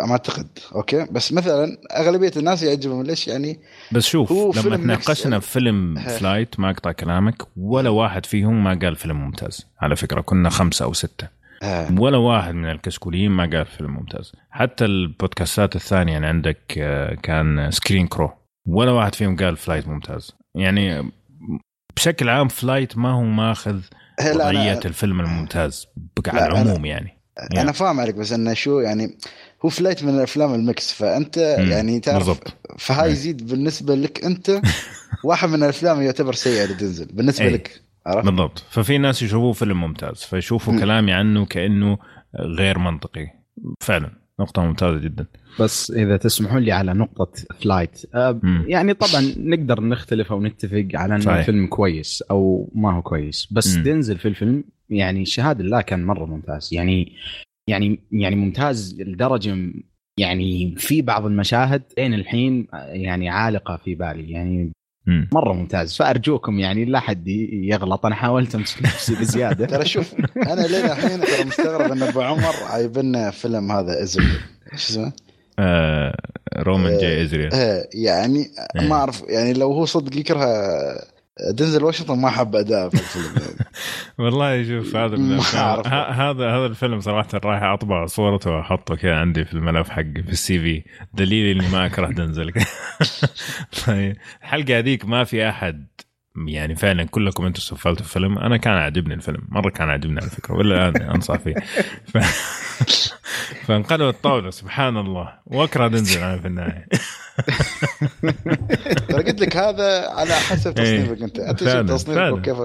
ما 0.06 0.12
أعتقد 0.12 0.48
okay؟ 0.74 1.06
بس 1.10 1.32
مثلا 1.32 1.76
أغلبية 1.96 2.32
الناس 2.36 2.62
يعجبهم 2.62 3.02
ليش 3.02 3.28
يعني؟ 3.28 3.60
بس 3.92 4.04
شوف 4.04 4.32
لما 4.66 4.76
تناقشنا 4.76 5.38
في 5.38 5.50
فيلم. 5.50 5.98
Flight 5.98 6.60
ما 6.60 6.70
أقطع 6.70 6.92
كلامك 6.92 7.42
ولا 7.56 7.90
واحد 7.90 8.26
فيهم 8.26 8.64
ما 8.64 8.78
قال 8.82 8.96
فيلم 8.96 9.16
ممتاز. 9.16 9.66
على 9.80 9.96
فكرة 9.96 10.20
كنا 10.20 10.50
خمسة 10.50 10.84
أو 10.84 10.92
ستة. 10.92 11.28
آه. 11.62 11.88
ولا 11.98 12.18
واحد 12.18 12.54
من 12.54 12.70
الكشكوليين 12.70 13.30
ما 13.30 13.50
قال 13.52 13.66
فيلم 13.66 13.90
ممتاز. 13.90 14.32
حتى 14.50 14.84
البودكاستات 14.84 15.76
الثانية 15.76 16.12
يعني 16.12 16.26
عندك 16.26 16.74
آه، 16.78 17.14
كان 17.14 17.70
Screen 17.70 18.06
Crew 18.06 18.30
ولا 18.66 18.92
واحد 18.92 19.14
فيهم 19.14 19.36
قال 19.36 19.56
Flight 19.56 19.88
ممتاز. 19.88 20.32
يعني 20.54 21.10
بشكل 21.96 22.28
عام 22.28 22.48
Flight 22.48 22.98
ما 22.98 23.10
هو 23.10 23.22
ماخذ 23.22 23.80
لا، 24.20 24.32
وضعية 24.34 24.80
الفيلم 24.84 25.20
الممتاز 25.20 25.86
على 26.28 26.46
العموم 26.46 26.84
يعني. 26.84 27.21
أنا 27.56 27.72
فاهم 27.72 28.00
عليك 28.00 28.14
بس 28.14 28.32
إنه 28.32 28.54
شو 28.54 28.80
يعني 28.80 29.18
هو 29.64 29.68
Flight 29.68 30.04
من 30.04 30.14
الأفلام 30.14 30.54
ال 30.54 30.64
mix 30.64 30.92
فأنت 30.92 31.56
مم، 31.58 31.70
يعني 31.70 32.00
تعرف 32.00 32.18
بالضبط. 32.26 32.54
فهاي. 32.78 33.10
يزيد 33.12 33.46
بالنسبة 33.46 33.94
لك 33.94 34.24
أنت 34.24 34.60
واحد 35.24 35.48
من 35.48 35.54
الأفلام 35.62 36.02
يعتبر 36.02 36.32
سيئة 36.32 36.64
لدنزل 36.64 37.06
بالنسبة 37.12 37.44
إيه. 37.44 37.50
لك 37.52 37.80
عرفت؟ 38.06 38.26
بالضبط 38.26 38.64
ففي 38.70 38.98
ناس 38.98 39.22
يشوفوه 39.22 39.52
فيلم 39.52 39.80
ممتاز 39.80 40.16
فيشوفوا. 40.16 40.80
كلامي 40.80 41.12
عنه 41.12 41.44
كأنه 41.46 41.98
غير 42.58 42.78
منطقي 42.78 43.26
فعلا 43.80 44.10
نقطة 44.42 44.62
ممتازة 44.62 44.98
جدا 44.98 45.26
بس 45.60 45.90
إذا 45.90 46.16
تسمحوا 46.16 46.60
لي 46.60 46.72
على 46.72 46.94
نقطة 46.94 47.32
Flight 47.60 48.02
مم. 48.14 48.64
يعني 48.68 48.94
طبعا 48.94 49.22
نقدر 49.36 49.80
نختلف 49.80 50.32
أو 50.32 50.42
نتفق 50.42 50.86
على 50.94 51.20
صحيح. 51.20 51.38
الفيلم 51.38 51.66
كويس 51.66 52.22
أو 52.30 52.70
ما 52.74 52.96
هو 52.96 53.02
كويس 53.02 53.48
بس 53.52 53.76
مم. 53.76 53.82
دينزل 53.82 54.18
في 54.18 54.28
الفيلم 54.28 54.64
يعني 54.90 55.24
شهادة 55.24 55.64
الله 55.64 55.80
كان 55.80 56.04
مرة 56.04 56.24
ممتاز 56.26 56.74
يعني 56.74 57.12
يعني 57.68 57.98
يعني 58.12 58.36
ممتاز 58.36 59.00
لدرجة 59.00 59.54
م- 59.54 59.82
يعني 60.18 60.74
في 60.76 61.02
بعض 61.02 61.26
المشاهد 61.26 61.82
لين 61.98 62.14
الحين 62.14 62.66
يعني 62.72 63.28
عالقة 63.28 63.76
في 63.76 63.94
بالي 63.94 64.30
يعني 64.30 64.72
مم. 65.06 65.28
مرة 65.32 65.52
ممتاز 65.52 65.96
فأرجوكم 65.96 66.58
يعني 66.58 66.84
لا 66.84 67.00
حد 67.00 67.28
يغلط 67.52 68.06
أنا 68.06 68.14
حاولت 68.14 68.54
أمسك 68.54 68.82
نفسي 68.82 69.14
بزيادة 69.14 69.66
ترى 69.76 69.84
شوف 69.84 70.14
أنا 70.36 70.60
لين 70.60 70.84
الحين 70.84 71.20
ترى 71.20 71.44
مستغرب 71.44 71.92
إن 71.92 72.02
أبو 72.02 72.20
عمر 72.20 72.54
عايبنا 72.70 73.30
فيلم 73.30 73.72
هذا 73.72 74.02
ازل 74.02 74.22
شو 74.22 74.74
اسمه؟ 74.74 75.12
آه 75.58 76.16
رومان 76.58 76.98
جاي 76.98 77.22
إزريل 77.22 77.50
آه 77.52 77.88
يعني 77.94 78.50
إيه. 78.80 78.88
ما 78.88 78.94
أعرف 78.94 79.22
يعني 79.28 79.52
لو 79.52 79.72
هو 79.72 79.84
صدق 79.84 80.16
يكره 80.16 80.46
دنزل 81.40 81.84
واشنطن 81.84 82.18
ما 82.18 82.30
حب 82.30 82.56
أداء 82.56 82.88
في 82.88 82.94
الفيلم. 82.94 83.56
والله 84.18 84.64
شوف 84.64 84.96
هذا 84.96 85.16
هذا 86.10 86.50
هذا 86.50 86.66
الفيلم 86.66 87.00
صراحة 87.00 87.28
راح 87.34 87.62
أطبع 87.62 88.06
صورته 88.06 88.50
وأحطه 88.50 88.96
كذا 88.96 89.14
عندي 89.14 89.44
في 89.44 89.52
الملف 89.52 89.88
حقي 89.88 90.22
في 90.22 90.32
السي 90.32 90.58
في. 90.58 90.84
دليل 91.14 91.58
إني 91.58 91.68
ما 91.68 91.86
أكره 91.86 92.06
دنزل 92.06 92.52
طيب، 93.86 94.16
الحلقة 94.42 94.78
هذيك 94.78 95.04
ما 95.04 95.24
في 95.24 95.48
أحد 95.48 95.86
يعني 96.36 96.74
فعلا 96.74 97.04
كلكم 97.04 97.44
أنتم 97.44 97.60
سفلتوا 97.60 98.06
الفيلم. 98.06 98.38
أنا 98.38 98.56
كان 98.56 98.72
عاجبني 98.72 99.14
الفيلم. 99.14 99.42
مرة 99.48 99.70
كان 99.70 99.88
عاجبني 99.88 100.20
على 100.20 100.30
فكرة 100.30 100.54
ولا 100.54 100.88
الان 100.88 101.10
أنصح 101.10 101.36
فيه. 101.36 101.54
ف... 102.06 102.18
فانقلب 103.66 104.08
الطاولة. 104.08 104.50
سبحان 104.50 104.96
الله. 104.96 105.32
وأكره 105.46 105.88
دنزل 105.88 106.22
أنا 106.22 106.38
في 106.38 106.46
النهاية. 106.46 106.88
ترى 109.08 109.22
قلت 109.22 109.40
لك 109.40 109.56
هذا 109.56 110.08
على 110.08 110.34
حسب 110.34 110.78
إيه. 110.78 111.04
تصنيفك 111.04 111.22
أنت. 111.22 111.38
أنت 111.38 111.90
تصنيفك. 111.90 112.32
وكيف. 112.32 112.56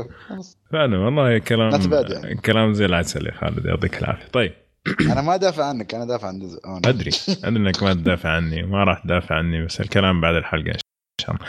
فعلا 0.71 0.97
والله 0.97 1.37
كلام 1.37 1.91
يعني. 1.91 2.35
كلام 2.35 2.73
زي 2.73 2.85
العسل 2.85 3.25
يا 3.25 3.31
خالد. 3.31 3.65
يعطيك 3.65 3.99
العافية. 3.99 4.27
طيب. 4.27 4.53
أنا 5.11 5.21
ما 5.21 5.37
دافع 5.37 5.65
عنك. 5.65 5.95
أنا 5.95 6.05
دافع 6.05 6.27
عن. 6.27 6.57
أدري. 6.85 7.11
أدري 7.43 7.57
إنك 7.57 7.83
ما 7.83 7.93
تدافع 7.93 8.29
عني. 8.29 8.63
ما 8.63 8.83
راح 8.83 8.99
تدافع 8.99 9.35
عني 9.35 9.65
بس 9.65 9.81
الكلام 9.81 10.21
بعد 10.21 10.35
الحلقة 10.35 10.71
إن 10.71 10.77
شاء 11.21 11.35
الله. 11.35 11.47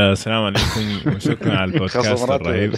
السلام 0.00 0.42
عليكم 0.42 1.10
وشكرا 1.16 1.56
على 1.56 1.64
البودكاست 1.72 2.30
الرهيب. 2.30 2.74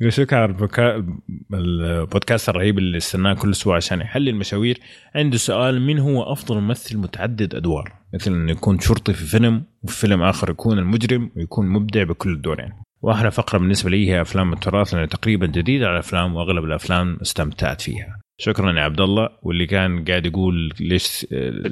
شكرا 0.08 0.38
على 0.38 1.04
البودكاست 1.52 2.48
الرهيب 2.48 2.78
اللي 2.78 2.96
استناه 2.96 3.34
كل 3.34 3.50
أسبوع 3.50 3.76
عشان 3.76 4.00
يحل 4.00 4.28
المشاوير. 4.28 4.80
عنده 5.14 5.36
سؤال 5.36 5.80
من 5.82 5.98
هو 5.98 6.32
أفضل 6.32 6.60
ممثل 6.60 6.98
متعدد 6.98 7.54
أدوار؟ 7.54 7.92
مثل 8.14 8.32
إنه 8.32 8.52
يكون 8.52 8.80
شرطي 8.80 9.12
في 9.12 9.24
فيلم 9.24 9.64
وفي 9.82 9.96
فيلم 9.96 10.22
آخر 10.22 10.50
يكون 10.50 10.78
المجرم 10.78 11.30
ويكون 11.36 11.66
مبدع 11.66 12.02
بكل 12.02 12.32
الدورين 12.32 12.72
وأحلى 13.02 13.30
فقرة 13.30 13.58
بالنسبة 13.58 13.90
لي 13.90 14.10
هي 14.10 14.20
أفلام 14.20 14.52
التراث 14.52 14.94
لأنه 14.94 15.06
تقريبا 15.06 15.46
جديدة 15.46 15.86
على 15.86 15.94
الأفلام 15.94 16.34
وأغلب 16.34 16.64
الأفلام 16.64 17.18
استمتعت 17.22 17.80
فيها. 17.80 18.21
شكرا 18.44 18.72
يا 18.72 18.82
عبد 18.82 19.00
الله 19.00 19.28
واللي 19.42 19.66
كان 19.66 20.04
قاعد 20.04 20.26
يقول 20.26 20.72
ليش 20.80 21.26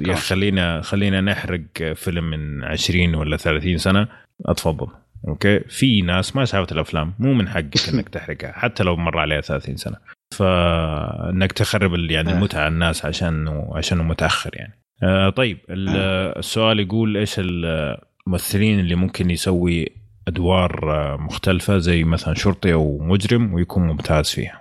يا 0.07 0.15
خلينا 0.15 0.81
خلينا 0.81 1.21
نحرق 1.21 1.93
فيلم 1.95 2.29
من 2.29 2.63
20 2.63 3.15
ولا 3.15 3.37
30 3.37 3.77
سنة. 3.77 4.07
اتفضل. 4.45 4.87
أوكي؟ 5.27 5.59
في 5.59 6.01
ناس 6.01 6.35
ما 6.35 6.45
شافت 6.45 6.71
الأفلام 6.71 7.13
مو 7.19 7.33
من 7.33 7.49
حقك 7.49 7.89
إنك 7.93 8.09
تحرقها 8.15 8.51
حتى 8.51 8.83
لو 8.83 8.95
مر 8.95 9.17
عليها 9.19 9.41
30 9.41 9.75
سنة. 9.75 9.95
فإنك 10.37 11.51
تخرب 11.51 11.95
يعني 12.11 12.31
آه. 12.31 12.33
المتعه 12.35 12.59
على 12.59 12.73
الناس 12.73 13.05
عشان 13.05 13.47
عشانه 13.73 14.03
متأخر 14.03 14.49
يعني. 14.53 14.73
آه 15.03 15.29
طيب 15.29 15.57
ال- 15.69 16.37
السؤال 16.37 16.79
يقول 16.79 17.17
إيش 17.17 17.35
الممثلين 17.39 18.79
اللي 18.79 18.95
ممكن 18.95 19.29
يسوي 19.31 19.87
أدوار 20.27 20.91
آه، 20.95 21.17
مختلفة 21.17 21.77
زي 21.77 22.03
مثلا 22.03 22.33
شرطي 22.33 22.73
أو 22.73 22.97
مجرم 22.99 23.53
ويكون 23.53 23.87
ممتاز 23.87 24.29
فيها؟ 24.29 24.60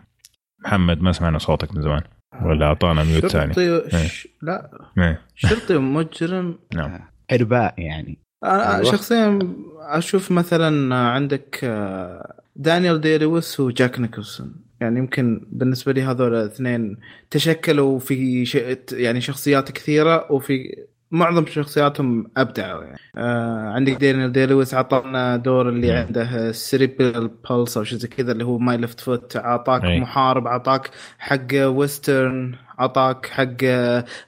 محمد 0.64 1.00
ما 1.02 1.12
سمعنا 1.12 1.38
صوتك 1.38 1.74
من 1.74 1.82
زمان. 1.82 2.02
ولا 2.42 2.66
أعطانا 2.66 3.04
mute 3.04 3.26
ثاني. 3.26 3.54
شرطي 3.54 4.08
ش... 4.08 4.28
لا. 4.42 4.70
إيه، 4.98 5.22
شرطي 5.34 5.76
ومجرم 5.76 6.58
نعم. 6.76 7.00
حرباء 7.30 7.74
يعني. 7.78 8.18
أنا 8.44 8.74
أيوة. 8.76 8.92
شخصيا 8.92 9.38
أشوف 9.78 10.30
مثلا 10.32 10.94
عندك 10.94 11.60
آه، 11.64 12.34
دانيال 12.56 13.00
دي 13.00 13.18
لويس 13.18 13.60
وجاك 13.60 14.00
نيكلسون. 14.00 14.54
يعني 14.80 14.98
يمكن 14.98 15.46
بالنسبة 15.52 15.92
لي 15.92 16.02
هذول 16.02 16.34
الاثنين 16.34 16.96
تشكلوا 17.30 17.98
في 17.98 18.46
ش... 18.46 18.54
يعني 18.92 19.20
شخصيات 19.20 19.72
كثيرة 19.72 20.32
وفي 20.32 20.76
معظم 21.10 21.46
شخصياتهم 21.46 22.30
ابدعوا 22.36 22.84
يعني 22.84 22.98
آه 23.16 23.68
عندك 23.68 23.92
دانيال 23.92 24.32
دي 24.32 24.46
لويس 24.46 24.74
عطانا 24.74 25.36
دور 25.36 25.68
اللي. 25.68 25.92
عنده 25.92 26.52
cerebral 26.52 27.28
palsy 27.28 27.76
أو 27.76 27.84
شيء 27.84 27.98
زي 27.98 28.08
كذا 28.08 28.32
اللي 28.32 28.44
هو 28.44 28.58
My 28.58 28.76
Left 28.76 29.00
Foot 29.00 29.36
عطاك 29.36 29.84
أي. 29.84 30.00
محارب 30.00 30.48
عطاك 30.48 30.90
حق 31.18 31.46
western 31.52 32.54
عطاك 32.78 33.26
حق 33.26 33.64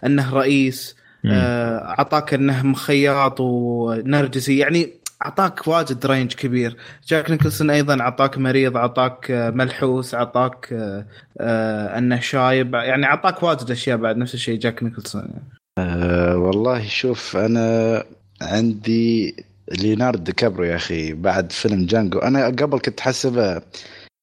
أنه 0.04 0.34
رئيس. 0.34 0.96
آه، 1.26 1.78
اعطاك 1.98 2.34
أنه 2.34 2.66
مخياط 2.66 3.40
ونرجسي 3.40 4.58
يعني 4.58 4.92
اعطاك 5.24 5.68
واجد 5.68 6.06
range 6.06 6.34
كبير 6.34 6.76
جاك 7.08 7.30
نيكلسون 7.30 7.70
أيضا 7.70 8.00
اعطاك 8.00 8.38
مريض 8.38 8.76
اعطاك 8.76 9.26
ملحوس 9.30 10.14
اعطاك 10.14 10.72
آه، 10.72 11.06
آه، 11.40 11.98
أنه 11.98 12.20
شايب 12.20 12.74
يعني 12.74 13.06
اعطاك 13.06 13.42
واجد 13.42 13.70
أشياء 13.70 13.96
بعد 13.96 14.16
نفس 14.16 14.34
الشيء 14.34 14.58
جاك 14.58 14.82
نيكلسون 14.82 15.22
يعني. 15.22 15.61
أه 15.78 16.36
والله 16.36 16.88
شوف 16.88 17.36
أنا 17.36 18.04
عندي 18.42 19.34
ليوناردو 19.72 20.22
دي 20.22 20.32
كابريو 20.32 20.70
يا 20.70 20.76
أخي 20.76 21.12
بعد 21.12 21.52
فيلم 21.52 21.86
Django. 21.86 22.18
أنا 22.18 22.46
قبل 22.46 22.78
كنت 22.78 23.00
حسبه 23.00 23.62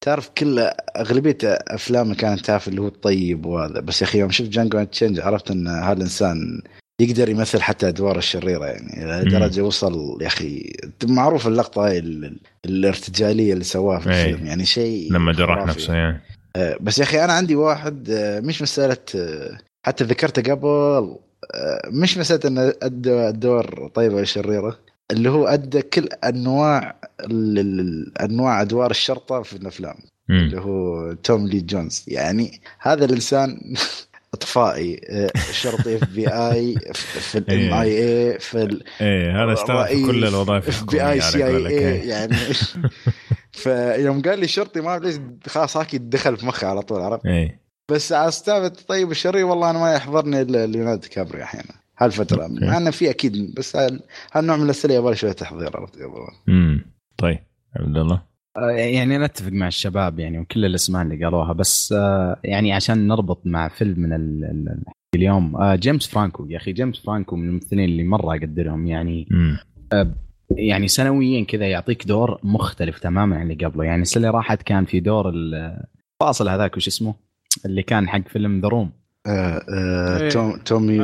تعرف 0.05 0.29
كل 0.29 0.59
أغلبية 0.97 1.37
أفلامه 1.43 2.15
كانت 2.15 2.45
تعرف 2.45 2.67
اللي 2.67 2.81
هو 2.81 2.87
الطيب 2.87 3.45
وهذا. 3.45 3.79
بس 3.79 4.01
يا 4.01 4.07
أخي 4.07 4.19
يوم 4.19 4.31
شفت 4.31 4.47
Django 4.49 4.83
Unchained 4.83 5.19
عرفت 5.19 5.51
إن 5.51 5.67
هالانسان 5.67 6.61
يقدر 7.01 7.29
يمثل 7.29 7.61
حتى 7.61 7.87
ادوار 7.87 8.17
الشريرة 8.17 8.65
يعني 8.65 9.21
لدرجه 9.25 9.61
وصل 9.61 10.17
يا 10.21 10.27
أخي. 10.27 10.73
معروف 11.03 11.47
اللقطة 11.47 11.85
هاي 11.87 11.97
ال- 11.99 12.39
الارتجالية 12.65 13.53
اللي 13.53 13.63
سواها 13.63 13.99
في 13.99 14.09
إيه. 14.09 14.25
الفيلم 14.25 14.47
يعني 14.47 14.65
شيء 14.65 15.13
لما 15.13 15.31
جرح. 15.33 15.65
نفسه 15.65 15.93
يعني 15.93 16.21
بس 16.81 16.99
يا 16.99 17.03
أخي 17.03 17.23
أنا 17.23 17.33
عندي 17.33 17.55
واحد 17.55 18.09
آه، 18.09 18.39
مش 18.39 18.61
مسألة 18.61 18.97
آه، 19.15 19.57
حتى 19.85 20.03
ذكرته 20.03 20.51
قبل 20.53 21.15
مش 21.87 22.17
مساله 22.17 22.39
أنه 22.45 22.73
أدى 22.83 23.27
الدور 23.29 23.87
طيبة 23.93 24.15
ولا 24.15 24.25
شريره 24.25 24.77
اللي 25.11 25.29
هو 25.29 25.47
أدى 25.47 25.81
كل 25.81 26.07
أنواع 26.23 26.95
أنواع 28.21 28.61
أدوار 28.61 28.91
الشرطة 28.91 29.41
في 29.41 29.53
الأفلام. 29.53 29.95
اللي 30.29 30.61
هو 30.61 31.13
توم 31.13 31.47
لي 31.47 31.61
جونز. 31.61 32.03
يعني 32.07 32.61
هذا 32.79 33.05
الإنسان 33.05 33.59
أطفائي 34.33 35.01
آه، 35.09 35.31
شرطي 35.51 35.95
FBI 35.95 36.75
في 37.03 37.37
ال 37.37 37.73
MIB 37.73 38.39
في 38.39 38.63
ال- 38.63 38.83
إيه 39.01 39.43
هذا 39.43 39.53
اشتغل 39.53 39.87
في 39.87 40.05
كل 40.05 40.25
الوظائف 40.25 40.67
اف 40.67 40.83
بي 40.83 41.09
آي 41.09 41.21
سي 41.21 41.45
آي 41.45 41.57
اي 41.57 41.67
إيه. 41.67 42.09
يعني. 42.09 42.35
فيوم 43.51 44.21
قال 44.21 44.39
لي 44.39 44.47
شرطي 44.47 44.81
ما 44.81 44.99
ليش 44.99 45.15
خلاص 45.47 45.77
هاكي 45.77 45.97
دخل 45.97 46.37
في 46.37 46.45
مخي 46.45 46.65
على 46.65 46.81
طول 46.81 47.01
عرفت؟ 47.01 47.25
إيه. 47.25 47.68
بس 47.89 48.13
على 48.13 48.27
أستاذ 48.27 48.63
الطيب 48.63 49.11
الشرير 49.11 49.45
والله 49.45 49.69
أنا 49.69 49.79
ما 49.79 49.93
يحضرني 49.93 50.41
إلا 50.41 50.65
ليوناردو 50.67 51.07
كابري 51.11 51.43
أحيانا 51.43 51.73
هالفترة. 51.97 52.47
مع 52.47 52.77
إنه 52.77 52.91
في 52.91 53.09
أكيد 53.09 53.55
بس 53.57 53.75
هال- 53.75 54.01
هالنوع 54.33 54.57
من 54.57 54.63
الأسئلة 54.65 54.93
يبغى 54.93 55.15
شوية 55.15 55.31
تحضير 55.31 55.77
عرفت؟ 55.77 55.93
امم 56.49 56.85
طيب 57.17 57.39
عبد 57.75 57.97
الله. 57.97 58.21
آه، 58.57 58.69
يعني 58.69 59.15
أنا 59.15 59.25
اتفق 59.25 59.51
مع 59.51 59.67
الشباب 59.67 60.19
يعني 60.19 60.39
وكل 60.39 60.65
الأسماء 60.65 61.01
اللي 61.01 61.23
قالوها 61.25 61.53
بس 61.53 61.93
آه، 61.97 62.39
يعني 62.43 62.73
عشان 62.73 63.07
نربط 63.07 63.41
مع 63.45 63.67
فيلم 63.67 63.99
من 63.99 64.13
ال- 64.13 64.43
ال- 64.45 64.83
اليوم 65.15 65.55
آه، 65.55 65.75
جيمس 65.75 66.07
فرانكو. 66.07 66.45
يا 66.49 66.57
أخي 66.57 66.71
جيمس 66.71 66.99
فرانكو 66.99 67.35
من 67.35 67.47
الممثلين 67.49 67.85
اللي 67.89 68.03
مرة 68.03 68.35
أقدرهم 68.35 68.87
يعني 68.87 69.27
يعني 70.51 70.87
سنويا 70.87 71.43
كذا 71.45 71.67
يعطيك 71.67 72.07
دور 72.07 72.39
مختلف 72.43 72.99
تماما 72.99 73.35
عن 73.35 73.51
اللي 73.51 73.65
قبله. 73.65 73.83
يعني 73.83 74.01
السنة 74.01 74.27
اللي 74.27 74.37
راحت 74.37 74.61
كان 74.63 74.85
في 74.85 74.99
دور 74.99 75.29
ال- 75.29 75.83
فاصل 76.19 76.49
هذاك 76.49 76.77
وش 76.77 76.87
اسمه؟ 76.87 77.15
اللي 77.65 77.83
كان 77.83 78.09
حق 78.09 78.27
فيلم 78.27 78.61
The 78.61 78.67
Room 78.67 78.91
آه، 79.27 79.61
آه، 79.69 80.21
إيه. 80.21 80.29
توم 80.29 80.57
تومي 80.65 80.97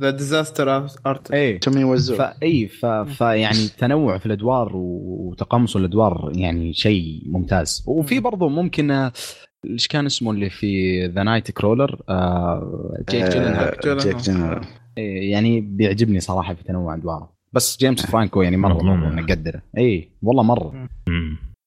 The 0.00 0.10
Disaster 0.10 0.86
Artist 1.06 1.34
تومي 1.62 1.84
وايزو 1.84 2.14
فاي 2.14 2.68
ف... 2.68 2.86
فيعني 2.86 3.64
التنوع 3.64 4.18
في 4.18 4.26
الأدوار 4.26 4.70
وتقمص 4.74 5.76
الأدوار 5.76 6.32
يعني 6.34 6.72
شيء 6.72 7.22
ممتاز. 7.26 7.84
وفي 7.86 8.20
برضو 8.20 8.48
ممكن 8.48 8.90
آه، 8.90 9.12
إيش 9.70 9.88
كان 9.88 10.06
اسمه 10.06 10.30
اللي 10.30 10.50
في 10.50 11.00
the 11.06 11.22
Nightcrawler 11.22 11.90
جيك 13.10 13.24
جيلنهال 13.24 13.88
آه، 13.88 13.94
جيك 13.94 14.16
جيلنهال 14.16 14.60
يعني 14.96 15.60
بيعجبني 15.60 16.20
صراحة 16.20 16.54
في 16.54 16.64
تنوع 16.64 16.94
أدواره. 16.94 17.34
بس 17.52 17.78
جيمس 17.80 18.06
فرانكو 18.06 18.42
يعني 18.42 18.56
مرة. 18.56 18.82
نقدره 19.14 19.62
اي 19.78 20.08
والله 20.22 20.42
مرة. 20.42 20.88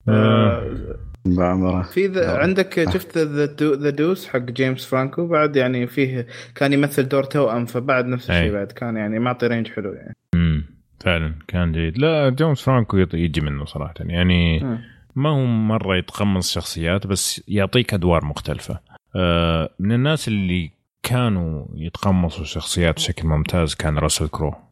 آه، 0.09 0.97
بعمره 1.35 1.81
في 1.81 2.07
the 2.07 2.35
آه. 2.35 2.37
عندك 2.37 2.89
شفت 2.93 3.17
The 3.17 3.89
Deuce 3.89 4.27
حق 4.27 4.39
جيمس 4.39 4.85
فرانكو 4.85 5.27
بعد 5.27 5.55
يعني 5.55 5.87
فيه 5.87 6.27
كان 6.55 6.73
يمثل 6.73 7.07
دور 7.07 7.23
توأم 7.23 7.65
فبعد 7.65 8.05
نفس. 8.05 8.29
الشيء 8.29 8.53
بعد 8.53 8.71
كان 8.71 8.97
يعني 8.97 9.19
معطي 9.19 9.47
range 9.47 9.67
حلو 9.67 9.93
يعني 9.93 10.15
مم. 10.35 10.65
فعلا 10.99 11.33
كان 11.47 11.71
جيد 11.71 11.97
لا 11.97 12.29
جيمس 12.29 12.61
فرانكو 12.61 12.97
يجي 12.97 13.41
منه 13.41 13.65
صراحة 13.65 13.93
يعني 13.99 14.59
مم. 14.59 14.79
ما 15.15 15.29
هو 15.29 15.45
مرة 15.45 15.97
يتقمص 15.97 16.53
شخصيات 16.53 17.07
بس 17.07 17.43
يعطيك 17.47 17.93
أدوار 17.93 18.25
مختلفة 18.25 18.79
آه، 19.15 19.69
من 19.79 19.91
الناس 19.91 20.27
اللي 20.27 20.71
كانوا 21.03 21.65
يتقمصوا 21.75 22.45
شخصيات 22.45 22.95
بشكل 22.95 23.27
ممتاز 23.27 23.75
كان 23.75 23.97
راسل 23.97 24.27
كرو 24.27 24.49
آه،. 24.49 24.66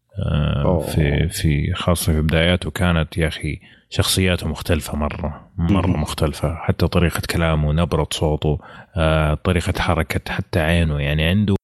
في 0.79 1.29
في 1.29 1.73
خاصة 1.73 2.13
في 2.13 2.21
بداياته 2.21 2.71
كانت 2.71 3.17
يا 3.17 3.27
أخي 3.27 3.59
شخصياته 3.89 4.47
مختلفة 4.47 4.97
مرة 4.97 5.51
مرة. 5.57 5.87
مختلفة. 5.87 6.55
حتى 6.55 6.87
طريقة 6.87 7.21
كلامه 7.29 7.73
نبرة 7.73 8.07
صوته 8.11 8.59
آه، 8.95 9.33
طريقة 9.33 9.81
حركة 9.81 10.33
حتى 10.33 10.59
عينه. 10.59 10.99
يعني 10.99 11.23
عنده 11.23 11.55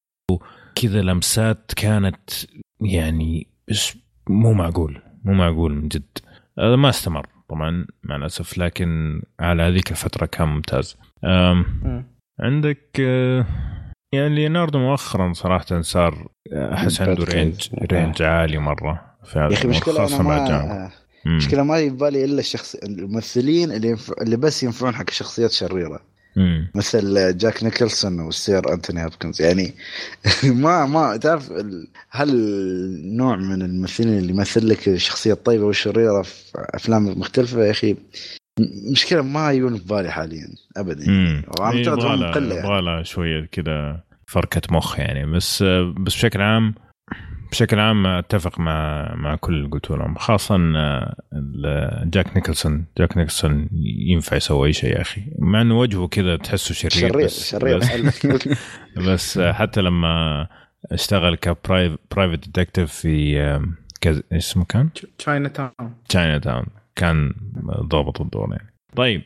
كذا 0.74 1.02
لمسات 1.02 1.72
كانت 1.76 2.30
يعني 2.80 3.46
مو 4.28 4.52
معقول 4.52 5.02
مو 5.24 5.32
معقول 5.32 5.74
من 5.74 5.88
جد. 5.88 6.18
هذا 6.58 6.76
ما 6.76 6.88
استمر 6.88 7.26
طبعا 7.48 7.86
مع 8.04 8.16
الأسف 8.16 8.58
لكن 8.58 9.22
على 9.40 9.62
هذيك 9.62 9.90
الفترة 9.90 10.26
كان 10.26 10.48
ممتاز. 10.48 10.98
عندك 12.40 13.00
آه، 13.00 13.46
يعني 14.12 14.34
ليوناردو 14.34 14.78
مؤخرا 14.78 15.32
صراحة 15.32 15.80
صار 15.80 16.28
أحس 16.52 17.00
عنده 17.00 17.24
range. 17.24 17.68
range 17.92 18.22
عالي 18.22 18.58
مرة 18.58 19.00
في 19.24 19.38
هذا 19.38 19.48
يا 19.48 19.52
أخي 19.52 19.72
خاصة 19.72 20.20
أنا 20.20 20.22
ما 20.22 20.90
مم. 21.24 21.36
مشكلة 21.36 21.62
ما 21.62 21.78
يبالي 21.78 22.24
إلا 22.24 22.40
الشخص 22.40 22.74
الممثلين 22.74 23.72
اللي 23.72 23.88
ينفع... 23.88 24.14
اللي 24.20 24.36
بس 24.36 24.62
ينفعون 24.62 24.94
حق 24.94 25.10
شخصيات 25.10 25.50
شريرة 25.52 26.00
مم. 26.36 26.70
مثل 26.74 27.36
جاك 27.36 27.64
نيكلسون 27.64 28.20
والسير 28.20 28.72
أنتوني 28.72 29.04
هوبكنز 29.04 29.42
يعني 29.42 29.74
ما 30.44 30.86
ما 30.86 31.16
تعرف 31.16 31.52
هل 32.10 32.30
نوع 33.16 33.36
من 33.36 33.62
الممثلين 33.62 34.18
اللي 34.18 34.32
يمثل 34.32 34.68
لك 34.68 34.88
الشخصيه 34.88 35.32
الطيبه 35.32 35.64
والشريره 35.64 36.22
في 36.22 36.52
أفلام 36.56 37.18
مختلفة 37.18 37.64
يا 37.64 37.70
أخي 37.70 37.96
مشكلة 38.92 39.22
ما 39.22 39.52
يجون 39.52 39.76
في 39.78 39.84
بالي 39.84 40.10
حاليا 40.10 40.46
ابدا. 40.76 41.10
مم. 41.10 41.42
وأنا 41.60 41.64
اعتقد 41.78 41.98
يبغى 41.98 42.14
هم 42.14 42.20
لها- 42.20 42.30
قله 42.32 42.54
يعني. 42.54 42.66
يبغى 42.68 42.80
لها 42.82 43.02
شوية 43.02 43.44
كذا 43.52 44.00
فركة 44.26 44.62
مخ 44.70 44.98
يعني. 44.98 45.26
بس 45.32 45.62
بس 45.62 46.14
بشكل 46.14 46.40
عام 46.42 46.74
بشكل 47.50 47.78
عام 47.78 48.06
أتفق 48.06 48.58
مع 48.60 49.06
مع 49.14 49.34
كل 49.36 49.54
اللي 49.54 49.68
قلتوا 49.68 49.96
لهم 49.96 50.14
خاصه 50.14 50.56
ال- 50.56 52.10
جاك 52.10 52.36
نيكلسون. 52.36 52.84
جاك 52.98 53.16
نيكلسون 53.16 53.68
ينفع 54.08 54.36
يسوي 54.36 54.68
أي 54.68 54.72
شيء 54.72 54.90
يا 54.96 55.00
أخي. 55.00 55.22
مع 55.38 55.60
إنه 55.60 55.78
وجهه 55.78 56.06
كذا 56.08 56.36
تحسه 56.36 56.74
شرير 56.74 56.90
شرير 57.12 57.24
بس 57.24 57.50
شرير 57.50 57.78
بس, 57.78 58.26
بس 59.08 59.38
حتى 59.38 59.80
لما 59.80 60.46
اشتغل 60.92 61.34
ك 61.36 61.50
private 61.50 62.44
detective 62.44 62.92
في 62.92 63.70
اسمه 64.32 64.64
كان؟ 64.64 64.88
تشاينا 65.18 65.48
تاون 65.48 65.70
تشاينا 66.08 66.38
تاون 66.38 66.66
كان 67.02 67.34
ضابط 67.80 68.20
الدور 68.20 68.48
يعني. 68.50 68.74
طيب 68.96 69.22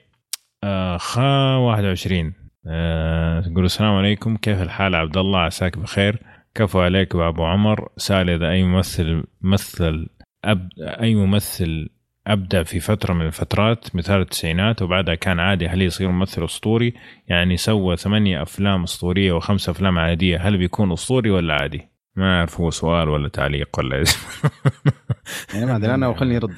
آه 0.65 0.97
خا 0.97 1.57
21 1.57 2.33
آه 2.67 3.41
تقول 3.41 3.65
السلام 3.65 3.95
عليكم 3.95 4.37
كيف 4.37 4.63
الحال 4.63 4.95
عبد 4.95 5.17
الله؟ 5.17 5.39
عساك 5.39 5.79
بخير. 5.79 6.23
كفو 6.55 6.81
عليك 6.81 7.15
أبو 7.15 7.45
عمر. 7.45 7.89
سأل 7.97 8.31
إذا 8.31 8.51
أي 8.51 8.63
ممثل 8.63 9.25
مثل 9.41 10.09
أب... 10.45 10.69
أي 10.79 11.15
ممثل 11.15 11.89
ابدع 12.27 12.63
في 12.63 12.81
فترة 12.81 13.15
من 13.15 13.27
الفترات 13.27 13.97
مثال 13.97 14.21
التسعينات 14.21 14.83
وبعدها 14.83 15.15
كان 15.15 15.41
عادي 15.41 15.69
هل 15.69 15.83
يصير 15.83 16.09
ممثل 16.09 16.45
أسطوري؟ 16.45 16.95
يعني 17.29 17.57
سوى 17.57 17.97
ثمانية 17.97 18.43
أفلام 18.43 18.83
أسطورية 18.83 19.33
وخمسة 19.33 19.71
أفلام 19.71 19.99
عادية 19.99 20.49
هل 20.49 20.59
بيكون 20.59 20.93
أسطوري 20.93 21.31
ولا 21.31 21.55
عادي؟ 21.55 21.89
ما 22.17 22.39
أعرف 22.39 22.61
هو 22.61 22.71
سؤال 22.71 23.09
ولا 23.09 23.29
تعليق 23.29 23.79
ولا 23.79 24.05
يعني 25.55 25.67
ما 25.67 25.77
أدري 25.77 25.95
أنا 25.95 26.09
وخلني 26.09 26.35
يرد 26.35 26.55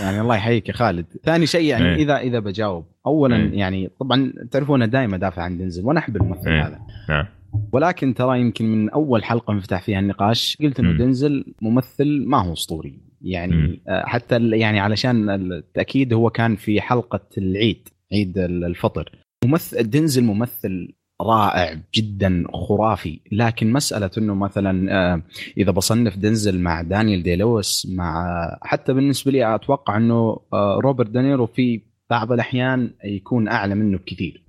يعني 0.00 0.20
الله 0.20 0.36
يحييك 0.36 0.68
يا 0.68 0.74
خالد 0.74 1.06
ثاني 1.24 1.46
شيء 1.46 1.64
يعني 1.70 1.84
إيه. 1.88 1.94
إذا 2.02 2.16
إذا 2.18 2.38
بجاوب 2.38 2.84
اولا 3.06 3.36
إيه. 3.36 3.58
يعني 3.58 3.90
طبعا 4.00 4.32
تعرفون 4.50 4.90
دائما 4.90 5.16
أدافع 5.16 5.42
عن 5.42 5.58
دنزل 5.58 5.84
وأنا 5.84 5.98
أحب 6.00 6.16
الممثل 6.16 6.50
إيه. 6.50 6.66
هذا 6.66 6.80
نعم 7.08 7.26
ولكن 7.72 8.14
ترى 8.14 8.40
يمكن 8.40 8.64
من 8.72 8.90
أول 8.90 9.24
حلقة 9.24 9.54
نفتح 9.54 9.82
فيها 9.82 9.98
النقاش 9.98 10.58
قلت 10.62 10.80
إنه. 10.80 10.98
دنزل 10.98 11.54
ممثل 11.62 12.24
ما 12.26 12.42
هو 12.42 12.52
أسطوري. 12.52 12.98
يعني 13.22 13.80
آه، 13.88 14.04
حتى 14.06 14.48
يعني 14.50 14.80
علشان 14.80 15.30
التأكيد 15.30 16.12
هو 16.12 16.30
كان 16.30 16.56
في 16.56 16.80
حلقة 16.80 17.20
العيد 17.38 17.88
عيد 18.12 18.38
ال- 18.38 18.64
الفطر 18.64 19.12
ممثل 19.44 19.90
دنزل 19.90 20.24
ممثل 20.24 20.92
رائع 21.22 21.78
جدا 21.94 22.44
خرافي. 22.54 23.20
لكن 23.32 23.72
مسألة 23.72 24.10
إنه 24.18 24.34
مثلا 24.34 24.92
آه، 25.14 25.22
إذا 25.58 25.70
بصنف 25.70 26.16
دنزل 26.16 26.60
مع 26.60 26.82
دانيال 26.82 27.22
دي 27.22 27.36
لويس 27.36 27.86
مع 27.94 28.36
حتى 28.62 28.92
بالنسبة 28.92 29.32
لي 29.32 29.54
أتوقع 29.54 29.96
إنه 29.96 30.38
آه، 30.52 30.78
روبرت 30.82 31.10
دانيرو 31.10 31.46
في 31.46 31.80
بعض 32.10 32.32
الأحيان 32.32 32.90
يكون 33.04 33.48
أعلى 33.48 33.74
منه 33.74 33.98
بكثير. 33.98 34.42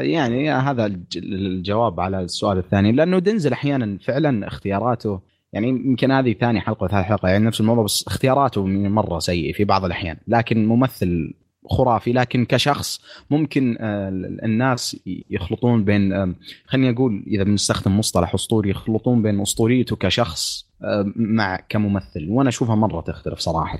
يعني 0.00 0.50
هذا 0.50 0.86
الج- 0.86 1.16
الجواب 1.18 2.00
على 2.00 2.20
السؤال 2.20 2.58
الثاني. 2.58 2.92
لأنه 2.92 3.18
دنزل 3.18 3.52
أحيانا 3.52 3.98
فعلا 4.04 4.46
اختياراته 4.46 5.20
يعني 5.52 5.68
يمكن 5.68 6.10
هذه 6.10 6.32
ثاني 6.32 6.60
حلقة 6.60 6.84
وثالث 6.84 7.04
حلقة 7.04 7.28
يعني 7.28 7.44
نفس 7.44 7.60
الموضوع 7.60 7.84
بس 7.84 8.04
اختياراته 8.06 8.66
مرة 8.66 9.18
سيء 9.18 9.52
في 9.54 9.64
بعض 9.64 9.84
الأحيان. 9.84 10.16
لكن 10.28 10.66
ممثل 10.66 11.34
خرافي 11.68 12.12
لكن 12.12 12.44
كشخص 12.44 13.00
ممكن 13.30 13.76
آه، 13.80 14.08
الناس 14.44 14.96
يخلطون 15.30 15.84
بين 15.84 16.12
آه، 16.12 16.34
خليني 16.66 16.90
أقول 16.90 17.24
إذا 17.26 17.42
بنستخدم 17.42 17.98
مصطلح 17.98 18.34
أسطوري 18.34 18.70
يخلطون 18.70 19.22
بين 19.22 19.40
أسطوريته 19.40 19.96
كشخص 19.96 20.66
آه، 20.82 21.12
مع 21.16 21.56
كممثل. 21.68 22.26
وأنا 22.28 22.48
أشوفها 22.48 22.74
مرة 22.74 23.00
تختلف 23.00 23.38
صراحة. 23.38 23.78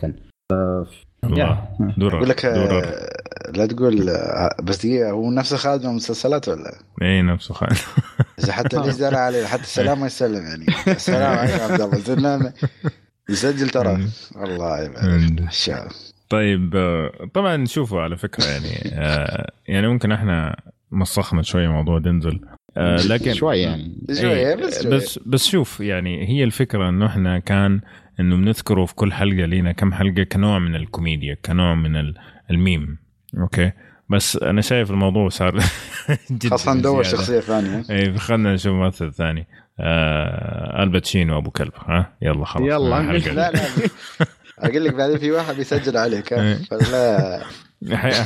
الله. 1.25 1.69
دور 1.97 2.17
أقول 2.17 2.29
لك 2.29 2.45
لا 3.55 3.67
تقول 3.67 4.11
بس 4.63 4.87
دقيقة 4.87 5.11
هو 5.11 5.31
نفس 5.31 5.55
خالد 5.55 5.85
من 5.85 5.91
المسلسلات 5.91 6.49
ولا؟ 6.49 6.79
إي 7.03 7.23
نفسه 7.23 7.55
خالد. 7.55 7.79
إذا 8.39 8.53
حتى 8.53 8.77
ليش 8.77 8.97
دار 8.97 9.15
عليه؟ 9.15 9.47
حتى 9.47 9.63
السلام 9.63 10.01
ما 10.01 10.07
يسلم 10.07 10.43
يعني. 10.43 10.67
السلام 10.89 11.39
عليكم 11.39 11.63
عبد 11.63 11.81
الله. 11.81 11.99
زلنا 11.99 12.53
يسجل 13.31 13.69
ترى. 13.69 14.09
الله 14.45 14.83
يبارك. 14.83 15.49
طيب 16.29 16.77
آه، 16.77 17.29
طبعا 17.35 17.65
شوفوا 17.67 18.01
على 18.01 18.17
فكرة 18.17 18.45
يعني 18.45 18.91
آه، 18.95 19.51
يعني 19.69 19.89
ممكن 19.89 20.13
إحنا 20.13 20.57
مسخنا 20.91 21.43
شوية 21.43 21.69
موضوع 21.69 21.99
دنزل 21.99 22.41
آه، 22.77 22.97
لكن 22.97 23.35
شوي 23.35 23.59
يعني 23.59 23.99
إيه، 24.11 24.55
بس 24.55 24.83
شوية. 24.83 24.97
بس 24.97 25.19
بس 25.27 25.47
شوف 25.49 25.81
يعني 25.81 26.29
هي 26.29 26.45
الفكرة 26.45 26.89
إنه 26.89 27.07
إحنا 27.07 27.39
كان 27.39 27.81
إنه 28.21 28.37
بنذكره 28.37 28.85
في 28.85 28.95
كل 28.95 29.13
حلقة 29.13 29.45
لينا 29.47 29.73
كم 29.73 29.93
حلقة 29.95 30.23
كنوع 30.23 30.59
من 30.59 30.77
الكوميديا 30.77 31.37
كنوع 31.45 31.75
من 31.75 31.97
ال- 31.97 32.15
الميم 32.51 32.99
أوكي 33.39 33.73
بس 34.11 34.37
أنا 34.37 34.61
شايف 34.61 34.91
الموضوع 34.91 35.29
صار 35.29 35.59
جدا 36.31 36.51
خاصة 36.51 36.75
ندور. 36.75 37.03
شخصية 37.03 37.41
ثانية 37.41 37.83
اي 37.91 38.19
خلينا 38.19 38.55
نشوف 38.55 38.73
ممثل 38.73 39.13
ثاني 39.13 39.47
آه 39.81 40.83
ألباتشينو 40.83 41.39
ابو 41.39 41.51
كلب 41.51 41.73
ها 41.87 42.13
يلا 42.23 42.45
خلاص 42.45 42.67
يلا. 42.69 43.03
لا. 43.19 43.51
لا 43.51 43.51
أقول 44.59 44.85
لك 44.85 44.95
بعدين 44.95 45.19
في 45.19 45.31
واحد 45.33 45.55
بيسجل 45.57 45.97
عليك 45.97 46.33
إيه. 46.33 46.55
فلا. 46.71 47.41
حي- 47.93 48.23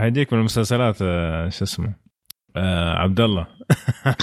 حيجيك 0.00 0.32
من 0.32 0.38
المسلسلات 0.38 0.96
آه، 1.02 1.48
شو 1.48 1.64
اسمه؟ 1.64 1.92
آه 2.56 2.94
عبد 2.94 3.20
الله 3.26 3.46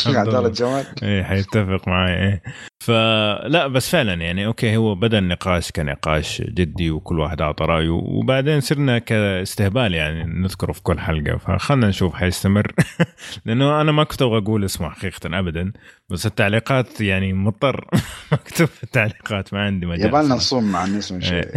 عبد 0.06 0.28
الله 0.28 0.48
الجواد. 0.48 0.86
إيه 1.04 1.24
حيتفق 1.24 1.88
معي 1.88 2.14
إيه. 2.14 2.42
فلا 2.80 3.68
بس 3.68 3.90
فعلا 3.90 4.14
يعني 4.14 4.46
أوكي 4.46 4.78
هو 4.78 4.96
بدأ 4.96 5.20
النقاش 5.20 5.72
كنقاش 5.72 6.42
جدي 6.42 6.92
وكل 6.92 7.20
واحد 7.20 7.42
أعطى 7.42 7.66
رأيه 7.66 7.90
وبعدين 7.90 8.60
صرنا 8.60 9.00
كاستهبال 9.00 9.94
يعني 9.94 10.24
نذكره 10.24 10.72
في 10.72 10.82
كل 10.82 11.00
حلقة. 11.00 11.38
فخلنا 11.38 11.88
نشوف 11.88 12.14
حيستمر. 12.16 12.72
لأنه 13.46 13.82
أنا 13.82 13.92
ما 13.92 14.04
كنت 14.04 14.22
أبغى 14.22 14.38
أقول 14.38 14.66
اسمه 14.66 14.90
حقيقه 14.90 15.40
ابدا 15.40 15.74
بس 16.10 16.26
التعليقات 16.26 17.02
يعني 17.02 17.34
مضطر. 17.34 17.88
مكتوب 18.32 18.68
في 18.68 18.84
التعليقات 18.84 19.54
ما 19.54 19.66
عندي 19.66 19.86
مجال. 19.86 20.08
يبالنا. 20.08 20.36
نصوم 20.36 20.72
من 20.72 21.02
شوي 21.02 21.38
إيه. 21.38 21.52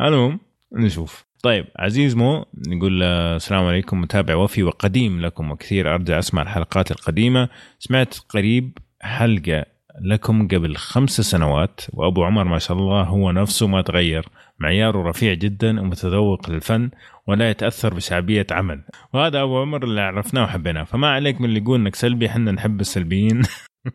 المهم 0.00 0.40
نشوف. 0.72 1.24
طيب 1.44 1.66
عزيز 1.76 2.16
مو 2.16 2.46
يقول 2.68 3.02
آه، 3.02 3.36
السلام 3.36 3.64
عليكم 3.64 4.00
متابع 4.00 4.34
وفي 4.34 4.62
وقديم 4.62 5.20
لكم 5.20 5.50
وكثير 5.50 5.94
أرجع 5.94 6.18
أسمع 6.18 6.42
الحلقات 6.42 6.90
القديمة. 6.90 7.48
سمعت 7.78 8.18
قريب 8.28 8.78
حلقة 9.00 9.64
لكم 10.00 10.48
قبل 10.48 10.76
خمس 10.76 11.20
سنوات 11.20 11.80
وأبو 11.92 12.24
عمر 12.24 12.44
ما 12.44 12.58
شاء 12.58 12.76
الله 12.76 13.02
هو 13.02 13.30
نفسه 13.30 13.66
ما 13.66 13.82
تغير 13.82 14.28
معياره 14.58 15.08
رفيع 15.08 15.34
جدا 15.34 15.80
ومتذوق 15.80 16.50
للفن 16.50 16.90
ولا 17.26 17.50
يتأثر 17.50 17.94
بشعبيه 17.94 18.46
عمل. 18.50 18.82
وهذا 19.12 19.42
أبو 19.42 19.60
عمر 19.60 19.84
اللي 19.84 20.00
عرفناه 20.00 20.42
وحبيناه. 20.42 20.84
فما 20.84 21.08
عليك 21.08 21.40
من 21.40 21.48
اللي 21.48 21.60
يقول 21.60 21.80
إنك 21.80 21.94
سلبي 21.94 22.26
إحنا 22.26 22.52
نحب 22.52 22.80
السلبيين. 22.80 23.42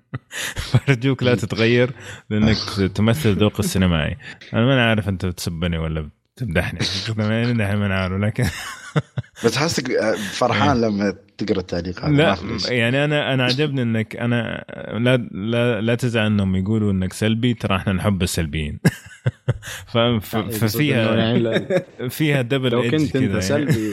فأرجوك 0.72 1.24
لا 1.24 1.36
تتغير 1.36 1.92
لأنك 2.30 2.58
تمثل 2.96 3.34
ذوق 3.34 3.60
السينمائي. 3.60 4.18
أنا 4.54 4.66
ما 4.66 4.90
عارف 4.90 5.10
أنت 5.10 5.26
بتسبني 5.26 5.78
ولا 5.78 6.19
تمدحني 6.40 6.80
بما 7.16 7.76
ما 7.76 7.96
عارف 7.96 8.22
لكن 8.22 8.44
بس 9.46 9.58
حاسك 9.58 9.92
فرحان 10.32 10.82
لما 10.82 11.16
تقرأ 11.38 11.60
التعليق 11.60 12.06
هذا 12.06 12.12
لا. 12.16 12.38
يعني 12.74 13.06
أنا 13.06 13.34
أنا 13.34 13.44
عجبني 13.44 13.82
إنك 13.82 14.16
أنا 14.16 14.66
لا 15.00 15.18
لا 15.32 15.82
لا 15.82 15.96
تزعل 15.96 16.26
إنهم 16.26 16.56
يقولوا 16.56 16.92
إنك 16.92 17.14
سلبي 17.14 17.54
ترى 17.54 17.76
إحنا 17.76 17.94
نحب 17.94 18.22
السلبيين 18.24 18.80
ففيها 20.52 21.16
يعني 21.16 21.66
فيها 22.10 22.42
دبل 22.42 22.72
لو 22.72 22.82
كنت 22.82 22.94
أنت 22.94 23.16
يعني. 23.16 23.42
سلبي 23.42 23.90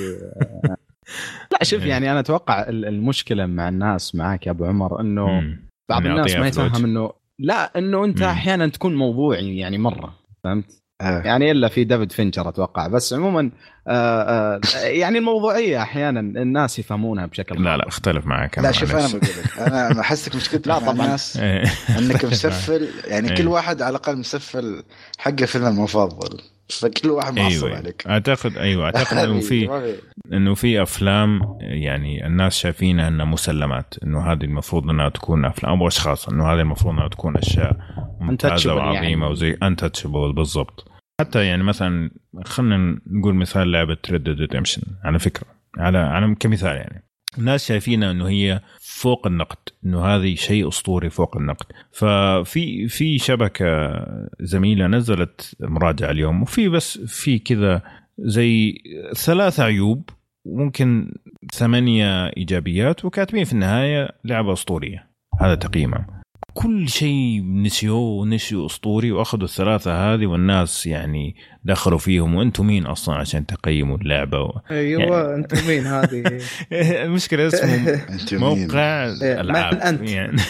لا 1.52 1.58
شوف 1.64 1.82
يعني 1.84 2.10
أنا 2.10 2.20
أتوقع 2.20 2.68
ال- 2.68 2.84
المشكلة 2.84 3.46
مع 3.46 3.68
الناس 3.68 4.14
معاك 4.14 4.46
يا 4.46 4.50
أبو 4.52 4.64
عمر 4.64 5.00
إنه. 5.00 5.56
بعض 5.88 6.06
الناس 6.06 6.36
ما. 6.36 6.46
يتفهم 6.46 6.84
إنه 6.84 7.10
لا 7.38 7.78
إنه 7.78 8.04
أنت. 8.04 8.22
أحيانا 8.22 8.66
تكون 8.68 8.94
موضوعي 8.94 9.56
يعني 9.58 9.78
مرة 9.78 10.18
فهمت؟ 10.44 10.82
آه. 11.00 11.22
يعني 11.22 11.50
إلا 11.50 11.68
في 11.68 11.84
ديفيد 11.84 12.12
فينشر 12.12 12.48
أتوقع 12.48 12.86
بس 12.86 13.12
عموما 13.12 13.50
آه 13.88 14.22
آه 14.22 14.60
يعني 14.84 15.18
الموضوعية 15.18 15.82
أحيانا 15.82 16.20
الناس 16.20 16.78
يفهمونها 16.78 17.26
بشكل 17.26 17.64
لا 17.64 17.76
لا 17.76 17.88
اختلف 17.88 18.26
معك 18.26 18.58
لا 18.58 18.72
شوف 18.72 18.90
أنا 18.90 19.00
معلش. 19.00 19.12
بقول 19.16 19.30
لك 19.44 19.58
أنا 19.58 20.00
أحسك 20.00 20.36
مشكلتك 20.36 20.68
لا 20.68 20.78
طبعاً. 20.78 20.92
الناس 20.92 21.36
إيه. 21.36 21.64
أنك 21.98 22.24
مسفل 22.32 22.88
يعني 23.04 23.30
إيه. 23.30 23.36
كل 23.36 23.48
واحد 23.48 23.82
على 23.82 23.90
الأقل 23.90 24.18
مسفل 24.18 24.82
حق 25.18 25.44
فيلم 25.44 25.66
المفضل 25.66 26.40
فكل 26.80 27.10
واحد 27.10 27.38
معصب 27.38 27.66
أيوه. 27.66 27.76
عليك. 27.76 28.06
أعتقد 28.06 28.56
أيوه 28.56 28.84
أعتقد 28.84 29.16
إنه 29.18 29.40
في 29.40 29.66
في. 29.68 29.98
إنه 30.32 30.54
في 30.54 30.82
أفلام 30.82 31.40
يعني 31.60 32.26
الناس 32.26 32.58
شايفينها 32.58 33.08
إنها 33.08 33.24
مسلمات 33.24 33.94
إنه 34.02 34.32
هذه 34.32 34.44
المفروض 34.44 34.90
إنها 34.90 35.08
تكون 35.08 35.44
أفلام 35.44 35.80
أو 35.80 35.88
أشخاص 35.88 36.28
إنه 36.28 36.52
هذه 36.52 36.60
المفروض 36.60 36.94
إنها 36.94 37.08
تكون 37.08 37.36
أشياء 37.36 37.76
ممتازة 38.20 38.74
وعظيمة 38.74 39.02
يعني. 39.02 39.26
وزي 39.26 39.56
Untouchable 39.62 40.32
بالضبط. 40.32 40.92
حتى 41.20 41.46
يعني 41.46 41.62
مثلا 41.62 42.10
خلينا 42.44 43.00
نقول 43.06 43.34
مثال 43.34 43.72
لعبة 43.72 43.96
Red 44.10 44.28
Redemption 44.28 44.82
على 45.04 45.18
فكرة 45.18 45.46
على 45.78 45.98
على 45.98 46.34
كمثال 46.40 46.76
يعني. 46.76 47.05
الناس 47.38 47.68
شايفينها 47.68 48.10
إنه 48.10 48.28
هي 48.28 48.60
فوق 48.80 49.26
النقد 49.26 49.58
إنه 49.84 50.04
هذه 50.04 50.34
شيء 50.34 50.68
أسطوري 50.68 51.10
فوق 51.10 51.36
النقد. 51.36 51.66
ففي 51.92 52.88
في 52.88 53.18
شبكة 53.18 53.92
زميلة 54.40 54.86
نزلت 54.86 55.56
مراجعة 55.60 56.10
اليوم 56.10 56.42
وفي 56.42 56.68
بس 56.68 56.98
في 56.98 57.38
كذا 57.38 57.82
زي 58.18 58.74
ثلاث 59.14 59.60
عيوب 59.60 60.10
وممكن 60.44 61.12
ثمانية 61.54 62.26
إيجابيات 62.26 63.04
وكاتبين 63.04 63.44
في 63.44 63.52
النهاية 63.52 64.08
لعبة 64.24 64.52
أسطورية. 64.52 65.10
هذا 65.40 65.54
تقييمهم 65.54 66.15
كل 66.54 66.88
شيء 66.88 67.42
نسيوه 67.44 67.98
ونسيوا 67.98 68.66
أسطوري 68.66 69.12
وأخذوا 69.12 69.44
الثلاثة 69.44 70.14
هذه 70.14 70.26
والناس 70.26 70.86
يعني 70.86 71.36
دخلوا 71.64 71.98
فيهم 71.98 72.34
وأنتم 72.34 72.66
مين 72.66 72.86
أصلا 72.86 73.14
عشان 73.14 73.46
تقيموا 73.46 73.96
اللعبة 73.96 74.40
و... 74.40 74.60
أيوه 74.70 75.34
انت 75.34 75.68
مين 75.68 75.86
هذه؟ 75.86 76.40
المشكلة 77.04 77.46
اسمه 77.46 77.74
انت؟ 78.14 78.34
موقع 78.34 79.04
إيه، 79.22 79.40
ألعاب 79.40 79.74
من 79.74 79.80
أنت؟ 79.82 80.10
يعني 80.10 80.36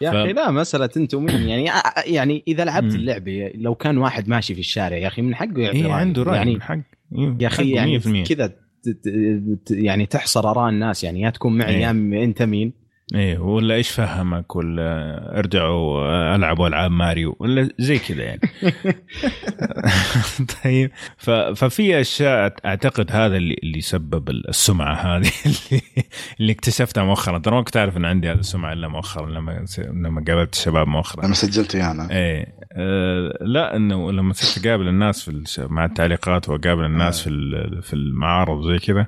يا 0.00 0.10
ف- 0.10 0.14
أخي 0.14 0.32
لا 0.32 0.50
مسألة 0.50 0.88
أنتم 0.96 1.24
مين 1.24 1.48
يعني 1.48 1.70
يعني 2.06 2.42
إذا 2.48 2.64
لعبت. 2.64 2.94
اللعبة 2.94 3.50
لو 3.54 3.74
كان 3.74 3.98
واحد 3.98 4.28
ماشي 4.28 4.54
في 4.54 4.60
الشارع 4.60 4.96
يا 4.96 5.06
أخي 5.08 5.22
من 5.22 5.34
حقه 5.34 5.58
يعطي 5.60 5.76
إيه. 5.86 5.92
عنده 5.92 6.22
رأي 6.22 6.36
يعني 6.36 6.54
من 6.54 6.62
حق 6.62 6.78
إيه، 7.18 7.36
يا 7.40 7.46
أخي 7.46 7.70
يعني 7.70 8.00
100%. 8.00 8.28
كذا 8.28 8.46
ت- 8.46 8.88
ت- 9.66 9.70
يعني 9.70 10.06
تحصر 10.06 10.50
آراء 10.50 10.68
الناس 10.68 11.04
يعني 11.04 11.20
يا 11.20 11.30
تكون 11.30 11.58
معي 11.58 11.74
إيه. 11.74 11.80
يا 11.82 11.90
أنت 12.24 12.42
مين 12.42 12.79
إيه 13.14 13.38
ولا 13.38 13.74
إيش 13.74 13.90
فهمك 13.90 14.56
ولا 14.56 15.38
ارجعوا 15.38 16.36
ألعبوا 16.36 16.68
ألعاب 16.68 16.90
ماريو 16.90 17.36
ولا 17.40 17.68
زي 17.78 17.98
كذا 17.98 18.22
يعني. 18.22 18.40
طيب 20.64 20.90
ففي 21.56 22.00
أشياء 22.00 22.54
أعتقد 22.66 23.10
هذا 23.12 23.36
اللي 23.36 23.56
اللي 23.62 23.80
سبب 23.80 24.30
السمعة 24.30 24.94
هذه 24.94 25.30
اللي, 25.46 25.82
اللي 26.40 26.52
اكتشفتها 26.52 27.04
مؤخرا. 27.04 27.38
ترى 27.38 27.54
ما 27.54 27.62
كنت 27.62 27.76
أعرف 27.76 27.96
إن 27.96 28.04
عندي 28.04 28.30
هذه 28.30 28.38
السمعة 28.38 28.72
إلا 28.72 28.88
مؤخرا 28.88 29.30
لما 29.30 29.64
لما 29.78 30.24
قابلت 30.28 30.54
الشباب 30.54 30.88
مؤخرا. 30.88 31.24
لما 31.26 31.34
سجلت 31.34 31.74
ويانا. 31.74 32.10
إيه 32.10 32.46
آه 32.72 33.38
لا 33.40 33.76
إنه 33.76 34.12
لما 34.12 34.32
صرت 34.32 34.66
أقابل 34.66 34.88
الناس 34.88 35.30
في 35.30 35.66
مع 35.70 35.84
التعليقات 35.84 36.48
وأقابل 36.48 36.84
الناس 36.84 37.20
في 37.22 37.30
ال- 37.30 37.82
في 37.82 37.92
المعارض 37.92 38.68
زي 38.72 38.78
كذا 38.78 39.06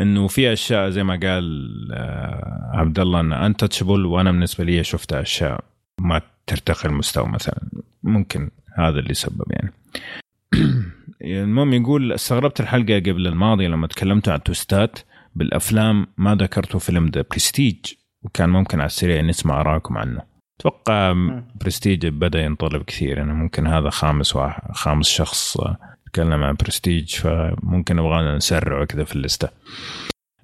إنه 0.00 0.28
في 0.28 0.52
أشياء 0.52 0.90
زي 0.90 1.02
ما 1.02 1.20
قال 1.22 1.88
آه 1.94 2.70
عبد 2.74 2.98
الله 2.98 3.20
انها 3.20 3.46
انتشبل 3.46 4.06
وأنا 4.06 4.30
بالنسبة 4.30 4.64
لي 4.64 4.84
شفتها 4.84 5.22
أشياء 5.22 5.64
ما 6.00 6.20
ترتقي 6.46 6.88
المستوى 6.88 7.28
مثلا. 7.28 7.60
ممكن 8.02 8.50
هذا 8.78 8.98
اللي 8.98 9.14
سبب 9.14 9.44
يعني. 9.50 9.72
المهم 11.44 11.72
يقول 11.72 12.12
استغربت 12.12 12.60
الحلقة 12.60 12.98
قبل 12.98 13.26
الماضية 13.26 13.68
لما 13.68 13.86
تكلمتوا 13.86 14.32
عن 14.32 14.38
ال 14.38 14.47
twistات 14.47 14.98
بالأفلام 15.34 16.06
ما 16.16 16.34
ذكرتوا 16.34 16.80
فيلم 16.80 17.08
The 17.08 17.24
Prestige 17.30 17.76
وكان 18.22 18.50
ممكن 18.50 18.80
على 18.80 18.86
السريع 18.86 19.22
نسمع 19.22 19.60
آراءكم 19.60 19.98
عنه. 19.98 20.22
أتوقع 20.60 21.14
برستيج 21.60 22.06
بدأ 22.06 22.42
ينطلب 22.42 22.82
كثير 22.82 23.18
يعني 23.18 23.32
ممكن 23.32 23.66
هذا 23.66 23.90
خامس 23.90 24.36
واحد 24.36 24.62
خامس 24.72 25.08
شخص 25.08 25.58
يتكلم 26.12 26.42
عن 26.42 26.54
برستيج 26.54 27.14
فممكن 27.14 27.96
نبغى 27.96 28.36
نسرعه 28.36 28.84
كذا 28.84 29.04
في 29.04 29.16
ال 29.16 29.21
list 29.21 29.39
ة. 29.39 29.48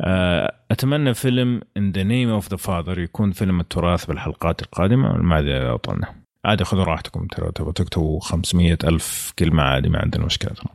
آه، 0.01 0.55
أتمنى 0.71 1.15
فيلم 1.15 1.61
In 1.77 1.93
the 1.93 2.03
Name 2.03 2.29
of 2.29 2.51
the 2.51 2.57
Father 2.57 2.99
يكون 2.99 3.31
فيلم 3.33 3.61
التراث 3.61 4.05
بالحلقات 4.05 4.63
القادمة 4.63 5.17
ما 5.17 5.39
أدري 5.39 5.57
إذا 5.57 5.77
طلنا 5.77 6.15
عادي 6.45 6.65
خذوا 6.65 6.85
راحتكم 6.85 7.27
ترى 7.27 7.53
تبغى 7.53 7.73
تكتبوا 7.73 8.21
500 8.21 8.79
ألف 8.85 9.33
كلمة 9.39 9.63
عادي 9.63 9.89
ما 9.89 9.99
عندنا 9.99 10.25
مشكلة. 10.25 10.53
ترى 10.53 10.69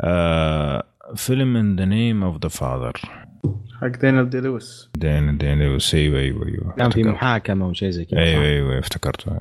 آه، 0.00 0.84
فيلم 1.16 1.56
In 1.56 1.76
the 1.76 1.84
Name 1.84 2.24
of 2.24 2.42
the 2.42 2.48
Father 2.48 2.92
حق 3.80 4.00
دانيال 4.00 4.30
دي 4.30 4.40
لويس. 4.40 4.90
دين 4.94 5.38
دين 5.38 5.62
أيوه 5.62 5.78
أيوه 5.94 6.18
أيوه 6.18 6.46
أيوه 6.46 6.74
كان 6.78 6.90
في. 6.90 7.02
محاكمة 7.02 7.68
وشيء 7.68 7.90
زي 7.90 8.04
كذا 8.04 8.20
أيوه؟ 8.20 8.44
أيوه 8.44 8.78
افتكرته 8.78 9.40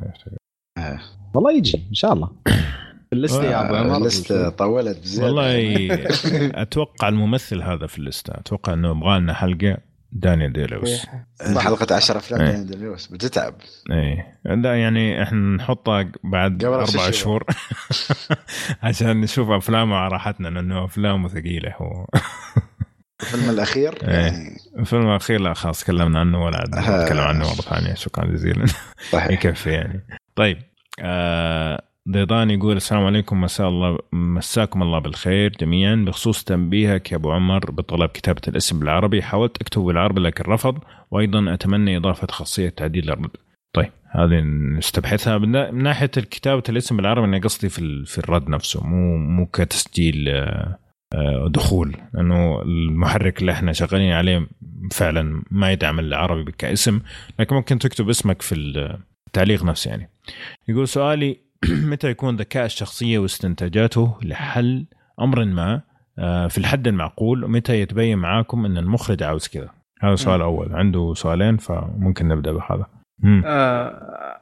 آه. 0.78 1.00
والله 1.34 1.58
يجي 1.58 1.86
إن 1.90 1.94
شاء 1.94 2.14
الله. 2.14 2.30
ال 3.14 3.19
list 3.19 3.39
ة 3.39 3.44
يا 3.44 3.66
أبو 3.66 3.76
عمر. 3.76 3.98
ال 3.98 4.07
list 4.07 4.41
ة 4.41 4.50
طولت 4.50 5.00
بزيادة. 5.00 5.26
والله 5.26 5.88
أتوقع 6.64 7.08
الممثل 7.10 7.62
هذا 7.62 7.88
في 7.88 7.98
ال 7.98 8.03
list 8.03 8.24
ة. 8.24 8.34
أتوقع 8.40 8.74
إنه 8.74 8.92
يبغى 8.92 9.20
لنا 9.20 9.34
حلقة 9.34 9.78
دانيال 10.12 10.54
دي 10.54 10.71
لويس 10.71 11.06
حلقة 11.58 11.96
10 11.96 12.18
أفلام 12.18 12.42
إيه. 12.42 12.52
داني 12.52 12.64
دلويس 12.66 13.08
بتتعب. 13.08 13.54
إيه. 13.92 14.40
لا 14.46 14.82
يعني 14.82 15.24
إحنا 15.24 15.56
نحطها 15.56 16.12
بعد 16.24 16.64
أربع 16.64 17.12
شهور. 17.12 17.44
عشان 18.84 19.22
نشوف 19.22 19.50
أفلامه 19.50 19.96
على 19.96 20.14
راحتنا 20.14 20.48
لأنه 20.48 20.86
أفلامه 20.86 21.28
ثقيلة 21.28 21.74
هو. 21.78 22.06
الفيلم 23.22 23.50
الأخير؟ 23.50 23.94
إيه. 24.08 24.14
يعني 24.16 24.58
الفيلم 24.80 25.10
الأخير 25.10 25.42
لا 25.42 25.54
خلاص 25.54 25.84
تكلمنا 25.84 26.20
عنه 26.20 26.44
ولا 26.46 26.58
عاد 26.58 26.76
آه. 26.76 27.04
نتكلم 27.04 27.20
عنه 27.20 27.40
مرة 27.40 27.54
ثانية. 27.62 27.94
شكرا 27.94 28.26
جزيلا. 28.26 28.66
يكفي 29.14 29.70
يعني. 29.70 30.06
طيب 30.36 30.58
آه 31.00 31.82
ضيضان 32.12 32.50
يقول 32.52 32.76
السلام 32.78 33.06
عليكم 33.06 33.42
مساء 33.42 33.70
الله 33.70 33.98
مساكم 34.14 34.82
الله 34.84 35.00
بالخير 35.00 35.52
جميعا. 35.62 35.96
بخصوص 36.08 36.44
تنبيهك 36.44 37.12
يا 37.12 37.18
أبو 37.18 37.32
عمر 37.32 37.72
بطلب 37.72 38.10
كتابة 38.10 38.42
الاسم 38.48 38.80
بالعربي 38.80 39.22
حاولت 39.22 39.62
أكتبه 39.62 39.86
بالعربي 39.86 40.22
لكن 40.22 40.44
رفض 40.52 40.78
وأيضا 41.12 41.54
أتمنى 41.54 41.98
إضافة 41.98 42.28
خاصية 42.32 42.70
تعديل 42.70 43.12
الرد 43.12 43.30
طيب 43.74 43.92
هذه 44.12 44.42
نستبحثها. 44.78 45.38
من 45.38 45.52
نا- 45.52 45.72
من 45.72 45.84
ناحية 45.84 46.06
كتابة 46.08 46.64
الاسم 46.70 46.98
بالعربي 46.98 47.26
أنا 47.26 47.38
قصدي 47.38 47.70
في 47.70 48.06
في 48.06 48.18
الرد 48.18 48.50
نفسه 48.50 48.84
مو 48.88 49.18
مو 49.18 49.46
كتسجيل 49.46 50.30
آه، 50.30 50.78
آه، 51.14 51.48
دخول. 51.54 51.96
لأنه 52.14 52.62
المحرك 52.62 53.40
اللي 53.42 53.52
إحنا 53.52 53.74
شغالين 53.74 54.12
عليه 54.14 54.48
فعلا 54.92 55.44
ما 55.52 55.72
يدعم 55.72 56.00
العربي 56.00 56.52
كاسم 56.52 57.00
لكن 57.40 57.56
ممكن 57.56 57.80
تكتب 57.80 58.10
اسمك 58.10 58.42
في 58.42 58.56
التعليق 59.28 59.64
نفسه 59.64 59.90
يعني. 59.92 60.10
يقول 60.68 60.88
سؤالي 60.88 61.49
متى 61.92 62.10
يكون 62.10 62.36
ذكاء 62.36 62.66
الشخصية 62.66 63.20
واستنتاجاته؟ 63.20 64.18
لحل 64.24 64.86
أمر 65.22 65.46
ما 65.46 65.82
آه، 66.20 66.48
في 66.48 66.58
الحد 66.58 66.88
المعقول 66.88 67.44
ومتى 67.44 67.82
يتبين 67.82 68.18
معاكم 68.18 68.66
أن 68.66 68.78
المخرج 68.78 69.24
عاوز 69.24 69.48
كذا 69.48 69.70
هذا 70.02 70.16
سؤال 70.16 70.42
أول. 70.42 70.76
عنده 70.76 71.14
سؤالين 71.14 71.58
فممكن 71.58 72.28
نبدأ 72.28 72.52
بهذا. 72.52 72.86
آه 73.46 74.39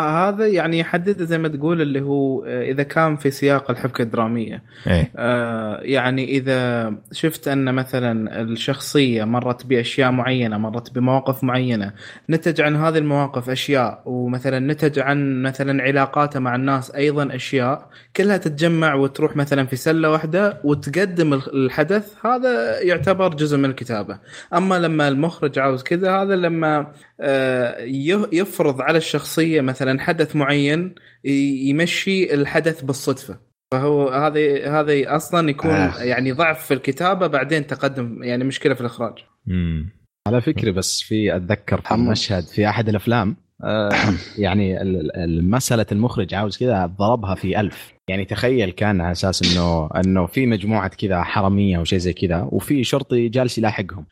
هذا 0.00 0.46
يعني 0.46 0.78
يحدد 0.78 1.22
زي 1.22 1.38
ما 1.38 1.48
تقول 1.48 1.82
اللي 1.82 2.00
هو 2.00 2.44
آه، 2.44 2.62
إذا 2.62 2.82
كان 2.82 3.16
في 3.16 3.30
سياق 3.30 3.70
الحبكة 3.70 4.02
الدرامية. 4.02 4.62
إيه. 4.86 5.10
آه، 5.16 5.80
يعني 5.82 6.24
إذا 6.24 6.92
شفت 7.12 7.48
أن 7.48 7.74
مثلا 7.74 8.40
الشخصية 8.40 9.24
مرت 9.24 9.66
بأشياء 9.66 10.10
معينة 10.10 10.58
مرت 10.58 10.94
بمواقف 10.94 11.44
معينة 11.44 11.92
نتج 12.30 12.60
عن 12.60 12.76
هذه 12.76 12.98
المواقف 12.98 13.50
أشياء 13.50 14.02
ومثلا 14.06 14.58
نتج 14.58 14.98
عن 14.98 15.42
مثلا 15.42 15.82
علاقاته 15.82 16.40
مع 16.40 16.54
الناس 16.54 16.90
أيضا 16.90 17.34
أشياء 17.34 17.88
كلها 18.16 18.36
تتجمع 18.36 18.94
وتروح 18.94 19.36
مثلا 19.36 19.66
في 19.66 19.76
سلة 19.76 20.10
واحدة 20.10 20.60
وتقدم 20.64 21.34
الحدث 21.34 22.26
هذا 22.26 22.80
يعتبر 22.80 23.34
جزء 23.34 23.56
من 23.56 23.64
الكتابة. 23.64 24.18
أما 24.54 24.78
لما 24.78 25.08
المخرج 25.08 25.58
عاوز 25.58 25.82
كذا 25.82 26.10
هذا 26.10 26.36
لما 26.36 26.86
آه، 27.20 27.76
يفرض 28.32 28.80
على 28.80 28.98
الشخصيه 29.38 29.60
مثلا 29.60 30.00
حدث 30.00 30.36
معين 30.36 30.94
يمشي 31.24 32.34
الحدث 32.34 32.82
بالصدفة 32.82 33.38
فهو 33.72 34.08
هذا 34.08 34.70
هذا 34.80 35.16
أصلا 35.16 35.50
يكون 35.50 35.70
آه. 35.70 36.02
يعني 36.02 36.32
ضعف 36.32 36.66
في 36.66 36.74
الكتابة 36.74 37.26
بعدين 37.26 37.66
تقدم 37.66 38.22
يعني 38.22 38.44
مشكلة 38.44 38.74
في 38.74 38.80
الإخراج 38.80 39.14
امم 39.48 39.90
على 40.28 40.40
فكرة 40.40 40.70
بس 40.70 41.00
في 41.00 41.36
أتذكر 41.36 41.80
في. 41.80 41.94
مشهد 41.94 42.42
في 42.44 42.68
أحد 42.68 42.88
الأفلام 42.88 43.36
آه، 43.64 43.90
يعني 44.44 44.82
ال- 44.82 45.16
ال- 45.16 45.50
مساله 45.50 45.86
المخرج 45.92 46.34
عاوز 46.34 46.58
كذا 46.58 46.86
ضربها 46.86 47.34
في 47.34 47.60
ألف 47.60 47.93
يعني 48.08 48.24
تخيل 48.24 48.70
كان 48.70 49.00
على 49.00 49.12
أساس 49.12 49.42
إنه 49.42 49.88
إنه 49.96 50.26
في 50.26 50.46
مجموعة 50.46 50.88
كذا 50.88 51.22
حرامية 51.22 51.78
أو 51.78 51.84
شيء 51.84 51.98
زي 51.98 52.12
كذا 52.12 52.48
وفي 52.52 52.84
شرطي 52.84 53.28
جالس 53.28 53.58
يلاحقهم. 53.58 54.06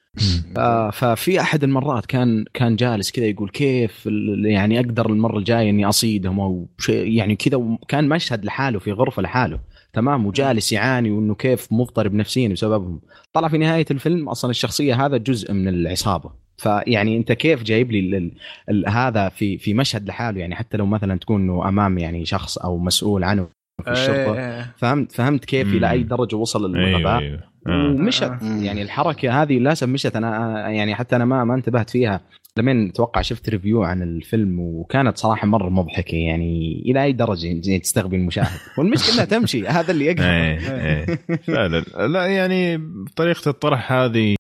ففي 0.93 1.41
أحد 1.41 1.65
المرات 1.65 2.07
كان 2.07 2.45
كان 2.55 2.77
جالس 2.77 3.11
كذا 3.11 3.27
يقول 3.27 3.51
كيف 3.51 4.09
يعني 4.45 4.81
أقدر 4.81 5.11
المرة 5.11 5.39
الجاية 5.39 5.71
إني 5.71 5.89
أصيدهم 5.89 6.41
أو 6.41 6.69
شيء 6.79 7.09
يعني 7.13 7.37
كذا 7.37 7.79
كان 7.89 8.09
مشهد 8.09 8.45
لحاله 8.45 8.79
في 8.79 8.93
غرفة 8.93 9.23
لحاله. 9.23 9.61
تمام؟ 9.93 10.27
وجالس 10.27 10.73
يعاني 10.73 11.11
وإنه 11.11 11.35
كيف 11.35 11.69
مضطرب 11.71 12.15
نفسيا 12.15 12.49
بسببهم. 12.49 13.01
طلع 13.33 13.49
في 13.49 13.59
نهاية 13.59 13.87
الفيلم 13.91 14.29
أصلا 14.29 14.51
الشخصية 14.51 15.07
هذا 15.07 15.17
جزء 15.17 15.53
من 15.53 15.69
العصابة. 15.69 16.31
فيعني 16.57 17.17
أنت 17.17 17.33
كيف 17.33 17.63
جايب 17.63 17.93
لي 17.93 17.99
ال 18.01 18.15
ال 18.15 18.33
ال 18.69 18.89
هذا 18.89 19.29
في 19.29 19.59
في 19.59 19.75
مشهد 19.75 20.09
لحاله؟ 20.09 20.41
يعني 20.41 20.55
حتى 20.55 20.77
لو 20.77 20.87
مثلا 20.87 21.19
تكون 21.19 21.41
إنه 21.41 21.69
أمام 21.69 21.99
يعني 21.99 22.25
شخص 22.25 22.59
أو 22.59 22.79
مسؤول 22.79 23.25
عنه. 23.25 23.49
في 23.85 23.91
الشرطة. 23.91 24.39
آه، 24.39 24.75
فهمت 24.77 25.13
فهمت 25.13 25.45
كيف. 25.45 25.69
إلى 25.69 25.91
اي 25.91 26.03
درجة 26.03 26.37
وصل 26.37 26.65
الغباء 26.65 27.19
أيوه 27.19 27.41
آه. 27.67 27.89
ومشت. 27.89 28.23
آه. 28.23 28.39
يعني 28.43 28.83
الحركة 28.83 29.43
هذه 29.43 29.59
للأسف 29.59 29.89
مشت. 29.89 30.17
أنا 30.17 30.71
يعني 30.71 30.95
حتى 30.95 31.17
أنا 31.17 31.25
ما 31.25 31.45
ما 31.45 31.55
انتبهت 31.55 31.91
فيها. 31.91 32.21
لمن 32.59 32.89
أتوقع 32.89 33.21
شفت 33.23 33.49
ريفيو 33.49 33.83
عن 33.83 34.03
الفيلم 34.03 34.61
وكانت 34.61 35.19
صراحة 35.19 35.47
مرة 35.47 35.69
مضحكة. 35.69 36.17
يعني 36.17 36.83
إلى 36.87 37.05
أي 37.05 37.13
درجة 37.13 37.47
يعني 37.47 37.79
تستغبي 37.79 38.17
المشاهد. 38.17 38.61
والمشكلة 38.79 39.15
إنها 39.15 39.25
تمشي. 39.25 39.67
هذا 39.79 39.91
اللي 39.91 40.07
يقهر. 40.07 40.27
إيه 40.27 40.59
إيه. 40.59 41.37
فعلا. 41.37 41.81
لا 42.07 42.27
يعني 42.27 42.81
طريقة 43.17 43.49
الطرح 43.49 43.93
هذه 43.93 44.35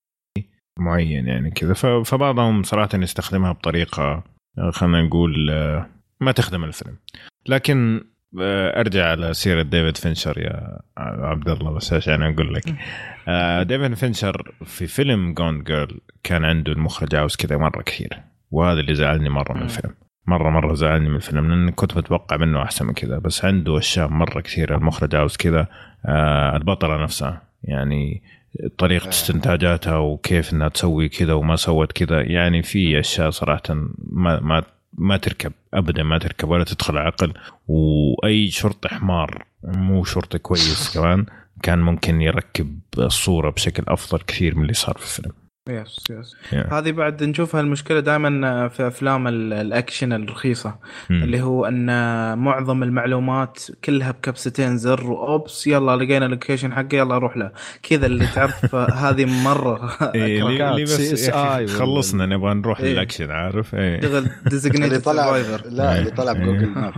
معين 0.78 1.26
يعني 1.26 1.50
كذا. 1.50 1.74
فبعضهم 2.04 2.62
صراحة 2.62 2.98
يستخدمها 2.98 3.52
بطريقة 3.52 4.24
خلينا 4.70 5.02
نقول 5.02 5.50
آه، 5.50 5.86
ما 6.20 6.32
تخدم 6.32 6.64
الفيلم. 6.64 6.96
لكن 7.48 8.04
أرجع 8.40 9.10
على 9.10 9.34
سيرة 9.34 9.62
ديفيد 9.62 9.96
فينشر 9.96 10.38
يا 10.38 10.78
عبد 10.98 11.48
الله 11.48 11.70
بس 11.70 11.92
عشان 11.92 12.22
أقول 12.22 12.54
لك 12.54 12.74
آه، 13.28 13.62
ديفيد 13.62 13.94
فينشر 13.94 14.52
في 14.64 14.86
فيلم 14.86 15.34
Gone 15.34 15.64
Girl 15.64 16.00
كان 16.22 16.44
عنده 16.44 16.72
المخرج 16.72 17.14
عاوز 17.14 17.36
كذا 17.36 17.56
مرة 17.56 17.82
كثير 17.82 18.20
وهذا 18.50 18.80
اللي 18.80 18.94
زعلني 18.94 19.28
مرة 19.28 19.52
من. 19.52 19.62
الفيلم 19.62 19.94
مرة 20.26 20.50
مرة 20.50 20.74
زعلني 20.74 21.08
من 21.08 21.16
الفيلم 21.16 21.50
لأن 21.50 21.70
كنت 21.70 21.96
متوقع 21.96 22.36
منه 22.36 22.62
أحسن 22.62 22.86
من 22.86 22.92
كذا 22.92 23.18
بس 23.18 23.44
عنده 23.44 23.78
أشياء 23.78 24.08
مرة 24.08 24.40
كثيرة 24.40 24.76
المخرج 24.76 25.14
عاوز 25.14 25.36
كذا 25.36 25.66
آه، 26.06 26.56
البطلة 26.56 27.02
نفسها 27.02 27.42
يعني 27.64 28.22
طريقة 28.78 29.06
آه. 29.06 29.08
استنتاجاتها 29.08 29.96
وكيف 29.96 30.52
إنها 30.52 30.68
تسوي 30.68 31.08
كذا 31.08 31.32
وما 31.32 31.56
سوت 31.56 31.92
كذا 31.92 32.20
يعني 32.20 32.62
في 32.62 33.00
أشياء 33.00 33.30
صراحة 33.30 33.62
ما 34.12 34.40
ما 34.40 34.62
ما 34.98 35.16
تركب 35.16 35.52
ابدا 35.74 36.02
ما 36.02 36.18
تركب 36.18 36.48
ولا 36.48 36.64
تدخل 36.64 36.98
عقل 36.98 37.34
وأي 37.68 38.50
شرطي 38.50 38.88
حمار 38.88 39.46
مو 39.64 40.04
شرطي 40.04 40.38
كويس 40.38 40.98
كمان 40.98 41.26
كان 41.62 41.78
ممكن 41.78 42.22
يركب 42.22 42.78
الصورة 42.98 43.50
بشكل 43.50 43.84
أفضل 43.88 44.18
كثير 44.18 44.54
من 44.54 44.62
اللي 44.62 44.74
صار 44.74 44.98
في 44.98 45.04
الفيلم. 45.04 45.34
yes 45.68 45.96
yes 46.10 46.36
Yeah. 46.52 46.72
هذه 46.72 46.90
بعد 46.92 47.22
نشوفها 47.24 47.60
المشكلة 47.60 48.00
دائما 48.00 48.68
في 48.68 48.86
أفلام 48.86 49.28
ال- 49.28 49.52
الأكشن 49.52 50.12
الرخيصة 50.12 50.74
مم. 51.10 51.22
اللي 51.22 51.40
هو 51.42 51.64
أن 51.64 51.86
معظم 52.38 52.82
المعلومات 52.82 53.58
كلها 53.84 54.10
بكبستين 54.10 54.78
زر 54.78 55.10
و 55.10 55.21
oops 55.21 55.66
يلا 55.66 55.96
لقينا 55.96 56.26
ال 56.26 56.31
location 56.31 56.72
حقه 56.72 56.88
يلا 56.96 57.16
أروح 57.16 57.36
له 57.36 57.50
كذا 57.82 58.06
اللي 58.06 58.26
تعرف 58.26 58.74
هذه 59.04 59.24
مرة 59.44 59.98
إيه 60.14 60.46
اللي, 60.48 60.82
بس 60.84 61.30
خلصنا 61.78 62.26
نبغى 62.26 62.54
نروح 62.54 62.80
إيه. 62.80 62.92
للأكشن 62.92 63.30
عارف 63.30 63.74
إيه 63.74 64.00
شغل 64.02 64.16
اللي 64.18 64.30
designated 64.46 65.02
طلع 65.02 65.36
لا 65.70 65.98
اللي 65.98 66.10
طلع. 66.10 66.32
ب 66.32 66.37
Google 66.37 66.68
Map 66.68 66.92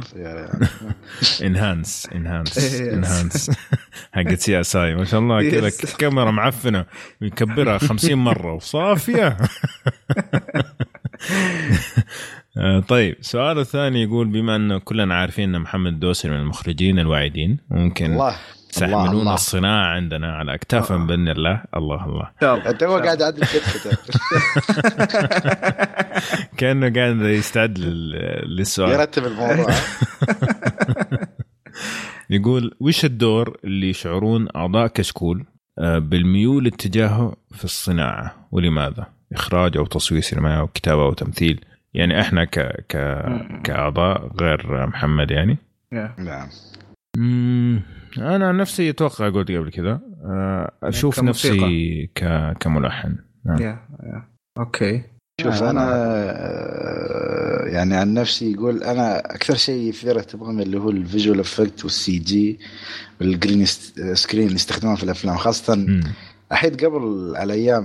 enhance 1.43 2.09
enhance. 2.15 2.75
enhance 2.81 3.51
حقت 4.13 4.39
CSI 4.39 4.95
ما 4.95 5.05
شاء 5.05 5.21
الله 5.21 5.51
كذا. 5.51 5.71
كاميرا 5.99 6.31
معفنة 6.31 6.85
ويكبرها 7.23 7.79
50 7.79 8.15
مرة 8.19 8.54
وصافيه 8.55 9.37
آه، 12.59 12.81
طيب 12.81 13.17
السؤال 13.21 13.59
الثاني 13.59 14.03
يقول 14.03 14.27
بما 14.29 14.57
انه 14.57 14.79
كلنا 14.79 15.15
عارفين 15.15 15.55
أن 15.55 15.61
محمد 15.61 15.93
الدوسري 15.93 16.31
من 16.33 16.37
المخرجين 16.41 16.99
الواعدين 16.99 17.59
ممكن 17.71 18.13
الله 18.13 18.37
تحملون 18.73 19.09
الله. 19.21 19.35
الصناعة 19.35 19.87
عندنا 19.95 20.37
على 20.37 20.55
أكتافهم 20.55 21.07
بإذن 21.07 21.29
الله. 21.29 21.63
الله 21.77 22.05
الله. 22.05 22.31
أنت 22.71 22.83
هو 22.85 22.97
قاعد 22.99 23.21
يعدل 23.21 23.41
كتفته 23.45 23.91
كأنه 26.59 26.93
قاعد 26.95 27.21
يستعد 27.21 27.79
لل- 27.79 28.57
للسؤال. 28.57 28.91
يرتب 28.93 29.27
الموضوع. 29.27 29.75
يقول 32.31 32.75
وش 32.81 33.05
الدور 33.05 33.57
اللي 33.65 33.91
يشعرون 33.91 34.49
أعضاء 34.57 34.87
كشكول 34.87 35.41
آه، 35.41 35.45
بالميول 35.79 36.67
اتجاهه 36.67 37.37
في 37.51 37.65
الصناعة 37.65 38.49
ولماذا؟ 38.53 39.07
إخراج 39.33 39.77
أو 39.77 39.87
تصوير 39.87 40.21
سينمائي 40.21 40.59
أو 40.59 40.67
كتابة 40.69 41.03
أو 41.03 41.13
تمثيل 41.13 41.65
يعني 41.95 42.21
إحنا 42.21 42.45
ك 42.45 42.59
ك 42.89 42.97
كأعضاء 43.65 44.33
غير 44.41 44.87
محمد 44.87 45.31
يعني. 45.31 45.59
نعم 46.19 46.49
مم، 47.17 47.83
أنا 48.19 48.49
عن 48.49 48.57
نفسي 48.57 48.91
أتوقع 48.91 49.29
قلت 49.29 49.51
قبل 49.51 49.71
كذا 49.71 50.01
آه، 50.25 50.71
أشوف 50.83 51.21
كموسيقى. 51.21 51.55
نفسي 51.57 52.07
ك 52.15 52.53
كملحن 52.61 53.17
نعم. 53.47 53.57
Yeah, 53.59 54.03
yeah. 54.05 54.21
أوكي 54.59 55.03
شوف 55.43 55.63
آه، 55.63 55.71
أنا 55.71 55.91
آه، 55.91 57.65
يعني 57.67 57.97
عن 57.97 58.15
نفسي 58.15 58.53
يقول 58.53 58.83
أنا 58.83 59.19
أكثر 59.19 59.55
شيء 59.55 59.89
يثير 59.89 60.19
اهتمامي 60.19 60.63
اللي 60.63 60.79
هو 60.79 60.91
ال 60.91 60.98
visual 60.98 61.41
effect 61.41 61.85
وال 61.85 62.19
CG 62.19 62.59
وال 63.21 63.33
green 63.33 63.65
screen 64.15 64.45
اللي 64.45 64.55
يستخدموها 64.55 64.97
في 64.97 65.03
الأفلام 65.03 65.37
خاصة. 65.37 66.01
أحيد 66.53 66.85
قبل 66.85 67.33
على 67.37 67.53
أيام 67.53 67.85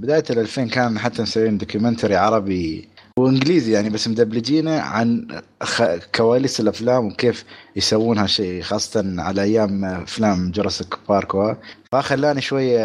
بداية 0.00 0.24
ال 0.30 0.38
2000 0.38 0.64
كان 0.64 0.98
حتى 0.98 1.22
مسويين 1.22 1.58
documentary 1.58 2.16
عربي 2.16 2.88
وإنجليزي 3.20 3.72
يعني 3.72 3.90
بس 3.90 4.08
مدبلجينه 4.08 4.80
عن 4.80 5.26
خ... 5.62 5.82
كواليس 6.14 6.60
الأفلام 6.60 7.06
وكيف 7.06 7.44
يسوونها 7.76 8.26
شيء 8.26 8.62
خاصة 8.62 9.14
على 9.18 9.42
أيام 9.42 9.84
أفلام 9.84 10.50
جوراسيك 10.50 10.94
بارك. 11.08 11.56
فخلاني 11.92 12.40
شوية 12.40 12.80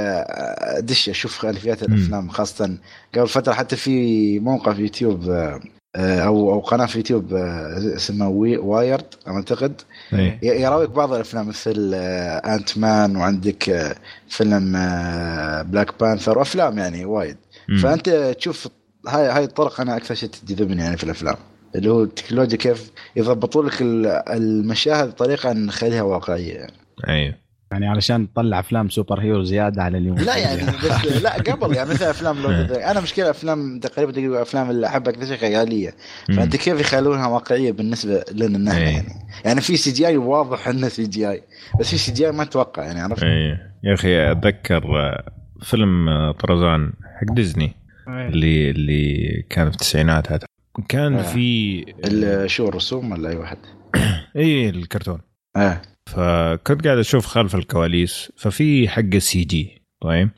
أدش 0.78 1.10
أشوف 1.10 1.38
خلفيات 1.38 1.84
الأفلام 1.84 2.30
خاصة 2.30 2.78
قبل 3.16 3.28
فترة 3.28 3.54
حتى 3.54 3.76
في 3.76 4.40
موقع 4.40 4.74
في 4.74 4.82
يوتيوب 4.82 5.30
آه، 5.96 6.20
أو 6.20 6.54
أو 6.54 6.60
قناة 6.60 6.86
في 6.86 6.98
يوتيوب 6.98 7.34
آه، 7.34 7.96
اسمها 7.96 8.28
Wi... 8.28 8.58
Wired 8.58 9.06
أعتقد 9.28 9.82
إيه. 10.14 10.40
يراويك 10.44 10.90
بعض 10.90 11.14
الأفلام 11.14 11.48
مثل 11.48 11.92
آه، 11.96 12.56
Ant-Man 12.56 13.16
وعندك 13.16 13.96
فيلم 14.30 14.72
Black 15.72 16.00
Panther 16.00 16.38
وأفلام 16.38 16.78
يعني 16.78 17.06
وايد. 17.06 17.38
مم. 17.70 17.78
فأنت 17.78 18.10
تشوف 18.40 18.68
هاي 19.08 19.28
هاي 19.28 19.44
الطرق 19.44 19.82
أنا 19.82 19.98
أكثر 19.98 20.16
شيء 20.16 20.30
تجذبني 20.30 20.82
يعني 20.82 20.98
في 20.98 21.04
الأفلام. 21.04 21.36
اللي 21.76 21.90
هو 21.90 22.04
التكنولوجيا 22.04 22.58
كيف 22.58 22.92
يضبطوا 23.16 23.64
لك 23.64 23.82
ال- 23.82 24.08
المشاهد 24.30 25.10
بطريقة 25.10 25.54
نخليها 25.54 26.02
واقعية 26.02 26.54
يعني. 26.54 26.74
أيوه. 27.08 27.36
يعني 27.72 27.88
علشان 27.88 28.34
تطلع 28.34 28.60
أفلام 28.60 28.90
super 28.90 29.20
hero 29.22 29.44
زيادة 29.44 29.84
على 29.84 29.98
اليوم. 29.98 30.18
لا 30.18 30.38
يعني 30.38 30.62
بس 30.66 31.06
لا 31.24 31.34
قبل 31.34 31.76
يعني 31.76 31.90
مثل 31.90 32.06
أفلام 32.06 32.46
أنا 32.92 33.02
مشكلة 33.02 33.30
أفلام 33.30 33.80
تقريبا 33.80 34.12
تقريبا 34.12 34.42
أفلام 34.42 34.70
اللي 34.70 34.88
احبها 34.88 35.14
أكثر 35.14 35.26
شيء 35.26 35.38
خيالية. 35.38 35.96
فأنت 36.28 36.56
كيف 36.56 36.80
يخلونها 36.80 37.28
واقعية 37.28 37.72
بالنسبة 37.72 38.24
لنا 38.32 38.58
نحن 38.58 38.78
إيه. 38.78 38.94
يعني؟ 38.96 39.08
يعني 39.46 39.62
في 39.62 39.78
سي 39.78 39.92
جي 39.92 40.08
آي 40.08 40.18
واضح 40.18 40.68
إنه 40.68 40.88
سي 40.88 41.04
جي 41.08 41.30
آي. 41.30 41.44
بس 41.80 41.90
في 41.90 41.98
سي 41.98 42.12
جي 42.12 42.26
آي 42.26 42.32
ما 42.32 42.44
تتوقع 42.44 42.84
يعني 42.84 43.02
عرفت؟ 43.02 43.24
إيه. 43.24 43.72
يا 43.84 43.94
أخي 43.94 44.32
أتذكر 44.32 44.84
فيلم 45.62 46.08
طرزان 46.32 46.94
حق 47.22 47.34
ديزني. 47.36 47.66
إيه. 47.66 47.85
اللي 48.08 48.70
اللي 48.70 49.42
كان 49.50 49.70
في 49.70 49.76
التسعينات 49.76 50.32
هذا. 50.32 50.46
كان 50.90 51.14
آه. 51.14 51.22
فيلم 51.22 52.48
شو 52.48 52.68
الرسوم 52.68 53.12
ولا 53.12 53.30
أي 53.30 53.36
واحد؟ 53.36 53.58
اي 54.36 54.70
الكرتون. 54.70 55.22
إيه 55.58 55.82
فكنت 56.10 56.86
قاعد 56.86 56.98
أشوف 56.98 57.26
خلف 57.26 57.56
الكواليس 57.56 58.32
ففي 58.38 58.90
حق 58.90 59.14
ال 59.14 59.44
CG 59.44 59.82
طيب؟ 60.02 60.30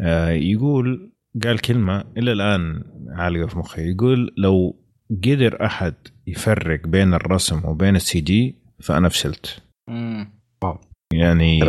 آه 0.00 0.30
يقول 0.30 1.12
قال 1.44 1.58
كلمة 1.58 2.04
إلى 2.16 2.32
الآن 2.32 2.82
عالقة 3.08 3.46
في 3.46 3.58
مخي. 3.58 3.90
يقول 3.90 4.34
لو 4.36 4.76
قدر 5.24 5.66
أحد 5.66 5.94
يفرق 6.26 6.86
بين 6.86 7.14
الرسم 7.14 7.64
وبين 7.64 7.96
ال 7.96 8.20
CG 8.20 8.56
فأنا 8.80 9.08
فشلت. 9.08 9.62
يعني 11.12 11.60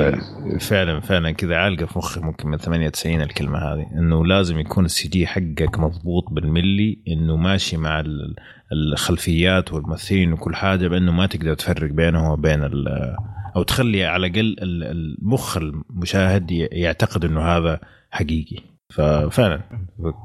فعلا 0.60 1.00
فعلا 1.00 1.32
كذا 1.32 1.56
عالقة 1.56 1.86
في 1.86 1.98
مخي 1.98 2.20
ممكن 2.22 2.48
من 2.50 2.58
98 2.58 3.22
الكلمة 3.22 3.60
هذه 3.60 3.88
إنه 3.94 4.26
لازم 4.26 4.60
يكون 4.60 4.86
ال 4.86 5.10
CG 5.10 5.28
حقك 5.28 5.80
مضبوط 5.80 6.30
بالملي 6.32 7.00
إنه 7.08 7.36
ماشي 7.38 7.78
مع 7.78 8.00
ال- 8.00 8.36
الخلفيات 8.72 9.74
والممثلين 9.74 10.34
وكل 10.34 10.56
حاجة 10.56 10.88
بإنه 10.88 11.12
ما 11.12 11.26
تقدر 11.26 11.54
تفرق 11.54 11.92
بينه 11.92 12.34
وبين 12.34 12.64
ال- 12.64 13.16
أو 13.56 13.64
تخلي 13.64 14.06
على 14.06 14.28
الأقل 14.28 14.56
ال- 14.62 14.84
المخ 15.24 15.58
المشاهد 15.58 16.52
يعتقد 16.52 17.26
إنه 17.26 17.42
هذا 17.42 17.80
حقيقي. 18.12 18.58
ففعلا 18.94 19.62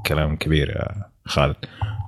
كلام 0.07 0.37
كبير 0.37 0.69
يا 0.69 0.89
خالد. 1.25 1.57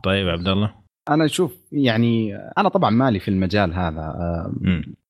طيب 0.04 0.28
عبد 0.28 0.48
الله؟ 0.48 0.70
أنا 1.10 1.24
أشوف 1.24 1.54
يعني 1.72 2.36
أنا 2.58 2.68
طبعا 2.68 2.90
مالي 2.90 3.18
في 3.20 3.28
المجال 3.28 3.74
هذا 3.74 4.00
آه،. 4.00 4.52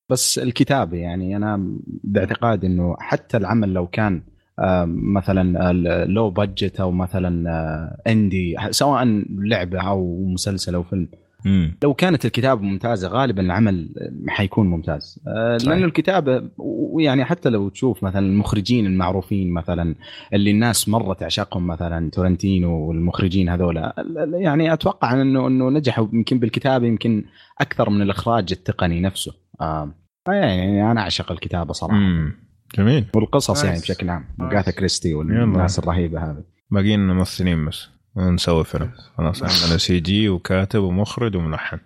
بس 0.08 0.38
الكتابة 0.38 0.96
يعني 0.96 1.36
أنا 1.36 1.76
باعتقادي 2.04 2.66
إنه 2.66 2.96
حتى 2.98 3.36
العمل 3.36 3.72
لو 3.72 3.86
كان 3.86 4.22
آه، 4.58 4.84
مثلا 4.88 5.72
لو 6.04 6.30
بادجت 6.30 6.80
أو 6.80 6.90
مثلا 6.90 7.50
آه، 7.50 8.10
اندي 8.10 8.56
سواء 8.70 9.24
لعبة 9.30 9.80
أو 9.80 10.24
مسلسل 10.24 10.74
أو 10.74 10.82
فيلم 10.82 11.08
مم. 11.44 11.76
لو 11.82 11.94
كانت 11.94 12.24
الكتابة 12.24 12.62
ممتازة 12.62 13.08
غالبا 13.08 13.42
العمل 13.42 13.88
حيكون 14.28 14.66
ممتاز 14.66 15.20
آه، 15.28 15.58
صحيح. 15.58 15.72
لأنه 15.72 15.86
الكتابة 15.86 16.50
ويعني 16.58 17.24
حتى 17.24 17.48
لو 17.48 17.68
تشوف 17.68 18.02
مثلا 18.02 18.26
المخرجين 18.26 18.86
المعروفين 18.86 19.52
مثلا 19.52 19.94
اللي 20.32 20.50
الناس 20.50 20.88
مره 20.88 21.14
تعشقهم 21.14 21.66
مثلا 21.66 22.10
تارانتينو 22.10 22.88
والمخرجين 22.88 23.48
هذولا 23.48 23.94
يعني 24.32 24.72
أتوقع 24.72 25.22
انه 25.22 25.46
أنه 25.46 25.70
نجحوا 25.70 26.08
يمكن 26.12 26.38
بالكتابة 26.38 26.86
يمكن 26.86 27.24
أكثر 27.60 27.90
من 27.90 28.02
الإخراج 28.02 28.52
التقني 28.52 29.00
نفسه 29.00 29.32
آه 29.60 29.94
يعني 30.28 30.90
أنا 30.90 31.00
أعشق 31.00 31.32
الكتابة 31.32 31.72
صراحة 31.72 31.96
مم. 31.96 32.32
جميل 32.74 33.04
والقصص 33.14 33.64
يعني. 33.64 33.80
بشكل 33.80 34.10
عام. 34.10 34.24
أجاثا 34.40 34.70
كريستي 34.70 35.14
والناس 35.14 35.78
الرهيبة 35.78 36.30
هذه 36.30 36.44
باقيين 36.70 37.00
ممثلين 37.00 37.66
بس 37.66 37.88
ونسوي 38.18 38.64
فيلم. 38.64 38.90
خلاص 39.18 39.42
عندنا 39.42 39.78
CG 39.78 40.28
وكاتب 40.28 40.80
ومخرج 40.82 41.36
وملحن. 41.36 41.78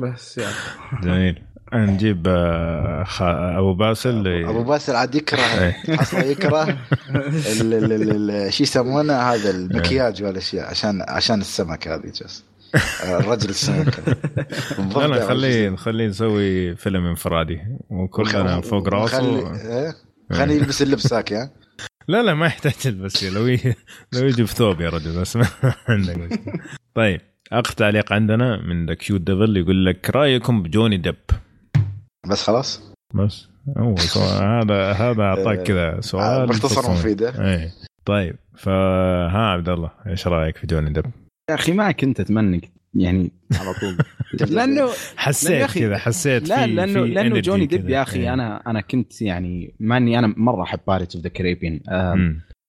بس 0.00 0.38
يعني. 0.38 0.54
جميل. 1.02 1.42
نجيب 1.74 2.24
آه، 2.28 3.04
خ- 3.04 3.22
أبو 3.58 3.74
باسل 3.74 4.28
أبو 4.44 4.62
باسل 4.62 4.96
عاد 4.96 5.14
يكره. 5.14 5.38
إيه. 5.40 5.76
أصلا 6.00 6.24
يكره 6.24 6.62
ال- 6.64 7.74
ال- 7.74 7.92
ال- 7.92 8.30
ال- 8.30 8.52
شو 8.52 8.62
يسمونه 8.62 9.12
هذا؟ 9.14 9.50
المكياج 9.50 10.22
والاشياء 10.22 10.70
عشان 10.70 11.02
عشان 11.08 11.40
السمك 11.40 11.88
هذه 11.88 12.06
جسد. 12.06 12.44
الرجل 13.04 13.48
السمك. 13.50 14.00
بالضبط. 14.78 14.96
لا 15.04 15.26
خليه 15.26 15.66
رجل. 15.68 15.76
خليه 15.78 16.06
نسوي 16.06 16.76
فيلم 16.76 17.06
انفرادي. 17.06 17.60
وكلنا 17.90 18.60
فوق 18.60 18.88
راسه. 18.88 19.22
وخلي- 19.22 19.60
إيه؟ 19.60 19.94
خليه 20.32 20.54
يلبس 20.54 20.82
اللبس 20.82 21.06
ذاك 21.06 21.30
يا. 21.30 21.50
لا 22.08 22.22
لا 22.22 22.34
ما 22.34 22.46
يحتاج 22.46 22.72
تلبس 22.72 23.24
لو 23.24 23.46
ي... 23.46 23.74
لو 24.12 24.26
يجي 24.26 24.46
في 24.46 24.54
ثوب 24.54 24.80
يا 24.80 24.90
رجل 24.90 25.20
بس 25.20 25.36
ما 25.36 25.46
عندك 25.88 26.16
مشكلة. 26.18 26.54
طيب 26.94 27.20
آخر 27.52 27.72
تعليق 27.72 28.12
عندنا 28.12 28.62
من 28.62 28.86
ذا 28.86 28.94
كيوت 28.94 29.20
ديفل 29.20 29.56
يقول 29.56 29.86
لك 29.86 30.10
رأيكم 30.10 30.62
بجوني 30.62 30.96
ديب 30.96 31.16
بس 32.30 32.42
خلاص؟ 32.42 32.92
بس. 33.14 33.48
هو 33.78 33.96
سؤال. 33.96 34.44
هذا 34.44 34.92
هذا 34.92 35.22
أعطاك 35.22 35.62
كذا 35.62 36.00
سؤال 36.00 36.46
باختصار 36.46 36.82
تصميم. 36.82 36.98
مفيده 36.98 37.54
إيه. 37.54 37.72
طيب 38.04 38.36
فها 38.56 39.38
عبد 39.38 39.68
الله 39.68 39.90
إيش 40.06 40.26
رأيك 40.26 40.56
في 40.56 40.66
جوني 40.66 40.92
ديب؟ 40.92 41.06
يا 41.50 41.54
أخي 41.54 41.72
ما 41.72 41.92
كنت 41.92 42.20
أتمنى 42.20 42.72
يعني 42.96 43.30
على 43.54 43.72
طول 43.80 43.96
لأنه 44.56 44.88
حسيت 45.16 45.70
كذا 45.70 45.98
حسيت 45.98 46.48
لا 46.48 46.66
لأنه 46.66 47.02
في 47.04 47.08
لأنه 47.10 47.40
جوني 47.40 47.66
ديب. 47.66 47.88
يا 47.90 48.02
أخي 48.02 48.18
إيه. 48.20 48.34
أنا 48.34 48.62
أنا 48.66 48.80
كنت 48.80 49.22
يعني 49.22 49.74
مع 49.80 49.96
اني 49.96 50.18
أنا 50.18 50.34
مرة 50.36 50.62
أحب 50.62 50.80
Pirates 50.86 51.14
of 51.16 51.24
the 51.24 51.30
Caribbean. 51.30 51.80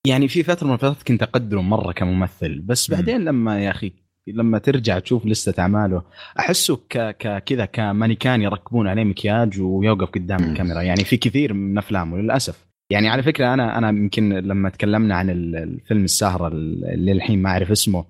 يعني 0.06 0.28
في 0.28 0.42
فترة 0.42 0.66
من 0.66 0.72
الفترات 0.72 1.02
كنت 1.02 1.22
أقدره 1.22 1.60
مرة 1.60 1.92
كممثل 1.92 2.58
بس. 2.60 2.90
بعدين 2.90 3.24
لما 3.24 3.60
يا 3.64 3.70
أخي 3.70 3.92
لما 4.26 4.58
ترجع 4.58 4.98
تشوف 4.98 5.26
ليستة 5.26 5.60
أعماله 5.60 6.02
أحسه 6.38 6.76
ك 6.90 7.38
كذا 7.46 7.64
كمانيكان 7.64 8.42
يركبون 8.42 8.88
عليه 8.88 9.04
مكياج 9.04 9.60
ويوقف 9.60 10.08
قدام. 10.10 10.44
الكاميرا 10.44 10.80
يعني 10.82 11.04
في 11.04 11.16
كثير 11.16 11.52
من 11.52 11.78
أفلامه 11.78 12.18
للأسف 12.18 12.64
يعني 12.90 13.08
على 13.08 13.22
فكرة 13.22 13.54
أنا 13.54 13.78
أنا 13.78 13.88
يمكن 13.88 14.28
لما 14.32 14.68
تكلمنا 14.70 15.14
عن 15.14 15.30
ال- 15.30 15.56
الفيلم 15.56 16.04
السهره 16.04 16.48
اللي 16.48 17.12
الحين 17.12 17.42
ما 17.42 17.50
أعرف 17.50 17.70
اسمه 17.70 18.04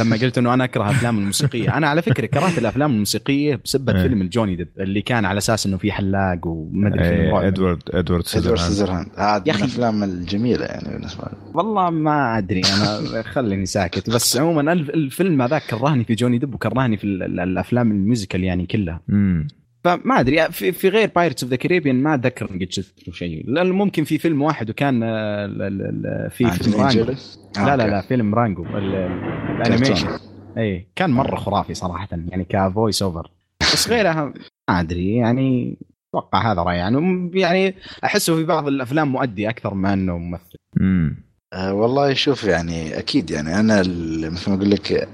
لما 0.00 0.16
قلت 0.16 0.38
إنه 0.38 0.54
أنا 0.54 0.64
أكره 0.64 0.82
الافلام 0.90 1.18
الموسيقية 1.18 1.76
أنا 1.76 1.88
على 1.88 2.02
فكرة 2.02 2.26
كرهت 2.26 2.58
الأفلام 2.58 2.92
الموسيقية 2.92 3.60
بسبب 3.64 3.90
إيه. 3.90 4.02
فيلم 4.02 4.22
الجوني 4.22 4.56
ديب 4.56 4.68
اللي 4.80 5.02
كان 5.02 5.24
على 5.24 5.38
أساس 5.38 5.66
إنه 5.66 5.76
في 5.76 5.92
حلاق 5.92 6.46
وما 6.46 6.88
أدري 6.88 7.04
فيلم 7.04 7.20
إيه، 7.20 7.30
رعب. 7.32 7.44
Edward 7.44 7.82
Edward 7.90 8.24
Scissorhands 8.24 9.08
هذا 9.16 9.42
يا 9.46 9.52
من. 9.52 9.58
الأفلام 9.58 10.02
الجميلة 10.04 10.64
يعني 10.64 10.88
بالنسبة 10.94 11.24
لي 11.24 11.36
والله 11.54 11.90
ما 11.90 12.38
أدري 12.38 12.62
أنا 12.76 13.22
خليني 13.22 13.66
ساكت 13.66 14.10
بس 14.10 14.36
عموما 14.36 14.72
الف- 14.72 14.90
الفيلم 14.90 15.42
هذاك 15.42 15.62
كرهني 15.70 16.04
في 16.04 16.14
جوني 16.14 16.38
ديب 16.38 16.54
وكرهني 16.54 16.96
في 16.96 17.04
ال- 17.04 17.22
ال- 17.22 17.40
الأفلام 17.40 17.90
ال 17.90 17.97
musical 17.97 18.44
يعني 18.44 18.66
كلها. 18.66 19.00
فما 19.84 20.20
أدري 20.20 20.52
في, 20.52 20.72
في 20.72 20.88
غير 20.88 21.10
Pirates 21.16 21.42
of 21.42 21.50
the 21.50 21.56
Caribbean 21.56 22.02
ما 22.02 22.14
أتذكر 22.14 22.50
إني 22.50 22.64
قد 22.64 22.72
شفت 22.72 23.08
له 23.08 23.14
شيء. 23.14 23.44
لأنه 23.50 23.74
ممكن 23.74 24.04
في 24.04 24.18
فيلم 24.18 24.42
واحد 24.42 24.70
وكان 24.70 25.02
ال- 25.02 25.62
ال- 25.62 26.06
ال- 26.06 26.30
في 26.30 26.50
فيلم 26.50 26.80
رانجو؟ 26.80 27.04
لا 27.56 27.76
لا 27.76 27.86
لا. 27.86 28.00
فيلم 28.00 28.34
رانجو 28.34 28.62
ال- 28.64 28.94
ال- 28.94 29.60
ال 29.66 29.70
animation 29.70 30.08
اي 30.58 30.86
كان 30.96 31.10
مرة 31.10 31.36
خرافي 31.36 31.74
صراحة 31.74 32.08
يعني 32.28 32.44
ك 32.48 32.57
voice 32.57 33.02
over 33.02 33.30
بس 33.60 33.88
غيرها 33.88 34.34
ما 34.68 34.80
أدري 34.80 35.14
يعني 35.14 35.78
أتوقع 36.10 36.52
هذا 36.52 36.62
رأيي. 36.62 36.78
يعني 36.78 37.30
يعني 37.34 37.74
أحسه 38.04 38.36
في 38.36 38.44
بعض 38.44 38.68
الأفلام 38.68 39.12
مؤدي 39.12 39.48
أكثر 39.48 39.74
ما 39.74 39.92
إنه 39.92 40.18
ممثل. 40.18 40.58
مم. 40.80 41.24
آه 41.54 41.74
والله 41.74 42.14
شوف 42.14 42.44
يعني 42.44 42.98
أكيد 42.98 43.30
يعني 43.30 43.60
أنا 43.60 43.80
مثل 44.30 44.50
ما 44.50 44.56
أقول 44.56 44.70
لك 44.70 45.08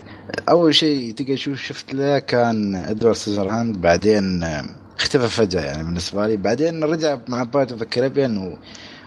أول 0.48 0.74
شيء 0.74 1.14
تقدر 1.14 1.34
تشوف 1.34 1.62
شفت 1.62 1.94
له 1.94 2.18
كان 2.18 2.74
Edward 2.74 3.16
Scissorhands 3.16 3.76
بعدين 3.80 4.42
آه، 4.42 4.64
اختفى 4.98 5.28
فجأة 5.28 5.60
يعني 5.64 5.84
بالنسبة 5.84 6.26
لي 6.26 6.36
بعدين 6.36 6.84
رجع 6.84 7.18
مع 7.28 7.42
Pirates 7.42 7.72
of 7.72 7.82
ال 7.82 7.89
Caribbean. 7.89 8.56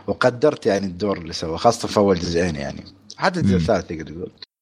وقدرت 0.08 0.66
يعني 0.66 0.86
الدور 0.86 1.18
اللي 1.18 1.34
سواه 1.34 1.58
خاصة 1.58 1.88
في 1.88 1.98
أول 1.98 2.20
جزئين 2.20 2.56
يعني 2.56 2.84
حتى 3.18 3.40
الجزء. 3.40 3.56
الثالث 3.56 3.86
تقدر 3.86 4.04
تقول 4.04 4.32
أه 4.32 4.53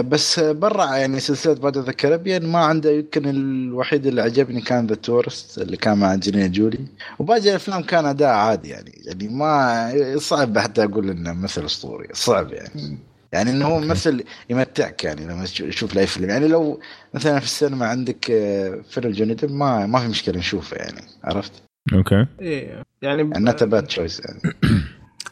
بس 0.00 0.40
برا 0.40 0.96
يعني 0.96 1.20
سلسلة 1.20 1.54
Pirates 1.54 1.76
of 1.76 1.88
ال 1.88 1.94
Caribbean 1.94 2.46
ما 2.46 2.58
عنده 2.58 2.90
يمكن 2.90 3.28
الوحيد 3.28 4.06
اللي 4.06 4.22
عجبني 4.22 4.60
كان 4.60 4.86
The 4.86 4.94
Tourist 4.94 5.58
اللي 5.58 5.76
كان 5.76 5.98
مع 5.98 6.14
انجلينا 6.14 6.46
جولي. 6.46 6.78
وباقي 7.18 7.40
الأفلام 7.50 7.82
كان 7.82 8.06
أداء 8.06 8.28
عادي 8.28 8.68
يعني. 8.68 8.92
يعني 9.04 9.28
ما 9.28 9.92
صعب 10.18 10.58
حتى 10.58 10.84
أقول 10.84 11.10
إنه 11.10 11.32
مثل 11.32 11.64
أسطوري. 11.64 12.08
صعب 12.12 12.52
يعني. 12.52 12.98
يعني 13.32 13.50
إنه 13.50 13.66
هو 13.66 13.80
ممثل 13.80 14.24
يمتعك 14.50 15.04
يعني 15.04 15.24
لما 15.24 15.44
تشوف- 15.44 15.68
تشوف 15.68 15.94
له 15.94 16.00
اي 16.00 16.06
فيلم. 16.06 16.30
يعني 16.30 16.48
لو 16.48 16.80
مثلا 17.14 17.38
في 17.38 17.44
السينما 17.44 17.86
عندك 17.86 18.30
آه، 18.30 18.80
فيلم 18.90 19.10
جوني 19.12 19.34
ديب 19.34 19.50
ما 19.52 19.86
ما 19.86 19.98
في 20.00 20.08
مشكلة 20.08 20.38
نشوفه 20.38 20.76
يعني. 20.76 21.00
عرفت؟ 21.24 21.52
okay. 21.92 22.26
إيه 22.40 22.82
يعني 23.02 23.30
يعني 23.32 23.38
نوت 23.44 23.62
باد 23.64 23.86
تشويس 23.86 24.20
يعني. 24.20 24.40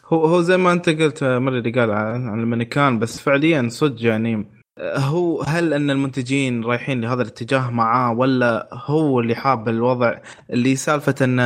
هو 0.06 0.26
هو 0.26 0.40
زي 0.40 0.56
ما 0.56 0.72
انت 0.72 0.88
قلت 0.88 1.24
مره 1.24 1.58
اللي 1.58 1.70
قال 1.70 1.90
عن 1.90 2.40
المانيكان 2.40 2.98
بس 2.98 3.20
فعليا 3.20 3.68
صدق 3.68 4.04
يعني 4.04 4.58
هو 4.80 5.42
هل 5.42 5.74
أن 5.74 5.90
المنتجين 5.90 6.64
رايحين 6.64 7.00
لهذا 7.00 7.22
الاتجاه 7.22 7.70
معاه 7.70 8.12
ولا 8.12 8.68
هو 8.72 9.20
اللي 9.20 9.34
حاب 9.34 9.68
الوضع 9.68 10.14
اللي 10.50 10.76
سالفة 10.76 11.14
أن 11.22 11.40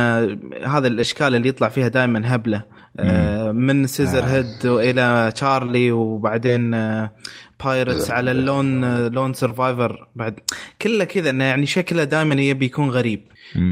هذا 0.65 0.87
الإشكال 0.87 1.35
اللي 1.35 1.49
يطلع 1.49 1.69
فيها 1.69 1.87
دائما 1.87 2.35
هبله 2.35 2.63
آه، 2.99 3.51
من 3.51 3.87
Scissor 3.87 4.23
آه. 4.23 4.27
hand 4.27 4.65
إلى 4.65 5.31
تشارلي 5.35 5.91
وبعدين 5.91 6.73
Pirates 7.65 8.11
على 8.11 8.31
ال 8.31 8.44
Lone 8.44 8.97
Lone 9.07 9.33
Ranger 9.33 10.07
بعد. 10.15 10.39
كله 10.81 11.03
كذا 11.03 11.29
إنه 11.29 11.43
يعني 11.43 11.65
شكله 11.65 12.03
دائما 12.03 12.35
يبي 12.35 12.65
يكون 12.65 12.89
غريب. 12.89 13.21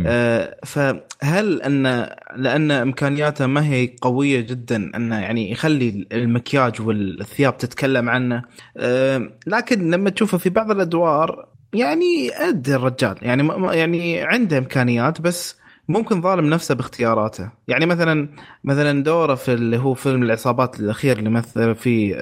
آه، 0.06 0.56
فهل 0.66 1.62
ان 1.62 2.10
لأن 2.36 2.72
إمكانياته 2.72 3.46
ما 3.46 3.66
هي 3.66 3.96
قوية 4.02 4.42
جدا 4.42 4.92
إنه 4.96 5.20
يعني 5.20 5.52
يخلي 5.52 6.08
المكياج 6.12 6.82
والثياب 6.82 7.58
تتكلم 7.58 8.10
عنه. 8.10 8.44
آه، 8.78 9.30
لكن 9.48 9.92
لما 9.92 10.10
تشوفه 10.10 10.38
في 10.38 10.50
بعض 10.50 10.72
الأدوار 10.72 11.48
يعني 11.74 12.30
قد 12.30 12.70
الرجال. 12.70 13.16
يعني 13.22 13.50
يعني 13.78 14.22
عنده 14.22 14.58
إمكانيات 14.58 15.22
بس 15.22 15.61
ممكن 15.88 16.22
ظالم 16.22 16.46
نفسه 16.50 16.76
باختياراته. 16.76 17.50
يعني 17.68 17.86
مثلا 17.86 18.30
مثلا 18.64 19.04
دوره 19.04 19.36
في 19.36 19.54
اللي 19.54 19.78
هو 19.78 19.94
فيلم 19.94 20.24
العصابات 20.24 20.80
الأخير 20.80 21.20
اللي 21.20 21.30
مثل 21.30 21.76
فيه 21.76 22.16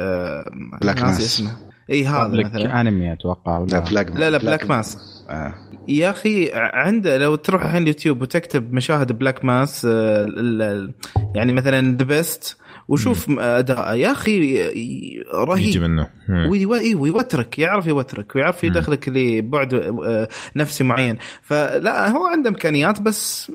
Black 0.84 1.02
ناسي 1.02 1.04
Mass. 1.22 1.26
اسمه. 1.26 1.52
إي 1.90 2.06
هذا 2.08 2.28
مثلا. 2.44 2.82
Enemy 2.82 3.14
أتوقع 3.14 3.58
لا 3.58 3.66
لا 3.66 3.80
Black 3.80 4.12
لا, 4.12 4.30
لا 4.30 4.38
Black 4.38 4.70
Mass 4.70 4.98
آه. 5.30 5.54
يا 5.88 6.10
أخي 6.10 6.52
عنده 6.54 7.18
لو 7.18 7.36
تروح 7.36 7.64
الحين 7.66 7.82
اليوتيوب 7.82 8.22
وتكتب 8.22 8.74
مشاهد 8.74 9.12
Black 9.12 9.46
Mass 9.46 9.86
آه، 9.86 10.24
ال- 10.26 10.62
ال- 10.62 10.94
يعني 11.36 11.54
مثلا 11.54 11.98
the 11.98 12.04
best 12.04 12.58
وشوف 12.90 13.30
اداءه 13.40 13.94
يا 13.94 14.12
أخي 14.12 14.32
يجي 14.32 15.24
رهيب 15.34 15.82
منه. 15.82 16.08
مم. 16.30 16.50
ويو- 16.50 16.74
إي، 16.76 16.96
ويوترك 16.96 17.60
يعرف 17.60 17.88
يوترك 17.88 18.36
ويعرف. 18.36 18.64
يدخلك 18.64 19.10
لبعد 19.10 19.74
آه، 19.74 20.28
نفسي 20.56 20.84
معين. 20.84 21.18
فلا 21.42 22.10
هو 22.10 22.28
عنده 22.28 22.50
إمكانيات 22.50 23.02
بس 23.02 23.52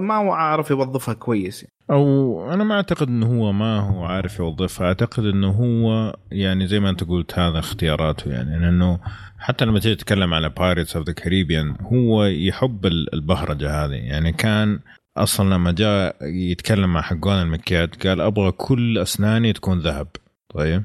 ما 0.00 0.16
هو 0.16 0.32
عارف 0.32 0.70
يوظفها 0.70 1.14
كويس 1.14 1.66
أو 1.90 2.52
أنا 2.52 2.64
ما 2.64 2.74
أعتقد 2.74 3.08
إنه 3.08 3.26
هو 3.26 3.52
ما 3.52 3.80
هو 3.80 4.04
عارف 4.04 4.38
يوظفها. 4.38 4.86
أعتقد 4.86 5.24
إنه 5.24 5.50
هو 5.50 6.16
يعني 6.32 6.66
زي 6.66 6.80
ما 6.80 6.90
أنت 6.90 7.04
قلت 7.04 7.38
هذا 7.38 7.58
اختياراته 7.58 8.30
يعني. 8.30 8.58
لأنه 8.60 8.98
حتى 9.38 9.64
لما 9.64 9.78
تيجي 9.80 9.94
تتكلم 9.94 10.34
على 10.34 10.48
Pirates 10.48 10.96
of 10.96 11.06
the 11.06 11.12
Caribbean 11.12 11.76
هو 11.92 12.24
يحب 12.24 12.86
ال- 12.86 13.14
البهرجة 13.14 13.84
هذه. 13.84 13.92
يعني 13.92 14.32
كان 14.32 14.80
أصلا 15.22 15.54
لما 15.54 15.72
جاء 15.72 16.16
يتكلم 16.22 16.92
مع 16.92 17.02
حقون 17.02 17.42
المكياج 17.42 18.06
قال 18.06 18.20
أبغى 18.20 18.50
كل 18.50 18.98
أسناني 18.98 19.52
تكون 19.52 19.80
ذهب. 19.80 20.06
طيب. 20.54 20.82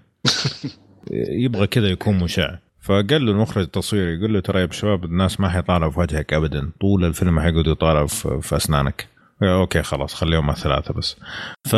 يبغى 1.45 1.67
كذا 1.67 1.87
يكون 1.87 2.19
مشع. 2.19 2.55
فقال 2.81 3.25
له 3.25 3.31
المخرج 3.31 3.63
التصويري 3.63 4.17
يقول 4.17 4.33
له 4.33 4.39
ترى 4.39 4.61
يا 4.61 4.67
شباب 4.71 5.03
الناس 5.03 5.39
ما 5.39 5.49
حيطالعوا 5.49 5.91
في 5.91 5.99
وجهك 5.99 6.33
ابدا. 6.33 6.71
طول 6.81 7.05
الفيلم 7.05 7.39
حيقعدوا 7.39 7.71
يطالعوا 7.71 8.07
في, 8.07 8.41
في 8.41 8.55
أسنانك. 8.55 9.07
أوكي 9.43 9.81
خلاص 9.81 10.13
خليهم 10.13 10.47
مع 10.47 10.53
ثلاثة 10.53 10.93
بس. 10.93 11.15
ف 11.65 11.75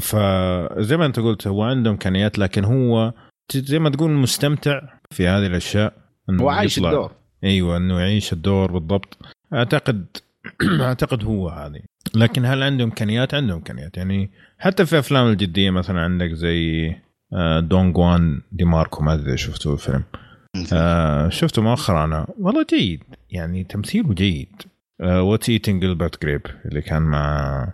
فزي 0.00 0.96
ما 0.96 1.06
أنت 1.06 1.20
قلت 1.20 1.46
هو 1.46 1.62
عنده 1.62 1.90
إمكانيات 1.90 2.38
لكن 2.38 2.64
هو 2.64 3.12
زي 3.52 3.78
ما 3.78 3.90
تقول 3.90 4.10
مستمتع 4.10 4.80
في 5.10 5.28
هذه 5.28 5.46
الأشياء. 5.46 5.92
إنه 6.30 6.42
هو 6.42 6.48
عايش 6.48 6.78
الدور. 6.78 7.12
أيوه 7.44 7.76
إنه 7.76 8.00
يعيش 8.00 8.32
الدور 8.32 8.72
بالضبط. 8.72 9.18
أعتقد 9.54 10.06
اعتقد 10.80 11.24
هو 11.24 11.48
هذه. 11.48 11.80
لكن 12.14 12.44
هل 12.44 12.62
عنده 12.62 12.84
إمكانيات؟ 12.84 13.34
عنده 13.34 13.54
إمكانيات. 13.54 13.96
يعني 13.96 14.30
حتى 14.58 14.86
في 14.86 14.98
أفلام 14.98 15.26
الجدية 15.26 15.70
مثلا 15.70 16.00
عندك 16.00 16.30
زي 16.32 16.92
آه، 17.32 17.60
دون 17.60 17.92
جوان 17.92 18.40
دي 18.52 18.64
ماركو 18.64 19.02
ما 19.02 19.14
أدري 19.14 19.36
شفتوا 19.36 19.72
الفيلم. 19.72 20.04
آه 20.72 21.28
شفته 21.28 21.62
مؤخرا. 21.62 22.04
أنا 22.04 22.26
والله 22.38 22.66
جيد. 22.70 23.02
يعني 23.30 23.64
تمثيله 23.64 24.14
جيد. 24.14 24.62
What's 25.00 25.48
Eating 25.48 25.80
Gilbert 25.80 26.22
Grape 26.22 26.40
اللي 26.66 26.82
كان 26.82 27.02
مع 27.02 27.72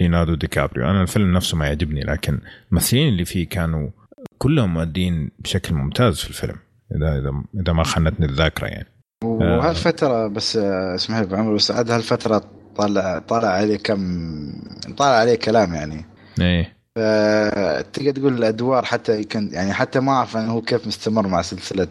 ليوناردو 0.00 0.34
دي 0.34 0.46
كابريو. 0.46 0.90
أنا 0.90 1.02
الفيلم 1.02 1.32
نفسه 1.32 1.56
ما 1.56 1.66
يعجبني 1.66 2.00
لكن 2.00 2.38
الممثلين 2.68 3.08
اللي 3.08 3.24
فيه 3.24 3.48
كانوا 3.48 3.90
كلهم 4.38 4.74
مؤدين 4.74 5.30
بشكل 5.38 5.74
ممتاز 5.74 6.18
في 6.18 6.28
الفيلم. 6.28 6.56
إذا 6.96 7.18
إذا 7.18 7.42
إذا 7.60 7.72
ما 7.72 7.84
خانتني 7.84 8.26
الذاكرة 8.26 8.66
يعني. 8.66 8.88
وهالفترة 9.24 10.26
بس 10.26 10.56
آه، 10.56 10.94
اسمح 10.94 11.18
لي 11.18 11.24
أبو 11.24 11.36
عمر 11.36 11.54
بس 11.54 11.70
عاد 11.70 11.90
هالفترة 11.90 12.44
طالع 12.76 13.18
طالع 13.18 13.48
عليه 13.48 13.76
كم 13.76 14.52
طالع 14.96 15.14
عليه 15.14 15.34
كلام 15.34 15.74
يعني. 15.74 16.04
إيه. 16.40 16.80
فتقدر 16.96 18.10
تقول 18.10 18.34
الأدوار 18.34 18.84
حتى 18.84 19.18
يمكن 19.18 19.50
يعني 19.52 19.72
حتى 19.72 20.00
ما 20.00 20.12
أعرف 20.12 20.36
انه 20.36 20.52
هو 20.52 20.62
كيف 20.62 20.86
مستمر 20.86 21.26
مع 21.26 21.42
سلسلة 21.42 21.88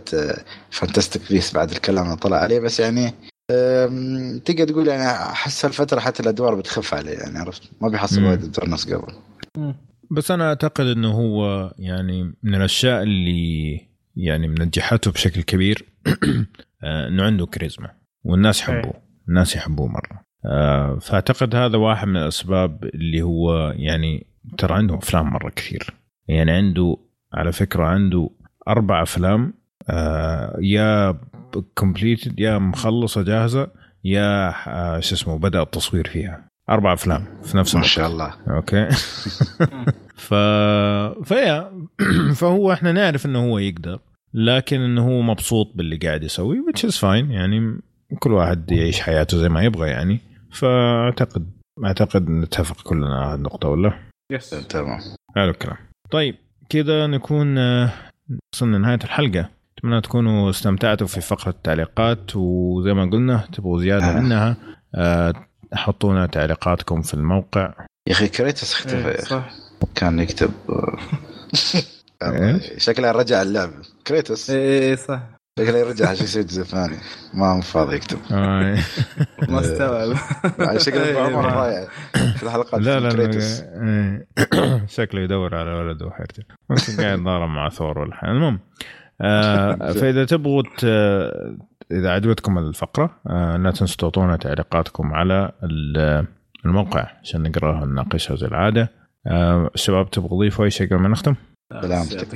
Fantastic 0.69 1.21
Beasts 1.29 1.53
بعد 1.53 1.71
الكلام 1.71 2.05
اللي 2.05 2.15
طلع 2.15 2.37
عليه 2.37 2.59
بس 2.59 2.79
يعني 2.79 3.13
تقدر 4.45 4.67
تقول 4.67 4.87
يعني 4.87 5.05
أحس 5.05 5.65
هالفترة 5.65 5.99
حتى 5.99 6.23
الأدوار 6.23 6.55
بتخف 6.55 6.93
عليه 6.93 7.17
يعني 7.17 7.39
عرفت؟ 7.39 7.61
ما 7.81 7.89
بيحصل. 7.89 8.23
وايد 8.23 8.43
أدوار 8.43 8.69
نفس 8.69 8.93
قبل. 8.93 9.13
بس 10.11 10.31
أنا 10.31 10.49
أعتقد 10.49 10.85
إنه 10.85 11.11
هو 11.11 11.71
يعني 11.79 12.33
من 12.43 12.55
الأشياء 12.55 13.03
اللي 13.03 13.81
يعني 14.15 14.47
منجحته 14.47 15.11
بشكل 15.11 15.41
كبير. 15.41 15.85
آه، 16.07 16.45
إنه 16.83 17.23
عنده 17.23 17.45
كاريزما 17.45 17.89
والناس 18.23 18.61
يحبوه 18.61 18.93
الناس 19.29 19.55
يحبوه 19.55 19.87
مرة. 19.87 20.23
آه، 20.45 20.97
فأعتقد 21.01 21.55
هذا 21.55 21.77
واحد 21.77 22.07
من 22.07 22.17
الأسباب 22.17 22.83
اللي 22.83 23.21
هو 23.21 23.73
يعني 23.75 24.27
ترى 24.57 24.73
عنده 24.73 24.97
أفلام 24.97 25.29
مرة 25.29 25.49
كثير. 25.49 25.93
يعني 26.27 26.51
عنده 26.51 26.97
على 27.33 27.51
فكرة 27.51 27.85
عنده 27.85 28.29
أربع 28.67 29.01
أفلام 29.03 29.53
آه، 29.89 30.57
يا 30.61 31.19
completed 31.75 32.39
يا 32.39 32.57
مخلصة 32.57 33.21
جاهزة 33.21 33.67
يا 34.03 34.49
آه، 34.67 34.99
شو 34.99 35.15
اسمه 35.15 35.39
بدأ 35.39 35.61
التصوير 35.61 36.07
فيها. 36.07 36.49
أربع 36.69 36.93
أفلام 36.93 37.25
في 37.43 37.57
نفس 37.57 37.75
ما 37.75 37.81
شاء 37.81 38.07
الله. 38.07 38.33
أوكي. 38.47 38.89
ف 40.27 40.33
فيا. 41.23 41.71
فهو 42.39 42.73
إحنا 42.73 42.91
نعرف 42.91 43.25
إنه 43.25 43.39
هو 43.49 43.57
يقدر. 43.59 43.99
لكن 44.33 44.81
إنه 44.81 45.07
هو 45.07 45.21
مبسوط 45.21 45.71
باللي 45.75 45.97
قاعد 45.97 46.23
يسويه 46.23 46.59
which 46.59 46.89
is 46.89 46.95
fine. 46.95 47.31
يعني 47.31 47.79
كل 48.19 48.31
واحد 48.33 48.71
يعيش 48.71 49.01
حياته 49.01 49.37
زي 49.37 49.49
ما 49.49 49.63
يبغى 49.63 49.89
يعني. 49.89 50.19
فأعتقد 50.51 51.51
أعتقد 51.85 52.29
نتفق 52.29 52.81
كلنا 52.83 53.21
على 53.21 53.33
النقطة 53.35 53.69
ولا؟ 53.69 53.93
يس 54.31 54.49
تمام. 54.49 54.99
حلو 55.35 55.49
الكلام. 55.49 55.77
طيب 56.11 56.35
كذا 56.69 57.07
نكون 57.07 57.57
آه، 57.57 57.89
وصلنا 58.53 58.77
لنهاية 58.77 58.99
الحلقة. 59.03 59.49
أتمنى 59.77 60.01
تكونوا 60.01 60.49
استمتعتوا 60.49 61.07
في 61.07 61.21
فقرة 61.21 61.49
التعليقات 61.49 62.35
وزي 62.35 62.93
ما 62.93 63.05
قلنا 63.05 63.47
تبغوا 63.53 63.79
زيادة 63.79 64.05
آه. 64.17 64.19
منها 64.19 64.57
آه، 64.95 65.33
حطوا 65.73 66.13
لنا 66.13 66.25
تعليقاتكم 66.25 67.01
في 67.01 67.13
الموقع. 67.13 67.73
يا 68.07 68.13
أخي 68.13 68.27
كريتوس 68.27 68.73
اختفى 68.73 68.97
إيه، 68.97 69.03
يا 69.05 69.19
أخي. 69.19 69.25
صح. 69.25 69.49
كان 69.95 70.19
يكتب؟ 70.19 70.51
شكله 72.77 73.11
رجع 73.11 73.41
اللعب. 73.41 73.69
كريتوس. 74.07 74.49
إيه 74.49 74.95
صح. 74.95 75.21
شكله 75.59 75.77
يرجع 75.77 76.13
شو 76.13 76.23
يسوي 76.23 76.43
جزء 76.43 76.63
ثاني 76.63 76.97
ما 77.33 77.55
هو 77.57 77.61
فاضي 77.61 77.95
يكتب. 77.95 78.17
آه. 78.31 78.77
ما 79.49 79.59
استوعب. 79.59 80.15
يعني 80.67 80.79
شكله 80.79 81.03
إيه، 81.05 81.19
عمر 81.19 81.49
ضايع 81.49 81.87
في 82.37 82.43
الحلقات 82.43 82.81
لا 82.81 82.99
لا 82.99 83.09
كريتوس. 83.09 83.61
إيه. 83.61 84.27
شكله 84.97 85.21
يدور 85.21 85.55
على 85.55 85.71
ولده 85.73 86.05
وحيرته. 86.05 86.43
ممكن 86.69 87.03
قاعد 87.03 87.19
ضارب 87.19 87.49
مع 87.49 87.69
ثور 87.69 87.99
ولا 87.99 88.15
حاجة. 88.15 88.31
المهم 88.31 88.59
آه 89.21 89.75
فإذا 90.01 90.25
تبغوا 90.25 90.63
إذا 91.91 92.11
عجبتكم 92.11 92.57
الفقرة 92.57 93.19
آه 93.29 93.57
لا 93.57 93.71
تنسوا 93.71 93.97
تعطونا 93.97 94.37
تعليقاتكم 94.37 95.13
على 95.13 95.51
ال- 95.63 96.27
الموقع 96.65 97.07
عشان 97.21 97.43
نقرأها 97.43 97.81
ونناقشها 97.83 98.35
زي 98.35 98.47
العادة. 98.47 98.89
آه 99.27 99.69
الشباب 99.75 100.11
تبغوا 100.11 100.37
تضيفوا 100.39 100.65
أي 100.65 100.69
شيء 100.69 100.87
قبل 100.87 100.99
ما 100.99 101.09
نختم؟ 101.09 101.35
سلامتك. 101.73 102.27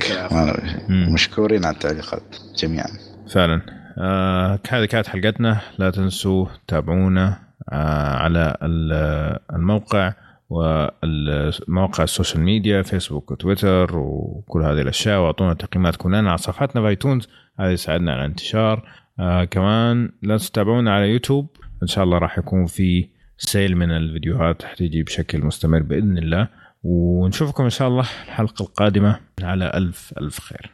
مشكورين 0.90 1.64
على 1.64 1.74
التعليقات 1.74 2.22
جميعا. 2.58 2.86
فعلا. 3.30 3.60
آه 3.98 4.58
هذه 4.68 4.84
كانت 4.84 5.06
حلقتنا. 5.06 5.60
لا 5.78 5.90
تنسوا 5.90 6.46
تابعونا 6.68 7.38
آه 7.72 8.16
على 8.16 8.56
ال- 8.62 9.38
الموقع 9.54 10.12
والمواقع 10.50 12.04
ال 12.04 12.09
social 12.09 12.40
media 12.42 12.82
فيسبوك 12.82 13.30
وتويتر 13.30 13.96
وكل 13.96 14.62
هذه 14.62 14.80
الأشياء. 14.80 15.20
وأعطونا 15.20 15.54
تقييماتكم 15.54 16.14
لنا 16.14 16.28
على 16.28 16.38
صفحتنا 16.38 16.82
في 16.82 16.88
iTunes 16.88 17.28
هذا 17.60 17.72
يساعدنا 17.72 18.12
على 18.12 18.20
الانتشار. 18.20 18.88
آه 19.20 19.44
كمان 19.44 20.12
لا 20.22 20.36
تنسوا 20.36 20.50
تتابعونا 20.52 20.94
على 20.94 21.08
يوتيوب. 21.08 21.50
إن 21.82 21.86
شاء 21.86 22.04
الله 22.04 22.18
راح 22.18 22.38
يكون 22.38 22.66
في 22.66 23.08
سيل 23.38 23.76
من 23.76 23.90
الفيديوهات. 23.90 24.64
حتيجي 24.64 25.02
بشكل 25.02 25.44
مستمر 25.44 25.82
بإذن 25.82 26.18
الله. 26.18 26.48
ونشوفكم 26.84 27.64
إن 27.64 27.70
شاء 27.70 27.88
الله 27.88 28.08
الحلقة 28.26 28.62
القادمة 28.62 29.20
على 29.42 29.72
ألف 29.74 30.12
ألف 30.18 30.40
خير. 30.40 30.73